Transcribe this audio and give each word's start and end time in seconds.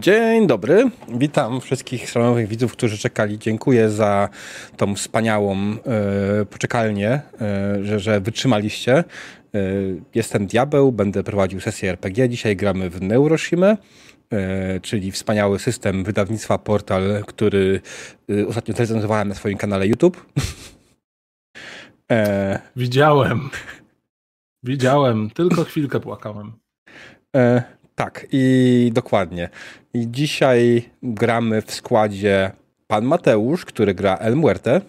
Dzień 0.00 0.46
dobry, 0.46 0.90
witam 1.08 1.60
wszystkich 1.60 2.10
szanownych 2.10 2.48
widzów, 2.48 2.72
którzy 2.72 2.98
czekali. 2.98 3.38
Dziękuję 3.38 3.90
za 3.90 4.28
tą 4.76 4.94
wspaniałą 4.94 5.56
e, 5.56 5.76
poczekalnię, 6.44 7.10
e, 7.10 7.84
że, 7.84 8.00
że 8.00 8.20
wytrzymaliście. 8.20 8.96
E, 8.98 9.04
jestem 10.14 10.46
Diabeł, 10.46 10.92
będę 10.92 11.22
prowadził 11.22 11.60
sesję 11.60 11.90
RPG. 11.90 12.28
Dzisiaj 12.28 12.56
gramy 12.56 12.90
w 12.90 13.02
Neuroshimę, 13.02 13.76
e, 14.32 14.80
czyli 14.80 15.12
wspaniały 15.12 15.58
system 15.58 16.04
wydawnictwa 16.04 16.58
Portal, 16.58 17.24
który 17.26 17.80
ostatnio 18.48 18.74
zrecenzowałem 18.74 19.28
na 19.28 19.34
swoim 19.34 19.58
kanale 19.58 19.86
YouTube. 19.86 20.26
E, 22.10 22.58
Widziałem. 22.76 23.50
Widziałem, 24.62 25.30
tylko 25.30 25.64
chwilkę 25.64 26.00
płakałem. 26.00 26.52
Tak, 27.98 28.26
i 28.32 28.90
dokładnie. 28.94 29.48
I 29.94 30.10
dzisiaj 30.10 30.90
gramy 31.02 31.62
w 31.62 31.70
składzie 31.70 32.52
pan 32.86 33.04
Mateusz, 33.04 33.64
który 33.64 33.94
gra 33.94 34.16
El 34.16 34.36
Muerte. 34.36 34.80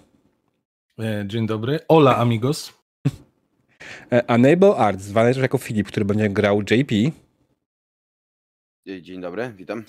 E, 0.99 1.23
dzień 1.27 1.47
dobry. 1.47 1.79
Hola, 1.87 2.17
amigos. 2.17 2.79
E, 4.11 4.27
Enable 4.27 4.75
Arts, 4.75 5.03
zwany 5.03 5.33
też 5.33 5.41
jako 5.41 5.57
Filip, 5.57 5.87
który 5.87 6.05
będzie 6.05 6.29
grał 6.29 6.61
JP. 6.61 6.95
Dzień 9.01 9.21
dobry, 9.21 9.53
witam. 9.55 9.83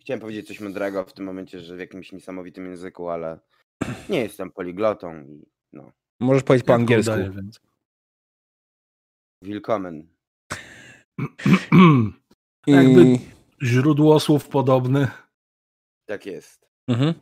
Chciałem 0.00 0.20
powiedzieć 0.20 0.46
coś 0.46 0.60
mądrego 0.60 1.04
w 1.04 1.12
tym 1.12 1.24
momencie, 1.24 1.60
że 1.60 1.76
w 1.76 1.80
jakimś 1.80 2.12
niesamowitym 2.12 2.66
języku, 2.66 3.08
ale 3.08 3.38
nie 4.08 4.20
jestem 4.20 4.50
poliglotą 4.50 5.24
i 5.24 5.46
no. 5.72 5.92
Możesz 6.20 6.42
powiedzieć 6.42 6.66
po 6.66 6.74
angielsku. 6.74 7.14
Udaje, 7.14 7.30
więc. 7.30 7.60
Willkommen. 9.42 10.06
I... 12.66 12.72
Jakby 12.72 13.18
źródło 13.62 14.20
słów 14.20 14.48
podobny. 14.48 15.08
Tak 16.06 16.26
jest. 16.26 16.68
Mhm. 16.88 17.14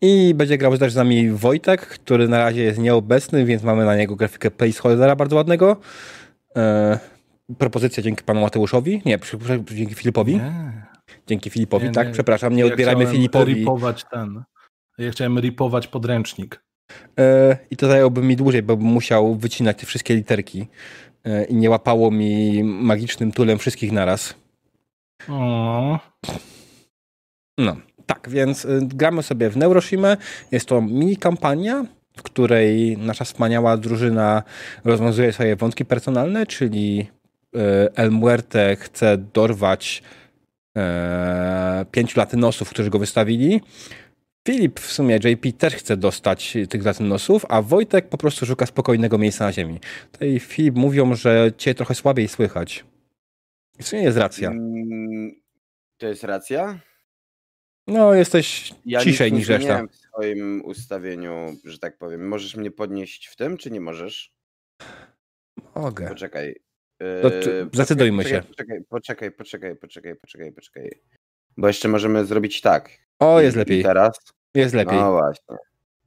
I 0.00 0.34
będzie 0.34 0.58
grał 0.58 0.78
też 0.78 0.92
z 0.92 0.96
nami 0.96 1.30
Wojtek, 1.30 1.86
który 1.86 2.28
na 2.28 2.38
razie 2.38 2.62
jest 2.62 2.78
nieobecny, 2.78 3.44
więc 3.44 3.62
mamy 3.62 3.84
na 3.84 3.96
niego 3.96 4.16
grafikę 4.16 4.50
placeholdera 4.50 5.16
bardzo 5.16 5.36
ładnego. 5.36 5.76
E, 6.56 6.98
propozycja 7.58 8.02
dzięki 8.02 8.24
panu 8.24 8.40
Mateuszowi. 8.40 9.02
Nie, 9.04 9.18
dzięki 9.64 9.94
Filipowi. 9.94 10.36
Nie. 10.36 10.88
Dzięki 11.26 11.50
Filipowi, 11.50 11.86
nie, 11.86 11.92
tak, 11.92 12.06
nie. 12.06 12.12
przepraszam, 12.12 12.56
nie 12.56 12.60
ja 12.64 12.66
odbierajmy 12.66 13.06
Filipowi. 13.06 13.54
ripować 13.54 14.04
ten. 14.10 14.42
Ja 14.98 15.10
chciałem 15.10 15.38
ripować 15.38 15.88
podręcznik. 15.88 16.62
E, 17.18 17.56
I 17.70 17.76
to 17.76 17.86
zajęłoby 17.86 18.22
mi 18.22 18.36
dłużej, 18.36 18.62
bo 18.62 18.76
bym 18.76 18.86
musiał 18.86 19.34
wycinać 19.34 19.78
te 19.78 19.86
wszystkie 19.86 20.14
literki 20.14 20.66
e, 21.24 21.44
i 21.44 21.54
nie 21.54 21.70
łapało 21.70 22.10
mi 22.10 22.64
magicznym 22.64 23.32
tulem 23.32 23.58
wszystkich 23.58 23.92
naraz. 23.92 24.34
No, 27.58 27.76
tak, 28.06 28.28
więc 28.28 28.64
y, 28.64 28.80
gramy 28.82 29.22
sobie 29.22 29.50
w 29.50 29.56
Neuroshimę. 29.56 30.16
Jest 30.52 30.66
to 30.66 30.82
mini 30.82 31.16
kampania, 31.16 31.84
w 32.16 32.22
której 32.22 32.98
nasza 32.98 33.24
wspaniała 33.24 33.76
drużyna 33.76 34.42
rozwiązuje 34.84 35.32
swoje 35.32 35.56
wątki 35.56 35.84
personalne, 35.84 36.46
czyli 36.46 37.06
y, 37.56 37.58
El 37.94 38.10
Muerte 38.10 38.76
chce 38.76 39.18
dorwać 39.34 40.02
e, 40.76 41.86
pięciu 41.92 42.20
latynosów, 42.20 42.70
którzy 42.70 42.90
go 42.90 42.98
wystawili. 42.98 43.60
Filip, 44.48 44.80
w 44.80 44.92
sumie 44.92 45.16
JP 45.16 45.52
też 45.58 45.74
chce 45.74 45.96
dostać 45.96 46.56
tych 46.68 46.84
latynosów, 46.84 47.46
a 47.48 47.62
Wojtek 47.62 48.08
po 48.08 48.18
prostu 48.18 48.46
szuka 48.46 48.66
spokojnego 48.66 49.18
miejsca 49.18 49.44
na 49.44 49.52
ziemi. 49.52 49.80
Tutaj 50.12 50.40
Filip 50.40 50.74
mówią, 50.74 51.14
że 51.14 51.52
cię 51.56 51.74
trochę 51.74 51.94
słabiej 51.94 52.28
słychać. 52.28 52.84
I 53.78 53.84
co 53.84 53.96
nie 53.96 54.02
jest 54.02 54.18
racja? 54.18 54.50
Mm, 54.50 55.40
to 55.96 56.06
jest 56.06 56.24
racja? 56.24 56.80
No, 57.86 58.14
jesteś 58.14 58.74
ja 58.84 59.00
ciszej 59.00 59.32
niż 59.32 59.48
reszta. 59.48 59.86
w 59.86 59.94
swoim 59.94 60.64
ustawieniu, 60.64 61.56
że 61.64 61.78
tak 61.78 61.98
powiem. 61.98 62.28
Możesz 62.28 62.56
mnie 62.56 62.70
podnieść 62.70 63.26
w 63.26 63.36
tym, 63.36 63.56
czy 63.56 63.70
nie 63.70 63.80
możesz? 63.80 64.32
Mogę. 65.74 66.08
Poczekaj. 66.08 66.60
To, 67.22 67.30
yy, 67.34 67.70
zdecydujmy 67.72 68.22
poczekaj, 68.22 68.42
się. 68.42 68.48
Poczekaj, 68.48 68.84
poczekaj, 68.88 69.30
poczekaj, 69.30 69.76
poczekaj, 69.76 70.16
poczekaj, 70.16 70.52
poczekaj. 70.52 70.90
Bo 71.56 71.66
jeszcze 71.66 71.88
możemy 71.88 72.26
zrobić 72.26 72.60
tak. 72.60 72.90
O, 73.18 73.40
jest 73.40 73.56
I, 73.56 73.58
lepiej. 73.58 73.82
Teraz? 73.82 74.18
Jest 74.54 74.74
lepiej. 74.74 74.98
O 74.98 75.12
właśnie. 75.12 75.56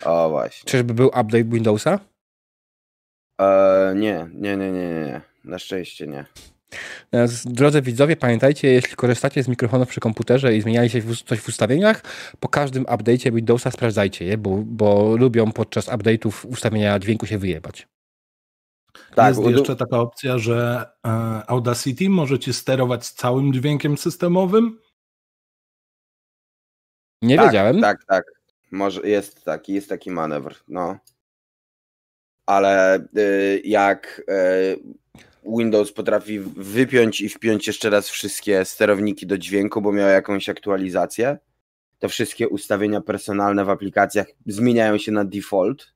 O 0.05 0.29
właśnie. 0.29 0.71
Czyżby 0.71 0.93
był 0.93 1.07
update 1.07 1.43
Windowsa? 1.43 1.99
Eee, 3.37 3.95
nie, 3.95 4.29
nie, 4.33 4.57
nie, 4.57 4.71
nie, 4.71 4.89
nie. 4.89 5.21
Na 5.43 5.59
szczęście 5.59 6.07
nie. 6.07 6.25
Drodzy 7.45 7.81
widzowie, 7.81 8.15
pamiętajcie, 8.15 8.67
jeśli 8.67 8.95
korzystacie 8.95 9.43
z 9.43 9.47
mikrofonu 9.47 9.85
przy 9.85 9.99
komputerze 9.99 10.55
i 10.55 10.61
zmienialiście 10.61 11.03
coś 11.25 11.39
w 11.39 11.47
ustawieniach, 11.47 12.01
po 12.39 12.49
każdym 12.49 12.83
update'cie 12.83 13.33
Windowsa 13.33 13.71
sprawdzajcie 13.71 14.25
je, 14.25 14.37
bo, 14.37 14.57
bo 14.65 15.17
lubią 15.17 15.51
podczas 15.51 15.87
update'ów 15.87 16.47
ustawienia 16.47 16.99
dźwięku 16.99 17.25
się 17.25 17.37
wyjebać. 17.37 17.87
Tak, 19.15 19.37
jest 19.37 19.49
jeszcze 19.49 19.75
taka 19.75 19.99
opcja, 19.99 20.37
że 20.37 20.87
e, 21.07 21.09
Audacity 21.47 22.09
możecie 22.09 22.53
sterować 22.53 23.09
całym 23.09 23.53
dźwiękiem 23.53 23.97
systemowym? 23.97 24.79
Nie 27.21 27.35
tak, 27.35 27.45
wiedziałem. 27.45 27.81
Tak, 27.81 28.05
tak. 28.05 28.23
Może 28.71 29.01
jest 29.01 29.43
taki, 29.43 29.73
jest 29.73 29.89
taki 29.89 30.11
manewr, 30.11 30.55
no. 30.67 30.97
Ale 32.45 32.99
y, 33.17 33.61
jak 33.65 34.21
y, 34.29 34.79
Windows 35.45 35.91
potrafi 35.91 36.39
wypiąć 36.39 37.21
i 37.21 37.29
wpiąć 37.29 37.67
jeszcze 37.67 37.89
raz 37.89 38.09
wszystkie 38.09 38.65
sterowniki 38.65 39.27
do 39.27 39.37
dźwięku, 39.37 39.81
bo 39.81 39.91
miał 39.91 40.09
jakąś 40.09 40.49
aktualizację. 40.49 41.37
Te 41.99 42.09
wszystkie 42.09 42.49
ustawienia 42.49 43.01
personalne 43.01 43.65
w 43.65 43.69
aplikacjach 43.69 44.27
zmieniają 44.45 44.97
się 44.97 45.11
na 45.11 45.25
default. 45.25 45.93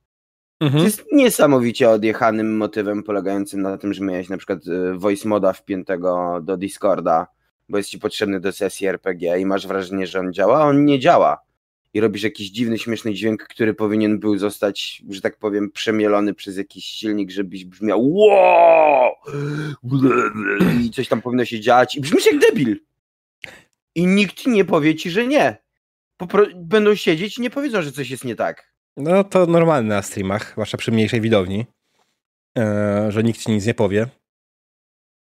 Mhm. 0.60 0.84
jest 0.84 1.04
niesamowicie 1.12 1.90
odjechanym 1.90 2.56
motywem 2.56 3.02
polegającym 3.02 3.62
na 3.62 3.78
tym, 3.78 3.94
że 3.94 4.04
miałeś 4.04 4.28
na 4.28 4.36
przykład 4.36 4.66
y, 4.66 4.98
voice 4.98 5.28
moda 5.28 5.52
wpiętego 5.52 6.40
do 6.42 6.56
Discorda, 6.56 7.26
bo 7.68 7.78
jest 7.78 7.90
ci 7.90 7.98
potrzebny 7.98 8.40
do 8.40 8.52
sesji 8.52 8.86
RPG 8.86 9.38
i 9.38 9.46
masz 9.46 9.66
wrażenie, 9.66 10.06
że 10.06 10.20
on 10.20 10.32
działa, 10.32 10.58
a 10.58 10.66
on 10.66 10.84
nie 10.84 10.98
działa 11.00 11.45
i 11.96 12.00
robisz 12.00 12.22
jakiś 12.22 12.50
dziwny, 12.50 12.78
śmieszny 12.78 13.14
dźwięk, 13.14 13.42
który 13.42 13.74
powinien 13.74 14.18
był 14.18 14.38
zostać, 14.38 15.02
że 15.10 15.20
tak 15.20 15.38
powiem, 15.38 15.70
przemielony 15.70 16.34
przez 16.34 16.56
jakiś 16.56 16.84
silnik, 16.84 17.30
żebyś 17.30 17.64
brzmiał 17.64 18.14
wow! 18.14 19.12
i 20.84 20.90
coś 20.90 21.08
tam 21.08 21.22
powinno 21.22 21.44
się 21.44 21.60
dziać 21.60 21.96
i 21.96 22.00
brzmisz 22.00 22.26
jak 22.26 22.38
debil. 22.38 22.76
I 23.94 24.06
nikt 24.06 24.46
nie 24.46 24.64
powie 24.64 24.94
ci, 24.94 25.10
że 25.10 25.26
nie. 25.26 25.56
Popro 26.16 26.46
będą 26.56 26.94
siedzieć 26.94 27.38
i 27.38 27.42
nie 27.42 27.50
powiedzą, 27.50 27.82
że 27.82 27.92
coś 27.92 28.10
jest 28.10 28.24
nie 28.24 28.36
tak. 28.36 28.72
No 28.96 29.24
to 29.24 29.46
normalne 29.46 29.94
na 29.94 30.02
streamach, 30.02 30.52
zwłaszcza 30.52 30.78
przy 30.78 30.92
mniejszej 30.92 31.20
widowni, 31.20 31.66
eee, 32.56 33.12
że 33.12 33.22
nikt 33.22 33.40
ci 33.40 33.50
nic 33.50 33.66
nie 33.66 33.74
powie. 33.74 34.06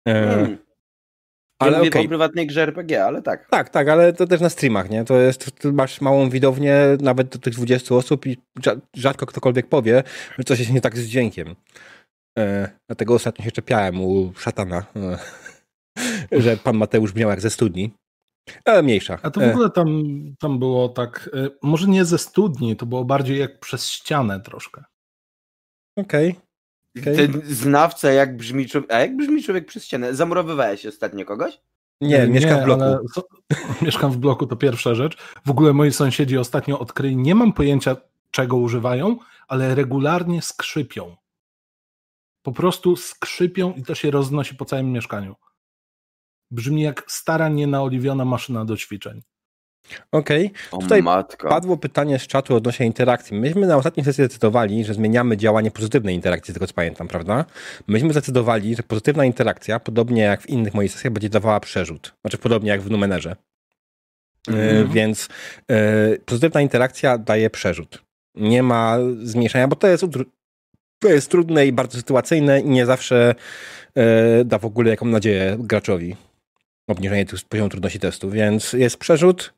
Eee, 0.06 0.26
hmm. 0.26 0.58
Ale 1.64 1.78
mówię 1.78 1.90
okay. 1.90 2.04
po 2.04 2.08
prywatnej 2.08 2.48
grze 2.48 2.62
RPG, 2.62 3.06
ale 3.06 3.22
tak. 3.22 3.50
Tak, 3.50 3.70
tak, 3.70 3.90
ale 3.90 4.14
to 4.14 4.28
też 4.28 4.42
na 4.42 4.50
streamach, 4.50 4.90
nie? 4.90 5.06
To 5.06 5.18
jest, 5.18 5.52
ty 5.52 5.74
masz 5.74 6.02
małą 6.02 6.30
widownię, 6.30 6.76
nawet 7.02 7.28
do 7.28 7.40
tych 7.40 7.54
20 7.54 7.96
osób 7.96 8.26
i 8.26 8.38
rzadko 8.96 9.26
ktokolwiek 9.26 9.68
powie, 9.68 10.04
że 10.38 10.44
coś 10.44 10.60
jest 10.60 10.74
nie 10.74 10.82
tak 10.82 10.98
z 10.98 11.06
dźwiękiem. 11.06 11.56
E, 12.40 12.70
dlatego 12.90 13.14
ostatnio 13.14 13.46
się 13.46 13.52
czepiałem 13.52 14.02
u 14.02 14.34
szatana, 14.34 14.86
e, 16.32 16.42
że 16.42 16.58
pan 16.58 16.78
Mateusz 16.78 17.12
brzmiał 17.12 17.30
jak 17.30 17.42
ze 17.42 17.50
studni. 17.50 17.94
Ale 18.66 18.84
mniejsza. 18.84 19.20
A 19.22 19.32
to 19.32 19.40
w 19.40 19.44
e. 19.44 19.52
ogóle 19.52 19.70
tam, 19.70 20.04
tam 20.40 20.60
było 20.60 20.90
tak, 20.90 21.30
e, 21.34 21.50
może 21.62 21.88
nie 21.88 22.06
ze 22.06 22.18
studni, 22.18 22.76
to 22.76 22.86
było 22.86 23.06
bardziej 23.06 23.40
jak 23.40 23.60
przez 23.60 23.90
ścianę 23.90 24.40
troszkę. 24.42 24.84
Okej. 25.98 26.30
Okay. 26.30 26.42
Okay. 27.02 27.16
Ten 27.16 27.42
znawca, 27.46 28.12
jak 28.12 28.38
brzmi 28.38 28.68
człowiek. 28.68 28.94
A 28.94 29.00
jak 29.00 29.18
brzmi 29.18 29.44
człowiek 29.44 29.66
przez 29.66 29.86
ścianę? 29.86 30.16
Zamurowywałeś 30.16 30.86
ostatnio 30.86 31.26
kogoś? 31.26 31.60
Nie, 32.02 32.28
mieszkam 32.28 32.62
w 32.62 32.64
bloku. 32.64 33.08
Co, 33.14 33.24
mieszkam 33.86 34.12
w 34.12 34.18
bloku, 34.18 34.48
to 34.48 34.56
pierwsza 34.56 34.96
rzecz. 34.96 35.18
W 35.46 35.50
ogóle 35.50 35.74
moi 35.74 35.92
sąsiedzi 35.92 36.38
ostatnio 36.38 36.80
odkryli, 36.80 37.18
nie 37.18 37.36
mam 37.36 37.54
pojęcia 37.54 37.96
czego 38.32 38.58
używają, 38.58 39.18
ale 39.48 39.76
regularnie 39.76 40.42
skrzypią. 40.42 41.16
Po 42.42 42.52
prostu 42.52 42.96
skrzypią 42.96 43.74
i 43.74 43.84
to 43.84 43.96
się 43.96 44.12
roznosi 44.12 44.56
po 44.56 44.66
całym 44.66 44.92
mieszkaniu. 44.92 45.36
Brzmi 46.52 46.82
jak 46.82 47.04
stara, 47.08 47.50
nienaoliwiona 47.50 48.26
maszyna 48.26 48.66
do 48.66 48.78
ćwiczeń. 48.78 49.22
Okej. 50.12 50.52
Okay. 50.72 50.82
Tutaj 50.82 51.04
padło 51.50 51.78
pytanie 51.78 52.20
z 52.20 52.28
czatu 52.28 52.56
odnośnie 52.56 52.86
interakcji. 52.86 53.38
Myśmy 53.38 53.68
na 53.68 53.78
ostatniej 53.78 54.06
sesji 54.06 54.24
zdecydowali, 54.24 54.86
że 54.86 54.94
zmieniamy 54.94 55.38
działanie 55.38 55.72
pozytywnej 55.72 56.16
interakcji, 56.16 56.52
z 56.52 56.56
tego 56.56 56.68
co 56.68 56.74
pamiętam, 56.74 57.08
prawda? 57.08 57.46
Myśmy 57.88 58.12
zdecydowali, 58.12 58.76
że 58.76 58.84
pozytywna 58.84 59.26
interakcja, 59.26 59.80
podobnie 59.80 60.22
jak 60.22 60.42
w 60.42 60.50
innych 60.50 60.74
moich 60.74 60.92
sesjach, 60.92 61.14
będzie 61.14 61.30
dawała 61.30 61.60
przerzut. 61.60 62.14
Znaczy 62.22 62.38
podobnie 62.38 62.70
jak 62.70 62.82
w 62.82 62.92
Numenerze. 62.92 63.36
Mm. 64.48 64.92
więc 64.92 65.30
e, 65.72 66.18
pozytywna 66.26 66.62
interakcja 66.62 67.18
daje 67.18 67.50
przerzut. 67.50 68.04
Nie 68.36 68.64
ma 68.64 68.98
zmniejszenia, 69.24 69.68
bo 69.68 69.76
to 69.76 69.88
jest, 69.88 70.06
to 71.00 71.10
jest 71.10 71.32
trudne 71.32 71.68
i 71.68 71.72
bardzo 71.72 71.98
sytuacyjne 71.98 72.62
i 72.62 72.70
nie 72.70 72.86
zawsze 72.86 73.36
e, 73.96 74.46
da 74.46 74.58
w 74.58 74.66
ogóle 74.66 74.90
jaką 74.90 75.06
nadzieję 75.06 75.58
graczowi 75.60 76.16
obniżenie 76.88 77.26
poziomu 77.50 77.70
trudności 77.70 78.00
testu, 78.00 78.30
więc 78.30 78.74
jest 78.74 78.98
przerzut, 78.98 79.54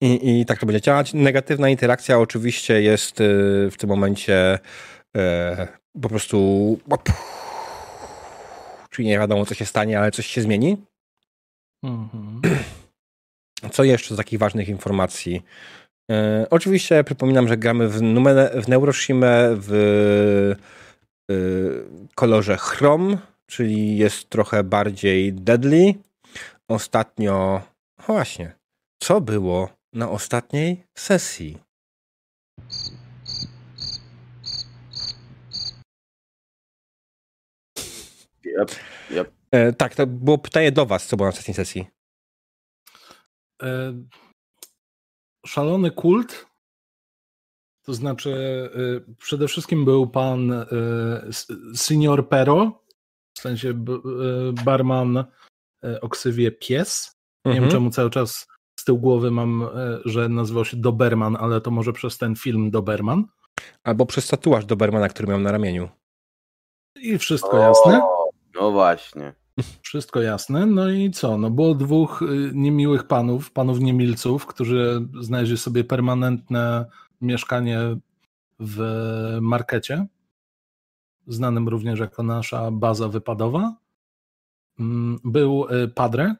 I, 0.00 0.40
I 0.40 0.46
tak 0.46 0.58
to 0.58 0.66
będzie 0.66 0.80
działać. 0.80 1.14
Negatywna 1.14 1.68
interakcja 1.68 2.18
oczywiście 2.18 2.82
jest 2.82 3.16
w 3.70 3.74
tym 3.78 3.90
momencie 3.90 4.58
po 6.00 6.08
prostu 6.08 6.78
czyli 8.96 9.08
nie 9.08 9.18
wiadomo 9.18 9.46
co 9.46 9.54
się 9.54 9.66
stanie, 9.66 9.98
ale 9.98 10.10
coś 10.10 10.26
się 10.26 10.42
zmieni. 10.42 10.76
Mhm. 11.84 12.40
Co 13.72 13.84
jeszcze 13.84 14.14
z 14.14 14.16
takich 14.16 14.38
ważnych 14.38 14.68
informacji? 14.68 15.42
E, 16.10 16.46
oczywiście 16.50 17.04
przypominam, 17.04 17.48
że 17.48 17.56
gramy 17.56 17.88
w, 17.88 18.02
numer, 18.02 18.62
w 18.62 18.68
Neuroshimę 18.68 19.48
w 19.52 19.72
e, 21.30 21.34
kolorze 22.14 22.56
chrom, 22.56 23.18
czyli 23.46 23.96
jest 23.96 24.30
trochę 24.30 24.64
bardziej 24.64 25.32
deadly. 25.32 25.94
Ostatnio, 26.68 27.62
właśnie, 28.06 28.52
co 28.98 29.20
było 29.20 29.68
na 29.92 30.10
ostatniej 30.10 30.86
sesji? 30.98 31.58
Yep, 38.44 38.70
yep. 39.10 39.32
E, 39.50 39.72
tak, 39.72 39.94
to 39.94 40.06
było 40.06 40.38
pytanie 40.38 40.72
do 40.72 40.86
was, 40.86 41.06
co 41.06 41.16
było 41.16 41.26
na 41.26 41.32
ostatniej 41.32 41.54
sesji. 41.54 41.86
E, 43.62 43.92
szalony 45.46 45.90
kult. 45.90 46.46
To 47.82 47.94
znaczy, 47.94 48.32
e, 49.08 49.14
przede 49.18 49.48
wszystkim 49.48 49.84
był 49.84 50.06
pan 50.06 50.52
e, 50.52 50.66
senior 51.74 52.28
Pero, 52.28 52.84
w 53.36 53.40
sensie 53.40 53.74
barman 54.64 55.24
o 56.00 56.08
ksywie 56.08 56.52
Pies. 56.52 57.16
Nie 57.44 57.52
mhm. 57.52 57.64
wiem, 57.64 57.72
czemu 57.72 57.90
cały 57.90 58.10
czas 58.10 58.46
tyłu 58.86 58.98
głowy 58.98 59.30
mam, 59.30 59.68
że 60.04 60.28
nazywał 60.28 60.64
się 60.64 60.76
Doberman, 60.76 61.36
ale 61.40 61.60
to 61.60 61.70
może 61.70 61.92
przez 61.92 62.18
ten 62.18 62.36
film 62.36 62.70
Doberman. 62.70 63.24
Albo 63.84 64.06
przez 64.06 64.28
tatuaż 64.28 64.64
Dobermana, 64.64 65.08
który 65.08 65.28
miał 65.28 65.40
na 65.40 65.52
ramieniu. 65.52 65.88
I 66.96 67.18
wszystko 67.18 67.50
o, 67.50 67.58
jasne. 67.58 68.02
No 68.60 68.70
właśnie. 68.70 69.34
Wszystko 69.82 70.20
jasne. 70.20 70.66
No 70.66 70.90
i 70.90 71.10
co? 71.10 71.38
No 71.38 71.50
było 71.50 71.74
dwóch 71.74 72.22
y, 72.22 72.50
niemiłych 72.54 73.06
panów, 73.06 73.50
panów 73.50 73.80
niemilców, 73.80 74.46
którzy 74.46 75.08
znaleźli 75.20 75.58
sobie 75.58 75.84
permanentne 75.84 76.86
mieszkanie 77.20 77.80
w 78.58 78.80
markecie, 79.40 80.06
znanym 81.26 81.68
również 81.68 82.00
jako 82.00 82.22
nasza 82.22 82.70
baza 82.70 83.08
wypadowa. 83.08 83.74
Mm, 84.80 85.18
był 85.24 85.66
y, 85.70 85.88
Padre, 85.88 86.34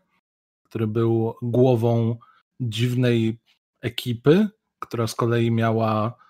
który 0.63 0.87
był 0.87 1.35
głową 1.43 2.17
dziwnej 2.61 3.39
ekipy, 3.81 4.49
która 4.79 5.07
z 5.07 5.15
kolei 5.15 5.51
miała 5.51 6.27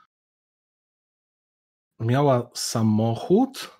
miała 2.00 2.50
samochód, 2.54 3.78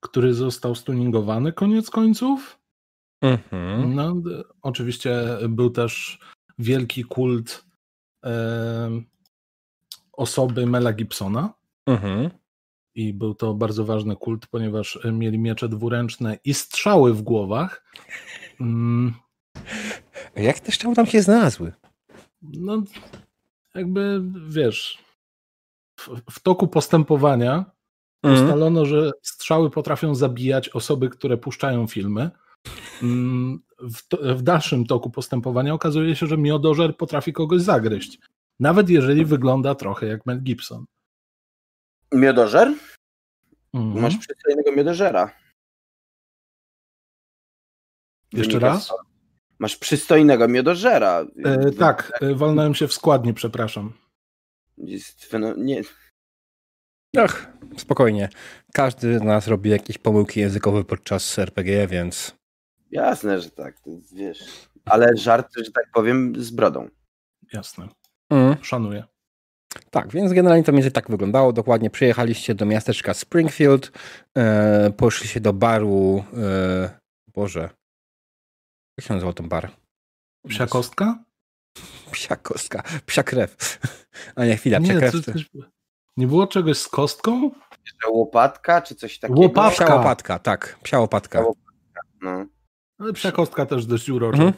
który 0.00 0.34
został 0.34 0.74
stuningowany 0.74 1.52
koniec 1.52 1.90
końców. 1.90 2.58
Mhm. 3.20 3.94
No, 3.94 4.14
oczywiście 4.62 5.38
był 5.48 5.70
też 5.70 6.18
wielki 6.58 7.04
kult 7.04 7.64
e, 8.24 8.90
osoby 10.12 10.66
Mela 10.66 10.92
Gibsona. 10.92 11.54
Mhm. 11.86 12.30
I 12.94 13.14
był 13.14 13.34
to 13.34 13.54
bardzo 13.54 13.84
ważny 13.84 14.16
kult, 14.16 14.46
ponieważ 14.46 14.98
mieli 15.12 15.38
miecze 15.38 15.68
dwuręczne 15.68 16.38
i 16.44 16.54
strzały 16.54 17.14
w 17.14 17.22
głowach. 17.22 17.84
Mm. 20.34 20.46
Jak 20.46 20.60
te 20.60 20.72
strzały 20.72 20.94
tam 20.94 21.06
się 21.06 21.22
znalazły? 21.22 21.72
No, 22.42 22.82
jakby 23.74 24.22
wiesz, 24.48 24.98
w, 26.00 26.08
w 26.30 26.40
toku 26.40 26.68
postępowania 26.68 27.72
Mhm. 28.22 28.44
Ustalono, 28.44 28.86
że 28.86 29.10
strzały 29.22 29.70
potrafią 29.70 30.14
zabijać 30.14 30.68
osoby, 30.68 31.10
które 31.10 31.36
puszczają 31.36 31.86
filmy. 31.86 32.30
Mm, 33.02 33.62
w, 33.78 34.08
to, 34.08 34.36
w, 34.36 34.42
dalszym 34.42 34.86
toku 34.86 35.10
postępowania 35.10 35.74
okazuje 35.74 36.16
się, 36.16 36.26
że 36.26 36.38
miodożer 36.38 36.96
potrafi 36.96 37.32
kogoś 37.32 37.62
zagryźć. 37.62 38.18
Nawet 38.60 38.88
jeżeli 38.88 39.24
wygląda 39.24 39.74
trochę 39.74 40.06
jak 40.06 40.26
Mel 40.26 40.42
Gibson. 40.42 40.84
Miodożer? 42.12 42.74
Mhm. 43.74 44.02
Masz 44.02 44.16
przystojnego 44.16 44.72
miodożera. 44.72 45.30
Jeszcze 48.32 48.58
raz? 48.58 48.92
Masz 49.62 49.76
przystojnego 49.76 50.48
miodożera. 50.48 51.26
E, 51.44 51.70
tak, 51.70 52.18
e, 52.20 52.34
walnąłem 52.34 52.74
się 52.74 52.88
w 52.88 52.92
składni, 52.92 53.34
przepraszam. 53.34 53.92
Jest, 54.78 55.34
nie, 55.56 55.82
Ach, 57.18 57.52
spokojnie. 57.76 58.28
Każdy 58.72 59.18
z 59.18 59.22
nas 59.22 59.48
robi 59.48 59.70
jakieś 59.70 59.98
pomyłki 59.98 60.40
językowe 60.40 60.84
podczas 60.84 61.38
RPG, 61.38 61.86
więc. 61.86 62.34
Jasne, 62.90 63.40
że 63.40 63.50
tak, 63.50 63.76
wiesz. 64.12 64.38
Ale 64.84 65.16
żart, 65.16 65.48
że 65.56 65.72
tak 65.72 65.84
powiem, 65.94 66.32
z 66.36 66.50
brodą. 66.50 66.88
Jasne. 67.52 67.88
Mm. 68.30 68.56
Szanuję. 68.62 69.04
Tak, 69.90 70.12
więc 70.12 70.32
generalnie 70.32 70.64
to 70.64 70.72
między 70.72 70.90
tak 70.90 71.10
wyglądało. 71.10 71.52
Dokładnie 71.52 71.90
przyjechaliście 71.90 72.54
do 72.54 72.66
miasteczka 72.66 73.14
Springfield, 73.14 73.92
e, 74.38 74.90
poszliście 74.90 75.40
do 75.40 75.52
baru. 75.52 76.24
E, 76.36 76.90
Boże. 77.34 77.81
Jak 78.98 79.06
się 79.06 79.14
nazywał 79.14 79.32
ten 79.32 79.48
bar? 79.48 79.70
Psia 80.48 80.66
kostka? 80.66 81.24
Psia 82.10 82.36
kostka. 82.36 82.82
Psia 83.06 83.22
krew. 83.22 83.78
A 84.36 84.44
nie, 84.44 84.56
chwila, 84.56 84.80
psia 84.80 84.92
nie, 84.92 84.98
krew. 84.98 85.24
Coś, 85.24 85.50
nie 86.16 86.26
było 86.26 86.46
czegoś 86.46 86.78
z 86.78 86.88
kostką? 86.88 87.50
Łopatka 88.08 88.82
czy 88.82 88.94
coś 88.94 89.18
takiego? 89.18 89.40
Łopatka. 89.40 89.84
Psia 89.84 89.94
łopatka, 89.94 90.38
tak. 90.38 90.78
Psia 90.82 91.00
łopatka. 91.00 91.38
Psia 91.38 91.48
łopatka. 91.48 92.00
No. 92.20 92.46
Ale 93.02 93.12
psia 93.12 93.32
kostka 93.32 93.66
też 93.66 93.86
dość 93.86 94.08
urocza. 94.08 94.42
Mhm. 94.42 94.52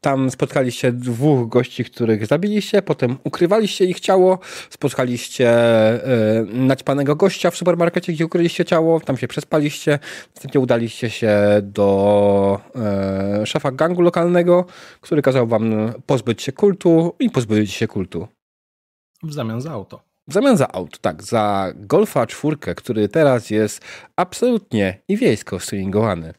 Tam 0.00 0.30
spotkaliście 0.30 0.92
dwóch 0.92 1.48
gości, 1.48 1.84
których 1.84 2.26
zabiliście, 2.26 2.82
potem 2.82 3.16
ukrywaliście 3.24 3.84
ich 3.84 4.00
ciało, 4.00 4.38
spotkaliście 4.70 5.48
e, 5.50 6.44
naćpanego 6.52 7.16
gościa 7.16 7.50
w 7.50 7.56
supermarkecie, 7.56 8.12
gdzie 8.12 8.26
ukryliście 8.26 8.64
ciało, 8.64 9.00
tam 9.00 9.16
się 9.16 9.28
przespaliście, 9.28 9.98
następnie 10.34 10.60
udaliście 10.60 11.10
się 11.10 11.36
do 11.62 12.60
e, 12.74 13.46
szefa 13.46 13.72
gangu 13.72 14.02
lokalnego, 14.02 14.64
który 15.00 15.22
kazał 15.22 15.46
wam 15.46 15.92
pozbyć 16.06 16.42
się 16.42 16.52
kultu 16.52 17.14
i 17.18 17.30
pozbyliście 17.30 17.78
się 17.78 17.86
kultu. 17.86 18.28
W 19.22 19.32
zamian 19.32 19.60
za 19.60 19.70
auto. 19.70 20.00
W 20.28 20.32
zamian 20.32 20.56
za 20.56 20.72
aut, 20.72 20.98
tak, 20.98 21.22
za 21.22 21.72
Golfa 21.76 22.26
czwórkę, 22.26 22.74
który 22.74 23.08
teraz 23.08 23.50
jest 23.50 23.84
absolutnie 24.16 25.02
i 25.08 25.16
wiejsko 25.16 25.60
stylingowany. 25.60 26.34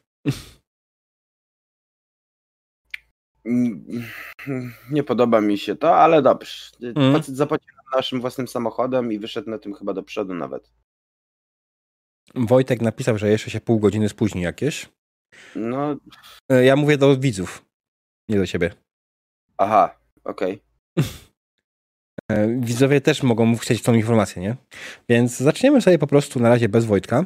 Nie 4.90 5.02
podoba 5.02 5.40
mi 5.40 5.58
się 5.58 5.76
to, 5.76 5.96
ale 5.96 6.22
dobrze. 6.22 6.70
Mm. 6.82 7.12
Facet 7.12 7.36
zapłacił 7.36 7.68
naszym 7.96 8.20
własnym 8.20 8.48
samochodem 8.48 9.12
i 9.12 9.18
wyszedł 9.18 9.50
na 9.50 9.58
tym 9.58 9.74
chyba 9.74 9.94
do 9.94 10.02
przodu 10.02 10.34
nawet. 10.34 10.72
Wojtek 12.34 12.80
napisał, 12.80 13.18
że 13.18 13.30
jeszcze 13.30 13.50
się 13.50 13.60
pół 13.60 13.80
godziny 13.80 14.08
spóźni 14.08 14.42
jakieś. 14.42 14.88
No. 15.56 15.96
E, 16.48 16.64
ja 16.64 16.76
mówię 16.76 16.96
do 16.98 17.16
widzów, 17.16 17.64
nie 18.28 18.38
do 18.38 18.46
ciebie. 18.46 18.70
Aha, 19.58 19.98
okej. 20.24 20.62
Okay. 20.96 21.10
E, 22.30 22.60
widzowie 22.60 23.00
też 23.00 23.22
mogą 23.22 23.56
chcieć 23.56 23.82
tą 23.82 23.94
informację, 23.94 24.42
nie? 24.42 24.56
Więc 25.08 25.36
zaczniemy 25.36 25.82
sobie 25.82 25.98
po 25.98 26.06
prostu 26.06 26.40
na 26.40 26.48
razie 26.48 26.68
bez 26.68 26.84
Wojtka, 26.84 27.24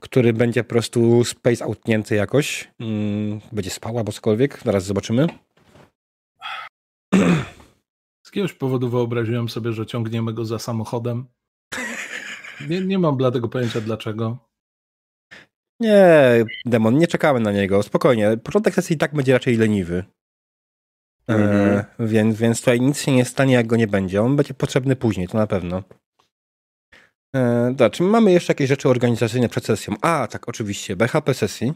który 0.00 0.32
będzie 0.32 0.64
po 0.64 0.68
prostu 0.68 1.24
space 1.24 1.64
outnięty 1.64 2.14
jakoś. 2.14 2.70
Mm, 2.80 3.40
będzie 3.52 3.70
spał 3.70 3.98
albo 3.98 4.12
cokolwiek, 4.12 4.60
zaraz 4.64 4.84
zobaczymy. 4.84 5.26
Z 8.22 8.26
jakiegoś 8.26 8.52
powodu 8.52 8.90
wyobraziłem 8.90 9.48
sobie, 9.48 9.72
że 9.72 9.86
ciągniemy 9.86 10.32
go 10.32 10.44
za 10.44 10.58
samochodem. 10.58 11.26
Nie, 12.68 12.80
nie 12.80 12.98
mam 12.98 13.16
bladego 13.16 13.48
pojęcia 13.48 13.80
dlaczego. 13.80 14.38
Nie, 15.80 16.44
demon, 16.66 16.98
nie 16.98 17.06
czekamy 17.06 17.40
na 17.40 17.52
niego. 17.52 17.82
Spokojnie. 17.82 18.36
Początek 18.36 18.74
sesji 18.74 18.96
i 18.96 18.98
tak 18.98 19.14
będzie 19.14 19.32
raczej 19.32 19.56
leniwy. 19.56 20.04
Mhm. 21.26 21.78
E, 21.78 21.84
więc, 21.98 22.36
więc 22.36 22.58
tutaj 22.58 22.80
nic 22.80 23.00
się 23.00 23.12
nie 23.12 23.24
stanie, 23.24 23.54
jak 23.54 23.66
go 23.66 23.76
nie 23.76 23.86
będzie. 23.86 24.22
On 24.22 24.36
będzie 24.36 24.54
potrzebny 24.54 24.96
później, 24.96 25.28
to 25.28 25.38
na 25.38 25.46
pewno. 25.46 25.82
E, 27.36 27.90
czy 27.90 28.02
mamy 28.02 28.32
jeszcze 28.32 28.50
jakieś 28.50 28.68
rzeczy 28.68 28.88
organizacyjne 28.88 29.48
przed 29.48 29.64
sesją? 29.64 29.94
A, 30.02 30.28
tak, 30.30 30.48
oczywiście, 30.48 30.96
BHP 30.96 31.34
sesji. 31.34 31.72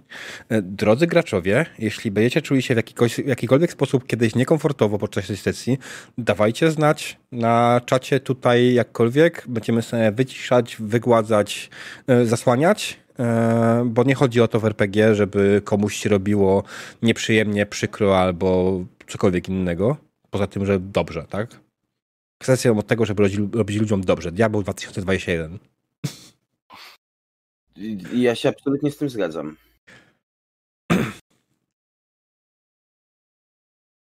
E, 0.48 0.62
drodzy 0.62 1.06
graczowie, 1.06 1.66
jeśli 1.78 2.10
będziecie 2.10 2.42
czuli 2.42 2.62
się 2.62 2.74
w 2.74 3.26
jakikolwiek 3.26 3.72
sposób 3.72 4.06
kiedyś 4.06 4.34
niekomfortowo 4.34 4.98
podczas 4.98 5.26
tej 5.26 5.36
sesji, 5.36 5.78
dawajcie 6.18 6.70
znać 6.70 7.18
na 7.32 7.80
czacie 7.86 8.20
tutaj 8.20 8.74
jakkolwiek. 8.74 9.44
Będziemy 9.48 9.82
sobie 9.82 10.12
wyciszać, 10.12 10.76
wygładzać, 10.80 11.70
e, 12.06 12.26
zasłaniać 12.26 13.04
E, 13.18 13.82
bo 13.86 14.04
nie 14.04 14.14
chodzi 14.14 14.40
o 14.40 14.48
to 14.48 14.60
w 14.60 14.64
RPG, 14.64 15.14
żeby 15.14 15.62
komuś 15.64 15.96
się 15.96 16.08
robiło 16.08 16.62
nieprzyjemnie, 17.02 17.66
przykro 17.66 18.18
albo 18.18 18.80
cokolwiek 19.06 19.48
innego, 19.48 19.96
poza 20.30 20.46
tym, 20.46 20.66
że 20.66 20.80
dobrze, 20.80 21.24
tak? 21.28 21.63
Kwestią 22.44 22.78
od 22.78 22.86
tego, 22.86 23.06
żeby 23.06 23.22
robić, 23.22 23.38
robić 23.52 23.76
ludziom 23.76 24.00
dobrze. 24.00 24.32
Diabeł 24.32 24.62
2021. 24.62 25.58
I 27.76 28.22
ja 28.22 28.34
się 28.34 28.48
absolutnie 28.48 28.90
z 28.90 28.96
tym 28.96 29.08
zgadzam. 29.08 29.56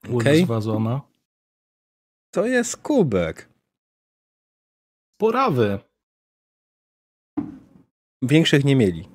Okej. 0.04 0.14
Okay. 0.14 0.46
wazona. 0.46 1.02
To 2.32 2.46
jest 2.46 2.78
kubek. 2.78 3.50
Porawy. 5.18 5.80
Większych 8.22 8.66
nie 8.66 8.76
mieli. 8.76 9.10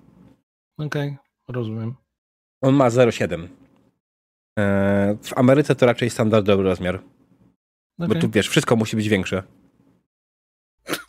Okej, 0.79 1.09
okay, 1.09 1.19
rozumiem. 1.49 1.95
On 2.61 2.75
ma 2.75 2.89
0,7. 2.89 3.49
Eee, 4.57 5.17
w 5.23 5.39
Ameryce 5.39 5.75
to 5.75 5.87
raczej 5.87 6.11
standardowy 6.11 6.63
rozmiar. 6.63 7.14
Okay. 7.99 8.09
Bo 8.09 8.15
tu 8.21 8.31
wiesz, 8.31 8.49
wszystko 8.49 8.77
musi 8.77 8.97
być 8.97 9.09
większe. 9.09 9.43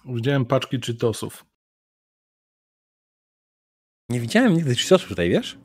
Widziałem 0.06 0.46
paczki 0.46 0.80
czytosów. 0.80 1.46
Nie 4.10 4.20
widziałem 4.20 4.54
nigdy 4.54 4.76
czytosów 4.76 5.10
tutaj, 5.10 5.30
wiesz? 5.30 5.58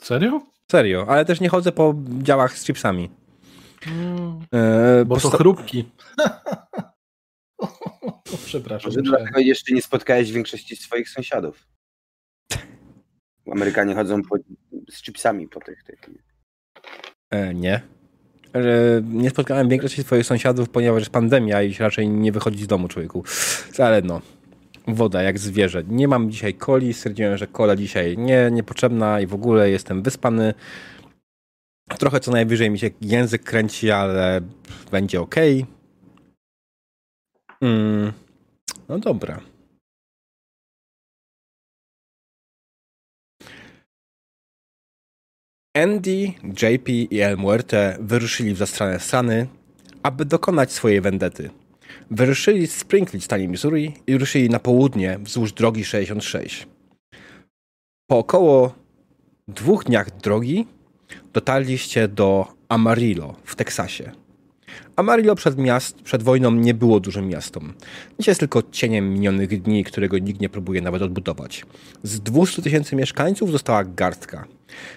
Serio? 0.00 0.40
Serio, 0.70 1.06
ale 1.08 1.24
też 1.24 1.40
nie 1.40 1.48
chodzę 1.48 1.72
po 1.72 1.94
działach 2.22 2.58
z 2.58 2.64
chipsami. 2.64 3.10
Mm, 3.86 4.46
eee, 4.52 5.04
bo 5.04 5.16
posta- 5.16 5.30
to 5.30 5.36
chrupki. 5.36 5.90
Przepraszam. 8.46 8.90
Może 8.90 9.02
dlatego 9.02 9.40
jeszcze 9.40 9.74
nie 9.74 9.82
spotkałeś 9.82 10.32
większości 10.32 10.76
swoich 10.76 11.08
sąsiadów. 11.08 11.68
Amerykanie 13.52 13.94
chodzą 13.94 14.22
po, 14.22 14.36
z 14.90 15.02
chipsami 15.02 15.48
po 15.48 15.60
tych. 15.60 15.82
tych. 15.82 16.00
E, 17.30 17.54
nie. 17.54 17.82
E, 18.54 18.60
nie 19.12 19.30
spotkałem 19.30 19.68
większości 19.68 20.02
swoich 20.02 20.26
sąsiadów, 20.26 20.68
ponieważ 20.68 21.00
jest 21.00 21.10
pandemia 21.10 21.62
i 21.62 21.74
raczej 21.74 22.08
nie 22.08 22.32
wychodzi 22.32 22.64
z 22.64 22.66
domu 22.66 22.88
człowieku. 22.88 23.24
Ale 23.78 24.02
no, 24.02 24.20
woda 24.88 25.22
jak 25.22 25.38
zwierzę. 25.38 25.82
Nie 25.88 26.08
mam 26.08 26.30
dzisiaj 26.30 26.54
coli, 26.54 26.94
stwierdziłem, 26.94 27.36
że 27.36 27.46
kola 27.46 27.76
dzisiaj 27.76 28.18
nie, 28.18 28.48
niepotrzebna 28.52 29.20
i 29.20 29.26
w 29.26 29.34
ogóle 29.34 29.70
jestem 29.70 30.02
wyspany. 30.02 30.54
Trochę 31.98 32.20
co 32.20 32.30
najwyżej 32.30 32.70
mi 32.70 32.78
się 32.78 32.90
język 33.00 33.42
kręci, 33.42 33.90
ale 33.90 34.40
będzie 34.90 35.20
ok. 35.20 35.34
Mm, 37.60 38.12
no 38.88 38.98
dobra. 38.98 39.40
Andy, 45.82 46.32
JP 46.62 46.88
i 47.10 47.20
El 47.20 47.36
Muerte 47.36 47.96
wyruszyli 48.00 48.54
w 48.54 48.56
zastranę 48.56 49.00
Stany, 49.00 49.46
aby 50.02 50.24
dokonać 50.24 50.72
swojej 50.72 51.00
wendety. 51.00 51.50
Wyruszyli 52.10 52.66
z 52.66 52.76
Springfield 52.76 53.22
w 53.22 53.24
stanie 53.24 53.48
Missouri 53.48 53.94
i 54.06 54.18
ruszyli 54.18 54.50
na 54.50 54.58
południe 54.58 55.18
wzdłuż 55.18 55.52
drogi 55.52 55.84
66. 55.84 56.66
Po 58.10 58.18
około 58.18 58.74
dwóch 59.48 59.84
dniach 59.84 60.16
drogi 60.16 60.66
dotarliście 61.32 62.08
do 62.08 62.46
Amarillo 62.68 63.34
w 63.44 63.56
Teksasie. 63.56 64.12
Amarillo 64.96 65.34
przed, 65.34 65.58
miast, 65.58 66.02
przed 66.02 66.22
wojną 66.22 66.50
nie 66.50 66.74
było 66.74 67.00
dużym 67.00 67.28
miastem. 67.28 67.72
Dzisiaj 68.18 68.30
jest 68.30 68.40
tylko 68.40 68.62
cieniem 68.72 69.12
minionych 69.12 69.62
dni, 69.62 69.84
którego 69.84 70.18
nikt 70.18 70.40
nie 70.40 70.48
próbuje 70.48 70.80
nawet 70.82 71.02
odbudować. 71.02 71.64
Z 72.02 72.20
200 72.20 72.62
tysięcy 72.62 72.96
mieszkańców 72.96 73.52
została 73.52 73.84
garstka. 73.84 74.44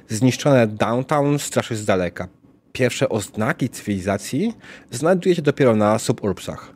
Zniszczone 0.09 0.67
downtown 0.67 1.39
straszy 1.39 1.75
z 1.75 1.85
daleka. 1.85 2.27
Pierwsze 2.71 3.09
oznaki 3.09 3.69
cywilizacji 3.69 4.53
znajduje 4.91 5.35
się 5.35 5.41
dopiero 5.41 5.75
na 5.75 5.99
suburbsach. 5.99 6.73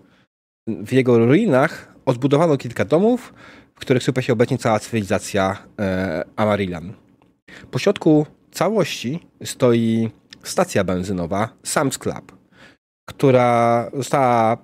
W 0.67 0.93
jego 0.93 1.25
ruinach 1.25 1.95
odbudowano 2.05 2.57
kilka 2.57 2.85
domów, 2.85 3.33
w 3.75 3.79
których 3.79 4.03
sypie 4.03 4.21
się 4.21 4.33
obecnie 4.33 4.57
cała 4.57 4.79
cywilizacja 4.79 5.57
e, 5.79 6.24
Amarillan. 6.35 6.93
Po 7.71 7.79
środku 7.79 8.25
całości 8.51 9.19
stoi 9.43 10.09
stacja 10.43 10.83
benzynowa 10.83 11.50
Sam's 11.63 11.97
Club, 11.97 12.34
która 13.05 13.89
została 13.93 14.57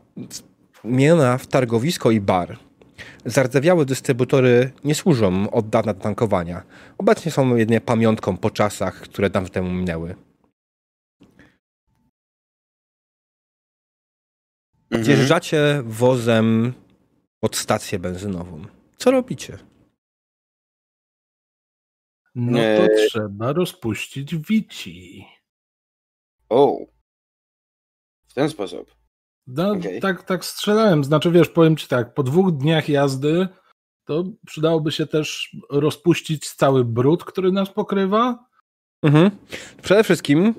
zmieniona 0.83 1.37
w 1.37 1.47
targowisko 1.47 2.11
i 2.11 2.21
bar. 2.21 2.57
Zardzewiałe 3.25 3.85
dystrybutory 3.85 4.71
nie 4.83 4.95
służą 4.95 5.51
od 5.51 5.69
dawna 5.69 5.93
do 5.93 6.01
tankowania. 6.01 6.63
Obecnie 6.97 7.31
są 7.31 7.55
jedynie 7.55 7.81
pamiątką 7.81 8.37
po 8.37 8.49
czasach, 8.49 9.01
które 9.01 9.29
dawno 9.29 9.49
temu 9.49 9.71
minęły. 9.71 10.15
Mhm. 14.91 15.03
Wjeżdżacie 15.03 15.81
wozem 15.85 16.73
pod 17.39 17.55
stację 17.55 17.99
benzynową. 17.99 18.65
Co 18.97 19.11
robicie? 19.11 19.57
No 22.35 22.59
to 22.59 22.87
trzeba 23.07 23.53
rozpuścić 23.53 24.35
wici. 24.35 25.25
O. 26.49 26.77
W 28.31 28.33
ten 28.33 28.49
sposób. 28.49 28.95
No, 29.47 29.71
okay. 29.71 29.99
tak, 29.99 30.23
tak 30.23 30.45
strzelałem. 30.45 31.03
Znaczy, 31.03 31.31
wiesz, 31.31 31.49
powiem 31.49 31.75
ci 31.77 31.87
tak, 31.87 32.13
po 32.13 32.23
dwóch 32.23 32.51
dniach 32.51 32.89
jazdy 32.89 33.47
to 34.05 34.23
przydałoby 34.45 34.91
się 34.91 35.07
też 35.07 35.55
rozpuścić 35.69 36.49
cały 36.49 36.85
brud, 36.85 37.23
który 37.23 37.51
nas 37.51 37.69
pokrywa. 37.69 38.45
Mhm. 39.03 39.31
Przede 39.81 40.03
wszystkim 40.03 40.53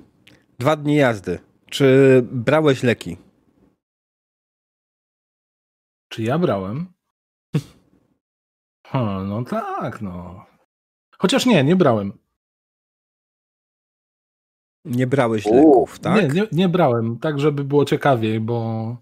dwa 0.59 0.77
dni 0.77 0.97
jazdy. 0.97 1.39
Czy 1.71 2.21
brałeś 2.33 2.83
leki? 2.83 3.17
Czy 6.09 6.23
ja 6.23 6.39
brałem? 6.39 6.87
Hmm, 8.87 9.29
no 9.29 9.45
tak, 9.45 10.03
no. 10.03 10.47
Chociaż 11.19 11.47
nie, 11.47 11.65
nie 11.65 11.77
brałem. 11.77 12.22
Nie 14.85 15.07
brałeś 15.07 15.47
leków, 15.47 15.99
tak? 15.99 16.35
Nie, 16.35 16.41
nie, 16.41 16.49
nie, 16.53 16.69
brałem, 16.69 17.19
tak 17.19 17.41
żeby 17.41 17.65
było 17.65 17.85
ciekawiej, 17.85 18.41
bo, 18.41 18.97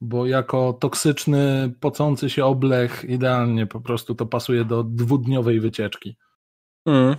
bo 0.00 0.26
jako 0.26 0.72
toksyczny, 0.72 1.72
pocący 1.80 2.30
się 2.30 2.44
oblech 2.44 3.04
idealnie 3.04 3.66
po 3.66 3.80
prostu 3.80 4.14
to 4.14 4.26
pasuje 4.26 4.64
do 4.64 4.84
dwudniowej 4.84 5.60
wycieczki. 5.60 6.16
Mm. 6.86 7.16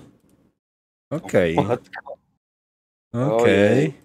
Okej. 1.12 1.58
Okay. 1.58 1.77
Okej. 3.13 3.88
Okay. 3.88 4.01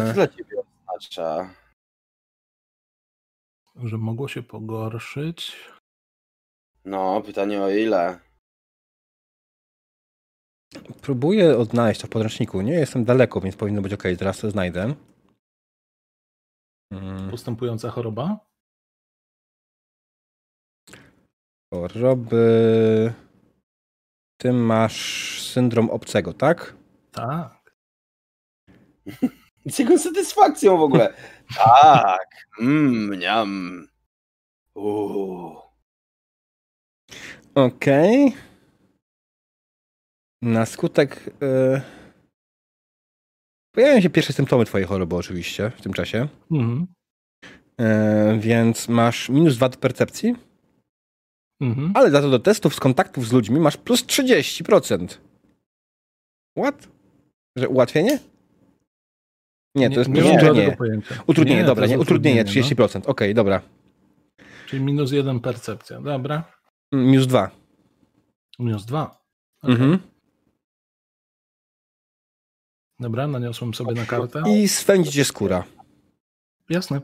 Co 0.00 0.06
to 0.06 0.12
dla 0.12 0.28
ciebie 0.28 0.56
oznacza? 0.88 1.54
Że 3.76 3.98
mogło 3.98 4.28
się 4.28 4.42
pogorszyć? 4.42 5.56
No, 6.84 7.22
pytanie 7.22 7.62
o 7.62 7.70
ile? 7.70 8.25
Próbuję 11.02 11.58
odnaleźć 11.58 12.00
to 12.00 12.06
w 12.06 12.10
podręczniku. 12.10 12.60
Nie 12.60 12.72
jestem 12.72 13.04
daleko, 13.04 13.40
więc 13.40 13.56
powinno 13.56 13.82
być 13.82 13.92
ok. 13.92 14.02
Teraz 14.18 14.38
to 14.38 14.50
znajdę. 14.50 14.94
Hmm. 16.92 17.30
Postępująca 17.30 17.90
choroba? 17.90 18.38
Choroby. 21.74 23.14
Ty 24.40 24.52
masz 24.52 25.42
syndrom 25.42 25.90
obcego, 25.90 26.32
tak? 26.32 26.76
Tak. 27.12 27.74
Z 29.66 29.78
jego 29.78 29.98
satysfakcją 29.98 30.76
w 30.76 30.80
ogóle. 30.80 31.14
tak. 31.56 32.28
Mmm, 32.60 33.08
mniam. 33.08 33.82
Okej. 37.54 38.26
Okay. 38.26 38.55
Na 40.46 40.66
skutek. 40.66 41.30
Yy... 41.40 41.80
Pojawiają 43.74 44.00
się 44.00 44.10
pierwsze 44.10 44.32
symptomy 44.32 44.64
twojej 44.64 44.86
choroby, 44.86 45.16
oczywiście, 45.16 45.70
w 45.70 45.82
tym 45.82 45.92
czasie. 45.92 46.28
Mhm. 46.50 46.86
Yy, 47.78 48.38
więc 48.38 48.88
masz 48.88 49.28
minus 49.28 49.56
2 49.56 49.68
do 49.68 49.78
percepcji. 49.78 50.34
Mhm. 51.60 51.92
Ale 51.94 52.10
za 52.10 52.20
to 52.20 52.30
do 52.30 52.38
testów 52.38 52.74
z 52.74 52.80
kontaktów 52.80 53.28
z 53.28 53.32
ludźmi 53.32 53.60
masz 53.60 53.76
plus 53.76 54.04
30%. 54.04 55.18
What? 56.58 56.88
Że 57.56 57.68
ułatwienie? 57.68 58.18
Nie, 59.74 59.90
to 59.90 59.98
jest 59.98 60.10
nie, 60.10 60.22
nie, 60.22 60.50
nie. 60.52 60.76
Utrudnienie, 61.26 61.60
nie, 61.60 61.66
dobra, 61.66 61.86
nie, 61.86 61.98
utrudnienie, 61.98 62.44
30%. 62.44 63.00
No. 63.04 63.06
Okej, 63.06 63.34
dobra. 63.34 63.60
Czyli 64.66 64.84
minus 64.84 65.12
1 65.12 65.40
percepcja, 65.40 66.00
dobra. 66.00 66.44
Minus 66.92 67.26
2. 67.26 67.50
Minus 68.58 68.86
2. 68.86 69.20
Okay. 69.62 69.74
Mhm. 69.74 70.15
Dobra, 73.00 73.26
naniosłem 73.26 73.74
sobie 73.74 73.94
na 73.94 74.06
kartę. 74.06 74.42
I 74.46 74.68
swędzicie 74.68 75.24
skóra. 75.24 75.64
Jasne. 76.68 77.00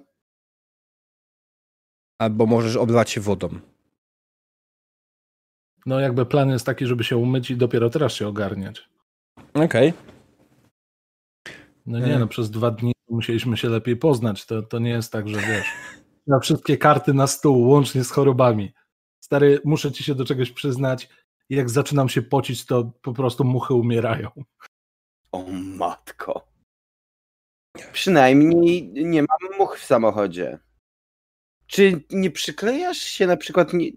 Albo 2.19 2.47
możesz 2.47 2.77
oblewać 2.77 3.11
się 3.11 3.21
wodą. 3.21 3.49
No 5.87 6.01
jakby 6.01 6.27
plan 6.27 6.51
jest 6.51 6.67
taki, 6.67 6.87
żeby 6.87 7.05
się 7.05 7.17
umyć 7.17 7.51
i 7.51 7.57
dopiero 7.57 7.91
teraz 7.91 8.13
się 8.13 8.29
ogarniać. 8.29 8.89
Okej. 9.55 9.89
Okay. 9.89 9.93
No 11.87 11.99
nie, 11.99 12.19
no 12.19 12.27
przez 12.27 12.51
dwa 12.51 12.71
dni 12.71 12.93
musieliśmy 13.09 13.57
się 13.57 13.69
lepiej 13.69 13.97
poznać. 13.97 14.47
To, 14.47 14.63
to 14.63 14.79
nie 14.79 14.91
jest 14.91 15.13
tak, 15.13 15.29
że 15.29 15.41
wiesz, 15.41 15.67
na 16.27 16.41
wszystkie 16.41 16.79
karty 16.79 17.15
na 17.15 17.27
stół, 17.27 17.69
łącznie 17.69 18.05
z 18.05 18.11
chorobami. 18.11 18.73
Stary, 19.21 19.61
muszę 19.65 19.93
ci 19.93 20.05
się 20.05 20.15
do 20.15 20.25
czegoś 20.25 20.51
przyznać. 20.51 21.09
Jak 21.51 21.71
zaczynam 21.71 22.09
się 22.09 22.23
pocić, 22.23 22.67
to 22.67 22.93
po 23.03 23.13
prostu 23.13 23.45
muchy 23.45 23.75
umierają. 23.75 24.31
O 25.33 25.43
matko. 25.53 26.49
Przynajmniej 27.93 28.93
nie 28.93 29.23
mam 29.23 29.59
much 29.59 29.79
w 29.79 29.85
samochodzie. 29.85 30.59
Czy 31.67 32.05
nie 32.11 32.31
przyklejasz 32.31 32.99
się 32.99 33.27
na 33.27 33.37
przykład 33.37 33.73
nie... 33.73 33.91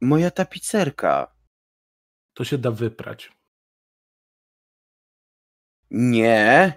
moja 0.00 0.30
tapicerka? 0.30 1.36
To 2.34 2.44
się 2.44 2.58
da 2.58 2.70
wyprać. 2.70 3.32
Nie. 5.90 6.72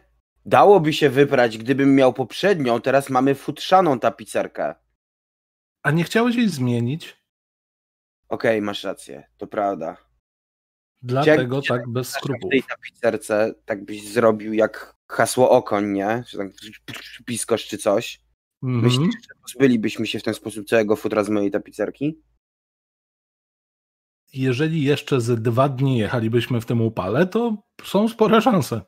Dałoby 0.45 0.93
się 0.93 1.09
wyprać, 1.09 1.57
gdybym 1.57 1.95
miał 1.95 2.13
poprzednią, 2.13 2.81
teraz 2.81 3.09
mamy 3.09 3.35
futrzaną 3.35 3.99
tapicerkę. 3.99 4.75
A 5.83 5.91
nie 5.91 6.03
chciałeś 6.03 6.35
jej 6.35 6.49
zmienić? 6.49 7.23
Okej, 8.29 8.57
okay, 8.57 8.61
masz 8.61 8.83
rację, 8.83 9.29
to 9.37 9.47
prawda. 9.47 10.08
Dlatego 11.01 11.55
jak, 11.55 11.65
tak 11.65 11.89
bez 11.89 12.09
skrupułów. 12.09 12.49
W 12.49 12.51
tej 12.51 12.63
tapicerce 12.63 13.53
tak 13.65 13.85
byś 13.85 14.07
zrobił 14.07 14.53
jak 14.53 14.95
hasło 15.07 15.49
okoń, 15.49 15.91
nie? 15.91 16.23
Czy 16.27 16.37
tak 16.37 16.47
piskosz 17.25 17.67
czy 17.67 17.77
coś. 17.77 18.21
Mm 18.63 18.79
-hmm. 18.79 18.83
Myślisz, 18.83 19.15
że 19.15 19.41
pozbylibyśmy 19.41 20.07
się 20.07 20.19
w 20.19 20.23
ten 20.23 20.33
sposób 20.33 20.67
całego 20.67 20.95
futra 20.95 21.23
z 21.23 21.29
mojej 21.29 21.51
tapicerki? 21.51 22.21
Jeżeli 24.33 24.83
jeszcze 24.83 25.21
ze 25.21 25.37
dwa 25.37 25.69
dni 25.69 25.97
jechalibyśmy 25.97 26.61
w 26.61 26.65
tym 26.65 26.81
upale, 26.81 27.27
to 27.27 27.57
są 27.83 28.07
spore 28.07 28.41
szanse. 28.41 28.81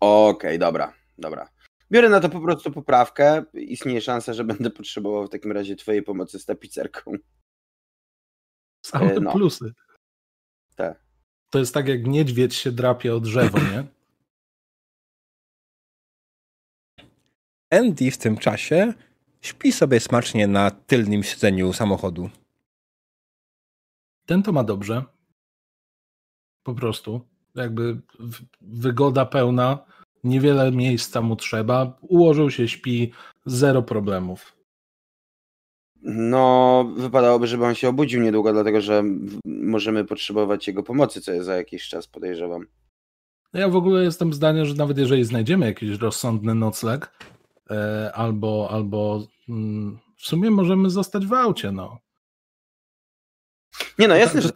Okej, 0.00 0.50
okay, 0.50 0.58
dobra, 0.58 0.92
dobra. 1.18 1.48
Biorę 1.90 2.08
na 2.08 2.20
to 2.20 2.28
po 2.28 2.40
prostu 2.40 2.70
poprawkę. 2.70 3.44
Istnieje 3.54 4.00
szansa, 4.00 4.32
że 4.32 4.44
będę 4.44 4.70
potrzebował 4.70 5.26
w 5.26 5.30
takim 5.30 5.52
razie 5.52 5.76
twojej 5.76 6.02
pomocy 6.02 6.38
z 6.38 6.44
tapicerką. 6.44 7.12
Same 8.82 9.14
e, 9.14 9.20
no. 9.20 9.32
plusy. 9.32 9.72
To 11.50 11.58
jest 11.58 11.74
tak, 11.74 11.88
jak 11.88 12.06
niedźwiedź 12.06 12.54
się 12.54 12.72
drapie 12.72 13.14
o 13.14 13.20
drzewo, 13.20 13.58
nie? 13.58 13.84
Andy 17.80 18.10
w 18.10 18.18
tym 18.18 18.36
czasie 18.36 18.94
śpi 19.40 19.72
sobie 19.72 20.00
smacznie 20.00 20.46
na 20.46 20.70
tylnym 20.70 21.22
siedzeniu 21.22 21.72
samochodu. 21.72 22.30
Ten 24.26 24.42
to 24.42 24.52
ma 24.52 24.64
dobrze. 24.64 25.04
Po 26.62 26.74
prostu. 26.74 27.20
Jakby 27.54 28.00
wygoda 28.60 29.26
pełna, 29.26 29.84
niewiele 30.24 30.72
miejsca 30.72 31.20
mu 31.20 31.36
trzeba. 31.36 31.98
Ułożył 32.00 32.50
się, 32.50 32.68
śpi, 32.68 33.12
zero 33.46 33.82
problemów. 33.82 34.55
No, 36.08 36.84
wypadałoby, 36.96 37.46
żeby 37.46 37.64
on 37.64 37.74
się 37.74 37.88
obudził 37.88 38.22
niedługo, 38.22 38.52
dlatego 38.52 38.80
że 38.80 39.04
możemy 39.44 40.04
potrzebować 40.04 40.66
jego 40.66 40.82
pomocy, 40.82 41.20
co 41.20 41.32
jest 41.32 41.46
za 41.46 41.56
jakiś 41.56 41.88
czas, 41.88 42.06
podejrzewam. 42.06 42.66
Ja 43.52 43.68
w 43.68 43.76
ogóle 43.76 44.04
jestem 44.04 44.32
zdania, 44.32 44.64
że 44.64 44.74
nawet 44.74 44.98
jeżeli 44.98 45.24
znajdziemy 45.24 45.66
jakiś 45.66 45.98
rozsądny 45.98 46.54
nocleg, 46.54 47.18
e, 47.70 48.12
albo, 48.14 48.68
albo 48.70 49.26
mm, 49.48 49.98
w 50.16 50.26
sumie 50.26 50.50
możemy 50.50 50.90
zostać 50.90 51.26
w 51.26 51.32
aucie, 51.32 51.72
no. 51.72 51.98
Nie 53.98 54.08
no, 54.08 54.16
jasne, 54.16 54.42
że 54.42 54.50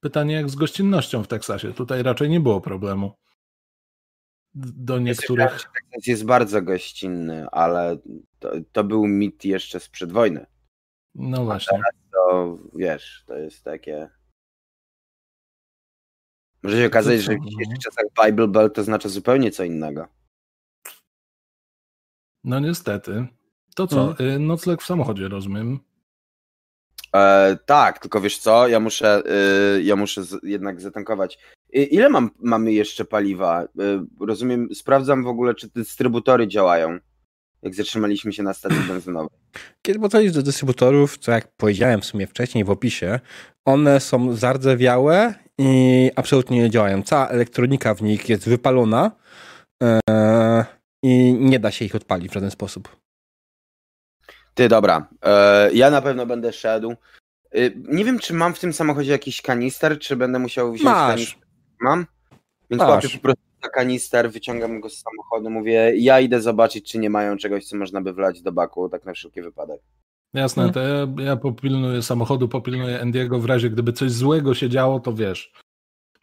Pytanie 0.00 0.34
jak 0.34 0.50
z 0.50 0.54
gościnnością 0.54 1.22
w 1.22 1.28
Teksasie. 1.28 1.72
Tutaj 1.72 2.02
raczej 2.02 2.28
nie 2.28 2.40
było 2.40 2.60
problemu. 2.60 3.12
Do 4.58 4.98
niektórych. 4.98 5.70
Jest 6.06 6.24
bardzo 6.24 6.62
gościnny, 6.62 7.46
ale 7.50 7.98
to, 8.38 8.52
to 8.72 8.84
był 8.84 9.06
mit 9.06 9.44
jeszcze 9.44 9.80
sprzed 9.80 10.12
wojny. 10.12 10.46
No 11.14 11.44
właśnie. 11.44 11.80
to 12.12 12.58
wiesz, 12.74 13.24
to 13.26 13.36
jest 13.36 13.64
takie. 13.64 14.10
Może 16.62 16.76
się 16.76 16.86
okazać, 16.86 17.20
że 17.20 17.34
w 17.34 17.44
dzisiejszych 17.44 17.78
czasach 17.78 18.04
Bible 18.24 18.48
Belt 18.48 18.74
to 18.74 18.84
znaczy 18.84 19.08
zupełnie 19.08 19.50
co 19.50 19.64
innego. 19.64 20.08
No 22.44 22.60
niestety. 22.60 23.26
To 23.74 23.86
co? 23.86 24.14
Hmm. 24.14 24.46
Nocleg 24.46 24.82
w 24.82 24.86
samochodzie, 24.86 25.28
rozumiem. 25.28 25.80
E, 27.14 27.56
tak, 27.66 27.98
tylko 27.98 28.20
wiesz 28.20 28.38
co, 28.38 28.68
ja 28.68 28.80
muszę, 28.80 29.22
y, 29.76 29.82
ja 29.82 29.96
muszę 29.96 30.24
z, 30.24 30.42
jednak 30.42 30.80
zatankować. 30.80 31.38
Ile 31.72 32.08
mam, 32.08 32.30
mamy 32.38 32.72
jeszcze 32.72 33.04
paliwa? 33.04 33.64
Y, 33.64 33.66
rozumiem, 34.20 34.68
sprawdzam 34.74 35.24
w 35.24 35.26
ogóle, 35.26 35.54
czy 35.54 35.68
dystrybutory 35.68 36.48
działają, 36.48 36.98
jak 37.62 37.74
zatrzymaliśmy 37.74 38.32
się 38.32 38.42
na 38.42 38.54
stacji 38.54 38.78
benzynowej. 38.88 39.38
Kiedy 39.82 40.00
podchodzisz 40.00 40.32
do 40.32 40.42
dystrybutorów, 40.42 41.18
co 41.18 41.32
jak 41.32 41.56
powiedziałem 41.56 42.00
w 42.00 42.04
sumie 42.04 42.26
wcześniej 42.26 42.64
w 42.64 42.70
opisie, 42.70 43.20
one 43.64 44.00
są 44.00 44.32
zardzewiałe 44.32 45.34
i 45.58 46.10
absolutnie 46.16 46.62
nie 46.62 46.70
działają. 46.70 47.02
Cała 47.02 47.28
elektronika 47.28 47.94
w 47.94 48.02
nich 48.02 48.28
jest 48.28 48.48
wypalona 48.48 49.10
e, 49.82 50.00
i 51.02 51.34
nie 51.40 51.60
da 51.60 51.70
się 51.70 51.84
ich 51.84 51.94
odpalić 51.94 52.30
w 52.30 52.34
żaden 52.34 52.50
sposób. 52.50 52.96
Ty, 54.54 54.68
dobra. 54.68 55.08
E, 55.22 55.70
ja 55.72 55.90
na 55.90 56.02
pewno 56.02 56.26
będę 56.26 56.52
szedł. 56.52 56.90
E, 57.52 57.70
nie 57.74 58.04
wiem, 58.04 58.18
czy 58.18 58.34
mam 58.34 58.54
w 58.54 58.58
tym 58.58 58.72
samochodzie 58.72 59.12
jakiś 59.12 59.42
kanister, 59.42 59.98
czy 59.98 60.16
będę 60.16 60.38
musiał 60.38 60.72
wziąć 60.72 60.84
Masz. 60.84 61.14
kanister. 61.14 61.45
Mam? 61.80 62.06
Więc 62.70 62.82
Masz. 62.82 62.90
łapię 62.90 63.08
po 63.08 63.22
prostu 63.22 63.42
na 63.62 63.68
kanister, 63.68 64.30
wyciągam 64.30 64.80
go 64.80 64.90
z 64.90 65.02
samochodu, 65.02 65.50
mówię, 65.50 65.92
ja 65.96 66.20
idę 66.20 66.40
zobaczyć, 66.42 66.90
czy 66.92 66.98
nie 66.98 67.10
mają 67.10 67.36
czegoś, 67.36 67.64
co 67.64 67.76
można 67.76 68.00
by 68.00 68.12
wlać 68.12 68.42
do 68.42 68.52
baku, 68.52 68.88
tak 68.88 69.04
na 69.04 69.12
wszelki 69.12 69.42
wypadek. 69.42 69.80
Jasne, 70.34 70.72
to 70.72 70.80
ja, 70.80 71.06
ja 71.18 71.36
popilnuję 71.36 72.02
samochodu, 72.02 72.48
popilnuję 72.48 73.00
Andiego 73.00 73.40
w 73.40 73.44
razie, 73.44 73.70
gdyby 73.70 73.92
coś 73.92 74.10
złego 74.10 74.54
się 74.54 74.68
działo, 74.68 75.00
to 75.00 75.12
wiesz. 75.12 75.52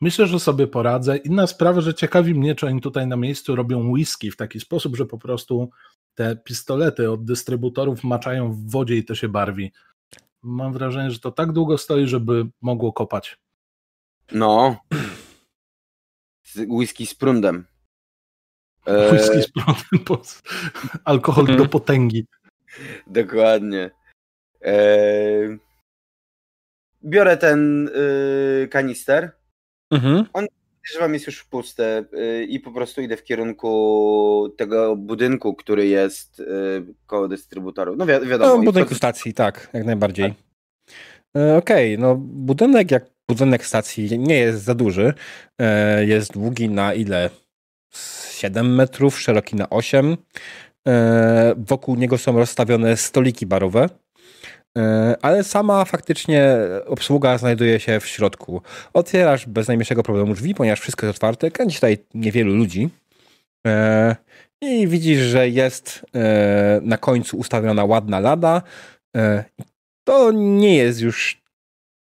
Myślę, 0.01 0.27
że 0.27 0.39
sobie 0.39 0.67
poradzę. 0.67 1.17
Inna 1.17 1.47
sprawa, 1.47 1.81
że 1.81 1.93
ciekawi 1.93 2.35
mnie, 2.35 2.55
czy 2.55 2.67
oni 2.67 2.81
tutaj 2.81 3.07
na 3.07 3.15
miejscu 3.15 3.55
robią 3.55 3.91
whisky 3.91 4.31
w 4.31 4.37
taki 4.37 4.59
sposób, 4.59 4.95
że 4.95 5.05
po 5.05 5.17
prostu 5.17 5.69
te 6.15 6.35
pistolety 6.35 7.11
od 7.11 7.25
dystrybutorów 7.25 8.03
maczają 8.03 8.51
w 8.51 8.71
wodzie 8.71 8.95
i 8.95 9.05
to 9.05 9.15
się 9.15 9.29
barwi. 9.29 9.71
Mam 10.41 10.73
wrażenie, 10.73 11.11
że 11.11 11.19
to 11.19 11.31
tak 11.31 11.51
długo 11.51 11.77
stoi, 11.77 12.07
żeby 12.07 12.47
mogło 12.61 12.93
kopać. 12.93 13.37
No. 14.31 14.75
Whisky 16.55 17.05
z 17.05 17.15
prądem. 17.15 17.65
E... 18.85 19.11
Whisky 19.11 19.41
z 19.41 19.51
prądem. 19.51 20.23
Alkohol 21.05 21.45
do 21.45 21.65
potęgi. 21.65 22.25
Dokładnie. 23.07 23.91
E... 24.61 24.77
Biorę 27.05 27.37
ten 27.37 27.87
y, 27.87 28.67
kanister. 28.67 29.31
Mhm. 29.91 30.25
On 30.33 30.47
wam 30.99 31.13
jest 31.13 31.27
już 31.27 31.43
puste 31.43 32.05
y, 32.13 32.45
i 32.45 32.59
po 32.59 32.71
prostu 32.71 33.01
idę 33.01 33.17
w 33.17 33.23
kierunku 33.23 34.53
tego 34.57 34.95
budynku, 34.95 35.53
który 35.53 35.87
jest 35.87 36.39
y, 36.39 36.45
koło 37.05 37.27
dystrybutorów. 37.27 37.97
No 37.97 38.05
wi 38.05 38.27
wiadomo. 38.27 38.57
No, 38.57 38.63
budynku 38.63 38.95
stacji, 38.95 39.33
tak, 39.33 39.69
jak 39.73 39.85
najbardziej. 39.85 40.29
Tak. 40.29 40.37
E, 41.37 41.57
okej, 41.57 41.95
okay, 41.95 42.07
no 42.07 42.15
budynek 42.15 42.91
jak 42.91 43.12
budynek 43.29 43.65
stacji 43.65 44.19
nie 44.19 44.35
jest 44.35 44.63
za 44.63 44.75
duży. 44.75 45.13
E, 45.61 46.05
jest 46.05 46.33
długi 46.33 46.69
na 46.69 46.93
ile? 46.93 47.29
7 48.31 48.75
metrów, 48.75 49.19
szeroki 49.19 49.55
na 49.55 49.69
8. 49.69 50.17
E, 50.87 51.53
wokół 51.57 51.95
niego 51.95 52.17
są 52.17 52.37
rozstawione 52.37 52.97
stoliki 52.97 53.45
barowe 53.45 53.89
E, 54.77 55.15
ale 55.21 55.43
sama 55.43 55.85
faktycznie 55.85 56.57
obsługa 56.85 57.37
znajduje 57.37 57.79
się 57.79 57.99
w 57.99 58.07
środku. 58.07 58.61
Otwierasz 58.93 59.45
bez 59.45 59.67
najmniejszego 59.67 60.03
problemu 60.03 60.33
drzwi, 60.33 60.55
ponieważ 60.55 60.79
wszystko 60.79 61.05
jest 61.05 61.17
otwarte. 61.17 61.51
Kręci 61.51 61.75
tutaj 61.75 61.97
niewielu 62.13 62.53
ludzi. 62.53 62.89
I 64.61 64.87
widzisz, 64.87 65.19
że 65.19 65.49
jest 65.49 66.05
na 66.81 66.97
końcu 66.97 67.37
ustawiona 67.37 67.85
ładna 67.85 68.19
lada. 68.19 68.61
To 70.03 70.31
nie 70.31 70.75
jest 70.75 71.01
już 71.01 71.42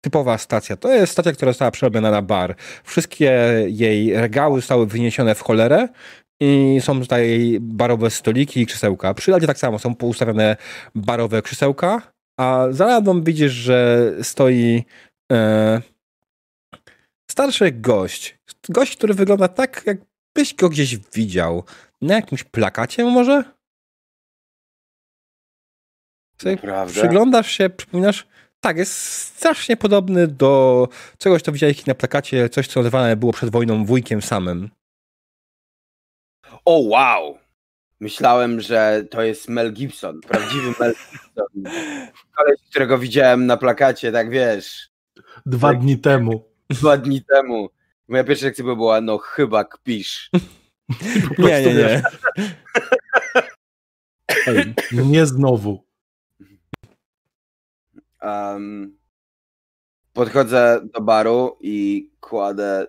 typowa 0.01 0.38
stacja. 0.38 0.77
To 0.77 0.93
jest 0.93 1.13
stacja, 1.13 1.31
która 1.31 1.51
została 1.51 1.71
przerobiona 1.71 2.12
na 2.12 2.21
bar. 2.21 2.55
Wszystkie 2.83 3.31
jej 3.67 4.13
regały 4.13 4.60
zostały 4.62 4.88
wyniesione 4.88 5.36
w 5.36 5.41
cholerę 5.41 5.88
i 6.39 6.77
są 6.81 6.99
tutaj 6.99 7.57
barowe 7.62 8.10
stoliki 8.10 8.62
i 8.62 8.65
krzesełka. 8.65 9.13
Przy 9.13 9.31
ladzie 9.31 9.47
tak 9.47 9.57
samo 9.57 9.79
są 9.79 9.95
poustawione 9.95 10.55
barowe 10.95 11.41
krzesełka 11.41 12.01
a 12.39 12.67
za 12.71 12.86
ladą 12.86 13.23
widzisz, 13.23 13.51
że 13.51 14.12
stoi 14.21 14.83
e, 15.31 15.81
starszy 17.31 17.71
gość. 17.71 18.38
Gość, 18.69 18.97
który 18.97 19.13
wygląda 19.13 19.47
tak, 19.47 19.83
jakbyś 19.86 20.55
go 20.55 20.69
gdzieś 20.69 20.97
widział. 20.97 21.63
Na 22.01 22.15
jakimś 22.15 22.43
plakacie 22.43 23.05
może? 23.05 23.43
Przyglądasz 26.88 27.51
się, 27.51 27.69
przypominasz, 27.69 28.27
tak, 28.61 28.77
jest 28.77 28.93
strasznie 29.11 29.77
podobny 29.77 30.27
do 30.27 30.87
czegoś, 31.17 31.41
co 31.41 31.51
widziałeś 31.51 31.85
na 31.85 31.95
plakacie, 31.95 32.49
coś, 32.49 32.67
co 32.67 32.79
nazywane 32.79 33.15
było 33.15 33.33
przed 33.33 33.49
wojną 33.49 33.85
wujkiem 33.85 34.21
samym. 34.21 34.69
O 36.65 36.79
wow! 36.79 37.37
Myślałem, 37.99 38.61
że 38.61 39.03
to 39.11 39.21
jest 39.21 39.49
Mel 39.49 39.73
Gibson, 39.73 40.21
prawdziwy 40.21 40.73
Mel 40.79 40.93
Gibson. 41.11 41.63
Koleś, 42.35 42.59
którego 42.69 42.97
widziałem 42.97 43.45
na 43.45 43.57
plakacie, 43.57 44.11
tak 44.11 44.29
wiesz, 44.29 44.89
Dwa 45.45 45.69
Tak. 45.71 45.79
dni 45.79 45.97
temu. 45.99 46.43
dwa 46.69 46.97
dni 46.97 47.23
temu. 47.23 47.69
Moja 48.07 48.23
pierwsza 48.23 48.43
reakcja 48.45 48.65
by 48.65 48.75
była, 48.75 49.01
no 49.01 49.17
chyba 49.17 49.63
kpisz. 49.65 50.29
Po 51.37 51.43
Nie, 51.43 51.61
prostu, 51.61 51.69
nie, 51.69 51.73
nie. 51.73 52.01
Ej, 54.47 54.55
wiesz, 54.91 55.05
Nie 55.05 55.25
znowu. 55.25 55.87
Um, 58.27 58.97
podchodzę 60.13 60.81
do 60.93 61.01
baru 61.01 61.57
i 61.61 62.09
kładę 62.19 62.87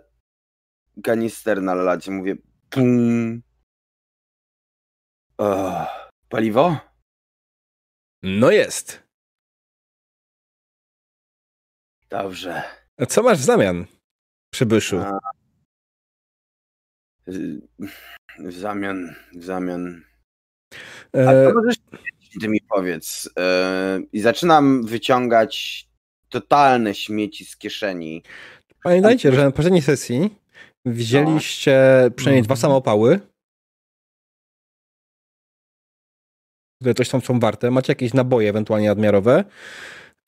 kanister 1.05 1.62
na 1.62 1.74
lacie. 1.74 2.11
Mówię, 2.11 2.37
pum. 2.70 3.42
O, 5.38 5.87
paliwo? 6.29 6.77
no 8.22 8.51
jest. 8.51 9.03
Dobrze. 12.09 12.62
A 12.96 13.07
co 13.07 13.22
masz 13.22 13.38
w 13.38 13.44
zamian, 13.44 13.87
przybyszu? 14.51 14.98
A, 14.98 15.18
w 18.38 18.53
zamian, 18.53 19.14
w 19.33 19.44
zamian. 19.44 20.03
A 21.12 21.18
E, 21.18 21.48
to 21.48 21.55
możesz 21.55 21.77
ty 22.41 22.49
mi 22.49 22.61
powiedz. 22.61 23.31
E, 23.38 24.01
I 24.12 24.21
zaczynam 24.21 24.87
wyciągać 24.87 25.85
totalne 26.29 26.95
śmieci 26.95 27.45
z 27.45 27.57
kieszeni. 27.57 28.23
pamiętajcie, 28.83 29.33
że 29.33 29.45
na 29.45 29.51
poprzedniej 29.51 29.83
sesji 29.83 30.35
wzięliście 30.85 32.11
przynajmniej 32.17 32.43
dwa 32.43 32.55
Mhm. 32.55 32.61
samopały, 32.61 33.21
które 36.81 36.95
coś 36.95 37.09
tam 37.09 37.21
są 37.21 37.41
warte. 37.41 37.71
Macie 37.71 37.91
jakieś 37.93 38.14
naboje 38.14 38.51
ewentualnie 38.51 38.88
nadmiarowe. 38.88 39.45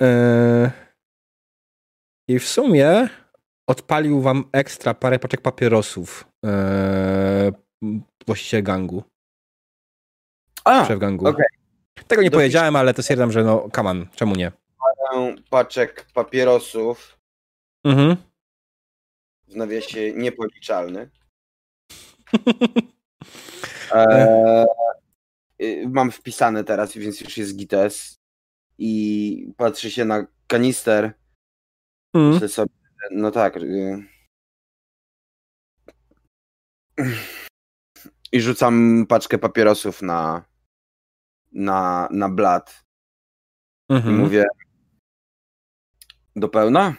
E, 0.02 0.70
I 2.28 2.38
w 2.38 2.48
sumie 2.48 3.08
odpalił 3.68 4.20
wam 4.20 4.44
ekstra 4.52 4.94
parę 4.94 5.18
paczek 5.18 5.40
papierosów 5.40 6.24
e, 6.46 7.52
właściciel 8.26 8.62
gangu, 8.62 9.04
A, 10.64 10.84
szef 10.86 10.98
gangu. 10.98 11.28
okej. 11.28 11.59
Tego 12.08 12.22
nie 12.22 12.30
Dopisz- 12.30 12.32
powiedziałem, 12.34 12.76
ale 12.76 12.94
to 12.94 13.02
stwierdzam, 13.02 13.32
że 13.32 13.44
no, 13.44 13.68
on, 13.86 14.06
czemu 14.14 14.34
nie? 14.34 14.52
parę 14.78 15.34
paczek 15.50 16.06
papierosów 16.14 17.18
Mhm. 17.84 18.16
w 19.48 19.56
nawiasie 19.56 20.12
niepoliczalny. 20.12 21.10
E, 23.94 24.66
y, 25.62 25.84
mam 25.88 26.10
wpisane 26.10 26.64
teraz, 26.64 26.92
więc 26.96 27.20
już 27.20 27.36
jest 27.36 27.56
GTS 27.56 28.16
i 28.78 29.52
patrzy 29.56 29.90
się 29.90 30.04
na 30.04 30.26
kanister. 30.46 31.12
Mhm. 32.14 32.34
Myślę 32.34 32.48
sobie, 32.48 32.70
no 33.10 33.30
tak. 33.30 33.56
y, 33.56 34.04
I 38.32 38.40
rzucam 38.40 39.06
paczkę 39.08 39.38
papierosów 39.38 40.02
na, 40.02 40.44
na, 41.52 42.08
na 42.10 42.28
blat. 42.28 42.84
I 43.90 43.94
Mhm. 43.94 44.16
mówię 44.18 44.44
do 46.36 46.48
pełna? 46.48 46.94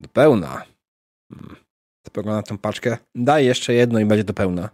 Do 0.00 0.08
pełna. 0.08 0.64
Hmm. 1.32 1.56
Spoglądam 2.06 2.36
na 2.36 2.42
tą 2.42 2.58
paczkę. 2.58 2.98
Daj 3.14 3.46
jeszcze 3.46 3.74
jedno 3.74 3.98
i 3.98 4.04
będzie 4.06 4.24
do 4.24 4.34
pełna. 4.34 4.70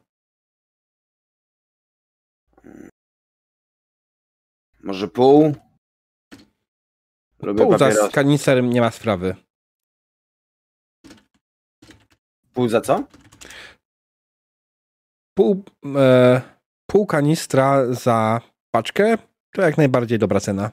Może 4.81 5.09
pół? 5.09 5.55
Lubię 7.43 7.63
Pół 7.65 7.73
za 7.73 7.79
papierosy. 7.79 8.13
kanister 8.13 8.65
nie 8.65 8.81
ma 8.81 8.91
sprawy. 8.91 9.37
Pół 12.53 12.69
za 12.69 12.81
co? 12.81 13.05
Pół, 15.35 15.65
e, 15.97 16.43
pół 16.93 17.07
kanistra 17.07 17.93
za 17.95 18.41
paczkę 18.71 19.19
to 19.53 19.63
jak 19.63 19.79
najbardziej 19.79 20.19
dobra 20.19 20.41
cena. 20.41 20.71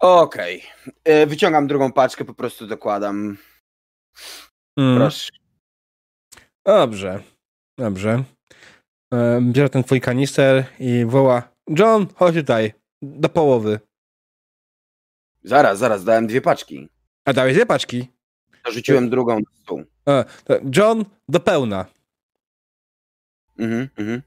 Okej. 0.00 0.62
E, 1.04 1.26
Wyciągam 1.26 1.66
drugą 1.66 1.92
paczkę, 1.92 2.24
po 2.24 2.34
prostu 2.34 2.66
dokładam. 2.66 3.38
Mm. 4.78 4.98
Proszę. 4.98 5.32
Dobrze. 6.66 7.22
Dobrze. 7.78 8.24
E, 9.14 9.40
bierze 9.42 9.68
ten 9.68 9.84
twój 9.84 10.00
kanister 10.00 10.64
i 10.78 11.04
woła 11.04 11.48
John, 11.78 12.06
chodź 12.14 12.34
tutaj. 12.34 12.72
Do 13.02 13.28
połowy. 13.28 13.80
Zaraz, 15.42 15.78
zaraz, 15.78 16.04
dałem 16.04 16.26
dwie 16.26 16.40
paczki. 16.40 16.88
A 17.24 17.32
dałeś 17.32 17.54
dwie 17.54 17.66
paczki. 17.66 18.15
Dorzuciłem 18.66 19.10
drugą 19.10 19.34
na 19.34 19.50
stół. 19.62 19.84
John, 20.76 21.04
do 21.28 21.40
pełna. 21.40 21.86
Mhm, 23.58 23.88
mhm. 23.96 24.22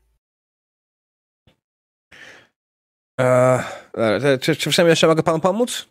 E, 3.19 3.63
e, 3.97 4.37
czy, 4.37 4.55
czy 4.55 4.83
jeszcze 4.83 5.07
mogę 5.07 5.23
panu 5.23 5.39
pomóc? 5.39 5.89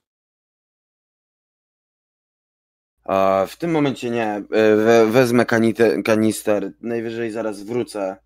A 3.04 3.46
w 3.48 3.56
tym 3.56 3.70
momencie 3.70 4.10
nie. 4.10 4.26
E, 4.26 4.42
We, 4.76 5.06
wezmę 5.06 5.46
kanite, 5.46 6.02
kanister. 6.02 6.72
Najwyżej 6.80 7.30
zaraz 7.30 7.62
wrócę. 7.62 8.16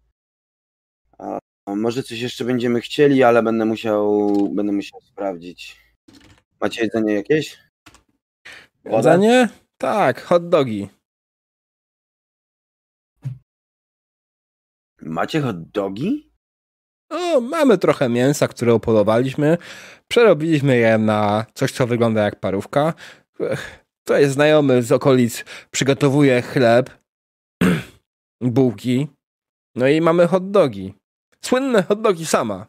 A 1.19 1.39
może 1.67 2.03
coś 2.03 2.21
jeszcze 2.21 2.45
będziemy 2.45 2.81
chcieli, 2.81 3.23
ale 3.23 3.43
będę 3.43 3.65
musiał, 3.65 4.33
będę 4.55 4.73
musiał 4.73 5.01
sprawdzić. 5.01 5.77
Macie 6.61 6.83
jedzenie 6.83 7.15
jakieś? 7.15 7.59
Woda? 8.85 9.13
Jedzenie? 9.15 9.49
Tak, 9.83 10.23
hot 10.23 10.49
dogi. 10.49 10.89
Macie 15.01 15.41
hot 15.41 15.71
dogi? 15.71 16.31
No, 17.11 17.41
mamy 17.41 17.79
trochę 17.79 18.09
mięsa, 18.09 18.49
które 18.49 18.75
upolowaliśmy. 18.75 19.59
Przerobiliśmy 20.09 20.77
je 20.77 20.99
na 20.99 21.47
coś, 21.55 21.73
co 21.73 21.87
wygląda 21.87 22.23
jak 22.23 22.41
parówka. 22.41 22.95
To 24.07 24.19
jest 24.19 24.35
znajomy 24.35 24.83
z 24.83 24.93
okolic. 24.93 25.45
Przygotowuje 25.71 26.43
chleb, 26.43 26.91
bułki. 28.41 29.09
No 29.75 29.89
i 29.89 30.01
mamy 30.01 30.27
hot 30.27 30.51
dogi. 30.51 30.95
Słynne 31.45 31.83
hot 31.83 32.03
dogi 32.03 32.27
sama. 32.27 32.67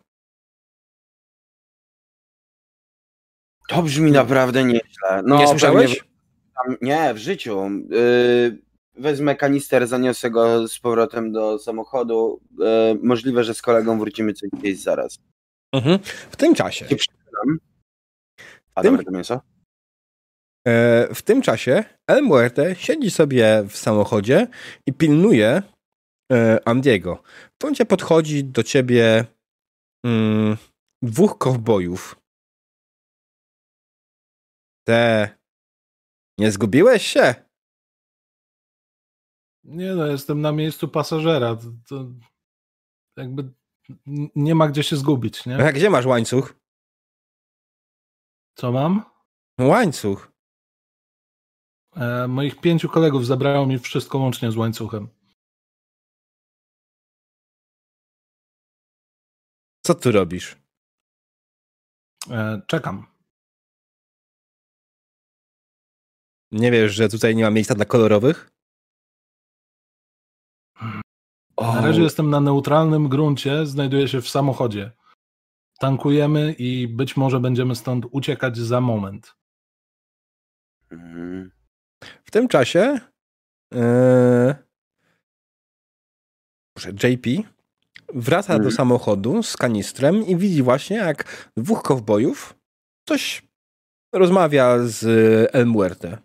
To 3.70 3.84
brzmi 3.84 4.12
naprawdę 4.12 4.64
nieźle. 4.64 5.22
No, 5.26 5.38
Nie 5.38 5.48
słyszałeś? 5.48 5.96
pewnie 6.00 6.13
Tam, 6.56 6.78
nie, 6.82 7.14
w 7.14 7.18
życiu. 7.18 7.70
Yy, 7.90 8.62
wezmę 8.96 9.36
kanister, 9.36 9.88
zaniosę 9.88 10.32
go 10.32 10.68
z 10.68 10.80
powrotem 10.80 11.32
do 11.32 11.60
samochodu. 11.60 12.42
Yy, 12.60 12.66
możliwe, 13.04 13.44
że 13.44 13.54
z 13.54 13.62
kolegą 13.62 14.00
wrócimy 14.00 14.34
coś 14.34 14.50
gdzieś 14.50 14.80
zaraz. 14.80 15.20
Mhm. 15.74 16.00
W 16.32 16.36
tym 16.36 16.56
czasie. 16.56 16.88
Się 16.88 16.96
przyznam. 16.96 17.60
A 18.76 18.82
Tym- 18.82 18.92
dobre 18.92 19.06
to 19.06 19.12
mięso? 19.12 19.42
E, 20.68 21.08
w 21.14 21.22
tym 21.22 21.42
czasie 21.42 21.84
El 22.08 22.24
Muerte 22.24 22.76
siedzi 22.76 23.12
sobie 23.12 23.64
w 23.70 23.78
samochodzie 23.78 24.48
i 24.88 24.94
pilnuje 24.94 25.62
e, 26.32 26.68
Andiego. 26.68 27.24
W 27.60 27.64
momencie 27.64 27.86
podchodzi 27.86 28.44
do 28.44 28.64
ciebie 28.64 29.26
mm, 30.06 30.58
dwóch 31.02 31.38
kowbojów. 31.38 32.20
Te. 34.88 35.30
Nie 36.38 36.52
zgubiłeś 36.52 37.08
się? 37.08 37.36
Nie 39.64 39.96
no, 39.96 40.06
jestem 40.06 40.42
na 40.42 40.52
miejscu 40.52 40.88
pasażera. 40.88 41.56
To, 41.56 42.06
to 43.16 43.22
jakby 43.22 43.54
nie 44.36 44.56
ma 44.56 44.68
gdzie 44.68 44.84
się 44.84 44.96
zgubić, 44.96 45.46
nie? 45.46 45.68
A 45.68 45.72
gdzie 45.72 45.90
masz 45.90 46.06
łańcuch? 46.06 46.54
Co 48.56 48.72
mam? 48.72 49.06
Łańcuch. 49.60 50.32
E, 51.96 52.28
moich 52.28 52.62
pięciu 52.62 52.90
kolegów 52.90 53.26
zabrało 53.26 53.66
mi 53.66 53.80
wszystko 53.80 54.18
łącznie 54.18 54.52
z 54.52 54.58
łańcuchem. 54.58 55.10
Co 59.86 59.96
tu 59.96 60.12
robisz? 60.12 60.58
E, 62.30 62.62
czekam. 62.68 63.13
Nie 66.54 66.72
wiesz, 66.72 66.94
że 66.94 67.10
tutaj 67.10 67.36
nie 67.36 67.44
ma 67.44 67.50
miejsca 67.50 67.76
dla 67.76 67.86
kolorowych? 67.86 68.50
Na 71.62 71.82
razie 71.82 72.02
jestem 72.02 72.30
na 72.30 72.40
neutralnym 72.40 73.10
gruncie, 73.10 73.66
znajduję 73.66 74.08
się 74.08 74.22
w 74.22 74.30
samochodzie. 74.30 74.92
Tankujemy 75.80 76.54
i 76.54 76.88
być 76.88 77.18
może 77.18 77.40
będziemy 77.40 77.76
stąd 77.76 78.06
uciekać 78.12 78.58
za 78.58 78.82
moment. 78.82 79.36
Mhm. 80.92 81.52
W 82.24 82.32
tym 82.32 82.48
czasie 82.48 83.00
Yy, 83.74 84.56
JP 87.04 87.28
wraca 88.14 88.54
Mhm. 88.54 88.70
do 88.70 88.76
samochodu 88.76 89.44
z 89.44 89.58
kanistrem 89.58 90.28
i 90.28 90.36
widzi 90.36 90.64
właśnie, 90.64 90.98
jak 90.98 91.50
dwóch 91.58 91.84
kowbojów 91.84 92.54
coś 93.10 93.48
rozmawia 94.14 94.80
z 94.80 95.04
El 95.56 95.66
Muerte. 95.66 96.18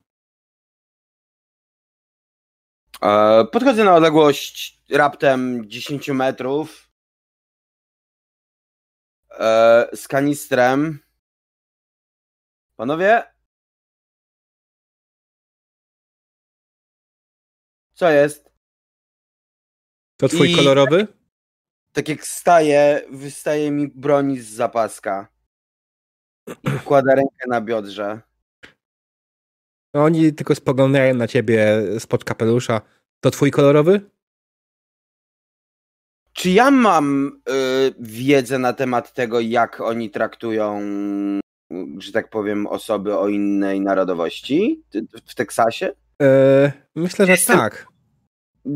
E, 3.02 3.44
Podchodzę 3.52 3.84
na 3.84 3.94
odległość 3.94 4.82
raptem 4.90 5.70
10 5.70 6.08
metrów 6.08 6.90
e, 9.30 9.88
z 9.94 10.08
kanistrem. 10.08 10.98
Panowie? 12.76 13.22
Co 17.94 18.10
jest? 18.10 18.50
To 20.16 20.28
twój 20.28 20.52
I- 20.52 20.56
kolorowy? 20.56 21.06
Tak 21.92 22.08
jak 22.08 22.26
staję, 22.26 23.02
wystaje 23.10 23.70
mi 23.70 23.88
broń 23.88 24.36
z 24.36 24.48
zapaska. 24.48 25.28
I 26.48 26.80
kładę 26.84 27.14
rękę 27.14 27.46
na 27.48 27.60
biodrze. 27.60 28.20
Oni 30.04 30.32
tylko 30.32 30.54
spoglądają 30.54 31.14
na 31.14 31.26
ciebie 31.28 31.82
spod 31.98 32.24
kapelusza. 32.24 32.80
To 33.20 33.30
twój 33.30 33.50
kolorowy? 33.50 34.00
Czy 36.32 36.50
ja 36.50 36.70
mam 36.70 37.26
y, 37.48 37.94
wiedzę 38.00 38.58
na 38.58 38.72
temat 38.72 39.14
tego, 39.14 39.40
jak 39.40 39.80
oni 39.80 40.10
traktują, 40.10 40.80
że 41.98 42.12
tak 42.12 42.30
powiem, 42.30 42.66
osoby 42.66 43.16
o 43.18 43.28
innej 43.28 43.80
narodowości 43.80 44.82
w 45.26 45.34
Teksasie? 45.34 45.92
Yy, 46.20 46.72
myślę, 46.94 47.26
że 47.26 47.32
Jestem- 47.32 47.58
tak. 47.58 47.86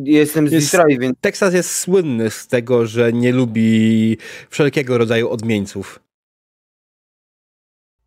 Jestem 0.05 0.49
z 0.49 0.53
Jest- 0.53 0.73
Detroit, 0.73 1.01
więc 1.01 1.17
Teksas 1.21 1.55
jest 1.55 1.79
słynny 1.79 2.31
z 2.31 2.47
tego, 2.49 2.87
że 2.87 3.13
nie 3.13 3.33
lubi 3.33 4.17
wszelkiego 4.51 4.99
rodzaju 4.99 5.29
odmieńców. 5.31 6.01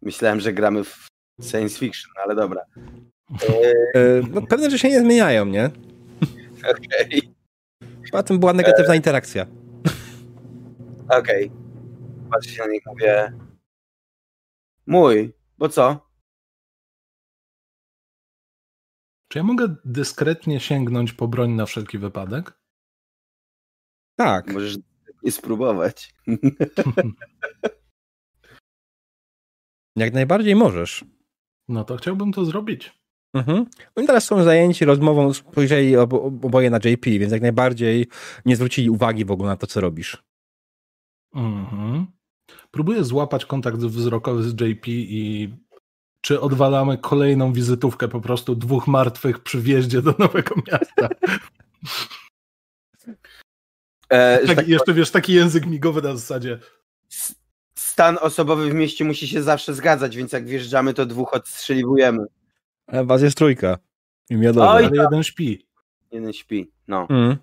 myślałem, 0.02 0.40
że 0.40 0.54
gramy 0.54 0.84
w 0.84 1.08
science 1.42 1.80
fiction, 1.80 2.12
ale 2.24 2.36
dobra. 2.36 2.62
Yy, 3.96 4.24
no, 4.32 4.42
pewne 4.42 4.66
rzeczy 4.66 4.80
się 4.80 4.90
nie 4.90 5.02
zmieniają, 5.02 5.46
nie? 5.46 5.70
Okej, 6.70 7.36
Poza 8.12 8.24
tym 8.24 8.40
była 8.40 8.54
negatywna 8.54 8.96
interakcja. 8.96 9.46
okej. 11.10 11.52
Patrzę 12.32 12.50
się 12.50 12.64
na 12.64 12.68
nich, 12.68 12.84
mówię... 12.86 13.34
Mój, 14.88 15.34
bo 15.58 15.70
co? 15.70 16.10
Czy 19.28 19.38
ja 19.40 19.44
mogę 19.44 19.76
dyskretnie 19.86 20.60
sięgnąć 20.60 21.14
po 21.14 21.28
broń 21.28 21.52
na 21.52 21.66
wszelki 21.66 21.98
wypadek? 21.98 22.60
Tak. 24.16 24.54
Możesz 24.54 24.78
i 25.24 25.32
spróbować. 25.32 26.14
Jak 29.96 30.14
najbardziej 30.14 30.56
możesz. 30.56 31.06
No 31.68 31.84
to 31.84 31.98
chciałbym 31.98 32.34
to 32.34 32.46
zrobić. 32.46 32.94
Mhm. 33.34 33.66
Oni 33.96 34.08
teraz 34.08 34.26
są 34.26 34.44
zajęci 34.44 34.86
rozmową, 34.86 35.34
spojrzeli 35.34 35.98
obo, 35.98 36.24
oboje 36.24 36.70
na 36.70 36.78
JP, 36.78 37.06
więc 37.06 37.32
jak 37.32 37.42
najbardziej 37.42 38.08
nie 38.46 38.56
zwrócili 38.56 38.90
uwagi 38.90 39.26
w 39.26 39.32
ogóle 39.32 39.50
na 39.50 39.58
to, 39.58 39.68
co 39.68 39.82
robisz. 39.82 40.24
Mhm. 41.34 42.06
Próbuję 42.72 43.04
złapać 43.04 43.46
kontakt 43.46 43.78
wzrokowy 43.78 44.44
z 44.44 44.62
JP 44.62 44.88
i 44.88 45.50
czy 46.22 46.42
odwalamy 46.42 46.98
kolejną 46.98 47.54
wizytówkę 47.54 48.08
po 48.08 48.22
prostu 48.22 48.56
dwóch 48.56 48.88
martwych 48.88 49.40
przy 49.40 49.62
wjeździe 49.62 50.02
do 50.02 50.16
Nowego 50.20 50.56
Miasta. 50.68 51.10
E, 54.10 54.48
Tak, 54.48 54.56
tak 54.56 54.68
jeszcze 54.68 54.94
wiesz, 54.94 55.12
taki 55.12 55.34
język 55.34 55.66
migowy 55.66 56.02
na 56.02 56.16
zasadzie 56.16 56.60
stan 57.96 58.18
osobowy 58.22 58.70
w 58.70 58.74
mieście 58.74 59.06
musi 59.06 59.28
się 59.28 59.44
zawsze 59.44 59.74
zgadzać, 59.74 60.18
więc 60.18 60.32
jak 60.32 60.46
wjeżdżamy, 60.46 60.94
to 60.94 61.06
dwóch 61.06 61.34
odstrzeliwujemy. 61.34 62.26
Ale 62.88 63.06
was 63.06 63.22
jest 63.22 63.38
trójka. 63.38 63.78
I. 64.30 64.48
Oj. 64.48 64.58
ale 64.58 64.90
jeden 64.94 65.24
śpi. 65.24 65.68
Jeden 66.12 66.34
śpi. 66.34 66.72
No. 66.88 67.08
Mm. 67.10 67.38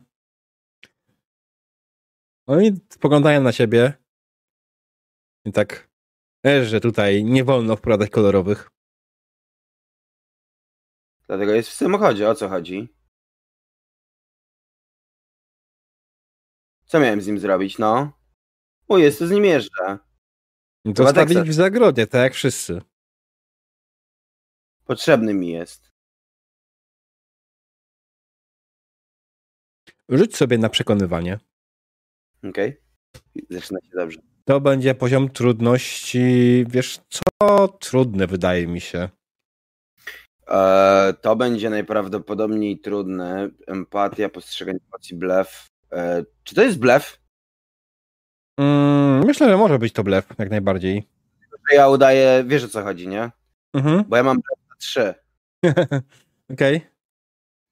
Oni 2.47 2.81
spoglądają 2.88 3.43
na 3.43 3.53
siebie 3.53 3.93
i 5.45 5.53
tak, 5.53 5.91
wiesz, 6.45 6.69
że 6.69 6.81
tutaj 6.81 7.25
nie 7.25 7.45
wolno 7.45 7.77
wprowadzać 7.77 8.11
kolorowych. 8.11 8.71
Dlatego 11.27 11.53
jest 11.53 11.69
w 11.69 11.75
samochodzie. 11.75 12.31
O 12.31 12.35
co 12.35 12.49
chodzi? 12.49 12.88
Co 16.85 17.01
miałem 17.01 17.21
z 17.21 17.27
nim 17.27 17.38
zrobić, 17.38 17.79
no? 17.79 18.12
O, 18.88 18.99
jest 18.99 19.19
to 19.19 19.27
z 19.27 19.31
nim 19.31 19.45
jeżdżę. 19.45 20.12
Zostawić 20.85 21.37
Teksas. 21.37 21.49
w 21.49 21.53
zagrodzie, 21.53 22.07
tak 22.07 22.23
jak 22.23 22.35
wszyscy. 22.35 22.83
Potrzebny 24.85 25.35
mi 25.35 25.49
jest. 25.49 25.92
Rzuć 30.09 30.37
sobie 30.37 30.59
na 30.59 30.68
przekonywanie. 30.68 31.38
Okej? 32.49 32.81
Zaczyna 33.51 33.81
się 33.81 33.90
dobrze. 33.95 34.18
To 34.45 34.61
będzie 34.61 34.95
poziom 34.95 35.31
trudności, 35.31 36.64
wiesz 36.68 37.01
co, 37.09 37.68
trudny 37.68 38.27
wydaje 38.27 38.66
mi 38.66 38.81
się. 38.81 39.09
E, 40.49 41.14
to 41.21 41.37
będzie 41.37 41.71
najprawdopodobniej 41.71 42.79
trudne. 42.79 43.51
Empatia, 43.66 44.29
postrzeganie 44.29 44.79
emocji, 44.88 45.16
blef. 45.16 45.66
E, 45.92 46.25
czy 46.45 46.55
to 46.55 46.62
jest 46.62 46.79
blef? 46.79 47.22
Mm, 48.59 49.25
myślę, 49.27 49.49
że 49.49 49.57
może 49.57 49.79
być 49.79 49.93
to 49.93 50.05
blef, 50.05 50.27
jak 50.38 50.51
najbardziej. 50.51 51.09
Ja 51.73 51.88
udaję, 51.88 52.45
wiesz 52.47 52.65
o 52.65 52.69
co 52.69 52.83
chodzi, 52.83 53.09
nie? 53.09 53.31
Mhm. 53.75 54.05
Bo 54.09 54.17
ja 54.17 54.23
mam 54.23 54.37
blef 54.37 54.69
na 54.71 54.77
trzy. 54.77 55.15
Okej. 56.53 56.87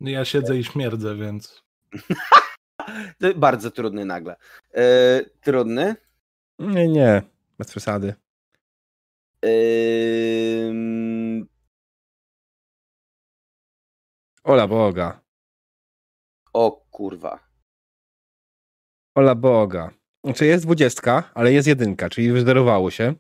Ja 0.01 0.25
siedzę 0.25 0.59
i 0.59 0.65
śmierdzę, 0.65 1.17
więc 1.17 1.63
To 3.21 3.35
bardzo 3.37 3.71
trudny 3.71 4.05
nagle. 4.05 4.37
E, 4.75 4.85
trudny? 5.41 5.97
Nie, 6.59 6.89
nie, 6.89 7.23
bez 7.59 7.71
przesady. 7.71 8.15
Ym, 9.45 11.47
Ola 14.45 14.67
Boga. 14.67 15.21
o 16.53 16.71
kurwa. 16.91 17.39
Ola 19.15 19.35
Boga. 19.35 19.91
Znaczy 20.25 20.47
jest 20.47 20.65
dwudziestka, 20.65 21.31
ale 21.35 21.53
jest 21.53 21.69
jedynka, 21.69 22.11
czyli 22.11 22.33
wyzerowało 22.33 22.91
się. 22.91 23.15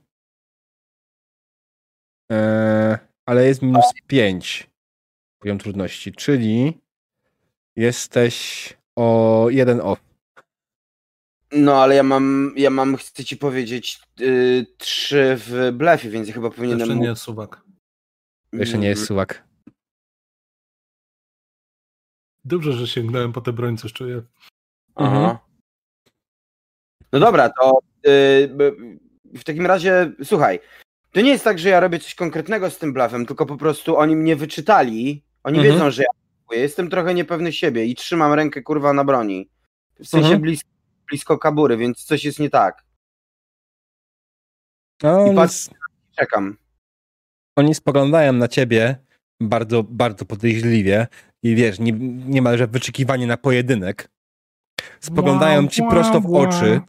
Eee, 2.31 2.99
ale 3.27 3.47
jest 3.47 3.63
minus 3.63 3.85
pięć 4.07 4.71
poziom 5.39 5.59
trudności, 5.59 6.13
czyli 6.13 6.81
jesteś 7.77 8.69
o 8.97 9.47
jeden 9.51 9.81
off. 9.81 10.01
No 11.53 11.83
ale 11.83 11.95
ja 11.95 12.03
mam, 12.03 12.53
ja 12.57 12.71
mam, 12.71 12.97
chcę 12.97 13.25
ci 13.25 13.37
powiedzieć, 13.37 14.01
y, 14.21 14.67
trzy 14.79 15.37
w 15.39 15.73
blefie, 15.73 16.11
więc 16.11 16.29
ja 16.29 16.35
chyba 16.35 16.51
powinienem... 16.51 16.81
jeszcze 16.81 16.97
nie 16.97 17.17
suwak. 17.17 17.63
To 18.51 18.57
jeszcze 18.57 18.79
nie 18.79 18.89
jest 18.89 19.07
suwak. 19.07 19.49
Dobrze, 22.45 22.73
że 22.73 22.87
sięgnąłem 22.87 23.33
po 23.33 23.41
tę 23.41 23.53
broń, 23.53 23.77
coś 23.77 23.93
czuję. 23.93 24.23
Aha. 24.95 25.50
No 27.12 27.20
dobra, 27.20 27.51
to 27.61 27.79
y, 28.07 28.49
w 29.35 29.44
takim 29.44 29.66
razie, 29.66 30.12
słuchaj, 30.25 30.61
to 31.12 31.20
nie 31.20 31.31
jest 31.31 31.44
tak, 31.44 31.59
że 31.59 31.68
ja 31.68 31.81
robię 31.81 31.99
coś 31.99 32.14
konkretnego 32.14 32.70
z 32.70 32.79
tym 32.79 32.92
blafem, 32.92 33.27
tylko 33.27 33.46
po 33.46 33.57
prostu 33.57 33.96
oni 33.96 34.16
mnie 34.16 34.37
wyczytali, 34.37 35.23
oni 35.44 35.59
Mhm. 35.59 35.75
wiedzą, 35.75 35.90
że 35.90 36.03
ja 36.53 36.59
jestem 36.59 36.90
trochę 36.90 37.14
niepewny 37.14 37.53
siebie 37.53 37.85
i 37.87 37.94
trzymam 37.94 38.33
rękę 38.33 38.62
kurwa 38.62 38.92
na 38.92 39.05
broni. 39.05 39.49
W 39.99 40.07
sensie 40.09 40.25
Mhm. 40.27 40.42
blisko, 40.42 40.68
blisko 41.09 41.38
kabury, 41.38 41.77
więc 41.77 42.05
coś 42.05 42.25
jest 42.25 42.38
nie 42.40 42.51
tak. 42.51 42.83
No, 45.03 45.18
I 45.27 45.29
oni, 45.29 45.37
patrz- 45.38 45.70
Czekam. 46.16 46.57
oni 47.57 47.75
spoglądają 47.75 48.33
na 48.33 48.49
ciebie 48.49 48.96
bardzo, 49.40 49.83
bardzo 49.83 50.25
podejrzliwie 50.25 51.07
i 51.42 51.55
wiesz, 51.55 51.79
nie, 51.79 51.92
niemalże 52.27 52.66
wyczekiwanie 52.66 53.27
na 53.27 53.37
pojedynek. 53.37 54.09
Spoglądają 55.01 55.68
ci 55.68 55.83
prosto 55.90 56.20
w 56.20 56.35
oczy. 56.35 56.81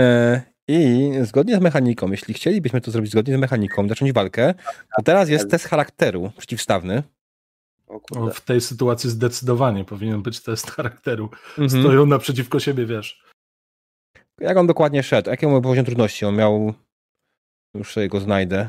E, 0.00 0.42
I 0.68 1.10
zgodnie 1.22 1.56
z 1.56 1.60
mechaniką, 1.60 2.10
jeśli 2.10 2.34
chcielibyśmy 2.34 2.80
to 2.80 2.90
zrobić 2.90 3.10
zgodnie 3.10 3.36
z 3.36 3.40
mechaniką, 3.40 3.88
zacząć 3.88 4.12
walkę, 4.12 4.54
to 4.96 5.02
teraz 5.04 5.28
jest 5.28 5.50
test 5.50 5.64
charakteru 5.64 6.32
przeciwstawny. 6.38 7.02
O 8.16 8.30
w 8.30 8.40
tej 8.40 8.60
sytuacji 8.60 9.10
zdecydowanie 9.10 9.84
powinien 9.84 10.22
być 10.22 10.40
test 10.40 10.70
charakteru. 10.70 11.30
Mhm. 11.58 11.82
Stoją 11.82 12.06
naprzeciwko 12.06 12.60
siebie, 12.60 12.86
wiesz. 12.86 13.24
Jak 14.40 14.56
on 14.56 14.66
dokładnie 14.66 15.02
szedł? 15.02 15.30
Jaki 15.30 15.46
miał 15.46 15.62
poziom 15.62 15.84
trudności? 15.84 16.24
On 16.26 16.36
miał... 16.36 16.74
Już 17.74 17.92
sobie 17.92 18.08
go 18.08 18.20
znajdę. 18.20 18.68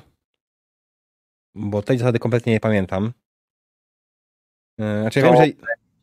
Bo 1.55 1.81
tej 1.81 1.97
zasady 1.97 2.19
kompletnie 2.19 2.53
nie 2.53 2.59
pamiętam. 2.59 3.11
E, 4.79 5.01
Znaczy, 5.01 5.19
ja 5.19 5.25
To- 5.25 5.33
wiem, 5.33 5.55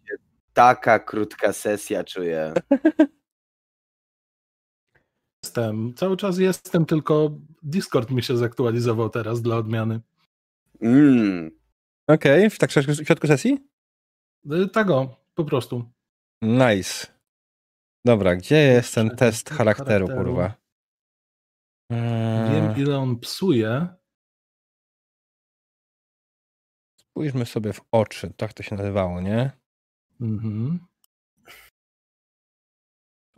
że 0.09 0.17
Taka 0.53 0.99
krótka 0.99 1.53
sesja 1.53 2.05
czuję. 2.05 2.53
Jestem, 5.48 5.94
cały 5.94 6.16
czas 6.16 6.38
jestem, 6.38 6.87
tylko 6.87 7.31
Discord 7.62 8.11
mi 8.11 8.22
się 8.22 8.37
zaktualizował 8.37 9.11
teraz 9.11 9.42
dla 9.42 9.57
odmiany. 9.57 10.01
Mm. 10.81 11.51
Okej, 12.09 12.51
w 12.51 12.59
tak 12.59 12.70
w 12.70 12.72
środku- 12.72 13.27
sesji? 13.27 13.68
Y, 14.53 14.68
Tak 14.68 14.90
o, 14.90 15.16
po 15.35 15.44
prostu. 15.44 15.90
Nice. 16.42 17.07
Dobra, 18.05 18.37
gdzie 18.37 18.57
jest 18.57 18.94
ten 18.94 19.11
test 19.16 19.51
charakteru, 19.51 20.07
charakteru. 20.07 20.24
kurwa? 20.24 20.55
Eee, 21.90 22.53
Wiem, 22.53 22.77
ile 22.77 22.98
on 22.98 23.18
psuje. 23.20 23.88
Spójrzmy 27.01 27.46
sobie 27.46 27.72
w 27.72 27.81
oczy, 27.92 28.33
tak 28.37 28.53
to 28.53 28.62
się 28.62 28.77
nazywało, 28.77 29.20
nie? 29.20 29.51
Mhm. 30.20 30.79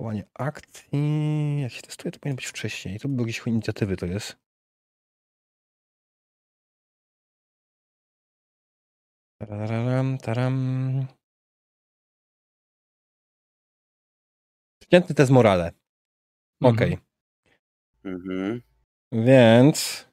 Działanie 0.00 0.24
akcji. 0.34 1.60
Jak 1.60 1.72
się 1.72 1.82
testuje, 1.82 2.12
to 2.12 2.18
powinno 2.18 2.36
być 2.36 2.46
wcześniej. 2.46 3.00
To 3.00 3.08
były 3.08 3.28
jakieś 3.28 3.46
inicjatywy, 3.46 3.96
to 3.96 4.06
jest. 4.06 4.36
Tararam, 9.38 10.18
taram. 10.18 11.06
Przeciętny 14.82 15.14
test 15.14 15.30
morale. 15.30 15.72
Okej. 16.62 16.98
Mhm. 18.04 18.62
Więc 19.12 20.06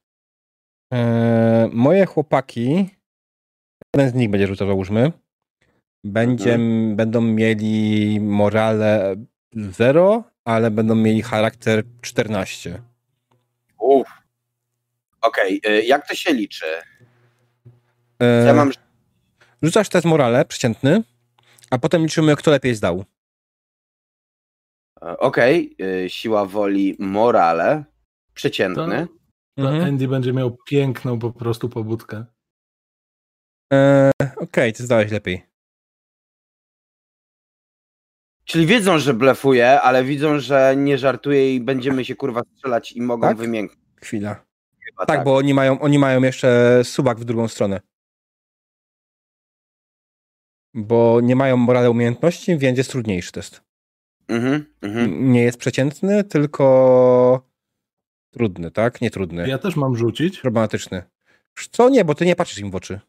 e, 0.93 1.69
moje 1.73 2.05
chłopaki, 2.05 2.89
jeden 3.95 4.09
z 4.09 4.13
nich 4.13 4.29
będzie 4.29 4.47
rzucał, 4.47 4.67
załóżmy, 4.67 5.11
będzie, 6.03 6.57
będą 6.95 7.21
mieli 7.21 8.19
morale 8.21 9.15
0, 9.55 10.23
ale 10.45 10.71
będą 10.71 10.95
mieli 10.95 11.21
charakter 11.21 11.83
14. 12.01 12.81
Uff. 13.79 14.09
Okej, 15.21 15.61
y, 15.67 15.83
jak 15.85 16.07
to 16.07 16.15
się 16.15 16.33
liczy? 16.33 16.65
E, 18.19 18.45
Ja 18.45 18.53
mam. 18.53 18.71
Rzucasz 19.61 19.89
test 19.89 20.05
morale, 20.05 20.45
przeciętny, 20.45 21.03
a 21.69 21.77
potem 21.77 22.03
liczymy, 22.03 22.35
kto 22.35 22.51
lepiej 22.51 22.75
zdał. 22.75 23.05
e, 25.01 25.17
Okej, 25.17 25.75
y, 26.05 26.09
siła 26.09 26.45
woli, 26.45 26.95
morale, 26.99 27.83
przeciętny. 28.33 29.07
To 29.07 29.17
Mhm. 29.63 29.83
Andy 29.83 30.07
będzie 30.07 30.33
miał 30.33 30.57
piękną 30.67 31.19
po 31.19 31.31
prostu 31.31 31.69
pobudkę. 31.69 32.25
E, 33.73 34.11
Okej, 34.37 34.73
ty 34.73 34.83
zdałeś 34.83 35.11
lepiej. 35.11 35.46
Czyli 38.47 38.65
wiedzą, 38.65 38.99
że 38.99 39.13
blefuje, 39.13 39.81
ale 39.81 40.03
widzą, 40.03 40.39
że 40.39 40.75
nie 40.77 40.97
żartuje 40.97 41.55
i 41.55 41.61
będziemy 41.61 42.05
się 42.05 42.15
kurwa 42.15 42.41
strzelać 42.55 42.91
i 42.91 43.01
mogą 43.01 43.27
Tak? 43.27 43.37
wymięknąć. 43.37 43.81
Chwila. 43.95 44.45
Chyba 44.85 45.05
Tak, 45.05 45.23
bo 45.23 45.35
oni 45.35 45.53
mają, 45.53 45.79
oni 45.79 45.99
mają 45.99 46.23
jeszcze 46.23 46.81
subak 46.83 47.19
w 47.19 47.25
drugą 47.25 47.47
stronę. 47.47 47.81
Bo 50.73 51.19
nie 51.23 51.35
mają 51.35 51.57
morale 51.57 51.91
umiejętności, 51.91 52.57
więc 52.57 52.77
jest 52.77 52.91
trudniejszy 52.91 53.31
test. 53.31 53.61
Mhm, 54.27 54.65
mhm. 54.81 55.31
Nie 55.31 55.43
jest 55.43 55.57
przeciętny, 55.57 56.23
tylko 56.23 57.47
trudny, 58.31 58.71
tak? 58.71 59.01
Nie 59.01 59.11
trudny. 59.11 59.47
Ja 59.47 59.57
też 59.57 59.75
mam 59.75 59.97
rzucić? 59.97 60.39
Problematyczny. 60.39 61.03
Co? 61.71 61.89
Nie, 61.89 62.05
bo 62.05 62.15
ty 62.15 62.25
nie 62.25 62.35
patrzysz 62.35 62.59
im 62.59 62.71
w 62.71 62.75
oczy. 62.75 62.99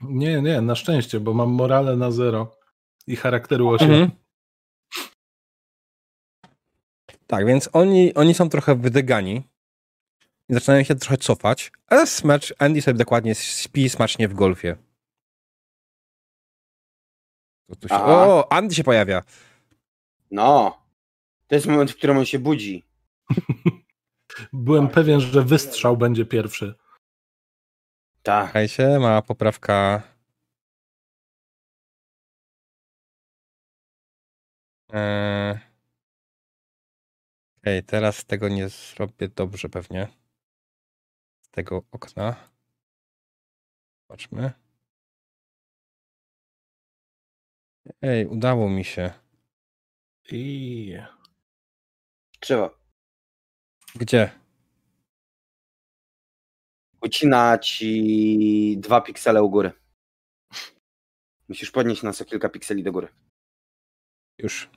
Nie, 0.00 0.42
nie, 0.42 0.60
na 0.60 0.74
szczęście, 0.74 1.20
bo 1.20 1.34
mam 1.34 1.50
morale 1.50 1.96
na 1.96 2.10
zero 2.10 2.56
i 3.06 3.16
charakteru 3.16 3.68
8. 3.68 3.90
Mhm. 3.90 4.10
Tak, 7.30 7.46
więc 7.46 7.68
oni, 7.72 8.14
oni 8.14 8.34
są 8.34 8.48
trochę 8.48 8.74
wydygani 8.74 9.42
i 10.48 10.54
zaczynają 10.54 10.84
się 10.84 10.94
trochę 10.94 11.16
cofać, 11.16 11.72
ale 11.86 12.06
smacz, 12.06 12.54
Andy 12.58 12.82
sobie 12.82 12.98
dokładnie 12.98 13.34
śpi 13.34 13.88
smacznie 13.88 14.28
w 14.28 14.34
golfie. 14.34 14.76
Się... 17.88 17.94
O, 17.94 18.52
Andy 18.52 18.74
się 18.74 18.84
pojawia. 18.84 19.22
No. 20.30 20.82
To 21.46 21.54
jest 21.54 21.66
moment, 21.66 21.90
w 21.90 21.96
którym 21.96 22.18
on 22.18 22.24
się 22.24 22.38
budzi. 22.38 22.84
Byłem 24.52 24.88
pewien, 24.88 25.20
że 25.20 25.42
wystrzał 25.42 25.96
będzie 25.96 26.24
pierwszy. 26.24 26.74
Tak. 28.22 28.44
Słuchajcie, 28.44 28.98
mała 28.98 29.22
poprawka. 29.22 30.02
Eee... 34.92 35.67
Okej, 37.58 37.82
teraz 37.84 38.24
tego 38.24 38.48
nie 38.48 38.68
zrobię 38.68 39.28
dobrze 39.28 39.68
pewnie. 39.68 40.08
Z 41.40 41.50
tego 41.50 41.82
okna. 41.92 42.50
Zobaczmy. 44.02 44.52
Ej, 48.02 48.26
udało 48.26 48.70
mi 48.70 48.84
się. 48.84 49.12
I 50.30 50.98
Trzeba. 52.40 52.70
Gdzie? 53.94 54.30
Ucina 57.00 57.58
ci 57.58 58.76
dwa 58.78 59.00
piksele 59.00 59.42
u 59.42 59.50
góry. 59.50 59.72
Musisz 61.48 61.70
podnieść 61.70 62.02
nas 62.02 62.20
o 62.22 62.24
kilka 62.24 62.48
pikseli 62.48 62.82
do 62.82 62.92
góry. 62.92 63.08
Już. 64.38 64.70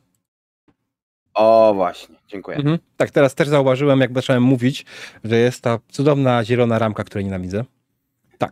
O, 1.34 1.74
właśnie. 1.76 2.16
Dziękuję. 2.28 2.58
Mhm. 2.58 2.80
Tak, 2.98 3.12
teraz 3.12 3.36
też 3.36 3.48
zauważyłem, 3.48 4.00
jak 4.00 4.14
zacząłem 4.14 4.44
mówić, 4.44 4.86
że 5.24 5.38
jest 5.38 5.62
ta 5.62 5.80
cudowna 5.92 6.44
zielona 6.44 6.80
ramka, 6.80 7.04
której 7.04 7.26
nienawidzę. 7.26 7.64
Tak. 8.38 8.52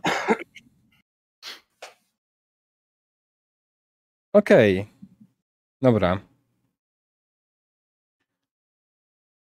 Okej. 4.32 4.86
Dobra. 5.82 6.20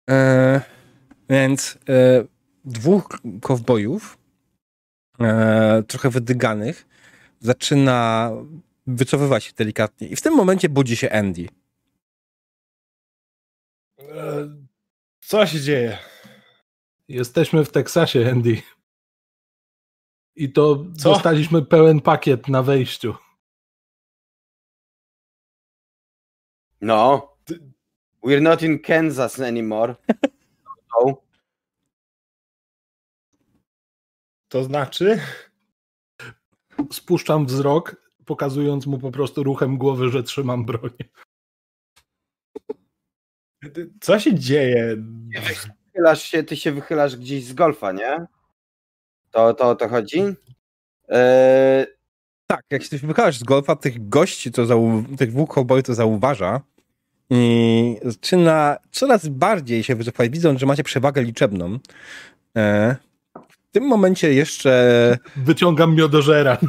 E, 0.10 0.62
więc 1.30 1.78
e, 1.89 2.26
dwóch 2.65 3.08
kowbojów, 3.41 4.17
e, 5.19 5.84
trochę 5.88 6.10
wydyganych, 6.10 6.88
zaczyna 7.39 8.32
wycofywać 8.88 9.43
się 9.43 9.54
delikatnie. 9.54 10.08
I 10.08 10.15
w 10.15 10.22
tym 10.22 10.34
momencie 10.36 10.69
budzi 10.69 10.96
się 10.96 11.12
Andy. 11.12 11.48
E, 14.10 14.50
Co 15.22 15.46
się 15.46 15.62
dzieje? 15.62 15.98
jesteśmy 17.08 17.66
w 17.66 17.72
Teksasie, 17.72 18.30
Andy. 18.32 18.62
I 20.36 20.52
to 20.52 20.86
Co? 20.98 21.10
dostaliśmy 21.13 21.66
pełen 21.66 22.02
pakiet 22.02 22.48
na 22.48 22.63
wejściu. 22.63 23.16
No. 26.82 27.34
We're 28.24 28.42
not 28.42 28.62
in 28.62 28.80
Kansas 28.80 29.39
anymore. 29.39 29.96
No. 31.06 31.22
To 34.48 34.63
znaczy? 34.63 35.20
Spuszczam 36.92 37.46
wzrok, 37.46 37.96
pokazując 38.26 38.86
mu 38.86 39.00
po 39.00 39.12
prostu 39.12 39.44
ruchem 39.44 39.78
głowy, 39.78 40.10
że 40.10 40.24
trzymam 40.24 40.66
broń. 40.66 40.92
Co 44.02 44.19
się 44.19 44.34
dzieje? 44.36 44.95
Wychylasz 45.93 46.24
się, 46.24 46.43
ty 46.43 46.57
się 46.57 46.72
wychylasz 46.72 47.16
gdzieś 47.16 47.45
z 47.45 47.53
golfa, 47.53 47.91
nie? 47.91 48.26
To, 49.32 49.53
to 49.53 49.70
o 49.70 49.76
to 49.76 49.89
chodzi? 49.89 50.24
Eee, 51.09 51.86
Tak, 52.47 52.61
jak 52.72 52.84
się 52.84 52.97
wykażesz 52.97 53.39
z 53.39 53.43
golfa, 53.43 53.76
tych 53.76 54.09
gości, 54.09 54.51
to 54.51 54.64
zau- 54.66 55.18
tych 55.18 55.32
dwóch 55.32 55.53
cowboyów 55.53 55.86
to 55.86 55.93
zauważa 55.93 56.61
i 57.30 57.97
zaczyna 58.03 58.78
coraz 58.91 59.28
bardziej 59.28 59.84
się 59.84 59.95
wycofać, 59.95 60.30
widząc, 60.30 60.59
że 60.59 60.66
macie 60.66 60.84
przewagę 60.84 61.24
liczebną. 61.24 61.80
E, 62.57 62.95
w 63.49 63.72
tym 63.72 63.84
momencie 63.88 64.34
jeszcze 64.34 65.18
Wyciągam 65.36 65.95
miodożera. 65.95 66.57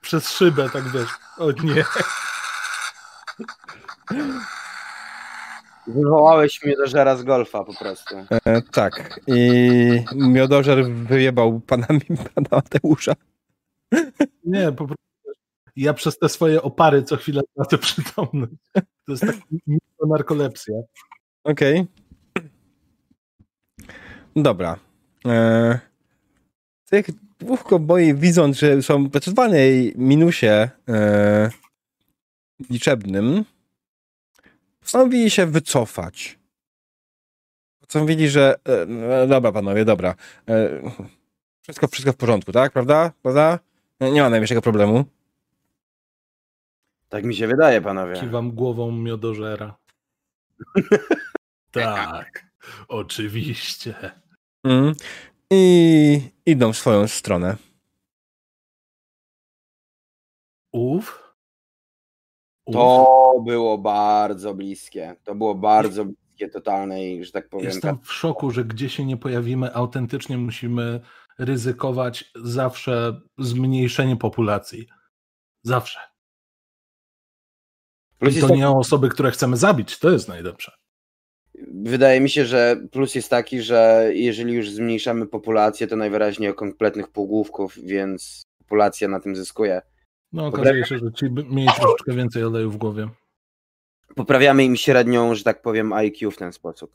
Przez 0.00 0.30
szybę, 0.30 0.70
tak 0.70 0.92
wiesz. 0.92 1.08
O 1.38 1.50
nie. 1.52 1.84
Wywołałeś 5.88 6.64
mnie 6.64 6.76
do 6.76 6.86
żera 6.86 7.16
z 7.16 7.22
golfa 7.22 7.64
po 7.64 7.74
prostu. 7.74 8.16
e, 8.44 8.62
tak 8.62 9.20
i 9.26 10.04
miodożer 10.14 10.90
wyjebał 10.90 11.60
pana, 11.60 11.86
pana 12.34 12.48
Mateusza. 12.50 13.12
Nie, 14.44 14.72
po 14.72 14.86
prostu. 14.86 15.04
Ja 15.76 15.94
przez 15.94 16.18
te 16.18 16.28
swoje 16.28 16.62
opary 16.62 17.02
co 17.02 17.16
chwilę 17.16 17.42
tracę 17.56 17.78
przytomność. 17.78 18.52
To 18.74 19.12
jest 19.12 19.20
taka 19.20 20.06
narkolepsja. 20.08 20.74
Okej. 21.44 21.86
Dobra. 24.36 24.78
E, 25.26 25.78
tych 26.90 27.06
dwóch 27.38 27.64
kowboi 27.64 28.14
widząc, 28.14 28.58
że 28.58 28.82
są 28.82 29.08
w 29.08 29.10
minusie 29.96 30.70
e, 30.88 31.50
liczebnym, 32.70 33.44
postanowili 34.88 35.30
się 35.30 35.46
wycofać. 35.46 36.38
Postanowili, 37.80 38.28
że 38.28 38.54
e, 38.64 38.86
no, 38.86 39.26
dobra 39.26 39.52
panowie, 39.52 39.84
dobra. 39.84 40.14
E, 40.48 40.80
wszystko, 41.62 41.88
wszystko 41.88 42.12
w 42.12 42.16
porządku, 42.16 42.52
tak? 42.52 42.72
Prawda? 42.72 43.12
Prawda? 43.22 43.58
Nie 44.00 44.22
ma 44.22 44.30
najmniejszego 44.30 44.62
problemu. 44.62 45.04
Tak 47.08 47.24
mi 47.24 47.34
się 47.34 47.46
wydaje, 47.46 47.80
panowie. 47.80 48.20
Kiwam 48.20 48.50
głową 48.50 48.92
miodożera. 48.92 49.76
tak, 51.70 52.46
oczywiście. 52.88 53.94
Mm. 54.64 54.94
I 55.50 56.20
idą 56.46 56.72
w 56.72 56.76
swoją 56.76 57.08
stronę. 57.08 57.56
Ów? 60.72 61.27
To 62.72 63.34
było 63.44 63.78
bardzo 63.78 64.54
bliskie. 64.54 65.16
To 65.24 65.34
było 65.34 65.54
bardzo 65.54 66.04
bliskie 66.04 66.48
totalnej, 66.48 67.24
że 67.24 67.32
tak 67.32 67.48
powiem. 67.48 67.66
Jestem 67.66 67.98
w 68.02 68.12
szoku, 68.12 68.50
że 68.50 68.64
gdzie 68.64 68.88
się 68.88 69.04
nie 69.04 69.16
pojawimy, 69.16 69.74
autentycznie 69.74 70.38
musimy 70.38 71.00
ryzykować 71.38 72.30
zawsze 72.34 73.20
zmniejszenie 73.38 74.16
populacji. 74.16 74.88
Zawsze. 75.62 76.00
I 78.30 78.40
to 78.40 78.54
nie 78.54 78.68
osoby, 78.68 79.08
które 79.08 79.30
chcemy 79.30 79.56
zabić, 79.56 79.98
to 79.98 80.10
jest 80.10 80.28
najlepsze. 80.28 80.72
Wydaje 81.72 82.20
mi 82.20 82.30
się, 82.30 82.46
że 82.46 82.76
plus 82.90 83.14
jest 83.14 83.30
taki, 83.30 83.62
że 83.62 84.10
jeżeli 84.12 84.52
już 84.52 84.70
zmniejszamy 84.70 85.26
populację, 85.26 85.86
to 85.86 85.96
najwyraźniej 85.96 86.50
o 86.50 86.54
kompletnych 86.54 87.08
półgłówków, 87.08 87.78
więc 87.78 88.42
populacja 88.58 89.08
na 89.08 89.20
tym 89.20 89.36
zyskuje. 89.36 89.82
No 90.32 90.46
okazuje 90.46 90.86
się, 90.86 90.98
że 90.98 91.12
ci 91.12 91.30
mieli 91.30 91.68
troszeczkę 91.76 92.12
więcej 92.12 92.44
oleju 92.44 92.70
w 92.70 92.76
głowie. 92.76 93.08
Poprawiamy 94.14 94.64
im 94.64 94.76
średnią, 94.76 95.34
że 95.34 95.44
tak 95.44 95.62
powiem, 95.62 95.92
IQ 95.92 96.30
w 96.30 96.36
ten 96.36 96.52
sposób. 96.52 96.92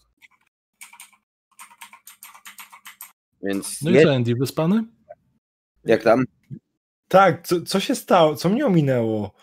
Więc 3.44 3.82
No 3.82 3.92
i 3.92 4.04
co, 4.04 4.16
Andy, 4.16 4.36
wyspany? 4.36 4.84
jak 5.86 6.04
tam? 6.04 6.24
Tak, 7.08 7.48
co, 7.48 7.62
co 7.62 7.80
się 7.80 7.96
stało? 7.96 8.36
Co 8.36 8.50
mnie 8.50 8.66
ominęło? 8.66 9.34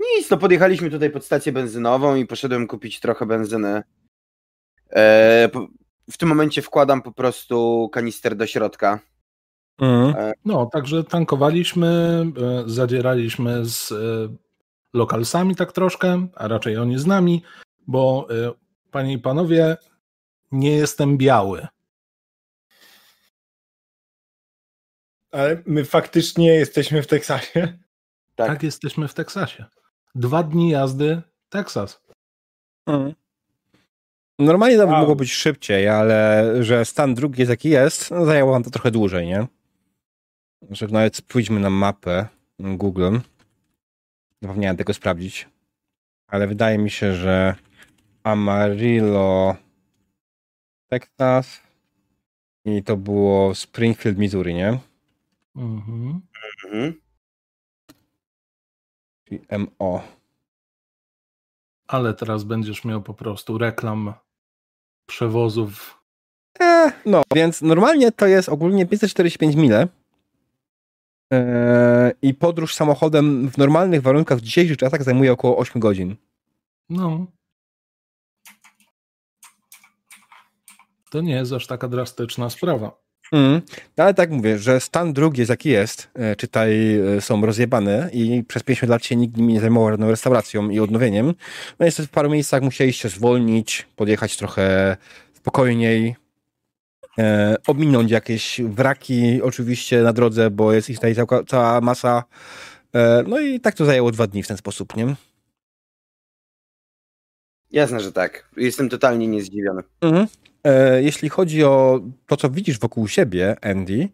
Nic, 0.00 0.30
no 0.30 0.38
podjechaliśmy 0.38 0.90
tutaj 0.90 1.10
pod 1.10 1.24
stację 1.24 1.52
benzynową 1.52 2.14
i 2.16 2.26
poszedłem 2.26 2.66
kupić 2.66 3.00
trochę 3.00 3.26
benzyny. 3.26 3.82
E, 4.90 5.48
po, 5.52 5.68
w 6.10 6.16
tym 6.16 6.28
momencie 6.28 6.62
wkładam 6.62 7.02
po 7.02 7.12
prostu 7.12 7.88
kanister 7.92 8.36
do 8.36 8.46
środka. 8.46 9.00
Mm. 9.80 10.14
No, 10.44 10.66
także 10.66 11.04
tankowaliśmy, 11.04 11.86
e, 11.86 12.62
zadzieraliśmy 12.66 13.64
z 13.64 13.92
e, 13.92 13.96
lokalsami 14.92 15.56
tak 15.56 15.72
troszkę, 15.72 16.26
a 16.34 16.48
raczej 16.48 16.76
oni 16.78 16.98
z 16.98 17.06
nami, 17.06 17.42
bo 17.86 18.26
e, 18.30 18.52
panie 18.90 19.12
i 19.12 19.18
panowie, 19.18 19.76
nie 20.52 20.70
jestem 20.76 21.18
biały. 21.18 21.66
Ale 25.32 25.62
my 25.66 25.84
faktycznie 25.84 26.48
jesteśmy 26.54 27.02
w 27.02 27.06
Teksasie? 27.06 27.78
Tak. 28.34 28.48
Tak, 28.48 28.62
jesteśmy 28.62 29.08
w 29.08 29.14
Teksasie. 29.14 29.64
Dwa 30.14 30.42
dni 30.42 30.70
jazdy, 30.70 31.22
Teksas. 31.48 32.00
Mm. 32.86 33.14
Normalnie 34.38 34.76
to 34.76 34.86
by 34.86 34.92
Wow. 34.92 35.00
mogło 35.00 35.16
być 35.16 35.32
szybciej, 35.32 35.88
ale 35.88 36.46
że 36.60 36.84
stan 36.84 37.14
drugi 37.14 37.40
jest 37.40 37.50
jaki 37.50 37.68
jest, 37.68 38.10
no 38.10 38.24
zajęło 38.24 38.52
wam 38.52 38.62
to 38.62 38.70
trochę 38.70 38.90
dłużej, 38.90 39.26
nie? 39.26 39.46
Że 40.70 40.86
nawet 40.86 41.22
pójdźmy 41.22 41.60
na 41.60 41.70
mapę 41.70 42.28
Google. 42.58 43.18
Zapomniałem 44.42 44.76
tego 44.76 44.94
sprawdzić. 44.94 45.48
Ale 46.26 46.46
wydaje 46.46 46.78
mi 46.78 46.90
się, 46.90 47.14
że 47.14 47.54
Amarillo, 48.22 49.56
Texas 50.88 51.60
i 52.64 52.82
to 52.82 52.96
było 52.96 53.54
Springfield, 53.54 54.18
Missouri, 54.18 54.54
nie? 54.54 54.78
Mhm. 55.56 56.20
Mhm. 56.64 57.00
MO. 59.50 60.02
Ale 61.88 62.14
teraz 62.14 62.44
będziesz 62.44 62.84
miał 62.84 63.02
po 63.02 63.14
prostu 63.14 63.58
reklam 63.58 64.14
przewozów. 65.06 66.00
E, 66.60 66.92
no, 67.06 67.22
więc 67.34 67.62
normalnie 67.62 68.12
to 68.12 68.26
jest 68.26 68.48
ogólnie 68.48 68.86
545 68.86 69.56
mile. 69.56 69.88
E, 71.32 72.12
I 72.22 72.34
podróż 72.34 72.74
samochodem 72.74 73.50
w 73.50 73.58
normalnych 73.58 74.02
warunkach 74.02 74.38
w 74.38 74.42
dzisiejszych 74.42 74.76
czasach 74.76 75.02
zajmuje 75.02 75.32
około 75.32 75.56
8 75.58 75.80
godzin. 75.80 76.16
No. 76.88 77.26
To 81.10 81.20
nie 81.20 81.34
jest 81.34 81.52
aż 81.52 81.66
taka 81.66 81.88
drastyczna 81.88 82.50
sprawa. 82.50 83.04
Mm. 83.32 83.62
No, 83.96 84.04
ale 84.04 84.14
tak 84.14 84.30
mówię, 84.30 84.58
że 84.58 84.80
stan 84.80 85.12
drugi 85.12 85.40
jest 85.40 85.50
jaki 85.50 85.68
jest, 85.68 86.10
e, 86.14 86.36
czytaj 86.36 86.98
e, 86.98 87.20
są 87.20 87.46
rozjebane 87.46 88.10
i 88.12 88.44
przez 88.48 88.62
50 88.62 88.90
lat 88.90 89.04
się 89.04 89.16
nikt 89.16 89.36
nimi 89.36 89.52
nie 89.52 89.60
zajmował 89.60 89.90
żadną 89.90 90.10
restauracją 90.10 90.70
i 90.70 90.80
odnowieniem. 90.80 91.26
No 91.78 91.86
niestety 91.86 92.06
w 92.06 92.10
paru 92.10 92.30
miejscach 92.30 92.62
musieliście 92.62 93.08
zwolnić, 93.08 93.86
podjechać 93.96 94.36
trochę 94.36 94.96
spokojniej, 95.34 96.16
e, 97.18 97.56
ominąć 97.66 98.10
jakieś 98.10 98.60
wraki 98.64 99.42
oczywiście 99.42 100.02
na 100.02 100.12
drodze, 100.12 100.50
bo 100.50 100.72
jest 100.72 100.90
ich 100.90 100.96
tutaj 100.96 101.14
cała, 101.14 101.44
cała 101.44 101.80
masa. 101.80 102.24
E, 102.94 103.24
no 103.28 103.40
i 103.40 103.60
tak 103.60 103.74
to 103.74 103.84
zajęło 103.84 104.10
dwa 104.10 104.26
dni 104.26 104.42
w 104.42 104.48
ten 104.48 104.56
sposób, 104.56 104.96
nie? 104.96 105.14
Jasne, 107.70 108.00
że 108.00 108.12
tak. 108.12 108.48
Jestem 108.56 108.88
totalnie 108.88 109.28
niezdziwiony. 109.28 109.82
Mhm. 110.00 110.26
E, 110.64 111.02
Jeśli 111.02 111.28
chodzi 111.28 111.64
o 111.64 112.00
to, 112.26 112.36
co 112.36 112.50
widzisz 112.50 112.78
wokół 112.78 113.08
siebie, 113.08 113.56
Andy, 113.62 114.08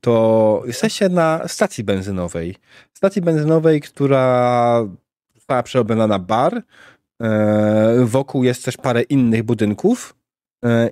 to 0.00 0.62
jesteście 0.66 1.08
na 1.08 1.48
stacji 1.48 1.84
benzynowej. 1.84 2.56
Stacji 2.94 3.22
benzynowej, 3.22 3.80
która 3.80 4.86
została 5.34 5.62
przerobiona 5.62 6.06
na 6.06 6.18
bar. 6.18 6.62
E, 7.22 8.04
Wokół 8.04 8.44
jest 8.44 8.64
też 8.64 8.76
parę 8.76 9.02
innych 9.02 9.42
budynków 9.42 10.14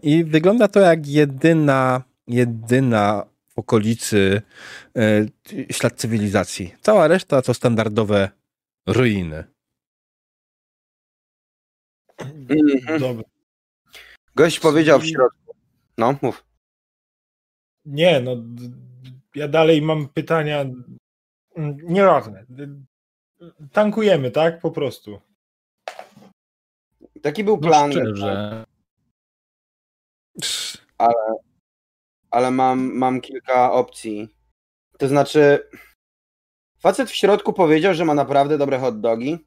i 0.02 0.24
wygląda 0.24 0.68
to 0.68 0.80
jak 0.80 1.06
jedyna, 1.06 2.02
jedyna 2.26 3.26
w 3.48 3.58
okolicy 3.58 4.42
e, 4.96 5.26
ślad 5.72 5.94
cywilizacji. 5.94 6.74
Cała 6.80 7.08
reszta 7.08 7.42
to 7.42 7.54
standardowe 7.54 8.30
ruiny. 8.86 9.44
Mhm. 12.18 13.00
Dobra. 13.00 13.24
Gość 14.34 14.60
powiedział 14.60 15.00
w 15.00 15.06
środku. 15.06 15.54
No, 15.98 16.18
mów. 16.22 16.44
Nie, 17.84 18.20
no 18.20 18.36
ja 19.34 19.48
dalej 19.48 19.82
mam 19.82 20.08
pytania. 20.08 20.64
Nieważne. 21.82 22.46
Tankujemy, 23.72 24.30
tak? 24.30 24.60
Po 24.60 24.70
prostu. 24.70 25.20
Taki 27.22 27.44
był 27.44 27.56
No 27.56 27.68
plan, 27.68 27.92
szczerze. 27.92 28.64
Ale 32.30 32.50
mam, 32.50 32.94
mam 32.94 33.20
kilka 33.20 33.72
opcji. 33.72 34.28
To 34.98 35.08
znaczy, 35.08 35.70
facet 36.78 37.10
w 37.10 37.14
środku 37.14 37.52
powiedział, 37.52 37.94
że 37.94 38.04
ma 38.04 38.14
naprawdę 38.14 38.58
dobre 38.58 38.78
hot 38.78 39.00
dogi. 39.00 39.38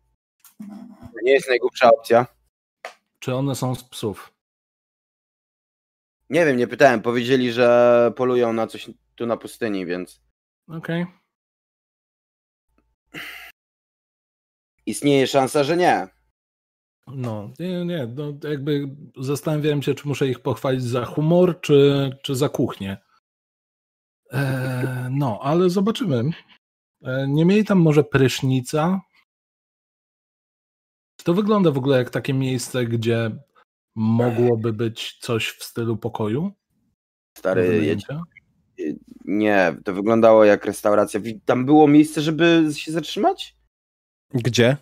To 0.99 1.19
nie 1.23 1.31
jest 1.31 1.49
najgłupsza 1.49 1.89
opcja. 1.91 2.25
Czy 3.19 3.35
one 3.35 3.55
są 3.55 3.75
z 3.75 3.83
psów? 3.83 4.33
Nie 6.29 6.45
wiem, 6.45 6.57
nie 6.57 6.67
pytałem. 6.67 7.01
Powiedzieli, 7.01 7.51
że 7.51 8.11
polują 8.15 8.53
na 8.53 8.67
coś 8.67 8.89
tu 9.15 9.25
na 9.25 9.37
pustyni, 9.37 9.85
więc 9.85 10.21
Okej. 10.67 11.05
istnieje 14.85 15.27
szansa, 15.27 15.63
że 15.63 15.77
nie. 15.77 16.07
No, 17.07 17.53
nie, 17.59 17.85
nie, 17.85 18.07
no 18.07 18.33
jakby 18.49 18.89
zastanawiałem 19.17 19.81
się, 19.81 19.93
czy 19.93 20.07
muszę 20.07 20.27
ich 20.27 20.39
pochwalić 20.39 20.83
za 20.83 21.05
humor, 21.05 21.61
czy, 21.61 22.09
czy 22.23 22.35
za 22.35 22.49
kuchnię. 22.49 22.97
E, 24.31 25.09
no, 25.11 25.39
ale 25.41 25.69
zobaczymy. 25.69 26.23
E, 27.03 27.27
nie 27.27 27.45
mieli 27.45 27.65
tam 27.65 27.79
może 27.79 28.03
prysznica? 28.03 29.01
Czy 31.17 31.25
to 31.25 31.33
wygląda 31.33 31.71
w 31.71 31.77
ogóle 31.77 31.97
jak 31.97 32.09
takie 32.09 32.33
miejsce, 32.33 32.85
gdzie 32.85 33.31
mogłoby 33.95 34.73
być 34.73 35.17
coś 35.21 35.49
w 35.49 35.63
stylu 35.63 35.97
pokoju? 35.97 36.51
Stary, 37.37 37.67
wynajęcia? 37.67 38.21
Nie, 39.25 39.75
to 39.83 39.93
wyglądało 39.93 40.45
jak 40.45 40.65
restauracja. 40.65 41.19
Tam 41.45 41.65
było 41.65 41.87
miejsce, 41.87 42.21
żeby 42.21 42.65
się 42.75 42.91
zatrzymać? 42.91 43.57
Gdzie? 44.33 44.77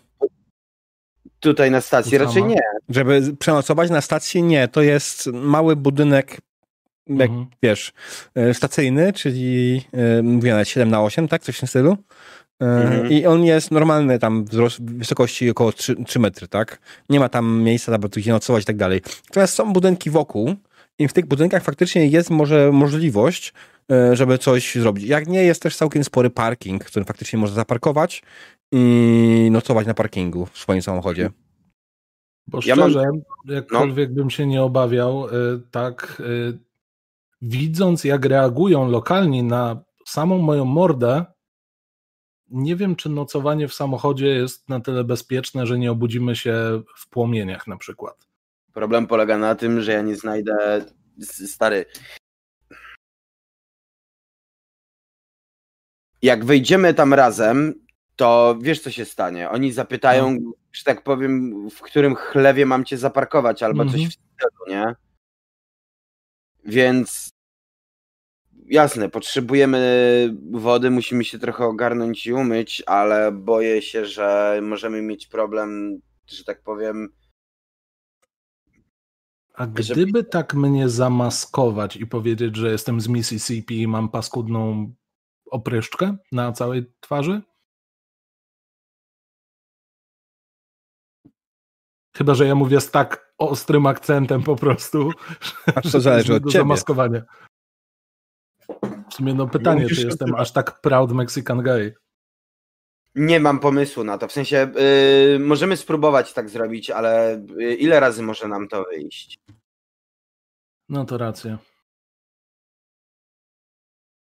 Tutaj 1.42 1.70
na 1.70 1.80
stacji 1.80 2.18
raczej 2.18 2.44
nie. 2.44 2.60
Żeby 2.88 3.36
przenocować 3.38 3.90
na 3.90 4.00
stacji? 4.00 4.42
Nie, 4.42 4.68
to 4.68 4.82
jest 4.82 5.26
mały 5.32 5.76
budynek 5.76 6.36
jak, 7.06 7.30
Mhm. 7.30 7.46
wiesz, 7.62 7.92
e, 8.34 8.54
stacyjny, 8.54 9.12
czyli 9.12 9.82
e, 10.18 10.22
mówię 10.22 10.50
nawet 10.50 10.68
7 10.68 10.90
na 10.90 11.02
8, 11.02 11.28
tak? 11.28 11.42
Coś 11.42 11.56
w 11.56 11.60
tym 11.60 11.68
stylu. 11.68 11.96
E, 12.62 12.64
Mhm. 12.66 13.10
I 13.12 13.26
on 13.26 13.44
jest 13.44 13.70
normalny 13.70 14.18
tam 14.18 14.44
wzrost, 14.44 14.82
wysokości 14.84 15.50
około 15.50 15.72
3, 15.72 15.96
3 16.06 16.18
metry, 16.18 16.48
tak? 16.48 16.78
Nie 17.08 17.20
ma 17.20 17.28
tam 17.28 17.62
miejsca, 17.62 17.94
aby 17.94 18.08
tu 18.08 18.20
gdzie 18.20 18.32
nocować 18.32 18.62
i 18.62 18.66
tak 18.66 18.76
dalej. 18.76 19.00
Natomiast 19.28 19.54
są 19.54 19.72
budynki 19.72 20.10
wokół 20.10 20.54
i 20.98 21.08
w 21.08 21.12
tych 21.12 21.26
budynkach 21.26 21.62
faktycznie 21.62 22.06
jest 22.06 22.30
może 22.30 22.72
możliwość, 22.72 23.52
żeby 24.12 24.38
coś 24.38 24.74
zrobić. 24.74 25.04
Jak 25.04 25.28
nie, 25.28 25.44
jest 25.44 25.62
też 25.62 25.76
całkiem 25.76 26.04
spory 26.04 26.30
parking, 26.30 26.84
w 26.84 26.86
którym 26.86 27.06
faktycznie 27.06 27.38
można 27.38 27.56
zaparkować 27.56 28.22
i 28.72 29.48
nocować 29.52 29.86
na 29.86 29.94
parkingu 29.94 30.46
w 30.46 30.58
swoim 30.58 30.82
samochodzie. 30.82 31.30
Bo 32.46 32.58
Ja 32.66 32.76
mam- 32.76 32.90
szczerze, 32.90 33.06
jakkolwiek 33.46 34.14
bym 34.14 34.30
się 34.30 34.46
nie 34.46 34.62
obawiał, 34.62 35.26
y, 35.28 35.30
tak 35.70 36.22
y, 36.26 36.58
widząc 37.42 38.04
jak 38.04 38.24
reagują 38.24 38.88
lokalni 38.90 39.42
na 39.42 39.84
samą 40.06 40.38
moją 40.38 40.64
mordę, 40.64 41.24
nie 42.50 42.76
wiem, 42.76 42.96
czy 42.96 43.08
nocowanie 43.08 43.68
w 43.68 43.74
samochodzie 43.74 44.26
jest 44.26 44.68
na 44.68 44.80
tyle 44.80 45.04
bezpieczne, 45.04 45.66
że 45.66 45.78
nie 45.78 45.90
obudzimy 45.92 46.36
się 46.36 46.82
w 46.96 47.08
płomieniach 47.08 47.66
na 47.66 47.76
przykład. 47.76 48.28
Problem 48.72 49.06
polega 49.06 49.38
na 49.38 49.54
tym, 49.54 49.80
że 49.80 49.92
ja 49.92 50.02
nie 50.02 50.16
znajdę. 50.16 50.84
Stary. 51.46 51.84
Jak 56.22 56.44
wejdziemy 56.44 56.94
tam 56.94 57.14
razem, 57.14 57.74
to 58.22 58.58
wiesz, 58.60 58.80
co 58.80 58.90
się 58.90 59.04
stanie. 59.04 59.50
Oni 59.50 59.72
zapytają, 59.72 60.38
że 60.72 60.84
tak 60.84 61.02
powiem, 61.04 61.52
w 61.70 61.80
którym 61.80 62.14
chlewie 62.14 62.66
mam 62.66 62.84
cię 62.84 62.98
zaparkować, 62.98 63.62
albo 63.62 63.84
coś 63.84 63.94
Mhm. 63.94 64.10
w 64.10 64.12
stylu, 64.12 64.64
nie? 64.68 64.94
Więc 66.64 67.30
jasne, 68.66 69.08
potrzebujemy 69.08 69.80
wody, 70.50 70.90
musimy 70.90 71.24
się 71.24 71.38
trochę 71.38 71.64
ogarnąć 71.64 72.26
i 72.26 72.32
umyć, 72.32 72.82
ale 72.86 73.32
boję 73.32 73.82
się, 73.82 74.06
że 74.06 74.58
możemy 74.62 75.02
mieć 75.02 75.26
problem, 75.26 75.98
że 76.26 76.44
tak 76.44 76.62
powiem. 76.62 77.08
A 79.54 79.66
Żeby- 79.78 80.02
gdyby 80.02 80.24
tak 80.24 80.54
mnie 80.54 80.88
zamaskować 80.88 81.96
i 81.96 82.06
powiedzieć, 82.06 82.56
że 82.56 82.70
jestem 82.70 83.00
z 83.00 83.08
Mississippi 83.08 83.80
i 83.82 83.88
mam 83.88 84.08
paskudną 84.08 84.92
opryszczkę 85.50 86.16
na 86.32 86.52
całej 86.52 86.92
twarzy? 87.00 87.42
Chyba, 92.16 92.34
że 92.34 92.46
ja 92.46 92.54
mówię 92.54 92.80
z 92.80 92.90
tak 92.90 93.32
ostrym 93.38 93.86
akcentem 93.86 94.42
po 94.42 94.56
prostu. 94.56 95.10
A 95.74 95.80
to 95.80 95.88
że 95.88 96.00
zależy 96.00 96.34
od 96.34 96.42
do 96.42 96.50
ciebie. 96.50 96.62
zamaskowania. 96.62 97.22
W 99.10 99.14
sumie 99.14 99.34
no 99.34 99.48
pytanie, 99.48 99.88
czy 99.88 100.06
jestem 100.06 100.34
aż 100.34 100.52
tak 100.52 100.80
proud 100.80 101.12
Mexican 101.12 101.62
guy? 101.62 101.94
Nie 103.14 103.40
mam 103.40 103.60
pomysłu 103.60 104.04
na 104.04 104.18
to. 104.18 104.28
W 104.28 104.32
sensie 104.32 104.72
yy, 105.32 105.38
możemy 105.38 105.76
spróbować 105.76 106.32
tak 106.32 106.48
zrobić, 106.50 106.90
ale 106.90 107.42
yy, 107.56 107.74
ile 107.74 108.00
razy 108.00 108.22
może 108.22 108.48
nam 108.48 108.68
to 108.68 108.84
wyjść? 108.84 109.38
No 110.88 111.04
to 111.04 111.18
racja. 111.18 111.58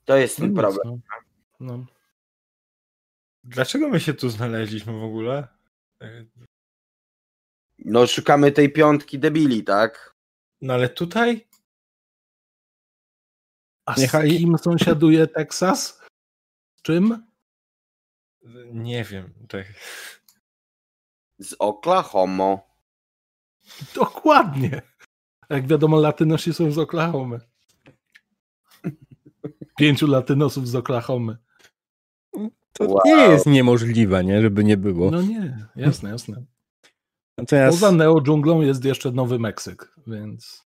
To 0.05 0.17
jest 0.17 0.39
No 0.39 0.43
ten 0.43 0.49
nic, 0.51 0.59
problem. 0.59 1.01
no. 1.59 1.77
No. 1.77 1.85
Dlaczego 3.43 3.89
my 3.89 3.99
się 3.99 4.13
tu 4.13 4.29
znaleźliśmy 4.29 4.93
w 4.99 5.03
ogóle? 5.03 5.47
No 7.85 8.07
szukamy 8.07 8.51
tej 8.51 8.71
piątki 8.71 9.19
debili, 9.19 9.63
tak? 9.63 10.15
No 10.61 10.73
ale 10.73 10.89
tutaj? 10.89 11.47
A 13.85 13.93
Niechaj- 13.93 14.35
z 14.35 14.37
kim 14.37 14.57
sąsiaduje 14.57 15.27
Teksas? 15.27 16.01
Z 16.75 16.81
czym? 16.81 17.25
Nie 18.73 19.03
wiem. 19.03 19.33
Tak. 19.49 19.65
Z 21.39 21.55
Oklahoma. 21.59 22.57
Dokładnie. 23.95 24.81
Jak 25.49 25.67
wiadomo, 25.67 25.99
latynosi 25.99 26.53
są 26.53 26.71
z 26.71 26.77
Oklahomy. 26.77 27.39
Pięciu 29.77 30.07
latynosów 30.07 30.67
z 30.67 30.75
Oklahomy. 30.75 31.37
To 32.73 32.83
Wow. 32.85 33.01
nie 33.05 33.13
jest 33.13 33.45
niemożliwe, 33.45 34.23
nie? 34.23 34.41
Żeby 34.41 34.63
nie 34.63 34.77
było. 34.77 35.11
No 35.11 35.21
nie, 35.21 35.67
jasne, 35.75 36.09
jasne. 36.09 36.45
Natomiast 37.37 37.79
Poza 37.79 37.91
neo-dżunglą 37.91 38.61
jest 38.61 38.85
jeszcze 38.85 39.11
Nowy 39.11 39.39
Meksyk, 39.39 39.95
więc 40.07 40.65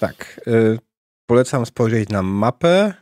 tak, 0.00 0.40
y, 0.48 0.78
polecam 1.26 1.66
spojrzeć 1.66 2.08
na 2.08 2.22
mapę. 2.22 2.94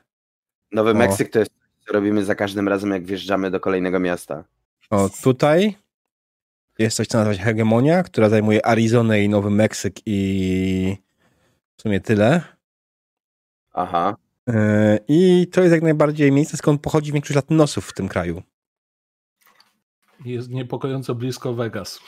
Nowy 0.72 0.90
O. 0.90 0.94
Meksyk 0.94 1.30
to 1.30 1.38
jest 1.38 1.50
co 1.86 1.92
robimy 1.92 2.24
za 2.24 2.34
każdym 2.34 2.68
razem, 2.68 2.90
jak 2.90 3.06
wjeżdżamy 3.06 3.50
do 3.50 3.60
kolejnego 3.60 4.00
miasta. 4.00 4.44
O, 4.90 5.10
tutaj 5.22 5.76
jest 6.78 6.96
coś, 6.96 7.06
co 7.06 7.18
nazywa 7.18 7.34
się 7.36 7.42
Hegemonia, 7.42 8.02
która 8.02 8.28
zajmuje 8.28 8.66
Arizonę 8.66 9.22
i 9.22 9.28
Nowy 9.28 9.50
Meksyk 9.50 9.94
i 10.06 10.96
w 11.76 11.82
sumie 11.82 12.00
tyle. 12.00 12.42
Aha. 13.72 14.16
Y, 14.50 14.54
I 15.08 15.46
to 15.52 15.60
jest 15.60 15.72
jak 15.72 15.82
najbardziej 15.82 16.32
miejsce, 16.32 16.56
skąd 16.56 16.80
pochodzi 16.80 17.12
większość 17.12 17.36
latynosów 17.36 17.88
w 17.88 17.94
tym 17.94 18.08
kraju. 18.08 18.42
jest 20.24 20.50
niepokojąco 20.50 21.14
blisko 21.14 21.54
Vegas. 21.54 22.00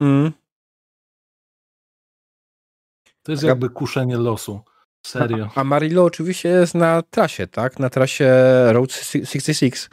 Mm. 0.00 0.32
To 3.22 3.32
jest 3.32 3.44
jakby 3.44 3.70
kuszenie 3.70 4.16
losu. 4.16 4.60
Serio. 5.06 5.50
A 5.54 5.64
Marillo 5.64 6.04
oczywiście 6.04 6.48
jest 6.48 6.74
na 6.74 7.02
trasie, 7.02 7.46
tak? 7.46 7.78
Na 7.78 7.90
trasie 7.90 8.32
Road 8.72 8.92
66, 8.92 9.84
y, 9.84 9.88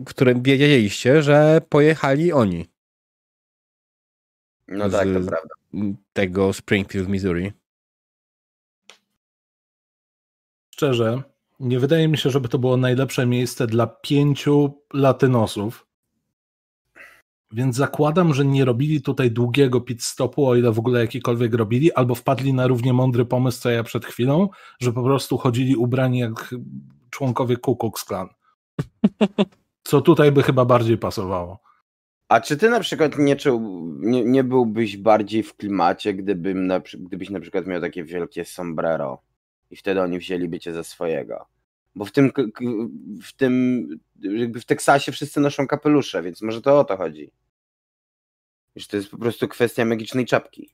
w 0.00 0.04
którym 0.04 0.42
wiedzieliście, 0.42 1.22
że 1.22 1.60
pojechali 1.68 2.32
oni 2.32 2.66
No 4.68 4.88
Z- 4.88 4.92
tak, 4.92 5.08
to 5.08 5.20
prawda. 5.28 5.54
tego 6.12 6.52
Springfield, 6.52 7.08
Missouri. 7.08 7.52
Szczerze, 10.74 11.22
nie 11.60 11.80
wydaje 11.80 12.08
mi 12.08 12.18
się, 12.18 12.30
żeby 12.30 12.48
to 12.48 12.58
było 12.58 12.76
najlepsze 12.76 13.26
miejsce 13.26 13.66
dla 13.66 13.86
pięciu 13.86 14.82
latynosów. 14.92 15.85
Więc 17.52 17.76
zakładam, 17.76 18.34
że 18.34 18.44
nie 18.44 18.64
robili 18.64 19.02
tutaj 19.02 19.30
długiego 19.30 19.80
pit 19.80 20.02
stopu, 20.02 20.46
o 20.46 20.56
ile 20.56 20.72
w 20.72 20.78
ogóle 20.78 21.00
jakikolwiek 21.00 21.54
robili, 21.54 21.92
albo 21.92 22.14
wpadli 22.14 22.54
na 22.54 22.66
równie 22.66 22.92
mądry 22.92 23.24
pomysł, 23.24 23.60
co 23.60 23.70
ja 23.70 23.82
przed 23.82 24.06
chwilą, 24.06 24.48
że 24.80 24.92
po 24.92 25.02
prostu 25.02 25.38
chodzili 25.38 25.76
ubrani 25.76 26.18
jak 26.18 26.54
członkowie 27.10 27.56
Ku 27.56 27.76
Klux 27.76 28.04
Klan. 28.04 28.28
Co 29.82 30.00
tutaj 30.00 30.32
by 30.32 30.42
chyba 30.42 30.64
bardziej 30.64 30.98
pasowało. 30.98 31.60
A 32.28 32.40
czy 32.40 32.56
ty 32.56 32.70
na 32.70 32.80
przykład 32.80 33.18
nie 33.18 33.36
czuł, 33.36 33.60
nie, 33.98 34.24
nie 34.24 34.44
byłbyś 34.44 34.96
bardziej 34.96 35.42
w 35.42 35.56
klimacie, 35.56 36.14
gdybym 36.14 36.66
na, 36.66 36.80
gdybyś 36.98 37.30
na 37.30 37.40
przykład 37.40 37.66
miał 37.66 37.80
takie 37.80 38.04
wielkie 38.04 38.44
sombrero 38.44 39.22
i 39.70 39.76
wtedy 39.76 40.02
oni 40.02 40.18
wzięliby 40.18 40.60
cię 40.60 40.72
za 40.72 40.84
swojego? 40.84 41.46
Bo 41.96 42.04
w 42.04 42.12
tym, 42.12 42.32
w 43.22 43.32
tym, 43.32 43.88
jakby 44.22 44.60
w 44.60 44.64
Teksasie 44.64 45.12
wszyscy 45.12 45.40
noszą 45.40 45.66
kapelusze, 45.66 46.22
więc 46.22 46.42
może 46.42 46.62
to 46.62 46.80
o 46.80 46.84
to 46.84 46.96
chodzi. 46.96 47.32
Że 48.76 48.86
to 48.86 48.96
jest 48.96 49.10
po 49.10 49.18
prostu 49.18 49.48
kwestia 49.48 49.84
magicznej 49.84 50.26
czapki. 50.26 50.70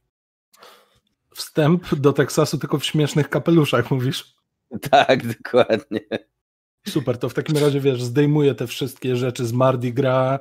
Wstęp 1.34 1.94
do 1.94 2.12
Teksasu 2.12 2.58
tylko 2.58 2.78
w 2.78 2.84
śmiesznych 2.84 3.28
kapeluszach, 3.28 3.90
mówisz? 3.90 4.34
Tak, 4.90 5.36
dokładnie. 5.36 6.00
Super, 6.88 7.18
to 7.18 7.28
w 7.28 7.34
takim 7.34 7.56
razie 7.56 7.80
wiesz, 7.80 8.02
zdejmuję 8.02 8.54
te 8.54 8.66
wszystkie 8.66 9.16
rzeczy 9.16 9.46
z 9.46 9.52
Mardi 9.52 9.92
Gras, 9.92 10.40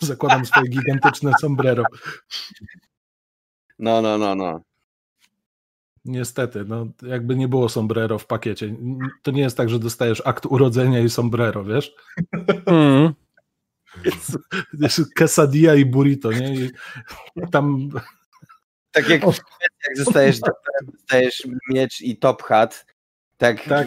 zakładam 0.00 0.46
swoje 0.46 0.68
gigantyczne 0.68 1.32
sombrero. 1.40 1.84
No, 3.78 4.02
no, 4.02 4.18
no, 4.18 4.34
no. 4.34 4.60
Niestety, 6.06 6.64
no 6.64 6.86
jakby 7.02 7.36
nie 7.36 7.48
było 7.48 7.68
sombrero 7.68 8.18
w 8.18 8.26
pakiecie. 8.26 8.76
To 9.22 9.30
nie 9.30 9.42
jest 9.42 9.56
tak, 9.56 9.68
że 9.68 9.78
dostajesz 9.78 10.22
akt 10.24 10.46
urodzenia 10.46 11.00
i 11.00 11.10
sombrero, 11.10 11.64
wiesz? 11.64 11.94
Mm. 12.66 13.14
Jest 14.80 15.14
quesadilla 15.18 15.74
i 15.74 15.84
burrito, 15.84 16.32
nie? 16.32 16.54
I 16.54 16.70
tam 17.50 17.88
Tak 18.90 19.08
jak, 19.08 19.22
jak 19.22 19.96
zostajesz, 19.96 20.40
dostajesz 20.92 21.42
miecz 21.70 22.00
i 22.00 22.16
top 22.16 22.42
hat, 22.42 22.86
tak, 23.36 23.64
Tak. 23.64 23.86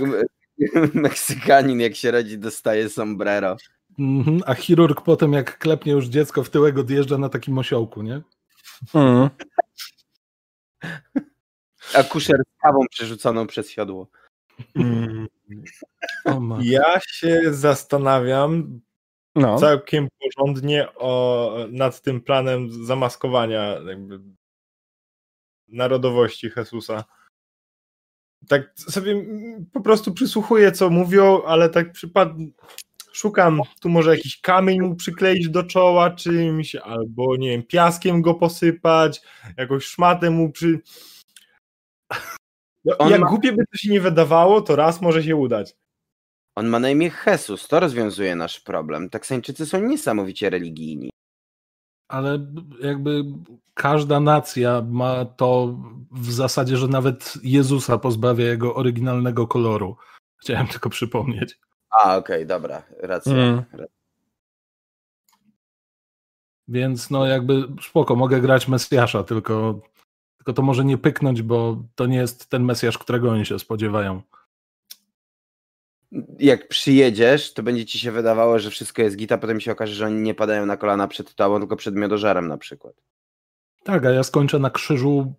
Meksykanin 0.93 1.79
jak 1.79 1.95
się 1.95 2.11
rodzi 2.11 2.37
dostaje 2.37 2.89
sombrero. 2.89 3.57
mhm, 3.99 4.41
a 4.45 4.55
chirurg 4.55 5.01
potem 5.01 5.33
jak 5.33 5.57
klepnie 5.57 5.91
już 5.91 6.05
dziecko 6.05 6.43
w 6.43 6.49
tyłek 6.49 6.77
odjeżdża 6.77 7.17
na 7.17 7.29
takim 7.29 7.57
osiołku, 7.57 8.01
nie? 8.01 8.21
Mm. 8.93 9.29
A 11.95 12.03
kuszer 12.03 12.41
z 12.57 12.61
kawą 12.61 12.79
przerzuconą 12.89 13.47
przez 13.47 13.69
siodło. 13.69 14.07
Mm. 14.75 15.27
Ja 16.61 16.99
się 17.07 17.41
zastanawiam 17.53 18.81
No. 19.35 19.59
całkiem 19.59 20.07
porządnie 20.19 20.87
o, 20.95 21.57
nad 21.71 22.01
tym 22.01 22.21
planem 22.21 22.85
zamaskowania 22.85 23.63
jakby 23.87 24.19
narodowości 25.67 26.49
Jezusa. 26.57 27.03
tak 28.47 28.71
sobie 28.75 29.25
po 29.73 29.81
prostu 29.81 30.13
przysłuchuję, 30.13 30.71
co 30.71 30.89
mówią, 30.89 31.41
ale 31.43 31.69
tak 31.69 31.91
przypad... 31.91 32.29
szukam, 33.11 33.61
tu 33.81 33.89
może 33.89 34.15
jakiś 34.15 34.41
kamień 34.41 34.81
mu 34.81 34.95
przykleić 34.95 35.49
do 35.49 35.63
czoła 35.63 36.11
czymś, 36.11 36.75
albo 36.75 37.35
nie 37.35 37.49
wiem, 37.49 37.63
piaskiem 37.63 38.21
go 38.21 38.33
posypać, 38.33 39.21
jakąś 39.57 39.85
szmatę 39.85 40.29
mu 40.29 40.51
przy... 40.51 40.79
No, 42.85 43.09
jak 43.09 43.21
ma... 43.21 43.27
głupie 43.27 43.51
by 43.51 43.65
to 43.65 43.77
się 43.77 43.91
nie 43.91 44.01
wydawało, 44.01 44.61
to 44.61 44.75
raz 44.75 45.01
może 45.01 45.23
się 45.23 45.35
udać. 45.35 45.75
On 46.55 46.67
ma 46.67 46.79
na 46.79 46.89
imię 46.89 47.11
Jesus, 47.25 47.67
to 47.67 47.79
rozwiązuje 47.79 48.35
nasz 48.35 48.59
problem. 48.59 49.09
Teksańczycy 49.09 49.65
są 49.65 49.81
niesamowicie 49.81 50.49
religijni. 50.49 51.09
Ale 52.07 52.51
jakby 52.81 53.23
każda 53.73 54.19
nacja 54.19 54.81
ma 54.89 55.25
to 55.25 55.79
w 56.11 56.31
zasadzie, 56.31 56.77
że 56.77 56.87
nawet 56.87 57.33
Jezusa 57.43 57.97
pozbawia 57.97 58.45
jego 58.45 58.75
oryginalnego 58.75 59.47
koloru. 59.47 59.97
Chciałem 60.37 60.67
tylko 60.67 60.89
przypomnieć. 60.89 61.59
A, 61.89 62.17
okej, 62.17 62.35
okay, 62.35 62.45
dobra, 62.45 62.83
racja. 62.99 63.33
Mm. 63.33 63.63
Więc 66.67 67.09
no 67.09 67.25
jakby 67.25 67.67
spoko, 67.81 68.15
mogę 68.15 68.41
grać 68.41 68.67
Mesjasza, 68.67 69.23
tylko, 69.23 69.81
tylko 70.49 70.55
to 70.55 70.61
może 70.61 70.85
nie 70.85 70.97
pyknąć, 70.97 71.41
bo 71.41 71.83
to 71.95 72.05
nie 72.05 72.17
jest 72.17 72.49
ten 72.49 72.63
Mesjasz, 72.63 72.97
którego 72.97 73.31
oni 73.31 73.45
się 73.45 73.59
spodziewają 73.59 74.21
jak 76.39 76.67
przyjedziesz, 76.67 77.53
to 77.53 77.63
będzie 77.63 77.85
ci 77.85 77.99
się 77.99 78.11
wydawało, 78.11 78.59
że 78.59 78.69
wszystko 78.69 79.01
jest 79.01 79.15
gita, 79.17 79.37
potem 79.37 79.59
się 79.59 79.71
okaże, 79.71 79.93
że 79.93 80.05
oni 80.05 80.21
nie 80.21 80.33
padają 80.33 80.65
na 80.65 80.77
kolana 80.77 81.07
przed 81.07 81.35
tobą, 81.35 81.59
tylko 81.59 81.75
przed 81.75 81.95
miodożerem 81.95 82.47
na 82.47 82.57
przykład. 82.57 82.93
Tak, 83.83 84.05
a 84.05 84.11
ja 84.11 84.23
skończę 84.23 84.59
na 84.59 84.69
krzyżu 84.69 85.33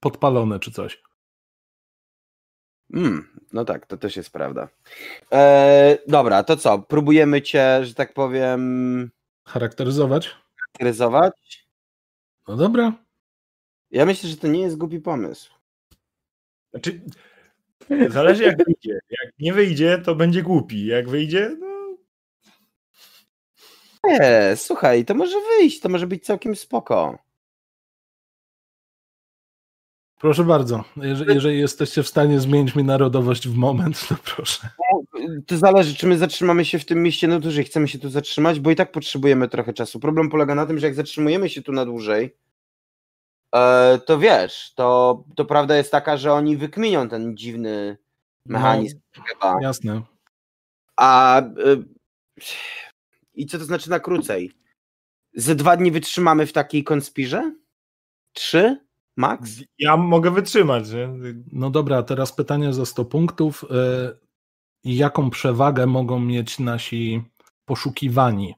podpalony 0.00 0.60
czy 0.60 0.70
coś. 0.70 1.02
Mm, 2.94 3.40
no 3.52 3.64
tak, 3.64 3.86
to 3.86 3.96
też 3.96 4.16
jest 4.16 4.30
prawda. 4.30 4.68
Eee, 5.30 5.98
dobra, 6.08 6.42
to 6.42 6.56
co? 6.56 6.78
Próbujemy 6.78 7.42
cię, 7.42 7.84
że 7.84 7.94
tak 7.94 8.14
powiem. 8.14 9.10
Charakteryzować? 9.44 10.36
Charakteryzować? 10.56 11.66
No 12.48 12.56
dobra. 12.56 12.92
Ja 13.90 14.06
myślę, 14.06 14.28
że 14.28 14.36
to 14.36 14.48
nie 14.48 14.60
jest 14.60 14.76
głupi 14.76 15.00
pomysł. 15.00 15.54
Znaczy, 16.70 17.00
Zależy 18.08 18.42
jak 18.42 18.64
wyjdzie. 18.64 19.00
Jak 19.10 19.32
nie 19.38 19.52
wyjdzie, 19.52 19.98
to 19.98 20.14
będzie 20.14 20.42
głupi. 20.42 20.86
Jak 20.86 21.08
wyjdzie, 21.08 21.56
no... 21.60 21.96
Nie, 24.04 24.52
słuchaj, 24.56 25.04
to 25.04 25.14
może 25.14 25.36
wyjść, 25.40 25.80
to 25.80 25.88
może 25.88 26.06
być 26.06 26.24
całkiem 26.24 26.56
spoko. 26.56 27.18
Proszę 30.20 30.44
bardzo. 30.44 30.84
Jeżeli, 30.96 31.34
jeżeli, 31.34 31.58
jesteście 31.58 32.02
w 32.02 32.08
stanie 32.08 32.40
zmienić 32.40 32.74
mi 32.74 32.84
narodowość 32.84 33.48
w 33.48 33.56
moment, 33.56 34.08
to 34.08 34.16
proszę. 34.24 34.68
To 35.46 35.56
zależy, 35.56 35.94
czy 35.94 36.06
my 36.06 36.18
zatrzymamy 36.18 36.64
się 36.64 36.78
w 36.78 36.84
tym 36.84 37.02
mieście 37.02 37.28
na 37.28 37.40
dłużej. 37.40 37.64
Chcemy 37.64 37.88
się 37.88 37.98
tu 37.98 38.10
zatrzymać, 38.10 38.60
bo 38.60 38.70
i 38.70 38.76
tak 38.76 38.92
potrzebujemy 38.92 39.48
trochę 39.48 39.72
czasu. 39.72 40.00
Problem 40.00 40.30
polega 40.30 40.54
na 40.54 40.66
tym, 40.66 40.78
że 40.78 40.86
jak 40.86 40.94
zatrzymujemy 40.94 41.48
się 41.48 41.62
tu 41.62 41.72
na 41.72 41.84
dłużej, 41.84 42.36
to 44.06 44.18
wiesz, 44.18 44.72
to, 44.74 45.24
to 45.36 45.44
prawda 45.44 45.76
jest 45.76 45.90
taka, 45.90 46.16
że 46.16 46.32
oni 46.32 46.56
wykminią 46.56 47.08
ten 47.08 47.36
dziwny 47.36 47.96
mechanizm. 48.46 49.00
No, 49.16 49.24
chyba. 49.24 49.56
Jasne. 49.62 50.02
A 50.96 51.42
y, 51.42 51.84
i 53.34 53.46
co 53.46 53.58
to 53.58 53.64
znaczy 53.64 53.90
na 53.90 54.00
krócej? 54.00 54.52
Ze 55.34 55.54
dwa 55.54 55.76
dni 55.76 55.90
wytrzymamy 55.90 56.46
w 56.46 56.52
takiej 56.52 56.84
konspirze? 56.84 57.54
Trzy? 58.32 58.86
Max? 59.16 59.50
Ja 59.78 59.96
mogę 59.96 60.30
wytrzymać. 60.30 60.90
Nie? 60.90 61.08
No 61.52 61.70
dobra, 61.70 62.02
teraz 62.02 62.32
pytanie 62.32 62.72
za 62.72 62.86
100 62.86 63.04
punktów. 63.04 63.64
Y, 63.64 64.18
jaką 64.84 65.30
przewagę 65.30 65.86
mogą 65.86 66.20
mieć 66.20 66.58
nasi 66.58 67.22
poszukiwani? 67.64 68.54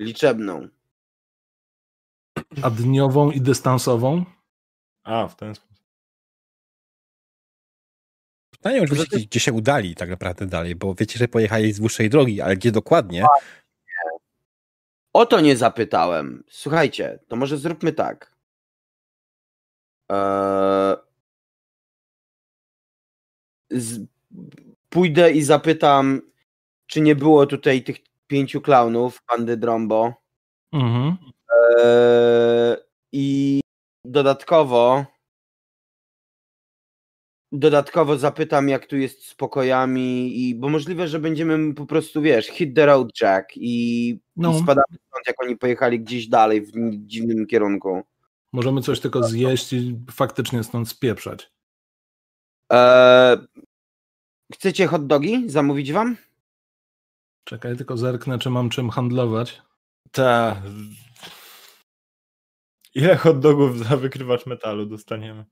Liczebną. 0.00 0.68
A 2.62 2.70
dniową 2.70 3.30
i 3.30 3.40
dystansową? 3.40 4.24
A, 5.04 5.28
w 5.28 5.36
ten 5.36 5.54
sposób. 5.54 5.76
Pytanie 8.50 8.82
oczywiście, 8.82 9.18
gdzie 9.18 9.40
się 9.40 9.52
udali 9.52 9.94
tak 9.94 10.10
naprawdę 10.10 10.46
dalej, 10.46 10.74
bo 10.74 10.94
wiecie, 10.94 11.18
że 11.18 11.28
pojechali 11.28 11.72
z 11.72 11.80
dłuższej 11.80 12.10
drogi, 12.10 12.40
ale 12.40 12.56
gdzie 12.56 12.72
dokładnie? 12.72 13.24
O 15.12 15.26
to 15.26 15.40
nie 15.40 15.56
zapytałem. 15.56 16.44
Słuchajcie, 16.48 17.18
to 17.28 17.36
może 17.36 17.58
zróbmy 17.58 17.92
tak. 17.92 18.36
Eee... 20.10 20.96
Z... 23.70 24.06
Pójdę 24.88 25.32
i 25.32 25.42
zapytam, 25.42 26.22
czy 26.86 27.00
nie 27.00 27.16
było 27.16 27.46
tutaj 27.46 27.82
tych 27.82 27.96
pięciu 28.26 28.60
klaunów, 28.60 29.22
pandy 29.22 29.56
Drombo. 29.56 30.14
Mhm. 30.72 31.16
Eee, 31.78 32.76
I 33.12 33.60
dodatkowo 34.04 35.04
dodatkowo 37.52 38.18
zapytam, 38.18 38.68
jak 38.68 38.86
tu 38.86 38.96
jest 38.96 39.26
z 39.26 39.34
pokojami, 39.34 40.40
i, 40.40 40.54
bo 40.54 40.68
możliwe, 40.68 41.08
że 41.08 41.18
będziemy 41.18 41.74
po 41.74 41.86
prostu, 41.86 42.22
wiesz, 42.22 42.46
hit 42.46 42.76
the 42.76 42.86
road 42.86 43.10
jack 43.20 43.50
i, 43.56 44.18
no. 44.36 44.52
i 44.52 44.62
spadamy 44.62 44.98
stąd, 45.08 45.26
jak 45.26 45.42
oni 45.42 45.56
pojechali 45.56 46.00
gdzieś 46.00 46.28
dalej 46.28 46.62
w 46.62 46.72
dziwnym 47.06 47.46
kierunku. 47.46 48.02
Możemy 48.52 48.82
coś 48.82 49.00
tylko 49.00 49.22
zjeść 49.22 49.72
i 49.72 49.98
faktycznie 50.10 50.64
stąd 50.64 50.88
spieprzać. 50.88 51.50
Eee, 52.70 53.38
chcecie 54.54 54.86
hot 54.86 55.06
dogi? 55.06 55.44
Zamówić 55.46 55.92
wam? 55.92 56.16
Czekaj, 57.44 57.76
tylko 57.76 57.96
zerknę, 57.96 58.38
czy 58.38 58.50
mam 58.50 58.70
czym 58.70 58.90
handlować. 58.90 59.62
Tak. 60.12 60.58
Ile 62.96 63.16
hot 63.16 63.40
dogów 63.40 63.78
za 63.78 63.96
wykrywacz 63.96 64.46
metalu 64.46 64.86
dostaniemy? 64.86 65.44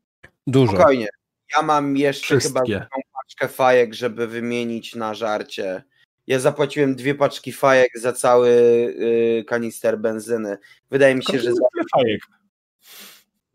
Dużo. 0.47 0.73
Spokojnie. 0.73 1.09
Ja 1.57 1.63
mam 1.63 1.97
jeszcze 1.97 2.39
Wszystkie. 2.39 2.75
chyba 2.75 2.87
paczkę 3.13 3.49
fajek, 3.49 3.95
żeby 3.95 4.27
wymienić 4.27 4.95
na 4.95 5.15
żarcie. 5.15 5.83
Ja 6.27 6.39
zapłaciłem 6.39 6.97
dwie 6.97 7.15
paczki 7.15 7.53
fajek 7.53 7.91
za 7.95 8.13
cały 8.13 8.49
y, 8.49 9.45
kanister 9.47 9.99
benzyny. 9.99 10.59
Wydaje 10.91 11.15
mi 11.15 11.25
się, 11.25 11.39
że 11.39 11.53
za 11.53 11.63
fajek. 11.95 12.21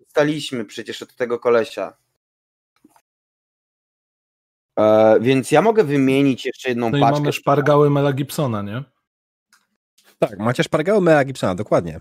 Staliśmy 0.08 0.66
przecież 0.66 1.02
od 1.02 1.16
tego 1.16 1.40
kolesia. 1.40 1.98
E, 4.80 5.18
więc 5.22 5.52
ja 5.52 5.62
mogę 5.62 5.84
wymienić 5.84 6.46
jeszcze 6.46 6.70
jedną 6.70 6.90
no 6.90 7.00
paczkę. 7.00 7.18
i 7.18 7.22
mamy 7.22 7.34
szpargały 7.34 7.90
Mela 7.90 8.14
Gibsona, 8.14 8.62
nie? 8.62 8.84
Tak, 10.20 10.40
macie 10.40 10.64
szpargały 10.64 11.02
Mela 11.02 11.26
Gibsona, 11.26 11.56
dokładnie. 11.56 12.00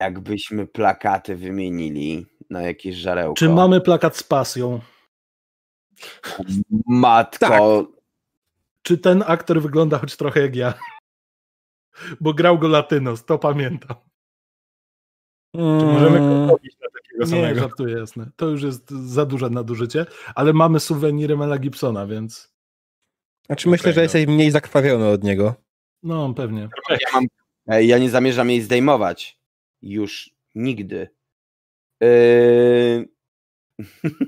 Jakbyśmy 0.00 0.66
plakaty 0.66 1.36
wymienili 1.36 2.26
na 2.50 2.62
jakieś 2.62 2.96
żarełko. 2.96 3.34
Czy 3.34 3.48
mamy 3.48 3.80
plakat 3.80 4.16
z 4.16 4.22
pasją? 4.22 4.80
Matko. 6.86 7.48
Tak. 7.48 7.96
Czy 8.82 8.98
ten 8.98 9.24
aktor 9.26 9.62
wygląda 9.62 9.98
choć 9.98 10.16
trochę 10.16 10.40
jak 10.40 10.56
ja? 10.56 10.74
Bo 12.20 12.34
grał 12.34 12.58
go 12.58 12.68
Latynos, 12.68 13.24
to 13.24 13.38
pamiętam. 13.38 13.96
Czy 15.54 15.62
możemy 15.62 16.18
go 16.18 16.46
robić 16.46 16.76
na 16.80 16.88
takiego 17.00 17.26
samego? 17.26 17.48
Nie, 17.48 17.54
żartuję, 17.54 17.98
jasne. 17.98 18.30
To 18.36 18.46
już 18.46 18.62
jest 18.62 18.90
za 18.90 19.26
duże 19.26 19.50
nadużycie, 19.50 20.06
ale 20.34 20.52
mamy 20.52 20.80
suweniry 20.80 21.36
Mela 21.36 21.58
Gibsona, 21.58 22.06
więc... 22.06 22.56
Znaczy 23.46 23.68
okay, 23.68 23.70
myślę, 23.70 23.92
że 23.92 24.00
no. 24.00 24.02
jesteś 24.02 24.26
mniej 24.26 24.50
zakrwawiony 24.50 25.08
od 25.08 25.24
niego. 25.24 25.54
No, 26.02 26.34
pewnie. 26.34 26.68
Ja, 26.90 26.96
mam, 27.14 27.24
ja 27.66 27.98
nie 27.98 28.10
zamierzam 28.10 28.50
jej 28.50 28.62
zdejmować 28.62 29.35
już 29.86 30.34
nigdy. 30.54 31.08
Yy... 32.00 33.08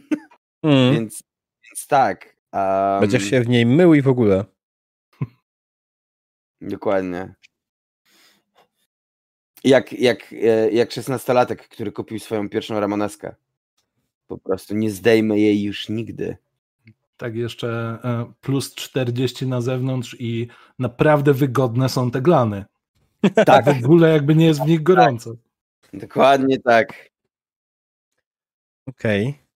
Mm. 0.62 0.94
więc, 0.94 1.22
więc 1.64 1.86
tak. 1.86 2.36
Um... 2.52 3.00
Będziesz 3.00 3.24
się 3.24 3.40
w 3.40 3.48
niej 3.48 3.66
mył 3.66 3.94
i 3.94 4.02
w 4.02 4.08
ogóle. 4.08 4.44
Dokładnie. 6.60 7.34
Jak, 9.64 9.92
jak, 9.92 10.32
e, 10.32 10.70
jak 10.70 10.92
szesnastolatek, 10.92 11.68
który 11.68 11.92
kupił 11.92 12.18
swoją 12.18 12.48
pierwszą 12.48 12.80
Ramoneskę. 12.80 13.34
Po 14.26 14.38
prostu 14.38 14.74
nie 14.74 14.90
zdejmę 14.90 15.38
jej 15.38 15.62
już 15.62 15.88
nigdy. 15.88 16.36
Tak, 17.16 17.34
jeszcze 17.34 17.98
e, 18.04 18.32
plus 18.40 18.74
40 18.74 19.46
na 19.46 19.60
zewnątrz 19.60 20.16
i 20.18 20.48
naprawdę 20.78 21.34
wygodne 21.34 21.88
są 21.88 22.10
te 22.10 22.20
glany. 22.20 22.64
Tak. 23.46 23.64
W 23.64 23.84
ogóle 23.84 24.12
jakby 24.12 24.34
nie 24.34 24.46
jest 24.46 24.62
w 24.62 24.66
nich 24.66 24.82
gorąco. 24.82 25.34
Dokładnie 25.92 26.58
tak. 26.60 27.10
Okej. 28.86 29.28
Okay. 29.28 29.48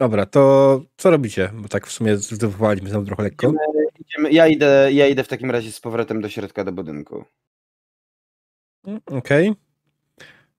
Dobra, 0.00 0.26
to 0.26 0.82
co 0.96 1.10
robicie? 1.10 1.50
Bo 1.54 1.68
tak 1.68 1.86
w 1.86 1.92
sumie 1.92 2.16
zdecydowaliśmy 2.16 2.90
znowu 2.90 3.06
trochę 3.06 3.22
lekko. 3.22 3.46
Idziemy, 3.46 3.86
idziemy, 3.98 4.32
ja, 4.32 4.46
idę, 4.46 4.92
ja 4.92 5.06
idę 5.06 5.24
w 5.24 5.28
takim 5.28 5.50
razie 5.50 5.72
z 5.72 5.80
powrotem 5.80 6.20
do 6.20 6.28
środka 6.28 6.64
do 6.64 6.72
budynku. 6.72 7.24
Mm, 8.84 9.00
okej. 9.06 9.48
Okay. 9.48 9.62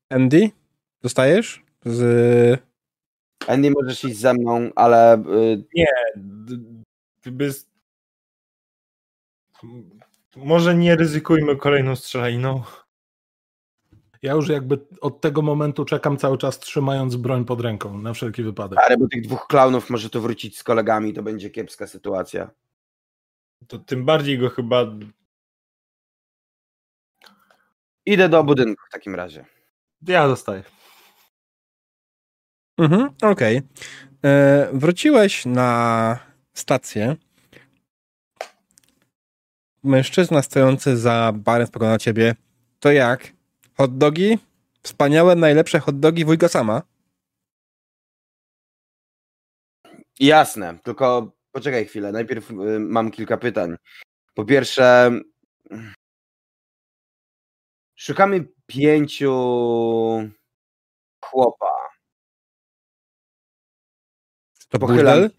Andy, 0.10 0.50
zostajesz? 1.04 1.64
Z... 1.86 2.62
Andy, 3.48 3.72
możesz 3.72 4.04
iść 4.04 4.18
ze 4.18 4.34
mną, 4.34 4.70
ale 4.76 5.18
y, 5.18 5.64
D- 6.16 7.32
Bez... 7.32 7.70
Może 10.36 10.76
nie 10.76 10.96
ryzykujmy 10.96 11.56
kolejną 11.56 11.96
strzelaniną. 11.96 12.64
Ja 14.22 14.34
już 14.34 14.50
jakby 14.50 14.88
od 15.02 15.22
tego 15.22 15.42
momentu 15.42 15.86
czekam 15.86 16.18
cały 16.18 16.38
czas 16.38 16.60
trzymając 16.60 17.16
broń 17.16 17.46
pod 17.46 17.62
ręką, 17.62 17.98
na 17.98 18.14
wszelki 18.14 18.44
wypadek. 18.44 18.80
ale 18.88 18.98
bo 18.98 19.08
tych 19.08 19.22
dwóch 19.22 19.48
klaunów 19.48 19.90
może 19.90 20.10
tu 20.10 20.22
wrócić 20.22 20.58
z 20.58 20.64
kolegami, 20.64 21.14
to 21.14 21.24
będzie 21.24 21.50
kiepska 21.50 21.88
sytuacja. 21.88 22.52
To 23.68 23.80
tym 23.80 24.06
bardziej 24.06 24.38
go 24.40 24.50
chyba 24.50 24.86
Idę 28.06 28.30
do 28.30 28.44
budynku 28.44 28.84
w 28.90 28.92
takim 28.92 29.16
razie. 29.16 29.46
ja 30.08 30.28
zostaję. 30.28 30.64
Mhm, 32.78 33.10
okej. 33.22 33.62
E, 34.26 34.70
Wróciłeś 34.74 35.46
na 35.46 36.20
stację. 36.54 37.16
Mężczyzna 39.84 40.42
stojący 40.42 40.98
za 40.98 41.32
barem 41.36 41.68
spogląda 41.68 41.94
na 41.94 42.00
ciebie. 42.00 42.36
To 42.80 42.92
jak? 42.92 43.32
Hot 43.80 43.98
dogi? 43.98 44.38
Wspaniałe, 44.84 45.36
najlepsze 45.36 45.80
hot 45.80 46.00
dogi 46.00 46.26
wujka 46.26 46.48
sama. 46.48 46.82
Jasne, 50.20 50.80
tylko 50.84 51.32
poczekaj 51.52 51.86
chwilę. 51.86 52.12
Najpierw 52.12 52.52
y, 52.52 52.56
mam 52.80 53.12
kilka 53.12 53.38
pytań. 53.38 53.76
Po 54.34 54.46
pierwsze, 54.46 55.12
szukamy 57.96 58.48
pięciu 58.68 59.34
chłopa. 61.26 61.72
To 64.70 64.80
Pochylam? 64.80 65.30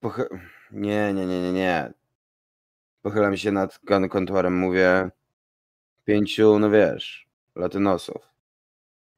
Pochy... 0.00 0.28
Nie, 0.70 1.12
nie, 1.12 1.26
nie, 1.26 1.42
nie, 1.42 1.52
nie. 1.52 1.92
Pochylam 3.02 3.36
się 3.36 3.52
nad 3.52 3.78
kon- 3.78 4.08
kontorem, 4.08 4.58
mówię 4.58 5.10
pięciu, 6.04 6.58
no 6.58 6.70
wiesz, 6.70 7.28
latynosów. 7.54 8.28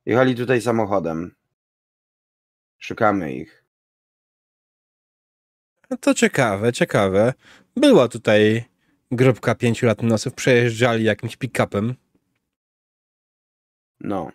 Jechali 0.07 0.35
tutaj 0.35 0.61
samochodem. 0.61 1.35
Szukamy 2.79 3.35
ich. 3.35 3.65
To 6.01 6.15
ciekawe, 6.15 6.73
ciekawe. 6.73 7.33
Była 7.77 8.09
tutaj 8.09 8.65
grupka 9.11 9.55
pięciu 9.55 9.87
latynosów, 9.87 10.35
przejeżdżali 10.35 11.05
jakimś 11.05 11.37
pick-upem. 11.37 11.95
No. 14.01 14.33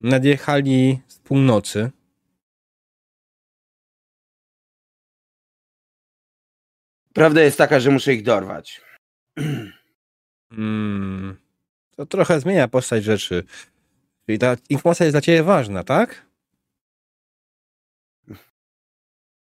Nadjechali 0.00 1.00
z 1.08 1.18
północy. 1.18 1.90
Prawda 7.14 7.42
jest 7.42 7.58
taka, 7.58 7.80
że 7.80 7.90
muszę 7.90 8.14
ich 8.14 8.22
dorwać. 8.22 8.80
Mm, 10.52 11.36
to 12.00 12.06
trochę 12.06 12.40
zmienia 12.40 12.68
postać 12.68 13.04
rzeczy. 13.04 13.44
Czyli 14.26 14.38
ta 14.38 14.56
informacja 14.70 15.06
jest 15.06 15.14
dla 15.14 15.20
ciebie 15.20 15.42
ważna, 15.42 15.84
tak? 15.84 16.26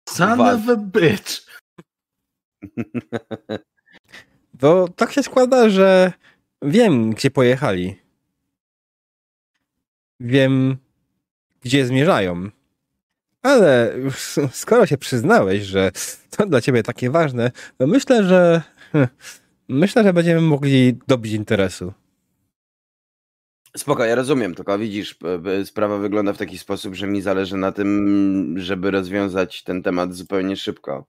Son 0.10 0.42
of 0.42 0.70
a 0.70 0.76
bitch! 0.76 1.46
Bo 4.62 4.88
tak 4.88 5.12
się 5.12 5.24
składa, 5.24 5.70
że 5.70 6.14
wiem, 6.62 7.10
gdzie 7.10 7.32
pojechali. 7.32 7.96
Wiem, 10.20 10.78
gdzie 11.62 11.86
zmierzają. 11.86 12.50
Ale 13.42 13.94
skoro 14.52 14.86
się 14.86 14.98
przyznałeś, 14.98 15.64
że 15.64 15.92
to 16.30 16.46
dla 16.46 16.62
ciebie 16.62 16.84
takie 16.84 17.10
ważne, 17.10 17.52
to 17.78 17.88
myślę, 17.88 18.24
że 18.24 18.62
myślę, 19.70 20.04
że 20.04 20.14
będziemy 20.14 20.42
mogli 20.42 21.00
dobić 21.08 21.34
interesu. 21.34 21.94
Spoko, 23.78 24.06
ja 24.06 24.16
rozumiem, 24.16 24.56
tylko 24.56 24.80
widzisz, 24.80 25.18
sprawa 25.66 25.98
wygląda 25.98 26.34
w 26.34 26.38
taki 26.38 26.58
sposób, 26.58 26.96
że 26.96 27.08
mi 27.08 27.22
zależy 27.22 27.58
na 27.58 27.72
tym, 27.72 28.56
żeby 28.58 28.92
rozwiązać 28.92 29.64
ten 29.64 29.84
temat 29.84 30.14
zupełnie 30.14 30.58
szybko. 30.58 31.06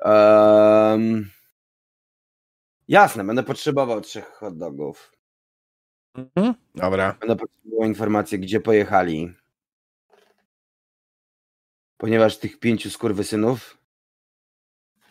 Em, 0.00 1.30
Jasne, 2.90 3.24
będę 3.24 3.42
potrzebował 3.42 4.00
trzech 4.00 4.24
hot 4.24 4.58
dogów. 4.58 5.12
Mhm. 6.14 6.54
Dobra. 6.74 7.16
Będę 7.20 7.36
potrzebował 7.36 7.88
informacji, 7.88 8.38
gdzie 8.38 8.60
pojechali. 8.60 9.34
Ponieważ 11.96 12.38
tych 12.38 12.58
pięciu 12.58 12.90
skurwysynów 12.90 13.78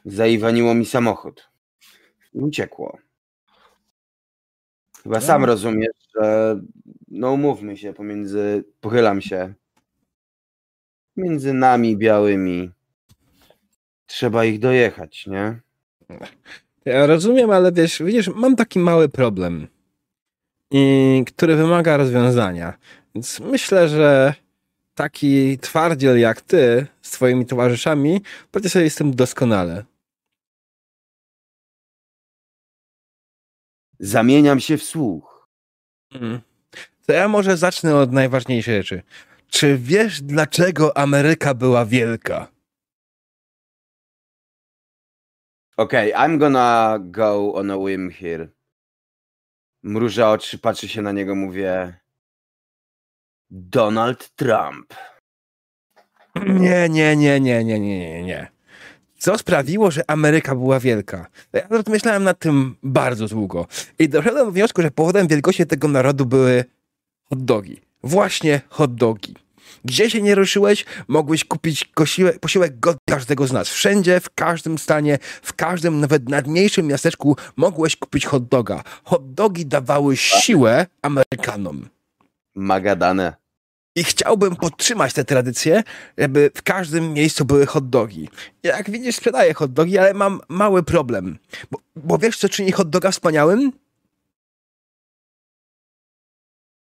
zaiwaniło 0.05 0.73
mi 0.73 0.85
samochód. 0.85 1.49
I 2.33 2.39
uciekło. 2.39 2.97
Chyba 5.03 5.21
sam 5.21 5.41
No. 5.41 5.47
rozumiesz, 5.47 5.95
że 6.15 6.59
no 7.07 7.31
umówmy 7.31 7.77
się 7.77 7.93
pomiędzy, 7.93 8.63
pochylam 8.81 9.21
się, 9.21 9.53
między 11.17 11.53
nami 11.53 11.97
białymi 11.97 12.71
trzeba 14.05 14.45
ich 14.45 14.59
dojechać, 14.59 15.27
nie? 15.27 15.59
Ja 16.85 17.05
rozumiem, 17.05 17.51
ale 17.51 17.71
wiesz, 17.71 18.03
widzisz, 18.03 18.27
mam 18.35 18.55
taki 18.55 18.79
mały 18.79 19.09
problem, 19.09 19.67
i, 20.71 21.23
który 21.27 21.55
wymaga 21.55 21.97
rozwiązania. 21.97 22.73
Więc 23.15 23.39
myślę, 23.39 23.89
że 23.89 24.33
taki 24.95 25.57
twardziel 25.59 26.19
jak 26.19 26.41
ty 26.41 26.87
z 27.01 27.11
twoimi 27.11 27.45
towarzyszami 27.45 28.21
poradzi 28.51 28.69
sobie 28.69 28.89
z 28.89 28.95
tym 28.95 29.15
doskonale. 29.15 29.83
Zamieniam 33.99 34.59
się 34.59 34.77
w 34.77 34.83
słuch. 34.83 35.47
Mm. 36.11 36.41
To 37.05 37.13
ja 37.13 37.27
może 37.27 37.57
zacznę 37.57 37.95
od 37.95 38.11
najważniejszej 38.11 38.75
rzeczy. 38.75 39.03
Czy 39.47 39.77
wiesz, 39.77 40.21
dlaczego 40.21 40.97
Ameryka 40.97 41.53
była 41.53 41.85
wielka? 41.85 42.47
Okej, 45.77 46.13
I'm 46.13 46.37
gonna 46.37 46.99
go 47.01 47.53
on 47.53 47.71
a 47.71 47.77
whim 47.77 48.11
here. 48.11 48.47
Mrużę 49.83 50.27
oczy, 50.29 50.59
patrzę 50.59 50.87
się 50.87 51.01
na 51.01 51.11
niego, 51.11 51.35
mówię 51.35 51.99
Donald 53.49 54.35
Trump. 54.35 54.93
Nie, 56.35 56.89
nie, 56.89 57.15
nie, 57.15 57.39
nie, 57.39 57.63
nie, 57.63 57.63
nie, 57.63 57.79
nie, 57.79 58.23
nie. 58.23 58.51
Co 59.19 59.37
sprawiło, 59.37 59.91
że 59.91 60.09
Ameryka 60.09 60.55
była 60.55 60.79
wielka? 60.79 61.27
Ja 61.53 61.67
myślałem 61.87 62.23
nad 62.23 62.39
tym 62.39 62.75
bardzo 62.83 63.27
długo. 63.27 63.67
I 63.99 64.09
doszedłem 64.09 64.45
do 64.45 64.51
wniosku, 64.51 64.81
że 64.81 64.91
powodem 64.91 65.27
wielkości 65.27 65.65
tego 65.65 65.87
narodu 65.87 66.25
były 66.25 66.65
hot 67.29 67.43
dogi. 67.45 67.81
Właśnie 68.03 68.61
hot 68.69 68.95
dogi. 68.95 69.35
Gdzie 69.85 70.09
się 70.09 70.21
nie 70.21 70.35
ruszyłeś, 70.35 70.85
mogłeś 71.07 71.45
kupić 71.45 71.85
kosiłek, 71.85 72.39
posiłek 72.39 72.79
godny 72.79 72.99
każdego 73.09 73.47
z 73.47 73.51
nas. 73.51 73.69
Wszędzie, 73.69 74.19
w 74.19 74.29
każdym 74.29 74.77
stanie, 74.77 75.19
w 75.41 75.53
każdym, 75.53 75.99
nawet 75.99 76.29
najmniejszym 76.29 76.87
miasteczku 76.87 77.37
mogłeś 77.55 77.95
kupić 77.95 78.25
hot 78.25 78.47
doga. 78.47 78.83
Hot 79.03 79.33
dogi 79.33 79.65
dawały 79.65 80.17
siłę 80.17 80.85
Amerykanom. 81.01 81.87
Magadane. 82.55 83.33
I 83.99 84.03
chciałbym 84.03 84.55
podtrzymać 84.55 85.13
tę 85.13 85.25
tradycję, 85.25 85.83
żeby 86.17 86.51
w 86.55 86.63
każdym 86.63 87.13
miejscu 87.13 87.45
były 87.45 87.65
hot 87.65 87.89
dogi. 87.89 88.29
Jak 88.63 88.89
widzisz, 88.89 89.15
sprzedaję 89.15 89.53
hot 89.53 89.73
dogi, 89.73 89.97
ale 89.97 90.13
mam 90.13 90.41
mały 90.49 90.83
problem. 90.83 91.37
Bo, 91.71 91.79
bo 91.95 92.17
wiesz, 92.17 92.37
co 92.37 92.49
czyni 92.49 92.71
hot 92.71 92.89
doga 92.89 93.11
wspaniałym? 93.11 93.71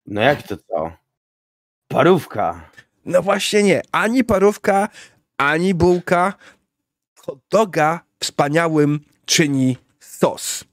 No 0.05 0.21
jak 0.21 0.47
to 0.47 0.57
co? 0.57 0.91
Parówka. 1.87 2.69
No 3.05 3.21
właśnie 3.21 3.63
nie. 3.63 3.81
Ani 3.91 4.23
parówka, 4.23 4.89
ani 5.37 5.73
bułka. 5.73 6.33
Hot 7.19 7.39
doga 7.49 7.99
wspaniałym 8.19 8.99
czyni 9.25 9.77
sos. 9.99 10.63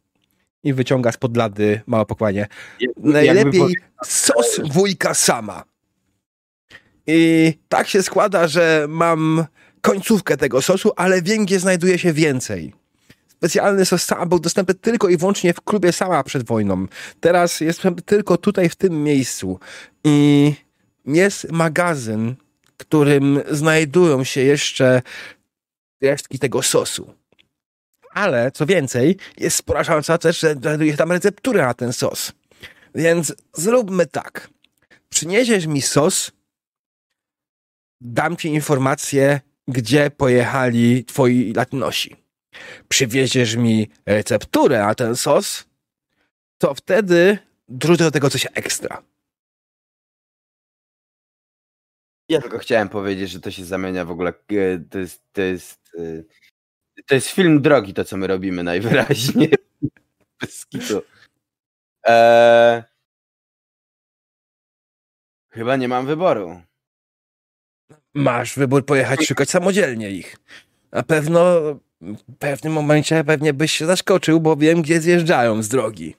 I 0.63 0.73
wyciąga 0.73 1.13
spod 1.13 1.37
lady 1.37 1.81
małe 1.87 2.07
pokłanie. 2.07 2.47
Najlepiej 2.97 3.77
sos 4.05 4.61
wujka 4.73 5.15
sama. 5.15 5.70
I 7.07 7.53
tak 7.69 7.89
się 7.89 8.03
składa, 8.03 8.49
że 8.49 8.87
mam 8.89 9.45
końcówkę 9.81 10.37
tego 10.37 10.63
sosu, 10.63 10.93
ale 10.97 11.23
wiem, 11.23 11.45
gdzie 11.45 11.61
znajduje 11.61 11.99
się 11.99 12.13
więcej. 12.13 12.73
Specjalny 13.29 13.85
sos 13.85 14.03
sama 14.03 14.27
był 14.27 14.39
dostępny 14.39 14.75
tylko 14.75 15.09
i 15.09 15.17
wyłącznie 15.17 15.55
w 15.55 15.61
klubie 15.61 15.93
sama 15.93 16.25
przed 16.25 16.47
wojną. 16.47 16.87
Teraz 17.21 17.61
jest 17.61 17.83
tylko 18.07 18.37
tutaj, 18.37 18.69
w 18.69 18.77
tym 18.77 19.05
miejscu. 19.05 19.61
I 20.05 20.55
jest 21.07 21.53
magazyn, 21.53 22.35
w 22.65 22.77
którym 22.77 23.41
znajdują 23.51 24.25
się 24.25 24.41
jeszcze 24.41 25.03
resztki 26.03 26.39
tego 26.39 26.63
sosu. 26.63 27.15
Ale, 28.13 28.51
co 28.53 28.67
więcej, 28.67 29.17
jest 29.39 29.57
spora 29.57 29.85
szansa 29.85 30.19
też, 30.19 30.41
że 30.41 30.55
znajduje 30.55 30.91
się 30.91 30.97
tam 30.97 31.13
receptura 31.13 31.67
na 31.67 31.75
ten 31.75 31.93
sos. 31.93 32.33
Więc 32.95 33.35
zróbmy 33.55 34.07
tak. 34.07 34.49
Przyniesiesz 35.09 35.67
mi 35.67 35.83
sos, 35.83 36.33
dam 38.01 38.37
ci 38.37 38.49
informację, 38.49 39.41
gdzie 39.69 40.11
pojechali 40.11 41.05
twoi 41.05 41.53
latynosi. 41.53 42.17
Przywieziesz 42.89 43.57
mi 43.57 43.91
recepturę 44.07 44.79
na 44.79 44.95
ten 44.95 45.17
sos, 45.17 45.65
to 46.59 46.75
wtedy 46.75 47.39
dorzucę 47.69 48.05
do 48.05 48.11
tego 48.11 48.31
coś 48.31 48.47
ekstra. 48.55 49.03
Ja 52.29 52.41
tylko 52.41 52.59
chciałem 52.59 52.89
powiedzieć, 52.89 53.31
że 53.31 53.41
to 53.41 53.51
się 53.51 53.65
zamienia 53.65 54.05
w 54.05 54.11
ogóle. 54.11 54.31
e, 54.49 54.79
To 54.91 54.99
jest, 54.99 55.23
to 55.33 55.43
jest, 55.43 55.93
e, 55.99 56.23
to 57.07 57.15
jest 57.15 57.29
film 57.29 57.63
drogi, 57.63 57.95
to 57.95 58.05
co 58.05 58.17
my 58.17 58.27
robimy 58.27 58.63
najwyraźniej. 58.63 59.51
Bez. 60.41 60.67
Eee, 62.05 62.83
chyba 65.51 65.77
nie 65.77 65.89
mam 65.89 66.07
wyboru. 66.07 66.63
Masz 68.15 68.55
wybór 68.57 68.87
pojechać 68.87 69.27
szukać 69.27 69.51
samodzielnie 69.51 70.11
ich. 70.11 70.37
Na 70.93 71.03
pewno 71.03 71.61
w 72.01 72.23
pewnym 72.39 72.73
momencie 72.73 73.25
pewnie 73.25 73.55
byś 73.55 73.73
się 73.73 73.87
zaskoczył, 73.87 74.41
bo 74.41 74.57
wiem, 74.57 74.83
gdzie 74.83 75.01
zjeżdżają 75.01 75.63
z 75.63 75.69
drogi. 75.69 76.17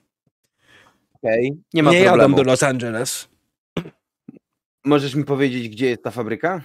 Okej, 1.14 1.62
nie 1.74 1.82
ma 1.82 1.90
Nie 1.90 1.98
jadą 2.00 2.10
problemu. 2.10 2.36
do 2.36 2.42
Los 2.42 2.62
Angeles. 2.62 3.28
Możesz 4.84 5.14
mi 5.14 5.24
powiedzieć, 5.24 5.68
gdzie 5.68 5.86
jest 5.90 6.02
ta 6.02 6.10
fabryka? 6.10 6.60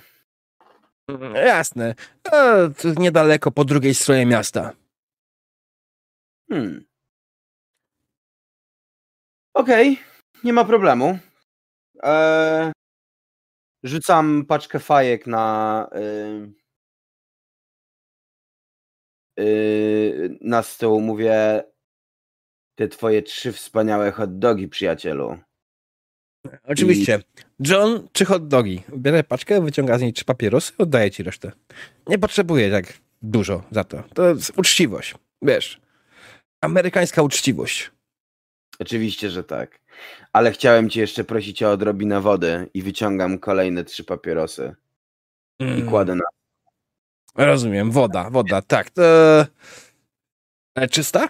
Jasne. 1.36 1.95
E, 2.32 2.69
to 2.69 2.88
niedaleko 2.97 3.51
po 3.51 3.65
drugiej 3.65 3.93
stronie 3.95 4.25
miasta. 4.25 4.73
Hmm. 6.51 6.86
Okej, 9.53 9.99
nie 10.43 10.53
ma 10.53 10.65
problemu. 10.65 11.19
Eee, 12.03 12.71
rzucam 13.84 14.45
paczkę 14.45 14.80
fajek 14.80 15.28
na 15.28 15.89
yy, 15.93 16.53
yy, 19.45 20.38
na 20.41 20.63
stół. 20.63 21.01
Mówię 21.01 21.63
te 22.75 22.88
twoje 22.88 23.21
trzy 23.21 23.51
wspaniałe 23.51 24.11
hot 24.11 24.39
dogi, 24.39 24.67
przyjacielu. 24.67 25.38
Oczywiście. 26.63 27.19
John, 27.59 28.07
czy 28.11 28.25
hot 28.25 28.47
dogi? 28.47 28.84
Bierę 28.97 29.23
paczkę, 29.23 29.61
wyciąga 29.61 29.97
z 29.97 30.01
niej 30.01 30.13
trzy 30.13 30.25
papierosy, 30.25 30.73
oddaję 30.78 31.11
ci 31.11 31.23
resztę. 31.23 31.51
Nie 32.07 32.19
potrzebuję 32.19 32.71
tak 32.71 32.93
dużo 33.21 33.63
za 33.71 33.84
to. 33.84 34.03
To 34.13 34.30
jest 34.30 34.51
uczciwość. 34.57 35.15
Wiesz. 35.41 35.82
Amerykańska 36.61 37.21
uczciwość. 37.21 37.91
Oczywiście, 38.80 39.30
że 39.30 39.43
tak. 39.43 39.80
Ale 40.34 40.51
chciałem 40.51 40.89
cię 40.89 41.01
jeszcze 41.01 41.23
prosić 41.23 41.63
o 41.63 41.71
odrobinę 41.71 42.21
wody 42.21 42.69
i 42.73 42.82
wyciągam 42.82 43.39
kolejne 43.39 43.84
trzy 43.84 44.03
papierosy 44.03 44.75
i 45.59 45.63
Mm, 45.63 45.89
kładę 45.89 46.15
na... 46.15 46.23
Rozumiem. 47.36 47.91
Woda, 47.91 48.30
woda, 48.30 48.61
tak. 48.61 48.91
Ale 50.75 50.88
czysta? 50.88 51.30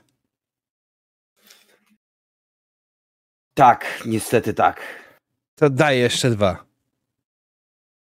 Tak, 3.54 4.04
niestety 4.06 4.54
tak. 4.54 4.82
To 5.56 5.70
daję 5.70 6.00
jeszcze 6.00 6.30
dwa. 6.30 6.66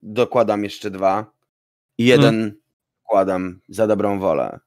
dokładam 0.01 0.63
jeszcze 0.63 0.91
dwa 0.91 1.31
i 1.97 2.05
jeden 2.05 2.59
kładam 3.03 3.59
za 3.69 3.87
dobrą 3.87 4.19
wolę. 4.19 4.59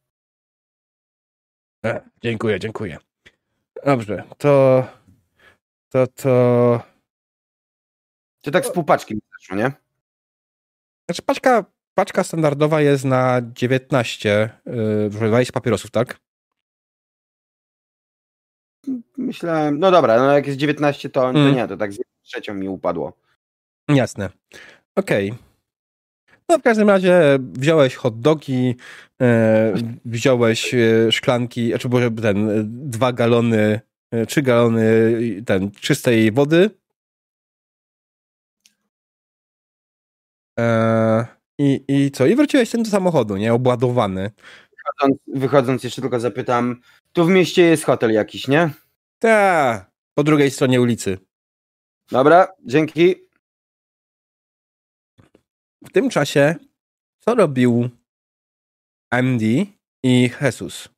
E, 1.85 2.11
dziękuję, 2.23 2.61
dziękuję. 2.61 2.99
Dobrze, 3.85 4.23
to... 4.39 4.85
To, 5.89 6.07
to... 6.07 6.83
To 8.43 8.51
tak 8.51 8.67
z 8.67 8.71
pół 8.73 8.85
paczki 8.85 9.15
mi 9.15 9.21
zeszło, 9.41 9.57
nie? 9.57 9.73
Znaczy 11.09 11.23
paczka, 11.23 11.65
paczka 11.95 12.25
standardowa 12.25 12.81
jest 12.81 13.05
na 13.05 13.41
19, 13.53 14.51
yy, 14.67 15.11
20 15.11 15.53
papierosów, 15.53 15.91
tak? 15.91 16.21
Myślałem, 19.17 19.79
no 19.79 19.91
dobra, 19.91 20.17
no 20.19 20.33
jak 20.33 20.47
jest 20.47 20.59
19, 20.59 21.11
to, 21.11 21.21
to 21.21 21.29
Mm. 21.29 21.55
nie, 21.55 21.69
to 21.69 21.77
tak 21.77 21.93
z 21.93 21.99
trzecią 22.23 22.55
mi 22.55 22.69
upadło. 22.69 23.13
Jasne. 23.89 24.31
Okej. 24.97 25.35
No 26.51 26.59
w 26.59 26.63
każdym 26.63 26.89
razie 26.89 27.39
wziąłeś 27.53 27.95
hot 27.95 28.21
dogi, 28.21 28.77
e, 29.23 29.75
wziąłeś 30.05 30.75
e, 30.75 31.13
szklanki, 31.13 31.69
znaczy 31.69 31.89
może 31.89 32.11
ten, 32.11 32.51
e, 32.51 32.63
dwa 32.65 33.13
galony, 33.13 33.81
e, 34.11 34.27
trzy 34.27 34.43
galony 34.43 35.13
ten, 35.47 35.71
czystej 35.71 36.33
wody. 36.33 36.71
E, 40.59 41.27
i, 41.59 41.85
I 41.89 42.11
co? 42.11 42.27
I 42.27 42.37
wróciłeś 42.37 42.71
tym 42.71 42.83
do 42.83 42.91
samochodu, 42.91 43.37
nie? 43.37 43.55
Obładowany. 43.55 44.31
Wychodząc, 44.77 45.21
wychodząc 45.27 45.85
jeszcze 45.85 46.01
tylko 46.03 46.21
zapytam, 46.21 46.81
tu 47.13 47.25
w 47.25 47.31
mieście 47.31 47.63
jest 47.63 47.85
hotel 47.85 48.13
jakiś, 48.13 48.49
nie? 48.49 48.71
Ta, 49.19 49.87
po 50.15 50.25
drugiej 50.25 50.51
stronie 50.51 50.81
ulicy. 50.81 51.19
Dobra, 52.11 52.49
dzięki. 52.67 53.30
W 55.85 55.93
tym 55.93 56.11
czasie, 56.11 56.55
co 57.21 57.35
robił 57.35 57.89
Andy 59.11 59.67
i 60.03 60.31
Jesus? 60.41 60.89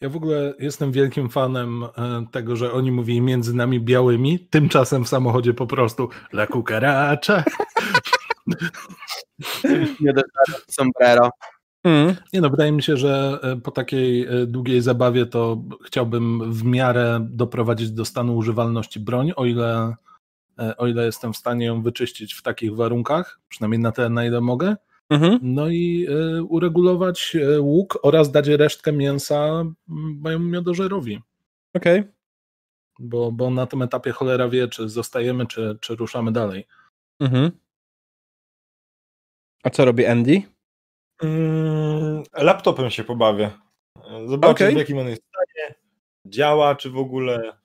Ja 0.00 0.08
w 0.08 0.16
ogóle 0.16 0.54
jestem 0.58 0.92
wielkim 0.92 1.28
fanem 1.28 1.84
e, 1.84 1.88
tego, 2.30 2.56
że 2.56 2.72
oni 2.72 2.92
mówili 2.92 3.20
między 3.20 3.54
nami 3.54 3.80
białymi, 3.80 4.38
tymczasem 4.38 5.04
w 5.04 5.08
samochodzie 5.08 5.54
po 5.54 5.66
prostu 5.66 6.08
la 6.32 6.46
cucaracha. 6.46 7.44
Nie 10.00 10.12
sombrero. 10.68 11.30
Mm. 11.84 12.16
Nie 12.32 12.40
no, 12.40 12.50
wydaje 12.50 12.72
mi 12.72 12.82
się, 12.82 12.96
że 12.96 13.38
e, 13.42 13.56
po 13.56 13.70
takiej 13.70 14.26
e, 14.26 14.46
długiej 14.46 14.80
zabawie 14.80 15.26
to 15.26 15.62
chciałbym 15.86 16.52
w 16.52 16.64
miarę 16.64 17.26
doprowadzić 17.30 17.90
do 17.90 18.04
stanu 18.04 18.36
używalności 18.36 19.00
broń, 19.00 19.32
o 19.36 19.46
ile, 19.46 19.94
o 20.76 20.86
ile 20.86 21.06
jestem 21.06 21.32
w 21.32 21.36
stanie 21.36 21.66
ją 21.66 21.82
wyczyścić 21.82 22.34
w 22.34 22.42
takich 22.42 22.74
warunkach, 22.74 23.40
przynajmniej 23.48 23.78
na 23.78 23.92
tyle, 23.92 24.08
na 24.08 24.24
ile 24.24 24.40
mogę. 24.40 24.76
Mhm. 25.10 25.38
No 25.42 25.68
i 25.68 26.06
e, 26.08 26.42
uregulować 26.42 27.36
e, 27.36 27.60
łuk 27.60 27.98
oraz 28.02 28.30
dać 28.30 28.48
resztkę 28.48 28.92
mięsa 28.92 29.36
mm, 29.36 29.74
mojemu 30.20 30.44
miodożerowi. 30.44 31.20
Okej. 31.74 32.04
Bo, 32.98 33.32
bo 33.32 33.50
na 33.50 33.66
tym 33.66 33.82
etapie 33.82 34.12
cholera 34.12 34.48
wie, 34.48 34.68
czy 34.68 34.88
zostajemy, 34.88 35.46
czy, 35.46 35.78
czy 35.80 35.96
ruszamy 35.96 36.32
dalej. 36.32 36.66
Mhm. 37.20 37.50
A 39.62 39.70
co 39.70 39.84
robi 39.84 40.06
Andy? 40.06 40.42
Mm, 41.22 42.22
laptopem 42.32 42.90
się 42.90 43.04
pobawię. 43.04 43.50
Zobaczę, 44.26 44.52
Okej. 44.52 44.74
w 44.74 44.78
jakim 44.78 44.98
on 44.98 45.08
jest 45.08 45.22
stanie. 45.22 45.74
Działa, 46.26 46.74
czy 46.74 46.90
w 46.90 46.96
ogóle. 46.98 47.59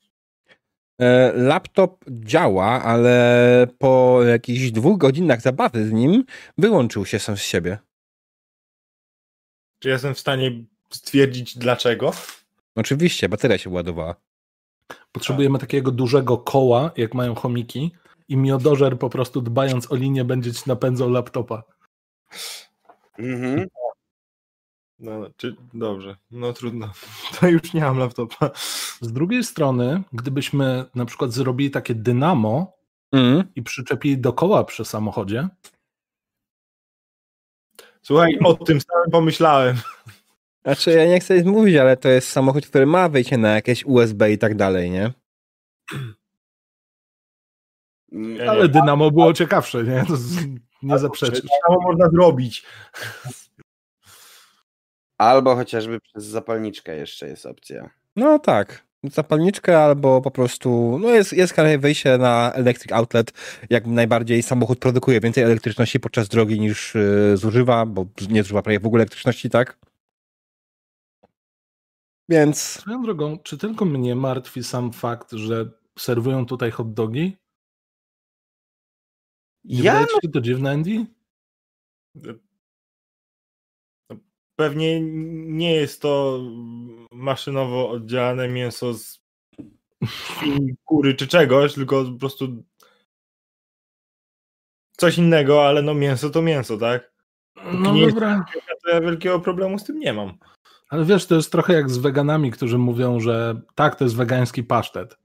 E, 1.01 1.33
laptop 1.35 2.05
działa, 2.09 2.83
ale 2.83 3.67
po 3.77 4.19
jakichś 4.23 4.71
dwóch 4.71 4.97
godzinach 4.97 5.41
zabawy 5.41 5.87
z 5.87 5.91
nim 5.91 6.25
wyłączył 6.57 7.05
się 7.05 7.19
sam 7.19 7.37
z 7.37 7.41
siebie. 7.41 7.77
Czy 9.79 9.89
jestem 9.89 10.13
w 10.13 10.19
stanie 10.19 10.51
stwierdzić 10.89 11.57
dlaczego? 11.57 12.11
Oczywiście, 12.75 13.29
bateria 13.29 13.57
się 13.57 13.69
ładowała. 13.69 14.15
Potrzebujemy 15.11 15.59
takiego 15.59 15.91
dużego 15.91 16.37
koła, 16.37 16.91
jak 16.97 17.13
mają 17.13 17.35
chomiki, 17.35 17.91
i 18.29 18.37
miodożer 18.37 18.99
po 18.99 19.09
prostu 19.09 19.41
dbając 19.41 19.91
o 19.91 19.95
linię 19.95 20.25
będzie 20.25 20.53
ci 20.53 20.63
napędzał 20.67 21.09
laptopa. 21.09 21.63
Mhm. 23.19 23.67
No, 24.99 25.29
czy, 25.37 25.55
dobrze, 25.73 26.17
no 26.31 26.53
trudno. 26.53 26.91
To 27.39 27.47
już 27.47 27.73
nie 27.73 27.81
mam 27.81 27.97
laptopa. 27.97 28.49
Z 29.01 29.11
drugiej 29.13 29.43
strony, 29.43 30.03
gdybyśmy 30.13 30.85
na 30.95 31.05
przykład 31.05 31.31
zrobili 31.33 31.71
takie 31.71 31.95
dynamo 31.95 32.75
Mm. 33.11 33.43
i 33.55 33.63
przyczepili 33.63 34.17
do 34.17 34.33
koła 34.33 34.63
przy 34.63 34.85
samochodzie, 34.85 35.47
Słuchaj, 38.01 38.37
o 38.45 38.53
tym 38.53 38.81
samym 38.81 39.11
pomyślałem. 39.11 39.75
Znaczy, 40.65 40.91
ja 40.91 41.05
nie 41.07 41.19
chcę 41.19 41.37
nic 41.37 41.45
mówić, 41.45 41.75
ale 41.75 41.97
to 41.97 42.09
jest 42.09 42.29
samochód, 42.29 42.67
który 42.67 42.85
ma 42.85 43.09
wejście 43.09 43.37
na 43.37 43.49
jakieś 43.49 43.85
USB 43.85 44.31
i 44.31 44.37
tak 44.37 44.55
dalej, 44.55 44.91
nie? 44.91 45.13
Ja 48.11 48.51
ale 48.51 48.61
nie. 48.63 48.69
dynamo 48.69 49.11
było 49.11 49.33
ciekawsze, 49.33 49.83
nie? 49.83 50.05
To 50.07 50.15
z- 50.17 50.45
nie 50.83 50.99
zaprzeczysz. 50.99 51.41
Co 51.67 51.79
można 51.81 52.09
zrobić? 52.09 52.65
Albo 55.17 55.55
chociażby 55.55 55.99
przez 55.99 56.25
zapalniczkę 56.25 56.95
jeszcze 56.95 57.27
jest 57.27 57.45
opcja. 57.45 57.89
No 58.15 58.39
tak. 58.39 58.85
Zapalniczkę 59.03 59.83
albo 59.83 60.21
po 60.21 60.31
prostu, 60.31 60.99
no 61.01 61.09
jest, 61.09 61.33
jest 61.33 61.55
wejście 61.79 62.17
na 62.17 62.51
electric 62.53 62.91
outlet. 62.91 63.33
Jak 63.69 63.87
najbardziej 63.87 64.43
samochód 64.43 64.79
produkuje 64.79 65.19
więcej 65.19 65.43
elektryczności 65.43 65.99
podczas 65.99 66.27
drogi 66.27 66.59
niż 66.59 66.95
y, 66.95 67.33
zużywa, 67.37 67.85
bo 67.85 68.05
nie 68.29 68.43
zużywa 68.43 68.61
prawie 68.61 68.79
w 68.79 68.85
ogóle 68.85 69.01
elektryczności, 69.01 69.49
tak? 69.49 69.77
Więc 72.29 72.61
Swoją 72.61 73.01
drogą, 73.01 73.39
czy 73.39 73.57
tylko 73.57 73.85
mnie 73.85 74.15
martwi 74.15 74.63
sam 74.63 74.93
fakt, 74.93 75.31
że 75.31 75.71
serwują 75.99 76.45
tutaj 76.45 76.71
hot 76.71 76.93
dogi? 76.93 77.37
Nie 79.63 79.83
Ja 79.83 79.93
wydaje 79.93 80.07
ci 80.07 80.27
się 80.27 80.31
to 80.31 80.41
dziwne, 80.41 80.71
Andy? 80.71 81.05
Pewnie 84.55 85.01
nie 85.47 85.75
jest 85.75 86.01
to 86.01 86.39
maszynowo 87.11 87.89
oddzielane 87.89 88.47
mięso 88.47 88.93
z 88.93 89.19
kury 90.85 91.13
czy 91.13 91.27
czegoś, 91.27 91.73
tylko 91.73 92.05
po 92.05 92.19
prostu 92.19 92.63
coś 94.97 95.17
innego, 95.17 95.67
ale 95.67 95.81
no 95.81 95.93
mięso 95.93 96.29
to 96.29 96.41
mięso, 96.41 96.77
tak? 96.77 97.13
No 97.73 97.93
nie 97.93 98.01
jest- 98.01 98.13
dobra. 98.13 98.45
To 98.83 98.89
ja 98.89 99.01
wielkiego 99.01 99.39
problemu 99.39 99.79
z 99.79 99.83
tym 99.83 99.99
nie 99.99 100.13
mam. 100.13 100.37
Ale 100.89 101.05
wiesz, 101.05 101.25
to 101.25 101.35
jest 101.35 101.51
trochę 101.51 101.73
jak 101.73 101.89
z 101.89 101.97
weganami, 101.97 102.51
którzy 102.51 102.77
mówią, 102.77 103.19
że 103.19 103.61
tak, 103.75 103.95
to 103.95 104.03
jest 104.03 104.15
wegański 104.15 104.63
pasztet. 104.63 105.17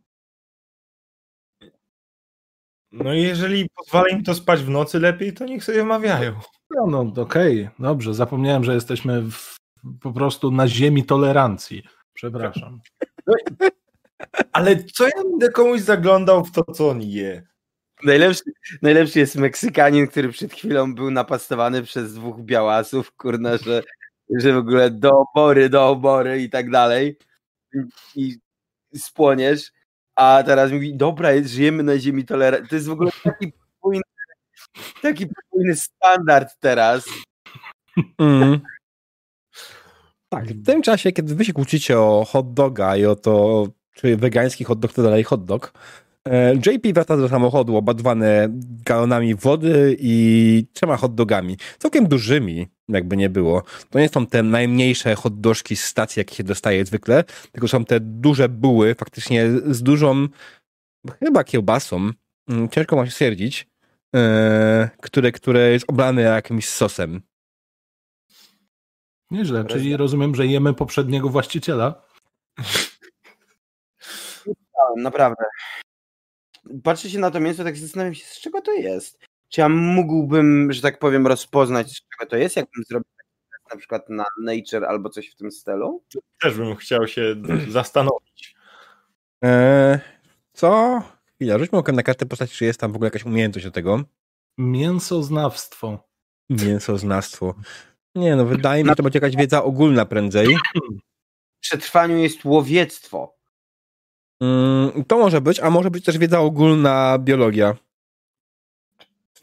No 2.92 3.14
i 3.14 3.22
jeżeli 3.22 3.68
pozwala 3.76 4.08
im 4.08 4.24
to 4.24 4.34
spać 4.34 4.62
w 4.62 4.68
nocy 4.68 5.00
lepiej, 5.00 5.34
to 5.34 5.44
niech 5.44 5.64
sobie 5.64 5.82
omawiają. 5.82 6.40
No, 6.70 6.86
no 6.86 7.22
okej, 7.22 7.68
dobrze. 7.78 8.14
Zapomniałem, 8.14 8.64
że 8.64 8.74
jesteśmy 8.74 9.22
w, 9.22 9.56
po 10.00 10.12
prostu 10.12 10.50
na 10.50 10.68
ziemi 10.68 11.04
tolerancji. 11.04 11.82
Przepraszam. 12.14 12.80
Ale 14.52 14.84
co 14.84 15.04
ja 15.04 15.22
będę 15.24 15.50
komuś 15.50 15.80
zaglądał 15.80 16.44
w 16.44 16.52
to, 16.52 16.64
co 16.64 16.88
on 16.88 17.02
je? 17.02 17.46
Najlepszy, 18.04 18.42
najlepszy 18.82 19.18
jest 19.18 19.36
Meksykanin, 19.36 20.06
który 20.06 20.28
przed 20.28 20.52
chwilą 20.52 20.94
był 20.94 21.10
napastowany 21.10 21.82
przez 21.82 22.14
dwóch 22.14 22.40
białasów, 22.40 23.12
kurna, 23.12 23.56
że, 23.56 23.82
że 24.38 24.52
w 24.52 24.56
ogóle 24.56 24.90
do 24.90 25.10
obory, 25.18 25.68
do 25.68 25.88
obory 25.88 26.42
i 26.42 26.50
tak 26.50 26.70
dalej. 26.70 27.18
I, 28.16 28.38
spłoniesz. 28.96 29.72
A 30.14 30.42
teraz 30.46 30.72
mówi, 30.72 30.96
dobra, 30.96 31.32
jest, 31.32 31.50
żyjemy 31.50 31.82
na 31.82 31.98
ziemi 31.98 32.24
tolerancji. 32.24 32.68
To 32.68 32.74
jest 32.74 32.88
w 32.88 32.92
ogóle 32.92 33.10
taki 33.24 33.52
podwójny, 33.52 34.02
taki 35.02 35.26
podwójny 35.26 35.76
standard 35.76 36.56
teraz. 36.60 37.04
Mm. 38.18 38.60
Tak, 40.28 40.44
w 40.44 40.66
tym 40.66 40.82
czasie, 40.82 41.12
kiedy 41.12 41.34
wy 41.34 41.44
się 41.44 41.52
kłócicie 41.52 41.98
o 41.98 42.24
hot 42.28 42.54
doga 42.54 42.96
i 42.96 43.04
o 43.04 43.16
to, 43.16 43.66
czy 43.94 44.16
wegański 44.16 44.64
hot 44.64 44.78
dog 44.78 44.92
to 44.92 45.02
dalej 45.02 45.24
hot 45.24 45.44
dog, 45.44 45.72
e, 46.28 46.54
JP 46.54 46.92
wraca 46.94 47.16
do 47.16 47.28
samochodu 47.28 47.76
obadwany 47.76 48.48
galonami 48.86 49.34
wody 49.34 49.96
i 50.00 50.66
trzema 50.72 50.96
hot 50.96 51.14
dogami. 51.14 51.56
Całkiem 51.78 52.06
dużymi, 52.06 52.68
jakby 52.88 53.16
nie 53.16 53.30
było. 53.30 53.62
To 53.90 53.98
nie 53.98 54.08
są 54.08 54.26
te 54.26 54.42
najmniejsze 54.42 55.14
hot 55.14 55.40
dożki 55.40 55.76
z 55.76 55.84
stacji, 55.84 56.20
jakie 56.20 56.34
się 56.34 56.44
dostaje 56.44 56.84
zwykle, 56.84 57.24
tylko 57.52 57.68
są 57.68 57.84
te 57.84 58.00
duże 58.00 58.48
buły, 58.48 58.94
faktycznie 58.94 59.48
z 59.66 59.82
dużą, 59.82 60.28
chyba 61.20 61.44
kiełbasą, 61.44 62.10
mm, 62.48 62.68
ciężko 62.68 62.96
ma 62.96 63.06
się 63.06 63.12
stwierdzić, 63.12 63.69
e, 64.16 64.90
które, 65.02 65.32
które 65.32 65.70
jest 65.70 65.90
oblane 65.90 66.22
jakimś 66.22 66.68
sosem. 66.68 67.22
Nieźle, 69.30 69.64
czyli 69.64 69.96
rozumiem, 69.96 70.34
że 70.34 70.46
jemy 70.46 70.74
poprzedniego 70.74 71.28
właściciela. 71.28 72.02
Naprawdę. 74.96 75.44
Patrzę 76.84 77.10
się 77.10 77.18
na 77.18 77.30
to 77.30 77.40
mięso, 77.40 77.64
tak 77.64 77.76
zastanawiam 77.76 78.14
się, 78.14 78.24
z 78.24 78.40
czego 78.40 78.60
to 78.60 78.72
jest. 78.72 79.18
Czy 79.48 79.60
ja 79.60 79.68
mógłbym, 79.68 80.72
że 80.72 80.82
tak 80.82 80.98
powiem, 80.98 81.26
rozpoznać, 81.26 81.90
z 81.92 82.00
czego 82.08 82.30
to 82.30 82.36
jest, 82.36 82.56
jakbym 82.56 82.84
zrobił 82.84 83.10
taki 83.16 83.30
test 83.50 83.74
na 83.74 83.78
przykład 83.78 84.08
na 84.08 84.24
Nature 84.42 84.84
albo 84.84 85.10
coś 85.10 85.30
w 85.30 85.36
tym 85.36 85.52
stylu? 85.52 86.04
Też 86.40 86.56
bym 86.56 86.76
chciał 86.76 87.06
się 87.06 87.34
zastanowić. 87.68 88.54
Eee, 89.42 89.98
co? 90.52 91.02
Chwila, 91.40 91.58
rzućmy 91.58 91.78
okiem 91.78 91.96
na 91.96 92.02
kartę 92.02 92.26
postaci, 92.26 92.56
czy 92.56 92.64
jest 92.64 92.80
tam 92.80 92.92
w 92.92 92.94
ogóle 92.94 93.06
jakaś 93.06 93.24
umiejętność 93.24 93.66
do 93.66 93.70
tego. 93.70 94.04
Mięsoznawstwo. 94.58 96.08
Mięsoznawstwo. 96.50 97.54
Nie 98.14 98.36
no, 98.36 98.44
wydaje 98.44 98.82
mi 98.82 98.88
się, 98.88 98.92
że 98.92 98.96
to 98.96 99.02
będzie 99.02 99.16
jakaś 99.16 99.36
wiedza 99.36 99.64
ogólna 99.64 100.04
prędzej. 100.06 100.56
W 101.56 101.60
przetrwaniu 101.62 102.16
jest 102.16 102.44
łowiectwo. 102.44 103.36
Mm, 104.40 105.04
to 105.04 105.18
może 105.18 105.40
być, 105.40 105.60
a 105.60 105.70
może 105.70 105.90
być 105.90 106.04
też 106.04 106.18
wiedza 106.18 106.40
ogólna 106.40 107.18
biologia. 107.18 107.76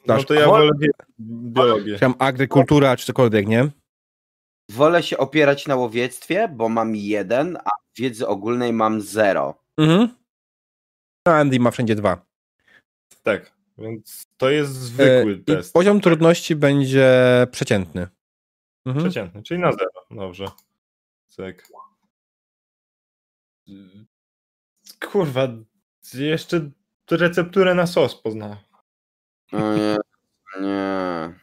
No 0.08 0.24
to 0.24 0.34
ja 0.34 0.46
Wo- 0.46 0.52
wolę 0.52 0.72
biologię. 1.20 2.00
Tam 2.00 2.16
agrykultura, 2.20 2.98
czy 2.98 3.06
cokolwiek, 3.06 3.48
nie? 3.48 3.70
Wolę 4.70 5.04
się 5.04 5.18
opierać 5.18 5.68
na 5.68 5.76
łowiectwie, 5.76 6.48
bo 6.48 6.70
mam 6.70 6.96
jeden, 6.96 7.58
a 7.58 7.70
wiedzy 7.98 8.28
ogólnej 8.28 8.74
mam 8.74 9.02
zero. 9.02 9.64
Mhm. 9.78 10.17
No, 11.28 11.34
Andy 11.34 11.60
ma 11.60 11.72
wszędzie 11.72 11.96
dwa. 11.96 12.26
Tak, 13.24 13.52
więc 13.78 14.28
to 14.38 14.50
jest 14.50 14.72
zwykły 14.72 15.32
E, 15.34 15.36
i 15.36 15.44
test. 15.44 15.74
poziom 15.74 16.02
trudności 16.02 16.56
będzie 16.56 17.08
przeciętny. 17.52 18.08
Mhm. 18.86 19.06
Przeciętny, 19.06 19.44
czyli 19.44 19.60
na 19.60 19.72
zero. 19.72 20.06
Dobrze. 20.12 20.46
Cyk. 21.28 21.68
Kurwa, 25.12 25.48
jeszcze 26.14 26.70
recepturę 27.12 27.76
na 27.76 27.88
sos 27.88 28.22
poznałem. 28.22 28.58
O 29.52 29.74
nie, 29.76 29.98
nie. 30.62 31.34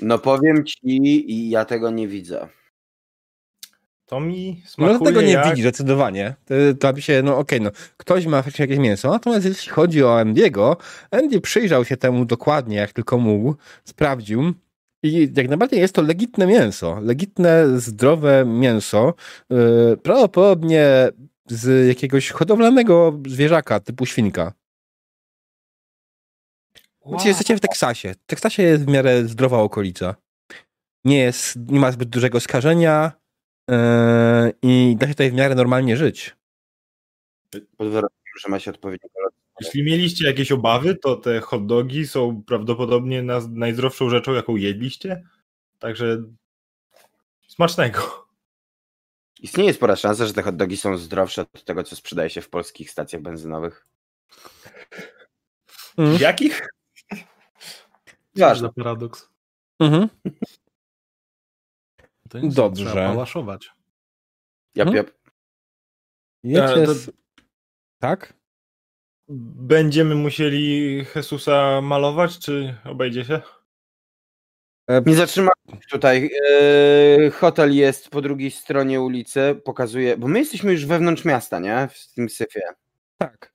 No 0.00 0.18
powiem 0.18 0.64
ci, 0.66 0.78
i 0.82 1.50
ja 1.50 1.64
tego 1.64 1.90
nie 1.90 2.08
widzę. 2.08 2.48
To 4.06 4.20
mi 4.20 4.62
No 4.64 4.70
smakuje 4.70 4.98
tego 5.10 5.22
nie 5.22 5.32
jak... 5.32 5.50
widzi 5.50 5.62
zdecydowanie. 5.62 6.34
To, 6.44 6.54
to 6.80 6.92
by 6.92 7.02
się, 7.02 7.22
no 7.22 7.38
okej, 7.38 7.60
no 7.60 7.70
ktoś 7.96 8.26
ma 8.26 8.36
faktycznie 8.36 8.62
jakieś 8.62 8.78
mięso, 8.78 9.10
natomiast 9.10 9.46
jeśli 9.46 9.72
chodzi 9.72 10.04
o 10.04 10.18
Andiego, 10.18 10.76
Andy 11.10 11.40
przyjrzał 11.40 11.84
się 11.84 11.96
temu 11.96 12.24
dokładnie, 12.24 12.76
jak 12.76 12.92
tylko 12.92 13.18
mógł, 13.18 13.54
sprawdził 13.84 14.54
i 15.02 15.30
jak 15.36 15.48
najbardziej 15.48 15.80
jest 15.80 15.94
to 15.94 16.02
legitne 16.02 16.46
mięso, 16.46 17.00
legitne, 17.00 17.80
zdrowe 17.80 18.44
mięso, 18.46 19.14
yy, 19.50 19.96
prawdopodobnie 20.02 20.88
z 21.46 21.88
jakiegoś 21.88 22.30
hodowlanego 22.30 23.20
zwierzaka 23.26 23.80
typu 23.80 24.06
świnka. 24.06 24.52
Wow. 27.04 27.20
Jesteście 27.24 27.56
w 27.56 27.60
Teksasie. 27.60 28.14
W 28.14 28.26
Teksasie 28.26 28.62
jest 28.62 28.84
w 28.84 28.88
miarę 28.88 29.24
zdrowa 29.24 29.58
okolica. 29.58 30.14
Nie, 31.04 31.18
jest, 31.18 31.56
nie 31.56 31.80
ma 31.80 31.92
zbyt 31.92 32.08
dużego 32.08 32.40
skażenia, 32.40 33.12
i 34.62 34.96
da 34.98 35.06
się 35.06 35.12
tutaj 35.12 35.30
w 35.30 35.34
miarę 35.34 35.54
normalnie 35.54 35.96
żyć. 35.96 36.36
Pod 37.50 37.88
warunkiem, 37.88 38.32
że 38.42 38.48
ma 38.48 38.58
się 38.58 38.70
odpowiedni 38.70 39.10
kolor. 39.14 39.32
Jeśli 39.60 39.84
mieliście 39.84 40.26
jakieś 40.26 40.52
obawy, 40.52 40.94
to 40.94 41.16
te 41.16 41.40
hot 41.40 41.66
dogi 41.66 42.06
są 42.06 42.42
prawdopodobnie 42.46 43.22
na, 43.22 43.40
najzdrowszą 43.50 44.10
rzeczą, 44.10 44.32
jaką 44.32 44.56
jedliście. 44.56 45.22
Także 45.78 46.22
smacznego. 47.48 48.28
Istnieje 49.40 49.74
spora 49.74 49.96
szansa, 49.96 50.26
że 50.26 50.32
te 50.32 50.42
hot 50.42 50.56
dogi 50.56 50.76
są 50.76 50.96
zdrowsze 50.96 51.42
od 51.42 51.64
tego, 51.64 51.82
co 51.82 51.96
sprzedaje 51.96 52.30
się 52.30 52.40
w 52.40 52.50
polskich 52.50 52.90
stacjach 52.90 53.22
benzynowych. 53.22 53.86
Mhm. 55.98 56.20
Jakich? 56.20 56.68
Ważne. 58.36 58.68
za 58.68 58.72
paradoks. 58.72 59.28
Mhm. 59.80 60.08
To 62.32 62.38
nic, 62.38 62.54
Dobrze. 62.54 62.84
Trzeba 62.84 63.08
palaszować. 63.08 63.70
Jap, 64.74 64.88
Hmm? 64.88 65.06
jap. 66.44 66.88
Z... 66.88 67.10
Tak? 67.98 68.34
Będziemy 69.68 70.14
musieli 70.14 70.96
Jezusa 71.16 71.80
malować, 71.80 72.38
czy 72.38 72.76
obejdzie 72.84 73.24
się? 73.24 73.40
Nie 75.06 75.14
zatrzymamy 75.14 75.52
się 75.70 75.88
tutaj. 75.90 76.30
Yy, 77.18 77.30
hotel 77.30 77.74
jest 77.76 78.10
po 78.10 78.22
drugiej 78.22 78.50
stronie 78.50 79.00
ulicy. 79.00 79.60
Pokazuje, 79.64 80.16
bo 80.16 80.28
my 80.28 80.38
jesteśmy 80.38 80.72
już 80.72 80.86
wewnątrz 80.86 81.24
miasta, 81.24 81.58
nie? 81.58 81.88
W 81.92 82.14
tym 82.14 82.28
syfie. 82.28 82.60
Tak. 83.18 83.54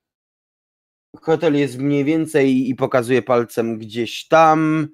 Hotel 1.16 1.54
jest 1.56 1.78
mniej 1.78 2.04
więcej 2.04 2.68
i 2.70 2.74
pokazuje 2.74 3.22
palcem 3.22 3.78
gdzieś 3.78 4.28
tam. 4.28 4.88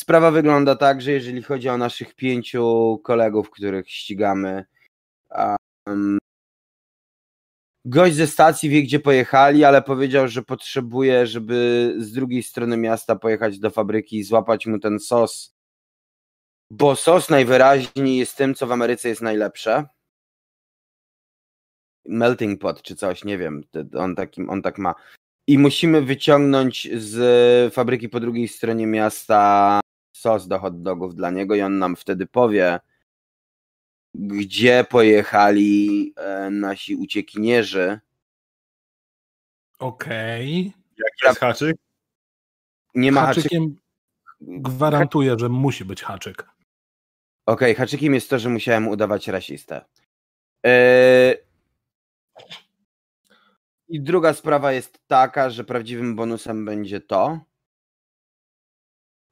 Sprawa 0.00 0.30
wygląda 0.30 0.76
tak, 0.76 1.00
że 1.00 1.12
jeżeli 1.12 1.42
chodzi 1.42 1.68
o 1.68 1.78
naszych 1.78 2.14
pięciu 2.14 2.98
kolegów, 3.04 3.50
których 3.50 3.90
ścigamy, 3.90 4.64
um, 5.86 6.18
gość 7.84 8.14
ze 8.14 8.26
stacji 8.26 8.68
wie, 8.68 8.82
gdzie 8.82 9.00
pojechali, 9.00 9.64
ale 9.64 9.82
powiedział, 9.82 10.28
że 10.28 10.42
potrzebuje, 10.42 11.26
żeby 11.26 11.94
z 11.98 12.12
drugiej 12.12 12.42
strony 12.42 12.76
miasta 12.76 13.16
pojechać 13.16 13.58
do 13.58 13.70
fabryki 13.70 14.18
i 14.18 14.24
złapać 14.24 14.66
mu 14.66 14.78
ten 14.78 15.00
sos, 15.00 15.54
bo 16.70 16.96
sos 16.96 17.30
najwyraźniej 17.30 18.16
jest 18.18 18.36
tym, 18.36 18.54
co 18.54 18.66
w 18.66 18.72
Ameryce 18.72 19.08
jest 19.08 19.22
najlepsze. 19.22 19.86
Melting 22.04 22.60
pot 22.60 22.82
czy 22.82 22.96
coś, 22.96 23.24
nie 23.24 23.38
wiem, 23.38 23.62
on, 23.94 24.14
on 24.48 24.62
tak 24.62 24.78
ma. 24.78 24.94
I 25.46 25.58
musimy 25.58 26.02
wyciągnąć 26.02 26.88
z 26.96 27.74
fabryki 27.74 28.08
po 28.08 28.20
drugiej 28.20 28.48
stronie 28.48 28.86
miasta 28.86 29.80
sos 30.16 30.48
do 30.48 30.58
hot 30.58 30.82
dogów 30.82 31.14
dla 31.14 31.30
niego 31.30 31.54
i 31.54 31.62
on 31.62 31.78
nam 31.78 31.96
wtedy 31.96 32.26
powie, 32.26 32.80
gdzie 34.14 34.84
pojechali 34.90 36.12
e, 36.16 36.50
nasi 36.50 36.96
uciekinierzy. 36.96 38.00
Okej. 39.78 40.72
Jaki 40.98 41.24
jest 41.24 41.40
haczyk? 41.40 41.76
Nie 42.94 43.12
ma 43.12 43.26
haczykiem. 43.26 43.62
Haczykiem 43.62 43.86
gwarantuję, 44.40 45.36
że 45.38 45.48
musi 45.48 45.84
być 45.84 46.02
haczyk. 46.02 46.48
Okej, 47.46 47.74
haczykiem 47.74 48.14
jest 48.14 48.30
to, 48.30 48.38
że 48.38 48.48
musiałem 48.48 48.88
udawać 48.88 49.28
rasistę. 49.28 49.84
Eee... 50.62 51.36
I 53.88 54.00
druga 54.00 54.34
sprawa 54.34 54.72
jest 54.72 55.00
taka, 55.06 55.50
że 55.50 55.64
prawdziwym 55.64 56.16
bonusem 56.16 56.64
będzie 56.64 57.00
to, 57.00 57.40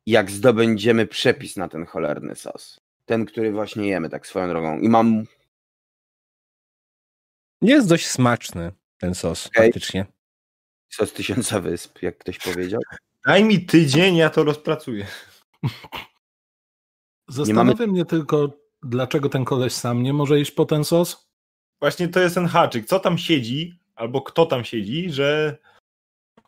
jak 0.07 0.31
zdobędziemy 0.31 1.07
przepis 1.07 1.57
na 1.57 1.69
ten 1.69 1.87
cholerny 1.87 2.35
sos. 2.35 2.81
Ten, 3.05 3.25
który 3.27 3.53
właśnie 3.53 3.89
jemy, 3.89 4.09
tak 4.09 4.27
swoją 4.27 4.49
drogą. 4.49 4.79
I 4.79 4.89
mam. 4.89 5.25
Jest 7.63 7.89
dość 7.89 8.07
smaczny 8.07 8.73
ten 8.99 9.15
sos, 9.15 9.47
Okej. 9.47 9.67
faktycznie. 9.67 10.07
Sos 10.89 11.13
tysiąca 11.13 11.61
wysp, 11.61 12.03
jak 12.03 12.19
ktoś 12.19 12.39
powiedział. 12.39 12.81
Daj 13.27 13.45
mi 13.45 13.67
tydzień, 13.67 14.17
ja 14.17 14.31
to 14.31 14.45
rozpracuję. 14.45 15.07
Zastanawia 17.29 17.87
mnie 17.87 18.05
tylko, 18.05 18.59
dlaczego 18.83 19.29
ten 19.29 19.45
koleś 19.45 19.73
sam 19.73 20.03
nie 20.03 20.13
może 20.13 20.41
iść 20.41 20.51
po 20.51 20.65
ten 20.65 20.85
sos? 20.85 21.29
Właśnie 21.81 22.09
to 22.09 22.21
jest 22.21 22.35
ten 22.35 22.47
haczyk. 22.47 22.87
Co 22.87 23.01
tam 23.01 23.19
siedzi, 23.19 23.84
albo 23.95 24.23
kto 24.23 24.47
tam 24.47 24.65
siedzi, 24.65 25.11
że 25.11 25.59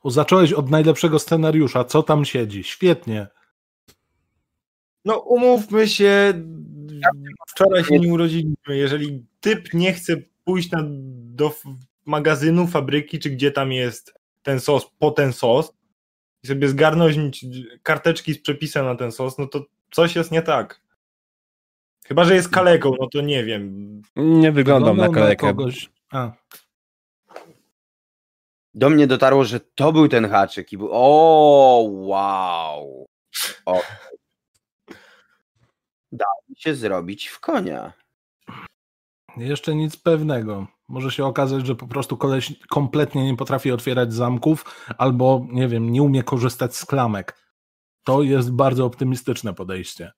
zacząłeś 0.05 0.53
od 0.53 0.71
najlepszego 0.71 1.19
scenariusza. 1.19 1.85
Co 1.85 2.03
tam 2.03 2.25
siedzi? 2.25 2.65
Świetnie. 2.65 3.27
No 5.05 5.19
umówmy 5.19 5.89
się, 5.89 6.35
wczoraj 7.49 7.85
się 7.85 7.99
nie 7.99 8.13
urodziliśmy. 8.13 8.77
Jeżeli 8.77 9.27
typ 9.41 9.75
nie 9.75 9.93
chce 9.93 10.17
pójść 10.45 10.71
na, 10.71 10.83
do 10.85 11.55
magazynu, 12.05 12.67
fabryki, 12.67 13.19
czy 13.19 13.31
gdzie 13.31 13.51
tam 13.51 13.73
jest 13.73 14.15
ten 14.43 14.61
sos, 14.61 14.87
po 14.99 15.11
ten 15.11 15.33
sos 15.33 15.73
i 16.43 16.47
sobie 16.47 16.69
zgarnąć 16.69 17.47
karteczki 17.83 18.35
z 18.35 18.43
przepisem 18.43 18.85
na 18.85 18.95
ten 18.95 19.13
sos, 19.13 19.39
no 19.39 19.47
to 19.47 19.67
coś 19.91 20.17
jest 20.17 20.33
nie 20.33 20.43
tak. 20.43 20.81
Chyba, 22.07 22.25
że 22.25 22.35
jest 22.35 22.49
kaleką, 22.49 22.93
no 23.01 23.09
to 23.13 23.21
nie 23.21 23.45
wiem. 23.45 24.03
Nie 24.17 24.53
wyglądam 24.53 24.97
na 24.97 25.09
kalekę. 25.09 25.47
kogoś. 25.47 25.91
A, 26.11 26.33
Do 28.77 28.91
mnie 28.91 29.07
dotarło, 29.07 29.45
że 29.45 29.61
to 29.61 29.93
był 29.93 30.09
ten 30.09 30.29
haczyk 30.29 30.73
i 30.73 30.79
był. 30.79 30.89
O, 30.93 31.89
wow. 31.91 33.07
O. 33.67 33.83
Dało 36.13 36.41
mi 36.49 36.57
się 36.59 36.75
zrobić 36.75 37.29
w 37.29 37.41
konia. 37.41 37.93
jeszcze 39.37 39.75
nic 39.75 39.97
pewnego. 39.97 40.67
Może 40.89 41.11
się 41.11 41.25
okazać, 41.25 41.67
że 41.67 41.75
po 41.75 41.87
prostu 41.87 42.17
koleś 42.17 42.53
kompletnie 42.69 43.25
nie 43.25 43.37
potrafi 43.37 43.73
otwierać 43.73 44.13
zamków, 44.15 44.87
albo 44.99 45.47
nie 45.51 45.69
wiem, 45.69 45.93
nie 45.93 46.03
umie 46.03 46.23
korzystać 46.23 46.77
z 46.77 46.85
klamek. 46.85 47.41
To 48.05 48.23
jest 48.23 48.53
bardzo 48.53 48.85
optymistyczne 48.85 49.55
podejście. 49.55 50.13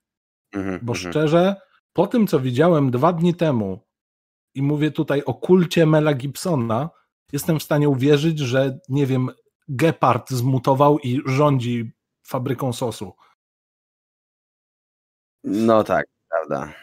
Mhm, 0.53 0.79
Bo 0.83 0.93
mhm. 0.93 1.11
szczerze, 1.11 1.55
po 1.93 2.07
tym 2.07 2.27
co 2.27 2.39
widziałem 2.39 2.91
dwa 2.91 3.13
dni 3.13 3.35
temu, 3.35 3.79
i 4.55 4.61
mówię 4.61 4.91
tutaj 4.91 5.23
o 5.23 5.33
kulcie 5.33 5.85
Mela 5.85 6.13
Gibsona, 6.13 6.89
jestem 7.31 7.59
w 7.59 7.63
stanie 7.63 7.89
uwierzyć, 7.89 8.39
że 8.39 8.79
nie 8.89 9.05
wiem, 9.05 9.29
Gepard 9.67 10.29
zmutował 10.29 10.99
i 10.99 11.21
rządzi 11.25 11.91
fabryką 12.27 12.73
sosu. 12.73 13.13
No 15.43 15.83
tak, 15.83 16.05
prawda. 16.29 16.73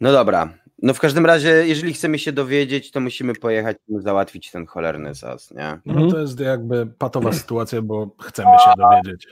No 0.00 0.12
dobra. 0.12 0.58
No 0.82 0.94
w 0.94 1.00
każdym 1.00 1.26
razie, 1.26 1.48
jeżeli 1.66 1.92
chcemy 1.92 2.18
się 2.18 2.32
dowiedzieć, 2.32 2.90
to 2.90 3.00
musimy 3.00 3.34
pojechać 3.34 3.76
i 3.88 3.94
załatwić 4.00 4.50
ten 4.50 4.66
cholerny 4.66 5.14
sos, 5.14 5.50
nie? 5.50 5.80
No 5.86 5.92
Mhm. 5.94 6.10
to 6.10 6.18
jest 6.18 6.40
jakby 6.40 6.86
patowa 6.86 7.32
sytuacja, 7.32 7.82
bo 7.82 8.10
chcemy 8.22 8.50
się 8.64 8.70
dowiedzieć. 8.78 9.26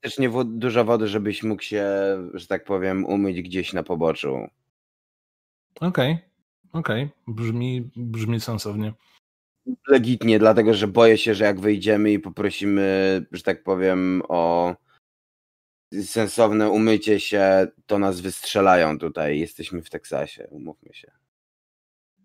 Też 0.00 0.18
nie 0.18 0.28
wo- 0.30 0.44
dużo 0.44 0.84
wody, 0.84 1.08
żebyś 1.08 1.42
mógł 1.42 1.62
się, 1.62 1.84
że 2.34 2.46
tak 2.46 2.64
powiem, 2.64 3.04
umyć 3.04 3.42
gdzieś 3.42 3.72
na 3.72 3.82
poboczu. 3.82 4.38
Okej, 5.80 6.18
okej, 6.72 7.08
brzmi, 7.26 7.90
brzmi 7.96 8.40
sensownie. 8.40 8.92
Legitnie, 9.88 10.38
dlatego 10.38 10.74
że 10.74 10.88
boję 10.88 11.18
się, 11.18 11.34
że 11.34 11.44
jak 11.44 11.60
wyjdziemy 11.60 12.12
i 12.12 12.18
poprosimy, 12.18 13.26
że 13.32 13.42
tak 13.42 13.62
powiem, 13.62 14.22
o 14.28 14.74
sensowne 16.02 16.70
umycie 16.70 17.20
się, 17.20 17.66
to 17.86 17.98
nas 17.98 18.20
wystrzelają 18.20 18.98
tutaj. 18.98 19.38
Jesteśmy 19.38 19.82
w 19.82 19.90
Teksasie, 19.90 20.46
umówmy 20.50 20.94
się. 20.94 21.10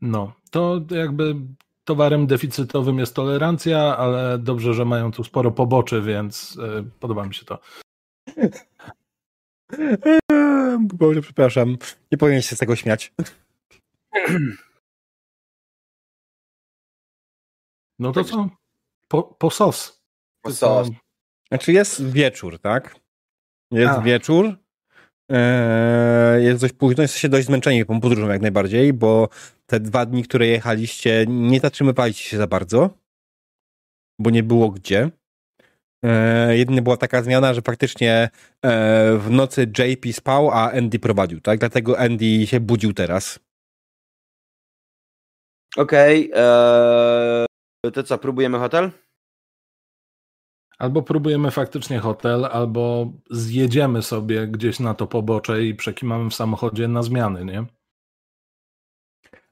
No, 0.01 0.33
to 0.51 0.81
jakby 0.89 1.35
towarem 1.83 2.27
deficytowym 2.27 2.99
jest 2.99 3.15
tolerancja, 3.15 3.97
ale 3.97 4.37
dobrze, 4.37 4.73
że 4.73 4.85
mają 4.85 5.11
tu 5.11 5.23
sporo 5.23 5.51
poboczy, 5.51 6.01
więc 6.01 6.55
y, 6.55 6.59
podoba 6.99 7.25
mi 7.25 7.33
się 7.33 7.45
to. 7.45 7.59
Boże, 10.79 11.21
przepraszam. 11.21 11.77
Nie 12.11 12.17
powinien 12.17 12.41
się 12.41 12.55
z 12.55 12.59
tego 12.59 12.75
śmiać. 12.75 13.13
No 17.99 18.11
to 18.11 18.24
co? 18.24 18.49
Po, 19.07 19.24
po 19.24 19.49
sos. 19.49 20.01
Po 20.41 20.51
sos. 20.51 20.88
Znaczy 21.47 21.72
jest 21.74 22.09
wieczór, 22.11 22.59
tak? 22.59 22.95
Jest 23.72 23.93
A. 23.93 24.01
wieczór. 24.01 24.55
Eee, 25.30 26.43
jest 26.43 26.61
dość 26.61 26.74
późno, 26.74 27.01
jesteście 27.01 27.30
dość 27.30 27.47
zmęczeni 27.47 27.86
tą 27.86 28.01
podróżą 28.01 28.30
jak 28.30 28.41
najbardziej, 28.41 28.93
bo 28.93 29.30
te 29.66 29.80
dwa 29.80 30.05
dni, 30.05 30.24
które 30.24 30.47
jechaliście, 30.47 31.26
nie 31.28 31.59
zatrzymywaliście 31.59 32.30
się 32.30 32.38
za 32.38 32.47
bardzo, 32.47 32.89
bo 34.20 34.30
nie 34.30 34.43
było 34.43 34.70
gdzie. 34.70 35.09
Eee, 36.03 36.59
jedynie 36.59 36.82
była 36.82 36.97
taka 36.97 37.24
zmiana, 37.24 37.53
że 37.53 37.61
faktycznie 37.61 38.30
e, 38.66 39.18
w 39.18 39.32
nocy 39.32 39.72
JP 39.80 40.13
spał, 40.13 40.51
a 40.51 40.72
Andy 40.72 40.99
prowadził, 40.99 41.41
tak? 41.41 41.59
Dlatego 41.59 41.99
Andy 41.99 42.47
się 42.47 42.59
budził 42.59 42.93
teraz. 42.93 43.39
Okej, 45.78 46.32
eee, 46.34 47.45
to 47.93 48.03
co, 48.03 48.17
próbujemy 48.17 48.59
hotel? 48.59 48.91
Albo 50.80 51.01
próbujemy 51.01 51.51
faktycznie 51.51 51.99
hotel, 51.99 52.45
albo 52.45 53.11
zjedziemy 53.30 54.01
sobie 54.01 54.47
gdzieś 54.47 54.80
na 54.80 54.93
to 54.93 55.07
pobocze 55.07 55.64
i 55.64 55.76
przekimamy 55.76 56.30
w 56.30 56.35
samochodzie 56.35 56.88
na 56.88 57.03
zmiany, 57.03 57.45
nie? 57.45 57.65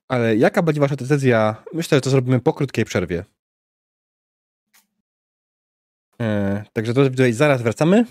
Ale 0.08 0.36
jaka 0.36 0.62
będzie 0.62 0.82
wasza 0.82 0.96
decyzja? 0.96 1.64
Myślę, 1.74 1.98
że 1.98 2.02
to 2.02 2.10
zrobimy 2.10 2.40
po 2.40 2.54
krótkiej 2.54 2.86
przerwie. 2.86 3.26
E, 6.22 6.64
także 6.74 6.94
to 6.94 7.10
tutaj 7.10 7.34
zaraz 7.34 7.62
wracamy. 7.62 8.06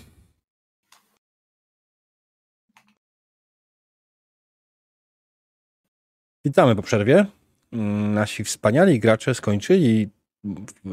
Witamy 6.45 6.75
po 6.75 6.81
przerwie. 6.81 7.25
Nasi 8.13 8.43
wspaniali 8.43 8.99
gracze 8.99 9.35
skończyli. 9.35 10.09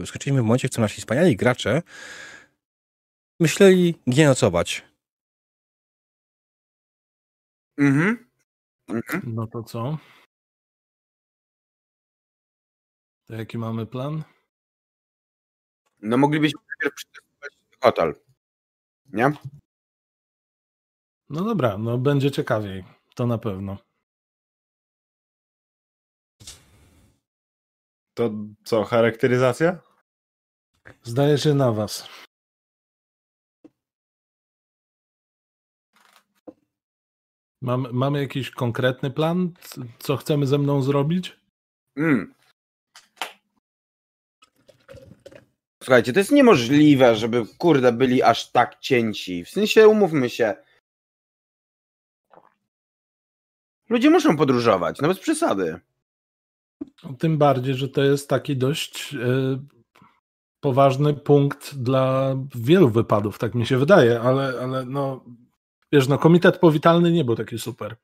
Skończyliśmy 0.07 0.43
w 0.43 0.44
momencie, 0.44 0.69
w 0.69 0.70
którym 0.70 0.82
nasi 0.82 1.01
wspaniali 1.01 1.36
gracze 1.36 1.82
myśleli, 3.40 3.94
gdzie 4.07 4.27
nocować. 4.27 4.85
Mhm. 7.78 8.28
mhm. 8.89 9.35
No 9.35 9.47
to 9.47 9.62
co? 9.62 9.98
To 13.27 13.35
jaki 13.35 13.59
mamy 13.59 13.86
plan? 13.86 14.24
No 16.02 16.16
moglibyśmy 16.16 16.61
najpierw 16.69 16.94
przetestować 16.94 17.52
hotel. 17.81 18.15
Nie? 19.12 19.32
No 21.28 21.44
dobra, 21.44 21.78
no 21.78 21.98
będzie 21.98 22.31
ciekawiej. 22.31 22.85
To 23.15 23.27
na 23.27 23.39
pewno. 23.39 23.89
To 28.14 28.30
co, 28.64 28.84
charakteryzacja? 28.84 29.78
Zdaje 31.02 31.38
się 31.38 31.54
na 31.54 31.72
was. 31.72 32.08
Mamy, 37.62 37.88
mamy 37.92 38.20
jakiś 38.20 38.50
konkretny 38.50 39.10
plan, 39.10 39.52
co 39.98 40.16
chcemy 40.16 40.46
ze 40.46 40.58
mną 40.58 40.82
zrobić? 40.82 41.40
Mm. 41.96 42.34
Słuchajcie, 45.82 46.12
to 46.12 46.18
jest 46.18 46.32
niemożliwe, 46.32 47.16
żeby 47.16 47.46
kurde 47.58 47.92
byli 47.92 48.22
aż 48.22 48.50
tak 48.50 48.78
cięci. 48.78 49.44
W 49.44 49.50
sensie 49.50 49.88
umówmy 49.88 50.30
się. 50.30 50.54
Ludzie 53.88 54.10
muszą 54.10 54.36
podróżować, 54.36 55.00
no 55.00 55.08
bez 55.08 55.18
przesady. 55.18 55.80
Tym 57.19 57.39
bardziej, 57.39 57.74
że 57.74 57.89
to 57.89 58.02
jest 58.02 58.28
taki 58.28 58.57
dość 58.57 59.15
y, 59.15 59.59
poważny 60.61 61.15
punkt 61.15 61.74
dla 61.74 62.35
wielu 62.55 62.89
wypadów, 62.90 63.39
tak 63.39 63.55
mi 63.55 63.66
się 63.66 63.78
wydaje, 63.78 64.20
ale, 64.20 64.55
ale 64.62 64.85
no, 64.86 65.24
wiesz, 65.93 66.09
no 66.09 66.19
komitet 66.19 66.59
powitalny 66.59 67.12
nie 67.12 67.24
był 67.24 67.36
taki 67.36 67.59
super. 67.59 67.97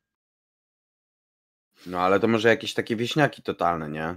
No 1.86 2.01
ale 2.01 2.20
to 2.20 2.28
może 2.28 2.48
jakieś 2.48 2.74
takie 2.74 2.97
wieśniaki 2.97 3.43
totalne, 3.43 3.90
nie? 3.90 4.16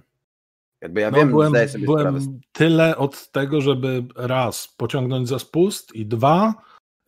Jakby 0.82 1.02
ja 1.02 1.12
No, 1.12 1.18
wiem, 1.18 1.30
byłem, 1.30 1.50
zdaję 1.50 1.70
sobie 1.70 1.84
sprawę. 1.88 2.12
byłem 2.12 2.40
tyle 2.52 2.98
od 2.98 3.32
tego, 3.32 3.62
żeby 3.62 4.06
raz 4.16 4.68
pociągnąć 4.78 5.28
za 5.28 5.40
spust 5.40 5.96
i 5.96 6.06
dwa 6.06 6.54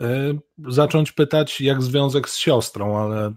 y, 0.02 0.40
zacząć 0.58 1.12
pytać, 1.12 1.62
jak 1.62 1.82
związek 1.82 2.30
z 2.30 2.38
siostrą, 2.38 2.98
ale 2.98 3.34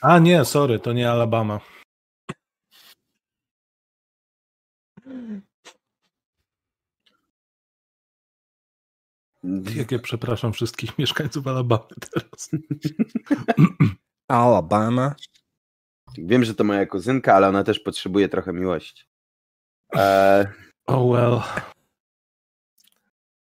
a 0.00 0.18
nie, 0.18 0.44
sorry, 0.44 0.78
to 0.78 0.92
nie 0.92 1.10
Alabama. 1.10 1.60
Jakie 9.74 9.98
przepraszam 9.98 10.52
wszystkich 10.52 10.98
mieszkańców 10.98 11.46
Alabamy 11.46 11.88
teraz. 12.10 12.50
Alabama. 14.28 15.14
Wiem, 16.18 16.44
że 16.44 16.54
to 16.54 16.64
moja 16.64 16.86
kuzynka, 16.86 17.34
ale 17.34 17.48
ona 17.48 17.64
też 17.64 17.80
potrzebuje 17.80 18.28
trochę 18.28 18.52
miłości. 18.52 19.04
E, 19.96 20.52
Oh 20.86 21.04
well. 21.12 21.40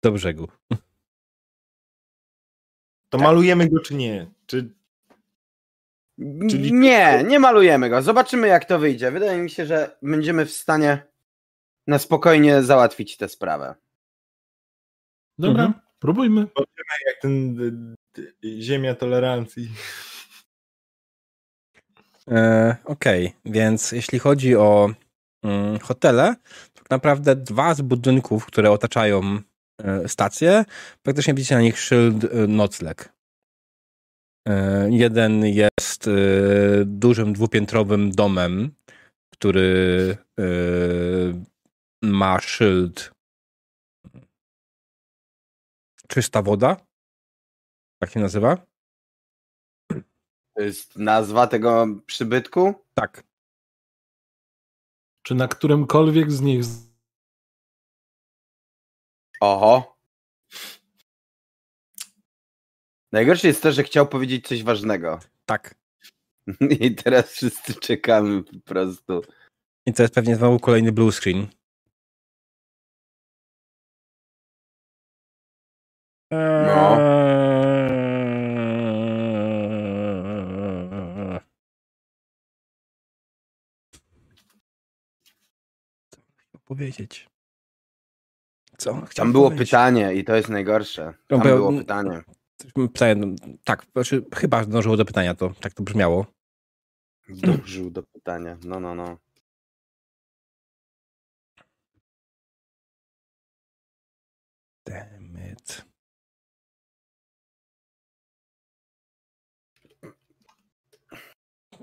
Do 0.02 0.12
brzegu. 0.12 0.48
To 3.12 3.18
malujemy 3.18 3.68
go 3.68 3.80
czy 3.80 3.94
nie? 3.94 4.26
Czy 4.46 4.70
Czyli- 6.50 6.72
Nie, 6.72 7.24
nie 7.28 7.38
malujemy 7.38 7.90
go. 7.90 8.02
Zobaczymy, 8.02 8.48
jak 8.48 8.64
to 8.64 8.78
wyjdzie. 8.78 9.10
Wydaje 9.10 9.38
mi 9.42 9.50
się, 9.50 9.66
że 9.66 9.96
będziemy 10.02 10.46
w 10.46 10.52
stanie 10.52 11.06
na 11.86 11.98
spokojnie 11.98 12.62
załatwić 12.62 13.16
tę 13.16 13.28
sprawę. 13.28 13.74
Dobra, 15.38 15.64
Mhm. 15.64 15.82
próbujmy. 15.98 16.46
jak 17.06 17.20
ten 17.22 17.56
ziemia 18.44 18.94
tolerancji? 18.94 19.68
E, 22.30 22.76
Okej, 22.84 23.34
więc 23.44 23.92
jeśli 23.92 24.18
chodzi 24.18 24.56
o 24.56 24.90
mm, 25.42 25.78
hotele, 25.78 26.34
tak 26.74 26.90
naprawdę 26.90 27.36
dwa 27.36 27.74
z 27.74 27.80
budynków, 27.82 28.46
które 28.46 28.70
otaczają 28.70 29.40
e, 29.78 30.08
stację, 30.08 30.64
praktycznie 31.02 31.34
widzicie 31.34 31.54
na 31.54 31.60
nich 31.60 31.78
szyld 31.78 32.24
e, 32.24 32.46
nocleg. 32.46 33.12
E, 34.48 34.90
jeden 34.90 35.46
jest 35.46 36.10
dużym 36.84 37.32
dwupiętrowym 37.32 38.10
domem, 38.10 38.74
który 39.32 40.16
ma 42.02 42.40
szyld 42.40 43.12
czysta 46.08 46.42
woda. 46.42 46.76
Tak 48.02 48.10
się 48.10 48.20
nazywa? 48.20 48.66
To 50.56 50.62
jest 50.62 50.96
nazwa 50.96 51.46
tego 51.46 51.86
przybytku? 52.06 52.74
Tak. 52.94 53.24
Czy 55.22 55.34
na 55.34 55.48
którymkolwiek 55.48 56.32
z 56.32 56.40
nich 56.40 56.64
Oho. 59.42 59.96
Najgorsze 63.12 63.48
jest 63.48 63.62
to, 63.62 63.72
że 63.72 63.82
chciał 63.82 64.08
powiedzieć 64.08 64.48
coś 64.48 64.62
ważnego. 64.62 65.18
Tak. 65.46 65.74
I 66.80 66.94
teraz 66.94 67.32
wszyscy 67.32 67.74
czekamy 67.74 68.42
po 68.42 68.60
prostu. 68.60 69.22
I 69.86 69.92
to 69.92 70.02
jest 70.02 70.14
pewnie 70.14 70.36
znowu 70.36 70.60
kolejny 70.60 70.92
blue 70.92 71.12
screen. 71.12 71.46
No. 76.30 76.96
Chciał 86.36 86.60
powiedzieć? 86.64 87.31
Co 88.82 88.90
on 88.90 89.06
chciał 89.06 89.24
Tam 89.24 89.32
było 89.32 89.44
powiedzieć? 89.44 89.68
pytanie 89.68 90.14
i 90.14 90.24
to 90.24 90.34
jest 90.36 90.48
najgorsze. 90.48 91.14
Tam 91.28 91.38
No, 91.38 91.44
było 91.44 91.72
pytanie. 91.72 92.22
Pytanie, 92.74 93.14
no, 93.14 93.26
tak, 93.64 93.86
znaczy, 93.92 94.24
chyba 94.34 94.64
zdążyło 94.64 94.96
do 94.96 95.04
pytania, 95.04 95.34
to 95.34 95.50
tak 95.60 95.74
to 95.74 95.82
brzmiało. 95.82 96.26
Dążył 97.28 97.90
do 97.90 98.02
pytania. 98.02 98.56
No, 98.64 98.80
no, 98.80 98.94
no. 98.94 99.16
Damn 104.86 105.38
it. 105.52 105.84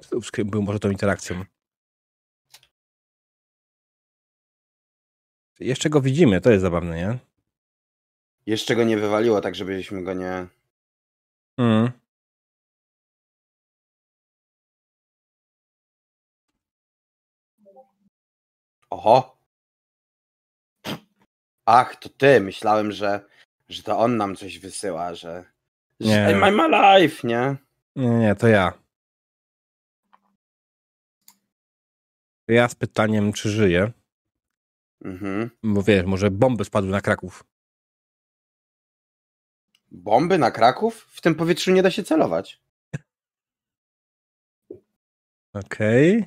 Subskryb 0.02 0.48
był 0.50 0.62
może 0.62 0.80
tą 0.80 0.90
interakcją. 0.90 1.46
Jeszcze 5.60 5.90
go 5.90 6.02
widzimy, 6.02 6.42
to 6.42 6.52
jest 6.52 6.62
zabawne, 6.62 6.96
nie? 6.96 7.18
Jeszcze 8.46 8.76
go 8.76 8.84
nie 8.84 8.98
wywaliło, 8.98 9.42
tak 9.42 9.56
żebyśmy 9.56 10.04
go 10.04 10.14
nie... 10.14 10.48
Mm. 11.58 11.92
Oho. 18.90 19.38
Ach, 21.66 21.96
to 21.96 22.10
ty. 22.10 22.42
Myślałem, 22.42 22.92
że, 22.92 23.26
że 23.70 23.84
to 23.84 24.00
on 24.00 24.18
nam 24.18 24.36
coś 24.36 24.60
wysyła, 24.60 25.16
że... 25.16 25.46
że 26.00 26.08
Nie. 26.10 26.36
I'm 26.36 26.76
alive, 26.76 27.24
nie? 27.24 27.56
Nie, 27.96 28.10
nie, 28.10 28.36
to 28.36 28.48
ja. 28.48 28.74
To 32.46 32.54
Ja 32.54 32.70
z 32.70 32.76
pytaniem, 32.76 33.34
czy 33.34 33.50
żyję, 33.50 33.92
Mhm. 35.06 35.50
bo 35.64 35.84
wiesz, 35.84 36.06
może 36.06 36.32
bomby 36.32 36.66
spadły 36.66 36.90
na 36.90 37.02
Kraków. 37.02 37.44
Bomby 39.92 40.38
na 40.38 40.52
Kraków? 40.52 41.08
W 41.10 41.22
tym 41.22 41.36
powietrzu 41.36 41.72
nie 41.72 41.84
da 41.84 41.92
się 41.92 42.04
celować. 42.04 42.62
Okej. 45.54 46.26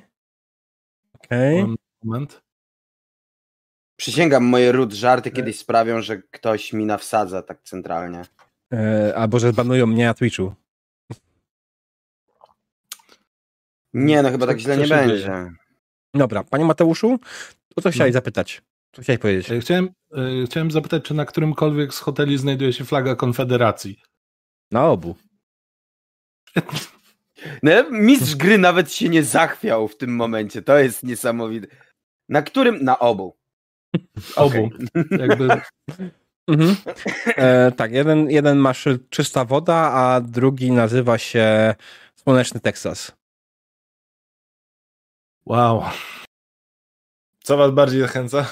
Okej. 1.12 1.64
Moment. 2.04 2.42
Przysięgam, 3.96 4.44
moje 4.44 4.72
ród 4.72 4.92
żarty 4.92 5.30
kiedyś 5.30 5.58
sprawią, 5.58 6.02
że 6.02 6.22
ktoś 6.22 6.72
mi 6.72 6.86
nawsadza 6.86 7.42
tak 7.42 7.62
centralnie. 7.62 8.22
E, 8.72 9.12
Albo 9.16 9.38
że 9.38 9.52
zbanują 9.52 9.86
mnie 9.86 10.06
na 10.06 10.14
Twitchu. 10.14 10.54
Nie, 13.94 14.22
no 14.22 14.30
chyba 14.30 14.46
tak 14.46 14.58
źle 14.58 14.76
nie 14.76 14.86
będzie. 14.86 15.18
dzieje? 15.18 15.52
Dobra, 16.14 16.44
panie 16.44 16.64
Mateuszu, 16.64 17.18
o 17.76 17.80
co 17.80 17.90
chciałeś 17.90 18.12
No. 18.12 18.18
zapytać? 18.18 18.62
Co 18.92 19.02
chciałeś 19.02 19.20
powiedzieć? 19.20 19.50
E, 19.50 19.60
Chciałem, 19.60 19.88
e, 20.12 20.46
chciałem 20.46 20.70
zapytać, 20.70 21.04
czy 21.04 21.14
na 21.14 21.24
którymkolwiek 21.24 21.94
z 21.94 21.98
hoteli 21.98 22.38
znajduje 22.38 22.72
się 22.72 22.84
flaga 22.84 23.14
Konfederacji. 23.16 24.00
Na 24.70 24.86
obu. 24.88 25.16
No, 27.62 27.70
mistrz 27.90 28.34
gry 28.36 28.58
nawet 28.58 28.92
się 28.92 29.08
nie 29.08 29.22
zachwiał 29.22 29.88
w 29.88 29.96
tym 29.96 30.16
momencie. 30.16 30.62
To 30.62 30.78
jest 30.78 31.02
niesamowite. 31.02 31.66
Na 32.28 32.42
którym? 32.42 32.84
Na 32.84 32.98
obu. 32.98 33.36
Obu. 34.36 34.70
Jakby, 35.20 35.48
Mhm. 36.48 36.76
E, 37.26 37.72
tak, 37.72 37.92
jeden, 37.92 38.30
jeden 38.30 38.58
ma 38.58 38.72
czysta 39.10 39.44
woda, 39.44 39.74
a 39.92 40.20
drugi 40.20 40.72
nazywa 40.72 41.18
się 41.18 41.74
Słoneczny 42.16 42.60
Teksas. 42.60 43.12
wow. 45.46 45.82
Co 47.42 47.56
was 47.56 47.70
bardziej 47.70 48.00
zachęca? 48.00 48.46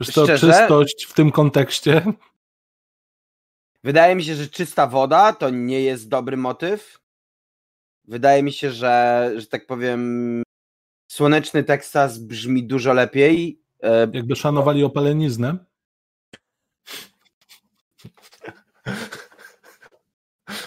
Wiesz 0.00 0.14
to 0.14 0.24
Szczerze? 0.24 0.46
czystość 0.52 1.06
w 1.08 1.12
tym 1.12 1.30
kontekście. 1.32 2.04
Wydaje 3.84 4.14
mi 4.14 4.24
się, 4.24 4.34
że 4.34 4.48
czysta 4.48 4.86
woda 4.86 5.32
to 5.32 5.50
nie 5.50 5.80
jest 5.80 6.08
dobry 6.08 6.36
motyw. 6.36 6.98
Wydaje 8.04 8.42
mi 8.42 8.52
się, 8.52 8.70
że, 8.70 9.30
że 9.36 9.46
tak 9.46 9.66
powiem, 9.66 10.42
słoneczny 11.08 11.64
Teksas 11.64 12.18
brzmi 12.18 12.64
dużo 12.64 12.92
lepiej. 12.92 13.62
E, 13.82 14.08
Jakby 14.12 14.36
szanowali 14.36 14.84
opaleniznę. 14.84 15.56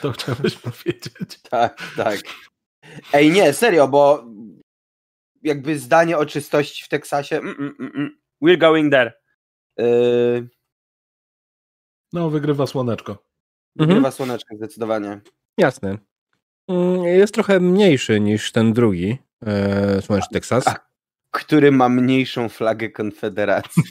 To 0.01 0.11
chciałeś 0.11 0.55
powiedzieć. 0.57 1.39
tak, 1.49 1.77
tak. 1.97 2.19
Ej, 3.13 3.31
nie, 3.31 3.53
serio, 3.53 3.87
bo 3.87 4.25
jakby 5.45 5.79
zdanie 5.79 6.17
o 6.17 6.25
czystości 6.25 6.83
w 6.83 6.87
Teksasie. 6.87 7.37
Mm, 7.37 7.55
mm, 7.59 7.75
mm, 7.79 7.91
mm. 7.95 8.17
We're 8.41 8.57
going 8.57 8.91
there. 8.91 9.13
Yy, 9.77 10.47
No, 12.13 12.29
wygrywa 12.29 12.67
słoneczko. 12.67 13.23
wygrywa 13.75 13.97
Mhm. 13.97 14.13
słoneczko 14.13 14.55
zdecydowanie. 14.55 15.21
Jasne. 15.57 15.97
Mm, 16.67 17.03
Jest 17.03 17.33
trochę 17.33 17.59
mniejszy 17.59 18.19
niż 18.19 18.51
ten 18.51 18.73
drugi, 18.73 19.17
e, 19.45 20.01
Słoneczny 20.01 20.33
Teksas. 20.33 20.67
A. 20.67 20.75
który 21.31 21.71
ma 21.71 21.89
mniejszą 21.89 22.49
flagę 22.49 22.89
Konfederacji. 22.89 23.83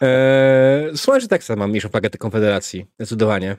Eee, 0.00 0.96
Słoneczny 1.02 1.28
Teksas 1.28 1.56
ma 1.56 1.66
mniejszą 1.66 1.88
flagę 1.88 2.10
tej 2.10 2.18
konfederacji, 2.18 2.86
zdecydowanie. 2.98 3.56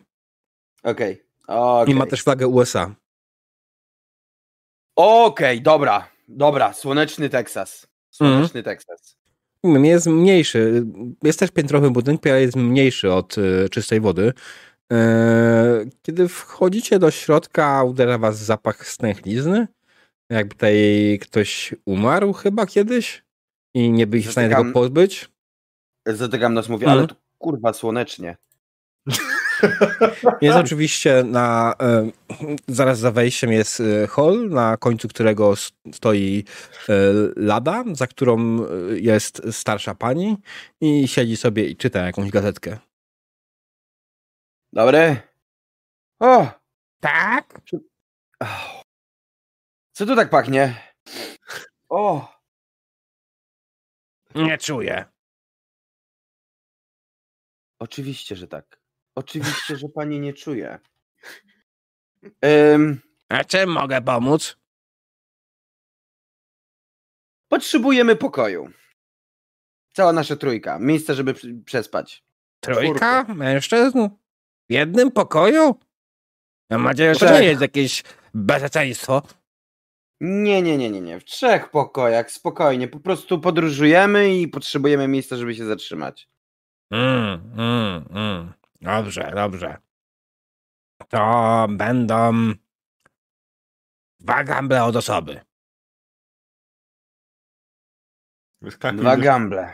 Okej. 0.83 1.23
Okay. 1.47 1.85
I 1.87 1.95
ma 1.95 2.05
też 2.05 2.23
flagę 2.23 2.47
USA. 2.47 2.95
Okej, 4.95 5.61
dobra. 5.61 6.07
Dobra, 6.27 6.73
słoneczny 6.73 7.29
Teksas. 7.29 7.87
Słoneczny 8.11 8.63
Teksas. 8.63 9.17
Mm, 9.63 9.85
Jest 9.85 10.07
mniejszy. 10.07 10.85
Jest 11.23 11.39
też 11.39 11.51
piętrowy 11.51 11.91
budynek, 11.91 12.27
ale 12.27 12.41
jest 12.41 12.55
mniejszy 12.55 13.13
od 13.13 13.35
e, 13.37 13.69
czystej 13.69 14.01
wody. 14.01 14.33
Eee, 14.91 15.89
Kiedy 16.01 16.27
wchodzicie 16.27 16.99
do 16.99 17.11
środka, 17.11 17.83
uderza 17.83 18.17
was 18.17 18.37
zapach 18.37 18.87
stęchlizny. 18.87 19.67
Jakby 20.29 20.53
tutaj 20.55 21.19
ktoś 21.21 21.73
umarł 21.85 22.33
chyba 22.33 22.65
kiedyś 22.65 23.23
i 23.73 23.91
nie 23.91 24.07
byliście 24.07 24.29
w 24.29 24.31
stanie 24.31 24.49
tego 24.49 24.71
pozbyć. 24.73 25.29
Zatykam 26.07 26.53
nos, 26.53 26.69
mówię, 26.69 26.85
Mhm. 26.85 26.99
ale 26.99 27.07
tu 27.07 27.15
kurwa 27.37 27.73
słonecznie. 27.73 28.37
Jest 30.41 30.57
oczywiście 30.57 31.23
na. 31.23 31.73
E, 31.81 32.09
zaraz 32.67 32.99
za 32.99 33.11
wejściem 33.11 33.51
jest 33.51 33.79
e, 33.79 34.07
hall, 34.07 34.49
na 34.49 34.77
końcu 34.77 35.07
którego 35.07 35.53
stoi 35.93 36.43
e, 36.89 36.93
lada, 37.35 37.83
za 37.91 38.07
którą 38.07 38.57
jest 38.95 39.41
starsza 39.51 39.95
pani 39.95 40.37
i 40.81 41.07
siedzi 41.07 41.37
sobie 41.37 41.65
i 41.69 41.75
czyta 41.75 41.99
jakąś 41.99 42.31
gazetkę. 42.31 42.77
Dobry? 44.73 45.17
O! 46.19 46.47
Tak? 46.99 47.61
Co 49.91 50.05
tu 50.05 50.15
tak 50.15 50.29
pachnie? 50.29 50.75
O! 51.89 52.35
Nie 54.35 54.57
czuję. 54.57 55.05
Oczywiście, 57.79 58.35
że 58.35 58.47
tak. 58.47 58.84
Oczywiście, 59.15 59.75
że 59.77 59.89
pani 59.89 60.19
nie 60.19 60.33
czuje. 60.33 60.79
Ym, 62.73 63.01
A 63.29 63.43
czym 63.43 63.69
mogę 63.69 64.01
pomóc? 64.01 64.57
potrzebujemy 67.47 68.15
pokoju. 68.15 68.69
Cała 69.93 70.13
nasza 70.13 70.35
trójka. 70.35 70.79
Miejsce, 70.79 71.13
żeby 71.15 71.33
przy- 71.33 71.53
przespać. 71.65 72.23
Trójka 72.59 73.23
mężczyzn? 73.23 73.99
W 74.69 74.73
jednym 74.73 75.11
pokoju? 75.11 75.75
Mam 76.69 76.83
nadzieję, 76.83 77.15
że 77.15 77.19
to 77.27 77.39
nie 77.39 77.45
jest 77.45 77.61
jakieś 77.61 78.03
bezeceństwo. 78.33 79.21
Nie, 80.21 80.61
nie, 80.61 80.77
nie, 80.77 80.89
nie, 80.91 81.01
nie. 81.01 81.19
W 81.19 81.23
trzech 81.25 81.69
pokojach, 81.69 82.31
spokojnie. 82.31 82.87
Po 82.87 82.99
prostu 82.99 83.39
podróżujemy 83.39 84.35
i 84.37 84.47
potrzebujemy 84.47 85.07
miejsca, 85.07 85.35
żeby 85.37 85.55
się 85.55 85.65
zatrzymać. 85.65 86.29
Mm, 86.91 87.51
mm, 87.57 88.05
mm. 88.09 88.53
Dobrze, 88.85 89.31
dobrze. 89.35 89.77
To 91.09 91.67
będą 91.69 92.53
dwa 94.19 94.43
gamble 94.43 94.83
od 94.83 94.95
osoby. 94.95 95.41
Wyskakuj 98.61 98.99
Dwa 98.99 99.17
gamble. 99.17 99.73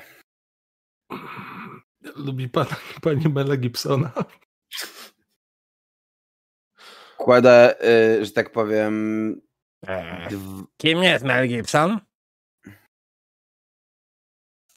Lubi 2.16 2.50
pan, 2.50 2.66
pani 3.02 3.30
Mela 3.30 3.58
Gibsona. 3.58 4.12
Kładę, 7.18 7.76
y, 8.20 8.26
że 8.26 8.32
tak 8.32 8.52
powiem. 8.52 8.94
Eee, 9.88 10.30
Dw... 10.30 10.68
kim 10.78 11.04
jest 11.04 11.26
Mel 11.26 11.48
Gibson? 11.48 12.00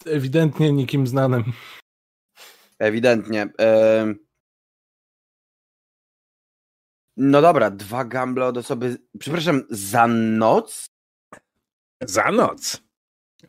Ewidentnie 0.06 0.72
nikim 0.72 1.06
znanym. 1.06 1.52
Ewidentnie. 2.78 3.42
Ym... 4.00 4.23
No 7.16 7.42
dobra, 7.42 7.70
dwa 7.70 8.04
gamble 8.04 8.46
od 8.46 8.56
osoby. 8.56 8.96
Przepraszam, 9.18 9.62
za 9.70 10.06
noc? 10.06 10.90
Za 12.00 12.30
noc. 12.30 12.82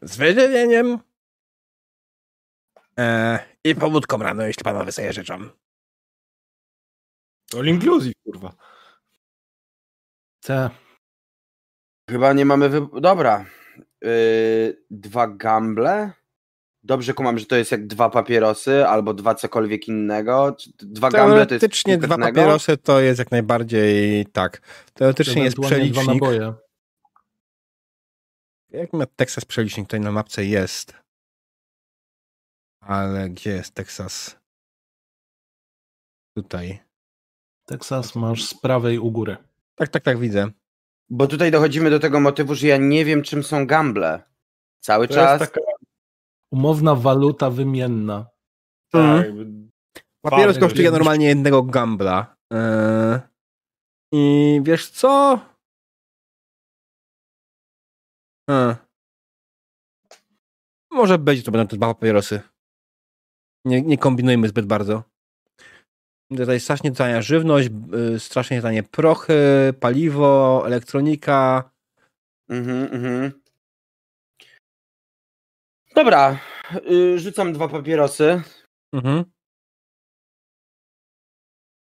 Z 0.01 0.17
wyżywieniem. 0.17 0.99
Eee, 2.97 3.39
I 3.63 3.75
pobudką 3.75 4.17
rano, 4.17 4.43
jeśli 4.43 4.63
panowie 4.63 4.91
sobie 4.91 5.13
życzą. 5.13 5.49
All 7.57 7.65
inclusive, 7.67 8.13
kurwa. 8.23 8.55
Te. 10.41 10.69
Chyba 12.09 12.33
nie 12.33 12.45
mamy 12.45 12.69
wy... 12.69 12.87
Dobra. 13.01 13.45
Yy, 14.01 14.85
dwa 14.91 15.27
gamble? 15.27 16.11
Dobrze 16.86 17.14
kumam, 17.14 17.40
że 17.40 17.45
to 17.45 17.56
jest 17.56 17.72
jak 17.72 17.88
dwa 17.88 18.10
papierosy 18.10 18.88
albo 18.88 19.14
dwa 19.14 19.36
cokolwiek 19.36 19.88
innego. 19.88 20.56
Czy 20.60 20.70
Dwa 20.78 21.10
gamble 21.10 21.45
to 21.45 21.53
jest 21.53 21.62
Teoretycznie 21.62 21.98
dwa 21.98 22.18
papierosy 22.18 22.78
to 22.78 22.99
jest 22.99 23.20
jak 23.20 23.32
najbardziej 23.32 24.26
tak. 24.26 24.62
Teoretycznie 24.94 25.44
jest 25.44 25.57
ewentualnie 25.60 25.90
dwa 25.90 26.02
przelicznik. 26.02 26.22
naboje. 26.22 26.53
Jak 28.70 28.94
ma 28.94 29.06
Texas 29.06 29.45
przelicznik 29.45 29.88
tutaj 29.88 29.99
na 29.99 30.12
mapce 30.12 30.45
jest. 30.45 30.94
Ale 32.80 33.30
gdzie 33.30 33.49
jest 33.49 33.74
Texas? 33.74 34.38
Tutaj. 36.38 36.80
Teksas 37.66 38.16
masz 38.16 38.44
z 38.45 38.53
prawej 38.53 38.99
u 38.99 39.12
góry. 39.12 39.38
Tak, 39.76 39.90
tak, 39.90 40.03
tak 40.03 40.18
widzę. 40.20 40.52
Bo 41.10 41.28
tutaj 41.28 41.52
dochodzimy 41.52 41.90
do 41.90 41.99
tego 41.99 42.20
motywu, 42.20 42.56
że 42.56 42.68
ja 42.68 42.78
nie 42.78 43.06
wiem, 43.06 43.24
czym 43.24 43.44
są 43.44 43.68
gamble. 43.68 44.24
Cały 44.80 45.07
To 45.07 45.14
czas. 45.14 45.41
jest 45.41 45.53
taka... 45.53 45.66
Umowna 46.56 46.95
waluta 46.95 47.49
wymienna. 47.49 48.26
Mhm. 48.94 49.23
Tak, 49.94 50.02
Papieros 50.22 50.60
kosztuje 50.60 50.91
normalnie 50.91 51.27
jednego 51.27 51.64
gambla. 51.64 52.36
Eee, 52.53 53.19
I 54.14 54.60
wiesz 54.64 54.90
co? 54.90 55.40
E. 58.49 58.76
Może 60.91 61.18
być, 61.18 61.44
to 61.44 61.52
będą 61.52 61.68
te 61.68 61.77
dwa 61.77 61.94
papierosy. 61.94 62.41
Nie, 63.65 63.82
nie 63.82 63.98
kombinujmy 63.98 64.48
zbyt 64.48 64.65
bardzo. 64.65 65.03
Tutaj 66.38 66.60
strasznie 66.60 66.91
tania 66.91 67.22
żywność, 67.22 67.69
y, 68.15 68.19
strasznie 68.19 68.61
tanie 68.61 68.84
prochy, 68.84 69.73
paliwo, 69.80 70.64
elektronika. 70.65 71.72
Mhm, 72.49 72.94
mhm. 72.94 73.44
Dobra, 75.95 76.39
yy, 76.85 77.19
rzucam 77.19 77.53
dwa 77.53 77.67
papierosy. 77.67 78.43
Mhm. 78.93 79.23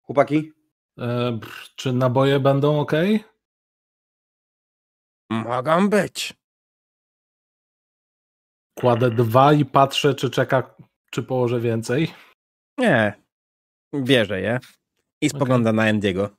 Chłopaki? 0.05 0.51
E, 0.99 1.39
czy 1.75 1.93
naboje 1.93 2.39
będą 2.39 2.79
ok? 2.79 2.91
Mogą 5.29 5.89
być. 5.89 6.33
Kładę 8.79 9.11
dwa 9.11 9.53
i 9.53 9.65
patrzę, 9.65 10.15
czy 10.15 10.29
czeka, 10.29 10.75
czy 11.11 11.23
położę 11.23 11.59
więcej. 11.59 12.13
Nie. 12.77 13.23
Wierzę 13.93 14.41
je. 14.41 14.59
I 15.21 15.29
spogląda 15.29 15.73
na 15.73 15.83
Andiego. 15.83 16.29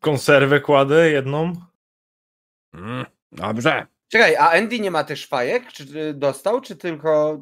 konserwę 0.00 0.60
kładę 0.60 1.10
jedną. 1.10 1.52
Mm, 2.74 3.06
dobrze. 3.32 3.86
Czekaj, 4.08 4.36
a 4.36 4.50
Andy 4.50 4.80
nie 4.80 4.90
ma 4.90 5.04
też 5.04 5.26
fajek? 5.26 5.72
Czy 5.72 5.84
y, 6.00 6.14
dostał, 6.14 6.60
czy 6.60 6.76
tylko. 6.76 7.40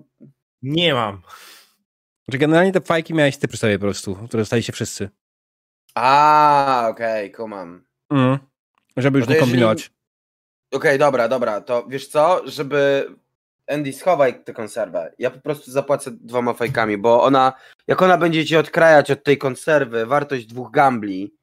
Nie 0.62 0.94
mam. 0.94 1.22
Znaczy 2.28 2.38
generalnie 2.38 2.72
te 2.72 2.80
fajki 2.80 3.14
miałeś 3.14 3.36
ty 3.36 3.48
przy 3.48 3.56
sobie 3.58 3.78
po 3.78 3.82
prostu, 3.82 4.14
które 4.14 4.40
dostaliście 4.42 4.72
wszyscy. 4.72 5.10
A, 5.94 6.86
okej, 6.90 7.32
kumam. 7.32 7.84
Mm. 8.10 8.38
Żeby 8.96 9.18
już 9.18 9.28
No 9.28 9.30
nie 9.32 9.36
jeżeli- 9.36 9.50
kombinować. 9.52 9.90
Okej, 10.72 10.98
dobra, 10.98 11.28
dobra, 11.28 11.60
to 11.60 11.86
wiesz 11.88 12.08
co, 12.08 12.42
żeby 12.48 13.08
Andy 13.68 13.92
schowaj 13.92 14.44
tę 14.44 14.52
konserwę. 14.52 15.14
Ja 15.18 15.30
po 15.30 15.40
prostu 15.40 15.70
zapłacę 15.70 16.10
dwoma 16.10 16.52
fajkami, 16.54 16.98
bo 16.98 17.22
ona, 17.22 17.52
jak 17.86 18.02
ona 18.02 18.18
będzie 18.18 18.46
ci 18.46 18.56
odkrajać 18.56 19.10
od 19.10 19.24
tej 19.24 19.38
konserwy 19.38 20.06
wartość 20.06 20.46
dwóch 20.46 20.70
gambli, 20.70 21.34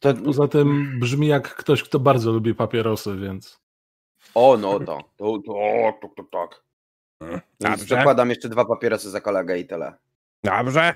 to 0.00 0.14
Poza 0.14 0.48
tym 0.48 0.98
brzmi 1.00 1.26
jak 1.26 1.54
ktoś, 1.54 1.82
kto 1.82 2.00
bardzo 2.00 2.32
lubi 2.32 2.54
papierosy, 2.54 3.16
więc. 3.16 3.60
O 4.36 4.56
no 4.56 4.80
to, 4.80 4.98
to, 5.16 5.38
to 5.38 5.54
tak, 6.00 6.00
tak, 6.16 6.30
tak. 6.30 6.62
Dobrze. 7.60 7.96
zakładam 7.96 8.30
jeszcze 8.30 8.48
dwa 8.48 8.64
papierosy 8.64 9.10
za 9.10 9.20
kolegę 9.20 9.58
i 9.58 9.66
tyle. 9.66 9.94
Dobrze. 10.44 10.94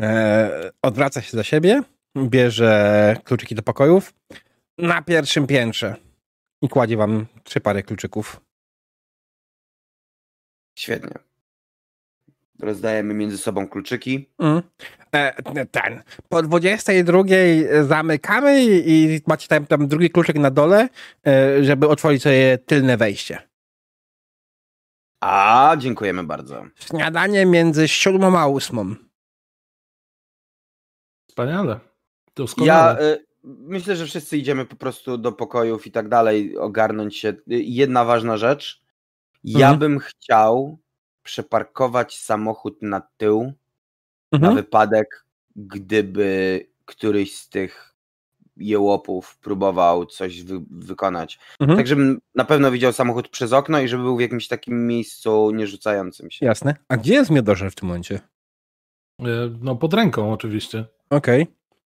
E, 0.00 0.70
odwraca 0.82 1.22
się 1.22 1.36
za 1.36 1.44
siebie, 1.44 1.82
bierze 2.16 3.16
kluczyki 3.24 3.54
do 3.54 3.62
pokojów 3.62 4.14
na 4.78 5.02
pierwszym 5.02 5.46
piętrze 5.46 5.96
i 6.62 6.68
kładzie 6.68 6.96
wam 6.96 7.26
trzy 7.44 7.60
pary 7.60 7.82
kluczyków. 7.82 8.40
Świetnie. 10.78 11.29
Rozdajemy 12.62 13.14
między 13.14 13.38
sobą 13.38 13.68
kluczyki. 13.68 14.28
Mm. 14.38 14.62
E, 15.14 15.66
ten. 15.66 16.02
Po 16.28 16.42
22 16.42 17.22
zamykamy 17.82 18.64
i, 18.64 18.90
i 19.14 19.20
macie 19.26 19.48
tam, 19.48 19.66
tam 19.66 19.88
drugi 19.88 20.10
kluczyk 20.10 20.36
na 20.36 20.50
dole, 20.50 20.88
e, 21.26 21.64
żeby 21.64 21.88
otworzyć 21.88 22.22
sobie 22.22 22.58
tylne 22.58 22.96
wejście. 22.96 23.38
A, 25.20 25.76
dziękujemy 25.78 26.24
bardzo. 26.24 26.64
Śniadanie 26.74 27.46
między 27.46 27.88
siódmą 27.88 28.38
a 28.38 28.46
ósmą. 28.46 28.94
Wspaniale. 31.28 31.80
Doskonale. 32.36 33.02
Ja 33.02 33.06
y, 33.08 33.24
myślę, 33.44 33.96
że 33.96 34.06
wszyscy 34.06 34.36
idziemy 34.38 34.64
po 34.66 34.76
prostu 34.76 35.18
do 35.18 35.32
pokojów 35.32 35.86
i 35.86 35.90
tak 35.92 36.08
dalej, 36.08 36.58
ogarnąć 36.58 37.16
się. 37.16 37.28
Y, 37.28 37.36
Jedna 37.48 38.04
ważna 38.04 38.36
rzecz. 38.36 38.82
Ja 39.44 39.70
Mhm. 39.70 39.78
bym 39.78 39.98
chciał 39.98 40.78
przeparkować 41.22 42.18
samochód 42.18 42.82
na 42.82 43.00
tył 43.16 43.52
na 44.32 44.38
Mhm. 44.38 44.54
wypadek, 44.56 45.24
gdyby 45.56 46.66
któryś 46.84 47.36
z 47.36 47.48
tych 47.48 47.94
jełopów 48.56 49.38
próbował 49.38 50.06
coś 50.06 50.42
wy 50.42 50.60
wykonać. 50.70 51.38
Mhm. 51.60 51.76
Tak, 51.78 51.86
żebym 51.86 52.20
na 52.34 52.44
pewno 52.44 52.70
widział 52.70 52.92
samochód 52.92 53.28
przez 53.28 53.52
okno 53.52 53.80
i 53.80 53.88
żeby 53.88 54.02
był 54.02 54.16
w 54.16 54.20
jakimś 54.20 54.48
takim 54.48 54.86
miejscu 54.86 55.50
nierzucającym 55.50 56.30
się. 56.30 56.46
Jasne. 56.46 56.74
A 56.88 56.96
gdzie 56.96 57.14
jest 57.14 57.30
Miodorze 57.30 57.70
w 57.70 57.74
tym 57.74 57.88
momencie? 57.88 58.20
E, 59.20 59.24
No 59.60 59.76
pod 59.76 59.94
ręką 59.94 60.32
oczywiście. 60.32 60.84
Okej. 61.10 61.46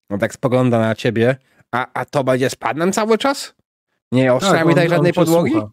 No 0.10 0.18
tak 0.18 0.34
spogląda 0.34 0.80
na 0.80 0.96
ciebie. 0.96 1.36
A, 1.72 1.88
a 1.94 2.06
to 2.06 2.24
będzie 2.24 2.50
z 2.50 2.56
panem 2.56 2.92
cały 2.92 3.18
czas? 3.18 3.56
Nie 4.12 4.34
on- 4.34 4.40
tutaj 4.40 4.64
on 4.86 4.90
żadnej 4.90 5.14
podłogi? 5.14 5.52
słucha. 5.52 5.70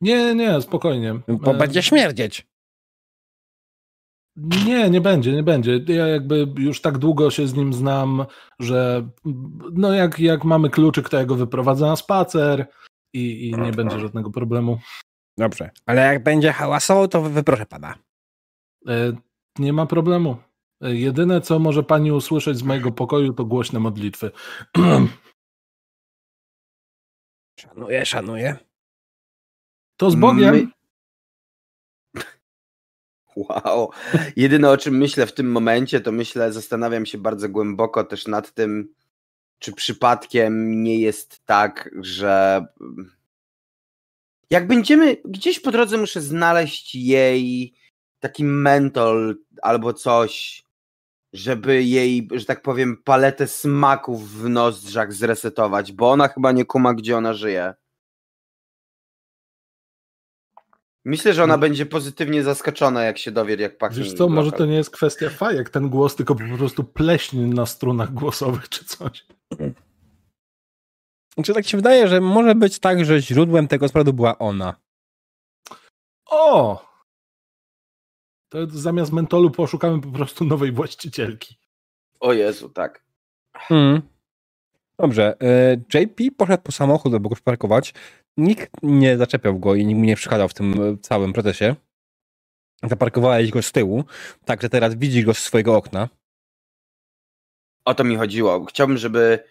Nie, 0.00 0.34
nie, 0.34 0.60
spokojnie. 0.62 1.20
Bo 1.28 1.50
E, 1.50 1.54
będzie 1.58 1.82
śmierdzieć. 1.82 2.46
Nie, 4.66 4.90
nie 4.90 5.00
będzie, 5.00 5.32
nie 5.32 5.42
będzie. 5.42 5.80
Ja 5.86 6.06
jakby 6.06 6.46
już 6.58 6.80
tak 6.80 6.98
długo 6.98 7.30
się 7.30 7.48
z 7.48 7.54
nim 7.54 7.72
znam, 7.74 8.26
że 8.58 9.08
no 9.72 9.92
jak, 9.92 10.18
jak 10.20 10.44
mamy 10.44 10.70
kluczyk, 10.70 11.08
to 11.08 11.16
ja 11.16 11.24
go 11.24 11.34
wyprowadzę 11.34 11.86
na 11.86 11.96
spacer 11.96 12.66
i, 13.12 13.48
i 13.48 13.54
nie 13.58 13.72
będzie 13.72 14.00
żadnego 14.00 14.30
problemu. 14.30 14.78
Dobrze. 15.38 15.70
Ale 15.86 16.00
jak 16.02 16.22
będzie 16.22 16.52
hałasował, 16.52 17.08
to 17.08 17.22
wyproszę 17.22 17.66
pana. 17.66 17.94
E, 18.88 19.12
Nie 19.58 19.72
ma 19.72 19.86
problemu. 19.86 20.36
E, 20.82 20.94
Jedyne, 20.94 21.40
co 21.40 21.58
może 21.58 21.82
pani 21.82 22.12
usłyszeć 22.12 22.56
z 22.58 22.62
mojego 22.62 22.92
pokoju, 22.92 23.32
to 23.32 23.44
głośne 23.44 23.80
modlitwy. 23.80 24.30
Szanuję, 27.60 28.06
szanuję. 28.06 28.56
To 29.96 30.10
z 30.10 30.14
Bogiem. 30.14 30.54
My- 30.54 30.77
Wow. 33.38 33.90
Jedyne 34.36 34.70
o 34.70 34.76
czym 34.76 34.96
myślę 34.98 35.26
w 35.26 35.32
tym 35.32 35.50
momencie, 35.50 36.00
to 36.00 36.12
myślę, 36.12 36.52
zastanawiam 36.52 37.06
się 37.06 37.18
bardzo 37.18 37.48
głęboko 37.48 38.04
też 38.04 38.26
nad 38.26 38.54
tym, 38.54 38.94
czy 39.58 39.72
przypadkiem 39.72 40.82
nie 40.82 40.98
jest 40.98 41.46
tak, 41.46 41.90
że 42.00 42.64
jak 44.50 44.66
będziemy 44.66 45.16
gdzieś 45.24 45.60
po 45.60 45.70
drodze 45.70 45.96
muszę 45.96 46.20
znaleźć 46.20 46.94
jej 46.94 47.74
taki 48.20 48.44
mentol 48.44 49.36
albo 49.62 49.92
coś, 49.92 50.64
żeby 51.32 51.84
jej, 51.84 52.28
że 52.32 52.44
tak 52.44 52.62
powiem, 52.62 53.02
paletę 53.04 53.46
smaków 53.46 54.30
w 54.30 54.48
nozdrzach 54.48 55.12
zresetować, 55.12 55.92
bo 55.92 56.10
ona 56.10 56.28
chyba 56.28 56.52
nie 56.52 56.64
kuma, 56.64 56.94
gdzie 56.94 57.16
ona 57.16 57.34
żyje. 57.34 57.74
Myślę, 61.08 61.34
że 61.34 61.44
ona 61.44 61.58
będzie 61.58 61.86
pozytywnie 61.86 62.42
zaskoczona, 62.42 63.02
jak 63.02 63.18
się 63.18 63.30
dowie, 63.30 63.56
jak 63.56 63.78
pachnie. 63.78 64.02
Wiesz 64.02 64.12
co, 64.12 64.28
może 64.28 64.52
to 64.52 64.66
nie 64.66 64.74
jest 64.74 64.90
kwestia 64.90 65.30
fajek, 65.30 65.70
ten 65.70 65.88
głos, 65.88 66.16
tylko 66.16 66.34
po 66.34 66.56
prostu 66.58 66.84
pleśń 66.84 67.38
na 67.38 67.66
strunach 67.66 68.12
głosowych 68.12 68.68
czy 68.68 68.84
coś. 68.84 69.26
Czy 71.44 71.54
tak 71.54 71.66
się 71.66 71.76
wydaje, 71.76 72.08
że 72.08 72.20
może 72.20 72.54
być 72.54 72.78
tak, 72.78 73.04
że 73.04 73.20
źródłem 73.20 73.68
tego 73.68 73.88
sprawdu 73.88 74.12
była 74.12 74.38
ona? 74.38 74.74
O! 76.26 76.84
To 78.48 78.66
zamiast 78.66 79.12
mentolu 79.12 79.50
poszukamy 79.50 80.00
po 80.00 80.08
prostu 80.08 80.44
nowej 80.44 80.72
właścicielki. 80.72 81.58
O 82.20 82.32
Jezu, 82.32 82.68
tak. 82.68 83.04
Hmm. 83.56 84.02
Dobrze. 84.98 85.36
e, 85.42 85.76
JP 85.94 86.36
poszedł 86.36 86.62
po 86.62 86.72
samochód, 86.72 87.12
żeby 87.12 87.28
go 87.28 87.34
przyparkować. 87.34 87.94
Nikt 88.38 88.70
nie 88.82 89.16
zaczepiał 89.18 89.58
go 89.58 89.74
i 89.74 89.86
nikt 89.86 89.98
mu 89.98 90.04
nie 90.04 90.16
przeszkadzał 90.16 90.48
w 90.48 90.54
tym 90.54 90.72
e, 90.82 90.96
całym 90.98 91.32
procesie. 91.32 91.76
Zaparkowałeś 92.82 93.50
go 93.50 93.62
z 93.62 93.72
tyłu, 93.72 94.04
także 94.44 94.68
teraz 94.68 94.94
widzisz 94.94 95.24
go 95.24 95.34
z 95.34 95.38
swojego 95.38 95.76
okna. 95.76 96.08
O 97.84 97.94
to 97.94 98.04
mi 98.04 98.16
chodziło. 98.16 98.64
Chciałbym, 98.64 98.96
żeby 98.96 99.44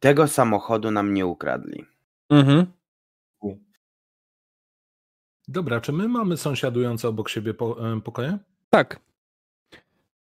tego 0.00 0.28
samochodu 0.28 0.90
nam 0.90 1.14
nie 1.14 1.26
ukradli. 1.26 1.84
Mhm. 2.30 2.66
Dobra, 5.48 5.80
czy 5.80 5.92
my 5.92 6.08
mamy 6.08 6.36
sąsiadujące 6.36 7.08
obok 7.08 7.28
siebie 7.28 7.54
po, 7.54 7.92
e, 7.92 8.00
pokoje? 8.00 8.38
Tak. 8.70 9.00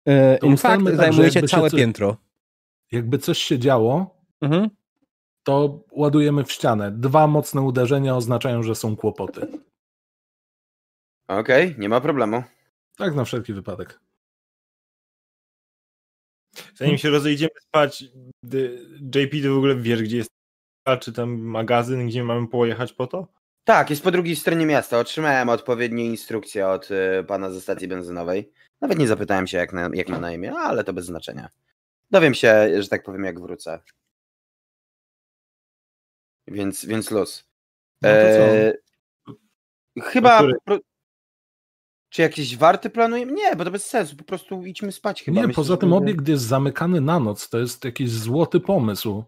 E, 0.05 0.37
To 0.37 0.45
In 0.47 0.57
fact, 0.57 0.83
tak, 0.85 0.89
że 0.91 0.95
zajmujecie 0.95 1.39
jakby 1.39 1.47
się 1.49 1.55
całe 1.57 1.69
co- 1.69 1.77
piętro. 1.77 2.17
Jakby 2.91 3.17
coś 3.17 3.37
się 3.37 3.59
działo, 3.59 4.17
Mhm. 4.41 4.69
To 5.47 5.83
ładujemy 5.91 6.43
w 6.43 6.51
ścianę. 6.51 6.91
Dwa 6.91 7.27
mocne 7.27 7.61
uderzenia 7.61 8.15
oznaczają, 8.15 8.63
że 8.63 8.75
są 8.75 8.95
kłopoty. 8.95 9.47
Okej, 11.27 11.75
nie 11.77 11.89
ma 11.89 12.01
problemu. 12.01 12.43
Tak 12.97 13.15
na 13.15 13.25
wszelki 13.25 13.53
wypadek. 13.53 13.99
Zanim 16.75 16.97
się 16.97 17.09
rozejdziemy 17.09 17.51
spać, 17.61 18.03
JP, 19.15 19.31
ty 19.41 19.49
w 19.49 19.57
ogóle 19.57 19.75
wiesz, 19.75 20.03
gdzie 20.03 20.17
jest 20.17 20.29
czy 20.99 21.13
tam 21.13 21.39
magazyn, 21.39 22.07
gdzie 22.07 22.23
mamy 22.23 22.47
pojechać 22.47 22.93
po 22.93 23.07
to? 23.07 23.27
Tak, 23.63 23.89
jest 23.89 24.03
po 24.03 24.11
drugiej 24.11 24.35
stronie 24.35 24.65
miasta. 24.65 24.99
Otrzymałem 24.99 25.49
odpowiednie 25.49 26.05
instrukcje 26.05 26.67
od 26.67 26.89
y, 26.91 27.23
pana 27.27 27.49
ze 27.49 27.61
stacji 27.61 27.87
benzynowej. 27.87 28.51
Nawet 28.81 28.99
nie 28.99 29.07
zapytałem 29.07 29.47
się, 29.47 29.57
jak, 29.57 29.73
na, 29.73 29.89
jak 29.93 30.09
ma 30.09 30.19
na 30.19 30.31
imię, 30.31 30.53
ale 30.53 30.83
to 30.83 30.93
bez 30.93 31.05
znaczenia. 31.05 31.49
Dowiem 32.11 32.33
się, 32.33 32.81
że 32.83 32.87
tak 32.87 33.03
powiem, 33.03 33.23
jak 33.23 33.39
wrócę. 33.39 33.79
Więc, 36.47 36.85
więc 36.85 37.11
luz. 37.11 37.47
No 38.01 38.09
to 38.09 38.15
co? 38.15 38.55
E, 38.55 38.73
chyba. 40.01 40.37
który? 40.37 40.79
Czy 42.09 42.21
jakieś 42.21 42.57
warty 42.57 42.89
planujemy? 42.89 43.31
Nie, 43.31 43.55
bo 43.55 43.65
to 43.65 43.71
bez 43.71 43.85
sensu. 43.85 44.15
Po 44.15 44.23
prostu 44.23 44.65
idźmy 44.65 44.91
spać 44.91 45.23
chyba. 45.23 45.35
Nie, 45.35 45.47
Myślę, 45.47 45.55
poza 45.55 45.77
tym 45.77 45.93
obiekt 45.93 46.27
jest 46.27 46.43
zamykany 46.43 47.01
na 47.01 47.19
noc. 47.19 47.49
To 47.49 47.59
jest 47.59 47.85
jakiś 47.85 48.09
złoty 48.09 48.59
pomysł. 48.59 49.23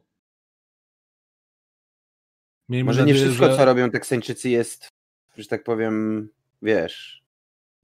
Miejmy 2.69 2.85
Może 2.87 2.99
nie 3.05 3.13
nadzieję, 3.13 3.25
wszystko, 3.25 3.51
że... 3.51 3.57
co 3.57 3.65
robią 3.65 3.91
Teksańczycy 3.91 4.49
jest, 4.49 4.89
że 5.37 5.47
tak 5.47 5.63
powiem, 5.63 6.29
wiesz, 6.61 7.23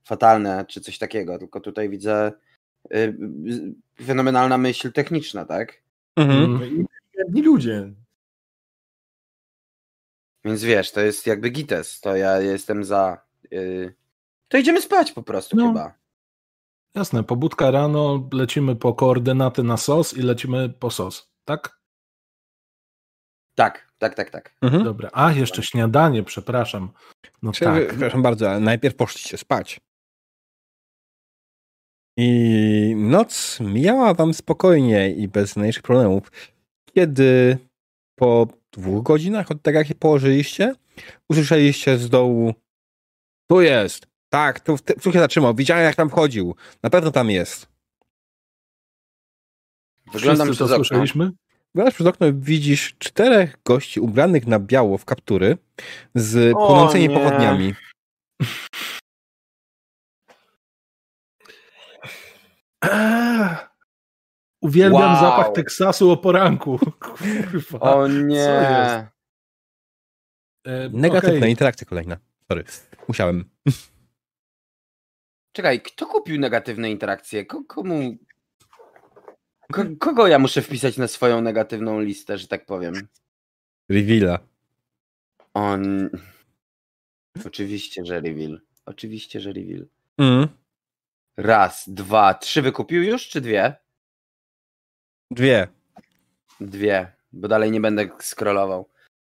fatalne, 0.04 0.64
czy 0.68 0.80
coś 0.80 0.98
takiego, 0.98 1.38
tylko 1.38 1.60
tutaj 1.60 1.88
widzę 1.88 2.32
y, 2.94 2.98
y, 3.98 4.04
fenomenalna 4.04 4.58
myśl 4.58 4.92
techniczna, 4.92 5.44
tak? 5.44 5.82
Mhm. 6.16 6.44
Mm. 6.44 6.58
No 6.58 6.64
i 6.64 6.70
inteligentni 6.70 7.42
ludzie. 7.42 7.92
Więc 10.46 10.62
wiesz, 10.64 10.92
to 10.92 11.00
jest 11.00 11.26
jakby 11.26 11.50
gites, 11.50 12.00
to 12.00 12.16
ja 12.16 12.40
jestem 12.40 12.84
za... 12.84 13.18
y, 13.52 13.94
to 14.48 14.58
idziemy 14.58 14.80
spać 14.82 15.12
po 15.12 15.22
prostu 15.22 15.56
No. 15.56 15.66
chyba. 15.68 15.94
Jasne, 16.94 17.24
pobudka 17.24 17.70
rano, 17.70 18.28
lecimy 18.32 18.76
po 18.76 18.94
koordynaty 18.94 19.62
na 19.62 19.76
SOS 19.76 20.14
i 20.16 20.22
lecimy 20.22 20.68
po 20.68 20.90
SOS, 20.90 21.30
tak? 21.44 21.80
Tak, 23.54 23.92
tak, 23.98 24.14
tak, 24.14 24.30
tak. 24.30 24.54
Mhm. 24.62 24.84
Dobra. 24.84 25.10
A, 25.12 25.32
jeszcze 25.32 25.62
śniadanie, 25.62 26.22
przepraszam. 26.22 26.92
No 27.42 27.52
Prze- 27.52 27.64
tak. 27.64 27.88
Przepraszam 27.88 28.22
bardzo, 28.22 28.50
ale 28.50 28.60
najpierw 28.60 28.96
poszliście 28.96 29.38
spać. 29.38 29.80
I 32.18 32.94
noc 32.96 33.60
mijała 33.60 34.14
wam 34.14 34.34
spokojnie 34.34 35.10
i 35.10 35.28
bez 35.28 35.56
najmniejszych 35.56 35.82
problemów. 35.82 36.32
Kiedy 36.94 37.58
po 38.18 38.46
dwóch 38.78 39.02
godzinach 39.04 39.50
od 39.50 39.62
tego, 39.62 39.78
jak 39.78 39.88
się 39.88 39.94
położyliście, 39.94 40.74
usłyszeliście 41.30 41.98
z 41.98 42.10
dołu 42.10 42.54
tu 43.50 43.60
jest. 43.60 44.06
Tak, 44.28 44.60
tu, 44.60 44.76
tu 45.02 45.12
się 45.12 45.18
zatrzymał. 45.18 45.54
Widziałem, 45.54 45.84
jak 45.84 45.94
tam 45.94 46.10
wchodził. 46.10 46.54
Na 46.82 46.90
pewno 46.90 47.10
tam 47.10 47.30
jest. 47.30 47.68
Wyglądam 50.12 50.46
Wszyscy 50.46 50.58
to 50.58 50.64
przez 50.64 50.72
okno. 50.74 50.84
słyszeliśmy? 50.84 51.30
Wyglądasz 51.74 51.94
przez 51.94 52.06
okno 52.06 52.26
i 52.26 52.32
widzisz 52.32 52.94
czterech 52.98 53.56
gości 53.64 54.00
ubranych 54.00 54.46
na 54.46 54.58
biało 54.58 54.98
w 54.98 55.04
kaptury 55.04 55.58
z 56.14 56.52
O 56.56 56.66
płonącymi 56.66 57.08
nie. 57.08 57.14
pochodniami. 57.14 57.74
Uwielbiam 64.66 65.12
Wow. 65.12 65.20
zapach 65.20 65.52
Teksasu 65.52 66.10
o 66.10 66.16
poranku. 66.16 66.78
Kurwa. 67.04 67.80
O 67.80 68.08
nie. 68.08 68.34
jest? 68.36 69.06
E, 70.66 70.88
Negatywna 70.92 71.38
okej. 71.38 71.50
interakcja 71.50 71.86
kolejna. 71.86 72.16
Sorry. 72.48 72.64
Musiałem. 73.08 73.44
Czekaj, 75.52 75.80
kto 75.80 76.06
kupił 76.06 76.40
negatywne 76.40 76.90
interakcje? 76.90 77.46
Ko- 77.46 77.64
komu... 77.64 78.16
Ko- 79.72 79.96
kogo 80.00 80.26
ja 80.26 80.38
muszę 80.38 80.62
wpisać 80.62 80.96
na 80.96 81.08
swoją 81.08 81.40
negatywną 81.40 82.00
listę, 82.00 82.38
że 82.38 82.48
tak 82.48 82.66
powiem? 82.66 82.94
Reveala. 83.88 84.38
On... 85.54 86.10
Oczywiście, 87.46 88.04
że 88.04 88.20
reveal. 88.20 88.60
Oczywiście, 88.86 89.40
że 89.40 89.52
reveal. 89.52 89.86
Mm. 90.18 90.48
Raz, 91.36 91.84
dwa, 91.88 92.34
trzy 92.34 92.62
wykupił 92.62 93.02
już, 93.02 93.28
czy 93.28 93.40
dwie? 93.40 93.74
Dwie. 95.30 95.68
Dwie, 96.60 97.12
bo 97.32 97.48
dalej 97.48 97.70
nie 97.70 97.80
będę 97.80 98.08
scrollował. 98.20 98.88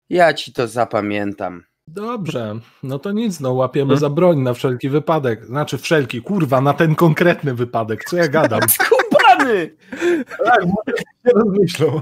Ja 0.09 0.33
ci 0.33 0.53
to 0.53 0.67
zapamiętam. 0.67 1.63
Dobrze, 1.87 2.59
no 2.83 2.99
to 2.99 3.11
nic, 3.11 3.39
no 3.39 3.53
łapiemy 3.53 3.87
Hmm? 3.87 3.99
za 3.99 4.09
broń 4.09 4.39
na 4.39 4.53
wszelki 4.53 4.89
wypadek. 4.89 5.45
Znaczy 5.45 5.77
wszelki, 5.77 6.21
kurwa, 6.21 6.61
na 6.61 6.73
ten 6.73 6.95
konkretny 6.95 7.53
wypadek, 7.53 8.03
co 8.05 8.17
ja 8.17 8.27
gadam. 8.27 8.59
Skubany! 8.69 9.75
Tak, 10.45 10.61
się 10.63 11.31
rozmyślą. 11.35 12.01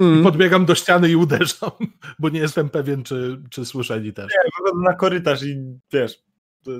Mm. 0.00 0.22
Podbiegam 0.22 0.64
do 0.64 0.74
ściany 0.74 1.08
i 1.08 1.16
uderzam, 1.16 1.70
bo 2.18 2.28
nie 2.28 2.40
jestem 2.40 2.68
pewien, 2.68 3.02
czy, 3.02 3.42
czy 3.50 3.64
słyszeli 3.64 4.12
też. 4.12 4.26
Wychodzę 4.44 4.82
na 4.84 4.94
korytarz 4.94 5.42
i 5.42 5.56
wiesz, 5.92 6.22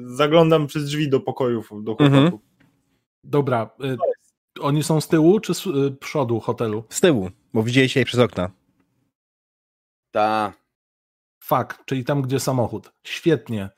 zaglądam 0.05 0.66
przez 0.66 0.85
drzwi 0.85 1.11
do 1.11 1.20
pokojów, 1.20 1.70
do 1.83 1.95
chłopaków. 1.95 2.16
Mhm. 2.16 2.39
Dobra, 3.25 3.70
y, 3.85 3.97
oni 4.60 4.82
są 4.82 5.01
z 5.01 5.09
tyłu 5.09 5.40
czy 5.40 5.55
z 5.55 5.66
y, 5.66 5.97
przodu 6.01 6.40
hotelu? 6.40 6.85
Z 6.89 7.01
tyłu, 7.01 7.30
bo 7.55 7.62
widzieliście 7.62 8.01
jej 8.01 8.05
przez 8.05 8.20
okna. 8.20 8.51
Ta. 10.10 10.52
Fak, 11.44 11.82
czyli 11.86 12.05
tam, 12.05 12.22
gdzie 12.22 12.40
samochód. 12.40 12.93
Świetnie. 13.05 13.70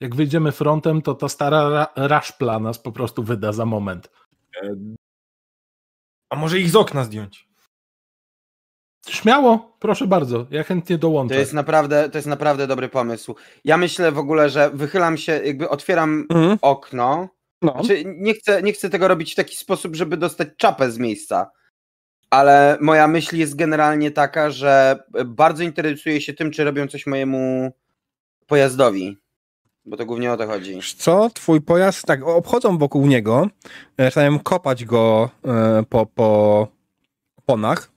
Jak 0.00 0.14
wyjdziemy 0.14 0.52
frontem, 0.52 1.02
to 1.02 1.14
ta 1.14 1.28
stara 1.28 1.68
ra 1.70 1.86
raszpla 1.96 2.58
nas 2.60 2.78
po 2.78 2.92
prostu 2.92 3.22
wyda 3.22 3.52
za 3.52 3.64
moment. 3.66 4.10
A 6.30 6.36
może 6.36 6.58
ich 6.58 6.70
z 6.70 6.76
okna 6.76 7.04
zdjąć? 7.04 7.48
Śmiało, 9.08 9.76
proszę 9.78 10.06
bardzo, 10.06 10.46
ja 10.50 10.62
chętnie 10.64 10.96
To 10.96 11.00
dołączę. 11.00 11.34
jest 11.34 11.52
naprawdę, 11.52 12.10
to 12.10 12.18
jest 12.18 12.28
naprawdę 12.28 12.66
dobry 12.66 12.88
pomysł. 12.88 13.36
Ja 13.64 13.76
myślę 13.76 14.12
w 14.12 14.18
ogóle, 14.18 14.50
że 14.50 14.70
wychylam 14.70 15.16
się, 15.16 15.32
jakby 15.32 15.68
otwieram 15.68 16.26
Mhm. 16.30 16.58
okno. 16.62 17.28
No. 17.62 17.72
Znaczy, 17.72 18.04
nie 18.06 18.34
chcę, 18.34 18.62
nie 18.62 18.72
chcę 18.72 18.90
tego 18.90 19.08
robić 19.08 19.32
w 19.32 19.36
taki 19.36 19.56
sposób, 19.56 19.96
żeby 19.96 20.16
dostać 20.16 20.48
czapę 20.56 20.90
z 20.90 20.98
miejsca. 20.98 21.50
Ale 22.30 22.78
moja 22.80 23.08
myśl 23.08 23.36
jest 23.36 23.56
generalnie 23.56 24.10
taka, 24.10 24.50
że 24.50 25.02
bardzo 25.26 25.62
interesuję 25.62 26.20
się 26.20 26.32
tym, 26.34 26.50
czy 26.50 26.64
robią 26.64 26.86
coś 26.86 27.06
mojemu 27.06 27.72
pojazdowi. 28.46 29.16
Bo 29.84 29.96
to 29.96 30.06
głównie 30.06 30.32
o 30.32 30.36
to 30.36 30.46
chodzi. 30.46 30.74
Wiesz 30.74 30.94
co, 30.94 31.30
twój 31.30 31.60
pojazd, 31.60 32.06
tak, 32.06 32.26
obchodzą 32.26 32.78
wokół 32.78 33.06
niego, 33.06 33.48
e, 33.98 34.04
zaczynają 34.04 34.38
kopać 34.38 34.84
go 34.84 35.30
e, 35.44 35.82
po, 35.88 36.06
po 36.06 36.68
oponach. 37.36 37.90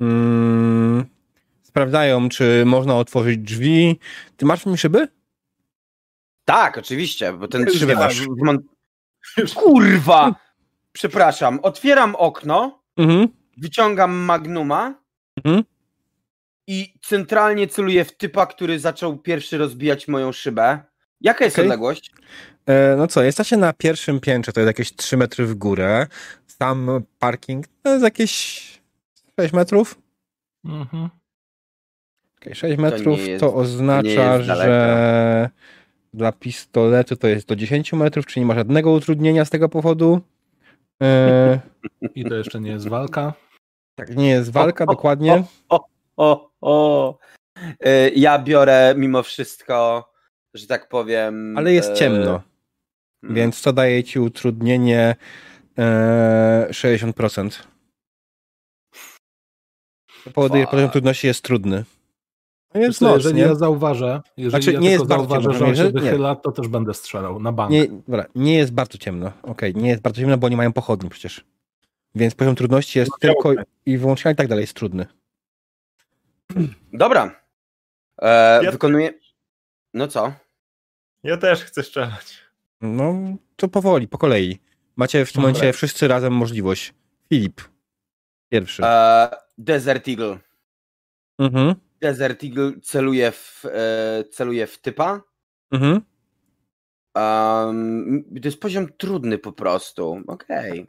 Mm, 0.00 1.04
sprawdzają, 1.62 2.28
czy 2.28 2.62
można 2.66 2.96
otworzyć 2.96 3.38
drzwi. 3.38 3.98
Ty 4.36 4.46
masz 4.46 4.66
mi 4.66 4.78
szyby? 4.78 5.08
Tak, 6.44 6.78
oczywiście, 6.78 7.32
bo 7.32 7.48
ten 7.48 7.66
masz. 7.96 8.22
Kurwa! 9.54 10.34
Przepraszam, 10.92 11.58
otwieram 11.62 12.14
okno, 12.16 12.82
Mhm. 12.96 13.28
wyciągam 13.56 14.12
magnuma 14.12 14.94
Mhm. 15.44 15.64
i 16.66 16.94
centralnie 17.02 17.68
celuję 17.68 18.04
w 18.04 18.16
typa, 18.16 18.46
który 18.46 18.78
zaczął 18.78 19.16
pierwszy 19.18 19.58
rozbijać 19.58 20.08
moją 20.08 20.32
szybę. 20.32 20.80
Jaka 21.20 21.44
jest 21.44 21.56
Okej. 21.56 21.64
odległość? 21.64 22.12
E, 22.66 22.94
no 22.96 23.06
co, 23.06 23.22
jesteście 23.22 23.56
na 23.56 23.72
pierwszym 23.72 24.20
piętrze, 24.20 24.52
to 24.52 24.60
jest 24.60 24.66
jakieś 24.66 24.96
3 24.96 25.16
metry 25.16 25.46
w 25.46 25.54
górę. 25.54 26.06
Sam 26.46 26.88
parking 27.18 27.66
to 27.82 27.90
jest 27.90 28.04
jakieś 28.04 28.32
6 29.40 29.52
metrów. 29.54 29.98
Mhm. 30.64 31.08
Okay, 32.42 32.54
6 32.54 32.78
metrów 32.78 33.18
to, 33.18 33.22
jest- 33.24 33.40
to 33.40 33.54
oznacza, 33.54 34.42
że 34.42 35.50
dla 36.14 36.32
pistoletu 36.32 37.16
to 37.16 37.28
jest 37.28 37.48
do 37.48 37.56
10 37.56 37.92
metrów, 37.92 38.26
czyli 38.26 38.40
nie 38.40 38.46
ma 38.46 38.54
żadnego 38.54 38.92
utrudnienia 38.92 39.44
z 39.44 39.50
tego 39.50 39.68
powodu. 39.68 40.20
E, 41.02 41.60
I 42.14 42.24
to 42.24 42.34
jeszcze 42.34 42.60
nie 42.60 42.70
jest 42.70 42.88
walka. 42.88 43.32
tak, 43.94 44.16
nie 44.16 44.28
jest 44.30 44.50
walka, 44.52 44.84
O, 44.84 44.88
o, 44.88 44.90
dokładnie. 44.94 45.44
O, 46.16 46.50
o. 46.60 47.18
Y, 47.86 48.12
Ja 48.16 48.38
biorę 48.38 48.94
mimo 48.96 49.22
wszystko, 49.22 50.08
że 50.54 50.66
tak 50.66 50.88
powiem. 50.88 51.58
Ale 51.58 51.72
jest 51.72 51.90
e, 51.90 51.94
ciemno, 51.94 52.42
mm, 53.22 53.34
więc 53.34 53.60
co 53.60 53.72
daje 53.72 54.04
ci 54.04 54.20
utrudnienie 54.20 55.16
e, 55.78 56.66
60%. 56.70 57.62
To 60.24 60.30
powoduje, 60.30 60.62
że 60.62 60.70
poziom 60.70 60.90
trudności 60.90 61.26
jest 61.26 61.44
trudny. 61.44 61.84
No 62.74 62.80
jest 62.80 63.00
noc, 63.00 63.16
jeżeli 63.16 63.34
nie? 63.36 63.42
ja 63.42 63.54
zauważę, 63.54 64.20
jeżeli 64.36 64.50
Znaczy, 64.50 64.72
ja 64.72 64.80
nie 64.80 64.90
jest 64.90 65.06
bardzo 65.06 65.28
zauważę, 65.28 65.42
ciemno, 65.58 65.58
że 65.58 65.66
on 65.66 65.76
się 65.76 65.94
nie. 65.94 66.00
wychyla, 66.00 66.36
to 66.36 66.52
też 66.52 66.68
będę 66.68 66.94
strzelał 66.94 67.40
na 67.40 67.52
bank. 67.52 67.70
Nie, 67.70 67.88
dobra, 67.88 68.24
nie 68.34 68.54
jest 68.56 68.72
bardzo 68.72 68.98
ciemno. 68.98 69.32
Okej, 69.42 69.74
nie 69.74 69.88
jest 69.88 70.02
bardzo 70.02 70.20
ciemno, 70.20 70.38
bo 70.38 70.48
nie 70.48 70.56
mają 70.56 70.72
pochodni 70.72 71.10
przecież. 71.10 71.44
Więc 72.14 72.34
poziom 72.34 72.54
trudności 72.54 72.98
jest 72.98 73.10
tylko 73.20 73.52
i 73.86 73.98
wyłącznie 73.98 74.30
i 74.30 74.34
tak 74.34 74.48
dalej 74.48 74.62
jest 74.62 74.74
trudny. 74.74 75.06
Dobra. 76.92 77.40
E, 78.22 78.64
Ja- 78.64 78.70
Wykonuję. 78.72 79.12
No 79.94 80.08
co? 80.08 80.32
Ja 81.22 81.36
też 81.36 81.64
chcę 81.64 81.82
strzelać. 81.82 82.38
No, 82.80 83.14
to 83.56 83.68
powoli, 83.68 84.08
po 84.08 84.18
kolei. 84.18 84.58
Macie 84.96 85.24
w 85.26 85.32
tym 85.32 85.42
Dobra. 85.42 85.52
momencie 85.52 85.72
wszyscy 85.72 86.08
razem 86.08 86.32
możliwość. 86.32 86.94
Filip. 87.28 87.60
Pierwszy. 88.48 88.82
E, 88.84 89.30
Desert 89.58 90.08
Eagle. 90.08 90.38
Mhm. 91.38 91.74
Desert 92.02 92.44
Eagle 92.44 92.80
celuje 92.82 93.32
w, 93.32 93.64
e, 93.64 94.24
celuje 94.30 94.66
w 94.66 94.78
typa. 94.78 95.22
Mhm. 95.70 96.00
Um, 97.14 98.24
to 98.42 98.48
jest 98.48 98.60
poziom 98.60 98.92
trudny 98.92 99.38
po 99.38 99.52
prostu. 99.52 100.22
Okej. 100.26 100.86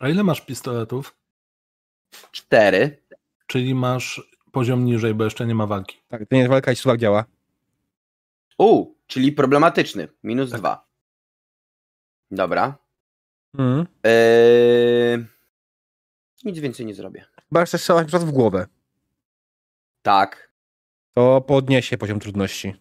A 0.00 0.08
ile 0.08 0.24
masz 0.24 0.40
pistoletów? 0.40 1.16
Cztery. 2.32 3.02
Czyli 3.46 3.74
masz 3.74 4.22
poziom 4.52 4.84
niżej, 4.84 5.14
bo 5.14 5.24
jeszcze 5.24 5.46
nie 5.46 5.54
ma 5.54 5.66
walki. 5.66 6.00
Tak, 6.08 6.20
to 6.20 6.34
nie 6.34 6.38
jest 6.38 6.50
walka 6.50 6.72
i 6.72 6.76
słuchak 6.76 7.00
działa. 7.00 7.24
U, 8.58 8.94
czyli 9.06 9.32
problematyczny. 9.32 10.08
Minus 10.22 10.50
Tak. 10.50 10.60
dwa. 10.60 10.86
Dobra. 12.30 12.78
Mhm. 13.54 13.86
Eee, 14.04 15.24
nic 16.44 16.58
więcej 16.58 16.86
nie 16.86 16.94
zrobię. 16.94 17.24
Chyba 17.48 17.64
chcesz 17.64 17.80
strzelać 17.80 18.12
w 18.12 18.30
głowę. 18.30 18.66
Tak. 20.06 20.52
To 21.16 21.40
podniesie 21.40 21.98
poziom 21.98 22.20
trudności. 22.20 22.74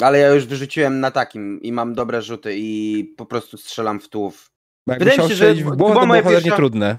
Ale 0.00 0.18
ja 0.18 0.28
już 0.28 0.46
wyrzuciłem 0.46 1.00
na 1.00 1.10
takim 1.10 1.62
i 1.62 1.72
mam 1.72 1.94
dobre 1.94 2.22
rzuty 2.22 2.54
i 2.56 3.04
po 3.16 3.26
prostu 3.26 3.56
strzelam 3.56 4.00
w 4.00 4.08
jakby 4.86 5.04
Wydaje 5.04 5.22
mi 5.22 5.28
się, 5.28 5.34
że 5.34 5.54
w 5.54 5.62
głowę, 5.62 5.94
to 5.94 6.06
było 6.06 6.22
cholernie 6.22 6.50
pierwsza- 6.50 6.56
trudne. 6.56 6.98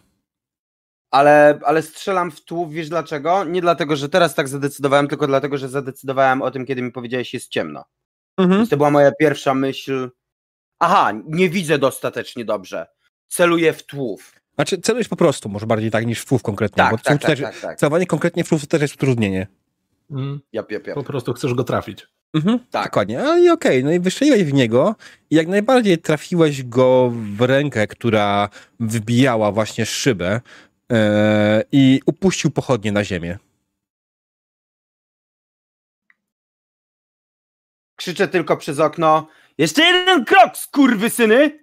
Ale, 1.12 1.60
ale 1.66 1.82
strzelam 1.82 2.32
w 2.32 2.42
tułów, 2.42 2.72
wiesz 2.72 2.90
dlaczego? 2.90 3.44
Nie 3.44 3.62
dlatego, 3.62 3.96
że 3.96 4.10
teraz 4.10 4.36
tak 4.36 4.48
zadecydowałem, 4.48 5.08
tylko 5.08 5.28
dlatego, 5.28 5.58
że 5.58 5.70
zadecydowałem 5.70 6.42
o 6.42 6.52
tym, 6.52 6.66
kiedy 6.66 6.82
mi 6.82 6.92
powiedziałeś, 6.92 7.34
jest 7.34 7.50
ciemno. 7.50 7.86
Mhm. 8.38 8.60
Więc 8.60 8.70
to 8.70 8.78
była 8.78 8.92
moja 8.92 9.12
pierwsza 9.12 9.54
myśl. 9.54 10.10
Aha, 10.80 11.12
nie 11.26 11.50
widzę 11.50 11.78
dostatecznie 11.78 12.46
dobrze. 12.46 12.88
Celuję 13.28 13.74
w 13.74 13.84
tułów. 13.84 14.39
Znaczy, 14.60 14.78
celujesz 14.82 15.08
po 15.08 15.16
prostu, 15.16 15.50
może 15.50 15.68
bardziej 15.68 15.92
tak 15.92 16.06
niż 16.06 16.22
w 16.22 16.42
konkretnie. 16.42 16.84
Tak, 16.84 16.92
bo 16.92 16.98
tak, 16.98 17.22
tak, 17.22 17.22
też, 17.22 17.42
tak, 17.42 17.60
tak. 17.60 17.80
Celowanie 17.80 18.06
konkretnie 18.06 18.44
w 18.44 18.50
to 18.50 18.58
też 18.68 18.82
jest 18.82 18.94
utrudnienie. 18.94 19.48
Mm, 20.12 20.40
Jap, 20.54 20.72
jap, 20.72 20.88
jap. 20.88 20.96
po 20.96 21.04
prostu 21.04 21.34
chcesz 21.34 21.54
go 21.54 21.64
trafić. 21.64 22.08
Mhm, 22.34 22.60
Tak. 22.72 22.86
Dokładnie. 22.86 23.24
A 23.24 23.40
i 23.40 23.50
okej, 23.50 23.84
no 23.84 23.92
i 23.92 24.00
wystrzeliłeś 24.00 24.44
w 24.44 24.54
niego 24.54 24.96
i 25.30 25.36
jak 25.36 25.48
najbardziej 25.48 25.98
trafiłeś 25.98 26.64
go 26.64 27.14
w 27.38 27.42
rękę, 27.42 27.88
która 27.88 28.50
wybijała 28.80 29.52
właśnie 29.52 29.86
szybę 29.86 30.42
e, 30.92 31.64
i 31.72 32.02
upuścił 32.06 32.52
pochodnie 32.52 32.92
na 32.92 33.04
ziemię. 33.04 33.38
Krzyczę 37.96 38.28
tylko 38.28 38.58
przez 38.58 38.80
okno. 38.80 39.28
Jeszcze 39.58 39.84
jeden 39.84 40.26
krok, 40.26 40.58
skurwysyny! 40.58 41.60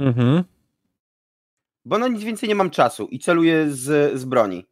Mhm. 0.00 0.44
Bo 1.84 1.98
na 1.98 2.08
nic 2.08 2.22
więcej 2.22 2.48
nie 2.48 2.54
mam 2.54 2.70
czasu 2.70 3.06
i 3.06 3.18
celuję 3.18 3.70
z, 3.70 4.18
z 4.20 4.24
broni. 4.24 4.66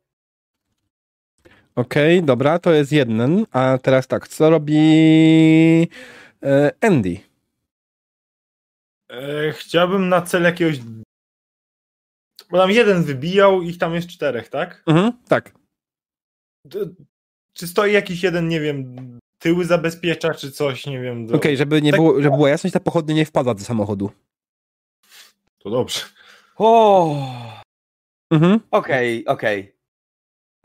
Okej, 1.76 2.22
dobra, 2.22 2.59
to 2.59 2.72
jest 2.72 2.92
jeden. 2.92 3.46
A 3.50 3.78
teraz 3.82 4.06
tak, 4.06 4.28
co 4.28 4.50
robi 4.50 4.78
e, 6.42 6.70
Andy? 6.80 7.16
E, 9.10 9.52
chciałbym 9.52 10.09
na 10.09 10.22
cel 10.22 10.42
jakiegoś. 10.42 10.78
Bo 12.50 12.59
tam 12.59 12.70
jeden 12.70 13.02
wybijał, 13.05 13.62
ich 13.62 13.78
tam 13.78 13.94
jest 13.94 14.09
czterech, 14.09 14.48
tak? 14.48 14.82
Mhm, 14.86 15.12
tak. 15.28 15.55
D- 16.64 16.78
Czy 17.52 17.66
stoi 17.68 17.92
jakiś 17.92 18.22
jeden, 18.22 18.48
nie 18.48 18.60
wiem, 18.60 18.96
tyły 19.38 19.64
zabezpiecza, 19.64 20.34
czy 20.34 20.50
coś, 20.52 20.86
nie 20.86 21.00
wiem. 21.00 21.26
do- 21.26 21.36
Okej, 21.36 21.56
żeby 21.56 21.82
nie 21.82 21.90
tak- 21.90 22.00
było, 22.00 22.22
żeby 22.22 22.36
była 22.36 22.48
jasność, 22.48 22.72
ta 22.74 22.80
pochodnia 22.80 23.14
nie 23.14 23.26
wpada 23.26 23.55
do 23.55 23.60
samochodu. 23.64 24.10
To 25.59 25.70
dobrze. 25.70 26.01
O, 26.56 27.16
Mhm. 28.30 28.60
okej, 28.70 29.26
okej. 29.26 29.72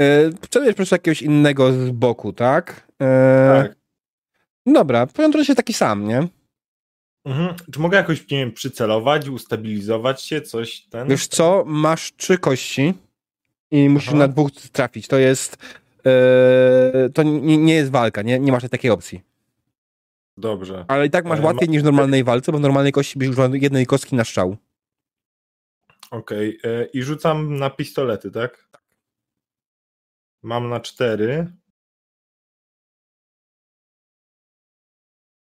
E, 0.02 0.30
Przebierasz 0.50 0.74
po 0.74 0.78
prostu 0.78 0.96
jakiegoś 0.96 1.22
innego 1.22 1.74
z 1.74 1.92
boku, 1.92 2.34
tak? 2.34 2.88
E, 3.02 3.64
Tak. 3.64 3.76
Dobra, 4.66 5.08
poziom 5.08 5.32
jest 5.38 5.56
taki 5.56 5.74
sam, 5.74 6.08
nie? 6.08 6.28
Mhm. 7.26 7.56
Czy 7.74 7.80
mogę 7.80 7.98
jakoś, 7.98 8.20
nie 8.32 8.38
wiem, 8.38 8.52
przycelować, 8.52 9.28
ustabilizować 9.30 10.22
się, 10.22 10.42
coś 10.42 10.82
ten? 10.82 11.08
Wiesz 11.08 11.28
co, 11.28 11.64
masz 11.68 12.14
trzy 12.16 12.38
kości 12.38 12.94
i 13.72 13.90
musisz 13.90 14.10
Aha. 14.10 14.18
na 14.18 14.28
dwóch 14.28 14.52
trafić. 14.52 15.08
To 15.08 15.18
jest. 15.18 15.58
E, 16.06 17.10
to 17.14 17.24
nie, 17.24 17.58
nie 17.58 17.74
jest 17.74 17.92
walka, 17.92 18.22
nie, 18.22 18.40
nie 18.40 18.52
masz 18.52 18.64
takiej 18.72 18.92
opcji. 18.92 19.22
Dobrze. 20.38 20.86
Ale 20.88 21.06
i 21.06 21.10
tak 21.10 21.26
masz 21.26 21.40
E, 21.40 21.44
łatwiej 21.44 21.70
niż 21.70 21.82
w 21.82 21.86
normalnej 21.86 22.24
walce, 22.24 22.52
bo 22.52 22.58
w 22.58 22.62
normalnej 22.62 22.92
kości 22.92 23.20
byś 23.20 23.28
używał 23.28 23.56
jednej 23.56 23.86
kostki 23.86 24.16
na 24.16 24.24
strzał. 24.24 24.58
Okej. 26.14 26.60
e, 26.64 26.86
I 26.86 27.04
rzucam 27.04 27.56
na 27.58 27.70
pistolety, 27.70 28.32
tak? 28.32 28.70
Mam 30.44 30.70
na 30.70 30.80
cztery. 30.80 31.48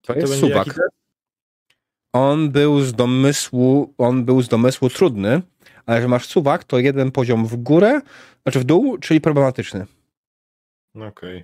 To 0.01 0.13
To 0.13 0.19
jest 0.19 0.41
test? 0.41 0.79
On 2.13 2.51
był 2.51 2.81
z 2.81 2.93
domysłu, 2.93 3.93
on 3.97 4.25
był 4.25 4.41
z 4.41 4.47
domysłu 4.47 4.89
trudny, 4.89 5.41
ale 5.85 6.01
że 6.01 6.07
masz 6.07 6.25
suwak, 6.25 6.63
to 6.63 6.79
jeden 6.79 7.11
poziom 7.11 7.45
w 7.45 7.55
górę, 7.55 8.01
znaczy 8.43 8.59
w 8.59 8.63
dół, 8.63 8.97
czyli 8.97 9.21
problematyczny. 9.21 9.85
Okej. 10.95 11.43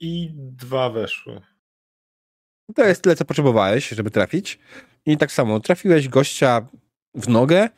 I 0.00 0.30
dwa 0.34 0.90
weszły. 0.90 1.40
To 2.74 2.84
jest 2.84 3.02
tyle, 3.02 3.16
co 3.16 3.24
potrzebowałeś, 3.24 3.88
żeby 3.88 4.10
trafić. 4.10 4.58
I 5.06 5.16
tak 5.16 5.32
samo, 5.32 5.60
trafiłeś 5.60 6.08
gościa 6.08 6.66
w 7.16 7.28
nogę 7.28 7.68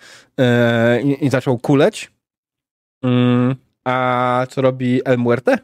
e, 0.40 1.02
i, 1.02 1.24
i 1.24 1.30
zaczął 1.30 1.58
kuleć. 1.58 2.12
Mm, 3.02 3.56
a 3.84 4.46
co 4.50 4.62
robi 4.62 5.00
El 5.04 5.18
Muerte? 5.18 5.58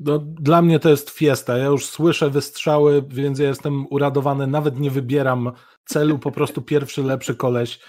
No, 0.00 0.18
dla 0.18 0.62
mnie 0.62 0.78
to 0.78 0.88
jest 0.88 1.10
fiesta. 1.10 1.58
Ja 1.58 1.66
już 1.66 1.86
słyszę 1.86 2.30
wystrzały, 2.30 3.04
więc 3.08 3.38
ja 3.38 3.48
jestem 3.48 3.86
uradowany. 3.90 4.46
Nawet 4.46 4.78
nie 4.78 4.90
wybieram 4.90 5.52
celu, 5.84 6.18
po 6.18 6.32
prostu 6.32 6.62
pierwszy 6.62 7.02
lepszy 7.02 7.34
koleś. 7.34 7.80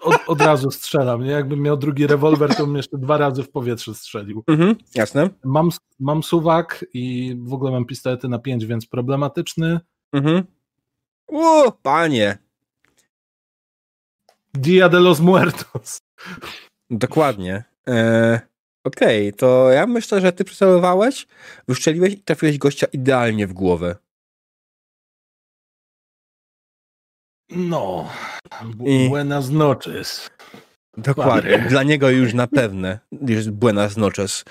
Od, 0.00 0.16
od 0.26 0.40
razu 0.40 0.70
strzelam. 0.70 1.24
Nie? 1.24 1.30
Jakbym 1.30 1.60
miał 1.60 1.76
drugi 1.76 2.06
rewolwer, 2.06 2.54
to 2.54 2.66
bym 2.66 2.76
jeszcze 2.76 2.98
dwa 2.98 3.16
razy 3.16 3.42
w 3.42 3.50
powietrze 3.50 3.94
strzelił. 3.94 4.44
Mhm, 4.46 4.76
jasne. 4.94 5.30
Mam, 5.44 5.70
mam 6.00 6.22
suwak 6.22 6.84
i 6.94 7.36
w 7.42 7.52
ogóle 7.52 7.70
mam 7.70 7.84
pistolety 7.84 8.28
na 8.28 8.38
5, 8.38 8.66
więc 8.66 8.86
problematyczny. 8.86 9.80
Mhm. 10.12 10.44
O, 11.26 11.72
panie. 11.82 12.38
Dia 14.58 14.88
de 14.88 15.00
los 15.00 15.20
Muertos. 15.20 15.98
Dokładnie. 16.90 17.64
E, 17.88 18.40
Okej, 18.86 19.32
to 19.32 19.70
ja 19.70 19.86
myślę, 19.86 20.20
że 20.20 20.32
ty 20.32 20.44
przecelowałeś, 20.44 21.26
wyszczeliłeś 21.68 22.12
i 22.14 22.22
trafiłeś 22.22 22.58
gościa 22.58 22.86
idealnie 22.92 23.46
w 23.46 23.52
głowę. 23.52 23.96
No. 27.50 28.08
I- 28.86 29.08
Buenas 29.08 29.50
noches. 29.50 30.30
Dokładnie. 30.96 31.58
Dla 31.58 31.82
niego 31.82 32.10
już 32.10 32.34
na 32.34 32.46
pewne 32.46 32.98
jest 33.12 33.50
buenas 33.50 33.96
noches. 33.96 34.44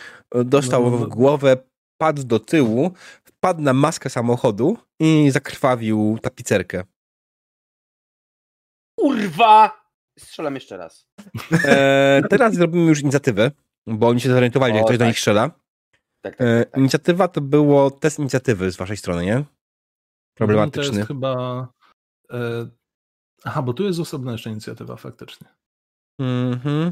Dostał 0.46 0.84
No, 0.84 0.90
no, 0.92 0.98
no. 1.00 1.06
w 1.06 1.10
głowę, 1.10 1.58
padł 2.02 2.24
do 2.24 2.40
tyłu, 2.40 2.92
wpadł 3.24 3.62
na 3.62 3.74
maskę 3.74 4.10
samochodu 4.10 4.78
i 5.00 5.32
zakrwawił 5.32 6.20
tapicerkę. 6.22 6.84
Kurwa! 9.00 9.87
Strzelam 10.18 10.56
jeszcze 10.56 10.78
raz. 10.78 11.08
E, 11.66 12.22
teraz 12.30 12.54
zrobimy 12.54 12.86
już 12.90 13.02
inicjatywę, 13.02 13.52
bo 13.88 14.08
oni 14.08 14.22
się 14.22 14.30
zorientowali, 14.30 14.74
że 14.74 14.80
O, 14.82 14.84
ktoś 14.84 14.98
do 14.98 15.02
tak. 15.06 15.08
nich 15.08 15.18
strzela. 15.20 15.50
Tak, 16.22 16.36
tak, 16.38 16.42
E, 16.48 16.60
tak, 16.60 16.72
tak. 16.72 16.80
inicjatywa 16.80 17.28
to 17.28 17.42
było 17.42 17.92
test 17.92 18.20
inicjatywy 18.20 18.72
z 18.72 18.78
waszej 18.78 18.98
strony, 18.98 19.26
nie? 19.26 19.36
To 19.38 19.46
Problematyczny. 20.36 20.98
jest 20.98 21.08
chyba... 21.08 21.68
E... 22.32 22.68
Aha, 23.44 23.62
bo 23.62 23.74
tu 23.74 23.84
jest 23.84 24.00
osobna 24.00 24.32
jeszcze 24.32 24.50
inicjatywa 24.50 24.96
faktycznie. 24.96 25.48
Mhm. 26.20 26.92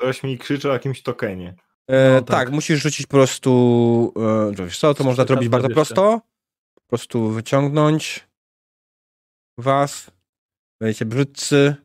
Coś 0.00 0.22
mi 0.22 0.38
krzyczy 0.38 0.70
o 0.70 0.72
jakimś 0.72 1.02
tokenie. 1.02 1.54
E, 1.90 2.10
No 2.12 2.22
tak. 2.22 2.26
tak. 2.38 2.50
musisz 2.50 2.82
rzucić 2.82 3.06
po 3.06 3.10
prostu. 3.16 4.12
E, 4.52 4.64
wiesz 4.64 4.78
co, 4.78 4.94
to 4.94 5.04
można 5.04 5.24
to 5.24 5.34
robić 5.34 5.48
bardzo 5.48 5.68
420. 5.68 5.94
prosto. 5.94 6.26
Po 6.74 6.82
prostu 6.88 7.28
wyciągnąć 7.30 8.26
was. 9.58 10.10
Będziecie 10.80 11.04
brzydcy. 11.04 11.76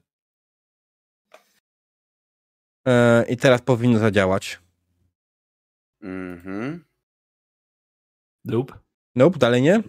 E, 2.88 3.26
I 3.30 3.38
teraz 3.38 3.62
powinno 3.62 3.99
zadziałać. 3.99 4.60
Mhm. 6.02 6.86
Lub? 8.45 8.80
Nope, 9.16 9.40
dalej 9.40 9.62
nie? 9.62 9.84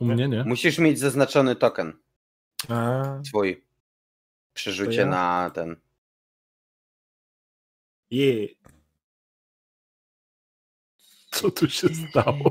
U 0.00 0.04
mnie 0.04 0.28
nie. 0.28 0.44
Musisz 0.44 0.78
mieć 0.78 0.98
zaznaczony 0.98 1.56
token 1.56 1.92
A, 2.68 3.02
swój. 3.26 3.66
Przy 4.52 4.70
To 4.70 4.76
rzucie 4.76 5.00
ja? 5.00 5.06
na 5.06 5.50
ten. 5.54 5.76
je. 8.10 8.48
Co 11.30 11.50
tu 11.50 11.68
się 11.68 11.88
stało? 11.88 12.50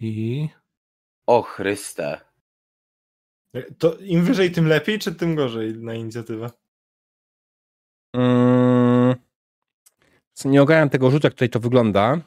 I... 0.00 0.48
O 1.26 1.42
Chryste. 1.42 2.20
To 3.78 3.96
im 3.96 4.24
wyżej, 4.24 4.50
tym 4.52 4.66
lepiej, 4.66 4.98
czy 4.98 5.14
tym 5.14 5.34
gorzej 5.34 5.74
na 5.74 5.94
inicjatywę? 5.94 6.50
Mm, 8.16 9.14
nie 10.44 10.62
ogarniam 10.62 10.90
tego 10.90 11.10
rzutu, 11.10 11.26
jak 11.26 11.34
tutaj 11.34 11.50
to 11.50 11.60
wygląda. 11.60 12.20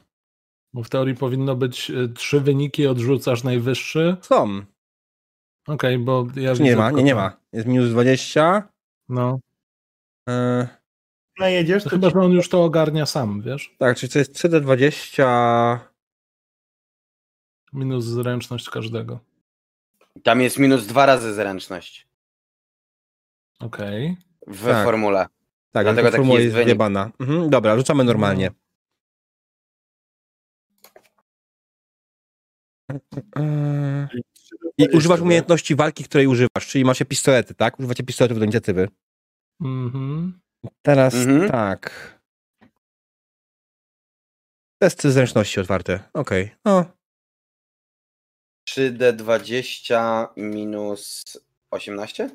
Bo 0.74 0.82
w 0.82 0.90
teorii 0.90 1.14
powinno 1.14 1.56
być 1.56 1.90
y, 1.90 2.08
trzy 2.08 2.40
wyniki, 2.40 2.86
odrzucasz 2.86 3.44
najwyższy. 3.44 4.16
Są. 4.22 4.62
Okej, 5.66 5.98
bo 5.98 6.26
ja 6.36 6.54
Czy 6.56 6.62
nie 6.62 6.76
ma? 6.76 6.90
Nie, 6.90 7.02
nie 7.02 7.14
ma. 7.14 7.36
Jest 7.52 7.66
minus 7.68 7.90
20. 7.90 8.68
No, 9.08 9.38
E, 10.28 10.68
Najedziesz, 11.38 11.84
to 11.84 11.90
to 11.90 11.96
chyba, 11.96 12.08
ci... 12.08 12.14
że 12.14 12.20
on 12.20 12.32
już 12.32 12.48
to 12.48 12.64
ogarnia 12.64 13.06
sam, 13.06 13.42
wiesz? 13.42 13.74
tak, 13.78 13.96
czyli 13.96 14.12
to 14.12 14.18
jest 14.18 14.34
3D20. 14.44 15.78
Minus 17.72 18.04
zręczność 18.04 18.70
każdego. 18.70 19.20
Tam 20.22 20.40
jest 20.40 20.58
minus 20.58 20.86
dwa 20.86 21.06
razy 21.06 21.34
zręczność 21.34 22.08
Okej. 23.60 24.16
w 24.46 24.64
Tak. 24.66 24.84
formule. 24.84 25.26
Tak, 25.72 25.84
Dlatego 25.86 26.02
taki 26.08 26.16
formuła 26.16 26.40
jest 26.40 26.54
wyjebana. 26.54 27.10
Mhm, 27.20 27.50
dobra, 27.50 27.76
rzucamy 27.76 28.04
normalnie. 28.04 28.50
I 34.78 34.88
używasz 34.96 35.20
umiejętności 35.20 35.74
walki, 35.76 36.04
której 36.04 36.26
używasz, 36.26 36.66
czyli 36.66 36.84
macie 36.84 37.04
pistolety, 37.04 37.54
tak? 37.54 37.78
Używacie 37.78 38.04
pistoletów 38.04 38.38
do 38.38 38.44
inicjatywy. 38.44 38.88
Mhm. 39.60 40.40
Teraz 40.82 41.14
Mhm. 41.14 41.50
tak. 41.50 42.12
Testy 44.78 45.10
zręczności 45.12 45.60
otwarte. 45.60 46.00
Okej. 46.14 46.50
No, 46.64 46.84
3D20 48.70 50.26
minus 50.36 51.22
18? 51.70 52.30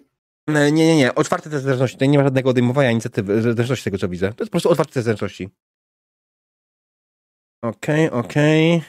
Nie, 0.47 0.71
nie, 0.71 0.97
nie. 0.97 1.15
Otwarte 1.15 1.49
test 1.49 1.63
zręczności. 1.63 1.95
Tutaj 1.95 2.09
nie 2.09 2.17
ma 2.17 2.23
żadnego 2.23 2.49
odejmowania 2.49 2.91
inicjatywy, 2.91 3.41
zręczności 3.41 3.83
tego, 3.83 3.97
co 3.97 4.09
widzę. 4.09 4.33
To 4.33 4.43
jest 4.43 4.49
po 4.49 4.51
prostu 4.51 4.69
otwarte 4.69 4.93
test 4.93 5.05
zręczności. 5.05 5.49
Okej, 7.61 8.09
okej. 8.09 8.83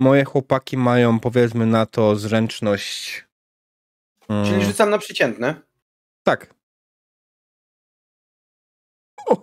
Moje 0.00 0.24
chłopaki 0.24 0.76
mają, 0.76 1.20
powiedzmy 1.20 1.66
na 1.66 1.86
to, 1.86 2.16
zręczność... 2.16 3.26
Mm, 4.28 4.46
Czyli 4.46 4.64
rzucam 4.64 4.90
na 4.90 4.98
przeciętny. 4.98 5.54
Tak. 6.22 6.54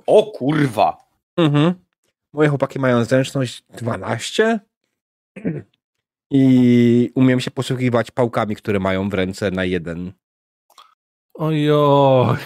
O 0.06 0.32
kurwa! 0.32 0.98
Mhm. 1.38 1.74
Moje 2.34 2.50
chłopaki 2.50 2.80
mają 2.80 3.04
zręczność 3.04 3.64
12 3.70 4.60
i 6.32 7.12
umiem 7.16 7.40
się 7.40 7.52
posługiwać 7.52 8.12
pałkami, 8.12 8.56
które 8.56 8.80
mają 8.80 9.10
w 9.10 9.14
ręce 9.14 9.52
na 9.52 9.66
jeden. 9.66 10.14
Ojoj. 11.34 12.38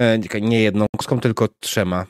E, 0.00 0.18
nie 0.40 0.62
jedną 0.62 0.86
kostką, 0.96 1.20
tylko 1.20 1.48
trzema. 1.48 2.06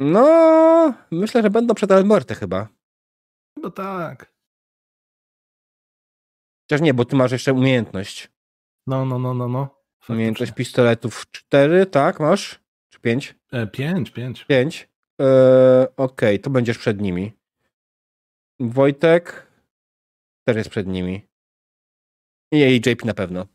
No, 0.00 0.94
myślę, 1.10 1.42
że 1.42 1.50
będą 1.50 1.74
przed 1.74 1.92
Almorte 1.92 2.34
chyba. 2.34 2.68
Chyba 3.54 3.70
tak. 3.70 4.32
Chociaż 6.62 6.80
nie, 6.80 6.94
bo 6.94 7.04
ty 7.04 7.16
masz 7.16 7.32
jeszcze 7.32 7.52
umiejętność. 7.52 8.30
No, 8.86 9.04
no, 9.04 9.18
no, 9.18 9.34
no, 9.34 9.48
no. 9.48 9.78
Umiejętność 10.08 10.52
pistoletów 10.52 11.30
4, 11.30 11.86
tak, 11.86 12.20
masz? 12.20 12.60
Czy 12.88 13.00
5? 13.00 13.34
E, 13.52 13.66
pięć, 13.66 14.10
pięć. 14.10 14.44
5. 14.44 14.88
Eee, 15.18 15.86
Okej, 15.96 16.40
to 16.40 16.50
będziesz 16.50 16.78
przed 16.78 17.00
nimi. 17.00 17.37
Wojtek 18.60 19.46
też 20.46 20.56
jest 20.56 20.70
przed 20.70 20.86
nimi. 20.86 21.28
I 22.52 22.58
jej 22.58 22.76
JP 22.76 23.04
na 23.04 23.14
pewno. 23.14 23.46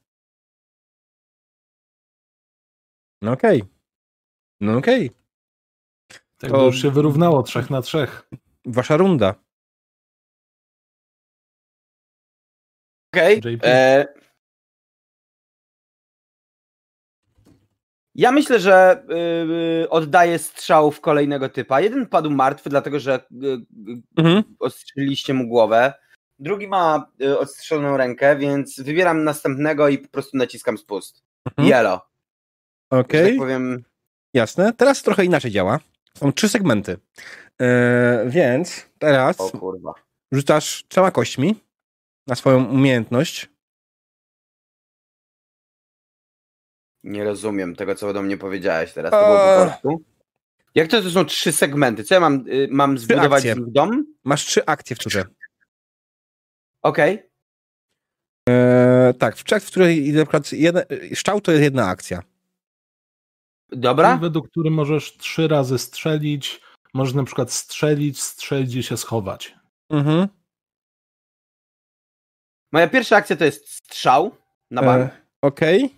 No 3.21 3.31
okej. 3.31 3.63
No 4.61 4.77
okej. 4.77 5.11
Tak 6.38 6.51
To- 6.51 6.65
już 6.65 6.81
się 6.81 6.91
wyrównało 6.91 7.43
trzech 7.43 7.69
na 7.69 7.81
trzech. 7.81 8.30
Wasza 8.65 8.97
runda. 8.97 9.35
Okej. 13.13 13.38
JP. 13.38 13.65
Ja 18.15 18.31
myślę, 18.31 18.60
że 18.60 19.03
yy, 19.80 19.90
oddaję 19.90 20.40
strzał 20.40 20.91
w 20.91 21.02
kolejnego 21.02 21.49
typa. 21.49 21.81
Jeden 21.81 22.06
padł 22.06 22.30
martwy, 22.31 22.69
dlatego 22.69 22.99
że 22.99 23.19
yy, 23.31 23.61
Mhm. 24.18 24.44
mu 25.34 25.48
głowę. 25.48 25.94
Drugi 26.40 26.68
ma 26.68 27.11
yy, 27.19 27.40
odstrzeloną 27.40 27.98
rękę, 27.98 28.35
więc 28.35 28.80
wybieram 28.81 29.23
następnego 29.23 29.90
i 29.90 29.98
po 29.98 30.07
prostu 30.10 30.38
naciskam 30.38 30.77
spust. 30.77 31.23
Mhm. 31.45 31.68
Yellow. 31.68 32.02
Okej, 32.90 33.30
tak 33.31 33.40
powiem. 33.40 33.84
jasne. 34.34 34.73
Teraz 34.73 35.03
trochę 35.03 35.26
inaczej 35.26 35.52
działa. 35.52 35.80
Są 36.18 36.34
trzy 36.34 36.49
segmenty. 36.49 36.98
Eee, 37.60 38.30
więc 38.30 38.90
teraz 38.99 39.41
O 39.41 39.49
kurwa. 39.49 39.94
rzucasz 40.31 40.85
trzema 40.88 41.11
kośćmi 41.11 41.56
na 42.27 42.35
swoją 42.35 42.65
umiejętność. 42.65 43.49
Nie 47.03 47.23
rozumiem 47.23 47.75
tego, 47.75 47.95
co 47.95 48.13
do 48.13 48.21
mnie 48.21 48.38
powiedziałeś 48.38 48.93
teraz. 48.93 49.11
To 49.11 49.25
było 49.25 49.38
po 49.38 49.61
Eee. 49.61 49.69
prostu. 49.69 50.03
Jak 50.75 50.88
to, 50.88 51.01
to 51.01 51.09
są 51.09 51.25
trzy 51.25 51.51
segmenty? 51.51 52.03
Co 52.03 52.13
ja 52.13 52.19
mam, 52.19 52.45
y, 52.47 52.67
mam 52.71 52.97
zbudować 52.97 53.43
dom? 53.57 54.05
Masz 54.23 54.45
trzy 54.45 54.65
akcje 54.65 54.95
w 54.95 54.99
turze. 54.99 55.25
Okej. 56.81 57.30
Eee, 58.49 59.13
tak, 59.13 59.35
w 59.35 59.43
czas, 59.43 59.63
w 59.63 59.67
której 59.67 60.13
na 60.13 60.23
przykład 60.23 60.51
jeden, 60.51 60.84
szczał 61.13 61.41
to 61.41 61.51
jest 61.51 61.63
jedna 61.63 61.88
akcja. 61.88 62.23
Dobra. 63.69 64.17
Według 64.17 64.49
który 64.49 64.69
możesz 64.71 65.17
trzy 65.17 65.47
razy 65.47 65.77
strzelić. 65.77 66.61
Możesz 66.93 67.13
na 67.13 67.23
przykład 67.23 67.51
strzelić, 67.51 68.21
strzelić 68.21 68.75
i 68.75 68.84
się 68.84 68.97
schować. 68.97 69.55
Mhm. 69.89 70.27
Moja 72.71 72.88
pierwsza 72.88 73.15
akcja 73.15 73.35
to 73.35 73.45
jest 73.45 73.69
strzał 73.69 74.35
na 74.71 74.81
bank. 74.81 75.11
E, 75.11 75.21
Okej. 75.41 75.84
E, 75.84 75.89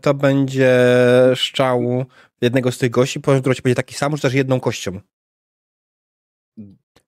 To 0.00 0.14
będzie 0.14 0.78
szczał 1.34 2.04
jednego 2.40 2.72
z 2.72 2.78
tych 2.78 2.90
gości, 2.90 3.20
poziom 3.20 3.40
którego 3.40 3.62
będzie 3.62 3.74
taki 3.74 3.94
sam, 3.94 4.16
rzucasz 4.16 4.34
jedną 4.34 4.60
kością. 4.60 5.00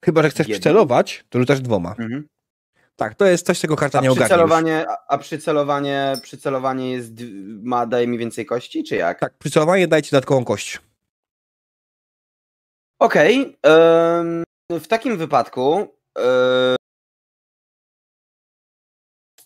Chyba, 0.04 0.22
że 0.22 0.30
chcesz 0.30 0.48
przycelować, 0.48 1.24
to 1.28 1.38
rzucasz 1.38 1.60
dwoma. 1.60 1.90
Mhm. 1.90 2.28
Tak, 2.96 3.14
to 3.14 3.26
jest 3.26 3.46
coś, 3.46 3.60
czego 3.60 3.76
karta 3.76 3.98
A 3.98 4.02
nie 4.02 4.10
ogarnia 4.10 4.26
przycelowanie, 4.26 4.86
a, 4.88 4.96
a 5.08 5.18
przycelowanie, 5.18 6.16
przycelowanie 6.22 6.90
jest, 6.92 7.12
ma, 7.62 7.86
daje 7.86 8.06
mi 8.06 8.18
więcej 8.18 8.46
kości, 8.46 8.84
czy 8.84 8.96
jak? 8.96 9.20
Tak, 9.20 9.38
przycelowanie 9.38 9.88
daje 9.88 10.02
ci 10.02 10.10
dodatkową 10.10 10.44
kość. 10.44 10.80
Okej. 12.98 13.56
em, 13.62 14.44
w 14.70 14.86
takim 14.88 15.16
wypadku 15.16 15.88
e, 16.18 16.76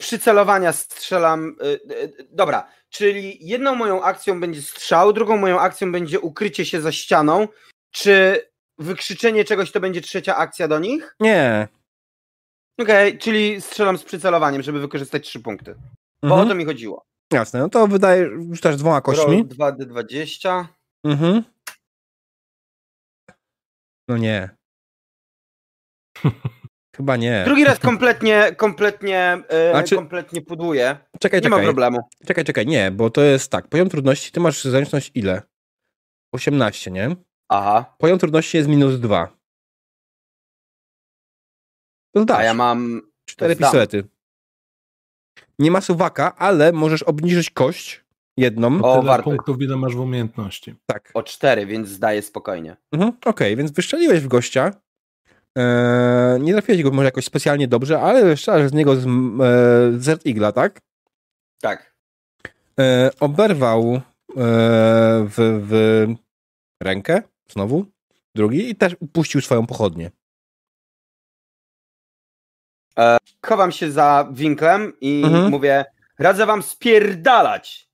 przycelowania 0.07 0.73
strzelam. 0.73 1.57
e, 1.61 1.73
e, 2.03 2.09
dobra, 2.31 2.69
czyli 2.91 3.39
jedną 3.41 3.75
moją 3.75 4.03
akcją 4.03 4.41
będzie 4.41 4.63
strzał, 4.63 5.13
drugą 5.13 5.37
moją 5.37 5.61
akcją 5.61 5.93
będzie 5.93 6.21
ukrycie 6.21 6.65
się 6.67 6.81
za 6.81 6.93
ścianą. 6.93 7.49
Czy 7.91 8.43
wykrzyczenie 8.79 9.45
czegoś 9.45 9.73
to 9.73 9.81
będzie 9.81 10.01
trzecia 10.01 10.37
akcja 10.37 10.69
do 10.69 10.79
nich? 10.79 11.17
Nie. 11.21 11.69
Okej, 12.81 13.19
czyli 13.19 13.61
strzelam 13.61 13.99
z 13.99 14.05
przycelowaniem, 14.05 14.63
żeby 14.63 14.81
wykorzystać 14.81 15.27
trzy 15.29 15.41
punkty. 15.41 15.75
Bo 16.23 16.29
Mhm. 16.29 16.41
o 16.47 16.49
to 16.49 16.55
mi 16.55 16.65
chodziło. 16.65 17.05
Jasne, 17.33 17.61
no 17.61 17.69
to 17.69 17.87
wydaje, 17.87 18.31
rzucasz 18.53 18.77
dwoma 18.77 19.01
kośćmi. 19.01 19.37
Roll 19.37 19.47
2D20. 19.49 20.67
Mhm. 21.05 21.43
No 24.09 24.17
nie. 24.17 24.51
Chyba 26.97 27.17
nie. 27.17 27.43
Drugi 27.45 27.65
raz 27.65 27.79
kompletnie, 27.79 28.55
kompletnie, 28.57 29.43
czy- 29.87 29.97
kompletnie 29.97 30.43
pudłuję. 30.43 30.97
Czekaj, 31.21 31.41
Nie 31.41 31.49
ma 31.49 31.57
czekaj. 31.57 31.67
problemu. 31.67 31.99
Czekaj, 32.27 32.45
czekaj, 32.45 32.67
nie, 32.67 32.91
bo 32.91 33.11
to 33.11 33.21
jest 33.23 33.51
tak. 33.51 33.69
Poziom 33.69 33.89
trudności, 33.89 34.33
ty 34.33 34.41
masz 34.41 34.65
zręczność 34.65 35.11
ile? 35.15 35.43
18, 36.33 36.91
nie? 36.91 37.17
Aha. 37.49 37.95
Poziom 37.99 38.19
trudności 38.19 38.57
jest 38.57 38.69
minus 38.69 39.01
2. 39.01 39.37
To 42.15 42.23
zdasz. 42.23 42.39
A 42.39 42.43
ja 42.43 42.55
mam. 42.55 43.03
Cztery 43.29 43.57
pistolety. 43.57 44.05
Nie 45.59 45.71
ma 45.71 45.81
suwaka, 45.81 46.37
ale 46.37 46.73
możesz 46.73 47.03
obniżyć 47.03 47.51
kość 47.51 48.05
jedną. 48.37 48.83
O, 48.83 48.95
Tyle 48.97 49.07
warto. 49.07 49.25
punktów, 49.25 49.63
ile 49.63 49.77
masz 49.77 49.95
w 49.95 50.01
umiejętności. 50.01 50.75
Tak. 50.87 51.11
O 51.15 51.23
cztery, 51.23 51.67
więc 51.67 51.89
zdaję 51.89 52.23
spokojnie. 52.23 52.77
Mhm, 52.93 53.13
Okej, 53.25 53.57
więc 53.57 53.71
wyszczeliłeś 53.71 54.21
w 54.21 54.29
gościa. 54.29 54.71
Eee, 55.57 56.41
nie 56.41 56.53
trafiłeś 56.53 56.83
go 56.83 56.91
może 56.91 57.05
jakoś 57.05 57.25
specjalnie 57.25 57.69
dobrze, 57.69 58.01
ale 58.01 58.37
strzelasz 58.37 58.71
z 58.71 58.73
niego 58.73 58.97
z 58.97 59.07
e, 59.07 60.01
Z 60.01 60.27
igla, 60.27 60.53
tak? 60.53 60.81
Tak. 61.61 61.97
E, 62.81 63.11
oberwał 63.21 63.95
e, 63.95 64.01
w, 65.29 65.35
w 65.69 66.07
rękę 66.83 67.23
znowu, 67.49 67.87
drugi 68.35 68.71
i 68.71 68.77
też 68.77 68.97
upuścił 69.01 69.41
swoją 69.41 69.67
pochodnię. 69.67 70.11
Chowam 73.47 73.73
się 73.73 73.93
za 73.93 74.29
winklem 74.33 74.93
i 75.01 75.23
Mhm. 75.25 75.51
mówię: 75.51 75.85
Radzę 76.19 76.47
wam 76.47 76.63
spierdalać. 76.63 77.91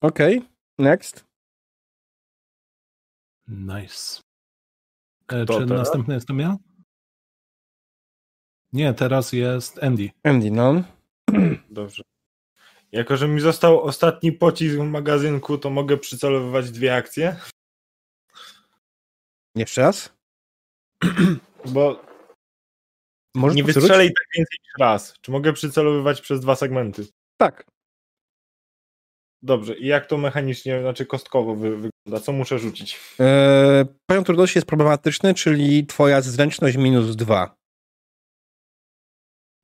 Okej, 0.00 0.48
next. 0.78 1.24
Nice. 3.48 4.22
E, 5.28 5.46
czy 5.46 5.46
teraz? 5.46 5.68
następny 5.68 6.14
jestem 6.14 6.38
ja? 6.38 6.56
Nie, 8.72 8.94
teraz 8.94 9.32
jest 9.32 9.84
Andy. 9.84 10.10
Andy, 10.24 10.50
no. 10.50 10.82
Dobrze. 11.70 12.02
Jako, 12.92 13.16
że 13.16 13.28
mi 13.28 13.40
został 13.40 13.80
ostatni 13.80 14.32
pocisk 14.32 14.76
w 14.76 14.84
magazynku, 14.84 15.58
to 15.58 15.70
mogę 15.70 15.96
przycelowywać 15.96 16.70
dwie 16.70 16.96
akcje, 16.96 17.36
Jeszcze 19.56 19.80
raz. 19.80 20.12
bo 21.74 22.04
Możesz 23.34 23.56
nie 23.56 23.64
wystrzelę 23.64 24.06
i 24.06 24.08
tak 24.08 24.24
więcej 24.36 24.58
niż 24.64 24.72
raz. 24.80 25.14
Czy 25.20 25.30
mogę 25.30 25.52
przycelowywać 25.52 26.20
przez 26.20 26.40
dwa 26.40 26.56
segmenty? 26.56 27.06
Tak. 27.36 27.64
Dobrze. 29.42 29.78
I 29.78 29.86
jak 29.86 30.06
to 30.06 30.18
mechanicznie, 30.18 30.80
znaczy 30.80 31.06
kostkowo 31.06 31.54
wy, 31.54 31.70
wygląda? 31.70 32.24
Co 32.24 32.32
muszę 32.32 32.58
rzucić? 32.58 33.00
E, 33.20 33.84
poziom 34.06 34.24
trudności 34.24 34.58
jest 34.58 34.68
problematyczny, 34.68 35.34
czyli 35.34 35.86
twoja 35.86 36.20
zręczność 36.20 36.76
minus 36.76 37.16
dwa. 37.16 37.54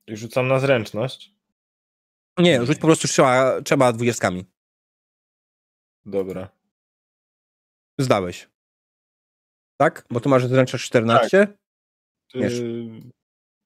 I 0.08 0.16
Rzucam 0.16 0.48
na 0.48 0.58
zręczność. 0.58 1.34
Nie, 2.38 2.66
rzuć 2.66 2.78
po 2.78 2.86
prostu 2.86 3.08
trzeba, 3.08 3.62
trzeba 3.62 3.92
dwudziestkami. 3.92 4.44
Dobra. 6.06 6.48
Zdałeś. 7.98 8.48
Tak? 9.80 10.04
Bo 10.10 10.20
tu 10.20 10.28
masz 10.28 10.46
zręczność 10.46 10.84
14? 10.84 11.48
Wiesz. 12.34 12.52
Yy, 12.58 13.00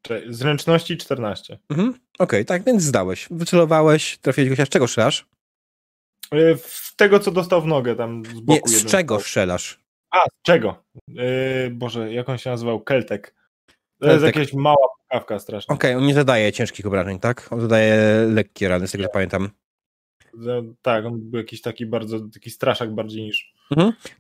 cze- 0.03 0.23
zręczności 0.29 0.97
14. 0.97 1.59
Mhm. 1.71 1.95
Okej, 2.19 2.45
tak, 2.45 2.65
więc 2.65 2.83
zdałeś. 2.83 3.29
Wycelowałeś, 3.31 4.19
trafiłeś 4.19 4.49
gościa. 4.49 4.67
Z 4.67 4.69
czego 4.69 4.89
strzelasz? 4.89 5.27
Yy, 6.33 6.57
w 6.57 6.95
tego, 6.97 7.21
co 7.21 7.31
dostał 7.31 7.63
w 7.63 7.67
nogę 7.67 7.97
tam 7.97 8.25
z 8.27 8.41
boku. 8.41 8.69
Nie, 8.71 8.79
z 8.79 8.85
czego 8.87 9.15
strzał. 9.15 9.27
strzelasz? 9.29 9.81
A, 10.11 10.25
z 10.25 10.43
czego? 10.43 10.85
Yy, 11.09 11.71
Boże, 11.71 12.13
jak 12.13 12.29
on 12.29 12.39
się 12.39 12.51
nazywał? 12.51 12.81
Keltek. 12.81 13.35
To 14.01 14.07
jest 14.07 14.23
Keltek. 14.23 14.37
jakaś 14.37 14.53
mała 14.55 14.89
pukawka 15.13 15.39
straszna. 15.39 15.75
Okej, 15.75 15.95
on 15.95 16.07
nie 16.07 16.15
zadaje 16.15 16.53
ciężkich 16.53 16.87
obrażeń, 16.87 17.19
tak? 17.19 17.49
On 17.51 17.61
zadaje 17.61 17.97
lekkie 18.33 18.69
rany, 18.69 18.89
z 18.89 18.93
tego 18.93 19.05
co 19.05 19.11
pamiętam. 19.11 19.51
Że- 20.41 20.63
Tak, 20.83 21.05
on 21.07 21.21
był 21.31 21.39
jakiś 21.41 21.61
taki 21.61 21.87
bardzo, 21.87 22.21
taki 22.35 22.51
straszak 22.51 22.95
bardziej 22.95 23.23
niż... 23.23 23.53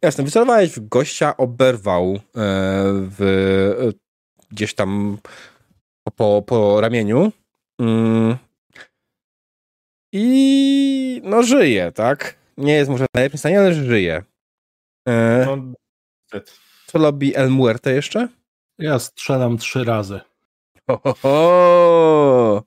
Jasne, 0.02 0.24
wycelowałeś 0.24 0.70
w 0.70 0.89
gościa, 0.89 1.36
oberwał 1.36 2.14
e, 2.14 2.20
w, 3.10 3.23
e, 3.81 3.93
gdzieś 4.51 4.74
tam 4.74 5.19
po, 6.16 6.43
po 6.47 6.81
ramieniu. 6.81 7.32
Mm. 7.81 8.36
I 10.12 11.20
no 11.24 11.43
żyje, 11.43 11.93
tak? 11.93 12.36
Nie 12.56 12.73
jest 12.73 12.90
może 12.90 13.05
w 13.05 13.14
najlepszym 13.14 13.39
stanie, 13.39 13.59
ale 13.60 13.74
żyje. 13.74 14.23
E, 15.09 15.44
No, 15.47 15.73
co 16.86 16.98
robi 16.98 17.36
El 17.36 17.51
Muerte 17.51 17.93
jeszcze? 17.93 18.28
Ja 18.78 18.98
strzelam 18.98 19.59
trzy 19.59 19.85
razy. 19.85 20.20
Ho, 20.93 21.01
ho, 21.05 21.14
ho. 21.23 22.62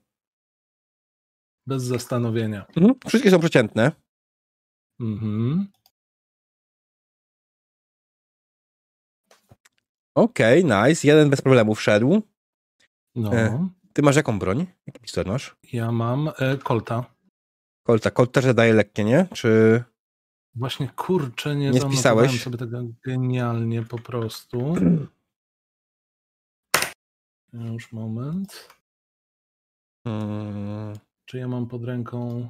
Bez 1.67 1.83
zastanowienia. 1.83 2.65
Mhm. 2.77 2.95
Wszystkie 3.07 3.31
są 3.31 3.39
przeciętne. 3.39 3.91
Mhm. 4.99 5.67
Okej, 10.15 10.65
nice. 10.65 11.07
Jeden 11.07 11.29
bez 11.29 11.41
problemu 11.41 11.75
wszedł. 11.75 12.21
No, 13.15 13.33
E. 13.33 13.69
Ty 13.93 14.01
masz 14.01 14.15
jaką 14.15 14.39
broń? 14.39 14.65
Jaki 14.87 14.99
pistolet 14.99 15.27
masz? 15.27 15.55
ja 15.73 15.91
mam 15.91 16.29
e, 16.39 16.57
Colta. 16.57 17.05
Kolta. 17.83 18.11
Colt 18.11 18.31
też 18.31 18.53
daje 18.53 18.73
lekkie, 18.73 19.03
nie? 19.03 19.27
Czy... 19.33 19.83
Właśnie 20.55 20.87
kurczę, 20.87 21.55
nie, 21.55 21.69
Nie 21.71 21.81
spisałeś? 21.81 22.43
sobie 22.43 22.57
tego 22.57 22.83
genialnie 23.05 23.83
po 23.83 23.97
prostu. 23.99 24.75
Już 27.55 27.91
moment. 27.91 28.69
Mm, 30.07 30.93
Czy 31.25 31.37
ja 31.37 31.47
mam 31.47 31.67
pod 31.67 31.83
ręką 31.83 32.49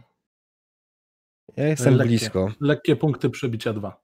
ja 1.57 1.67
jestem 1.67 1.93
Lekkie. 1.95 2.07
blisko. 2.07 2.51
lekkie 2.61 2.95
punkty 2.95 3.29
przebicia 3.29 3.73
2? 3.73 4.01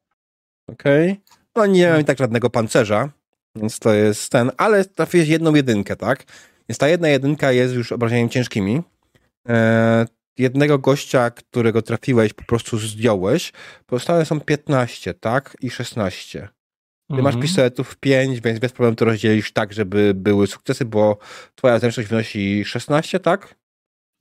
Okej. 0.69 1.21
No 1.55 1.65
nie 1.65 1.89
mam 1.89 2.01
i 2.01 2.05
tak 2.05 2.17
żadnego 2.17 2.49
pancerza, 2.49 3.09
więc 3.55 3.79
to 3.79 3.93
jest 3.93 4.31
ten, 4.31 4.51
ale 4.57 4.85
trafiłeś 4.85 5.27
jedną 5.27 5.55
jedynkę, 5.55 5.95
tak? 5.95 6.23
Więc 6.69 6.77
ta 6.77 6.87
jedna 6.87 7.07
jedynka 7.07 7.51
jest 7.51 7.73
już 7.73 7.91
obrażeniami 7.91 8.29
ciężkimi. 8.29 8.81
E, 9.49 10.05
jednego 10.37 10.79
gościa, 10.79 11.29
którego 11.31 11.81
trafiłeś, 11.81 12.33
po 12.33 12.43
prostu 12.43 12.77
zdjąłeś. 12.77 13.53
Pozostałe 13.85 14.25
są 14.25 14.41
15, 14.41 15.13
tak? 15.13 15.57
I 15.61 15.69
16. 15.69 16.49
Ty 17.11 17.17
Mhm. 17.17 17.23
masz 17.35 17.41
pistoletów 17.41 17.97
5, 17.97 18.41
więc 18.41 18.59
bez 18.59 18.71
problemu 18.71 18.95
to 18.95 19.05
rozdzielisz 19.05 19.51
tak, 19.53 19.73
żeby 19.73 20.13
były 20.15 20.47
sukcesy, 20.47 20.85
bo 20.85 21.17
twoja 21.55 21.79
zręczność 21.79 22.09
wynosi 22.09 22.65
16, 22.65 23.19
tak? 23.19 23.55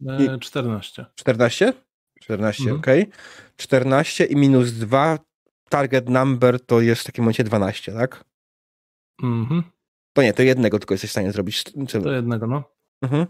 E, 0.08 0.38
14. 0.38 1.06
14? 1.14 1.72
14, 2.20 2.62
Mhm. 2.62 2.80
okej. 2.80 3.06
14 3.56 4.24
i 4.24 4.36
minus 4.36 4.72
2, 4.72 5.18
target 5.68 6.08
number 6.08 6.60
to 6.66 6.80
jest 6.80 7.02
w 7.02 7.04
takim 7.04 7.24
momencie 7.24 7.44
12, 7.44 7.92
tak? 7.92 8.24
Mhm. 9.22 9.62
To 10.12 10.22
nie, 10.22 10.32
to 10.32 10.42
jednego 10.42 10.78
tylko 10.78 10.94
jesteś 10.94 11.10
w 11.10 11.12
stanie 11.12 11.32
zrobić. 11.32 11.64
To 12.02 12.12
jednego, 12.12 12.46
no. 12.46 12.62
Mhm. 13.02 13.26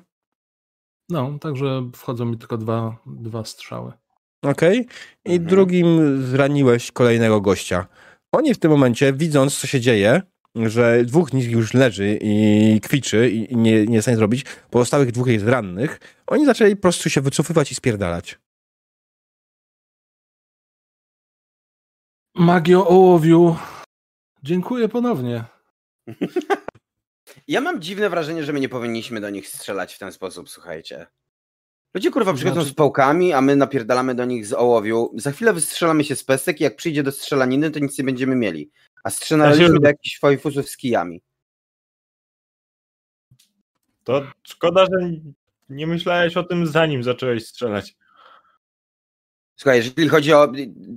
No, 1.09 1.39
także 1.39 1.91
wchodzą 1.97 2.25
mi 2.25 2.39
tylko 2.39 2.57
dwa, 2.59 2.97
dwa 3.07 3.45
strzały. 3.45 3.93
Okej. 4.43 4.87
I 5.25 5.31
Mhm. 5.33 5.45
drugim 5.49 6.19
zraniłeś 6.27 6.93
kolejnego 6.93 7.41
gościa. 7.41 7.87
Oni 8.33 8.55
w 8.55 8.59
tym 8.59 8.71
momencie, 8.71 9.13
widząc 9.13 9.59
co 9.59 9.67
się 9.67 9.81
dzieje, 9.81 10.23
że 10.55 11.05
dwóch 11.05 11.31
z 11.31 11.33
nich 11.33 11.51
już 11.51 11.75
leży 11.75 12.19
i 12.21 12.81
kwiczy 12.81 13.31
i 13.31 13.53
i 13.53 13.57
nie, 13.57 13.87
nie 13.87 13.95
jest 13.95 14.03
w 14.03 14.05
stanie 14.05 14.17
zrobić, 14.17 14.45
pozostałych 14.71 15.13
dwóch 15.13 15.27
jest 15.27 15.47
rannych, 15.47 16.01
oni 16.27 16.47
zaczęli 16.47 16.77
po 16.77 16.83
prostu 16.83 17.11
się 17.11 17.21
wycofywać 17.21 17.73
i 17.73 17.75
spierdalać. 17.75 18.39
Magio 22.35 22.89
ołowiu. 22.89 23.57
Dziękuję 24.43 24.89
ponownie. 24.89 25.45
Ja 27.49 27.61
mam 27.61 27.81
dziwne 27.81 28.11
wrażenie, 28.11 28.45
że 28.45 28.53
my 28.53 28.61
nie 28.61 28.69
powinniśmy 28.69 29.21
do 29.21 29.31
nich 29.31 29.49
strzelać 29.49 29.95
w 29.95 29.99
ten 29.99 30.13
sposób, 30.13 30.51
słuchajcie. 30.51 31.07
Ludzie 31.95 32.11
kurwa 32.11 32.33
przychodzą 32.35 32.55
Znaczy- 32.55 32.71
z 32.71 32.75
pałkami, 32.75 33.33
a 33.33 33.41
my 33.41 33.57
napierdalamy 33.57 34.15
do 34.15 34.25
nich 34.25 34.47
z 34.47 34.53
ołowiu. 34.53 35.11
Za 35.15 35.33
chwilę 35.33 35.53
wystrzelamy 35.53 36.05
się 36.05 36.17
z 36.17 36.25
pestek 36.25 36.61
i 36.61 36.65
jak 36.65 36.77
przyjdzie 36.77 37.03
do 37.03 37.13
strzelaniny, 37.13 37.71
to 37.71 37.79
nic 37.79 37.99
nie 37.99 38.05
będziemy 38.05 38.37
mieli. 38.37 38.71
A 39.05 39.11
strzelaliśmy 39.11 39.65
Ja 39.65 39.69
się- 39.69 39.81
do 39.81 39.89
jakichś 39.89 40.19
fajfusów 40.19 40.69
z 40.69 40.77
kijami. 40.77 41.23
To 44.05 44.23
szkoda, 44.43 44.85
że 44.85 45.11
nie 45.69 45.87
myślałeś 45.87 46.37
o 46.37 46.43
tym 46.43 46.67
zanim 46.67 47.03
zacząłeś 47.03 47.47
strzelać. 47.47 47.97
Słuchaj, 49.57 49.77
jeżeli 49.79 50.09
chodzi 50.09 50.33
o... 50.33 50.53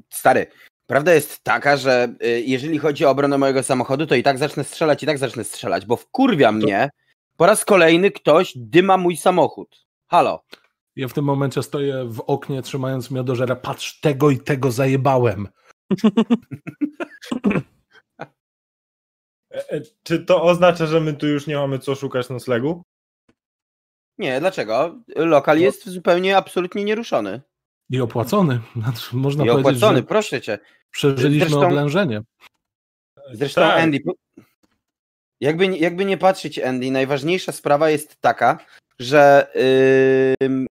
Stary, 0.10 0.48
prawda 0.88 1.14
jest 1.14 1.44
taka, 1.44 1.78
że 1.78 2.16
y, 2.26 2.42
jeżeli 2.42 2.80
chodzi 2.80 3.06
o 3.06 3.10
obronę 3.10 3.38
mojego 3.38 3.64
samochodu, 3.64 4.06
to 4.08 4.16
i 4.16 4.24
tak 4.24 4.38
zacznę 4.38 4.64
strzelać, 4.64 5.04
i 5.04 5.06
tak 5.06 5.18
zacznę 5.18 5.44
strzelać, 5.44 5.86
bo 5.86 5.96
wkurwia 5.98 6.52
mnie 6.52 6.90
po 7.38 7.46
raz 7.46 7.66
kolejny 7.66 8.12
ktoś 8.12 8.54
dyma 8.56 8.98
mój 8.98 9.18
samochód. 9.18 9.86
Halo. 10.08 10.44
Ja 10.96 11.08
w 11.08 11.14
tym 11.14 11.26
momencie 11.26 11.64
stoję 11.64 12.06
w 12.08 12.20
oknie, 12.20 12.62
trzymając 12.62 13.12
miodożera. 13.12 13.56
Patrz, 13.56 14.00
tego 14.00 14.30
i 14.30 14.38
tego 14.40 14.72
zajebałem. 14.72 15.48
E, 19.54 19.72
e, 19.72 19.82
Czy 20.04 20.20
to 20.26 20.44
oznacza, 20.44 20.86
że 20.86 21.00
my 21.00 21.14
tu 21.14 21.28
już 21.28 21.48
nie 21.48 21.56
mamy 21.56 21.80
co 21.80 21.96
szukać 21.96 22.30
noclegu? 22.30 22.84
Nie, 24.18 24.40
dlaczego? 24.40 25.00
Lokal 25.16 25.58
No. 25.58 25.64
jest 25.64 25.90
zupełnie, 25.90 26.38
absolutnie 26.38 26.84
nieruszony. 26.84 27.42
I 27.90 28.02
opłacony. 28.02 28.60
Znaczy, 28.76 29.16
Można 29.16 29.44
I 29.46 29.48
powiedzieć, 29.48 29.68
opłacony, 29.78 29.98
że 30.00 30.04
proszę 30.04 30.42
cię. 30.42 30.60
przeżyliśmy 30.92 31.50
Zresztą- 31.50 31.68
oblężenie. 31.68 32.22
Zresztą 33.34 33.62
Tak. 33.62 33.84
Andy, 33.84 34.00
jakby, 35.42 35.68
nie- 35.68 35.78
jakby 35.80 36.06
nie 36.06 36.18
patrzeć 36.18 36.60
Andy, 36.60 36.92
najważniejsza 36.92 37.52
sprawa 37.52 37.90
jest 37.90 38.22
taka, 38.22 38.66
że 39.00 39.48
ym, 40.44 40.68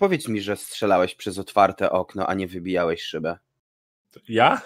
powiedz 0.00 0.28
mi, 0.28 0.40
że 0.40 0.56
strzelałeś 0.56 1.14
przez 1.14 1.38
otwarte 1.38 1.90
okno, 1.90 2.26
a 2.26 2.34
nie 2.34 2.46
wybijałeś 2.48 3.02
szybę. 3.02 3.38
Ja? 4.28 4.62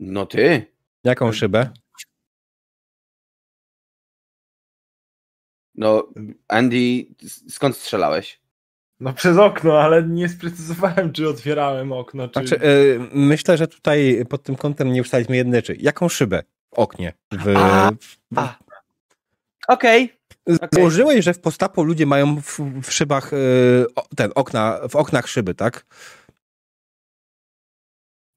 No 0.00 0.26
ty. 0.26 0.66
Jaką 1.04 1.32
szybę? 1.32 1.70
No, 5.74 6.08
Andy, 6.48 7.06
skąd 7.48 7.76
strzelałeś? 7.76 8.40
No 9.00 9.12
przez 9.12 9.38
okno, 9.38 9.80
ale 9.80 10.02
nie 10.02 10.28
sprecyzowałem, 10.28 11.12
czy 11.12 11.28
otwierałem 11.28 11.92
okno, 11.92 12.28
czy... 12.28 12.32
Znaczy, 12.32 12.64
y, 12.64 12.98
myślę, 13.12 13.56
że 13.56 13.68
tutaj 13.68 14.24
pod 14.28 14.42
tym 14.42 14.56
kątem 14.56 14.92
nie 14.92 15.00
ustaliliśmy 15.00 15.36
jednej 15.36 15.58
rzeczy. 15.58 15.76
Jaką 15.80 16.08
szybę 16.08 16.42
w 16.74 16.78
oknie? 16.78 17.12
W, 17.32 17.54
A, 17.56 17.90
a. 18.36 18.58
Okej. 19.68 20.12
Założyłeś, 20.46 21.24
że 21.24 21.34
w 21.34 21.40
postapo 21.40 21.82
ludzie 21.82 22.06
mają 22.06 22.40
w, 22.40 22.58
w 22.82 22.92
szybach 22.92 23.32
y, 23.32 23.86
o- 23.96 24.06
ten, 24.16 24.30
okna, 24.34 24.80
w 24.88 24.96
oknach 24.96 25.28
szyby, 25.28 25.54
tak? 25.54 25.86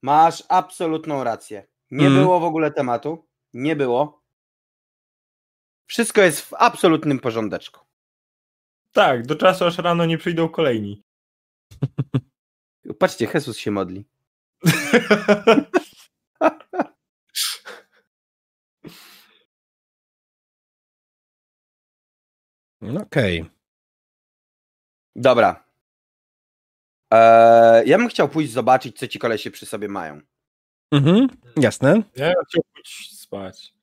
Masz 0.03 0.43
absolutną 0.49 1.23
rację. 1.23 1.67
Nie 1.91 2.07
Mm. 2.07 2.19
było 2.19 2.39
w 2.39 2.43
ogóle 2.43 2.71
tematu. 2.71 3.27
Nie 3.53 3.75
było. 3.75 4.23
Wszystko 5.87 6.21
jest 6.21 6.41
w 6.41 6.53
absolutnym 6.53 7.19
porządeczku. 7.19 7.85
Tak, 8.91 9.25
do 9.25 9.35
czasu 9.35 9.65
aż 9.65 9.77
rano 9.77 10.05
nie 10.05 10.17
przyjdą 10.17 10.49
kolejni. 10.49 11.03
Patrzcie, 12.99 13.27
Jesus 13.33 13.57
się 13.57 13.71
modli. 13.71 14.05
No 22.81 23.01
Okej. 23.01 23.45
Dobra. 25.15 25.63
Eee, 27.11 27.89
ja 27.89 27.97
bym 27.97 28.07
chciał 28.09 28.29
pójść 28.29 28.51
zobaczyć, 28.51 28.99
co 28.99 29.07
ci 29.07 29.19
kolesie 29.19 29.51
przy 29.51 29.65
sobie 29.65 29.87
mają. 29.87 30.21
Mhm, 30.91 31.27
jasne. 31.57 32.03
Ja 32.15 32.33
bym 32.33 32.45
chciał 32.49 32.61
pójść 32.73 33.19
spać. 33.19 33.73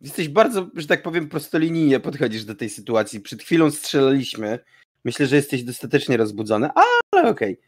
Jesteś 0.00 0.28
bardzo, 0.28 0.70
że 0.74 0.86
tak 0.86 1.02
powiem, 1.02 1.28
prostolinijnie 1.28 2.00
podchodzisz 2.00 2.44
do 2.44 2.54
tej 2.54 2.70
sytuacji. 2.70 3.20
Przed 3.20 3.42
chwilą 3.42 3.70
strzelaliśmy. 3.70 4.58
Myślę, 5.04 5.26
że 5.26 5.36
jesteś 5.36 5.62
dostatecznie 5.62 6.16
rozbudzony, 6.16 6.68
ale 7.12 7.30
okej. 7.30 7.60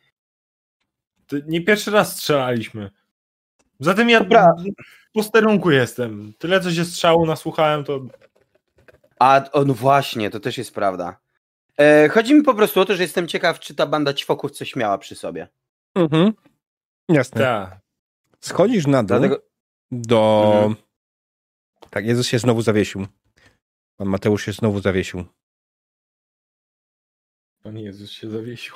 To 1.27 1.37
nie 1.47 1.65
pierwszy 1.65 1.91
raz 1.91 2.17
strzelaliśmy. 2.17 2.91
Zatem 3.81 4.11
ja 4.11 4.21
Dobra. 4.21 4.55
w 5.11 5.13
posterunku 5.13 5.71
jestem. 5.71 6.33
Tyle, 6.39 6.61
co 6.61 6.73
się 6.73 6.85
strzału 6.85 7.27
nasłuchałem, 7.27 7.85
to 7.85 8.01
A, 9.19 9.51
o, 9.53 9.65
no 9.65 9.75
właśnie, 9.75 10.31
to 10.31 10.41
też 10.41 10.59
jest 10.59 10.75
prawda. 10.75 11.17
E, 11.79 12.09
chodzi 12.09 12.35
mi 12.35 12.43
po 12.43 12.55
prostu 12.55 12.81
o 12.81 12.85
to, 12.85 12.97
że 12.97 13.03
jestem 13.03 13.29
ciekaw, 13.29 13.61
czy 13.61 13.75
ta 13.75 13.87
banda 13.87 14.15
ćwoków 14.15 14.51
coś 14.51 14.77
miała 14.77 14.99
przy 14.99 15.15
sobie. 15.15 15.49
Mhm. 15.95 16.33
Jasne. 17.09 17.41
tak. 17.41 17.79
Schodzisz 18.41 18.87
na 18.87 19.03
dół 19.03 19.19
Dlatego, 19.19 19.43
do... 19.93 20.53
Mhm. 20.55 20.87
Tak, 21.91 22.07
Jezus 22.07 22.27
się 22.27 22.39
znowu 22.39 22.63
zawiesił. 22.63 23.07
Pan 23.97 24.09
Mateusz 24.09 24.45
się 24.45 24.53
znowu 24.53 24.81
zawiesił. 24.81 25.25
Pan 27.63 27.79
Jezus 27.79 28.11
się 28.11 28.31
zawiesił. 28.31 28.75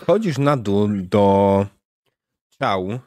Wchodzisz 0.00 0.38
na 0.38 0.56
dół 0.56 0.88
do 0.88 1.66
ciał 2.58 2.98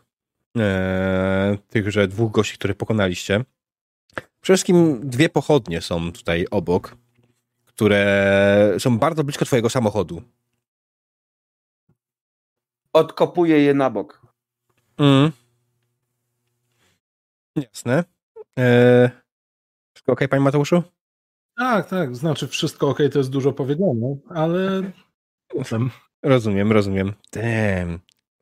e, 0.57 1.57
tychże 1.69 2.07
dwóch 2.07 2.31
gości, 2.31 2.57
których 2.57 2.77
pokonaliście. 2.77 3.45
Przede 4.15 4.57
wszystkim 4.57 5.09
dwie 5.09 5.29
pochodnie 5.29 5.81
są 5.81 6.11
tutaj 6.11 6.45
obok, 6.51 6.95
które 7.65 8.75
są 8.79 8.99
bardzo 8.99 9.23
blisko 9.23 9.45
twojego 9.45 9.69
samochodu. 9.69 10.21
odkopuję 12.93 13.59
je 13.59 13.73
na 13.73 13.89
bok. 13.89 14.21
Mm. 14.97 15.31
Jasne. 17.55 18.03
E, 18.59 19.11
Wszystko 19.93 20.11
ok, 20.13 20.19
panie 20.29 20.43
Mateuszu? 20.43 20.83
Tak, 21.57 21.89
tak, 21.89 22.15
znaczy 22.15 22.47
wszystko 22.47 22.89
ok, 22.89 22.97
to 23.11 23.19
jest 23.19 23.29
dużo 23.29 23.53
powiedziane, 23.53 24.17
ale 24.29 24.91
potem. 25.47 25.89
Rozumiem, 26.23 26.71
rozumiem. 26.71 27.13
Damn, 27.31 27.99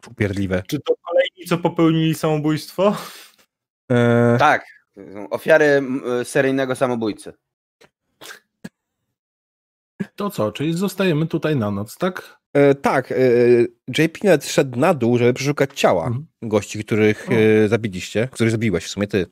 upierdliwe. 0.07 0.63
Czy 0.67 0.79
to 0.79 0.95
kolejni, 1.09 1.45
co 1.49 1.57
popełnili 1.57 2.15
samobójstwo? 2.15 2.95
E, 3.91 4.35
Tak, 4.39 4.65
ofiary 5.29 5.81
seryjnego 6.23 6.75
samobójcy. 6.75 7.33
To 10.15 10.29
co, 10.29 10.51
czyli 10.51 10.73
zostajemy 10.73 11.27
tutaj 11.27 11.55
na 11.55 11.71
noc, 11.71 11.97
tak? 11.97 12.39
e, 12.53 12.75
tak, 12.75 13.11
e, 13.11 13.15
JP 13.97 14.17
nawet 14.23 14.45
szedł 14.45 14.79
na 14.79 14.93
dół, 14.93 15.17
żeby 15.17 15.33
przeszukać 15.33 15.79
ciała 15.79 16.05
Mhm. 16.07 16.25
gości, 16.41 16.83
których 16.85 17.27
e, 17.31 17.67
zabiliście, 17.67 18.27
których 18.31 18.51
zabiłeś 18.51 18.83
w 18.85 18.87
sumie 18.89 19.07
ty. 19.07 19.25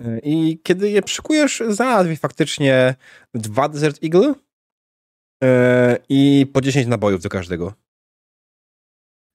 E, 0.00 0.18
I 0.22 0.60
kiedy 0.62 0.90
je 0.90 1.02
przykujesz, 1.02 1.62
znalazłeś 1.68 2.18
faktycznie 2.18 2.94
dwa 3.34 3.68
Desert 3.68 4.04
Eagle 4.04 4.34
e, 5.42 5.98
i 6.08 6.46
po 6.52 6.60
10 6.60 6.86
nabojów 6.86 7.22
do 7.22 7.28
każdego. 7.28 7.74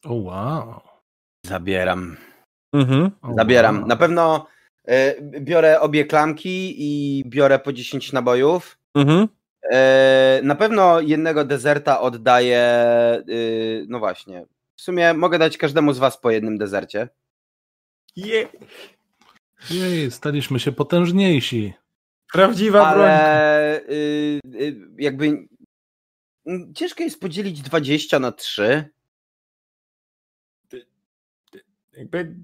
O 0.03 0.13
wow. 0.13 0.81
Zabieram. 1.45 2.17
Mhm. 2.73 3.11
Zabieram. 3.37 3.77
wow. 3.77 3.87
Na 3.87 3.95
pewno 3.95 4.47
e, 4.87 5.21
biorę 5.21 5.79
obie 5.79 6.05
klamki 6.05 6.75
i 6.77 7.23
biorę 7.29 7.59
po 7.59 7.73
10 7.73 8.13
nabojów. 8.13 8.77
Mhm. 8.95 9.27
E, 9.71 10.39
na 10.43 10.55
pewno 10.55 10.99
jednego 10.99 11.45
dezerta 11.45 12.01
oddaję. 12.01 12.63
y, 13.29 13.85
no 13.89 13.99
właśnie. 13.99 14.45
W 14.75 14.81
sumie 14.81 15.13
mogę 15.13 15.39
dać 15.39 15.57
każdemu 15.57 15.93
z 15.93 15.97
was 15.99 16.17
po 16.17 16.31
jednym 16.31 16.57
dezercie. 16.57 17.09
Je, 18.15 18.47
Jej, 19.69 20.11
staliśmy 20.11 20.59
się 20.59 20.71
potężniejsi. 20.71 21.73
prawdziwa 22.33 22.93
broń. 22.93 23.05
Ale 23.05 23.81
y, 23.81 24.41
y, 24.55 24.75
jakby 24.97 25.47
ciężko 26.75 27.03
jest 27.03 27.19
podzielić 27.19 27.61
20 27.61 28.19
na 28.19 28.31
3. 28.31 28.89
Jakby 31.97 32.35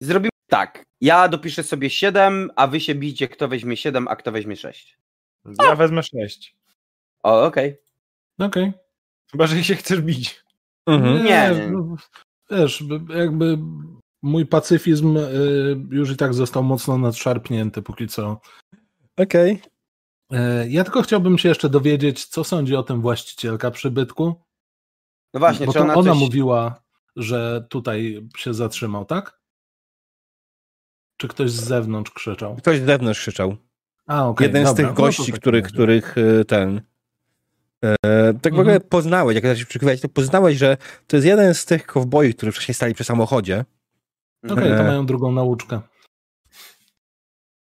Zrobimy 0.00 0.30
tak. 0.46 0.84
Ja 1.00 1.28
dopiszę 1.28 1.62
sobie 1.62 1.90
7, 1.90 2.50
a 2.56 2.66
wy 2.66 2.80
się 2.80 2.94
bijcie, 2.94 3.28
kto 3.28 3.48
weźmie 3.48 3.76
7, 3.76 4.08
a 4.08 4.16
kto 4.16 4.32
weźmie 4.32 4.56
6. 4.56 4.98
ja 5.62 5.76
wezmę 5.76 6.02
sześć. 6.02 6.56
O, 7.22 7.44
okej. 7.44 7.76
Okej. 8.38 8.72
Chyba, 9.30 9.46
że 9.46 9.64
się 9.64 9.74
chcesz 9.74 10.00
bić. 10.00 10.44
Mhm. 10.86 11.24
Nie, 11.24 11.70
Wiesz, 12.50 12.84
jakby 13.08 13.58
mój 14.22 14.46
pacyfizm 14.46 15.16
y, 15.16 15.76
już 15.90 16.10
i 16.10 16.16
tak 16.16 16.34
został 16.34 16.62
mocno 16.62 16.98
nadszarpnięty 16.98 17.82
póki 17.82 18.08
co. 18.08 18.40
Okej. 19.16 19.52
E, 19.52 19.77
Ja 20.68 20.84
tylko 20.84 21.02
chciałbym 21.02 21.38
się 21.38 21.48
jeszcze 21.48 21.68
dowiedzieć, 21.68 22.24
co 22.26 22.44
sądzi 22.44 22.76
o 22.76 22.82
tym 22.82 23.00
właścicielka 23.00 23.70
przybytku. 23.70 24.34
No 25.34 25.40
właśnie, 25.40 25.66
Bo 25.66 25.72
czy 25.72 25.78
to 25.78 25.84
ona, 25.84 25.94
ona 25.94 26.12
coś... 26.12 26.20
mówiła, 26.20 26.82
że 27.16 27.66
tutaj 27.70 28.28
się 28.36 28.54
zatrzymał, 28.54 29.04
tak? 29.04 29.40
Czy 31.16 31.28
ktoś 31.28 31.50
z 31.50 31.64
zewnątrz 31.64 32.10
krzyczał? 32.10 32.56
Ktoś 32.56 32.80
z 32.80 32.84
zewnątrz 32.84 33.20
krzyczał. 33.20 33.56
A, 34.06 34.26
okej. 34.28 34.46
Jeden 34.46 34.62
dobra, 34.62 34.72
z 34.72 34.76
tych 34.76 34.86
no 34.86 34.92
gości, 34.94 35.22
w 35.22 35.26
takim 35.26 35.40
których, 35.40 35.66
których 35.66 36.18
e, 36.18 36.44
ten. 36.44 36.80
E, 37.84 38.34
tak 38.34 38.54
w 38.54 38.58
ogóle 38.58 38.74
Mhm. 38.74 38.88
poznałeś, 38.90 39.34
jak 39.34 39.44
zacząłeś 39.44 39.64
przykrywać, 39.64 40.00
to 40.00 40.08
poznałeś, 40.08 40.58
że 40.58 40.76
to 41.06 41.16
jest 41.16 41.26
jeden 41.26 41.54
z 41.54 41.64
tych 41.64 41.86
kowboi, 41.86 42.34
którzy 42.34 42.52
wcześniej 42.52 42.74
stali 42.74 42.94
przy 42.94 43.04
samochodzie. 43.04 43.64
Okej, 44.44 44.70
to 44.70 44.76
E. 44.76 44.84
mają 44.84 45.06
drugą 45.06 45.32
nauczkę. 45.32 45.80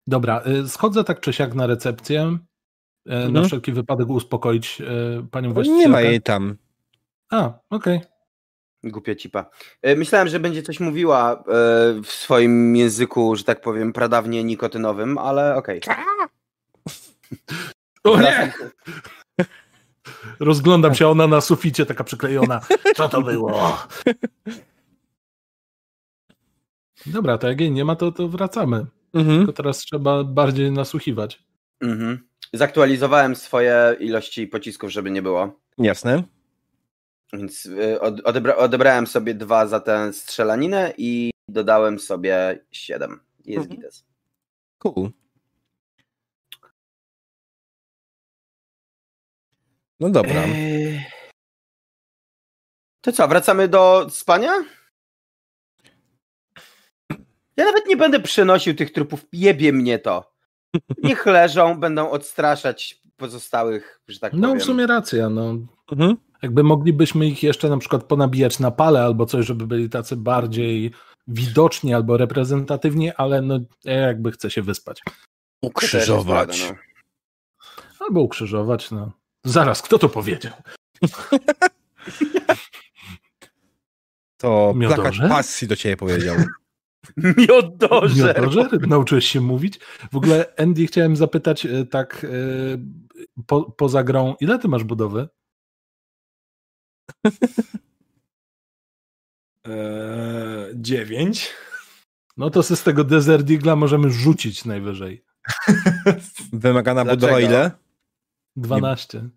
Dobra, 0.08 0.44
y, 0.66 0.70
schodzę 0.70 1.04
tak 1.04 1.20
czy 1.20 1.34
siak 1.34 1.56
na 1.56 1.68
recepcję. 1.68 2.38
Na 3.06 3.16
Mhm. 3.16 3.46
wszelki 3.46 3.72
wypadek 3.72 4.10
uspokoić 4.10 4.82
y, 4.82 5.28
panią 5.32 5.54
właścicielkę. 5.54 5.82
Nie 5.86 5.92
ma 5.92 6.02
jej 6.02 6.22
tam. 6.22 6.58
A, 7.32 7.54
okej. 7.70 8.02
Głupia 8.84 9.16
cipa. 9.16 9.46
E, 9.82 9.96
Myślałem, 9.96 10.28
że 10.28 10.40
będzie 10.40 10.64
coś 10.64 10.80
mówiła 10.80 11.34
e, 11.34 11.44
w 12.04 12.08
swoim 12.12 12.76
języku, 12.76 13.36
że 13.36 13.44
tak 13.44 13.62
powiem, 13.62 13.94
pradawnie 13.94 14.44
nikotynowym, 14.44 15.18
ale 15.18 15.56
okej. 15.56 15.82
O 18.04 18.22
nie! 18.22 18.54
Rozglądam 20.40 20.96
się, 20.96 21.08
ona 21.08 21.28
na 21.28 21.42
suficie 21.42 21.86
taka 21.86 22.04
przyklejona. 22.04 22.62
Co 22.98 23.10
to 23.10 23.22
było? 23.22 23.78
Dobra, 27.06 27.38
to 27.38 27.48
jak 27.48 27.62
jej 27.62 27.72
nie 27.72 27.86
ma, 27.86 27.96
to, 27.96 28.12
to 28.12 28.28
wracamy. 28.28 28.86
Mhm. 29.14 29.38
Tylko 29.38 29.54
teraz 29.54 29.78
trzeba 29.78 30.24
bardziej 30.24 30.72
nasłuchiwać. 30.72 31.44
Mhm. 31.82 32.28
Zaktualizowałem 32.54 33.36
swoje 33.36 33.96
ilości 34.00 34.48
pocisków, 34.48 34.90
żeby 34.92 35.12
nie 35.12 35.22
było. 35.22 35.60
Jasne. 35.78 36.24
Więc 37.34 37.66
y, 37.66 38.02
od, 38.02 38.20
odebra, 38.20 38.56
odebrałem 38.56 39.08
sobie 39.08 39.34
dwa 39.34 39.68
za 39.68 39.80
tę 39.80 40.14
strzelaninę 40.14 40.94
i 40.98 41.32
dodałem 41.48 42.00
sobie 42.00 42.60
siedem. 42.72 43.20
Jest 43.46 43.66
Mhm. 43.66 43.82
gites. 43.82 44.06
Cool. 44.78 45.10
No 50.00 50.10
dobra. 50.10 50.44
Eee, 50.44 51.06
To 53.02 53.12
co, 53.12 53.28
wracamy 53.28 53.68
do 53.68 54.08
spania? 54.10 54.52
Ja 57.58 57.66
nawet 57.66 57.86
nie 57.88 57.98
będę 57.98 58.20
przenosił 58.20 58.76
tych 58.76 58.92
trupów, 58.92 59.26
jebie 59.34 59.74
mnie 59.74 60.00
to. 60.00 60.31
Niech 61.04 61.26
leżą, 61.26 61.80
będą 61.80 62.10
odstraszać 62.10 63.02
pozostałych, 63.18 64.02
że 64.08 64.20
tak 64.20 64.34
No 64.34 64.48
powiem. 64.48 64.60
w 64.60 64.64
sumie 64.64 64.88
racja, 64.88 65.30
no. 65.30 65.56
Mhm. 65.92 66.18
Jakby 66.42 66.64
moglibyśmy 66.64 67.28
ich 67.28 67.44
jeszcze 67.44 67.70
na 67.70 67.78
przykład 67.78 68.04
ponabijać 68.04 68.60
na 68.60 68.72
pale 68.72 69.04
albo 69.04 69.26
coś, 69.26 69.46
żeby 69.46 69.68
byli 69.68 69.90
tacy 69.90 70.16
bardziej 70.18 70.92
widoczni 71.28 71.94
albo 71.94 72.18
reprezentatywni, 72.18 73.12
ale 73.12 73.42
no 73.42 73.60
ja 73.84 73.94
jakby 73.94 74.32
chcę 74.32 74.52
się 74.52 74.62
wyspać. 74.62 75.02
Prawda, 75.62 76.54
no. 76.70 76.76
Albo 78.00 78.22
ukrzyżować, 78.22 78.92
no. 78.92 79.12
Zaraz, 79.46 79.82
kto 79.82 80.00
to 80.00 80.10
powiedział? 80.10 80.54
To 84.38 84.74
Miodorze? 84.76 85.02
plakat 85.12 85.30
pasji 85.30 85.68
do 85.68 85.76
ciebie 85.76 85.98
powiedział. 85.98 86.36
Miodorze! 87.38 88.28
Miotorze? 88.28 88.70
Nauczyłeś 88.88 89.26
się 89.26 89.42
mówić? 89.42 89.80
W 90.12 90.18
ogóle, 90.18 90.54
Andy, 90.58 90.88
chciałem 90.88 91.16
zapytać 91.16 91.66
e, 91.66 91.86
tak 91.86 92.26
e, 92.26 92.28
po, 93.48 93.72
poza 93.72 94.04
grą, 94.04 94.36
ile 94.40 94.60
ty 94.60 94.68
masz 94.68 94.84
budowy? 94.84 95.28
Eee, 99.66 100.72
dziewięć. 100.82 101.54
No 102.38 102.50
to 102.50 102.64
z 102.64 102.84
tego 102.84 103.04
Desert 103.04 103.48
Eagle'a 103.48 103.78
możemy 103.78 104.12
rzucić 104.12 104.66
najwyżej. 104.66 105.26
Wymagana 106.54 107.04
Dlaczego? 107.04 107.28
budowa 107.28 107.40
ile? 107.40 107.72
12. 108.56 109.30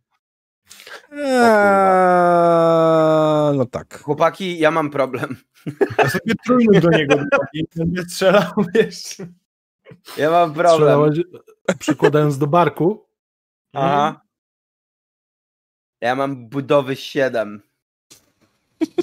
Eee, 1.12 1.26
no 3.56 3.66
tak. 3.66 4.02
Chłopaki, 4.02 4.58
ja 4.58 4.70
mam 4.70 4.90
problem. 4.90 5.36
Ja 5.98 6.10
sobie 6.10 6.34
trójnóg 6.46 6.80
do 6.80 6.90
niego 6.90 7.16
będę 7.76 8.02
strzelał, 8.02 8.52
wiesz. 8.74 9.16
Ja 10.16 10.30
mam 10.30 10.54
problem. 10.54 10.74
Strzelałeś 10.74 11.20
przykładając 11.78 12.38
do 12.38 12.46
barku. 12.46 13.06
Aha. 13.72 14.20
Ja 16.00 16.14
mam 16.14 16.48
budowy 16.48 16.96
7. 16.96 17.62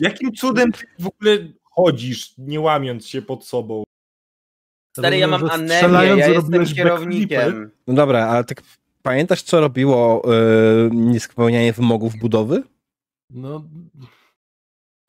Jakim 0.02 0.32
cudem 0.34 0.72
ty 0.72 0.86
w 1.00 1.08
ogóle 1.08 1.38
chodzisz, 1.64 2.34
nie 2.38 2.60
łamiąc 2.60 3.08
się 3.08 3.22
pod 3.22 3.46
sobą? 3.46 3.84
Stary, 4.98 5.18
ja 5.18 5.28
mam 5.28 5.50
anemię, 5.50 6.18
ja 6.18 6.28
jestem 6.28 6.66
kierownikiem. 6.66 7.72
No 7.88 7.94
dobra, 7.94 8.28
ale 8.28 8.44
tak 8.44 8.62
pamiętasz, 9.04 9.42
co 9.42 9.60
robiło 9.60 10.22
yy, 10.26 10.90
niespełnianie 10.94 11.74
wymogów 11.74 12.16
budowy? 12.16 12.64
No, 13.30 13.64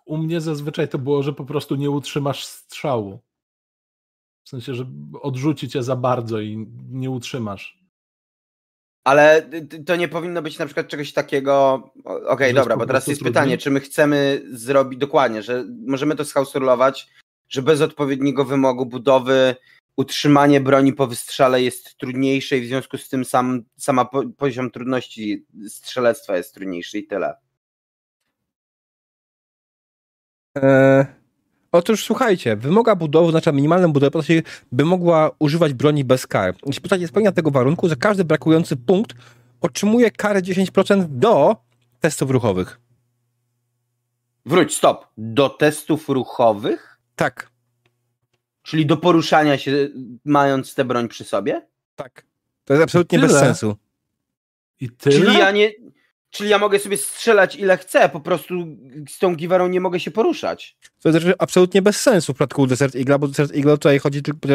u 0.06 0.18
mnie 0.18 0.40
zazwyczaj 0.40 0.88
to 0.88 0.98
było, 0.98 1.22
że 1.22 1.32
po 1.32 1.44
prostu 1.44 1.74
nie 1.76 1.90
utrzymasz 1.90 2.44
strzału. 2.44 3.18
W 4.44 4.48
sensie, 4.48 4.74
że 4.74 4.84
odrzuci 5.22 5.68
cię 5.68 5.82
za 5.82 5.96
bardzo 5.96 6.40
i 6.40 6.66
nie 6.90 7.10
utrzymasz. 7.10 7.82
Ale 9.04 9.50
to 9.86 9.96
nie 9.96 10.08
powinno 10.08 10.42
być 10.42 10.58
na 10.58 10.66
przykład 10.66 10.88
czegoś 10.88 11.12
takiego. 11.12 11.82
Okej, 12.04 12.48
Że 12.48 12.54
dobra, 12.54 12.76
bo 12.76 12.86
teraz 12.86 13.06
jest 13.06 13.20
trudniej? 13.20 13.32
pytanie, 13.32 13.58
czy 13.58 13.70
my 13.70 13.80
chcemy 13.80 14.42
zrobić 14.52 14.98
dokładnie, 14.98 15.42
że 15.42 15.64
możemy 15.86 16.16
to 16.16 16.24
schausulować, 16.24 17.08
że 17.48 17.62
bez 17.62 17.80
odpowiedniego 17.80 18.44
wymogu 18.44 18.86
budowy 18.86 19.56
utrzymanie 19.96 20.60
broni 20.60 20.92
po 20.92 21.06
wystrzale 21.06 21.62
jest 21.62 21.96
trudniejsze 21.96 22.58
i 22.58 22.60
w 22.60 22.66
związku 22.66 22.98
z 22.98 23.08
tym 23.08 23.24
sam 23.24 23.62
sama 23.76 24.04
po, 24.04 24.22
poziom 24.36 24.70
trudności 24.70 25.46
strzelectwa 25.68 26.36
jest 26.36 26.54
trudniejszy 26.54 26.98
i 26.98 27.06
tyle. 27.06 27.34
Eee, 30.54 31.22
Otóż 31.72 32.04
słuchajcie, 32.04 32.56
wymoga 32.56 32.96
budowy, 32.96 33.30
znaczy 33.30 33.52
minimalną 33.52 33.92
budowę, 33.92 34.20
by 34.72 34.84
mogła 34.84 35.30
używać 35.38 35.74
broni 35.74 36.04
bez 36.04 36.26
kar. 36.26 36.54
Jeśli 36.66 36.82
postać 36.82 37.00
nie 37.00 37.08
spełnia 37.08 37.32
tego 37.32 37.50
warunku, 37.50 37.88
za 37.88 37.96
każdy 37.96 38.24
brakujący 38.24 38.76
punkt 38.76 39.16
otrzymuje 39.60 40.10
karę 40.10 40.42
10% 40.42 41.04
do 41.08 41.56
testów 42.00 42.30
ruchowych. 42.30 42.80
Wróć, 44.46 44.76
stop. 44.76 45.06
Do 45.16 45.48
testów 45.48 46.08
ruchowych? 46.08 46.98
Tak, 47.16 47.50
Czyli 48.62 48.86
do 48.86 48.96
poruszania 48.96 49.58
się, 49.58 49.88
mając 50.24 50.74
tę 50.74 50.84
broń 50.84 51.08
przy 51.08 51.24
sobie? 51.24 51.66
tak. 51.96 52.24
To 52.64 52.74
jest 52.74 52.84
absolutnie 52.84 53.18
bez 53.18 53.32
sensu. 53.32 53.76
I 54.80 54.90
tyle? 54.90 55.16
Czyli 55.20 55.38
ja 55.38 55.50
nie. 55.50 55.72
Czyli 56.30 56.50
ja 56.50 56.58
mogę 56.58 56.78
sobie 56.78 56.96
strzelać 56.96 57.56
ile 57.56 57.76
chcę, 57.76 58.08
po 58.08 58.20
prostu 58.20 58.54
z 59.08 59.18
tą 59.18 59.34
giwarą 59.34 59.68
nie 59.68 59.80
mogę 59.80 60.00
się 60.00 60.10
poruszać. 60.10 60.76
To 61.02 61.08
jest 61.08 61.26
absolutnie 61.38 61.82
bez 61.82 62.00
sensu 62.00 62.32
w 62.32 62.36
przypadku 62.36 62.66
Desert 62.66 62.96
Eagle, 62.96 63.18
bo 63.18 63.28
Desert 63.28 63.54
Eagle 63.56 63.72
tutaj 63.72 63.98
chodzi, 63.98 64.22
tylko 64.22 64.48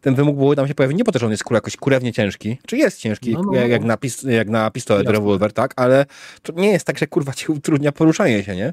ten 0.00 0.14
wymóg 0.14 0.36
budowy 0.36 0.56
tam 0.56 0.68
się 0.68 0.74
pojawi 0.74 0.94
nie 0.94 1.04
po 1.04 1.12
to, 1.12 1.18
że 1.18 1.26
on 1.26 1.32
jest 1.32 1.44
kur- 1.44 1.54
jakoś 1.54 1.76
kurewnie 1.76 2.12
ciężki. 2.12 2.58
Czy 2.66 2.76
jest 2.76 2.98
ciężki, 2.98 3.32
No, 3.32 3.42
no, 3.46 3.52
jak, 3.54 3.64
no. 3.64 3.70
jak, 3.72 3.84
na 3.84 3.96
pis- 3.96 4.28
jak 4.30 4.48
na 4.48 4.70
pistolet, 4.70 5.04
Jasne. 5.04 5.18
rewolwer, 5.18 5.52
tak? 5.52 5.72
Ale 5.76 6.06
to 6.42 6.52
nie 6.52 6.70
jest 6.70 6.86
tak, 6.86 6.98
że 6.98 7.06
kurwa 7.06 7.32
ci 7.32 7.52
utrudnia 7.52 7.92
poruszanie 7.92 8.44
się, 8.44 8.56
nie? 8.56 8.72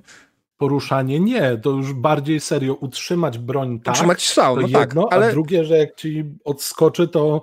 Poruszanie 0.61 1.19
nie, 1.19 1.57
to 1.57 1.69
już 1.69 1.93
bardziej 1.93 2.39
serio 2.39 2.73
utrzymać 2.73 3.37
broń 3.37 3.79
tak, 3.79 3.95
Trzymać 3.95 4.27
strzał, 4.27 4.55
no 4.55 4.61
tak, 4.61 4.71
jedno, 4.71 5.07
ale 5.11 5.27
a 5.27 5.31
drugie, 5.31 5.65
że 5.65 5.77
jak 5.77 5.95
ci 5.95 6.25
odskoczy, 6.45 7.07
to 7.07 7.41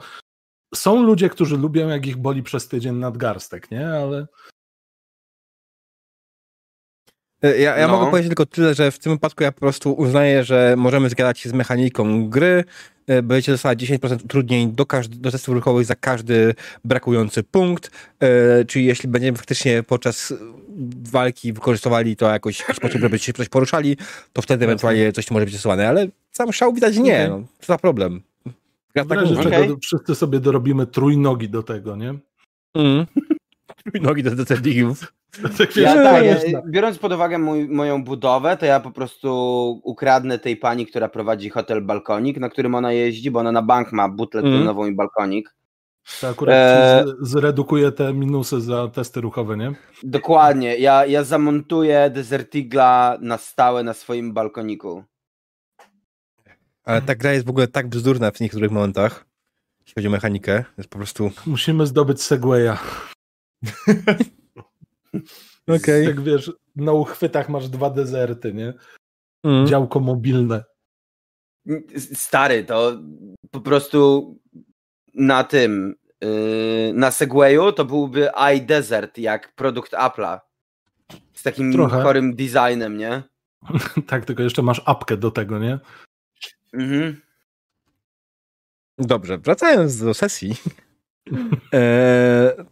są 0.74 1.02
ludzie, 1.02 1.28
którzy 1.28 1.56
lubią, 1.56 1.88
jak 1.88 2.06
ich 2.06 2.16
boli 2.16 2.42
przez 2.42 2.68
tydzień 2.68 2.94
nadgarstek, 2.94 3.70
nie? 3.70 3.88
Ale 3.88 4.26
E, 7.42 7.58
Ja, 7.58 7.76
ja 7.76 7.88
No. 7.88 7.98
mogę 7.98 8.10
powiedzieć 8.10 8.28
tylko 8.28 8.46
tyle, 8.46 8.74
że 8.74 8.90
w 8.90 8.98
tym 8.98 9.12
wypadku 9.12 9.42
ja 9.42 9.52
po 9.52 9.60
prostu 9.60 9.92
uznaję, 9.92 10.44
że 10.44 10.74
możemy 10.76 11.10
zgadać 11.10 11.38
się 11.38 11.48
z 11.48 11.52
mechaniką 11.52 12.28
gry. 12.28 12.64
E, 13.08 13.22
Będziecie 13.22 13.52
dostawać 13.52 13.78
10% 13.78 14.24
utrudnień 14.24 14.72
do, 14.72 14.86
każdy, 14.86 15.16
do 15.16 15.30
testów 15.30 15.54
ruchowych 15.54 15.86
za 15.86 15.94
każdy 15.94 16.54
brakujący 16.84 17.42
punkt. 17.42 17.90
E, 18.20 18.64
czyli 18.64 18.84
jeśli 18.84 19.08
będziemy 19.08 19.38
faktycznie 19.38 19.82
podczas 19.82 20.34
walki 21.10 21.52
wykorzystywali 21.52 22.16
to 22.16 22.30
jakoś 22.30 22.58
w 22.60 22.76
sposób, 22.76 23.00
żeby 23.00 23.18
się 23.18 23.32
coś 23.32 23.48
poruszali, 23.48 23.96
to 24.32 24.42
wtedy 24.42 24.64
ewentualnie 24.64 25.12
coś 25.12 25.30
może 25.30 25.44
być 25.44 25.54
stosowane. 25.54 25.88
Ale 25.88 26.08
sam 26.32 26.52
szał 26.52 26.72
widać 26.72 26.96
nie. 26.96 27.28
No, 27.28 27.42
co 27.60 27.66
za 27.66 27.78
problem. 27.78 28.22
Ja 28.94 29.04
w 29.04 29.08
tak 29.08 29.18
razie 29.18 29.34
mówię. 29.34 29.48
Okej. 29.48 29.62
czego 29.62 29.76
wszyscy 29.82 30.14
sobie 30.14 30.40
dorobimy 30.40 30.86
trójnogi 30.86 31.48
do 31.48 31.62
tego, 31.62 31.96
nie? 31.96 32.14
Mm. 32.74 33.06
Nogi 34.02 34.22
do 34.22 34.30
detektywiów. 34.36 35.12
Tak 35.58 35.76
Ja, 35.76 35.94
tak, 35.94 36.24
ja, 36.24 36.62
biorąc 36.68 36.98
pod 36.98 37.12
uwagę 37.12 37.38
mój, 37.38 37.68
moją 37.68 38.04
budowę, 38.04 38.56
to 38.56 38.66
ja 38.66 38.80
po 38.80 38.90
prostu 38.90 39.30
ukradnę 39.84 40.38
tej 40.38 40.56
pani, 40.56 40.86
która 40.86 41.08
prowadzi 41.08 41.48
hotel 41.50 41.82
Balkonik, 41.82 42.38
na 42.38 42.48
którym 42.48 42.74
ona 42.74 42.92
jeździ, 42.92 43.30
bo 43.30 43.38
ona 43.40 43.52
na 43.52 43.62
bank 43.62 43.92
ma 43.92 44.08
butlę 44.08 44.40
Mm. 44.40 44.52
tonową 44.58 44.86
i 44.86 44.92
balkonik. 44.94 45.54
To 46.20 46.28
akurat 46.28 46.54
z- 47.06 47.28
zredukuje 47.30 47.92
te 47.92 48.12
minusy 48.14 48.60
za 48.60 48.88
testy 48.88 49.20
ruchowe, 49.20 49.56
nie? 49.56 49.72
Dokładnie, 50.02 50.76
ja, 50.76 51.06
ja 51.06 51.24
zamontuję 51.24 52.10
Desert 52.10 52.54
Eagle'a 52.54 53.18
na 53.20 53.38
stałe 53.38 53.82
na 53.82 53.94
swoim 53.94 54.32
balkoniku. 54.34 55.04
Ale 56.84 57.02
ta 57.02 57.14
gra 57.14 57.32
jest 57.32 57.46
w 57.46 57.50
ogóle 57.50 57.66
tak 57.68 57.88
bzdurna 57.88 58.30
w 58.30 58.40
niektórych 58.40 58.70
momentach, 58.70 59.24
jeśli 59.80 59.94
chodzi 59.94 60.08
o 60.08 60.10
mechanikę. 60.10 60.64
Jest 60.78 60.90
po 60.90 60.98
prostu... 60.98 61.30
Musimy 61.46 61.86
zdobyć 61.86 62.22
Segwaya. 62.22 62.76
Okej. 65.66 66.04
Jak 66.06 66.20
wiesz, 66.20 66.52
na 66.76 66.92
uchwytach 66.92 67.48
masz 67.48 67.68
dwa 67.68 67.90
dezerty, 67.90 68.54
nie? 68.54 68.74
Mm. 69.44 69.66
Działko 69.66 70.00
mobilne. 70.00 70.64
Stary, 72.14 72.64
to 72.64 72.92
po 73.50 73.60
prostu 73.60 74.34
na 75.14 75.44
tym, 75.44 75.94
yy, 76.20 76.92
na 76.94 77.10
Segwayu 77.10 77.72
to 77.72 77.84
byłby 77.84 78.30
iDesert, 78.56 79.18
jak 79.18 79.54
produkt 79.54 79.92
Apple'a. 79.92 80.40
Z 81.32 81.42
takim 81.42 81.72
Trochę. 81.72 82.02
chorym 82.02 82.36
designem, 82.36 82.98
nie? 82.98 83.22
tak, 84.06 84.24
tylko 84.24 84.42
jeszcze 84.42 84.62
masz 84.62 84.82
apkę 84.86 85.16
do 85.16 85.30
tego, 85.30 85.58
nie? 85.58 85.78
Mhm. 86.72 87.20
Dobrze, 88.98 89.38
wracając 89.38 89.98
do 89.98 90.14
sesji. 90.14 90.54
e, 91.74 92.64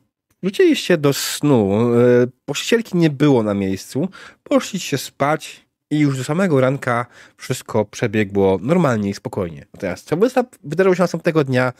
wróciliście 0.43 0.99
do 0.99 1.13
snu. 1.13 1.73
E, 1.95 2.27
pościelki 2.45 2.97
nie 2.97 3.11
było 3.11 3.43
na 3.43 3.55
miejscu. 3.55 4.09
Poszliście 4.43 4.99
spać 4.99 5.67
i 5.91 5.99
już 5.99 6.19
do 6.19 6.25
samego 6.25 6.61
ranka 6.61 7.07
wszystko 7.37 7.85
przebiegło 7.85 8.59
normalnie 8.63 9.11
i 9.11 9.15
spokojnie. 9.15 9.67
Teraz, 9.79 10.05
co 10.05 10.17
wydarzyło 10.65 10.95
się 10.95 11.03
następnego 11.03 11.45
dnia, 11.45 11.73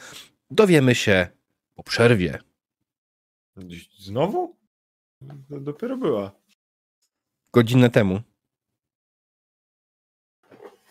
dowiemy 0.51 0.95
się 0.95 1.27
po 1.75 1.83
przerwie. 1.83 2.39
Znowu? 3.99 4.55
To 5.49 5.59
dopiero 5.59 5.97
była. 5.97 6.31
Godzinę 7.53 7.89
temu. 7.89 8.21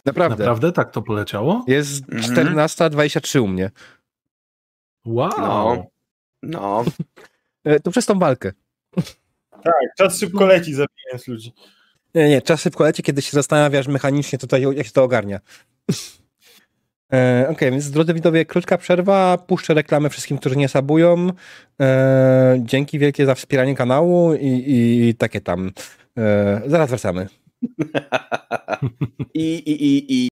Naprawdę. 0.04 0.44
Naprawdę 0.44 0.72
tak 0.72 0.90
to 0.90 1.02
poleciało? 1.02 1.64
Jest 1.66 2.02
Mhm. 2.12 2.56
14.23 2.56 3.40
u 3.40 3.46
mnie. 3.48 3.70
Wow. 5.04 5.30
No. 5.38 5.86
No, 6.42 6.84
to 7.82 7.90
przez 7.90 8.06
tą 8.06 8.18
walkę. 8.18 8.52
Tak, 9.50 9.74
czas 9.98 10.18
szybko 10.18 10.46
leci 10.46 10.74
zabijając 10.74 11.28
ludzi. 11.28 11.52
Nie, 12.14 12.28
nie, 12.28 12.42
czas 12.42 12.60
szybko 12.60 12.84
leci, 12.84 13.02
kiedy 13.02 13.22
się 13.22 13.30
zastanawiasz 13.32 13.88
mechanicznie 13.88 14.38
tutaj, 14.38 14.62
jak 14.62 14.86
się 14.86 14.92
to 14.92 15.04
ogarnia. 15.04 15.40
E, 17.12 17.46
Okej, 17.50 17.70
więc 17.70 17.90
drodzy 17.90 18.14
widzowie, 18.14 18.44
krótka 18.44 18.78
przerwa. 18.78 19.38
Puszczę 19.38 19.74
reklamę 19.74 20.10
wszystkim, 20.10 20.38
którzy 20.38 20.56
nie 20.56 20.68
sabują. 20.68 21.30
E, 21.80 22.56
dzięki 22.64 22.98
wielkie 22.98 23.26
za 23.26 23.34
wspieranie 23.34 23.74
kanału 23.74 24.34
i, 24.34 24.64
i 25.08 25.14
takie 25.14 25.40
tam. 25.40 25.70
E, 26.18 26.62
zaraz 26.66 26.88
wracamy. 26.88 27.28
I, 29.34 29.54
i, 29.54 29.84
i, 29.84 30.24
i. 30.24 30.28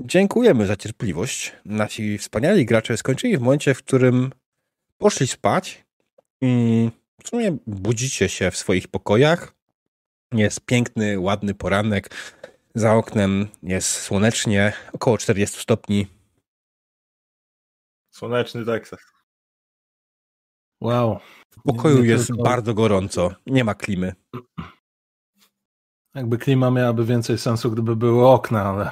Dziękujemy 0.00 0.66
za 0.66 0.76
cierpliwość. 0.76 1.56
Nasi 1.64 2.18
wspaniali 2.18 2.66
gracze 2.66 2.96
skończyli 2.96 3.38
w 3.38 3.40
momencie, 3.40 3.74
w 3.74 3.78
którym 3.82 4.32
poszli 4.98 5.26
spać 5.26 5.84
i 6.40 6.90
w 7.24 7.28
sumie 7.28 7.56
budzicie 7.66 8.28
się 8.28 8.50
w 8.50 8.56
swoich 8.56 8.88
pokojach. 8.88 9.54
Jest 10.32 10.60
piękny, 10.60 11.20
ładny 11.20 11.54
poranek. 11.54 12.10
Za 12.74 12.94
oknem 12.94 13.48
jest 13.62 13.90
słonecznie, 13.90 14.72
około 14.92 15.18
40 15.18 15.60
stopni. 15.60 16.06
Słoneczny 18.10 18.64
Teksas. 18.64 19.00
Wow. 20.80 21.20
W 21.50 21.62
pokoju 21.62 22.02
Nie 22.02 22.08
jest 22.08 22.26
tylko- 22.26 22.42
bardzo 22.42 22.74
gorąco. 22.74 23.34
Nie 23.46 23.64
ma 23.64 23.74
klimy. 23.74 24.12
Jakby 26.14 26.38
klima 26.38 26.70
miałaby 26.70 27.04
więcej 27.04 27.38
sensu, 27.38 27.70
gdyby 27.70 27.96
były 27.96 28.28
okna, 28.28 28.62
ale. 28.62 28.90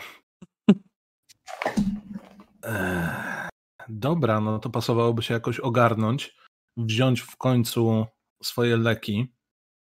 Dobra, 3.89 4.41
no 4.41 4.59
to 4.59 4.71
pasowałoby 4.71 5.23
się 5.23 5.35
jakoś 5.35 5.61
ogarnąć, 5.61 6.37
wziąć 6.77 7.21
w 7.21 7.37
końcu 7.37 8.07
swoje 8.43 8.77
leki. 8.77 9.33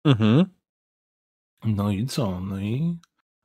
Mhm. 0.05 0.44
No 1.64 1.90
i 1.90 2.06
co? 2.06 2.40
No 2.40 2.60
i 2.60 2.98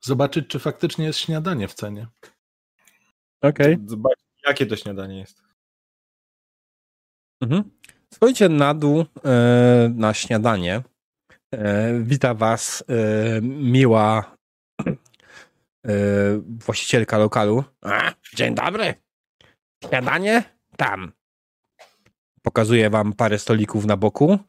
zobaczyć, 0.03 0.47
czy 0.47 0.60
faktycznie 0.60 1.06
jest 1.06 1.19
śniadanie 1.19 1.68
w 1.68 1.73
cenie. 1.73 2.07
Okej. 3.41 3.77
Zobacz, 3.85 4.19
jakie 4.47 4.65
to 4.65 4.76
śniadanie 4.76 5.19
jest. 5.19 5.43
Mhm. 7.41 7.72
Schodzicie 8.14 8.49
na 8.49 8.73
dół 8.73 9.06
e, 9.26 9.89
na 9.95 10.14
śniadanie. 10.14 10.84
E, 11.52 11.99
wita 11.99 12.34
was 12.34 12.84
e, 12.88 13.41
miła 13.41 14.35
właścicielka 16.60 17.18
lokalu. 17.18 17.64
A, 17.82 18.14
dzień 18.36 18.56
dobry. 18.56 18.94
Śniadanie? 19.90 20.44
Tam. 20.78 21.12
Pokazuje 22.41 22.90
wam 22.90 23.14
parę 23.14 23.40
stolików 23.40 23.86
na 23.86 23.98
boku 23.98 24.40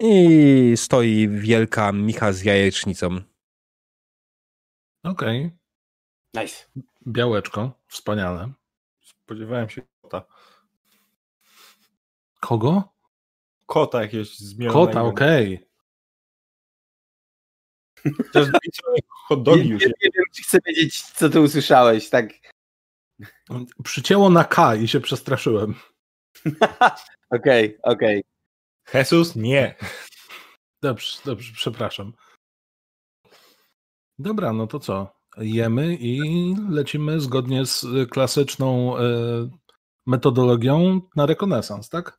i 0.00 0.72
stoi 0.76 1.28
wielka 1.28 1.92
micha 1.92 2.32
z 2.32 2.42
jajecznicą. 2.42 3.20
Okej, 5.04 5.50
Nice. 6.34 6.64
białeczko, 7.06 7.72
wspaniale. 7.86 8.52
Spodziewałem 9.00 9.68
się 9.68 9.82
kota. 10.02 10.24
Kogo? 12.40 12.92
Kota 13.66 14.02
jakiegoś 14.02 14.38
zmienionego. 14.38 14.86
Kota, 14.86 15.02
okej. 15.02 15.66
Chociaż 18.04 18.48
hot 19.08 19.38
Nie, 19.38 19.44
dogi 19.44 19.64
nie, 19.64 19.70
już. 19.70 19.82
nie 19.82 20.10
wiem, 20.14 20.24
czy 20.34 20.42
chcę 20.42 20.58
wiedzieć, 20.66 21.02
co 21.02 21.28
ty 21.30 21.40
usłyszałeś, 21.40 22.10
tak? 22.10 22.32
Przycięło 23.84 24.30
na 24.30 24.44
K 24.44 24.74
i 24.74 24.88
się 24.88 25.00
przestraszyłem. 25.00 25.74
Okej, 27.30 27.78
okej. 27.82 28.24
Jesus? 28.94 29.36
Nie. 29.36 29.76
Dobrze, 30.82 31.18
dobrze, 31.24 31.52
przepraszam. 31.54 32.12
Dobra, 34.18 34.52
no 34.52 34.66
to 34.66 34.78
co? 34.78 35.14
Jemy 35.36 35.96
i 36.00 36.20
lecimy 36.70 37.20
zgodnie 37.20 37.66
z 37.66 37.86
klasyczną 38.10 38.98
e, 38.98 39.02
metodologią 40.06 41.00
na 41.16 41.26
rekonesans, 41.26 41.88
tak? 41.88 42.18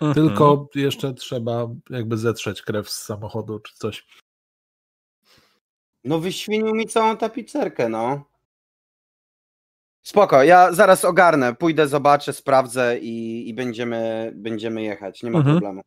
Mhm. 0.00 0.14
Tylko 0.14 0.68
jeszcze 0.74 1.14
trzeba 1.14 1.68
jakby 1.90 2.18
zetrzeć 2.18 2.62
krew 2.62 2.90
z 2.90 3.04
samochodu 3.04 3.60
czy 3.60 3.74
coś. 3.74 4.06
No 6.06 6.18
wyświnił 6.18 6.74
mi 6.74 6.86
całą 6.86 7.16
tapicerkę, 7.16 7.88
no. 7.88 8.24
Spoko, 10.02 10.42
ja 10.42 10.72
zaraz 10.72 11.04
ogarnę, 11.04 11.54
pójdę, 11.54 11.88
zobaczę, 11.88 12.32
sprawdzę 12.32 12.98
i, 12.98 13.48
i 13.48 13.54
będziemy, 13.54 14.32
będziemy 14.36 14.82
jechać, 14.82 15.22
nie 15.22 15.30
ma 15.30 15.38
mhm. 15.38 15.56
problemu. 15.56 15.82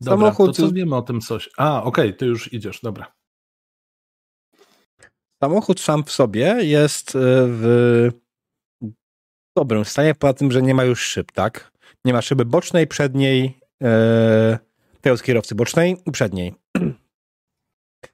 Dobra, 0.00 0.26
Samochód... 0.26 0.56
to 0.56 0.62
co 0.62 0.72
wiemy 0.72 0.96
o 0.96 1.02
tym 1.02 1.20
coś? 1.20 1.50
A, 1.56 1.82
okej, 1.82 2.06
okay, 2.06 2.18
ty 2.18 2.26
już 2.26 2.52
idziesz, 2.52 2.80
dobra. 2.80 3.12
Samochód 5.42 5.80
sam 5.80 6.04
w 6.04 6.10
sobie 6.10 6.56
jest 6.60 7.16
e, 7.16 7.18
w 7.46 8.10
dobrym 9.56 9.84
stanie, 9.84 10.14
poza 10.14 10.34
tym, 10.34 10.52
że 10.52 10.62
nie 10.62 10.74
ma 10.74 10.84
już 10.84 11.00
szyb, 11.00 11.32
tak? 11.32 11.72
Nie 12.04 12.12
ma 12.12 12.22
szyby 12.22 12.44
bocznej, 12.44 12.86
przedniej, 12.86 13.60
e, 13.82 14.58
tego 15.00 15.16
z 15.16 15.22
kierowcy 15.22 15.54
bocznej 15.54 15.96
i 16.06 16.10
przedniej. 16.10 16.54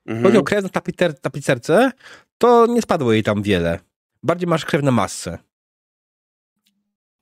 Mhm. 0.06 0.24
Chodzi 0.24 0.38
o 0.38 0.42
krew 0.42 0.62
na 0.62 0.68
tapicer, 0.68 1.20
tapicerce, 1.20 1.92
to 2.38 2.66
nie 2.66 2.82
spadło 2.82 3.12
jej 3.12 3.22
tam 3.22 3.42
wiele. 3.42 3.78
Bardziej 4.22 4.48
masz 4.48 4.64
krew 4.64 4.82
na 4.82 4.90
masce. 4.90 5.38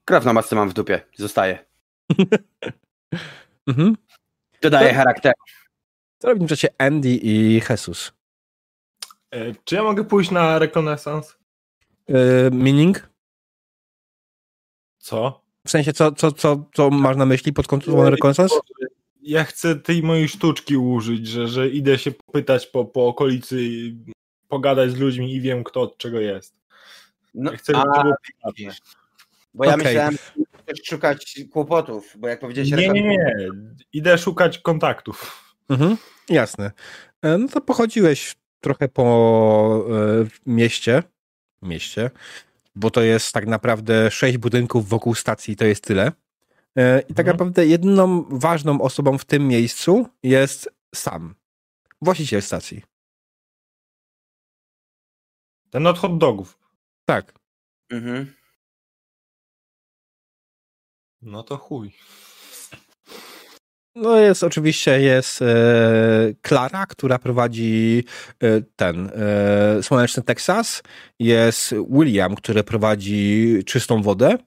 Krew 0.05 0.25
na 0.25 0.33
masce 0.33 0.55
mam 0.55 0.69
w 0.69 0.73
dupie, 0.73 1.01
zostaje. 1.17 1.65
mhm. 3.67 3.97
Dodaje 4.61 4.89
to, 4.89 4.95
charakter. 4.95 5.33
Co 6.19 6.27
robi 6.27 6.45
w 6.45 6.49
czasie 6.49 6.67
Andy 6.77 7.09
i 7.09 7.61
Jesus? 7.69 8.11
E, 9.31 9.55
czy 9.63 9.75
ja 9.75 9.83
mogę 9.83 10.03
pójść 10.03 10.31
na 10.31 10.59
rekonesans? 10.59 11.37
E, 12.09 12.49
meaning? 12.51 13.09
Co? 14.99 15.41
W 15.65 15.69
sensie, 15.69 15.93
co, 15.93 16.11
co, 16.11 16.31
co, 16.31 16.69
co 16.73 16.89
masz 16.89 17.17
na 17.17 17.25
myśli 17.25 17.53
pod 17.53 17.67
kątem 17.67 18.01
rekonesans? 18.01 18.51
Ja 19.31 19.43
chcę 19.43 19.75
tej 19.75 20.03
mojej 20.03 20.29
sztuczki 20.29 20.77
użyć, 20.77 21.27
że, 21.27 21.47
że 21.47 21.69
idę 21.69 21.97
się 21.97 22.11
popytać 22.11 22.67
po, 22.67 22.85
po 22.85 23.07
okolicy, 23.07 23.57
pogadać 24.47 24.91
z 24.91 24.97
ludźmi 24.97 25.33
i 25.33 25.41
wiem, 25.41 25.63
kto 25.63 25.81
od 25.81 25.97
czego 25.97 26.19
jest. 26.19 26.55
No, 27.33 27.51
ja 27.51 27.57
chcę, 27.57 27.73
żeby 27.73 28.13
to 28.43 28.51
było. 28.57 28.71
Bo 29.53 29.65
ja 29.65 29.73
okay. 29.75 29.85
myślałem, 29.85 30.17
że 30.67 30.73
szukać 30.85 31.39
kłopotów, 31.51 32.15
bo 32.17 32.27
jak 32.27 32.39
powiedziałeś... 32.39 32.71
Nie, 32.71 32.89
nie, 32.89 33.01
nie. 33.01 33.27
Idę 33.93 34.17
szukać 34.17 34.59
kontaktów. 34.59 35.43
Mhm, 35.69 35.97
jasne. 36.29 36.71
E, 37.21 37.37
no 37.37 37.47
to 37.47 37.61
pochodziłeś 37.61 38.35
trochę 38.61 38.87
po 38.87 39.85
e, 39.89 40.25
mieście, 40.45 41.03
mieście, 41.61 42.11
bo 42.75 42.89
to 42.89 43.01
jest 43.01 43.31
tak 43.31 43.47
naprawdę 43.47 44.11
sześć 44.11 44.37
budynków 44.37 44.89
wokół 44.89 45.15
stacji, 45.15 45.55
to 45.55 45.65
jest 45.65 45.83
tyle. 45.83 46.11
E, 46.77 46.99
I 46.99 47.13
tak 47.13 47.19
mhm. 47.19 47.27
naprawdę 47.27 47.65
jedną 47.65 48.23
ważną 48.29 48.81
osobą 48.81 49.17
w 49.17 49.25
tym 49.25 49.47
miejscu 49.47 50.07
jest 50.23 50.69
sam, 50.95 51.35
właściciel 52.01 52.41
stacji. 52.41 52.81
Ten 55.69 55.87
od 55.87 55.97
hot 55.97 56.17
dogów. 56.17 56.59
Tak. 57.05 57.33
Mhm. 57.89 58.33
No 61.21 61.43
to 61.43 61.57
chuj. 61.57 61.93
No 63.95 64.19
jest 64.19 64.43
oczywiście 64.43 65.01
jest 65.01 65.41
e, 65.41 65.45
Klara, 66.41 66.85
która 66.85 67.19
prowadzi 67.19 68.03
e, 68.39 68.61
ten 68.75 69.11
e, 69.15 69.83
Słoneczny 69.83 70.23
Teksas. 70.23 70.83
Jest 71.19 71.73
William, 71.89 72.35
który 72.35 72.63
prowadzi 72.63 73.59
czystą 73.65 74.01
wodę. 74.01 74.37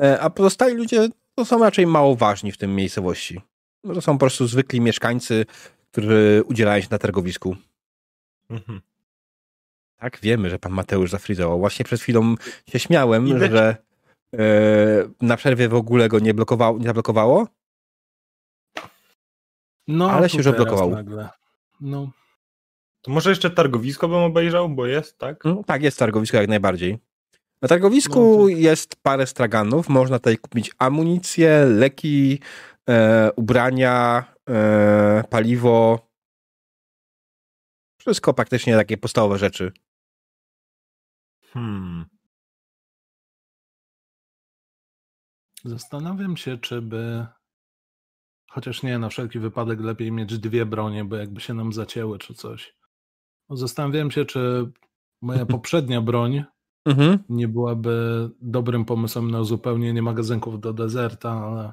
E, 0.00 0.20
a 0.20 0.30
pozostali 0.30 0.74
ludzie 0.74 1.08
to 1.38 1.44
są 1.44 1.58
raczej 1.58 1.86
mało 1.86 2.16
ważni 2.16 2.52
w 2.52 2.58
tym 2.58 2.74
miejscowości. 2.74 3.40
To 3.94 4.00
są 4.00 4.12
po 4.12 4.18
prostu 4.18 4.46
zwykli 4.46 4.80
mieszkańcy, 4.80 5.46
którzy 5.90 6.42
udzielają 6.46 6.82
się 6.82 6.88
na 6.90 6.98
targowisku. 6.98 7.56
Mhm. 8.50 8.80
Tak, 9.96 10.18
wiemy, 10.22 10.50
że 10.50 10.58
pan 10.58 10.72
Mateusz 10.72 11.10
zafrizował. 11.10 11.58
Właśnie 11.58 11.84
przed 11.84 12.00
chwilą 12.00 12.34
się 12.68 12.78
śmiałem, 12.78 13.38
że 13.38 13.76
e, 14.34 14.44
na 15.20 15.36
przerwie 15.36 15.68
w 15.68 15.74
ogóle 15.74 16.08
go 16.08 16.18
nie, 16.18 16.34
blokowało, 16.34 16.78
nie 16.78 16.86
zablokowało. 16.86 17.48
No, 19.88 20.10
ale 20.10 20.28
się 20.28 20.38
już 20.38 20.46
odblokował. 20.46 20.96
No. 21.80 22.10
To 23.00 23.10
może 23.10 23.30
jeszcze 23.30 23.50
targowisko 23.50 24.08
bym 24.08 24.18
obejrzał, 24.18 24.68
bo 24.68 24.86
jest, 24.86 25.18
tak? 25.18 25.44
No, 25.44 25.62
tak, 25.66 25.82
jest 25.82 25.98
targowisko 25.98 26.36
jak 26.36 26.48
najbardziej. 26.48 26.98
Na 27.62 27.68
targowisku 27.68 28.38
no, 28.38 28.48
jest 28.48 28.96
parę 29.02 29.26
straganów. 29.26 29.88
Można 29.88 30.18
tutaj 30.18 30.38
kupić 30.38 30.70
amunicję, 30.78 31.64
leki, 31.64 32.40
e, 32.88 33.30
ubrania, 33.36 34.24
e, 34.48 35.24
paliwo. 35.30 36.08
Wszystko 38.00 38.34
praktycznie 38.34 38.76
takie 38.76 38.96
podstawowe 38.96 39.38
rzeczy. 39.38 39.72
Hmm. 41.52 42.04
Zastanawiam 45.64 46.36
się, 46.36 46.58
czy 46.58 46.82
by. 46.82 47.26
Chociaż 48.50 48.82
nie, 48.82 48.98
na 48.98 49.08
wszelki 49.08 49.38
wypadek 49.38 49.80
lepiej 49.80 50.12
mieć 50.12 50.38
dwie 50.38 50.66
bronie, 50.66 51.04
bo 51.04 51.16
jakby 51.16 51.40
się 51.40 51.54
nam 51.54 51.72
zacięły 51.72 52.18
czy 52.18 52.34
coś. 52.34 52.74
Zastanawiam 53.50 54.10
się, 54.10 54.24
czy 54.24 54.72
moja 55.22 55.46
poprzednia 55.56 56.00
broń 56.00 56.44
mhm. 56.88 57.18
nie 57.28 57.48
byłaby 57.48 58.28
dobrym 58.40 58.84
pomysłem 58.84 59.30
na 59.30 59.40
uzupełnienie 59.40 60.02
magazynków 60.02 60.60
do 60.60 60.72
dezerta, 60.72 61.30
ale. 61.30 61.72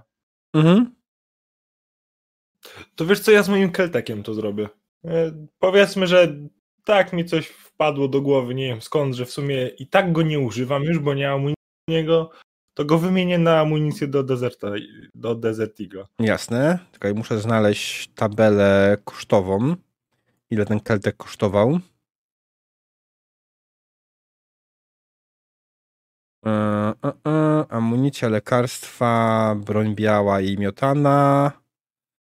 Mhm. 0.54 0.96
To 2.96 3.06
wiesz 3.06 3.20
co, 3.20 3.32
ja 3.32 3.44
z 3.44 3.50
moim 3.50 3.72
keltekiem 3.72 4.24
to 4.24 4.34
zrobię. 4.34 4.70
E, 5.06 5.32
powiedzmy, 5.60 6.08
że 6.08 6.36
tak 6.84 7.14
mi 7.14 7.26
coś 7.26 7.48
wpadło 7.48 8.08
do 8.08 8.22
głowy, 8.22 8.56
nie 8.56 8.68
wiem 8.68 8.82
skąd, 8.82 9.16
że 9.16 9.26
w 9.26 9.32
sumie 9.32 9.68
i 9.68 9.88
tak 9.88 10.12
go 10.12 10.22
nie 10.22 10.40
używam 10.40 10.84
już, 10.84 11.00
bo 11.00 11.14
nie 11.14 11.28
mam 11.28 11.36
amunicji 11.36 11.56
niego, 11.90 12.30
to 12.74 12.86
go 12.86 12.98
wymienię 12.98 13.38
na 13.38 13.60
amunicję 13.60 14.08
do 14.08 14.24
Deserta, 14.24 14.72
do 15.16 15.36
Desert 15.36 15.82
Eagle. 15.82 16.06
Jasne, 16.20 16.80
tylko 16.92 17.14
muszę 17.14 17.40
znaleźć 17.40 18.08
tabelę 18.16 18.98
kosztową, 19.04 19.76
ile 20.50 20.66
ten 20.66 20.80
keltek 20.80 21.18
kosztował. 21.18 21.80
E, 26.46 26.50
e, 27.04 27.14
e, 27.28 27.66
amunicja, 27.70 28.30
lekarstwa, 28.30 29.56
broń 29.56 29.96
biała 29.96 30.42
i 30.42 30.58
miotana, 30.58 31.52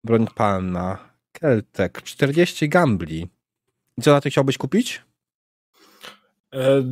broń 0.04 0.26
palna, 0.34 0.98
keltek, 1.32 2.02
40 2.02 2.68
gambli. 2.68 3.28
I 3.98 4.02
co 4.02 4.12
na 4.12 4.20
to 4.20 4.30
chciałbyś 4.30 4.58
kupić? 4.58 5.02
E, 6.54 6.82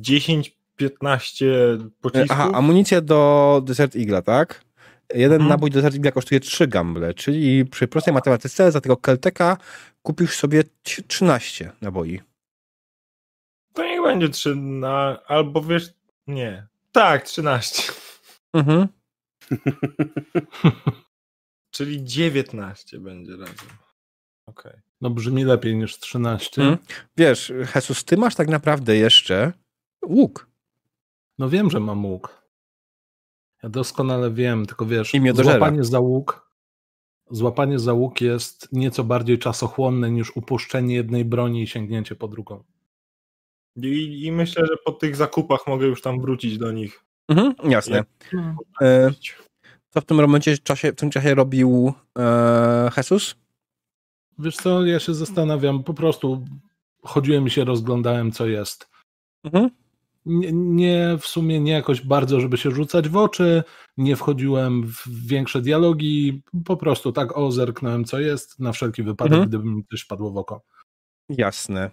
10-15 0.00 0.50
pocisków. 2.00 2.30
Aha, 2.30 2.50
amunicja 2.52 3.00
do 3.00 3.62
Desert 3.64 3.96
Eagle, 3.96 4.22
tak? 4.22 4.64
Jeden 5.14 5.38
hmm. 5.38 5.48
nabój 5.48 5.70
Desert 5.70 5.94
Eagle 5.94 6.12
kosztuje 6.12 6.40
3 6.40 6.66
gamble, 6.66 7.14
czyli 7.14 7.64
przy 7.64 7.88
prostej 7.88 8.14
matematyce 8.14 8.72
za 8.72 8.80
tego 8.80 8.96
Kelteka 8.96 9.56
kupisz 10.02 10.36
sobie 10.36 10.64
13 10.82 11.72
naboi. 11.80 12.20
To 13.72 13.84
niech 13.84 14.02
będzie 14.02 14.28
3 14.28 14.56
na... 14.56 15.18
albo 15.26 15.62
wiesz... 15.62 15.94
Nie. 16.26 16.66
Tak, 16.92 17.22
13. 17.22 17.92
Mhm. 18.52 18.88
czyli 21.74 22.04
19 22.04 22.98
będzie 22.98 23.32
razem. 23.36 23.68
Okej. 24.46 24.72
Okay. 24.72 24.82
No 25.00 25.10
brzmi 25.10 25.44
lepiej 25.44 25.76
niż 25.76 25.98
13. 25.98 26.62
Hmm. 26.62 26.78
Wiesz, 27.16 27.52
Jesus, 27.74 28.04
ty 28.04 28.16
masz 28.16 28.34
tak 28.34 28.48
naprawdę 28.48 28.96
jeszcze 28.96 29.52
łuk. 30.04 30.50
No 31.38 31.48
wiem, 31.48 31.70
że 31.70 31.80
mam 31.80 32.06
łuk. 32.06 32.42
Ja 33.62 33.68
doskonale 33.68 34.30
wiem, 34.30 34.66
tylko 34.66 34.86
wiesz, 34.86 35.12
złapanie 35.34 35.84
za 35.84 36.00
łuk 36.00 36.50
złapanie 37.30 37.78
za 37.78 37.92
łuk 37.92 38.20
jest 38.20 38.68
nieco 38.72 39.04
bardziej 39.04 39.38
czasochłonne 39.38 40.10
niż 40.10 40.36
upuszczenie 40.36 40.94
jednej 40.94 41.24
broni 41.24 41.62
i 41.62 41.66
sięgnięcie 41.66 42.14
po 42.16 42.28
drugą. 42.28 42.64
I, 43.76 44.24
I, 44.24 44.32
myślę, 44.32 44.66
że 44.66 44.76
po 44.84 44.92
tych 44.92 45.16
zakupach 45.16 45.60
mogę 45.66 45.86
już 45.86 46.02
tam 46.02 46.20
wrócić 46.20 46.58
do 46.58 46.72
nich. 46.72 47.04
Mhm, 47.28 47.54
jasne. 47.64 48.04
E, 48.82 49.10
co 49.90 50.00
w 50.00 50.04
tym 50.04 50.16
momencie 50.16 50.58
czasie, 50.58 50.92
w 50.92 50.96
tym 50.96 51.10
czasie 51.10 51.34
robił 51.34 51.92
e, 52.18 52.90
Jesus? 52.96 53.34
Wiesz 54.38 54.56
co, 54.56 54.86
ja 54.86 55.00
się 55.00 55.14
zastanawiam, 55.14 55.84
po 55.84 55.94
prostu 55.94 56.44
chodziłem 57.02 57.46
i 57.46 57.50
się 57.50 57.64
rozglądałem, 57.64 58.32
co 58.32 58.46
jest. 58.46 58.90
Mhm. 59.44 59.70
Nie, 60.26 60.52
nie, 60.52 61.18
w 61.20 61.26
sumie 61.26 61.60
nie 61.60 61.72
jakoś 61.72 62.00
bardzo, 62.00 62.40
żeby 62.40 62.56
się 62.56 62.70
rzucać 62.70 63.08
w 63.08 63.16
oczy, 63.16 63.62
nie 63.96 64.16
wchodziłem 64.16 64.86
w 64.86 65.26
większe 65.26 65.60
dialogi, 65.60 66.42
po 66.64 66.76
prostu 66.76 67.12
tak 67.12 67.38
o, 67.38 67.52
zerknąłem 67.52 68.04
co 68.04 68.20
jest, 68.20 68.58
na 68.58 68.72
wszelki 68.72 69.02
wypadek, 69.02 69.32
Mhm. 69.32 69.48
gdyby 69.48 69.64
mi 69.64 69.84
coś 69.90 70.04
padło 70.04 70.30
w 70.30 70.36
oko. 70.36 70.62
Jasne. 71.28 71.90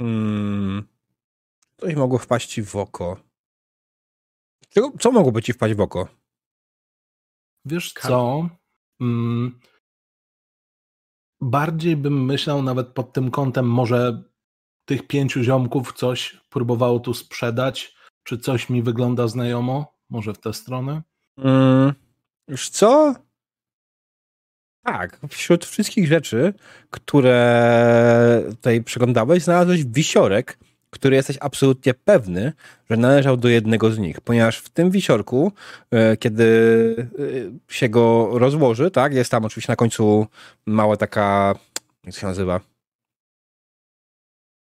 Hmm. 0.00 0.88
Coś 1.80 1.94
mogło 1.94 2.18
wpaść 2.18 2.48
ci 2.48 2.62
w 2.62 2.76
oko. 2.76 3.16
Co, 4.70 4.92
co 5.00 5.12
mogłoby 5.12 5.42
ci 5.42 5.52
wpaść 5.52 5.74
w 5.74 5.80
oko? 5.80 6.08
Wiesz 7.64 7.92
co? 7.92 8.48
Mm, 9.00 9.60
bardziej 11.40 11.96
bym 11.96 12.24
myślał 12.24 12.62
nawet 12.62 12.88
pod 12.88 13.12
tym 13.12 13.30
kątem, 13.30 13.66
może 13.66 14.22
tych 14.84 15.06
pięciu 15.06 15.42
ziomków 15.42 15.92
coś 15.92 16.40
próbowało 16.50 17.00
tu 17.00 17.14
sprzedać, 17.14 17.96
czy 18.22 18.38
coś 18.38 18.70
mi 18.70 18.82
wygląda 18.82 19.28
znajomo? 19.28 19.98
Może 20.10 20.32
w 20.34 20.38
tę 20.38 20.52
stronę? 20.52 21.02
Mm, 21.38 21.94
już 22.48 22.68
co? 22.68 23.14
Tak, 24.92 25.18
wśród 25.28 25.64
wszystkich 25.64 26.06
rzeczy, 26.06 26.54
które 26.90 28.42
tutaj 28.48 28.82
przeglądałeś, 28.82 29.42
znalazłeś 29.42 29.84
wisiorek, 29.84 30.58
który 30.90 31.16
jesteś 31.16 31.36
absolutnie 31.40 31.94
pewny, 31.94 32.52
że 32.90 32.96
należał 32.96 33.36
do 33.36 33.48
jednego 33.48 33.90
z 33.90 33.98
nich, 33.98 34.20
ponieważ 34.20 34.58
w 34.58 34.68
tym 34.68 34.90
wisiorku, 34.90 35.52
e, 35.90 36.16
kiedy 36.16 36.46
e, 37.68 37.74
się 37.74 37.88
go 37.88 38.30
rozłoży, 38.38 38.90
tak, 38.90 39.14
jest 39.14 39.30
tam 39.30 39.44
oczywiście 39.44 39.72
na 39.72 39.76
końcu 39.76 40.26
mała 40.66 40.96
taka, 40.96 41.54
jak 42.04 42.14
to 42.14 42.20
się 42.20 42.26
nazywa? 42.26 42.60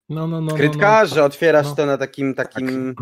No, 0.09 0.27
no, 0.27 0.41
no. 0.41 0.55
Krytka, 0.55 1.01
no, 1.03 1.07
że 1.07 1.25
otwierasz 1.25 1.67
No. 1.67 1.75
to 1.75 1.87
na 1.87 1.99
takim 1.99 2.35
takim. 2.35 2.95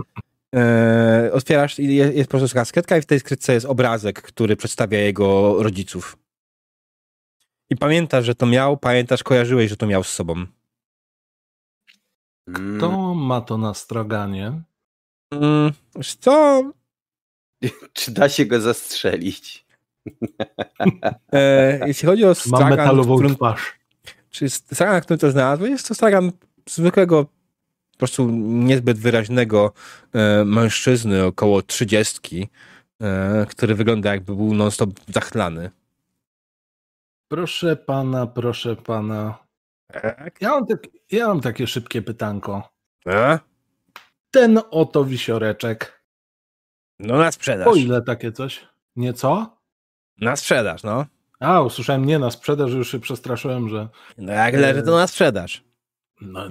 E, 0.55 1.31
otwierasz 1.33 1.79
i 1.79 1.97
jest, 1.97 2.17
jest 2.17 2.31
po 2.31 2.39
prostu 2.39 2.55
taka 2.55 2.65
skrytka 2.65 2.97
i 2.97 3.03
w 3.03 3.07
tej 3.07 3.21
skrytce 3.21 3.53
jest 3.53 3.67
obrazek, 3.67 4.23
który 4.23 4.57
przedstawia 4.57 4.99
jego 4.99 5.63
rodziców. 5.63 6.17
I 7.71 7.77
pamiętasz, 7.77 8.25
że 8.25 8.35
to 8.35 8.47
miał, 8.47 8.77
pamiętasz, 8.77 9.23
kojarzyłeś, 9.23 9.71
że 9.71 9.77
to 9.77 9.87
miał 9.87 10.05
z 10.05 10.09
sobą. 10.09 10.47
Mm. 12.49 12.79
Kto 12.79 13.15
ma 13.15 13.41
to 13.41 13.59
na 13.59 13.75
straganie? 13.75 14.63
Mm, 15.33 15.73
co? 16.21 16.63
Czy 17.93 18.11
da 18.11 18.29
się 18.29 18.47
go 18.47 18.61
zastrzelić? 18.61 19.67
E, 21.33 21.89
jeśli 21.89 22.07
chodzi 22.07 22.25
o 22.25 22.27
Mam 22.27 22.35
stragan, 22.35 22.71
metalową 22.71 23.15
którym, 23.15 23.37
twarz. 23.37 23.79
czy 24.31 24.51
stragan, 24.51 25.01
który 25.01 25.19
to 25.19 25.31
znalazłeś, 25.31 25.71
jest 25.71 25.89
to 25.89 25.95
stragan 25.95 26.33
zwykłego, 26.69 27.25
po 27.25 27.99
prostu 27.99 28.31
niezbyt 28.31 28.99
wyraźnego 28.99 29.73
e, 30.13 30.45
mężczyzny, 30.45 31.25
około 31.25 31.63
trzydziestki, 31.63 32.49
e, 33.01 33.47
który 33.49 33.75
wygląda 33.75 34.13
jakby 34.13 34.37
był 34.37 34.55
non-stop 34.55 34.91
zachlany. 35.15 35.71
Proszę 37.29 37.77
pana, 37.77 38.27
proszę 38.27 38.77
pana. 38.77 39.39
Tak? 39.93 40.41
Ja 40.41 40.51
mam, 40.51 40.67
tak, 40.67 40.87
ja 41.11 41.29
mam 41.29 41.41
takie 41.41 41.67
szybkie 41.67 42.03
pytanko. 42.03 42.69
E? 43.07 43.39
Ten 44.31 44.61
oto 44.71 45.05
wisioreczek. 45.05 46.03
No 46.99 47.17
na 47.17 47.33
sprzedaż. 47.33 47.65
Po 47.65 47.75
ile 47.75 48.03
takie 48.03 48.33
coś? 48.33 48.69
Nie 48.97 49.13
co? 49.13 49.57
Na 50.21 50.37
sprzedaż, 50.37 50.83
no. 50.83 51.07
A, 51.41 51.61
usłyszałem 51.61 52.05
nie 52.05 52.19
na 52.19 52.31
sprzedaż, 52.31 52.73
już 52.73 52.91
się 52.91 53.01
przestraszyłem, 53.01 53.69
że. 53.69 53.89
No 54.19 54.33
jak 54.33 54.55
leży, 54.55 54.83
to 54.83 54.97
na 54.97 55.07
sprzedaż. 55.07 55.65
No, 56.21 56.49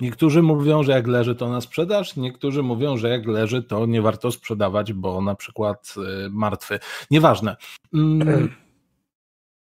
niektórzy 0.00 0.42
mówią, 0.42 0.82
że 0.82 0.92
jak 0.92 1.06
leży, 1.06 1.34
to 1.34 1.48
na 1.48 1.60
sprzedaż, 1.60 2.16
niektórzy 2.16 2.62
mówią, 2.62 2.96
że 2.96 3.08
jak 3.08 3.26
leży, 3.26 3.62
to 3.62 3.86
nie 3.86 4.02
warto 4.02 4.32
sprzedawać, 4.32 4.92
bo 4.92 5.20
na 5.20 5.34
przykład 5.34 5.94
y, 6.26 6.30
martwy. 6.30 6.78
Nieważne. 7.10 7.56
Mm, 7.94 8.54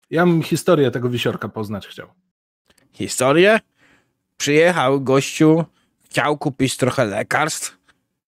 ja 0.10 0.26
bym 0.26 0.44
historię 0.44 0.91
tego 0.91 1.10
wisiorka 1.10 1.49
poznać 1.49 1.88
chciał. 1.88 2.07
Historię? 2.94 3.60
Przyjechał 4.38 5.02
gościu, 5.02 5.65
chciał 6.06 6.38
kupić 6.38 6.77
trochę 6.77 7.06
lekarstw, 7.06 7.77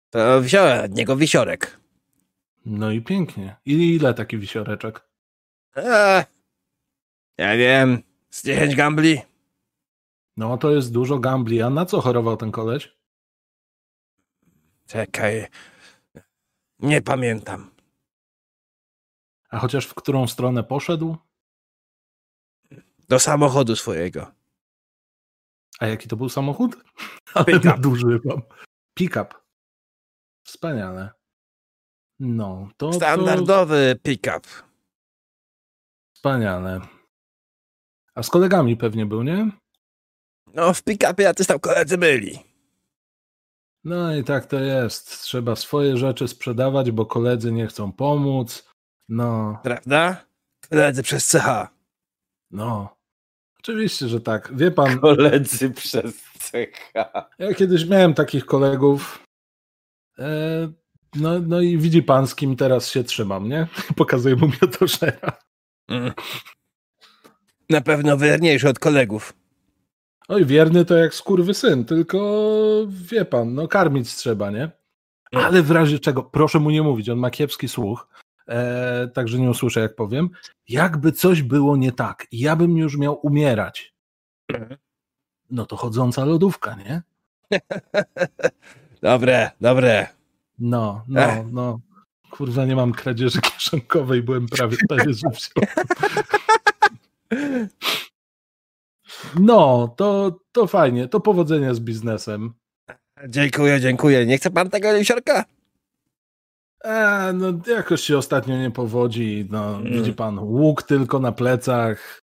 to 0.09 0.41
wziąłem 0.41 0.85
od 0.85 0.91
niego 0.91 1.15
wisiorek. 1.15 1.79
No 2.65 2.91
i 2.91 3.01
pięknie. 3.01 3.55
I 3.65 3.95
ile 3.95 4.13
taki 4.13 4.37
wisioreczek? 4.37 5.01
Eee, 5.75 6.23
ja 7.37 7.57
wiem, 7.57 8.03
z 8.29 8.43
10 8.43 8.75
gambli. 8.75 9.21
No 10.37 10.57
to 10.57 10.71
jest 10.71 10.93
dużo 10.93 11.19
gambli. 11.19 11.61
A 11.61 11.69
na 11.69 11.85
co 11.85 12.01
chorował 12.01 12.37
ten 12.37 12.51
koleś? 12.51 12.95
Czekaj, 14.87 15.47
nie 16.79 17.01
pamiętam. 17.01 17.71
A 19.49 19.59
chociaż 19.59 19.85
w 19.85 19.93
którą 19.93 20.27
stronę 20.27 20.63
poszedł? 20.63 21.17
Do 23.11 23.19
samochodu 23.19 23.75
swojego. 23.75 24.31
A 25.79 25.87
jaki 25.87 26.07
to 26.07 26.15
był 26.15 26.29
samochód? 26.29 26.75
Pick-up. 27.45 27.65
nadużywam. 27.65 28.41
Pick-up. 28.97 29.33
Wspaniale. 30.47 31.09
No, 32.19 32.69
to, 32.77 32.87
to 32.89 32.93
Standardowy 32.93 33.95
pick-up. 34.03 34.47
wspaniale. 36.15 36.81
A 38.15 38.23
z 38.23 38.29
kolegami 38.29 38.77
pewnie 38.77 39.05
był, 39.05 39.23
nie? 39.23 39.51
No, 40.53 40.73
w 40.73 40.83
pick-upie 40.83 41.23
jacyś 41.23 41.47
tam 41.47 41.59
koledzy 41.59 41.97
byli. 41.97 42.39
No 43.83 44.15
i 44.15 44.23
tak 44.23 44.45
to 44.45 44.59
jest. 44.59 45.21
Trzeba 45.21 45.55
swoje 45.55 45.97
rzeczy 45.97 46.27
sprzedawać, 46.27 46.91
bo 46.91 47.05
koledzy 47.05 47.51
nie 47.51 47.67
chcą 47.67 47.91
pomóc. 47.91 48.69
No, 49.09 49.59
Prawda? 49.63 50.25
Koledzy 50.69 51.03
przez 51.03 51.31
CH. 51.31 51.67
no. 52.51 53.00
Oczywiście, 53.61 54.07
że 54.07 54.21
tak. 54.21 54.51
Wie 54.55 54.71
pan, 54.71 54.99
Koledzy 54.99 55.69
przez 55.69 56.23
CH. 56.39 56.93
ja 57.39 57.53
kiedyś 57.53 57.85
miałem 57.85 58.13
takich 58.13 58.45
kolegów. 58.45 59.25
E, 60.19 60.71
no, 61.15 61.39
no 61.39 61.61
i 61.61 61.77
widzi 61.77 62.03
pan, 62.03 62.27
z 62.27 62.35
kim 62.35 62.55
teraz 62.55 62.89
się 62.89 63.03
trzymam, 63.03 63.49
nie? 63.49 63.67
Pokazuję 63.95 64.35
mu 64.35 64.47
miotoszera. 64.47 65.39
Mm. 65.87 66.11
Na 67.69 67.81
pewno 67.81 68.17
wierniejszy 68.17 68.69
od 68.69 68.79
kolegów. 68.79 69.33
Oj, 70.27 70.45
wierny 70.45 70.85
to 70.85 70.95
jak 70.95 71.15
skurwy 71.15 71.53
syn, 71.53 71.85
tylko 71.85 72.47
wie 72.87 73.25
pan, 73.25 73.53
no 73.53 73.67
karmić 73.67 74.15
trzeba, 74.15 74.51
nie? 74.51 74.71
Ale 75.31 75.63
w 75.63 75.71
razie 75.71 75.99
czego, 75.99 76.23
proszę 76.23 76.59
mu 76.59 76.69
nie 76.69 76.83
mówić, 76.83 77.09
on 77.09 77.19
ma 77.19 77.29
kiepski 77.29 77.67
słuch, 77.67 78.07
e, 78.47 79.07
także 79.07 79.39
nie 79.39 79.49
usłyszę 79.49 79.79
jak 79.79 79.95
powiem. 79.95 80.29
Jakby 80.69 81.11
coś 81.11 81.41
było 81.41 81.77
nie 81.77 81.91
tak 81.91 82.27
ja 82.31 82.55
bym 82.55 82.77
już 82.77 82.97
miał 82.97 83.19
umierać, 83.25 83.93
no 85.51 85.65
to 85.65 85.75
chodząca 85.75 86.25
lodówka, 86.25 86.75
nie? 86.75 87.01
Dobre, 89.01 89.51
dobre. 89.61 90.07
No, 90.59 91.03
no, 91.07 91.21
Ech. 91.21 91.45
no. 91.51 91.79
Kurwa, 92.31 92.65
nie 92.65 92.75
mam 92.75 92.91
kradzieży 92.91 93.41
kieszonkowej, 93.41 94.23
byłem 94.23 94.47
prawie 94.47 94.77
pewien, 94.89 95.13
że. 95.13 95.27
No, 99.39 99.93
to, 99.97 100.39
to 100.51 100.67
fajnie, 100.67 101.07
to 101.07 101.19
powodzenia 101.19 101.73
z 101.73 101.79
biznesem. 101.79 102.53
Dziękuję, 103.27 103.79
dziękuję. 103.79 104.25
Nie 104.25 104.37
chce 104.37 104.51
pan 104.51 104.69
tego 104.69 104.93
wisiorka? 104.99 105.45
E, 106.83 107.33
no 107.33 107.47
jakoś 107.67 108.01
się 108.01 108.17
ostatnio 108.17 108.57
nie 108.57 108.71
powodzi. 108.71 109.47
No, 109.49 109.77
Mm. 109.77 109.93
Widzi 109.93 110.13
pan, 110.13 110.39
łuk 110.39 110.83
tylko 110.83 111.19
na 111.19 111.31
plecach. 111.31 112.21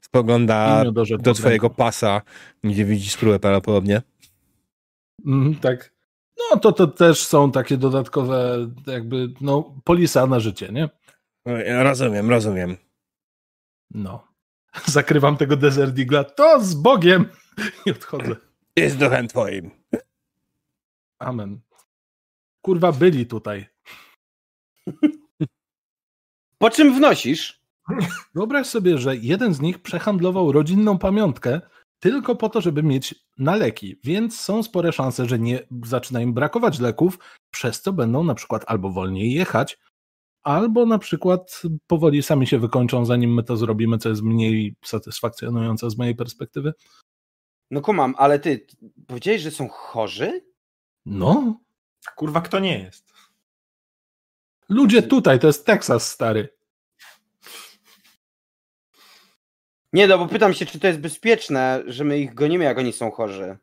Spogląda 0.00 0.84
do 0.92 1.04
pod 1.24 1.38
swojego 1.38 1.66
ręką. 1.68 1.76
pasa, 1.76 2.22
gdzie 2.64 2.84
widzi 2.84 3.10
spróbę 3.10 3.38
prawdopodobnie. 3.38 4.02
Mhm, 5.26 5.54
tak. 5.54 5.94
No 6.50 6.60
to 6.60 6.72
to 6.72 6.86
też 6.86 7.26
są 7.26 7.52
takie 7.52 7.76
dodatkowe 7.76 8.70
jakby, 8.86 9.28
no, 9.40 9.74
polisa 9.84 10.26
na 10.26 10.40
życie, 10.40 10.68
nie? 10.72 10.88
Rozumiem, 11.82 12.30
rozumiem. 12.30 12.76
No. 13.90 14.28
Zakrywam 14.86 15.36
tego 15.36 15.56
Desert 15.56 15.96
Eagle'a. 15.96 16.24
To 16.24 16.64
z 16.64 16.74
Bogiem! 16.74 17.28
I 17.86 17.90
odchodzę. 17.90 18.36
Jest 18.76 18.96
duchem 18.98 19.28
twoim. 19.28 19.70
Amen. 21.18 21.60
Kurwa, 22.64 22.92
byli 22.92 23.26
tutaj. 23.26 23.66
Po 26.58 26.70
czym 26.70 26.94
wnosisz? 26.94 27.62
Wyobraź 28.34 28.66
sobie, 28.66 28.98
że 28.98 29.16
jeden 29.16 29.54
z 29.54 29.60
nich 29.60 29.78
przehandlował 29.82 30.52
rodzinną 30.52 30.98
pamiątkę 30.98 31.60
tylko 32.00 32.36
po 32.36 32.48
to, 32.48 32.60
żeby 32.60 32.82
mieć 32.82 33.14
na 33.38 33.56
leki, 33.56 34.00
więc 34.04 34.40
są 34.40 34.62
spore 34.62 34.92
szanse, 34.92 35.26
że 35.26 35.38
nie 35.38 35.66
zaczyna 35.84 36.20
im 36.20 36.34
brakować 36.34 36.78
leków, 36.78 37.18
przez 37.50 37.82
co 37.82 37.92
będą 37.92 38.24
na 38.24 38.34
przykład 38.34 38.64
albo 38.66 38.90
wolniej 38.90 39.32
jechać, 39.32 39.78
albo 40.42 40.86
na 40.86 40.98
przykład 40.98 41.62
powoli 41.86 42.22
sami 42.22 42.46
się 42.46 42.58
wykończą, 42.58 43.04
zanim 43.04 43.34
my 43.34 43.42
to 43.42 43.56
zrobimy, 43.56 43.98
co 43.98 44.08
jest 44.08 44.22
mniej 44.22 44.74
satysfakcjonujące 44.84 45.90
z 45.90 45.98
mojej 45.98 46.14
perspektywy. 46.14 46.72
No 47.70 47.80
kumam, 47.80 48.14
ale 48.18 48.38
ty 48.38 48.66
powiedziałeś, 49.06 49.42
że 49.42 49.50
są 49.50 49.68
chorzy? 49.68 50.44
No, 51.06 51.60
Kurwa, 52.16 52.40
kto 52.40 52.58
nie 52.58 52.78
jest? 52.78 53.14
ludzie 54.68 55.02
tutaj, 55.02 55.38
to 55.38 55.46
jest 55.46 55.66
Teksas, 55.66 56.10
stary. 56.10 56.48
Nie, 59.92 60.06
no 60.06 60.18
bo 60.18 60.26
pytam 60.26 60.54
się, 60.54 60.66
czy 60.66 60.80
to 60.80 60.86
jest 60.86 61.00
bezpieczne, 61.00 61.82
że 61.86 62.04
my 62.04 62.18
ich 62.18 62.34
gonimy, 62.34 62.64
jak 62.64 62.78
oni 62.78 62.92
są 62.92 63.10
chorzy. 63.10 63.56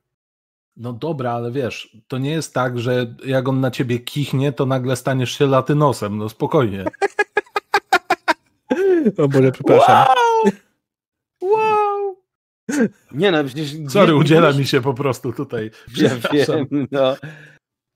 No 0.78 0.94
dobra, 0.94 1.32
ale 1.32 1.52
wiesz, 1.52 1.98
to 2.08 2.18
nie 2.18 2.32
jest 2.32 2.54
tak, 2.54 2.80
że 2.80 3.16
jak 3.26 3.48
on 3.48 3.60
na 3.60 3.72
ciebie 3.72 4.00
kichnie, 4.00 4.52
to 4.52 4.66
nagle 4.66 4.96
staniesz 4.96 5.38
się 5.38 5.48
latynosem, 5.48 6.18
no 6.18 6.30
spokojnie. 6.30 6.86
O 9.18 9.28
Boże, 9.28 9.52
przepraszam. 9.52 10.06
Wow! 10.06 10.52
Wow! 11.42 12.18
Nie 13.12 13.32
no, 13.32 13.44
przecież... 13.44 13.72
Sorry, 13.90 14.16
udziela 14.16 14.52
mi 14.54 14.68
się 14.68 14.82
po 14.82 14.94
prostu 14.94 15.34
tutaj. 15.34 15.72
Ja 15.98 16.10
Przepraszam. 16.10 16.68
wiem, 16.72 16.88
no. 16.92 17.16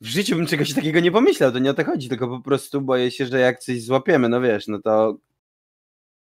W 0.02 0.08
życiu 0.08 0.36
bym 0.36 0.48
czegoś 0.48 0.74
takiego 0.74 1.00
nie 1.00 1.12
pomyślał, 1.12 1.52
to 1.52 1.60
nie 1.60 1.72
o 1.72 1.74
to 1.74 1.86
chodzi, 1.86 2.10
tylko 2.10 2.28
po 2.28 2.40
prostu 2.40 2.82
boję 2.82 3.12
się, 3.12 3.26
że 3.26 3.40
jak 3.40 3.60
coś 3.60 3.82
złapiemy, 3.84 4.30
no 4.30 4.42
wiesz, 4.42 4.68
no 4.68 4.80
to... 4.82 5.18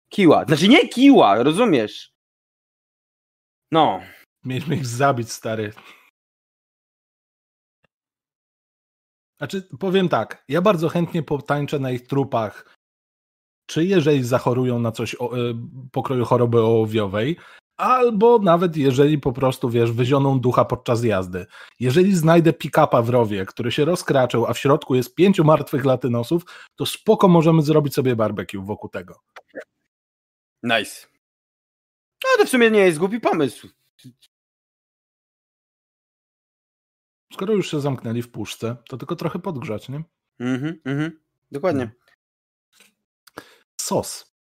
Kiła. 0.09 0.45
Znaczy 0.45 0.67
nie 0.67 0.89
kiła, 0.89 1.43
rozumiesz? 1.43 2.13
No. 3.71 4.01
Mieliśmy 4.43 4.75
ich 4.75 4.85
zabić, 4.85 5.31
stary. 5.31 5.73
Znaczy, 9.37 9.67
powiem 9.79 10.09
tak, 10.09 10.43
ja 10.47 10.61
bardzo 10.61 10.89
chętnie 10.89 11.23
potańczę 11.23 11.79
na 11.79 11.91
ich 11.91 12.07
trupach, 12.07 12.75
czy 13.65 13.85
jeżeli 13.85 14.23
zachorują 14.23 14.79
na 14.79 14.91
coś 14.91 15.15
o, 15.19 15.37
e, 15.37 15.53
pokroju 15.91 16.25
choroby 16.25 16.61
ołowiowej, 16.61 17.37
albo 17.77 18.39
nawet 18.39 18.77
jeżeli 18.77 19.19
po 19.19 19.33
prostu, 19.33 19.69
wiesz, 19.69 19.91
wyzioną 19.91 20.39
ducha 20.39 20.65
podczas 20.65 21.03
jazdy. 21.03 21.45
Jeżeli 21.79 22.15
znajdę 22.15 22.53
pick-upa 22.53 23.01
w 23.01 23.09
rowie, 23.09 23.45
który 23.45 23.71
się 23.71 23.85
rozkraczył, 23.85 24.45
a 24.45 24.53
w 24.53 24.59
środku 24.59 24.95
jest 24.95 25.15
pięciu 25.15 25.43
martwych 25.43 25.85
latynosów, 25.85 26.43
to 26.75 26.85
spoko 26.85 27.27
możemy 27.27 27.61
zrobić 27.61 27.93
sobie 27.93 28.15
barbecue 28.15 28.61
wokół 28.61 28.89
tego. 28.89 29.19
Nice. 30.63 31.07
No 32.23 32.29
to 32.37 32.45
w 32.45 32.49
sumie 32.49 32.71
nie 32.71 32.79
jest 32.79 32.97
głupi 32.97 33.19
pomysł. 33.19 33.67
Skoro 37.33 37.53
już 37.53 37.71
się 37.71 37.79
zamknęli 37.81 38.21
w 38.21 38.31
puszce, 38.31 38.75
to 38.89 38.97
tylko 38.97 39.15
trochę 39.15 39.39
podgrzać, 39.39 39.89
nie? 39.89 40.03
Mhm, 40.39 40.81
mhm. 40.85 41.19
Dokładnie. 41.51 41.91
Sos. 43.81 44.35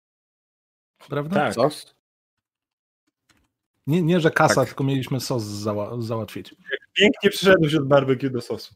Prawda? 1.09 1.37
Tak. 1.37 1.55
Sos? 1.55 1.95
Nie, 3.87 4.03
nie, 4.03 4.21
że 4.21 4.31
kasa, 4.31 4.55
Tak. 4.55 4.69
tylko 4.69 4.85
mieliśmy 4.85 5.21
sos 5.21 5.43
zała 5.43 6.01
załatwić. 6.01 6.55
Pięknie 6.93 7.31
przyszedłeś 7.31 7.75
od 7.75 7.89
barbecue 7.89 8.31
do 8.31 8.41
sosu. 8.41 8.75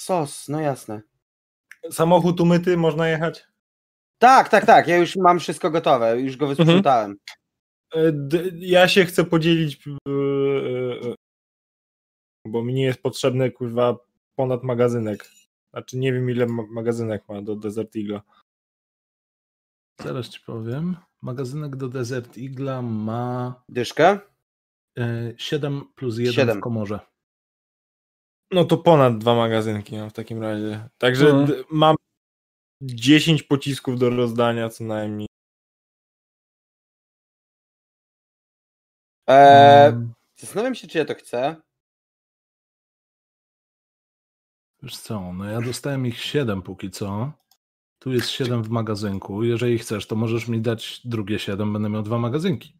Sos, 0.00 0.48
no 0.48 0.60
jasne. 0.60 1.02
Samochód 1.90 2.40
umyty, 2.40 2.76
można 2.76 3.08
jechać? 3.08 3.46
Tak, 4.18 4.48
tak, 4.48 4.66
tak, 4.66 4.88
ja 4.88 4.96
już 4.96 5.16
mam 5.16 5.38
wszystko 5.40 5.70
gotowe, 5.70 6.20
już 6.20 6.36
go 6.36 6.46
wysprzątałem. 6.46 7.16
E, 7.94 8.12
Ja 8.58 8.88
się 8.88 9.04
chcę 9.04 9.24
podzielić, 9.24 9.88
e, 9.88 9.90
e, 11.10 11.14
bo 12.46 12.64
mi 12.64 12.74
nie 12.74 12.84
jest 12.84 13.02
potrzebny 13.02 13.50
kurwa 13.50 13.96
ponad 14.36 14.62
magazynek. 14.64 15.30
Znaczy 15.70 15.98
nie 15.98 16.12
wiem 16.12 16.30
ile 16.30 16.46
ma- 16.46 16.66
magazynek 16.70 17.28
ma 17.28 17.42
do 17.42 17.56
Desert 17.56 17.96
Eagle. 17.96 18.20
Zaraz 20.00 20.28
ci 20.28 20.40
powiem. 20.40 20.96
Magazynek 21.22 21.76
do 21.76 21.88
Desert 21.88 22.38
Eagla 22.38 22.82
ma 22.82 23.62
Dyszkę? 23.68 24.18
e, 24.98 25.32
7 25.36 25.84
plus 25.94 26.18
1 26.18 26.32
Siedem. 26.34 26.58
w 26.58 26.60
komorze. 26.60 27.00
No 28.50 28.64
to 28.64 28.76
ponad 28.76 29.18
dwa 29.18 29.34
magazynki 29.34 29.96
no, 29.96 30.10
w 30.10 30.12
takim 30.12 30.42
razie. 30.42 30.88
Także 30.98 31.26
Mhm. 31.30 31.64
mam 31.70 31.96
10 32.82 33.42
pocisków 33.42 33.98
do 33.98 34.10
rozdania 34.10 34.68
co 34.68 34.84
najmniej. 34.84 35.28
Eee, 39.26 39.88
Mm, 39.92 40.12
zastanawiam 40.36 40.74
się, 40.74 40.88
czy 40.88 40.98
ja 40.98 41.04
to 41.04 41.14
chcę. 41.14 41.56
Wiesz 44.82 44.98
co, 44.98 45.32
no 45.32 45.44
ja 45.44 45.60
dostałem 45.60 46.06
ich 46.06 46.20
7 46.24 46.62
póki 46.62 46.90
co. 46.90 47.32
Tu 48.08 48.14
jest 48.14 48.28
7 48.28 48.62
w 48.62 48.70
magazynku. 48.70 49.44
Jeżeli 49.44 49.78
chcesz, 49.78 50.06
to 50.06 50.16
możesz 50.16 50.48
mi 50.48 50.60
dać 50.60 51.00
drugie 51.04 51.38
7, 51.38 51.72
będę 51.72 51.88
miał 51.88 52.02
dwa 52.02 52.18
magazynki. 52.18 52.74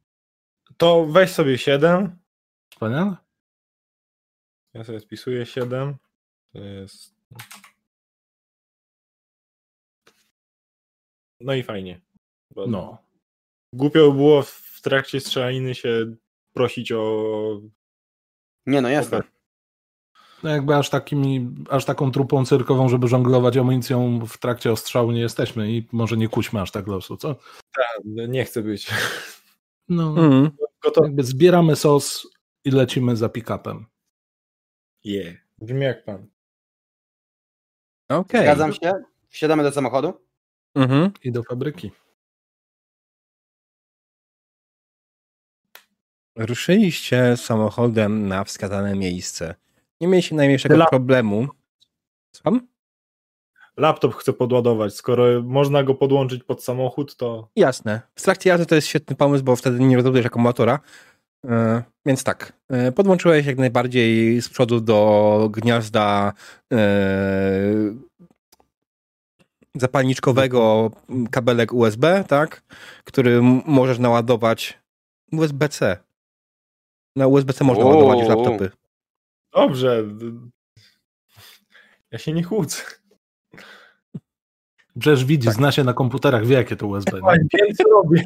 To 0.77 1.07
weź 1.07 1.31
sobie 1.31 1.59
7. 1.59 2.19
Wspaniale? 2.73 3.17
Ja 4.75 4.85
sobie 4.85 5.01
spisuję 5.01 5.47
7. 5.47 5.97
To 6.53 6.59
jest. 6.59 7.15
No 11.41 11.55
i 11.55 11.63
fajnie. 11.63 12.01
Bo 12.51 12.67
No. 12.67 12.99
Głupio 13.73 14.11
by 14.11 14.17
było 14.17 14.43
w 14.43 14.81
trakcie 14.83 15.21
strzelaniny 15.21 15.75
się 15.75 16.17
prosić 16.53 16.93
o. 16.93 17.61
Nie 18.67 18.81
no, 18.81 18.89
jasne. 18.89 19.23
No 20.43 20.51
jakby 20.51 20.75
aż 20.77 20.91
takimi, 20.91 21.55
aż 21.71 21.85
taką 21.85 22.11
trupą 22.13 22.45
cyrkową, 22.45 22.89
żeby 22.89 23.09
żonglować 23.09 23.57
amunicją 23.57 24.27
w 24.27 24.39
trakcie 24.39 24.73
ostrzału 24.73 25.13
nie 25.13 25.21
jesteśmy 25.21 25.73
i 25.73 25.87
może 25.93 26.17
nie 26.17 26.29
kuśmy 26.29 26.61
aż 26.61 26.71
tak 26.71 26.87
losu, 26.87 27.17
co? 27.17 27.37
Nie 28.05 28.45
chcę 28.45 28.63
być. 28.63 28.91
No, 29.89 30.09
Mhm. 30.09 30.51
Gotowy. 30.83 31.07
jakby 31.07 31.25
zbieramy 31.25 31.77
sos 31.77 32.27
i 32.65 32.71
lecimy 32.71 33.17
za 33.17 33.29
pick-upem. 33.29 33.85
Yeah. 35.05 35.35
Brzmi 35.59 35.81
jak 35.85 36.05
pan. 36.05 36.27
Okej. 38.09 38.43
Zgadzam 38.43 38.73
się. 38.73 38.93
Wsiadamy 39.29 39.63
do 39.63 39.73
samochodu. 39.73 40.13
Mhm. 40.75 41.11
I 41.25 41.33
do 41.33 41.43
fabryki. 41.43 41.91
Ruszyliście 46.37 47.37
samochodem 47.37 48.29
na 48.29 48.45
wskazane 48.45 48.95
miejsce. 48.95 49.55
Nie 50.01 50.09
mieliście 50.09 50.35
najmniejszego 50.35 50.75
Dla- 50.75 50.87
problemu. 50.87 51.49
Słucham? 52.35 52.69
Laptop 53.77 54.15
chcę 54.15 54.33
podładować. 54.33 54.95
Skoro 54.95 55.43
można 55.43 55.83
go 55.83 55.95
podłączyć 55.95 56.45
pod 56.45 56.65
samochód, 56.65 57.17
to 57.17 57.49
Jasne. 57.57 58.01
W 58.15 58.23
trakcie 58.23 58.51
jazdy 58.51 58.67
to 58.67 58.75
jest 58.75 58.87
świetny 58.87 59.17
pomysł, 59.17 59.45
bo 59.45 59.57
wtedy 59.57 59.81
nie 59.81 59.97
rozładujesz 59.97 60.27
akumulatora. 60.27 60.81
E, 61.45 61.83
więc 62.07 62.25
tak, 62.25 62.53
e, 62.69 62.93
podłączyłeś 62.93 63.47
jak 63.47 63.59
najbardziej 63.59 64.43
z 64.43 64.49
przodu 64.49 64.81
do 64.81 65.49
gniazda 65.53 66.33
e, 66.73 66.79
zapalniczkowego 69.75 70.91
kabelek 71.31 71.73
USB, 71.73 72.25
tak? 72.29 72.63
Który 73.05 73.43
możesz 73.67 73.99
naładować 73.99 74.79
USB-C. 75.33 75.97
Na 77.17 77.27
USB-C 77.27 77.65
można 77.65 77.85
ładować 77.85 78.19
już 78.19 78.29
laptopy. 78.29 78.71
Dobrze. 79.53 80.05
Ja 82.11 82.19
się 82.19 82.33
nie 82.33 82.45
kłócę. 82.45 82.83
Przecież 85.01 85.25
widzi, 85.25 85.47
Tak. 85.47 85.55
zna 85.55 85.73
się 85.73 85.85
na 85.85 85.93
komputerach, 85.95 86.47
wie 86.47 86.55
jakie 86.55 86.77
to 86.77 86.87
USB. 86.87 87.21
co 87.77 87.85
robię. 87.91 88.25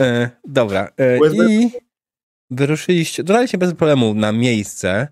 E, 0.00 0.30
dobra. 0.44 0.92
E, 0.96 1.18
USB. 1.20 1.52
I 1.52 1.70
wyruszyliście, 2.50 3.24
dodaliście 3.24 3.58
bez 3.58 3.74
problemu 3.74 4.14
na 4.14 4.32
miejsce. 4.32 5.08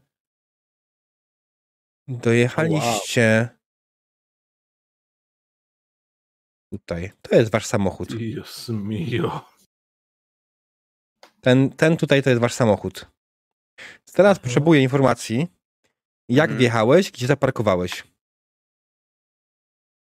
Dojechaliście 2.08 3.48
tutaj. 6.72 7.12
To 7.22 7.36
jest 7.36 7.50
wasz 7.52 7.66
samochód. 7.66 8.14
Dios 8.16 8.68
mio. 8.68 9.48
Ten, 11.40 11.70
ten 11.70 11.96
tutaj 11.96 12.22
to 12.22 12.30
jest 12.30 12.40
wasz 12.42 12.54
samochód. 12.54 13.06
Teraz 14.12 14.36
Mhm. 14.36 14.42
potrzebuję 14.42 14.82
informacji, 14.82 15.46
jak 16.28 16.44
Mhm. 16.44 16.58
wjechałeś, 16.58 17.10
gdzie 17.10 17.26
zaparkowałeś. 17.26 18.04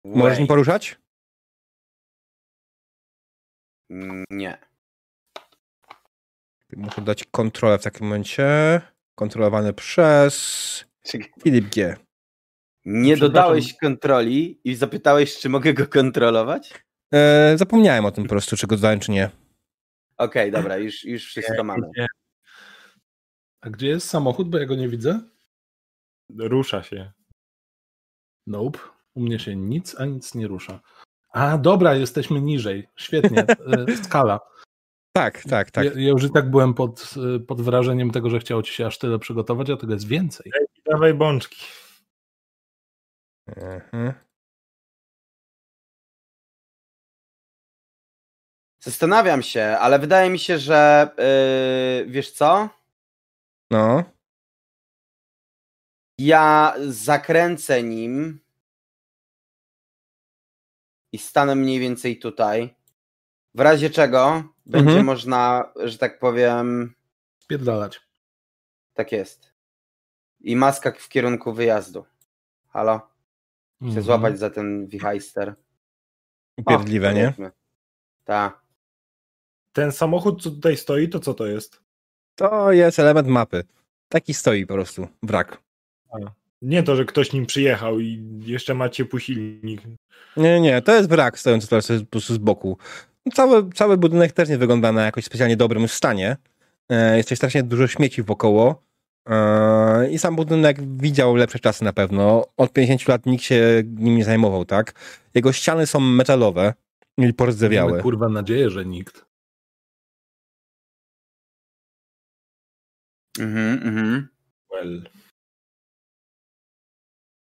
Możesz 0.05 0.37
nim 0.39 0.47
poruszać? 0.47 0.97
Mm, 3.89 4.23
Nie. 4.29 4.57
Muszę 6.75 7.01
dać 7.01 7.25
kontrolę 7.31 7.79
w 7.79 7.83
takim 7.83 8.07
momencie. 8.07 8.81
Kontrolowany 9.15 9.73
przez. 9.73 10.85
Filip 11.43 11.75
G. 11.75 11.95
Nie 12.85 13.17
dodałeś 13.17 13.73
kontroli 13.77 14.61
i 14.63 14.75
zapytałeś, 14.75 15.39
czy 15.39 15.49
mogę 15.49 15.73
go 15.73 15.87
kontrolować? 15.87 16.73
E, 17.13 17.53
zapomniałem 17.57 18.05
o 18.05 18.11
tym 18.11 18.23
po 18.23 18.29
prostu, 18.29 18.57
czy 18.57 18.67
go 18.67 18.75
dodałem, 18.75 18.99
czy 18.99 19.11
nie. 19.11 19.29
Okej, 20.17 20.51
dobra, 20.51 20.77
już, 20.77 21.03
już 21.05 21.25
wszystko 21.25 21.63
mamy. 21.63 21.87
A 23.61 23.69
gdzie 23.69 23.88
jest 23.88 24.10
samochód, 24.10 24.49
bo 24.49 24.57
ja 24.57 24.65
go 24.65 24.76
nie 24.76 24.90
widzę? 24.90 25.22
Rusza 26.38 26.84
się. 26.84 27.11
Nope. 28.48 28.80
U 29.15 29.22
mnie 29.22 29.40
się 29.40 29.56
nic, 29.56 29.99
a 29.99 30.06
nic 30.06 30.36
nie 30.36 30.48
rusza. 30.48 30.80
A, 31.31 31.57
dobra, 31.57 31.95
jesteśmy 31.95 32.41
niżej. 32.41 32.88
Świetnie. 32.95 33.45
E, 33.90 33.98
Skala. 33.98 34.40
Tak, 35.14 35.44
tak, 35.44 35.72
tak. 35.72 35.86
Ja, 35.86 35.91
ja 35.95 36.10
już 36.10 36.23
i 36.23 36.31
tak 36.31 36.49
byłem 36.49 36.73
pod, 36.73 37.14
pod 37.48 37.61
wrażeniem 37.61 38.11
tego, 38.11 38.30
że 38.30 38.40
chciało 38.40 38.64
ci 38.64 38.73
się 38.73 38.86
aż 38.86 38.98
tyle 38.98 39.19
przygotować, 39.19 39.69
a 39.69 39.77
tego 39.77 39.94
jest 39.94 40.07
więcej. 40.07 40.52
Dawaj 40.86 41.14
bączki. 41.14 41.65
Mhm. 43.48 44.14
Zastanawiam 48.84 49.44
się, 49.44 49.61
ale 49.61 49.99
wydaje 49.99 50.30
mi 50.30 50.40
się, 50.40 50.60
że 50.60 51.10
yy, 51.18 52.11
wiesz 52.11 52.31
co? 52.31 52.69
No. 53.71 54.03
Ja 56.17 56.75
zakręcę 56.87 57.83
nim 57.83 58.39
i 61.11 61.17
stanę 61.17 61.55
mniej 61.55 61.79
więcej 61.79 62.19
tutaj. 62.19 62.75
W 63.55 63.59
razie 63.59 63.89
czego 63.89 64.43
będzie 64.65 64.87
Mhm. 64.89 65.05
można, 65.05 65.71
że 65.83 65.97
tak 65.97 66.19
powiem, 66.19 66.95
Spierdalać. 67.39 68.01
tak 68.93 69.11
jest. 69.11 69.53
I 70.39 70.55
maska 70.55 70.91
w 70.91 71.09
kierunku 71.09 71.53
wyjazdu. 71.53 72.05
Halo? 72.67 72.97
Chcę 73.77 73.85
Mhm. 73.85 74.03
złapać 74.03 74.39
za 74.39 74.49
ten 74.49 74.87
wichajster. 74.87 75.55
Upierdliwe, 76.57 77.13
nie? 77.13 77.33
Tak. 78.23 78.61
Ten 79.73 79.91
samochód, 79.91 80.43
co 80.43 80.51
tutaj 80.51 80.77
stoi, 80.77 81.09
to 81.09 81.19
co 81.19 81.33
to 81.33 81.45
jest? 81.45 81.81
To 82.39 82.71
jest 82.71 82.99
element 82.99 83.27
mapy. 83.27 83.63
Taki 84.09 84.33
stoi 84.33 84.65
po 84.65 84.73
prostu, 84.73 85.07
wrak. 85.23 85.61
Nie 86.61 86.83
to, 86.83 86.95
że 86.95 87.05
ktoś 87.05 87.33
nim 87.33 87.45
przyjechał 87.45 87.99
i 87.99 88.23
jeszcze 88.45 88.73
ma 88.73 88.89
ciepły 88.89 89.19
silnik. 89.21 89.81
Nie, 90.37 90.59
nie, 90.61 90.81
to 90.81 90.95
jest 90.95 91.09
wrak 91.09 91.39
stojący 91.39 91.67
teraz 91.67 91.87
po 91.87 92.05
prostu 92.05 92.33
z 92.33 92.37
boku. 92.37 92.77
Cały, 93.33 93.69
cały 93.73 93.97
budynek 93.97 94.31
też 94.31 94.49
nie 94.49 94.57
wygląda 94.57 94.91
na 94.91 95.03
jakoś 95.05 95.25
specjalnie 95.25 95.57
dobrym 95.57 95.87
stanie. 95.87 96.37
E, 96.89 97.17
Jest 97.17 97.29
też 97.29 97.37
strasznie 97.37 97.63
dużo 97.63 97.87
śmieci 97.87 98.23
wokoło. 98.23 98.81
E, 99.29 100.09
I 100.11 100.19
sam 100.19 100.35
budynek 100.35 100.97
widział 100.97 101.35
lepsze 101.35 101.59
czasy 101.59 101.83
na 101.83 101.93
pewno. 101.93 102.45
Od 102.57 102.73
50 102.73 103.07
lat 103.07 103.25
nikt 103.25 103.43
się 103.43 103.83
nim 103.85 104.17
nie 104.17 104.23
zajmował, 104.25 104.65
tak? 104.65 104.93
Jego 105.35 105.51
ściany 105.51 105.87
są 105.87 105.99
metalowe 105.99 106.73
i 107.17 107.21
Mamy, 107.21 107.33
porzdzewiałe. 107.33 108.01
kurwa 108.01 108.29
nadzieję, 108.29 108.69
że 108.69 108.85
nikt. 108.85 109.28
Mhm, 113.39 113.87
mhm. 113.87 114.27
Well. 114.71 115.09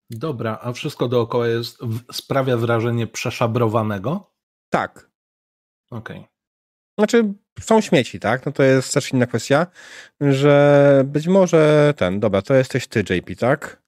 Dobra, 0.09 0.59
a 0.61 0.73
wszystko 0.73 1.07
dookoła 1.07 1.47
jest, 1.47 1.77
w- 1.81 2.13
sprawia 2.13 2.57
wrażenie 2.57 3.07
przeszabrowanego? 3.07 4.33
Tak. 4.69 5.11
Okej. 5.91 6.27
Znaczy, 6.99 7.33
są 7.59 7.81
śmieci, 7.81 8.19
tak? 8.19 8.45
No 8.45 8.51
to 8.51 8.63
jest 8.63 8.93
też 8.93 9.11
inna 9.11 9.25
kwestia, 9.27 9.67
że 10.21 11.03
być 11.05 11.27
może 11.27 11.93
ten, 11.97 12.19
dobra, 12.19 12.41
to 12.41 12.53
jesteś 12.53 12.87
ty, 12.87 12.99
JP, 13.09 13.35
tak? 13.35 13.81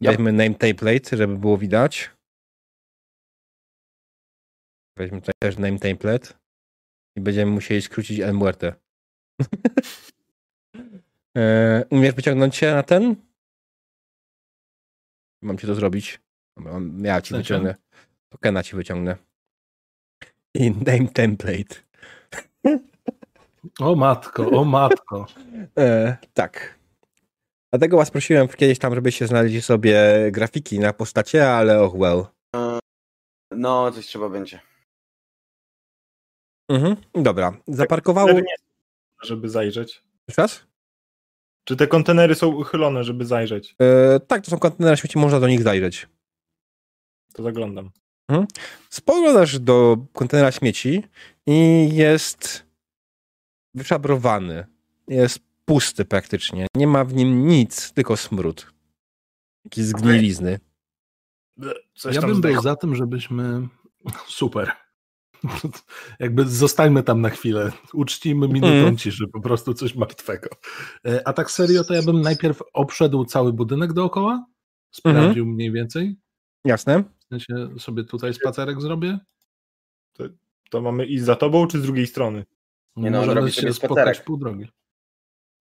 Ja. 0.00 0.10
Weźmy 0.10 0.32
name 0.32 0.54
template, 0.54 1.16
żeby 1.16 1.36
było 1.36 1.58
widać. 1.58 2.10
Weźmy 4.96 5.20
tutaj 5.20 5.34
też 5.42 5.58
name 5.58 5.78
template 5.78 6.34
i 7.16 7.20
będziemy 7.20 7.50
musieli 7.52 7.82
skrócić 7.82 8.20
El 8.20 8.34
Muerte. 8.34 8.66
E, 8.68 9.44
Umiesz 11.90 12.14
wyciągnąć 12.14 12.56
się 12.56 12.74
na 12.74 12.82
ten? 12.82 13.16
Mam 15.42 15.58
ci 15.58 15.66
to 15.66 15.74
zrobić. 15.74 16.20
Ja 17.02 17.20
ci 17.20 17.28
sensie? 17.30 17.42
wyciągnę. 17.42 17.74
Tokena 18.28 18.62
ci 18.62 18.76
wyciągnę. 18.76 19.16
I 20.54 20.70
name 20.70 21.08
template. 21.08 21.74
O 23.80 23.94
matko, 23.94 24.50
o 24.50 24.64
matko. 24.64 25.26
E, 25.78 26.16
tak. 26.34 26.78
Dlatego 27.72 27.96
was 27.96 28.10
prosiłem 28.10 28.48
kiedyś 28.48 28.78
tam, 28.78 28.94
żebyście 28.94 29.26
znaleźli 29.26 29.62
sobie 29.62 30.02
grafiki 30.30 30.78
na 30.78 30.92
postacie, 30.92 31.50
ale 31.50 31.80
oh 31.80 31.98
well. 31.98 32.24
No, 33.50 33.92
coś 33.92 34.06
trzeba 34.06 34.28
będzie. 34.28 34.60
Mhm. 36.68 36.96
Dobra. 37.14 37.56
Zaparkowało... 37.66 38.32
Nie 38.32 38.40
są, 38.40 38.64
żeby 39.22 39.48
zajrzeć. 39.48 40.02
Jeszcze 40.28 40.42
raz? 40.42 40.67
Czy 41.68 41.76
te 41.76 41.86
kontenery 41.86 42.34
są 42.34 42.48
uchylone, 42.48 43.04
żeby 43.04 43.24
zajrzeć? 43.24 43.76
E, 43.80 44.20
tak, 44.20 44.44
to 44.44 44.50
są 44.50 44.58
kontenery 44.58 44.96
śmieci, 44.96 45.18
można 45.18 45.40
do 45.40 45.48
nich 45.48 45.62
zajrzeć. 45.62 46.08
To 47.32 47.42
zaglądam. 47.42 47.90
Spoglądasz 48.90 49.58
do 49.58 49.96
kontenera 50.12 50.52
śmieci 50.52 51.02
i 51.46 51.88
jest 51.92 52.66
wyszabrowany. 53.74 54.66
Jest 55.08 55.38
pusty 55.64 56.04
praktycznie. 56.04 56.66
Nie 56.76 56.86
ma 56.86 57.04
w 57.04 57.14
nim 57.14 57.48
nic, 57.48 57.92
tylko 57.92 58.16
smród. 58.16 58.72
Jakieś 59.64 59.84
zgnilizny. 59.84 60.60
Coś 61.94 62.14
ja 62.14 62.20
tam 62.20 62.30
bym 62.30 62.40
był 62.40 62.62
za 62.62 62.76
tym, 62.76 62.96
żebyśmy... 62.96 63.68
Super. 64.26 64.72
Jakby 66.20 66.44
zostańmy 66.48 67.02
tam 67.02 67.20
na 67.20 67.30
chwilę. 67.30 67.72
Uczcijmy 67.94 68.48
minutą 68.48 68.72
Mhm. 68.72 68.96
ciszy, 68.96 69.28
po 69.32 69.40
prostu 69.40 69.74
coś 69.74 69.94
martwego. 69.94 70.48
E, 71.06 71.28
A 71.28 71.32
tak 71.32 71.50
serio, 71.50 71.84
to 71.84 71.94
ja 71.94 72.02
bym 72.02 72.20
najpierw 72.20 72.62
obszedł 72.72 73.24
cały 73.24 73.52
budynek 73.52 73.92
dookoła, 73.92 74.46
sprawdził 74.90 75.22
Mhm. 75.44 75.48
mniej 75.48 75.72
więcej. 75.72 76.16
Jasne? 76.64 77.04
W 77.18 77.28
sensie 77.28 77.78
sobie 77.78 78.04
tutaj 78.04 78.34
spacerek 78.34 78.80
zrobię. 78.80 79.18
To 80.70 80.80
mamy 80.80 81.06
iść 81.06 81.24
za 81.24 81.36
tobą, 81.36 81.66
czy 81.66 81.78
z 81.78 81.82
drugiej 81.82 82.06
strony? 82.06 82.44
Nie 82.96 83.10
no, 83.10 83.26
Możemy 83.26 83.52
się 83.52 83.72
spotkać 83.72 84.20
pół 84.20 84.36
drogi. 84.36 84.68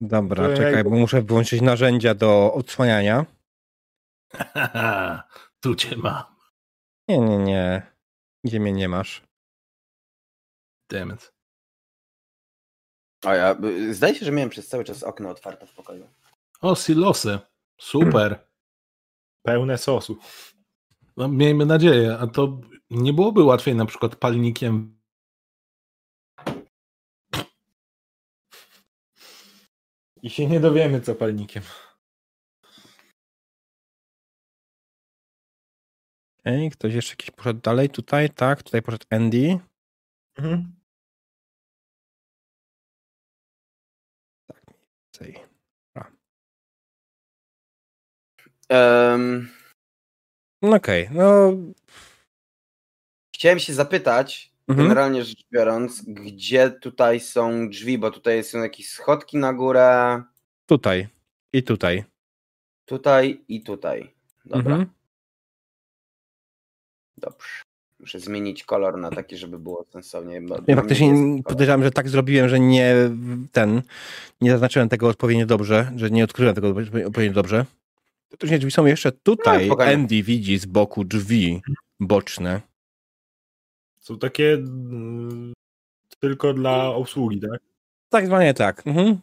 Dobra, 0.02 0.48
To 0.50 0.56
czekaj, 0.56 0.74
jak- 0.74 0.90
bo 0.90 0.96
muszę 0.96 1.22
wyłączyć 1.22 1.62
narzędzia 1.62 2.14
do 2.16 2.54
odsłaniania. 2.54 3.26
Tu 5.62 5.76
cię 5.76 5.98
mam. 5.98 6.24
Nie, 7.08 7.20
nie, 7.20 7.38
nie. 7.38 7.82
Gdzie 8.44 8.60
mnie 8.60 8.72
nie 8.74 8.90
masz? 8.90 9.27
Damn 10.90 11.14
it. 11.14 11.34
O 13.26 13.34
ja, 13.34 13.58
y, 13.64 13.94
zdaje 13.94 14.16
się, 14.16 14.26
że 14.26 14.32
miałem 14.32 14.50
przez 14.50 14.68
cały 14.68 14.84
czas 14.84 15.04
okno 15.04 15.30
otwarte 15.30 15.68
w 15.68 15.74
pokoju. 15.74 16.08
O, 16.62 16.76
silosy. 16.76 17.40
Super. 17.78 18.48
Pełne 19.48 19.78
sosu. 19.78 20.18
No, 21.18 21.28
miejmy 21.28 21.66
nadzieję. 21.66 22.18
A 22.20 22.28
to 22.28 22.62
nie 22.90 23.14
byłoby 23.14 23.44
łatwiej 23.44 23.76
na 23.76 23.86
przykład 23.86 24.16
palnikiem 24.16 24.98
I 30.22 30.30
się 30.30 30.48
nie 30.48 30.60
dowiemy, 30.60 31.02
co 31.02 31.16
palnikiem. 31.16 31.64
Ej, 36.46 36.72
ktoś 36.72 36.94
jeszcze 36.94 37.12
jakiś 37.12 37.32
poszedł 37.32 37.62
dalej 37.62 37.90
tutaj, 37.90 38.30
tak? 38.30 38.64
Tutaj 38.64 38.82
poszedł 38.82 39.06
Andy. 39.10 39.60
Mhm. 40.38 40.77
Cej. 45.18 45.40
Em, 48.70 49.50
No 50.62 50.76
Okej, 50.76 51.10
no 51.12 51.52
chciałem 53.36 53.60
się 53.60 53.74
zapytać, 53.74 54.52
Mhm. 54.68 54.88
generalnie 54.88 55.24
rzecz 55.24 55.44
biorąc, 55.54 56.02
gdzie 56.08 56.72
tutaj 56.72 57.20
są 57.20 57.70
drzwi, 57.70 57.98
bo 57.98 58.12
tutaj 58.12 58.44
są 58.44 58.58
jakieś 58.64 58.90
schodki 58.90 59.38
na 59.38 59.54
górę, 59.54 60.24
tutaj 60.66 61.08
i 61.54 61.64
tutaj. 61.64 62.04
tutaj 62.86 63.44
i 63.48 63.64
tutaj. 63.64 64.16
Dobra, 64.46 64.72
Mhm. 64.72 64.90
dobrze. 67.18 67.48
Muszę 68.08 68.20
zmienić 68.20 68.64
kolor 68.64 68.98
na 68.98 69.10
taki, 69.10 69.38
żeby 69.38 69.60
było 69.60 69.86
sensownie. 69.90 70.42
Ja 70.68 70.76
faktycznie 70.76 71.44
podejrzewam, 71.44 71.84
że 71.84 71.92
tak 71.92 72.10
zrobiłem, 72.10 72.50
że 72.50 72.60
nie 72.60 72.96
ten, 73.52 73.82
nie 74.42 74.52
zaznaczyłem 74.52 74.90
tego 74.90 75.08
odpowiednio 75.08 75.46
dobrze, 75.46 75.92
że 75.96 76.10
nie 76.10 76.24
odkryłem 76.24 76.56
tego 76.56 76.68
odpowiednio 77.08 77.34
dobrze. 77.34 77.66
Faktycznie 78.30 78.60
drzwi 78.60 78.72
są 78.72 78.86
jeszcze 78.86 79.12
tutaj. 79.12 79.68
No. 79.68 79.78
Andy 79.78 80.24
widzi 80.24 80.58
z 80.58 80.66
boku 80.66 81.04
drzwi 81.04 81.62
boczne. 82.00 82.62
Są 84.00 84.20
takie 84.20 84.54
mm, 84.54 85.54
tylko 86.20 86.54
dla 86.54 86.88
obsługi, 86.88 87.42
tak? 87.42 87.62
Tak 88.10 88.26
zwanie 88.26 88.54
tak. 88.54 88.88
Mhm. 88.88 89.20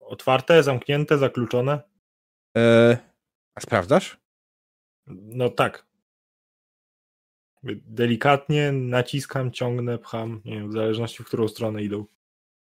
Otwarte, 0.00 0.62
zamknięte, 0.62 1.18
zakluczone? 1.18 1.80
E, 2.56 2.96
a 3.54 3.60
sprawdzasz? 3.60 4.16
No 5.06 5.48
tak. 5.48 5.91
Delikatnie 7.86 8.72
naciskam, 8.72 9.52
ciągnę, 9.52 9.98
pcham, 9.98 10.40
nie 10.44 10.52
wiem, 10.52 10.68
w 10.68 10.72
zależności 10.72 11.22
w 11.22 11.26
którą 11.26 11.48
stronę 11.48 11.82
idą. 11.82 12.04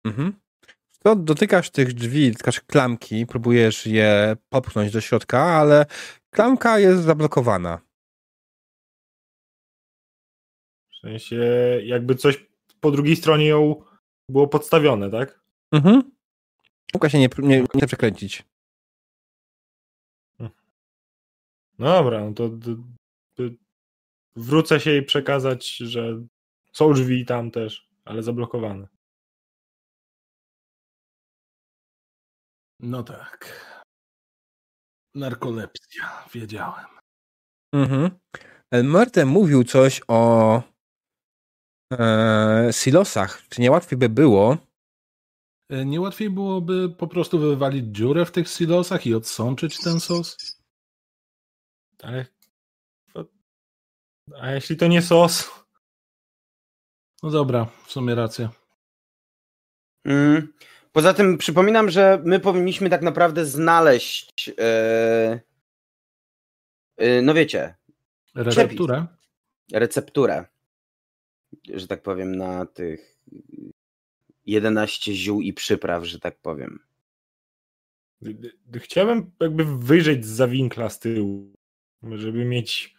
Mhm. 0.06 0.34
To 1.03 1.16
dotykasz 1.16 1.70
tych 1.70 1.94
drzwi, 1.94 2.32
dotykasz 2.32 2.61
klamki, 2.61 3.26
próbujesz 3.26 3.86
je 3.86 4.36
popchnąć 4.49 4.91
do 4.91 5.02
środka, 5.02 5.44
ale 5.44 5.86
klamka 6.30 6.80
jest 6.80 7.03
zablokowana. 7.03 7.82
W 10.91 10.98
sensie, 11.02 11.36
jakby 11.84 12.16
coś 12.16 12.48
po 12.80 12.91
drugiej 12.91 13.16
stronie 13.16 13.48
ją 13.48 13.84
było 14.30 14.48
podstawione, 14.48 15.10
tak? 15.10 15.41
Mhm. 15.72 16.11
Mógł 16.94 17.10
się 17.10 17.20
nie, 17.20 17.30
nie, 17.38 17.64
nie 17.74 17.88
przekręcić. 17.88 18.44
No 21.80 21.86
dobra, 21.86 22.26
no 22.26 22.34
to 22.34 22.49
wrócę 24.36 24.80
się 24.80 24.96
i 24.98 25.04
przekazać, 25.04 25.78
że 25.78 26.24
są 26.74 26.94
drzwi 26.94 27.26
tam 27.26 27.52
też, 27.52 27.90
ale 28.06 28.24
zablokowane. 28.24 28.88
No 32.80 33.04
tak. 33.04 33.66
Narkolepsja, 35.16 36.26
wiedziałem. 36.34 36.86
Mhm. 37.74 38.20
Elmerte 38.72 39.26
mówił 39.26 39.64
coś 39.64 40.02
o 40.08 40.62
e, 41.94 42.70
silosach. 42.72 43.42
Czy 43.50 43.62
nie 43.62 43.72
łatwiej 43.72 43.98
by 44.00 44.10
było? 44.10 44.58
E, 45.70 45.86
Nie 45.86 46.02
łatwiej 46.02 46.30
byłoby 46.30 46.90
po 46.90 47.08
prostu 47.08 47.40
wywalić 47.40 47.86
dziurę 47.86 48.26
w 48.26 48.32
tych 48.32 48.48
silosach 48.48 49.06
i 49.06 49.14
odsączyć 49.16 49.80
ten 49.84 50.00
sos? 50.00 50.38
Ale. 52.04 52.26
A 54.42 54.52
jeśli 54.52 54.78
to 54.78 54.88
nie 54.88 55.02
sos? 55.02 55.50
No 57.24 57.30
dobra, 57.30 57.68
w 57.86 57.92
sumie 57.92 58.16
racja. 58.16 58.50
Mm. 60.06 60.54
Poza 60.92 61.14
tym 61.14 61.38
przypominam, 61.38 61.90
że 61.90 62.22
my 62.26 62.40
powinniśmy 62.40 62.90
tak 62.90 63.02
naprawdę 63.02 63.46
znaleźć. 63.46 64.48
Yy, 64.48 65.40
yy, 66.98 67.22
no 67.22 67.34
wiecie, 67.34 67.76
Recepturę? 68.36 69.06
recepturę, 69.74 70.46
że 71.74 71.88
tak 71.88 72.04
powiem, 72.04 72.36
na 72.36 72.66
tych 72.66 73.20
11 74.46 75.14
ziół 75.14 75.42
i 75.42 75.54
przypraw, 75.54 76.06
że 76.06 76.20
tak 76.20 76.38
powiem. 76.42 76.80
Chciałbym 78.76 79.32
jakby 79.40 79.78
wyjrzeć 79.78 80.26
z 80.26 80.30
zawinkla 80.30 80.90
z 80.90 81.00
tyłu, 81.00 81.54
żeby 82.04 82.46
mieć. 82.46 82.99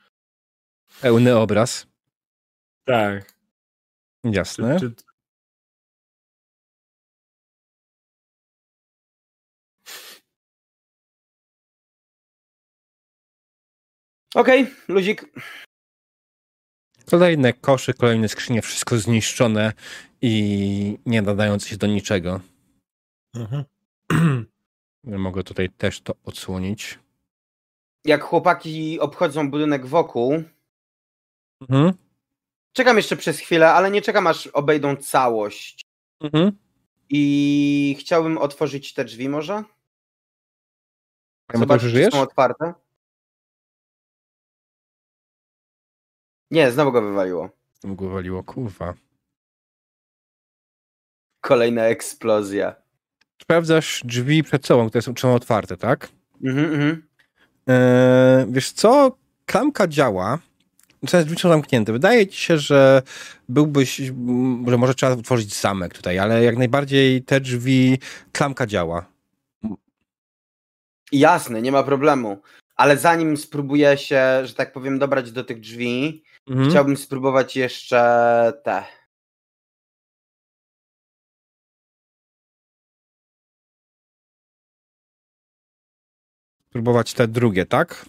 Pełny 1.01 1.37
obraz. 1.37 1.87
Tak. 2.85 3.35
Jasne. 4.25 4.81
Czy, 4.81 4.95
czy... 4.95 5.05
Okej, 14.35 14.75
luzik. 14.89 15.25
Kolejne 17.11 17.53
kosze, 17.53 17.95
kolejne 17.95 18.29
skrzynie, 18.29 18.63
wszystko 18.63 18.99
zniszczone 18.99 19.73
i 20.23 20.99
nie 21.07 21.23
nadające 21.23 21.69
się 21.69 21.77
do 21.77 21.87
niczego. 21.87 22.41
Mhm. 23.35 23.65
Mogę 25.05 25.45
tutaj 25.45 25.71
też 25.71 26.01
to 26.01 26.15
odsłonić. 26.25 26.99
Jak 28.05 28.23
chłopaki 28.23 29.01
obchodzą 29.01 29.51
budynek 29.51 29.87
wokół, 29.87 30.43
Mhm. 31.61 31.93
czekam 32.73 32.97
jeszcze 32.97 33.17
przez 33.17 33.39
chwilę, 33.39 33.73
ale 33.73 33.91
nie 33.91 34.03
czekam 34.03 34.27
aż 34.27 34.47
obejdą 34.47 34.97
całość. 34.97 35.85
Mhm. 36.21 36.53
I 37.09 37.97
chciałbym 38.01 38.39
otworzyć 38.39 38.95
te 38.95 39.05
drzwi 39.05 39.29
może? 39.29 39.65
Zobaczyć, 41.55 41.83
czy 41.83 41.91
żyjesz? 41.91 42.13
są 42.15 42.21
otwarte. 42.21 42.75
Nie, 46.51 46.73
znowu 46.73 46.93
go 46.93 47.03
wywaliło. 47.03 47.51
Mu 47.85 47.97
go 47.97 48.09
waliło, 48.09 48.45
kurwa. 48.45 48.95
Kolejna 51.41 51.83
eksplozja. 51.83 52.75
Sprawdzasz 53.43 54.03
drzwi 54.05 54.43
przed 54.43 54.67
sobą, 54.67 54.89
które 54.89 55.03
są, 55.03 55.15
są 55.19 55.35
otwarte, 55.35 55.77
tak? 55.77 56.09
Mhm, 56.45 56.73
mhm. 56.73 57.09
Eee, 57.67 58.47
wiesz 58.49 58.73
co? 58.73 59.17
Klamka 59.47 59.89
działa. 59.89 60.39
Drzwi 61.03 61.39
są 61.39 61.49
zamknięte. 61.49 61.93
Wydaje 61.93 62.27
ci 62.27 62.39
się, 62.41 62.59
że 62.59 63.03
byłbyś, 63.49 63.97
że 64.67 64.79
może 64.79 64.95
trzeba 64.95 65.13
otworzyć 65.13 65.55
zamek 65.55 65.95
tutaj, 65.95 66.19
ale 66.19 66.45
jak 66.45 66.57
najbardziej 66.57 67.23
te 67.23 67.41
drzwi, 67.41 67.99
klamka 68.33 68.67
działa. 68.67 69.07
Jasne, 71.13 71.63
nie 71.63 71.73
ma 71.73 71.83
problemu. 71.83 72.43
Ale 72.77 72.97
zanim 72.97 73.37
spróbuję 73.37 73.99
się, 73.99 74.41
że 74.45 74.55
tak 74.55 74.73
powiem, 74.73 74.99
dobrać 74.99 75.33
do 75.33 75.45
tych 75.45 75.61
drzwi, 75.61 76.25
Mhm. 76.51 76.71
chciałbym 76.71 76.97
spróbować 76.97 77.57
jeszcze 77.57 78.53
te. 78.65 78.85
Spróbować 86.71 87.15
te 87.15 87.29
drugie, 87.29 87.67
tak? 87.67 88.07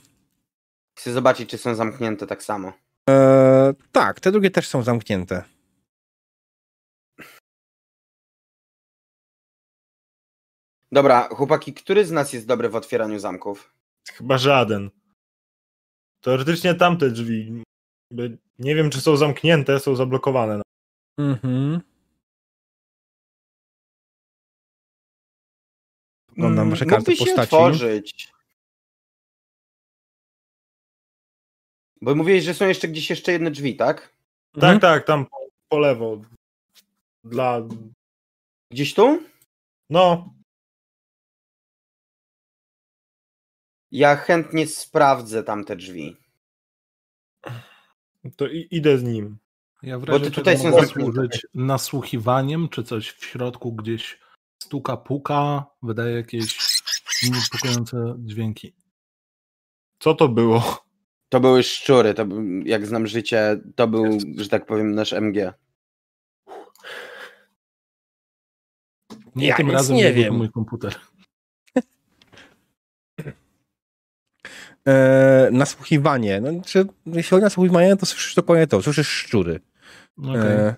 Chcę 0.98 1.14
zobaczyć, 1.14 1.50
czy 1.50 1.58
są 1.58 1.76
zamknięte 1.76 2.28
tak 2.28 2.44
samo. 2.44 2.74
Eee, 3.10 3.74
tak, 3.92 4.20
te 4.20 4.32
drugie 4.32 4.52
też 4.52 4.68
są 4.68 4.84
zamknięte. 4.84 5.44
Dobra, 10.92 11.30
chłopaki, 11.30 11.74
który 11.74 12.06
z 12.06 12.12
nas 12.12 12.34
jest 12.34 12.48
dobry 12.48 12.70
w 12.70 12.76
otwieraniu 12.76 13.20
zamków? 13.20 13.74
Chyba 14.14 14.38
żaden. 14.38 14.90
Teoretycznie 16.22 16.76
tamte 16.76 17.10
drzwi. 17.10 17.64
Nie 18.60 18.76
wiem, 18.76 18.90
czy 18.90 19.02
są 19.02 19.18
zamknięte, 19.18 19.80
są 19.80 19.96
zablokowane. 19.96 20.62
Mhm. 21.20 21.82
Oglądam 26.32 26.70
wasze 26.70 26.86
karty 26.86 27.12
Mógłby 27.12 27.16
się 27.16 27.26
postaci. 27.36 27.56
otworzyć. 27.56 28.31
Bo 32.02 32.16
mówiłeś, 32.16 32.44
że 32.44 32.54
są 32.54 32.68
jeszcze 32.68 32.88
gdzieś 32.88 33.10
jeszcze 33.10 33.32
jedne 33.32 33.52
drzwi, 33.52 33.76
tak? 33.76 34.14
Mhm. 34.56 34.80
Tak, 34.80 34.82
tak, 34.82 35.08
tam 35.08 35.26
po, 35.26 35.38
po 35.70 35.80
lewo. 35.80 36.22
Dla. 37.24 37.62
Gdzieś 38.72 38.94
tu? 38.94 39.24
No, 39.90 40.34
Ja 43.92 44.16
chętnie 44.16 44.68
sprawdzę 44.68 45.44
tamte 45.44 45.76
drzwi. 45.76 46.18
to 48.36 48.48
i, 48.48 48.68
idę 48.72 48.98
z 48.98 49.04
nim. 49.04 49.38
Ja 49.84 50.00
w 50.00 50.06
Bo 50.06 50.12
razie 50.12 50.26
ty 50.26 50.32
tutaj 50.32 50.58
są 50.58 50.64
mogę 50.70 50.86
zamknięte. 50.86 51.12
służyć 51.14 51.48
nasłuchiwaniem, 51.54 52.70
czy 52.70 52.84
coś 52.84 53.12
w 53.12 53.26
środku 53.26 53.74
gdzieś 53.74 54.20
stuka, 54.64 54.98
puka, 54.98 55.66
wydaje 55.84 56.16
jakieś 56.16 56.58
niepokojące 57.24 58.16
dźwięki. 58.20 58.74
Co 60.00 60.14
to 60.14 60.28
było? 60.28 60.84
To 61.32 61.40
były 61.40 61.64
szczury, 61.64 62.14
to 62.14 62.26
jak 62.66 62.86
znam 62.86 63.08
życie, 63.08 63.60
to 63.76 63.88
był, 63.88 64.18
że 64.38 64.50
tak 64.50 64.66
powiem, 64.66 64.96
nasz 64.96 65.14
MG. 65.14 65.54
Nie 69.36 69.48
Ja 69.48 69.56
tym 69.58 69.68
nic 69.68 69.76
razem 69.76 69.96
nie 69.98 70.14
wiem. 70.14 70.36
mój 70.36 70.52
komputer. 70.52 70.96
Eee, 74.86 75.52
nasłuchiwanie. 75.52 76.42
No, 76.42 76.52
czy, 76.66 76.86
jeśli 77.06 77.30
chodzi 77.30 77.42
o 77.44 77.46
nasłuchiwanie, 77.46 77.96
to 77.98 78.06
słyszysz 78.06 78.36
dokładnie 78.36 78.68
to. 78.68 78.82
Słyszysz 78.82 79.08
szczury. 79.08 79.60
E, 80.36 80.76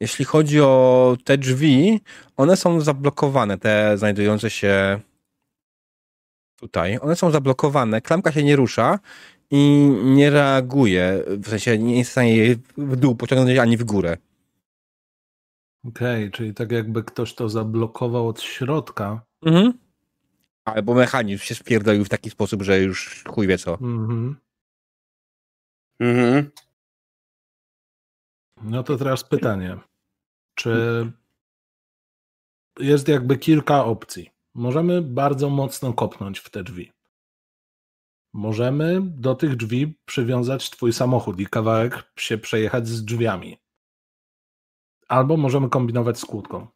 jeśli 0.00 0.24
chodzi 0.24 0.60
o 0.60 1.16
te 1.24 1.38
drzwi, 1.38 2.00
one 2.36 2.56
są 2.56 2.80
zablokowane, 2.80 3.58
te 3.58 3.98
znajdujące 3.98 4.50
się 4.50 5.00
tutaj. 6.60 6.98
One 7.02 7.16
są 7.16 7.30
zablokowane, 7.30 8.00
klamka 8.00 8.32
się 8.32 8.42
nie 8.42 8.56
rusza 8.56 8.98
i 9.50 9.90
nie 10.04 10.30
reaguje, 10.30 11.24
w 11.26 11.48
sensie 11.48 11.78
nie 11.78 11.98
jest 11.98 12.10
w 12.10 12.12
stanie 12.12 12.36
jej 12.36 12.56
w 12.76 12.96
dół 12.96 13.16
pociągnąć 13.16 13.58
ani 13.58 13.76
w 13.76 13.84
górę. 13.84 14.16
Okej, 15.84 16.30
czyli 16.30 16.54
tak 16.54 16.72
jakby 16.72 17.04
ktoś 17.04 17.34
to 17.34 17.48
zablokował 17.48 18.28
od 18.28 18.40
środka. 18.40 19.22
Mhm. 19.42 19.72
Albo 20.64 20.94
mechanizm 20.94 21.44
się 21.44 21.54
spierdolił 21.54 22.04
w 22.04 22.08
taki 22.08 22.30
sposób, 22.30 22.62
że 22.62 22.80
już 22.80 23.24
chuj 23.28 23.46
wie 23.46 23.58
co. 23.58 23.72
Mhm. 23.72 24.36
Mhm. 26.00 26.50
No 28.62 28.82
to 28.82 28.96
teraz 28.96 29.24
pytanie. 29.24 29.78
Czy 30.54 30.72
jest 32.78 33.08
jakby 33.08 33.38
kilka 33.38 33.84
opcji? 33.84 34.30
Możemy 34.58 35.02
bardzo 35.02 35.50
mocno 35.50 35.92
kopnąć 35.92 36.38
w 36.38 36.50
te 36.50 36.62
drzwi. 36.62 36.92
Możemy 38.32 39.00
do 39.02 39.34
tych 39.34 39.56
drzwi 39.56 39.98
przywiązać 40.04 40.70
twój 40.70 40.92
samochód 40.92 41.40
i 41.40 41.46
kawałek 41.46 42.12
się 42.18 42.38
przejechać 42.38 42.88
z 42.88 43.04
drzwiami. 43.04 43.58
Albo 45.08 45.36
możemy 45.36 45.68
kombinować 45.68 46.18
z 46.18 46.24
kłódką. 46.24 46.66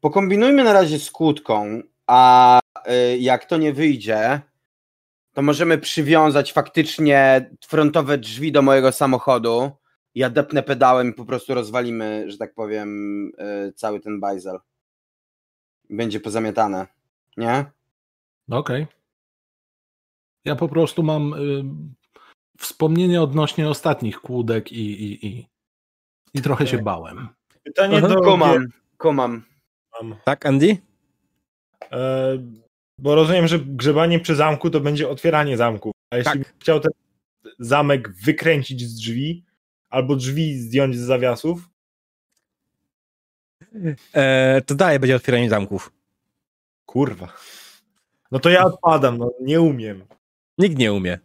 Pokombinujmy 0.00 0.64
na 0.64 0.72
razie 0.72 0.98
z 0.98 1.10
kłódką, 1.10 1.82
a 2.06 2.60
y, 2.88 3.18
jak 3.18 3.44
to 3.44 3.56
nie 3.56 3.72
wyjdzie, 3.72 4.40
to 5.32 5.42
możemy 5.42 5.78
przywiązać 5.78 6.52
faktycznie 6.52 7.50
frontowe 7.66 8.18
drzwi 8.18 8.52
do 8.52 8.62
mojego 8.62 8.92
samochodu. 8.92 9.70
Ja 10.14 10.30
depnę 10.30 10.62
pedałem 10.62 11.10
i 11.10 11.12
po 11.14 11.24
prostu 11.24 11.54
rozwalimy, 11.54 12.30
że 12.30 12.38
tak 12.38 12.54
powiem, 12.54 13.26
y, 13.68 13.72
cały 13.72 14.00
ten 14.00 14.20
bajzel. 14.20 14.58
Będzie 15.90 16.20
pozamiatane. 16.20 16.86
Nie? 17.36 17.64
No 18.48 18.58
Okej. 18.58 18.86
Ja 20.44 20.56
po 20.56 20.68
prostu 20.68 21.02
mam 21.02 21.34
y, 21.34 21.64
wspomnienie 22.58 23.22
odnośnie 23.22 23.68
ostatnich 23.68 24.20
kłódek 24.20 24.72
i, 24.72 25.02
i, 25.04 25.26
i, 25.26 25.46
i 26.34 26.42
trochę 26.42 26.66
się 26.66 26.76
Tak. 26.76 26.84
bałem. 26.84 27.28
Pytanie 27.64 27.96
Aha. 27.98 28.08
do 28.08 28.20
Komam, 28.20 28.66
komam. 28.96 29.44
mam. 30.02 30.16
Tak, 30.24 30.46
Andy? 30.46 30.76
E, 31.92 32.38
bo 32.98 33.14
rozumiem, 33.14 33.48
że 33.48 33.58
grzebanie 33.58 34.20
przy 34.20 34.34
zamku 34.34 34.70
to 34.70 34.80
będzie 34.80 35.08
otwieranie 35.08 35.56
zamków. 35.56 35.92
A 36.10 36.16
jeśli 36.16 36.32
Tak. 36.32 36.42
bym 36.42 36.52
chciał 36.58 36.80
ten 36.80 36.92
zamek 37.58 38.12
wykręcić 38.12 38.82
z 38.82 38.94
drzwi, 38.94 39.44
albo 39.90 40.16
drzwi 40.16 40.58
zdjąć 40.58 40.96
z 40.96 41.00
zawiasów, 41.00 41.68
E, 44.14 44.60
to 44.66 44.74
dalej 44.74 44.98
będzie 44.98 45.16
otwieranie 45.16 45.50
zamków. 45.50 45.92
kurwa. 46.86 47.32
No 48.30 48.38
to 48.38 48.50
ja 48.50 48.64
odpadam, 48.64 49.18
no 49.18 49.32
nie 49.40 49.60
umiem. 49.60 50.04
Nikt 50.58 50.78
nie 50.78 50.92
umie. 50.92 51.18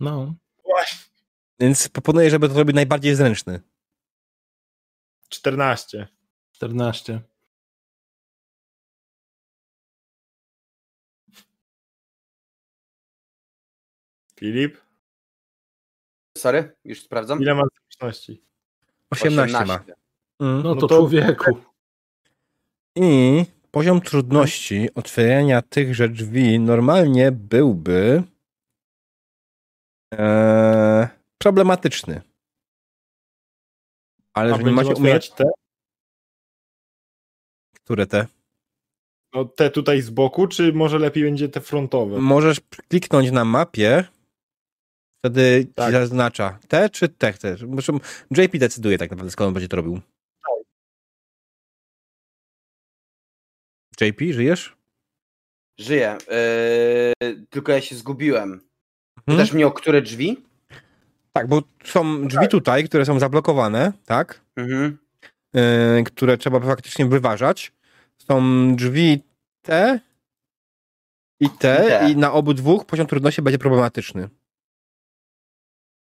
No. 0.00 0.34
Właśnie. 0.64 0.98
Więc 1.60 1.88
proponuję, 1.88 2.30
żeby 2.30 2.48
to 2.48 2.54
zrobić 2.54 2.74
najbardziej 2.76 3.14
zręczny. 3.14 3.60
14. 5.28 6.08
14. 6.52 7.20
Filip, 14.40 14.78
Sorry, 16.38 16.76
już 16.84 17.02
sprawdzam. 17.02 17.42
ile 17.42 17.54
masz 17.54 17.68
zręczności? 17.80 18.42
18, 19.10 19.64
ma. 19.64 19.74
Mm. 19.74 19.86
No, 20.38 20.62
No 20.62 20.74
to, 20.74 20.80
to- 20.80 20.88
człowieku. 20.96 21.58
I 22.96 23.44
poziom 23.70 24.00
trudności 24.00 24.88
otwierania 24.94 25.62
tychże 25.62 26.08
drzwi 26.08 26.60
normalnie 26.60 27.32
byłby 27.32 28.22
e, 30.14 31.08
problematyczny. 31.38 32.20
Ale 34.34 34.44
A 34.44 34.48
jeżeli 34.48 34.64
będziemy 34.64 34.88
macie 34.88 35.00
umiejętności, 35.00 35.36
te? 35.36 35.44
które 37.84 38.06
te, 38.06 38.26
No 39.34 39.44
te 39.44 39.70
tutaj 39.70 40.02
z 40.02 40.10
boku, 40.10 40.46
czy 40.46 40.72
może 40.72 40.98
lepiej 40.98 41.24
będzie 41.24 41.48
te 41.48 41.60
frontowe? 41.60 42.18
możesz 42.20 42.60
kliknąć 42.88 43.30
na 43.30 43.44
mapie, 43.44 44.04
wtedy 45.18 45.64
ci 45.64 45.72
Tak. 45.74 45.92
zaznacza 45.92 46.58
te 46.68 46.90
czy 46.90 47.08
te. 47.08 47.32
Zresztą 47.56 47.98
JP 48.30 48.58
decyduje 48.58 48.98
tak 48.98 49.10
naprawdę, 49.10 49.30
skąd 49.30 49.48
on 49.48 49.54
będzie 49.54 49.68
to 49.68 49.76
robił. 49.76 50.00
JP, 54.06 54.32
żyjesz? 54.32 54.76
Żyję. 55.78 56.18
Yy, 57.20 57.46
tylko 57.50 57.72
ja 57.72 57.80
się 57.80 57.96
zgubiłem. 57.96 58.48
Hmm? 58.48 58.64
Pytasz 59.24 59.52
mnie 59.52 59.66
o 59.66 59.72
które 59.72 60.02
drzwi? 60.02 60.36
Tak, 61.32 61.48
bo 61.48 61.62
są 61.84 62.28
drzwi 62.28 62.48
tutaj, 62.48 62.84
które 62.84 63.04
są 63.04 63.18
zablokowane, 63.18 63.92
tak? 64.06 64.40
Mhm. 64.56 64.98
Yy, 65.54 66.04
które 66.04 66.38
trzeba 66.38 66.60
faktycznie 66.60 67.06
wyważać. 67.06 67.72
Są 68.18 68.76
drzwi 68.76 69.22
te 69.62 70.00
i 71.40 71.50
te, 71.50 71.84
I 71.84 71.88
te. 71.88 72.10
i 72.10 72.16
na 72.16 72.32
obydwu 72.32 72.84
poziom 72.84 73.06
trudności 73.06 73.42
będzie 73.42 73.58
problematyczny. 73.58 74.28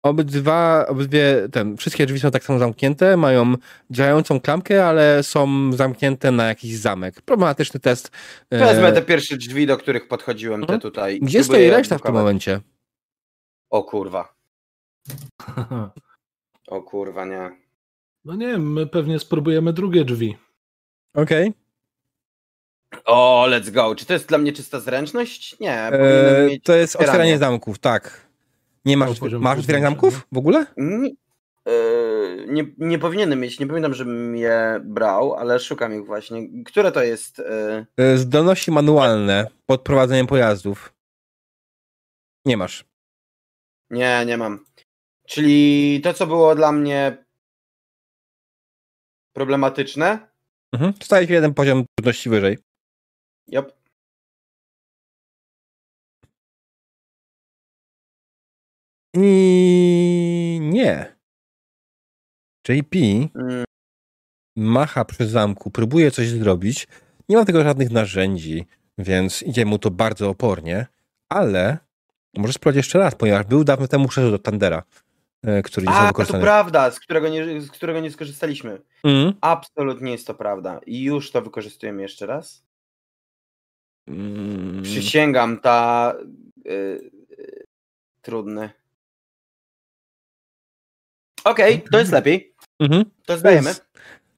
Obydwa, 0.03 0.85
obydwie, 0.88 1.47
ten, 1.51 1.77
wszystkie 1.77 2.05
drzwi 2.05 2.19
są 2.19 2.31
tak 2.31 2.43
samo 2.43 2.59
zamknięte, 2.59 3.17
mają 3.17 3.53
działającą 3.89 4.39
klamkę, 4.39 4.85
ale 4.85 5.23
są 5.23 5.73
zamknięte 5.73 6.31
na 6.31 6.47
jakiś 6.47 6.75
zamek. 6.77 7.21
Problematyczny 7.21 7.80
test. 7.80 8.11
Yy, 8.51 8.59
Wezmę 8.59 8.91
te 8.91 9.01
pierwsze 9.01 9.38
drzwi, 9.38 9.67
do 9.67 9.77
których 9.77 10.07
podchodziłem, 10.07 10.59
te 10.61 10.63
Mhm. 10.63 10.80
tutaj. 10.80 11.19
Gdzie 11.19 11.43
stoi 11.43 11.69
reszta 11.69 11.97
w 11.97 12.01
tym 12.01 12.13
momencie? 12.13 12.59
O 13.69 13.83
kurwa. 13.83 14.33
O 16.67 16.81
kurwa, 16.81 17.25
nie. 17.25 17.51
No 18.25 18.35
nie 18.35 18.47
wiem, 18.47 18.73
my 18.73 18.88
pewnie 18.88 19.19
spróbujemy 19.19 19.73
drugie 19.73 20.05
drzwi. 20.05 20.38
Okej. 21.13 21.53
O, 23.05 23.45
let's 23.49 23.71
go. 23.71 23.95
Czy 23.95 24.05
to 24.05 24.13
jest 24.13 24.27
dla 24.27 24.38
mnie 24.38 24.53
czysta 24.53 24.80
zręczność? 24.80 25.59
Nie. 25.59 25.91
mieć 26.49 26.63
To 26.63 26.73
jest 26.73 26.95
otwieranie 26.95 27.38
zamków, 27.38 27.80
tak. 27.80 28.30
Nie 28.85 28.97
masz, 28.97 29.09
masz 29.09 29.59
otwieranie 29.59 29.61
trudności, 29.61 29.81
zamków 29.81 30.27
w 30.31 30.37
ogóle? 30.37 30.65
Nie, 30.77 31.09
yy, 31.65 32.45
nie, 32.49 32.65
nie 32.77 32.99
powinienem 32.99 33.39
mieć, 33.39 33.59
nie 33.59 33.67
pamiętam, 33.67 33.93
żebym 33.93 34.35
je 34.35 34.81
brał, 34.85 35.33
ale 35.33 35.59
szukam 35.59 35.93
ich 35.93 36.05
właśnie. 36.05 36.63
Które 36.65 36.91
to 36.91 37.03
jest? 37.03 37.37
Yy, 37.37 37.85
Yy, 37.97 38.17
Zdolności 38.17 38.71
manualne 38.71 39.47
pod 39.65 39.81
prowadzeniem 39.81 40.27
pojazdów. 40.27 40.93
Nie 42.45 42.57
masz. 42.57 42.85
nie, 43.89 44.23
nie 44.25 44.37
mam. 44.37 44.65
Czyli 45.27 46.01
to, 46.03 46.13
co 46.13 46.27
było 46.27 46.55
dla 46.55 46.71
mnie 46.71 47.25
problematyczne. 49.33 50.27
Mhm. 50.73 50.93
Staje 51.03 51.27
się 51.27 51.33
jeden 51.33 51.53
poziom 51.53 51.85
trudności 51.95 52.29
wyżej. 52.29 52.57
Yep. 53.47 53.80
I 59.15 60.59
nie. 60.61 61.15
JP 62.69 62.95
Mm, 63.35 63.65
macha 64.56 65.06
przy 65.06 65.27
zamku, 65.27 65.72
próbuje 65.72 66.11
coś 66.11 66.30
zrobić. 66.30 66.88
Nie 67.30 67.38
ma 67.38 67.45
tego 67.45 67.64
żadnych 67.64 67.91
narzędzi, 67.91 68.65
więc 68.98 69.43
idzie 69.43 69.65
mu 69.65 69.80
to 69.80 69.91
bardzo 69.91 70.30
opornie, 70.30 70.88
ale 71.30 71.77
może 72.38 72.53
spróbować 72.53 72.75
jeszcze 72.75 72.99
raz, 72.99 73.15
ponieważ 73.15 73.45
był 73.45 73.64
dawno 73.64 73.88
temu 73.88 74.07
przeszedł 74.07 74.31
do 74.31 74.40
Tandera, 74.40 74.83
e, 75.43 75.61
który 75.61 75.88
nie 75.88 75.93
został 75.93 76.22
A, 76.22 76.25
to 76.25 76.40
prawda, 76.40 76.91
z 76.91 76.99
którego, 76.99 77.30
nie, 77.30 77.61
z 77.61 77.72
którego 77.72 77.99
nie 77.99 78.11
skorzystaliśmy. 78.11 78.81
Mm. 79.03 79.33
Absolutnie 79.41 80.11
jest 80.11 80.27
to 80.27 80.33
prawda. 80.33 80.80
I 80.85 81.03
już 81.03 81.31
to 81.31 81.41
wykorzystujemy 81.41 82.01
jeszcze 82.01 82.25
raz. 82.25 82.64
Mm. 84.07 84.83
Przysięgam, 84.83 85.59
ta. 85.59 86.14
y, 86.65 86.72
y, 87.40 87.65
trudny. 88.22 88.69
Okej, 91.43 91.83
to 91.91 91.99
jest 91.99 92.11
lepiej. 92.11 92.53
Mhm. 92.79 93.05
To 93.25 93.37
zdajemy. 93.37 93.63
To 93.63 93.69
jest, 93.69 93.85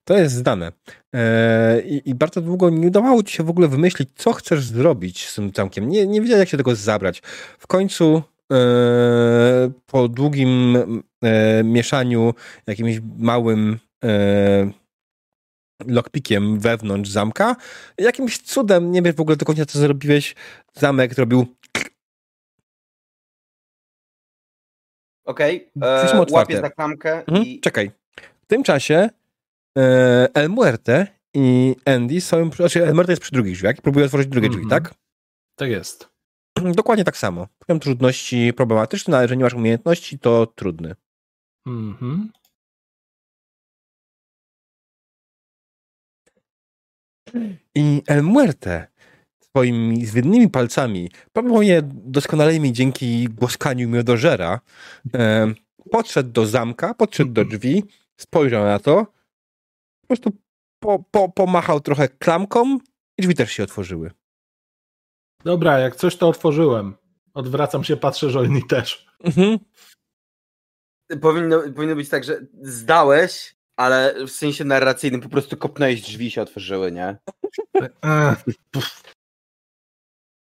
to 0.04 0.18
jest 0.18 0.36
zdane. 0.36 0.72
E, 1.16 1.82
i, 1.82 2.10
I 2.10 2.16
bardzo 2.16 2.42
długo 2.42 2.70
nie 2.70 2.88
udawało 2.88 3.24
ci 3.24 3.36
się 3.36 3.44
w 3.44 3.50
ogóle 3.50 3.68
wymyślić, 3.68 4.10
co 4.16 4.34
chcesz 4.34 4.66
zrobić 4.66 5.28
z 5.28 5.36
tym 5.36 5.52
zamkiem. 5.56 5.90
Nie, 5.90 6.08
nie 6.08 6.22
wiedziałeś, 6.22 6.40
jak 6.40 6.50
się 6.50 6.58
tego 6.58 6.76
zabrać. 6.76 7.22
W 7.60 7.68
końcu 7.68 8.24
e, 8.54 9.72
po 9.86 10.08
długim 10.08 10.78
e, 11.24 11.64
mieszaniu 11.64 12.34
jakimś 12.68 13.00
małym 13.18 13.80
lockpickiem 15.88 16.60
wewnątrz 16.60 17.10
zamka, 17.10 17.56
jakimś 17.98 18.38
cudem, 18.38 18.92
nie 18.92 19.02
wiesz 19.02 19.16
w 19.16 19.22
ogóle 19.22 19.38
do 19.38 19.46
końca, 19.46 19.66
co 19.66 19.80
zrobiłeś, 19.80 20.36
zamek 20.74 21.14
zrobił 21.14 21.48
Okej, 25.26 25.70
Drzwi 25.76 26.10
są 26.10 26.24
e, 26.24 26.26
łapię 26.32 26.62
za 26.62 26.70
klamkę 26.70 27.18
Mhm, 27.28 27.46
i. 27.46 27.60
Czekaj. 27.60 27.92
W 28.42 28.46
tym 28.48 28.64
czasie 28.64 29.10
e, 29.78 30.28
El 30.34 30.50
Muerte 30.50 31.08
i 31.34 31.76
Andy 31.86 32.22
są. 32.22 32.52
Znaczy, 32.52 32.84
El 32.88 32.94
Muerte 32.94 33.12
jest 33.12 33.22
przy 33.22 33.32
drugich 33.32 33.54
drzwiach 33.54 33.78
i 33.80 33.82
próbuje 33.82 34.06
otworzyć 34.06 34.28
drugie 34.28 34.50
drzwi, 34.50 34.64
Mhm. 34.64 34.84
tak? 34.84 34.94
Tak 35.56 35.70
jest. 35.70 36.10
Dokładnie 36.76 37.04
tak 37.04 37.18
samo. 37.18 37.48
Poziom 37.60 37.80
trudności 37.80 38.54
problematyczny, 38.54 39.16
ale 39.16 39.24
jeżeli 39.24 39.38
nie 39.38 39.44
masz 39.44 39.54
umiejętności, 39.54 40.20
to 40.20 40.48
trudny. 40.48 40.96
Mhm. 41.68 42.32
I 47.76 48.02
El 48.08 48.24
Muerte 48.24 48.88
swoimi 49.58 50.06
zwydnymi 50.06 50.50
palcami, 50.50 51.10
prawdopodobnie 51.34 51.82
doskonalejmi 51.86 52.74
dzięki 52.74 53.28
głoskaniu 53.30 53.90
miodożera, 53.90 54.60
e, 55.14 55.54
podszedł 55.92 56.32
do 56.32 56.46
zamka, 56.46 56.94
podszedł 56.94 57.32
do 57.32 57.46
drzwi, 57.46 57.84
spojrzał 58.18 58.66
na 58.66 58.80
to, 58.80 59.06
po 60.02 60.08
prostu 60.08 60.32
po, 60.80 61.04
po, 61.12 61.30
pomachał 61.30 61.80
trochę 61.80 62.08
klamką 62.08 62.78
i 63.18 63.22
drzwi 63.22 63.36
też 63.36 63.52
się 63.52 63.64
otworzyły. 63.64 64.12
Dobra, 65.44 65.80
jak 65.80 65.96
coś 65.96 66.16
to 66.16 66.30
otworzyłem. 66.30 66.96
Odwracam 67.34 67.84
się, 67.84 67.98
patrzę, 67.98 68.30
że 68.30 68.40
oni 68.40 68.68
też. 68.68 69.08
Mhm. 69.24 69.60
Powinno, 71.22 71.62
powinno 71.76 71.96
być 71.96 72.10
tak, 72.10 72.24
że 72.24 72.42
zdałeś, 72.62 73.56
ale 73.76 74.16
w 74.28 74.32
sensie 74.32 74.64
narracyjnym 74.64 75.22
po 75.22 75.30
prostu 75.30 75.58
kopnąłeś 75.58 76.02
drzwi 76.02 76.26
i 76.26 76.32
się 76.32 76.42
otworzyły, 76.42 76.92
nie? 76.92 77.18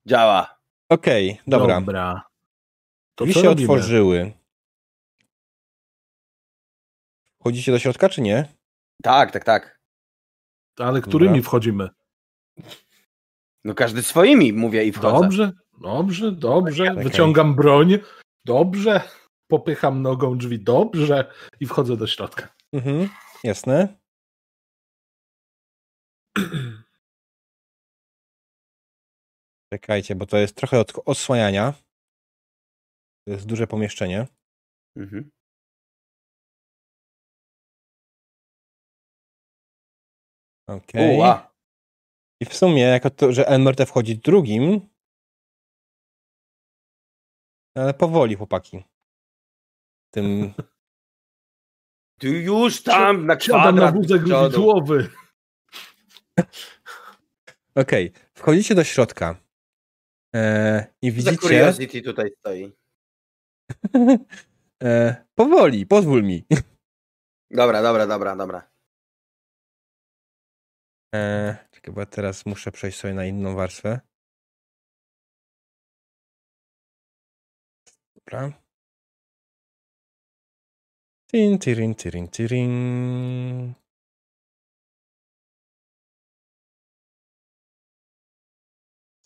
Działa. 0.07 0.59
Okej, 0.89 1.41
dobra. 1.47 1.81
Dobra. 1.81 2.27
To 3.15 3.25
Drzwi 3.25 3.41
się 3.41 3.47
robimy? 3.47 3.73
otworzyły. 3.73 4.33
Wchodzicie 7.41 7.73
do 7.73 7.79
środka, 7.79 8.09
czy 8.09 8.21
nie? 8.21 8.49
Tak, 9.03 9.31
tak, 9.33 9.45
tak. 9.45 9.81
Ale 10.79 11.01
którymi 11.01 11.31
Dobra. 11.35 11.49
wchodzimy? 11.49 11.89
No 13.65 13.75
każdy 13.75 14.03
swoimi 14.03 14.53
mówię 14.53 14.85
i 14.85 14.93
wchodzę. 14.93 15.21
Dobrze, 15.23 15.53
dobrze, 15.81 16.33
dobrze. 16.33 16.93
Okej. 16.93 17.05
Wyciągam 17.05 17.55
broń. 17.55 17.99
Dobrze. 18.45 19.01
Popycham 19.51 20.03
nogą 20.03 20.39
drzwi. 20.39 20.65
Dobrze. 20.65 21.33
I 21.61 21.67
wchodzę 21.67 21.97
do 21.97 22.07
środka. 22.07 22.55
Mhm, 22.73 23.09
jasne. 23.45 24.01
Czekajcie, 29.73 30.15
bo 30.15 30.27
to 30.27 30.39
jest 30.39 30.57
trochę 30.57 30.81
od 30.81 30.93
osłaniania. 31.05 31.73
To 33.27 33.31
jest 33.33 33.47
duże 33.47 33.67
pomieszczenie. 33.67 34.27
Mhm. 34.97 35.31
Okej. 40.69 41.17
Uła. 41.17 41.55
I 42.41 42.45
w 42.45 42.55
sumie, 42.55 42.83
jako 42.83 43.11
to, 43.11 43.33
że 43.33 43.47
MRT 43.47 43.87
wchodzi 43.87 44.19
drugim, 44.19 44.89
ale 47.75 47.95
powoli, 47.95 48.35
chłopaki. 48.35 48.85
Tym. 50.15 50.55
Ty 52.21 52.29
już 52.29 52.83
tam 52.83 53.27
na 53.27 53.41
Siadam 53.41 53.63
na 53.63 53.71
kwadrat 53.73 53.95
wózek 53.95 54.23
widłowy. 54.25 55.11
Okej, 57.75 58.13
wchodzicie 58.35 58.75
do 58.75 58.85
środka. 58.85 59.50
E, 60.35 60.87
I 61.03 61.11
Za 61.11 61.17
widzicie. 61.17 61.37
Curiosity 61.37 62.03
tutaj 62.03 62.31
stoi. 62.39 62.73
e, 64.83 65.25
powoli, 65.35 65.87
pozwól 65.87 66.23
mi. 66.23 66.45
Dobra, 67.51 67.83
dobra, 67.83 68.07
dobra, 68.07 68.37
dobra. 68.37 68.71
E, 71.15 71.57
czekaj, 71.71 71.95
bo 71.95 72.01
ja 72.01 72.07
teraz 72.07 72.47
muszę 72.47 72.73
przejść 72.73 72.99
sobie 72.99 73.15
na 73.15 73.25
inną 73.25 73.55
warstwę. 73.55 74.01
Dobra. 78.15 78.53
Tin, 81.33 81.59
tirin, 81.59 81.95
tirin, 81.95 82.29
tirin. 82.29 83.75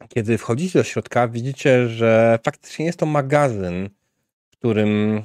Kiedy 0.08 0.39
wchodzicie 0.39 0.78
do 0.78 0.84
środka, 0.84 1.28
widzicie, 1.28 1.89
że 1.89 2.39
faktycznie 2.44 2.86
jest 2.86 2.99
to 2.99 3.07
magazyn, 3.07 3.91
w 4.50 4.57
którym 4.57 5.23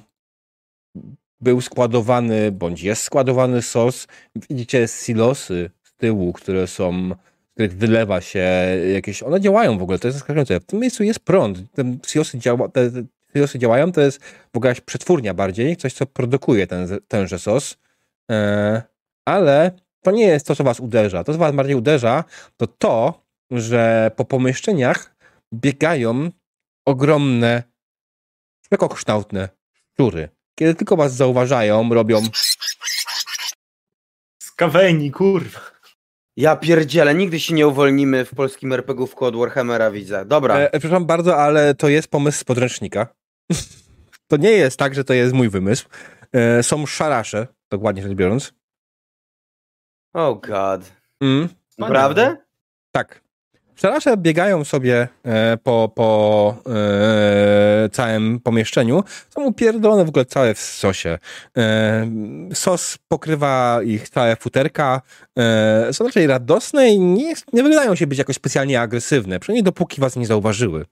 był 1.42 1.62
składowany, 1.62 2.52
bądź 2.52 2.82
jest 2.82 3.04
składowany 3.04 3.62
sos. 3.62 4.08
Widzicie 4.50 4.88
silosy 4.88 5.70
z 5.84 5.94
tyłu, 5.94 6.34
które 6.34 6.68
są, 6.68 7.10
z 7.10 7.54
których 7.54 7.78
wylewa 7.78 8.22
się 8.22 8.46
jakieś, 8.94 9.24
one 9.24 9.42
działają 9.42 9.78
w 9.78 9.84
ogóle, 9.84 10.00
to 10.00 10.08
jest 10.08 10.18
zaskakujące. 10.18 10.60
W 10.60 10.66
tym 10.66 10.80
miejscu 10.80 11.04
jest 11.04 11.20
prąd, 11.20 11.72
te 11.72 11.98
silosy, 12.08 12.40
działa, 12.40 12.70
te 12.70 12.92
silosy 13.34 13.60
działają, 13.60 13.92
to 13.92 14.02
jest 14.02 14.24
w 14.54 14.58
ogóle 14.58 14.70
jakaś 14.70 14.82
przetwórnia 14.82 15.34
bardziej, 15.34 15.78
coś, 15.78 15.94
co 15.94 16.06
produkuje 16.06 16.68
ten, 16.68 16.88
tenże 17.08 17.40
sos. 17.40 17.78
E, 18.32 18.82
ale 19.26 19.72
to 20.02 20.12
nie 20.12 20.26
jest 20.26 20.48
to, 20.48 20.56
co 20.56 20.64
was 20.64 20.80
uderza. 20.80 21.24
To, 21.24 21.34
co 21.34 21.40
was 21.40 21.56
bardziej 21.56 21.76
uderza, 21.76 22.24
to 22.58 22.68
to, 22.68 23.22
że 23.52 24.12
po 24.16 24.26
pomieszczeniach 24.26 25.16
biegają 25.54 26.32
ogromne, 26.86 27.64
spekokształtne 28.66 29.50
szczury. 29.74 30.30
Kiedy 30.60 30.76
tylko 30.76 30.96
was 30.96 31.14
zauważają, 31.14 31.94
robią 31.94 32.22
Z 34.44 34.52
kaweni, 34.52 35.12
kurwa. 35.12 35.60
Ja 36.38 36.56
pierdzielę, 36.56 37.16
nigdy 37.16 37.40
się 37.40 37.54
nie 37.54 37.68
uwolnimy 37.68 38.26
w 38.26 38.36
polskim 38.36 38.74
RPG-ówku 38.74 39.26
od 39.26 39.36
Warhammera, 39.36 39.92
widzę. 39.92 40.26
Dobra. 40.26 40.58
E, 40.58 40.70
przepraszam 40.80 41.06
bardzo, 41.06 41.38
ale 41.38 41.76
to 41.76 41.90
jest 41.90 42.08
pomysł 42.08 42.40
z 42.40 42.44
podręcznika. 42.44 43.08
to 44.30 44.38
nie 44.38 44.52
jest 44.52 44.80
tak, 44.80 44.96
że 44.96 45.04
to 45.04 45.14
jest 45.14 45.34
mój 45.34 45.50
wymysł. 45.50 45.90
E, 46.34 46.64
są 46.64 46.86
szarasze, 46.86 47.48
dokładnie 47.72 48.04
rzecz 48.04 48.14
biorąc. 48.14 48.54
Oh 50.14 50.40
god. 50.48 50.92
Mm, 51.22 51.50
Naprawdę? 51.78 52.38
tak. 52.92 53.29
Szarasze 53.82 54.18
biegają 54.18 54.64
sobie 54.64 55.08
e, 55.24 55.58
po, 55.58 55.92
po 55.96 56.56
e, 56.68 57.90
całym 57.92 58.40
pomieszczeniu. 58.40 59.04
Są 59.30 59.44
upierdolone 59.44 60.06
w 60.06 60.10
ogóle 60.10 60.26
całe 60.26 60.54
w 60.54 60.60
sosie. 60.60 61.20
E, 61.58 62.12
sos 62.54 62.98
pokrywa 63.08 63.80
ich 63.84 64.10
całe 64.10 64.36
futerka. 64.36 65.02
E, 65.38 65.94
są 65.94 66.06
raczej 66.06 66.28
radosne 66.28 66.90
i 66.90 67.00
nie, 67.00 67.34
nie 67.54 67.64
wyglądają 67.64 67.96
się 67.96 68.08
być 68.08 68.18
jakoś 68.18 68.36
specjalnie 68.36 68.82
agresywne. 68.82 69.40
Przynajmniej 69.40 69.64
dopóki 69.64 70.02
was 70.02 70.16
nie 70.16 70.26
zauważyły. 70.26 70.86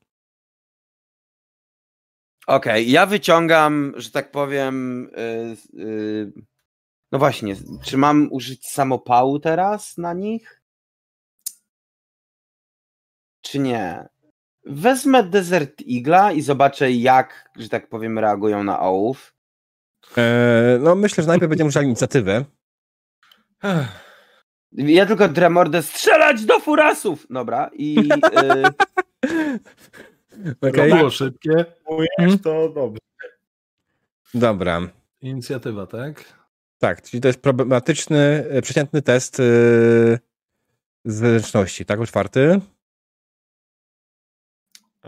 Okej, 2.48 2.92
ja 2.92 3.06
wyciągam, 3.06 3.94
że 3.96 4.12
tak 4.12 4.32
powiem. 4.32 5.06
y, 5.18 5.80
y, 5.80 6.32
no 7.12 7.20
właśnie, 7.20 7.56
czy 7.84 7.98
mam 7.98 8.28
użyć 8.32 8.68
samopału 8.68 9.40
teraz 9.40 9.98
na 9.98 10.14
nich? 10.14 10.57
Czy 13.48 13.60
nie? 13.60 14.08
Wezmę 14.66 15.24
Desert 15.24 15.82
Igla 15.82 16.32
i 16.32 16.42
zobaczę, 16.42 16.92
jak, 16.92 17.50
że 17.56 17.70
tak 17.70 17.90
powiem, 17.90 18.20
reagują 18.20 18.64
na 18.64 18.80
ołów. 18.80 19.34
E, 20.18 20.78
no 20.82 20.96
myślę, 20.96 21.24
że 21.24 21.28
najpierw 21.28 21.50
będziemy 21.50 21.68
musieli 21.68 21.86
inicjatywę. 21.86 22.46
Ja 24.72 25.06
tylko 25.06 25.28
dremordę 25.28 25.82
strzelać 25.82 26.46
do 26.46 26.60
furasów! 26.60 27.28
Dobra, 27.30 27.70
i. 27.74 28.00
Y, 28.00 28.68
Okej, 30.70 30.90
To 30.92 30.98
było 30.98 31.10
szybkie. 31.10 31.66
Mówisz, 31.90 32.42
to 32.44 32.70
dobrze. 32.70 33.00
dobra. 34.34 34.82
Inicjatywa, 35.22 35.86
tak? 35.88 36.24
Tak, 36.80 37.02
czyli 37.02 37.22
to 37.22 37.28
jest 37.28 37.42
problematyczny, 37.42 38.46
przeciętny 38.62 39.02
test 39.02 39.40
e, 39.40 39.44
zręczności, 41.06 41.86
tak? 41.86 42.00
O 42.00 42.06
czwarty. 42.06 42.62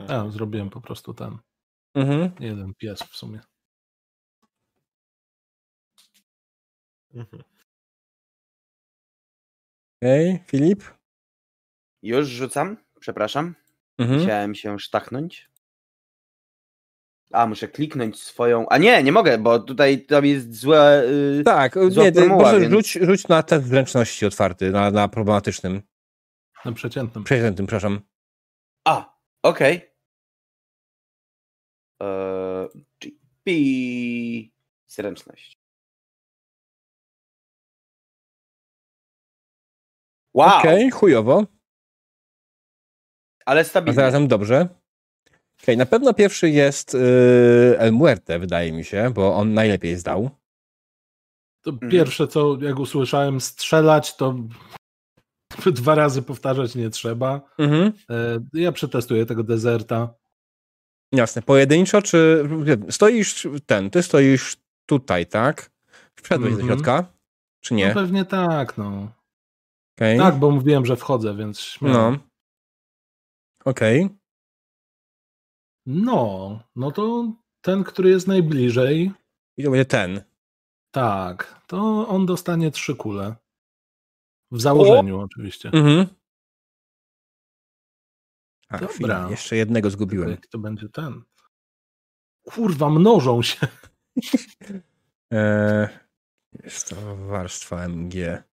A, 0.08 0.30
zrobiłem 0.30 0.70
po 0.70 0.82
prostu 0.82 1.14
ten. 1.14 1.38
Mhm. 1.96 2.32
Jeden 2.40 2.74
pies 2.74 3.00
w 3.00 3.16
sumie. 3.16 3.40
Mhm. 7.14 7.44
Okej, 10.02 10.40
Filip? 10.48 10.84
już 12.04 12.28
rzucam, 12.28 12.78
przepraszam. 13.00 13.56
Mhm. 13.98 14.22
Chciałem 14.24 14.56
się 14.56 14.80
sztachnąć. 14.80 15.50
A, 17.34 17.48
muszę 17.48 17.68
kliknąć 17.68 18.22
swoją. 18.24 18.70
A 18.70 18.78
nie, 18.78 19.04
nie 19.04 19.12
mogę, 19.12 19.38
bo 19.38 19.60
tutaj 19.60 20.06
tam 20.06 20.26
jest 20.26 20.56
złe. 20.56 21.04
y, 21.40 21.44
Tak, 21.46 21.74
Zła 21.90 22.04
nie, 22.04 22.12
formuła, 22.14 22.44
może 22.44 22.60
więc- 22.60 22.72
rzuć, 22.74 22.92
rzuć 23.02 23.28
na 23.28 23.44
test 23.44 23.66
zręczności 23.68 24.26
otwarty, 24.26 24.72
na, 24.72 24.92
na 24.92 25.08
problematycznym. 25.08 25.82
Na 26.66 26.72
przeciętnym. 26.72 27.24
Przeciętnym, 27.24 27.68
przepraszam. 27.68 28.02
A, 28.88 29.18
okej. 29.44 29.89
Eee, 32.00 32.68
GP. 33.02 33.52
Zręczność. 34.88 35.60
Wow, 40.34 40.60
Okej, 40.60 40.92
chujowo. 40.92 41.46
ale 43.46 43.62
A 43.62 43.64
stabilnie. 43.64 43.96
zarazem 43.96 44.28
dobrze. 44.28 44.68
Okej, 45.64 45.78
na 45.78 45.86
pewno 45.86 46.14
pierwszy 46.14 46.50
jest 46.50 46.94
yy, 46.94 47.00
El 47.80 47.92
Muerte, 47.92 48.40
wydaje 48.40 48.72
mi 48.72 48.84
się, 48.86 49.12
bo 49.14 49.36
on 49.36 49.54
najlepiej 49.54 49.96
zdał. 49.96 50.30
To 51.62 51.72
Mhm. 51.72 51.92
pierwsze, 51.92 52.28
co 52.28 52.58
jak 52.62 52.80
usłyszałem 52.80 53.42
strzelać, 53.42 54.16
to 54.16 54.36
dwa 55.72 55.96
razy 55.96 56.22
powtarzać 56.22 56.76
nie 56.76 56.90
trzeba. 56.90 57.42
Mhm. 57.58 57.94
E, 58.10 58.40
Ja 58.54 58.72
przetestuję 58.72 59.26
tego 59.26 59.44
dezerta. 59.44 60.14
Jasne, 61.12 61.42
pojedynczo, 61.42 62.02
czy 62.02 62.50
stoisz 62.90 63.48
ten, 63.66 63.90
ty 63.90 64.04
stoisz 64.04 64.58
tutaj, 64.86 65.26
tak? 65.26 65.72
Wszedłeś 66.24 66.54
do 66.54 66.60
Mhm. 66.62 66.68
środka, 66.80 67.14
czy 67.62 67.74
nie? 67.74 67.88
No 67.88 67.94
pewnie 67.94 68.26
tak, 68.26 68.78
no. 68.78 69.12
Okej. 69.98 70.18
Tak, 70.18 70.36
bo 70.36 70.52
mówiłem, 70.52 70.86
że 70.86 70.96
wchodzę, 70.96 71.36
więc 71.36 71.60
śmiało. 71.60 72.12
No. 72.12 72.18
Okej. 73.66 74.10
No, 75.86 76.60
no 76.76 76.92
to 76.92 77.32
ten, 77.62 77.84
który 77.84 78.10
jest 78.10 78.28
najbliżej, 78.28 79.12
I 79.58 79.64
to 79.64 79.72
będzie 79.72 79.86
ten. 79.86 80.22
tak, 80.92 81.62
to 81.68 82.08
on 82.08 82.26
dostanie 82.26 82.72
trzy 82.72 82.96
kule. 82.96 83.36
W 84.52 84.62
założeniu 84.62 85.20
oczywiście. 85.20 85.70
Mhm. 85.74 86.08
A, 88.70 88.78
Dobra. 88.78 88.94
chwila, 88.94 89.28
jeszcze 89.30 89.56
jednego 89.56 89.90
zgubiłem. 89.90 90.30
Tylko 90.30 90.48
To 90.50 90.60
będzie 90.60 90.90
ten. 90.90 91.22
kurwa, 92.44 92.90
mnożą 92.90 93.42
się. 93.42 93.68
Jest 96.64 96.90
to 96.90 97.16
warstwa 97.16 97.86
MG. 97.86 98.44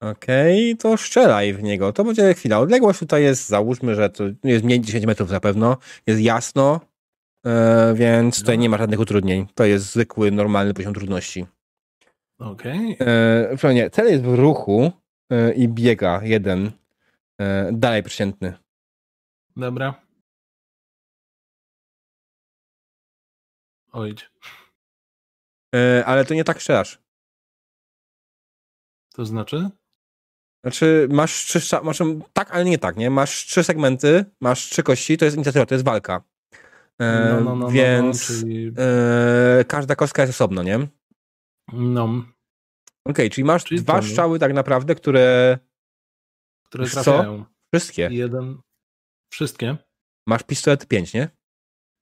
Okej, 0.00 0.72
okay, 0.72 0.76
to 0.76 0.96
strzelaj 0.96 1.54
w 1.54 1.62
niego. 1.62 1.92
To 1.92 2.04
będzie 2.04 2.34
chwila. 2.34 2.58
Odległość 2.58 2.98
tutaj 2.98 3.22
jest, 3.22 3.48
załóżmy, 3.48 3.94
że 3.94 4.10
to 4.10 4.24
jest 4.44 4.64
mniej 4.64 4.78
niż 4.78 4.86
10 4.86 5.06
metrów 5.06 5.30
na 5.30 5.40
pewno. 5.40 5.76
Jest 6.06 6.20
jasno, 6.20 6.80
e, 7.46 7.94
więc 7.94 8.40
tutaj 8.40 8.58
nie 8.58 8.68
ma 8.68 8.78
żadnych 8.78 9.00
utrudnień. 9.00 9.46
To 9.54 9.64
jest 9.64 9.92
zwykły, 9.92 10.30
normalny 10.30 10.74
poziom 10.74 10.94
trudności. 10.94 11.46
Okej. 12.38 12.94
Okay. 12.94 13.70
E, 13.70 13.74
nie, 13.74 13.90
cel 13.90 14.06
jest 14.06 14.24
w 14.24 14.34
ruchu 14.34 14.92
e, 15.30 15.52
i 15.52 15.68
biega 15.68 16.20
jeden 16.22 16.70
e, 17.40 17.72
dalej 17.72 18.02
przeciętny. 18.02 18.58
Dobra. 19.56 19.94
Ojdź. 23.92 24.30
E, 25.74 26.04
ale 26.06 26.24
to 26.24 26.34
nie 26.34 26.44
tak 26.44 26.60
strzelasz. 26.60 26.98
To 29.14 29.26
znaczy? 29.26 29.70
Znaczy, 30.64 31.08
masz 31.10 31.32
trzy, 31.32 31.76
masz, 31.82 32.02
tak, 32.32 32.50
ale 32.50 32.64
nie 32.64 32.78
tak, 32.78 32.96
nie? 32.96 33.10
Masz 33.10 33.30
trzy 33.46 33.64
segmenty, 33.64 34.24
masz 34.40 34.60
trzy 34.70 34.82
kości, 34.82 35.18
to 35.18 35.24
jest 35.24 35.36
inicjatywa, 35.36 35.66
to 35.66 35.74
jest 35.74 35.84
walka. 35.84 36.22
E, 36.98 37.30
no, 37.30 37.40
no, 37.40 37.56
no, 37.56 37.70
więc 37.70 38.30
no, 38.30 38.36
no, 38.36 38.42
czyli... 38.42 38.72
e, 38.78 39.64
każda 39.64 39.96
kostka 39.96 40.22
jest 40.22 40.30
osobno, 40.30 40.62
nie? 40.62 40.78
No. 41.72 42.04
Okej, 42.04 42.24
okay, 43.04 43.30
czyli 43.30 43.44
masz 43.44 43.64
czyli 43.64 43.82
dwa 43.82 44.02
strzały 44.02 44.38
tak 44.38 44.52
naprawdę, 44.52 44.94
które... 44.94 45.58
Które 46.64 46.86
trafiają. 46.86 47.38
Co? 47.38 47.50
Wszystkie. 47.74 48.08
Jeden. 48.12 48.58
Wszystkie? 49.32 49.76
Masz 50.26 50.42
pistolet 50.42 50.86
5, 50.86 51.14
nie? 51.14 51.28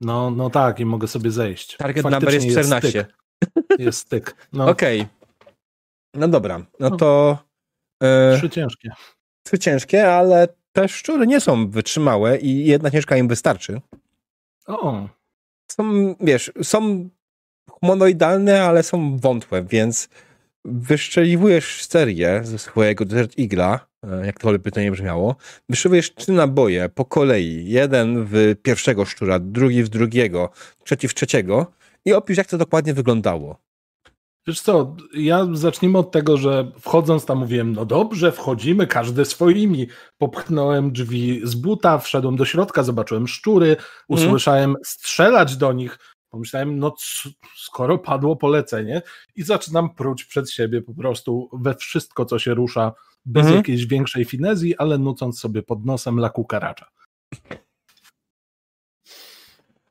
No, 0.01 0.31
no 0.31 0.51
tak, 0.51 0.81
i 0.81 0.85
mogę 0.85 1.09
sobie 1.09 1.31
zejść. 1.31 1.77
Target 1.77 2.03
Faktycznie 2.03 2.21
number 2.21 2.35
jest 2.35 2.59
14. 2.59 2.99
Jest 2.99 3.09
styk. 3.09 3.79
Jest 3.87 3.99
styk. 3.99 4.49
No. 4.53 4.69
Okej. 4.69 5.01
Okay. 5.01 5.15
No 6.15 6.29
dobra, 6.29 6.59
no, 6.59 6.91
no. 6.91 6.97
to... 6.97 7.39
E, 8.03 8.37
trzy 8.39 8.51
ciężkie. 8.51 8.91
Trzy 9.47 9.59
ciężkie, 9.59 10.13
ale 10.13 10.49
te 10.73 10.89
szczury 10.89 11.27
nie 11.27 11.41
są 11.41 11.71
wytrzymałe 11.71 12.39
i 12.39 12.67
jedna 12.67 12.91
ciężka 12.91 13.17
im 13.17 13.29
wystarczy. 13.29 13.81
O. 14.67 15.09
Są, 15.71 16.15
wiesz, 16.21 16.53
są 16.63 17.09
humanoidalne, 17.71 18.63
ale 18.63 18.83
są 18.83 19.19
wątłe, 19.19 19.65
więc 19.65 20.09
wyszczeliwujesz 20.65 21.85
serię 21.85 22.41
ze 22.45 22.59
swojego 22.59 23.05
Desert 23.05 23.39
Igla, 23.39 23.87
e, 24.07 24.27
jak 24.27 24.39
to 24.39 24.59
by 24.59 24.71
to 24.71 24.81
nie 24.81 24.91
brzmiało, 24.91 25.37
wyszywujesz 25.69 26.15
trzy 26.15 26.33
naboje 26.33 26.89
po 26.89 27.05
kolei, 27.05 27.65
jeden 27.69 28.25
w 28.25 28.55
pierwszego 28.63 29.05
szczura, 29.05 29.39
drugi 29.39 29.83
w 29.83 29.89
drugiego, 29.89 30.51
trzeci 30.85 31.09
w 31.09 31.15
trzeciego 31.15 31.67
i 32.05 32.13
opisz, 32.13 32.39
jak 32.39 32.47
to 32.47 32.59
dokładnie 32.59 32.95
wyglądało. 32.95 33.65
Wiesz 34.47 34.61
co, 34.61 34.97
ja 35.15 35.47
zacznijmy 35.53 35.99
od 35.99 36.11
tego, 36.11 36.37
że 36.37 36.73
wchodząc 36.81 37.27
tam 37.27 37.39
mówiłem, 37.39 37.73
no 37.73 37.87
dobrze, 37.87 38.33
wchodzimy, 38.33 38.87
każdy 38.87 39.25
swoimi. 39.25 39.89
Popchnąłem 40.19 40.93
drzwi 40.93 41.41
z 41.45 41.55
buta, 41.55 41.99
wszedłem 41.99 42.37
do 42.37 42.45
środka, 42.45 42.83
zobaczyłem 42.83 43.29
szczury, 43.29 43.69
mhm. 43.71 43.87
usłyszałem 44.09 44.77
strzelać 44.85 45.57
do 45.57 45.73
nich. 45.73 45.99
Pomyślałem, 46.35 46.79
no 46.79 46.95
skoro 47.57 47.99
padło 47.99 48.37
polecenie 48.37 49.03
i 49.37 49.43
zaczynam 49.43 49.95
pruć 49.95 50.25
przed 50.25 50.51
siebie 50.51 50.83
po 50.83 50.95
prostu 50.95 51.51
we 51.53 51.75
wszystko, 51.75 52.25
co 52.25 52.39
się 52.39 52.55
rusza, 52.55 52.93
bez 53.25 53.41
mhm. 53.41 53.57
jakiejś 53.57 53.87
większej 53.87 54.25
finezji, 54.25 54.77
ale 54.77 54.99
nucąc 54.99 55.41
sobie 55.41 55.63
pod 55.63 55.85
nosem 55.85 56.19
laku 56.19 56.45
karacza. 56.45 56.91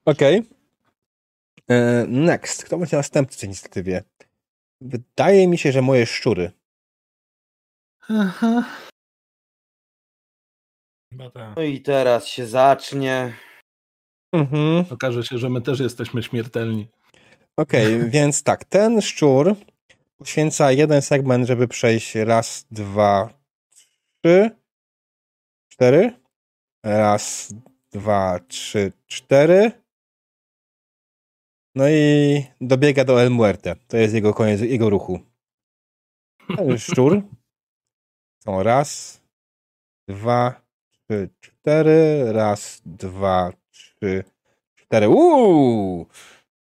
Okej. 0.05 0.39
Okay. 0.39 0.43
E, 1.67 2.05
next. 2.07 2.63
Kto 2.63 2.77
będzie 2.77 2.97
następny 2.97 3.37
w 3.37 3.43
inicjatywie? 3.43 4.03
Wydaje 4.81 5.47
mi 5.47 5.57
się, 5.57 5.71
że 5.71 5.81
moje 5.81 6.05
szczury. 6.05 6.51
Aha. 8.09 8.63
No 11.55 11.61
i 11.61 11.81
teraz 11.81 12.27
się 12.27 12.47
zacznie. 12.47 13.33
Mhm. 14.33 14.85
Okaże 14.89 15.23
się, 15.23 15.37
że 15.37 15.49
my 15.49 15.61
też 15.61 15.79
jesteśmy 15.79 16.23
śmiertelni. 16.23 16.87
Okej, 17.57 17.95
okay, 17.95 18.09
więc 18.15 18.43
tak, 18.43 18.65
ten 18.65 19.01
szczur 19.01 19.55
poświęca 20.17 20.71
jeden 20.71 21.01
segment, 21.01 21.47
żeby 21.47 21.67
przejść 21.67 22.15
raz, 22.15 22.65
dwa, 22.71 23.29
trzy, 24.21 24.49
cztery. 25.71 26.13
Raz, 26.83 27.53
dwa, 27.91 28.39
trzy, 28.47 28.91
cztery. 29.07 29.71
No 31.75 31.89
i 31.89 32.45
dobiega 32.61 33.03
do 33.05 33.21
El 33.21 33.31
Muerte. 33.31 33.75
To 33.87 33.97
jest 33.97 34.13
jego 34.13 34.33
koniec 34.33 34.61
jego 34.61 34.89
ruchu. 34.89 35.19
Szczur. 36.77 37.21
Są 38.43 38.63
raz, 38.63 39.21
dwa, 40.07 40.61
trzy, 40.89 41.29
cztery. 41.41 42.23
Raz, 42.33 42.81
dwa, 42.85 43.51
trzy, 44.03 44.23
cztery. 44.75 45.09
Uuu! 45.09 46.07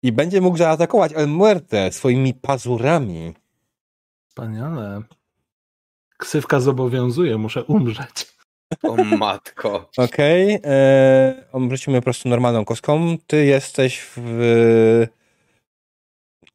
I 0.02 0.12
będzie 0.12 0.40
mógł 0.40 0.56
zaatakować 0.56 1.12
El 1.14 1.28
Muerte 1.28 1.92
swoimi 1.92 2.34
pazurami. 2.34 3.34
Wspaniale. 4.28 5.02
Ksywka 6.16 6.60
zobowiązuje, 6.60 7.38
muszę 7.38 7.64
umrzeć. 7.64 8.34
O 8.82 9.04
matko. 9.04 9.90
Okej. 9.96 10.56
Okay. 10.56 10.72
E, 10.72 11.68
Wrócimy 11.68 11.98
po 11.98 12.04
prostu 12.04 12.28
normalną 12.28 12.64
kostką. 12.64 13.16
Ty 13.26 13.44
jesteś 13.44 14.06
w... 14.16 15.06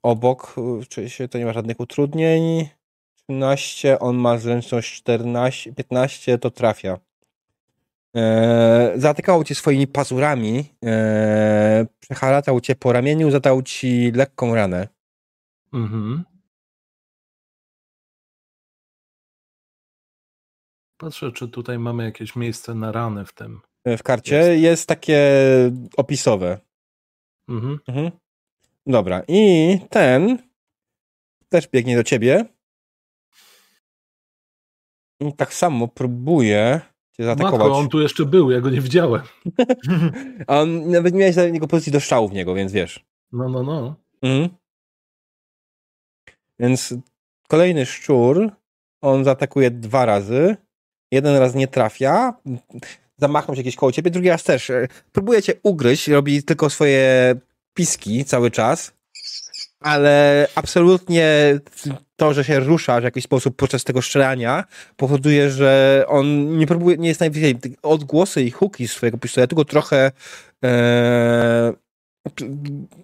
obok, 0.03 0.55
czyli 0.89 1.09
się 1.09 1.27
to 1.27 1.37
nie 1.37 1.45
ma 1.45 1.53
żadnych 1.53 1.79
utrudnień. 1.79 2.69
13, 3.15 3.99
on 3.99 4.17
ma 4.17 4.37
zręczność 4.37 4.93
14, 4.93 5.73
15, 5.73 6.37
to 6.37 6.51
trafia. 6.51 6.97
E, 8.15 8.93
zaatakował 8.95 9.43
cię 9.43 9.55
swoimi 9.55 9.87
pazurami, 9.87 10.75
e, 10.85 11.87
przeharatał 11.99 12.61
cię 12.61 12.75
po 12.75 12.93
ramieniu, 12.93 13.31
zadał 13.31 13.61
ci 13.61 14.11
lekką 14.11 14.55
ranę. 14.55 14.87
Mhm. 15.73 16.23
Patrzę, 20.97 21.31
czy 21.31 21.47
tutaj 21.47 21.79
mamy 21.79 22.03
jakieś 22.03 22.35
miejsce 22.35 22.75
na 22.75 22.91
rany 22.91 23.25
w 23.25 23.33
tym. 23.33 23.61
E, 23.83 23.97
w 23.97 24.03
karcie 24.03 24.35
jest, 24.35 24.61
jest 24.61 24.87
takie 24.87 25.21
opisowe. 25.97 26.59
Mhm. 27.47 27.79
mhm. 27.87 28.11
Dobra, 28.85 29.23
i 29.27 29.79
ten 29.89 30.37
też 31.49 31.67
biegnie 31.67 31.95
do 31.95 32.03
ciebie. 32.03 32.45
I 35.19 35.33
tak 35.33 35.53
samo 35.53 35.87
próbuje 35.87 36.81
zaatakować. 37.23 37.59
Matko, 37.59 37.77
on 37.77 37.89
tu 37.89 38.01
jeszcze 38.01 38.25
był, 38.25 38.51
ja 38.51 38.61
go 38.61 38.69
nie 38.69 38.81
widziałem. 38.81 39.21
A 40.47 40.59
on 40.59 40.91
nawet 40.91 41.13
nie 41.13 41.19
miałeś 41.19 41.35
za 41.35 41.49
niego 41.49 41.67
pozycji 41.67 41.91
do 41.91 41.99
strzału 41.99 42.29
w 42.29 42.33
niego, 42.33 42.55
więc 42.55 42.71
wiesz. 42.71 43.05
No, 43.31 43.49
no, 43.49 43.63
no. 43.63 43.95
Mhm. 44.21 44.49
Więc 46.59 46.93
kolejny 47.47 47.85
szczur, 47.85 48.51
on 49.01 49.23
zaatakuje 49.23 49.71
dwa 49.71 50.05
razy 50.05 50.57
jeden 51.11 51.37
raz 51.37 51.55
nie 51.55 51.67
trafia, 51.67 52.33
zamachnął 53.17 53.55
się 53.55 53.61
gdzieś 53.61 53.75
koło 53.75 53.91
ciebie, 53.91 54.11
drugi 54.11 54.29
raz 54.29 54.43
też. 54.43 54.69
E, 54.69 54.87
próbuje 55.11 55.41
cię 55.41 55.53
ugryźć, 55.63 56.07
robi 56.07 56.43
tylko 56.43 56.69
swoje 56.69 57.35
piski 57.73 58.25
cały 58.25 58.51
czas, 58.51 58.93
ale 59.79 60.47
absolutnie 60.55 61.59
to, 62.15 62.33
że 62.33 62.43
się 62.43 62.59
rusza 62.59 63.01
w 63.01 63.03
jakiś 63.03 63.23
sposób 63.23 63.55
podczas 63.55 63.83
tego 63.83 64.01
strzelania, 64.01 64.63
powoduje, 64.97 65.49
że 65.49 66.03
on 66.07 66.57
nie 66.57 66.67
próbuje, 66.67 66.97
nie 66.97 67.07
jest 67.07 67.19
najwyżej 67.19 67.59
odgłosy 67.81 68.43
i 68.43 68.51
huki 68.51 68.87
swojego 68.87 69.17
pistoletu 69.17 69.55
go 69.55 69.65
trochę 69.65 70.11
e, 70.63 71.73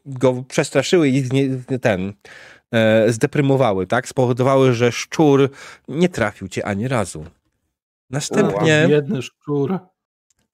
go 0.05 0.43
przestraszyły 0.47 1.09
i 1.09 1.23
ten 1.81 2.13
e, 2.71 3.11
zdeprymowały, 3.11 3.87
tak? 3.87 4.07
Spowodowały, 4.07 4.73
że 4.73 4.91
szczur 4.91 5.49
nie 5.87 6.09
trafił 6.09 6.47
cię 6.47 6.65
ani 6.65 6.87
razu. 6.87 7.25
Następnie. 8.09 8.87
Jedny 8.89 9.21
szczur. 9.21 9.79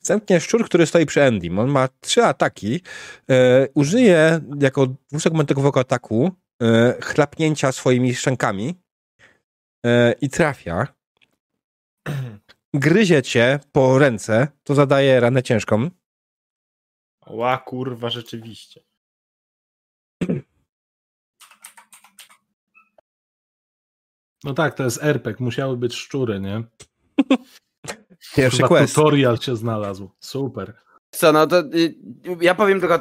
Następnie 0.01 0.39
szczur, 0.39 0.65
który 0.65 0.85
stoi 0.85 1.05
przy 1.05 1.21
Endym. 1.21 1.59
On 1.59 1.69
ma 1.69 1.87
trzy 1.99 2.23
ataki. 2.23 2.81
E, 3.29 3.67
użyje 3.73 4.39
jako 4.59 4.87
dwusegmentowego 5.09 5.79
ataku 5.79 6.31
e, 6.61 6.97
chlapnięcia 7.01 7.71
swoimi 7.71 8.15
szczękami 8.15 8.75
e, 9.85 10.13
i 10.21 10.29
trafia. 10.29 10.87
Gryzie 12.73 13.21
cię 13.21 13.59
po 13.71 13.99
ręce, 13.99 14.47
to 14.63 14.75
zadaje 14.75 15.19
ranę 15.19 15.43
ciężką. 15.43 15.89
Ła, 17.27 17.57
kurwa, 17.57 18.09
rzeczywiście. 18.09 18.81
No 24.43 24.53
tak, 24.53 24.75
to 24.75 24.83
jest 24.83 25.03
RPG, 25.03 25.45
musiały 25.45 25.77
być 25.77 25.95
szczury, 25.95 26.39
nie? 26.39 26.63
Pierwszy 28.35 28.57
Chyba 28.57 28.67
quest. 28.67 28.95
tutorial 28.95 29.37
się 29.37 29.55
znalazł. 29.55 30.09
Super. 30.19 30.73
Co, 31.11 31.31
no 31.31 31.47
to 31.47 31.59
y, 31.59 31.95
ja 32.41 32.55
powiem 32.55 32.79
tylko. 32.79 32.99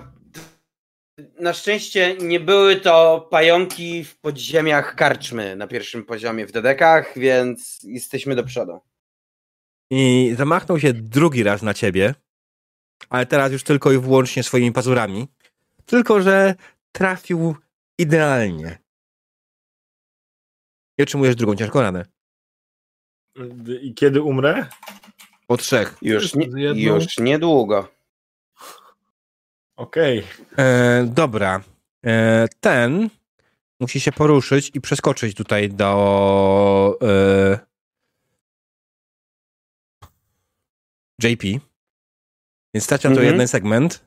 Na 1.41 1.53
szczęście 1.53 2.17
nie 2.17 2.41
były 2.41 2.77
to 2.77 3.29
pająki 3.31 4.05
w 4.05 4.17
podziemiach 4.17 4.95
karczmy 4.97 5.57
na 5.57 5.67
pierwszym 5.67 6.05
poziomie 6.05 6.47
w 6.47 6.53
dedekach, 6.53 7.19
więc 7.19 7.81
jesteśmy 7.83 8.35
do 8.37 8.45
przodu. 8.45 8.81
I 9.91 10.33
zamachnął 10.37 10.81
się 10.81 10.93
drugi 10.93 11.43
raz 11.43 11.63
na 11.63 11.75
ciebie, 11.75 12.15
ale 13.09 13.27
teraz 13.27 13.53
już 13.53 13.63
tylko 13.63 13.93
i 13.93 13.99
wyłącznie 13.99 14.43
swoimi 14.43 14.73
pazurami. 14.73 15.29
Tylko, 15.87 16.23
że 16.23 16.55
trafił 16.93 17.57
idealnie. 17.99 18.79
I 20.99 21.03
otrzymujesz 21.03 21.37
drugą 21.37 21.57
ciężką 21.57 21.81
ranę. 21.81 22.05
I 23.83 23.95
kiedy 23.95 24.23
umrę? 24.23 24.67
Po 25.51 25.57
trzech. 25.57 25.97
Już, 26.03 26.35
nie, 26.35 26.47
już 26.83 27.19
niedługo. 27.19 27.89
Okej. 29.77 30.23
E, 30.59 31.05
dobra. 31.05 31.63
E, 32.07 32.49
ten 32.61 33.11
musi 33.81 34.01
się 34.01 34.13
poruszyć 34.13 34.71
i 34.75 34.81
przeskoczyć 34.81 35.37
tutaj 35.37 35.69
do 35.69 36.99
e, 37.03 37.59
JP. 41.23 41.43
Więc 42.75 42.85
straci 42.85 43.09
na 43.09 43.15
to 43.15 43.21
Mhm. 43.21 43.33
jeden 43.35 43.49
segment. 43.49 44.05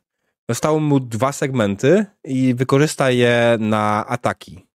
Zostały 0.49 0.81
mu 0.81 0.99
dwa 0.99 1.31
segmenty 1.31 2.05
i 2.23 2.53
wykorzysta 2.55 3.11
je 3.11 3.57
na 3.59 4.07
ataki. 4.07 4.67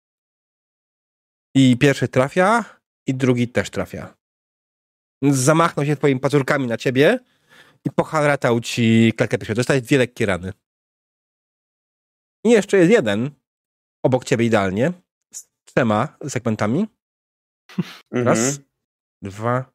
I 1.56 1.78
pierwszy 1.78 2.08
trafia, 2.08 2.66
i 3.08 3.14
drugi 3.14 3.48
też 3.48 3.70
trafia. 3.70 4.17
Zamachnął 5.24 5.86
się 5.86 5.96
twoimi 5.96 6.20
pazurkami 6.20 6.68
na 6.68 6.78
ciebie 6.78 7.20
i 7.86 7.92
poharatał 7.92 8.60
ci 8.60 9.14
klatkę 9.18 9.38
piersiową. 9.38 9.56
Dostałeś 9.56 9.82
dwie 9.82 9.98
lekkie 9.98 10.26
rany. 10.26 10.54
I 12.46 12.50
jeszcze 12.50 12.78
jest 12.78 12.92
jeden 12.92 13.32
obok 14.06 14.26
ciebie 14.26 14.46
idealnie 14.46 14.94
z 15.34 15.48
trzema 15.66 16.18
segmentami. 16.30 16.88
Raz, 18.12 18.38
Mhm. 18.40 18.58
dwa. 19.22 19.72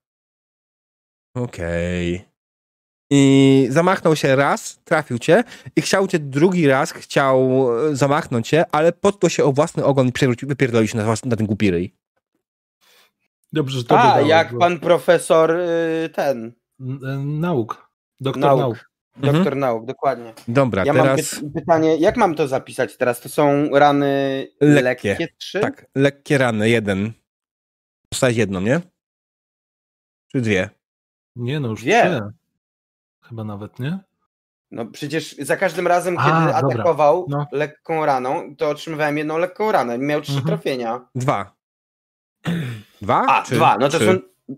Okej. 1.36 2.24
I 3.12 3.66
zamachnął 3.70 4.16
się 4.16 4.36
raz, 4.36 4.80
trafił 4.84 5.18
cię 5.18 5.44
i 5.76 5.80
chciał 5.82 6.08
cię 6.08 6.18
drugi 6.18 6.66
raz, 6.66 6.92
chciał 6.92 7.68
e, 7.88 7.96
zamachnąć 7.96 8.48
cię, 8.48 8.64
ale 8.72 8.92
potknął 8.92 9.30
się 9.30 9.44
o 9.44 9.52
własny 9.52 9.84
ogon 9.84 10.08
i 10.08 10.12
przewrócił, 10.12 10.48
wypierdolił 10.48 10.88
się 10.88 10.98
na, 10.98 11.14
na 11.24 11.36
ten 11.36 11.46
głupi 11.46 11.70
ryj. 11.70 11.94
Dobrze, 13.52 13.78
że 13.78 13.84
to 13.84 13.98
A, 13.98 14.02
dodałeś, 14.06 14.28
jak 14.28 14.52
bo- 14.52 14.58
pan 14.58 14.80
profesor 14.80 15.50
y, 15.50 16.08
ten, 16.14 16.52
e, 16.80 16.84
Nauk. 17.18 17.90
Doktor 18.20 18.40
Nauk. 18.42 18.60
nauk. 18.60 18.90
Mhm. 19.16 19.34
doktor 19.34 19.56
nauk, 19.56 19.86
dokładnie. 19.86 20.32
Dobra, 20.48 20.84
Ja 20.84 20.92
mam 20.92 21.02
teraz 21.06 21.34
py- 21.34 21.50
pytanie, 21.54 21.96
jak 21.96 22.16
mam 22.16 22.34
to 22.34 22.48
zapisać 22.48 22.96
teraz? 22.96 23.20
To 23.20 23.28
są 23.28 23.68
rany 23.72 24.08
Lekkie. 24.60 25.08
lekkie, 25.08 25.28
trzy? 25.38 25.60
tak, 25.60 25.86
lekkie 25.94 26.38
rany, 26.38 26.68
jeden. 26.70 27.12
Dostałeś 28.12 28.36
jedną, 28.36 28.60
nie? 28.60 28.80
Czy 30.32 30.40
dwie? 30.40 30.70
Nie 31.36 31.60
no, 31.60 31.68
już 31.68 31.80
Dwie. 31.82 32.02
trzy. 32.02 32.20
Chyba 33.22 33.44
nawet, 33.44 33.78
nie? 33.78 33.98
No 34.70 34.86
przecież 34.86 35.36
za 35.38 35.56
każdym 35.56 35.86
razem, 35.86 36.18
A, 36.18 36.22
kiedy 36.24 36.40
dobra. 36.52 36.56
atakował 36.58 37.26
No. 37.28 37.46
lekką 37.52 38.06
raną, 38.06 38.56
to 38.56 38.68
otrzymywałem 38.68 39.18
jedną 39.18 39.38
lekką 39.38 39.72
ranę. 39.72 39.98
Miał 39.98 40.20
trzy 40.20 40.32
Mhm. 40.32 40.46
trafienia. 40.48 41.08
Dwa. 41.14 41.54
Dwa? 43.02 43.26
A, 43.28 43.42
Czy 43.42 43.54
dwa, 43.54 43.78
no 43.78 43.88
to 43.88 43.98
trzy? 43.98 44.06
są... 44.06 44.54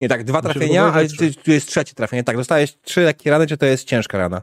Nie, 0.00 0.08
tak, 0.08 0.24
dwa 0.24 0.42
trafienia, 0.42 0.84
ale 0.92 1.08
tu 1.08 1.32
tu 1.44 1.50
jest 1.50 1.68
trzecie 1.68 1.94
trafienie. 1.94 2.24
Tak, 2.24 2.36
dostałeś 2.36 2.80
trzy 2.80 3.00
lekkie 3.00 3.30
rany, 3.30 3.46
czy 3.46 3.56
to 3.56 3.66
jest 3.66 3.88
ciężka 3.88 4.18
rana? 4.18 4.42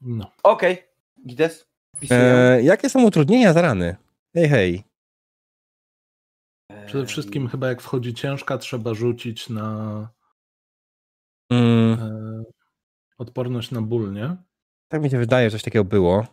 No. 0.00 0.32
Okej, 0.42 0.82
Gides? 1.26 1.66
Wpisuję. 1.96 2.20
E, 2.20 2.62
jakie 2.62 2.90
są 2.90 3.04
utrudnienia 3.04 3.52
za 3.52 3.62
rany? 3.62 3.96
Hej, 4.34 4.48
hej. 4.48 4.84
Przede 6.86 7.06
wszystkim 7.06 7.48
chyba 7.48 7.68
jak 7.68 7.82
wchodzi 7.82 8.14
ciężka, 8.14 8.58
trzeba 8.58 8.94
rzucić 8.94 9.48
na 9.48 10.08
Mm, 11.52 11.92
e, 12.00 12.42
odporność 13.18 13.70
na 13.70 13.82
ból, 13.82 14.12
nie? 14.12 14.36
tak 14.88 15.02
mi 15.02 15.10
się 15.10 15.18
wydaje, 15.18 15.50
że 15.50 15.54
coś 15.54 15.62
takiego 15.62 15.84
było. 15.84 16.26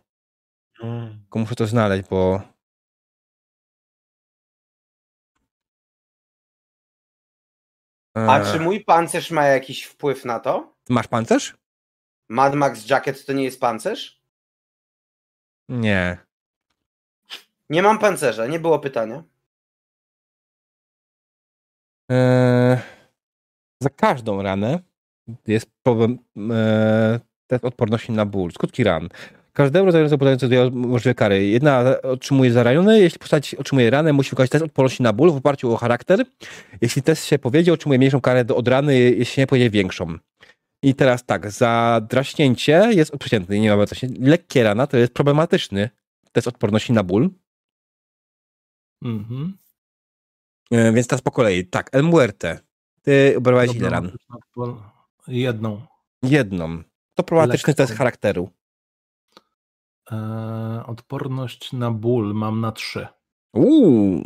Mm. 0.83 1.19
Tylko 1.21 1.39
muszę 1.39 1.55
to 1.55 1.67
znaleźć, 1.67 2.09
bo... 2.09 2.41
A 8.15 8.39
E, 8.39 8.51
czy 8.51 8.59
mój 8.59 8.83
pancerz 8.83 9.31
ma 9.31 9.45
jakiś 9.45 9.83
wpływ 9.83 10.25
na 10.25 10.39
to? 10.39 10.73
Masz 10.89 11.07
pancerz? 11.07 11.57
Mad 12.29 12.55
Max 12.55 12.89
Jacket 12.89 13.25
to 13.25 13.33
nie 13.33 13.43
jest 13.43 13.59
pancerz? 13.59 14.21
Nie. 15.69 16.17
Nie 17.69 17.81
mam 17.81 17.99
pancerza, 17.99 18.47
nie 18.47 18.59
było 18.59 18.79
pytania. 18.79 19.23
E, 22.11 22.81
za 23.81 23.89
każdą 23.89 24.41
ranę 24.41 24.79
jest 25.47 25.71
problem 25.83 26.19
e, 26.51 27.19
test 27.47 27.65
odporności 27.65 28.11
na 28.11 28.25
ból. 28.25 28.51
Skutki 28.51 28.83
ran. 28.83 29.09
Każdego 29.55 29.85
rodzaju 29.85 30.17
podający 30.17 30.47
dwie 30.47 30.69
możliwe 30.71 31.15
kary. 31.15 31.47
Jedna 31.47 32.01
otrzymuje 32.03 32.51
za 32.51 32.63
raniony, 32.63 32.99
jeśli 32.99 33.19
postać 33.19 33.55
otrzymuje 33.55 33.89
ranę, 33.89 34.13
musi 34.13 34.29
wykonać 34.29 34.49
test 34.49 34.65
odporności 34.65 35.03
na 35.03 35.13
ból 35.13 35.31
w 35.31 35.35
oparciu 35.35 35.73
o 35.73 35.77
charakter. 35.77 36.25
Jeśli 36.81 37.01
test 37.01 37.25
się 37.25 37.39
powiedzie, 37.39 37.73
otrzymuje 37.73 37.97
mniejszą 37.97 38.21
karę 38.21 38.45
od 38.55 38.67
rany, 38.67 38.99
jeśli 38.99 39.41
nie 39.41 39.47
powiedzie 39.47 39.69
większą. 39.69 40.17
I 40.83 40.95
teraz 40.95 41.25
tak, 41.25 41.51
za 41.51 42.01
draśnięcie 42.09 42.89
jest 42.91 43.17
przeciętny, 43.17 43.59
nie 43.59 43.75
ma 43.75 43.85
coś. 43.85 44.01
Lekkie 44.19 44.63
rana 44.63 44.87
to 44.87 44.97
jest 44.97 45.13
problematyczny 45.13 45.89
test 46.31 46.47
odporności 46.47 46.93
na 46.93 47.03
ból. 47.03 47.29
Mhm. 49.03 49.57
E, 50.71 50.93
więc 50.93 51.07
teraz 51.07 51.21
po 51.21 51.31
kolei. 51.31 51.65
Tak, 51.65 51.89
El 51.91 52.03
Muerte. 52.03 52.59
Ty 53.01 53.33
obrałeś 53.37 53.75
ile 53.75 53.89
ran? 53.89 54.11
Jedną. 55.27 55.81
Jedną. 56.23 56.83
To 57.13 57.23
problematyczny 57.23 57.71
Lekką. 57.71 57.83
test 57.83 57.97
charakteru. 57.97 58.49
E, 60.11 60.83
odporność 60.85 61.73
na 61.73 61.91
ból 61.91 62.33
mam 62.33 62.61
na 62.61 62.71
trzy. 62.71 63.07
Uuu. 63.53 64.23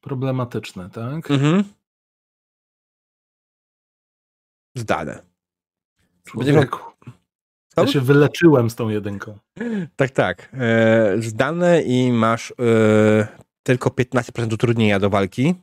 Problematyczne, 0.00 0.90
tak? 0.90 1.30
Mhm. 1.30 1.64
Zdane. 4.76 5.22
Człowieku. 6.24 6.78
Ja 7.76 7.86
się 7.86 8.00
wyleczyłem 8.00 8.70
z 8.70 8.74
tą 8.74 8.88
jedynką. 8.88 9.38
Tak, 9.96 10.10
tak. 10.10 10.50
E, 10.54 11.14
zdane 11.22 11.82
i 11.82 12.12
masz 12.12 12.50
e, 12.50 13.26
tylko 13.62 13.90
15% 13.90 14.54
utrudnienia 14.54 14.98
do 14.98 15.10
walki. 15.10 15.54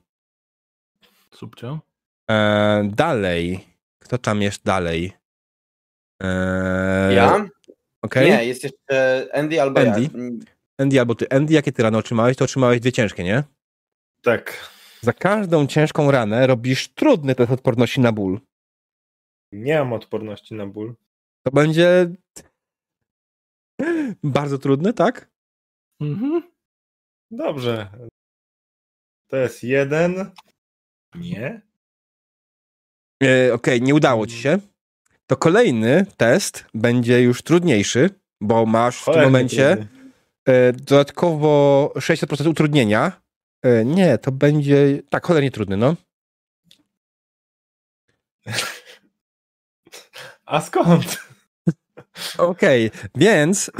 Subcio. 1.33 1.80
E, 2.30 2.83
dalej. 2.93 3.67
Kto 3.99 4.17
tam 4.17 4.41
jest 4.41 4.64
dalej? 4.64 5.14
E, 6.24 7.14
Ja? 7.14 7.45
Okej. 8.02 8.32
Nie, 8.32 8.45
jest 8.45 8.64
jeszcze 8.64 9.28
Andy 9.34 9.61
albo 9.61 9.80
Andy? 9.80 10.02
ja. 10.02 10.10
Andy 10.78 11.00
albo 11.00 11.16
ty. 11.16 11.30
Andy, 11.30 11.53
jakie 11.53 11.72
ty 11.72 11.84
rany 11.84 11.98
otrzymałeś? 11.98 12.38
To 12.38 12.45
otrzymałeś 12.45 12.80
dwie 12.80 12.92
ciężkie, 12.92 13.24
nie? 13.24 13.44
Tak. 14.22 14.69
Za 15.02 15.14
każdą 15.14 15.68
ciężką 15.68 16.11
ranę 16.11 16.48
robisz 16.48 16.88
trudny 16.88 17.36
test 17.36 17.52
odporności 17.52 18.02
na 18.02 18.11
ból. 18.11 18.40
Nie 19.52 19.80
mam 19.80 19.94
odporności 19.94 20.53
na 20.56 20.66
ból. 20.68 20.95
To 21.44 21.52
będzie 21.52 22.08
bardzo 24.24 24.58
trudny, 24.58 24.94
tak? 24.94 25.30
Mhm. 26.02 26.44
Dobrze. 27.32 27.88
To 29.28 29.38
jest 29.38 29.64
jeden. 29.64 30.32
Nie. 31.16 31.61
E, 33.24 33.53
Okej, 33.53 33.82
nie 33.82 33.95
udało 33.95 34.28
ci 34.28 34.38
się. 34.38 34.60
To 35.30 35.38
kolejny 35.38 36.06
test 36.17 36.66
będzie 36.74 37.22
już 37.22 37.41
trudniejszy, 37.41 38.09
bo 38.41 38.66
masz 38.66 39.01
w 39.01 39.06
tym 39.06 39.24
momencie 39.24 39.88
e, 40.45 40.74
dodatkowo 40.74 41.93
60% 41.95 42.49
utrudnienia. 42.49 43.22
E, 43.61 43.85
nie, 43.85 44.17
to 44.17 44.32
będzie. 44.32 45.01
Tak, 45.09 45.25
cholernie 45.25 45.51
trudny, 45.51 45.77
no. 45.77 45.95
A 50.45 50.61
skąd? 50.61 51.17
Okej, 52.38 52.91
więc 53.16 53.69
e, 53.69 53.74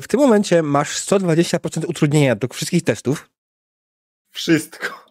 w 0.00 0.04
tym 0.08 0.20
momencie 0.20 0.62
masz 0.62 1.06
120% 1.06 1.86
utrudnienia 1.88 2.36
do 2.36 2.48
wszystkich 2.48 2.84
testów. 2.84 3.30
Wszystko. 4.30 5.06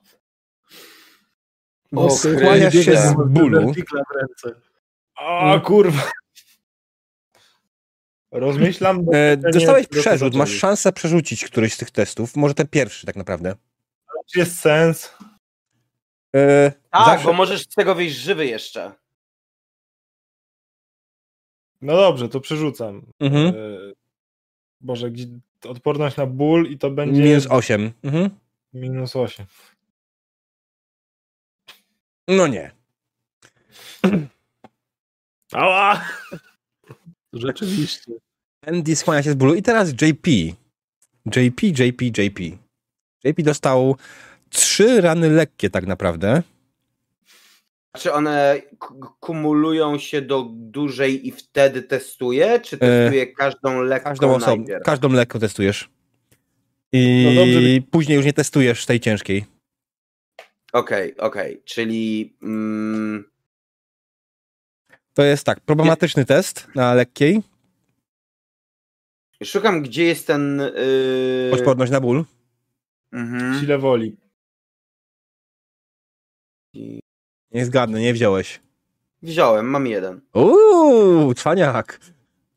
O, 1.95 2.09
Skłaniasz 2.09 2.73
się 2.73 2.97
z 2.97 3.13
bólu. 3.27 3.73
W 3.73 4.15
ręce. 4.15 4.65
O 5.19 5.61
kurwa. 5.61 6.01
Rozmyślam. 8.31 9.05
E, 9.13 9.37
dostałeś 9.37 9.87
przerzut, 9.87 10.35
masz 10.35 10.49
szansę 10.51 10.93
przerzucić 10.93 11.45
któryś 11.45 11.73
z 11.73 11.77
tych 11.77 11.91
testów. 11.91 12.35
Może 12.35 12.53
ten 12.53 12.67
pierwszy, 12.67 13.05
tak 13.05 13.15
naprawdę. 13.15 13.55
Czy 14.31 14.39
jest 14.39 14.59
sens? 14.59 15.13
E, 16.35 16.71
Tak, 16.71 17.05
zawsze- 17.05 17.25
bo 17.25 17.33
możesz 17.33 17.61
z 17.61 17.67
tego 17.67 17.95
wyjść 17.95 18.15
żywy 18.15 18.45
jeszcze. 18.45 18.91
No 21.81 21.95
dobrze, 21.95 22.29
to 22.29 22.39
przerzucam. 22.39 23.05
Mhm. 23.19 23.47
E, 23.47 23.53
Boże, 24.81 25.11
gdzie 25.11 25.25
odporność 25.69 26.17
na 26.17 26.25
ból 26.25 26.67
i 26.69 26.77
to 26.77 26.91
będzie 26.91 27.21
Minus 27.23 27.47
8. 27.49 27.91
Mhm. 28.03 28.29
minus 28.73 29.15
8. 29.15 29.45
No 32.27 32.47
nie. 32.47 32.71
Ała! 35.55 36.01
Rzeczywiście. 37.33 38.11
Andy 38.67 38.95
skłania 38.95 39.23
się 39.23 39.31
z 39.31 39.35
bólu. 39.35 39.53
I 39.55 39.61
teraz 39.61 39.89
JP. 39.91 40.31
JP, 41.35 41.61
JP, 41.67 42.05
JP. 42.05 42.39
JP 43.23 43.43
dostał 43.43 43.95
trzy 44.49 45.01
rany 45.01 45.29
lekkie 45.29 45.69
tak 45.69 45.87
naprawdę. 45.87 46.43
Czy 47.97 48.13
one 48.13 48.61
kumulują 49.19 49.97
się 49.99 50.21
do 50.21 50.45
dużej 50.51 51.27
i 51.27 51.31
wtedy 51.31 51.81
testuje? 51.81 52.59
Czy 52.59 52.75
E, 52.75 52.79
testuje 52.79 53.27
każdą 53.27 53.81
lekką 53.81 54.09
Każdą 54.09 54.39
najpierw? 54.39 54.83
każdą 54.83 55.09
lekko 55.09 55.39
testujesz. 55.39 55.89
I 56.91 57.25
No 57.25 57.41
dobrze, 57.45 57.59
później 57.91 58.15
już 58.15 58.25
nie 58.25 58.33
testujesz 58.33 58.85
tej 58.85 58.99
ciężkiej. 58.99 59.45
Okej, 60.73 61.17
okej, 61.17 61.61
czyli 61.65 62.33
mm, 62.43 63.25
To 65.15 65.23
jest 65.23 65.45
tak, 65.45 65.59
problematyczny 65.59 66.25
test 66.25 66.67
na 66.75 66.93
lekkiej. 66.93 67.41
szukam, 69.43 69.81
gdzie 69.81 70.03
jest 70.03 70.27
ten... 70.27 70.61
Yy... 70.75 71.51
Odporność 71.53 71.91
na 71.91 72.01
ból. 72.01 72.25
Mhm. 73.11 73.59
Sile 73.59 73.77
woli. 73.77 74.17
Nie 77.51 77.65
zgadnę, 77.65 77.99
nie 77.99 78.13
wziąłeś. 78.13 78.59
Wziąłem, 79.21 79.65
mam 79.65 79.87
jeden. 79.87 80.21
Uuu, 80.33 81.33
cwaniak. 81.33 81.99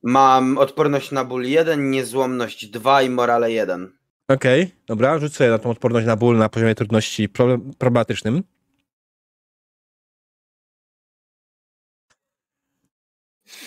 Mam 0.02 0.58
odporność 0.58 1.10
na 1.10 1.24
ból 1.24 1.44
1, 1.44 1.90
niezłomność 1.90 2.66
2 2.66 3.02
i 3.02 3.10
morale 3.10 3.52
1. 3.52 3.92
Okej, 4.28 4.70
dobra, 4.86 5.18
rzuć 5.18 5.36
sobie 5.36 5.50
na 5.50 5.58
tą 5.58 5.70
odporność 5.70 6.06
na 6.06 6.16
ból 6.16 6.36
na 6.36 6.48
poziomie 6.48 6.74
trudności 6.74 7.28
problem, 7.28 7.70
problematycznym. 7.78 8.42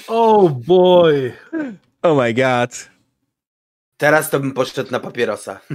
Oh 0.07 0.49
boy! 0.49 1.33
Oh 2.01 2.21
my 2.23 2.33
god. 2.33 2.89
Teraz 3.97 4.29
to 4.29 4.39
bym 4.39 4.51
poszedł 4.53 4.91
na 4.91 4.99
papierosa. 4.99 5.59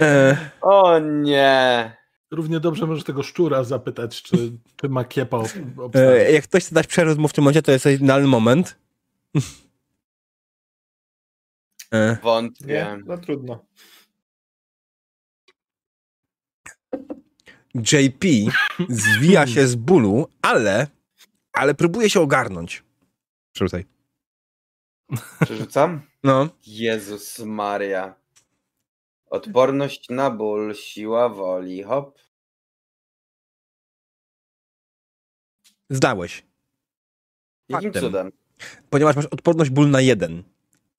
E, 0.00 0.36
O 0.60 0.98
nie. 0.98 1.96
Równie 2.30 2.60
dobrze 2.60 2.86
możesz 2.86 3.04
tego 3.04 3.22
szczura 3.22 3.64
zapytać, 3.64 4.22
czy, 4.22 4.36
czy 4.76 4.88
ma 4.88 5.04
kiepa 5.04 5.42
e, 5.94 6.32
jak 6.32 6.44
ktoś 6.44 6.64
chce 6.64 6.74
dać 6.74 6.86
przerzut 6.86 7.18
mu 7.18 7.28
w 7.28 7.32
tym 7.32 7.44
momencie, 7.44 7.62
to 7.62 7.72
jest 7.72 7.86
idealny 7.86 8.28
moment. 8.28 8.76
E, 11.94 12.16
Wątpię. 12.22 12.66
Nie? 12.66 12.98
No 13.06 13.18
trudno. 13.18 13.64
JP 17.74 18.24
zwija 18.88 19.46
się 19.46 19.66
z 19.66 19.74
bólu, 19.74 20.28
ale, 20.42 20.86
ale 21.58 21.74
próbuje 21.74 22.10
się 22.10 22.20
ogarnąć. 22.20 22.84
Przerzucaj. 23.54 23.86
Przerzucam? 25.44 26.02
No. 26.24 26.48
Jezus 26.66 27.38
Maria. 27.38 28.14
Odporność 29.30 30.08
na 30.08 30.30
ból, 30.30 30.74
siła 30.74 31.28
woli, 31.28 31.82
hop. 31.82 32.18
Zdałeś. 35.90 36.44
Jakim 37.68 37.92
Faktem. 37.92 38.02
cudem? 38.02 38.32
Ponieważ 38.90 39.16
masz 39.16 39.26
odporność 39.26 39.70
ból 39.70 39.90
na 39.90 40.00
jeden. 40.00 40.42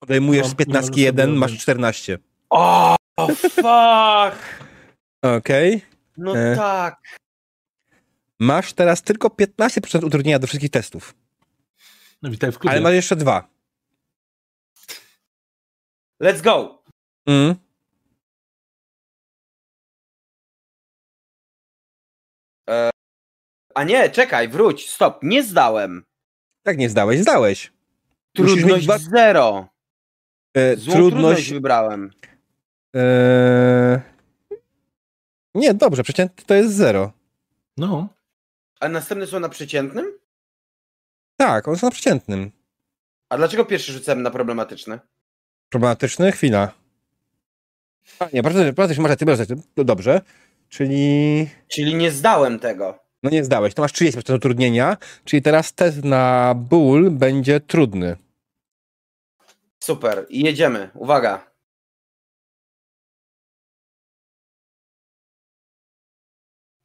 Odejmujesz 0.02 0.44
No, 0.46 0.50
z 0.50 0.56
15 0.56 0.90
możesz 0.92 1.04
1, 1.04 1.26
sobie 1.30 1.40
masz 1.40 1.50
odjąć. 1.52 1.62
14. 1.62 2.18
O, 2.50 2.96
fuck! 3.40 4.60
Okej. 5.22 5.82
No 6.18 6.38
E. 6.38 6.56
tak. 6.56 7.20
Masz 8.40 8.74
teraz 8.74 9.02
tylko 9.04 9.28
15% 9.28 10.06
utrudnienia 10.06 10.40
do 10.40 10.48
wszystkich 10.48 10.72
testów. 10.72 11.16
No 12.22 12.30
witaj 12.30 12.52
w 12.52 12.60
klubie. 12.60 12.72
Ale 12.72 12.82
masz 12.82 12.94
jeszcze 12.94 13.16
dwa. 13.16 13.50
Let's 16.24 16.42
go! 16.42 16.84
Mm. 17.28 17.56
A 23.76 23.84
nie, 23.84 24.10
czekaj, 24.10 24.48
wróć, 24.48 24.90
stop, 24.90 25.24
nie 25.24 25.44
zdałem. 25.44 26.04
Jak 26.66 26.78
nie 26.78 26.90
zdałeś? 26.90 27.20
Zdałeś. 27.20 27.74
Trudność 28.36 28.86
dwa- 28.86 28.98
zero. 28.98 29.68
E, 30.54 30.76
Złą 30.76 30.94
trudność... 30.94 31.12
trudność. 31.14 31.54
wybrałem. 31.54 32.12
E... 32.96 34.02
Nie, 35.56 35.74
dobrze, 35.74 36.04
przeciętny 36.04 36.46
to 36.46 36.54
jest 36.54 36.76
zero. 36.76 37.12
No, 37.78 38.08
A 38.80 38.90
następne 38.90 39.28
są 39.28 39.40
na 39.40 39.50
przeciętnym? 39.50 40.20
Tak, 41.38 41.68
one 41.68 41.78
są 41.78 41.88
na 41.88 41.92
przeciętnym. 41.92 42.52
A 43.30 43.38
dlaczego 43.38 43.66
pierwszy 43.66 43.92
rzucałem 43.92 44.22
na 44.22 44.32
problematyczny? 44.32 45.00
Problematyczny? 45.70 46.32
Chwila. 46.32 46.72
A 48.20 48.28
nie, 48.34 48.44
bardzo, 48.44 48.74
bardzo, 48.74 49.02
masz 49.02 49.10
rację, 49.10 49.28
masz. 49.28 49.40
To 49.76 49.84
dobrze. 49.84 50.22
Czyli... 50.70 51.50
Czyli 51.68 51.96
nie 51.96 52.12
zdałem 52.12 52.60
tego. 52.60 53.00
No 53.24 53.30
nie 53.30 53.44
zdałeś, 53.44 53.74
to 53.74 53.82
masz 53.82 53.94
30% 53.94 54.36
utrudnienia, 54.36 54.98
czyli 55.26 55.42
teraz 55.42 55.74
test 55.74 56.04
na 56.04 56.54
ból 56.56 57.12
będzie 57.12 57.60
trudny. 57.60 58.16
Super, 59.80 60.26
i 60.30 60.44
jedziemy. 60.44 60.90
Uwaga. 60.94 61.49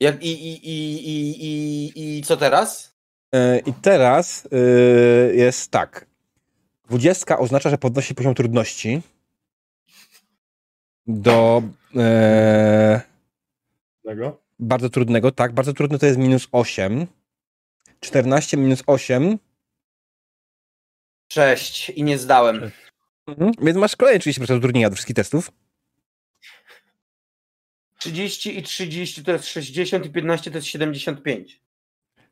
Jak, 0.01 0.23
i, 0.23 0.33
i, 0.33 0.69
i, 0.69 1.09
i, 1.09 1.45
i, 1.45 2.19
I 2.19 2.23
co 2.23 2.37
teraz? 2.37 2.95
E, 3.35 3.59
I 3.59 3.73
teraz 3.73 4.49
e, 4.53 5.35
jest 5.35 5.71
tak. 5.71 6.07
20 6.89 7.39
oznacza, 7.39 7.71
że 7.71 7.79
podnosi 7.79 8.15
poziom 8.15 8.35
trudności 8.35 9.03
do 11.07 11.63
e, 11.97 13.01
Tego? 14.05 14.41
bardzo 14.59 14.91
trudnego. 14.91 15.33
Tak, 15.33 15.53
bardzo 15.53 15.73
trudny 15.73 15.99
to 15.99 16.07
jest 16.07 16.19
minus 16.19 16.49
8. 16.53 17.07
14 18.01 18.57
minus 18.57 18.83
8. 18.87 19.39
Sześć 21.33 21.91
i 21.91 22.03
nie 22.03 22.19
zdałem. 22.19 22.71
Mhm. 23.27 23.53
Więc 23.63 23.79
masz 23.79 23.97
kolejne 23.97 24.21
30% 24.21 24.57
utrudnienia 24.59 24.91
do 24.91 24.95
wszystkich 24.95 25.17
testów. 25.17 25.51
30 28.05 28.59
i 28.59 28.63
30 28.63 29.25
to 29.25 29.33
jest 29.33 29.47
60 29.47 30.07
i 30.07 30.11
15 30.11 30.51
to 30.51 30.59
jest 30.59 30.67
75. 30.69 31.61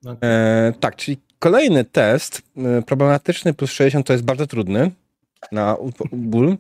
no 0.03 0.17
E, 0.23 0.73
tak, 0.81 0.97
czyli 0.97 1.17
kolejny 1.39 1.85
test 1.85 2.43
e, 2.57 2.83
problematyczny 2.83 3.55
plus 3.55 3.73
60 3.73 4.07
to 4.07 4.13
jest 4.13 4.25
bardzo 4.25 4.47
trudny 4.47 4.91
na 5.53 5.77
ból. 6.13 6.57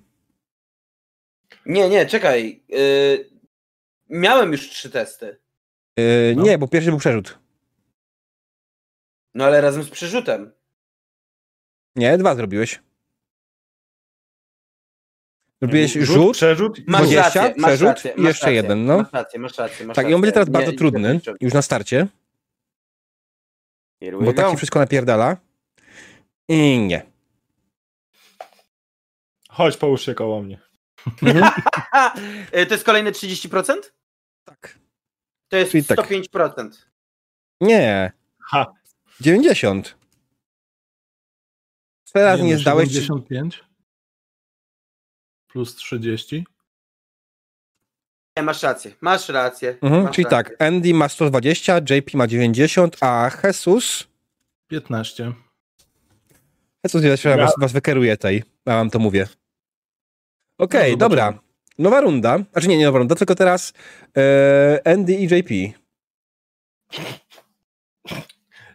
Nie, 1.66 1.89
nie, 1.89 2.07
czekaj. 2.07 2.62
Yy, 2.68 3.31
miałem 4.08 4.52
już 4.52 4.68
trzy 4.70 4.91
testy. 4.91 5.39
E, 5.97 6.02
No. 6.36 6.42
Nie, 6.42 6.58
bo 6.58 6.68
pierwszy 6.68 6.91
był 6.91 6.99
przerzut. 6.99 7.39
No 9.34 9.44
ale 9.44 9.60
razem 9.60 9.82
z 9.82 9.91
przerzutem. 9.91 10.52
Nie, 11.97 12.18
dwa 12.18 12.34
zrobiłeś. 12.34 12.81
Zrobiłeś 15.62 15.92
Rzut, 15.92 16.05
rzut, 16.07 16.32
Przerzut? 16.32 16.78
Masz 16.86 17.02
20, 17.02 17.23
rację, 17.23 17.55
masz 17.57 17.70
przerzut 17.70 17.89
rację, 17.89 18.10
i 18.10 18.20
masz 18.20 18.28
jeszcze 18.28 18.47
rację, 18.47 18.57
jeden, 18.57 18.84
no. 18.86 18.97
Masz 18.99 19.12
rację, 19.12 19.41
masz 19.41 19.58
rację. 19.58 19.86
Masz 19.86 19.97
tak, 19.97 20.10
i 20.10 20.15
on 20.15 20.20
będzie 20.20 20.32
teraz 20.32 20.49
rację. 20.49 20.52
bardzo 20.52 20.73
Nie- 20.73 20.78
trudny, 20.78 21.20
nie- 21.26 21.34
już 21.41 21.52
na 21.55 21.62
starcie, 21.62 22.07
bo 24.20 24.32
tak 24.32 24.50
się 24.50 24.57
wszystko 24.57 24.78
napierdala. 24.78 25.36
I 26.49 26.78
nie. 26.78 27.02
Chodź, 29.49 29.76
połóż 29.76 30.05
się 30.05 30.15
koło 30.15 30.42
mnie. 30.42 30.58
Y, 32.57 32.66
to 32.66 32.74
jest 32.74 32.84
kolejne 32.84 33.12
30%? 33.12 33.74
Tak. 34.44 34.78
To 35.49 35.57
jest 35.57 35.70
Czyli 35.70 35.84
tak. 35.84 35.99
105%. 35.99 36.70
Nie. 37.60 38.12
Ha. 38.50 38.73
90. 39.20 39.94
Teraz 42.12 42.41
nie, 42.41 42.55
no, 42.55 42.60
zdałeś. 42.60 42.92
75 42.92 43.65
plus 45.52 45.74
30. 45.76 46.44
Nie, 48.36 48.42
masz 48.42 48.62
rację, 48.62 48.92
masz 49.00 49.28
rację. 49.28 49.78
Mhm, 49.82 50.02
masz 50.02 50.14
czyli 50.14 50.24
rację. 50.24 50.36
tak, 50.56 50.62
Andy 50.62 50.94
ma 50.94 51.08
120, 51.08 51.78
JP 51.78 52.14
ma 52.14 52.26
90, 52.26 52.97
a 53.00 53.31
Jesus. 53.44 54.08
15. 54.68 55.32
Jesus 56.84 57.24
ja 57.24 57.31
Ja- 57.31 57.36
was, 57.36 57.55
was 57.58 57.72
wykeruje 57.72 58.16
tej, 58.16 58.36
ja 58.66 58.74
wam 58.76 58.90
to 58.90 58.98
mówię. 58.98 59.28
Okej, 60.58 60.90
No, 60.92 60.97
dobra. 60.98 61.39
nowa 61.78 62.00
runda. 62.00 62.39
Znaczy 62.52 62.68
nie, 62.68 62.78
nie 62.78 62.84
nowa 62.86 62.98
runda, 62.98 63.14
tylko 63.14 63.34
teraz 63.34 63.72
e, 64.16 64.81
Andy 64.84 65.14
i 65.14 65.24
JP. 65.24 65.78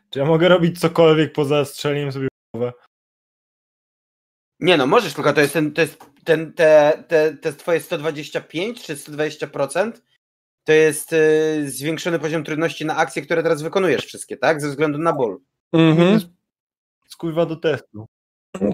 Czy 0.09 0.19
ja 0.19 0.25
mogę 0.25 0.47
robić 0.47 0.79
cokolwiek 0.79 1.33
poza 1.33 1.65
strzeleniem 1.65 2.11
sobie 2.11 2.27
w 2.27 2.57
głowę? 2.57 2.73
Nie 4.59 4.77
no, 4.77 4.87
możesz, 4.87 5.13
tylko 5.13 5.33
to 5.33 5.41
jest 5.41 5.53
ten, 5.53 5.71
to 5.71 5.81
jest 5.81 6.05
ten, 6.23 6.53
te, 6.53 7.03
te, 7.07 7.33
te 7.33 7.53
twoje 7.53 7.79
125 7.79 8.83
czy 8.83 8.95
120%, 8.95 9.91
to 10.63 10.73
jest 10.73 11.13
y, 11.13 11.71
zwiększony 11.71 12.19
poziom 12.19 12.43
trudności 12.43 12.85
na 12.85 12.95
akcje, 12.95 13.21
które 13.21 13.43
teraz 13.43 13.61
wykonujesz 13.61 14.05
wszystkie, 14.05 14.37
tak? 14.37 14.61
Ze 14.61 14.69
względu 14.69 14.97
na 14.97 15.13
ból. 15.13 15.39
Mhm. 15.73 16.19
Skurwa 17.07 17.45
do 17.45 17.55
testu. 17.55 18.05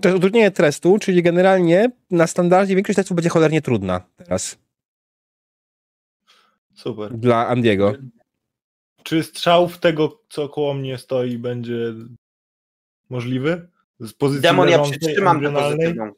To 0.01 0.09
jest 0.09 0.17
utrudnienie 0.17 0.51
testu, 0.51 0.99
czyli 0.99 1.23
generalnie 1.23 1.91
na 2.11 2.27
standardzie 2.27 2.75
większość 2.75 2.95
testów 2.95 3.15
będzie 3.15 3.29
cholernie 3.29 3.61
trudna 3.61 4.01
teraz 4.17 4.57
Super. 6.75 7.17
dla 7.17 7.47
Andiego. 7.47 7.93
Czy 9.03 9.23
strzał 9.23 9.69
w 9.69 9.77
tego, 9.77 10.21
co 10.29 10.49
koło 10.49 10.73
mnie 10.73 10.97
stoi, 10.97 11.37
będzie 11.37 11.93
możliwy? 13.09 13.69
Z 14.03 14.13
pozycji 14.13 14.41
Demon, 14.41 14.69
ja 14.69 14.79
przytrzymam 14.79 15.41
tę 15.41 15.53
pozytywną. 15.53 16.11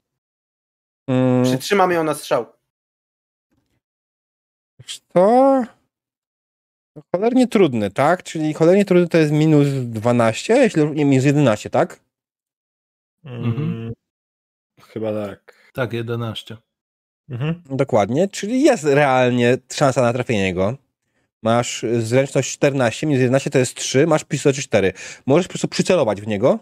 Mm, 1.07 1.43
Przytrzymam 1.43 1.91
ją 1.91 2.03
na 2.03 2.13
strzał. 2.13 2.45
to 5.13 5.63
cholernie 7.15 7.47
trudny, 7.47 7.91
tak? 7.91 8.23
Czyli 8.23 8.53
cholernie 8.53 8.85
trudny 8.85 9.07
to 9.07 9.17
jest 9.17 9.31
minus 9.31 9.67
12, 9.67 10.55
jeśli 10.57 10.91
nie, 10.91 11.05
minus 11.05 11.25
11, 11.25 11.69
tak? 11.69 11.99
Mm, 13.25 13.43
Mhm. 13.45 13.93
Chyba 14.81 15.13
tak. 15.27 15.71
Tak, 15.73 15.93
11. 15.93 16.57
Mhm. 17.29 17.61
Dokładnie, 17.65 18.27
czyli 18.27 18.61
jest 18.63 18.83
realnie 18.83 19.57
szansa 19.73 20.01
na 20.01 20.13
trafienie 20.13 20.53
go. 20.53 20.77
Masz 21.43 21.85
zręczność 21.99 22.51
14, 22.53 23.07
minus 23.07 23.21
11 23.21 23.49
to 23.49 23.59
jest 23.59 23.75
3, 23.75 24.07
masz 24.07 24.23
pistolet 24.23 24.57
4. 24.57 24.93
Możesz 25.25 25.47
po 25.47 25.51
prostu 25.51 25.67
przycelować 25.67 26.21
w 26.21 26.27
niego. 26.27 26.59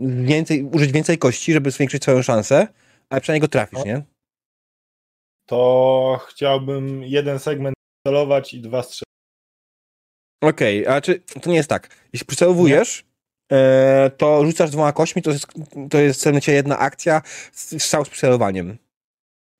Więcej, 0.00 0.62
użyć 0.62 0.92
więcej 0.92 1.18
kości, 1.18 1.52
żeby 1.52 1.70
zwiększyć 1.70 2.02
swoją 2.02 2.22
szansę, 2.22 2.68
ale 3.10 3.20
przynajmniej 3.20 3.40
go 3.40 3.48
trafisz, 3.48 3.84
nie? 3.84 4.02
To 5.46 6.20
chciałbym 6.28 7.02
jeden 7.02 7.38
segment 7.38 7.76
celować 8.06 8.54
i 8.54 8.60
dwa 8.60 8.82
strzał. 8.82 9.06
Okej, 10.42 10.86
a 10.86 11.00
czy 11.00 11.20
to 11.20 11.50
nie 11.50 11.56
jest 11.56 11.68
tak? 11.68 11.88
Jeśli 12.12 12.26
przycelowujesz, 12.26 13.04
e, 13.52 14.10
to 14.16 14.46
rzucasz 14.46 14.70
dwoma 14.70 14.92
kośćmi, 14.92 15.22
to 15.22 15.30
jest, 15.30 15.46
to 15.90 15.98
jest 15.98 16.22
w 16.22 16.26
momencie 16.26 16.52
jedna 16.52 16.78
akcja, 16.78 17.22
strzał 17.52 18.04
z 18.04 18.08
przycelowaniem. 18.08 18.78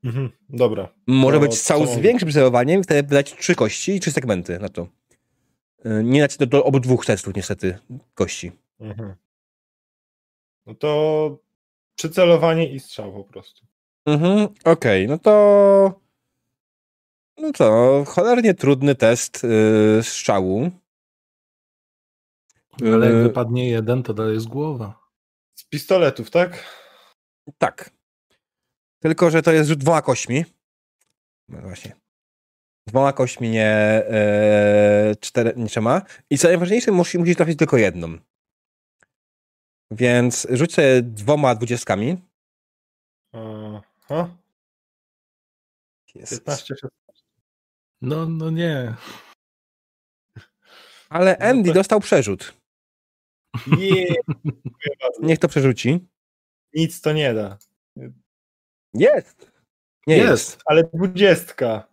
Mhm. 0.04 0.30
Dobra. 0.48 0.88
Może 1.06 1.36
To 1.36 1.40
być 1.40 1.58
strzał 1.58 1.86
z 1.86 1.98
większym 1.98 2.28
przycelowaniem, 2.28 2.82
wtedy 2.82 3.08
wydać 3.08 3.34
trzy 3.34 3.54
kości 3.54 3.92
i 3.96 4.00
trzy 4.00 4.12
segmenty 4.12 4.58
na 4.58 4.68
to. 4.68 4.88
E, 5.84 6.02
Nie 6.04 6.20
dać 6.20 6.36
do, 6.36 6.46
do 6.46 6.64
obu 6.64 6.80
dwóch 6.80 7.06
testów 7.06 7.34
niestety 7.34 7.78
kości. 8.14 8.52
Mhm. 8.80 9.14
No 10.66 10.74
to 10.74 11.38
przycelowanie 11.96 12.72
i 12.72 12.80
strzał 12.80 13.12
po 13.12 13.24
prostu. 13.24 13.66
Mhm, 14.06 14.48
okej, 14.64 15.08
no 15.08 15.18
to 15.18 16.00
no 17.38 17.52
to 17.52 18.04
cholernie 18.08 18.54
trudny 18.54 18.94
test 18.94 19.42
yy, 19.42 20.02
strzału. 20.02 20.70
Ale 22.82 23.06
jak 23.06 23.14
Yy, 23.14 23.22
wypadnie 23.22 23.68
jeden, 23.68 24.02
to 24.02 24.14
dalej 24.14 24.34
jest 24.34 24.48
głowa. 24.48 24.98
Z 25.54 25.64
pistoletów, 25.64 26.30
tak? 26.30 26.64
Tak. 27.58 27.90
Tylko, 29.00 29.30
że 29.30 29.42
to 29.42 29.52
jest 29.52 29.68
rzut 29.68 29.78
dwoma 29.78 30.02
kośćmi. 30.02 30.44
No 31.48 31.60
właśnie. 31.60 31.96
Dwoma 32.86 33.12
kośćmi, 33.12 33.48
nie, 33.48 33.70
e, 33.70 35.14
cztery, 35.20 35.52
nie 35.56 35.66
trzema. 35.66 36.02
I 36.30 36.38
co 36.38 36.48
najważniejsze, 36.48 36.92
musisz, 36.92 37.14
musisz 37.14 37.36
trafić 37.36 37.58
tylko 37.58 37.76
jedną. 37.76 38.18
Więc 39.90 40.46
rzuć 40.50 40.74
sobie 40.74 41.02
dwoma 41.02 41.54
dwudziestkami. 41.54 42.16
Aha. 43.32 44.36
Jest. 46.14 46.32
15, 46.32 46.74
16. 46.74 46.96
No, 48.00 48.26
no 48.26 48.50
nie. 48.50 48.94
Ale 51.08 51.36
No 51.40 51.46
Andy 51.46 51.68
to- 51.68 51.74
dostał 51.74 52.00
przerzut. 52.00 52.54
Nie, 53.66 54.06
Niech 55.22 55.38
to 55.38 55.48
przerzuci. 55.48 56.06
nic 56.74 57.00
to 57.00 57.12
nie 57.12 57.34
da. 57.34 57.58
Jest! 58.94 59.50
Nie 60.06 60.16
jest. 60.16 60.30
jest. 60.30 60.58
Ale 60.66 60.84
dwudziestka. 60.94 61.88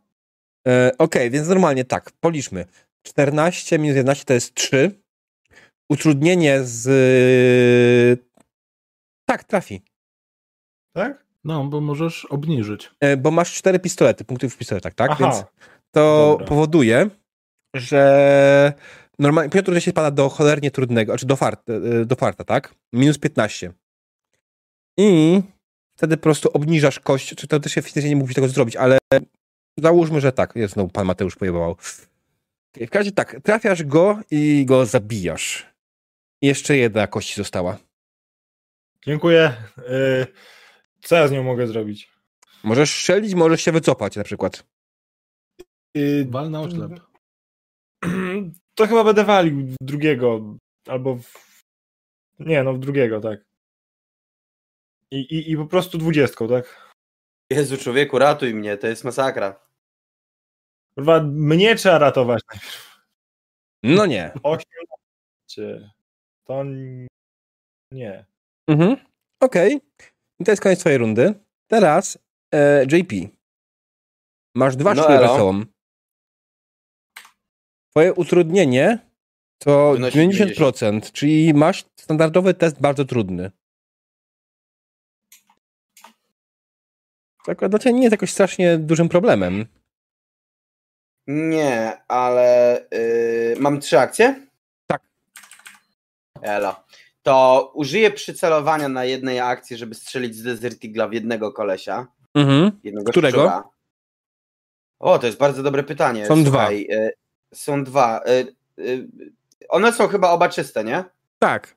E, 0.68 0.92
Okej, 0.98 1.32
więc 1.32 1.48
normalnie 1.48 1.86
tak, 1.86 2.12
policzmy. 2.12 2.66
14 3.04 3.80
minus 3.80 3.96
11 3.96 4.26
to 4.26 4.34
jest 4.34 4.54
3. 4.56 5.03
Utrudnienie 5.90 6.60
z... 6.64 8.20
Tak, 9.26 9.44
trafi. 9.44 9.82
Tak? 10.96 11.26
No, 11.44 11.64
bo 11.64 11.82
możesz 11.82 12.26
obniżyć. 12.26 12.92
E, 13.00 13.18
Bo 13.18 13.32
masz 13.32 13.54
4 13.54 13.80
pistolety, 13.80 14.26
punktów 14.26 14.54
w 14.54 14.58
pistoletach, 14.58 14.94
tak? 14.94 15.12
Aha. 15.12 15.24
Więc 15.24 15.44
to 15.92 16.28
Dobra. 16.32 16.48
powoduje, 16.48 17.10
że 17.76 18.74
normalnie 19.20 19.50
Piotr 19.50 19.82
się 19.82 19.92
spada 19.92 20.12
do 20.12 20.30
cholernie 20.30 20.72
trudnego, 20.72 21.12
znaczy 21.12 21.26
do 21.26 21.36
farta, 21.36 21.74
e, 21.74 22.06
do 22.06 22.16
farta, 22.16 22.44
tak? 22.44 22.76
Minus 22.94 23.18
15. 23.18 23.74
I 24.98 25.42
wtedy 25.98 26.18
po 26.18 26.24
prostu 26.24 26.50
obniżasz 26.54 27.00
kość, 27.00 27.36
czy 27.36 27.48
to 27.48 27.60
też 27.60 27.72
się 27.72 27.82
fizycznie 27.82 28.10
nie 28.10 28.16
mógł 28.16 28.34
tego 28.34 28.48
zrobić, 28.48 28.76
ale 28.76 28.98
załóżmy, 29.80 30.22
że 30.22 30.32
tak. 30.32 30.56
Jest 30.56 30.74
znowu 30.74 30.90
pan 30.90 31.06
Mateusz 31.06 31.36
pojebał. 31.36 31.76
W 31.76 32.78
każdym 32.78 32.90
razie 32.94 33.12
tak, 33.12 33.42
trafiasz 33.44 33.84
go 33.84 34.20
i 34.32 34.66
go 34.66 34.86
zabijasz. 34.86 35.73
Jeszcze 36.44 36.78
jedna 36.78 37.08
kość 37.08 37.36
została. 37.36 37.78
Dziękuję. 39.06 39.54
Y, 39.78 40.28
Co 41.02 41.16
ja 41.16 41.28
z 41.28 41.32
nią 41.32 41.44
mogę 41.44 41.68
zrobić? 41.68 42.12
Możesz 42.64 42.92
strzelić, 42.92 43.34
możesz 43.34 43.62
się 43.62 43.72
wycofać 43.72 44.16
na 44.16 44.24
przykład. 44.24 44.66
Y, 45.98 46.28
Wal 46.30 46.52
na 46.52 46.62
oślep. 46.62 46.92
To 48.76 48.88
chyba 48.88 49.04
będę 49.04 49.24
walił 49.24 49.68
w 49.68 49.76
drugiego. 49.82 50.58
Albo 50.88 51.16
w... 51.16 51.64
Nie, 52.40 52.64
no 52.64 52.74
w 52.74 52.80
drugiego, 52.80 53.22
tak. 53.22 53.40
I, 55.12 55.20
i, 55.20 55.52
i 55.52 55.58
po 55.58 55.66
prostu 55.66 55.98
dwudziestką, 55.98 56.48
tak? 56.48 56.92
Jezu, 57.50 57.78
człowieku, 57.78 58.20
ratuj 58.20 58.56
mnie, 58.56 58.78
to 58.78 58.88
jest 58.88 59.04
masakra. 59.04 59.60
Kurwa, 60.96 61.24
mnie 61.24 61.76
trzeba 61.76 61.98
ratować. 61.98 62.42
No 63.84 64.06
nie. 64.06 64.32
18. 64.44 65.94
To 66.44 66.64
nie. 67.92 68.26
Mhm. 68.68 68.98
Okej. 69.40 69.82
I 70.40 70.44
to 70.44 70.52
jest 70.52 70.62
koniec 70.62 70.80
twojej 70.80 70.98
rundy. 70.98 71.34
Teraz 71.68 72.18
e, 72.54 72.84
JP. 72.84 73.14
Masz 74.56 74.76
dwa 74.76 74.94
No 74.94 75.04
szkły 75.04 75.28
sobą. 75.28 75.64
Twoje 77.92 78.14
utrudnienie 78.14 79.00
to 79.58 79.92
Wynosi 79.92 80.20
90%, 80.20 81.12
czyli 81.12 81.54
masz 81.54 81.86
standardowy 82.00 82.54
test 82.54 82.82
bardzo 82.82 83.06
trudny. 83.06 83.52
To 87.46 87.52
akurat 87.52 87.72
dla 87.72 87.80
ciebie 87.80 87.94
nie 87.94 88.02
jest 88.02 88.12
jakoś 88.12 88.32
strasznie 88.32 88.78
dużym 88.78 89.10
problemem. 89.10 89.66
Nie, 91.28 92.02
ale 92.08 92.80
y, 92.94 93.56
mam 93.60 93.80
trzy 93.80 94.00
akcje? 94.00 94.48
Elo. 96.44 96.84
To 97.24 97.72
użyję 97.76 98.12
przycelowania 98.12 98.90
na 98.90 99.06
jednej 99.06 99.40
akcji, 99.40 99.78
żeby 99.78 99.96
strzelić 99.96 100.36
z 100.36 100.44
Desert 100.44 100.84
Eagle'a 100.84 101.10
w 101.10 101.14
jednego 101.14 101.52
kolesia. 101.52 102.08
Mhm. 102.36 102.80
Jednego 102.84 103.12
Którego? 103.12 103.38
szczura. 103.38 103.64
O, 105.00 105.20
to 105.20 105.28
jest 105.28 105.40
bardzo 105.40 105.64
dobre 105.64 105.84
pytanie. 105.84 106.26
Są 106.26 106.44
Słuchaj, 106.44 106.88
y, 106.92 107.12
są 107.54 107.84
dwa. 107.84 108.22
Y, 108.28 108.56
y, 108.80 109.10
one 109.70 109.94
są 109.94 110.08
chyba 110.08 110.30
oba 110.30 110.50
czyste, 110.50 110.84
nie? 110.84 111.04
Tak. 111.40 111.76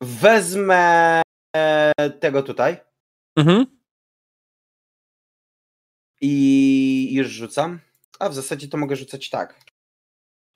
Wezmę 0.00 1.22
tego 2.20 2.42
tutaj 2.42 2.76
Mhm. 3.36 3.66
i 6.20 7.10
już 7.12 7.28
rzucam. 7.28 7.80
A 8.18 8.28
w 8.28 8.34
zasadzie 8.34 8.68
to 8.68 8.76
mogę 8.76 8.96
rzucać 8.96 9.30
tak. 9.30 9.60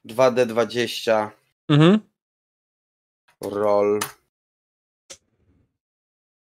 2D20 0.06 1.30
Mhm. 1.68 1.98
roll. 3.42 4.00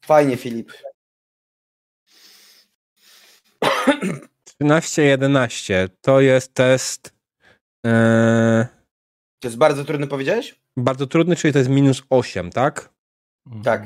Fajnie, 0.05 0.37
Filip. 0.37 0.71
13-11 4.61 5.89
to 6.01 6.21
jest 6.21 6.53
test 6.53 7.13
e, 7.85 8.67
To 9.39 9.47
jest 9.47 9.57
bardzo 9.57 9.85
trudny, 9.85 10.07
powiedziałeś? 10.07 10.55
bardzo 10.77 11.07
trudny, 11.07 11.35
czyli 11.35 11.53
to 11.53 11.59
jest 11.59 11.71
minus 11.71 12.03
8, 12.09 12.51
tak? 12.51 12.89
Tak. 13.63 13.83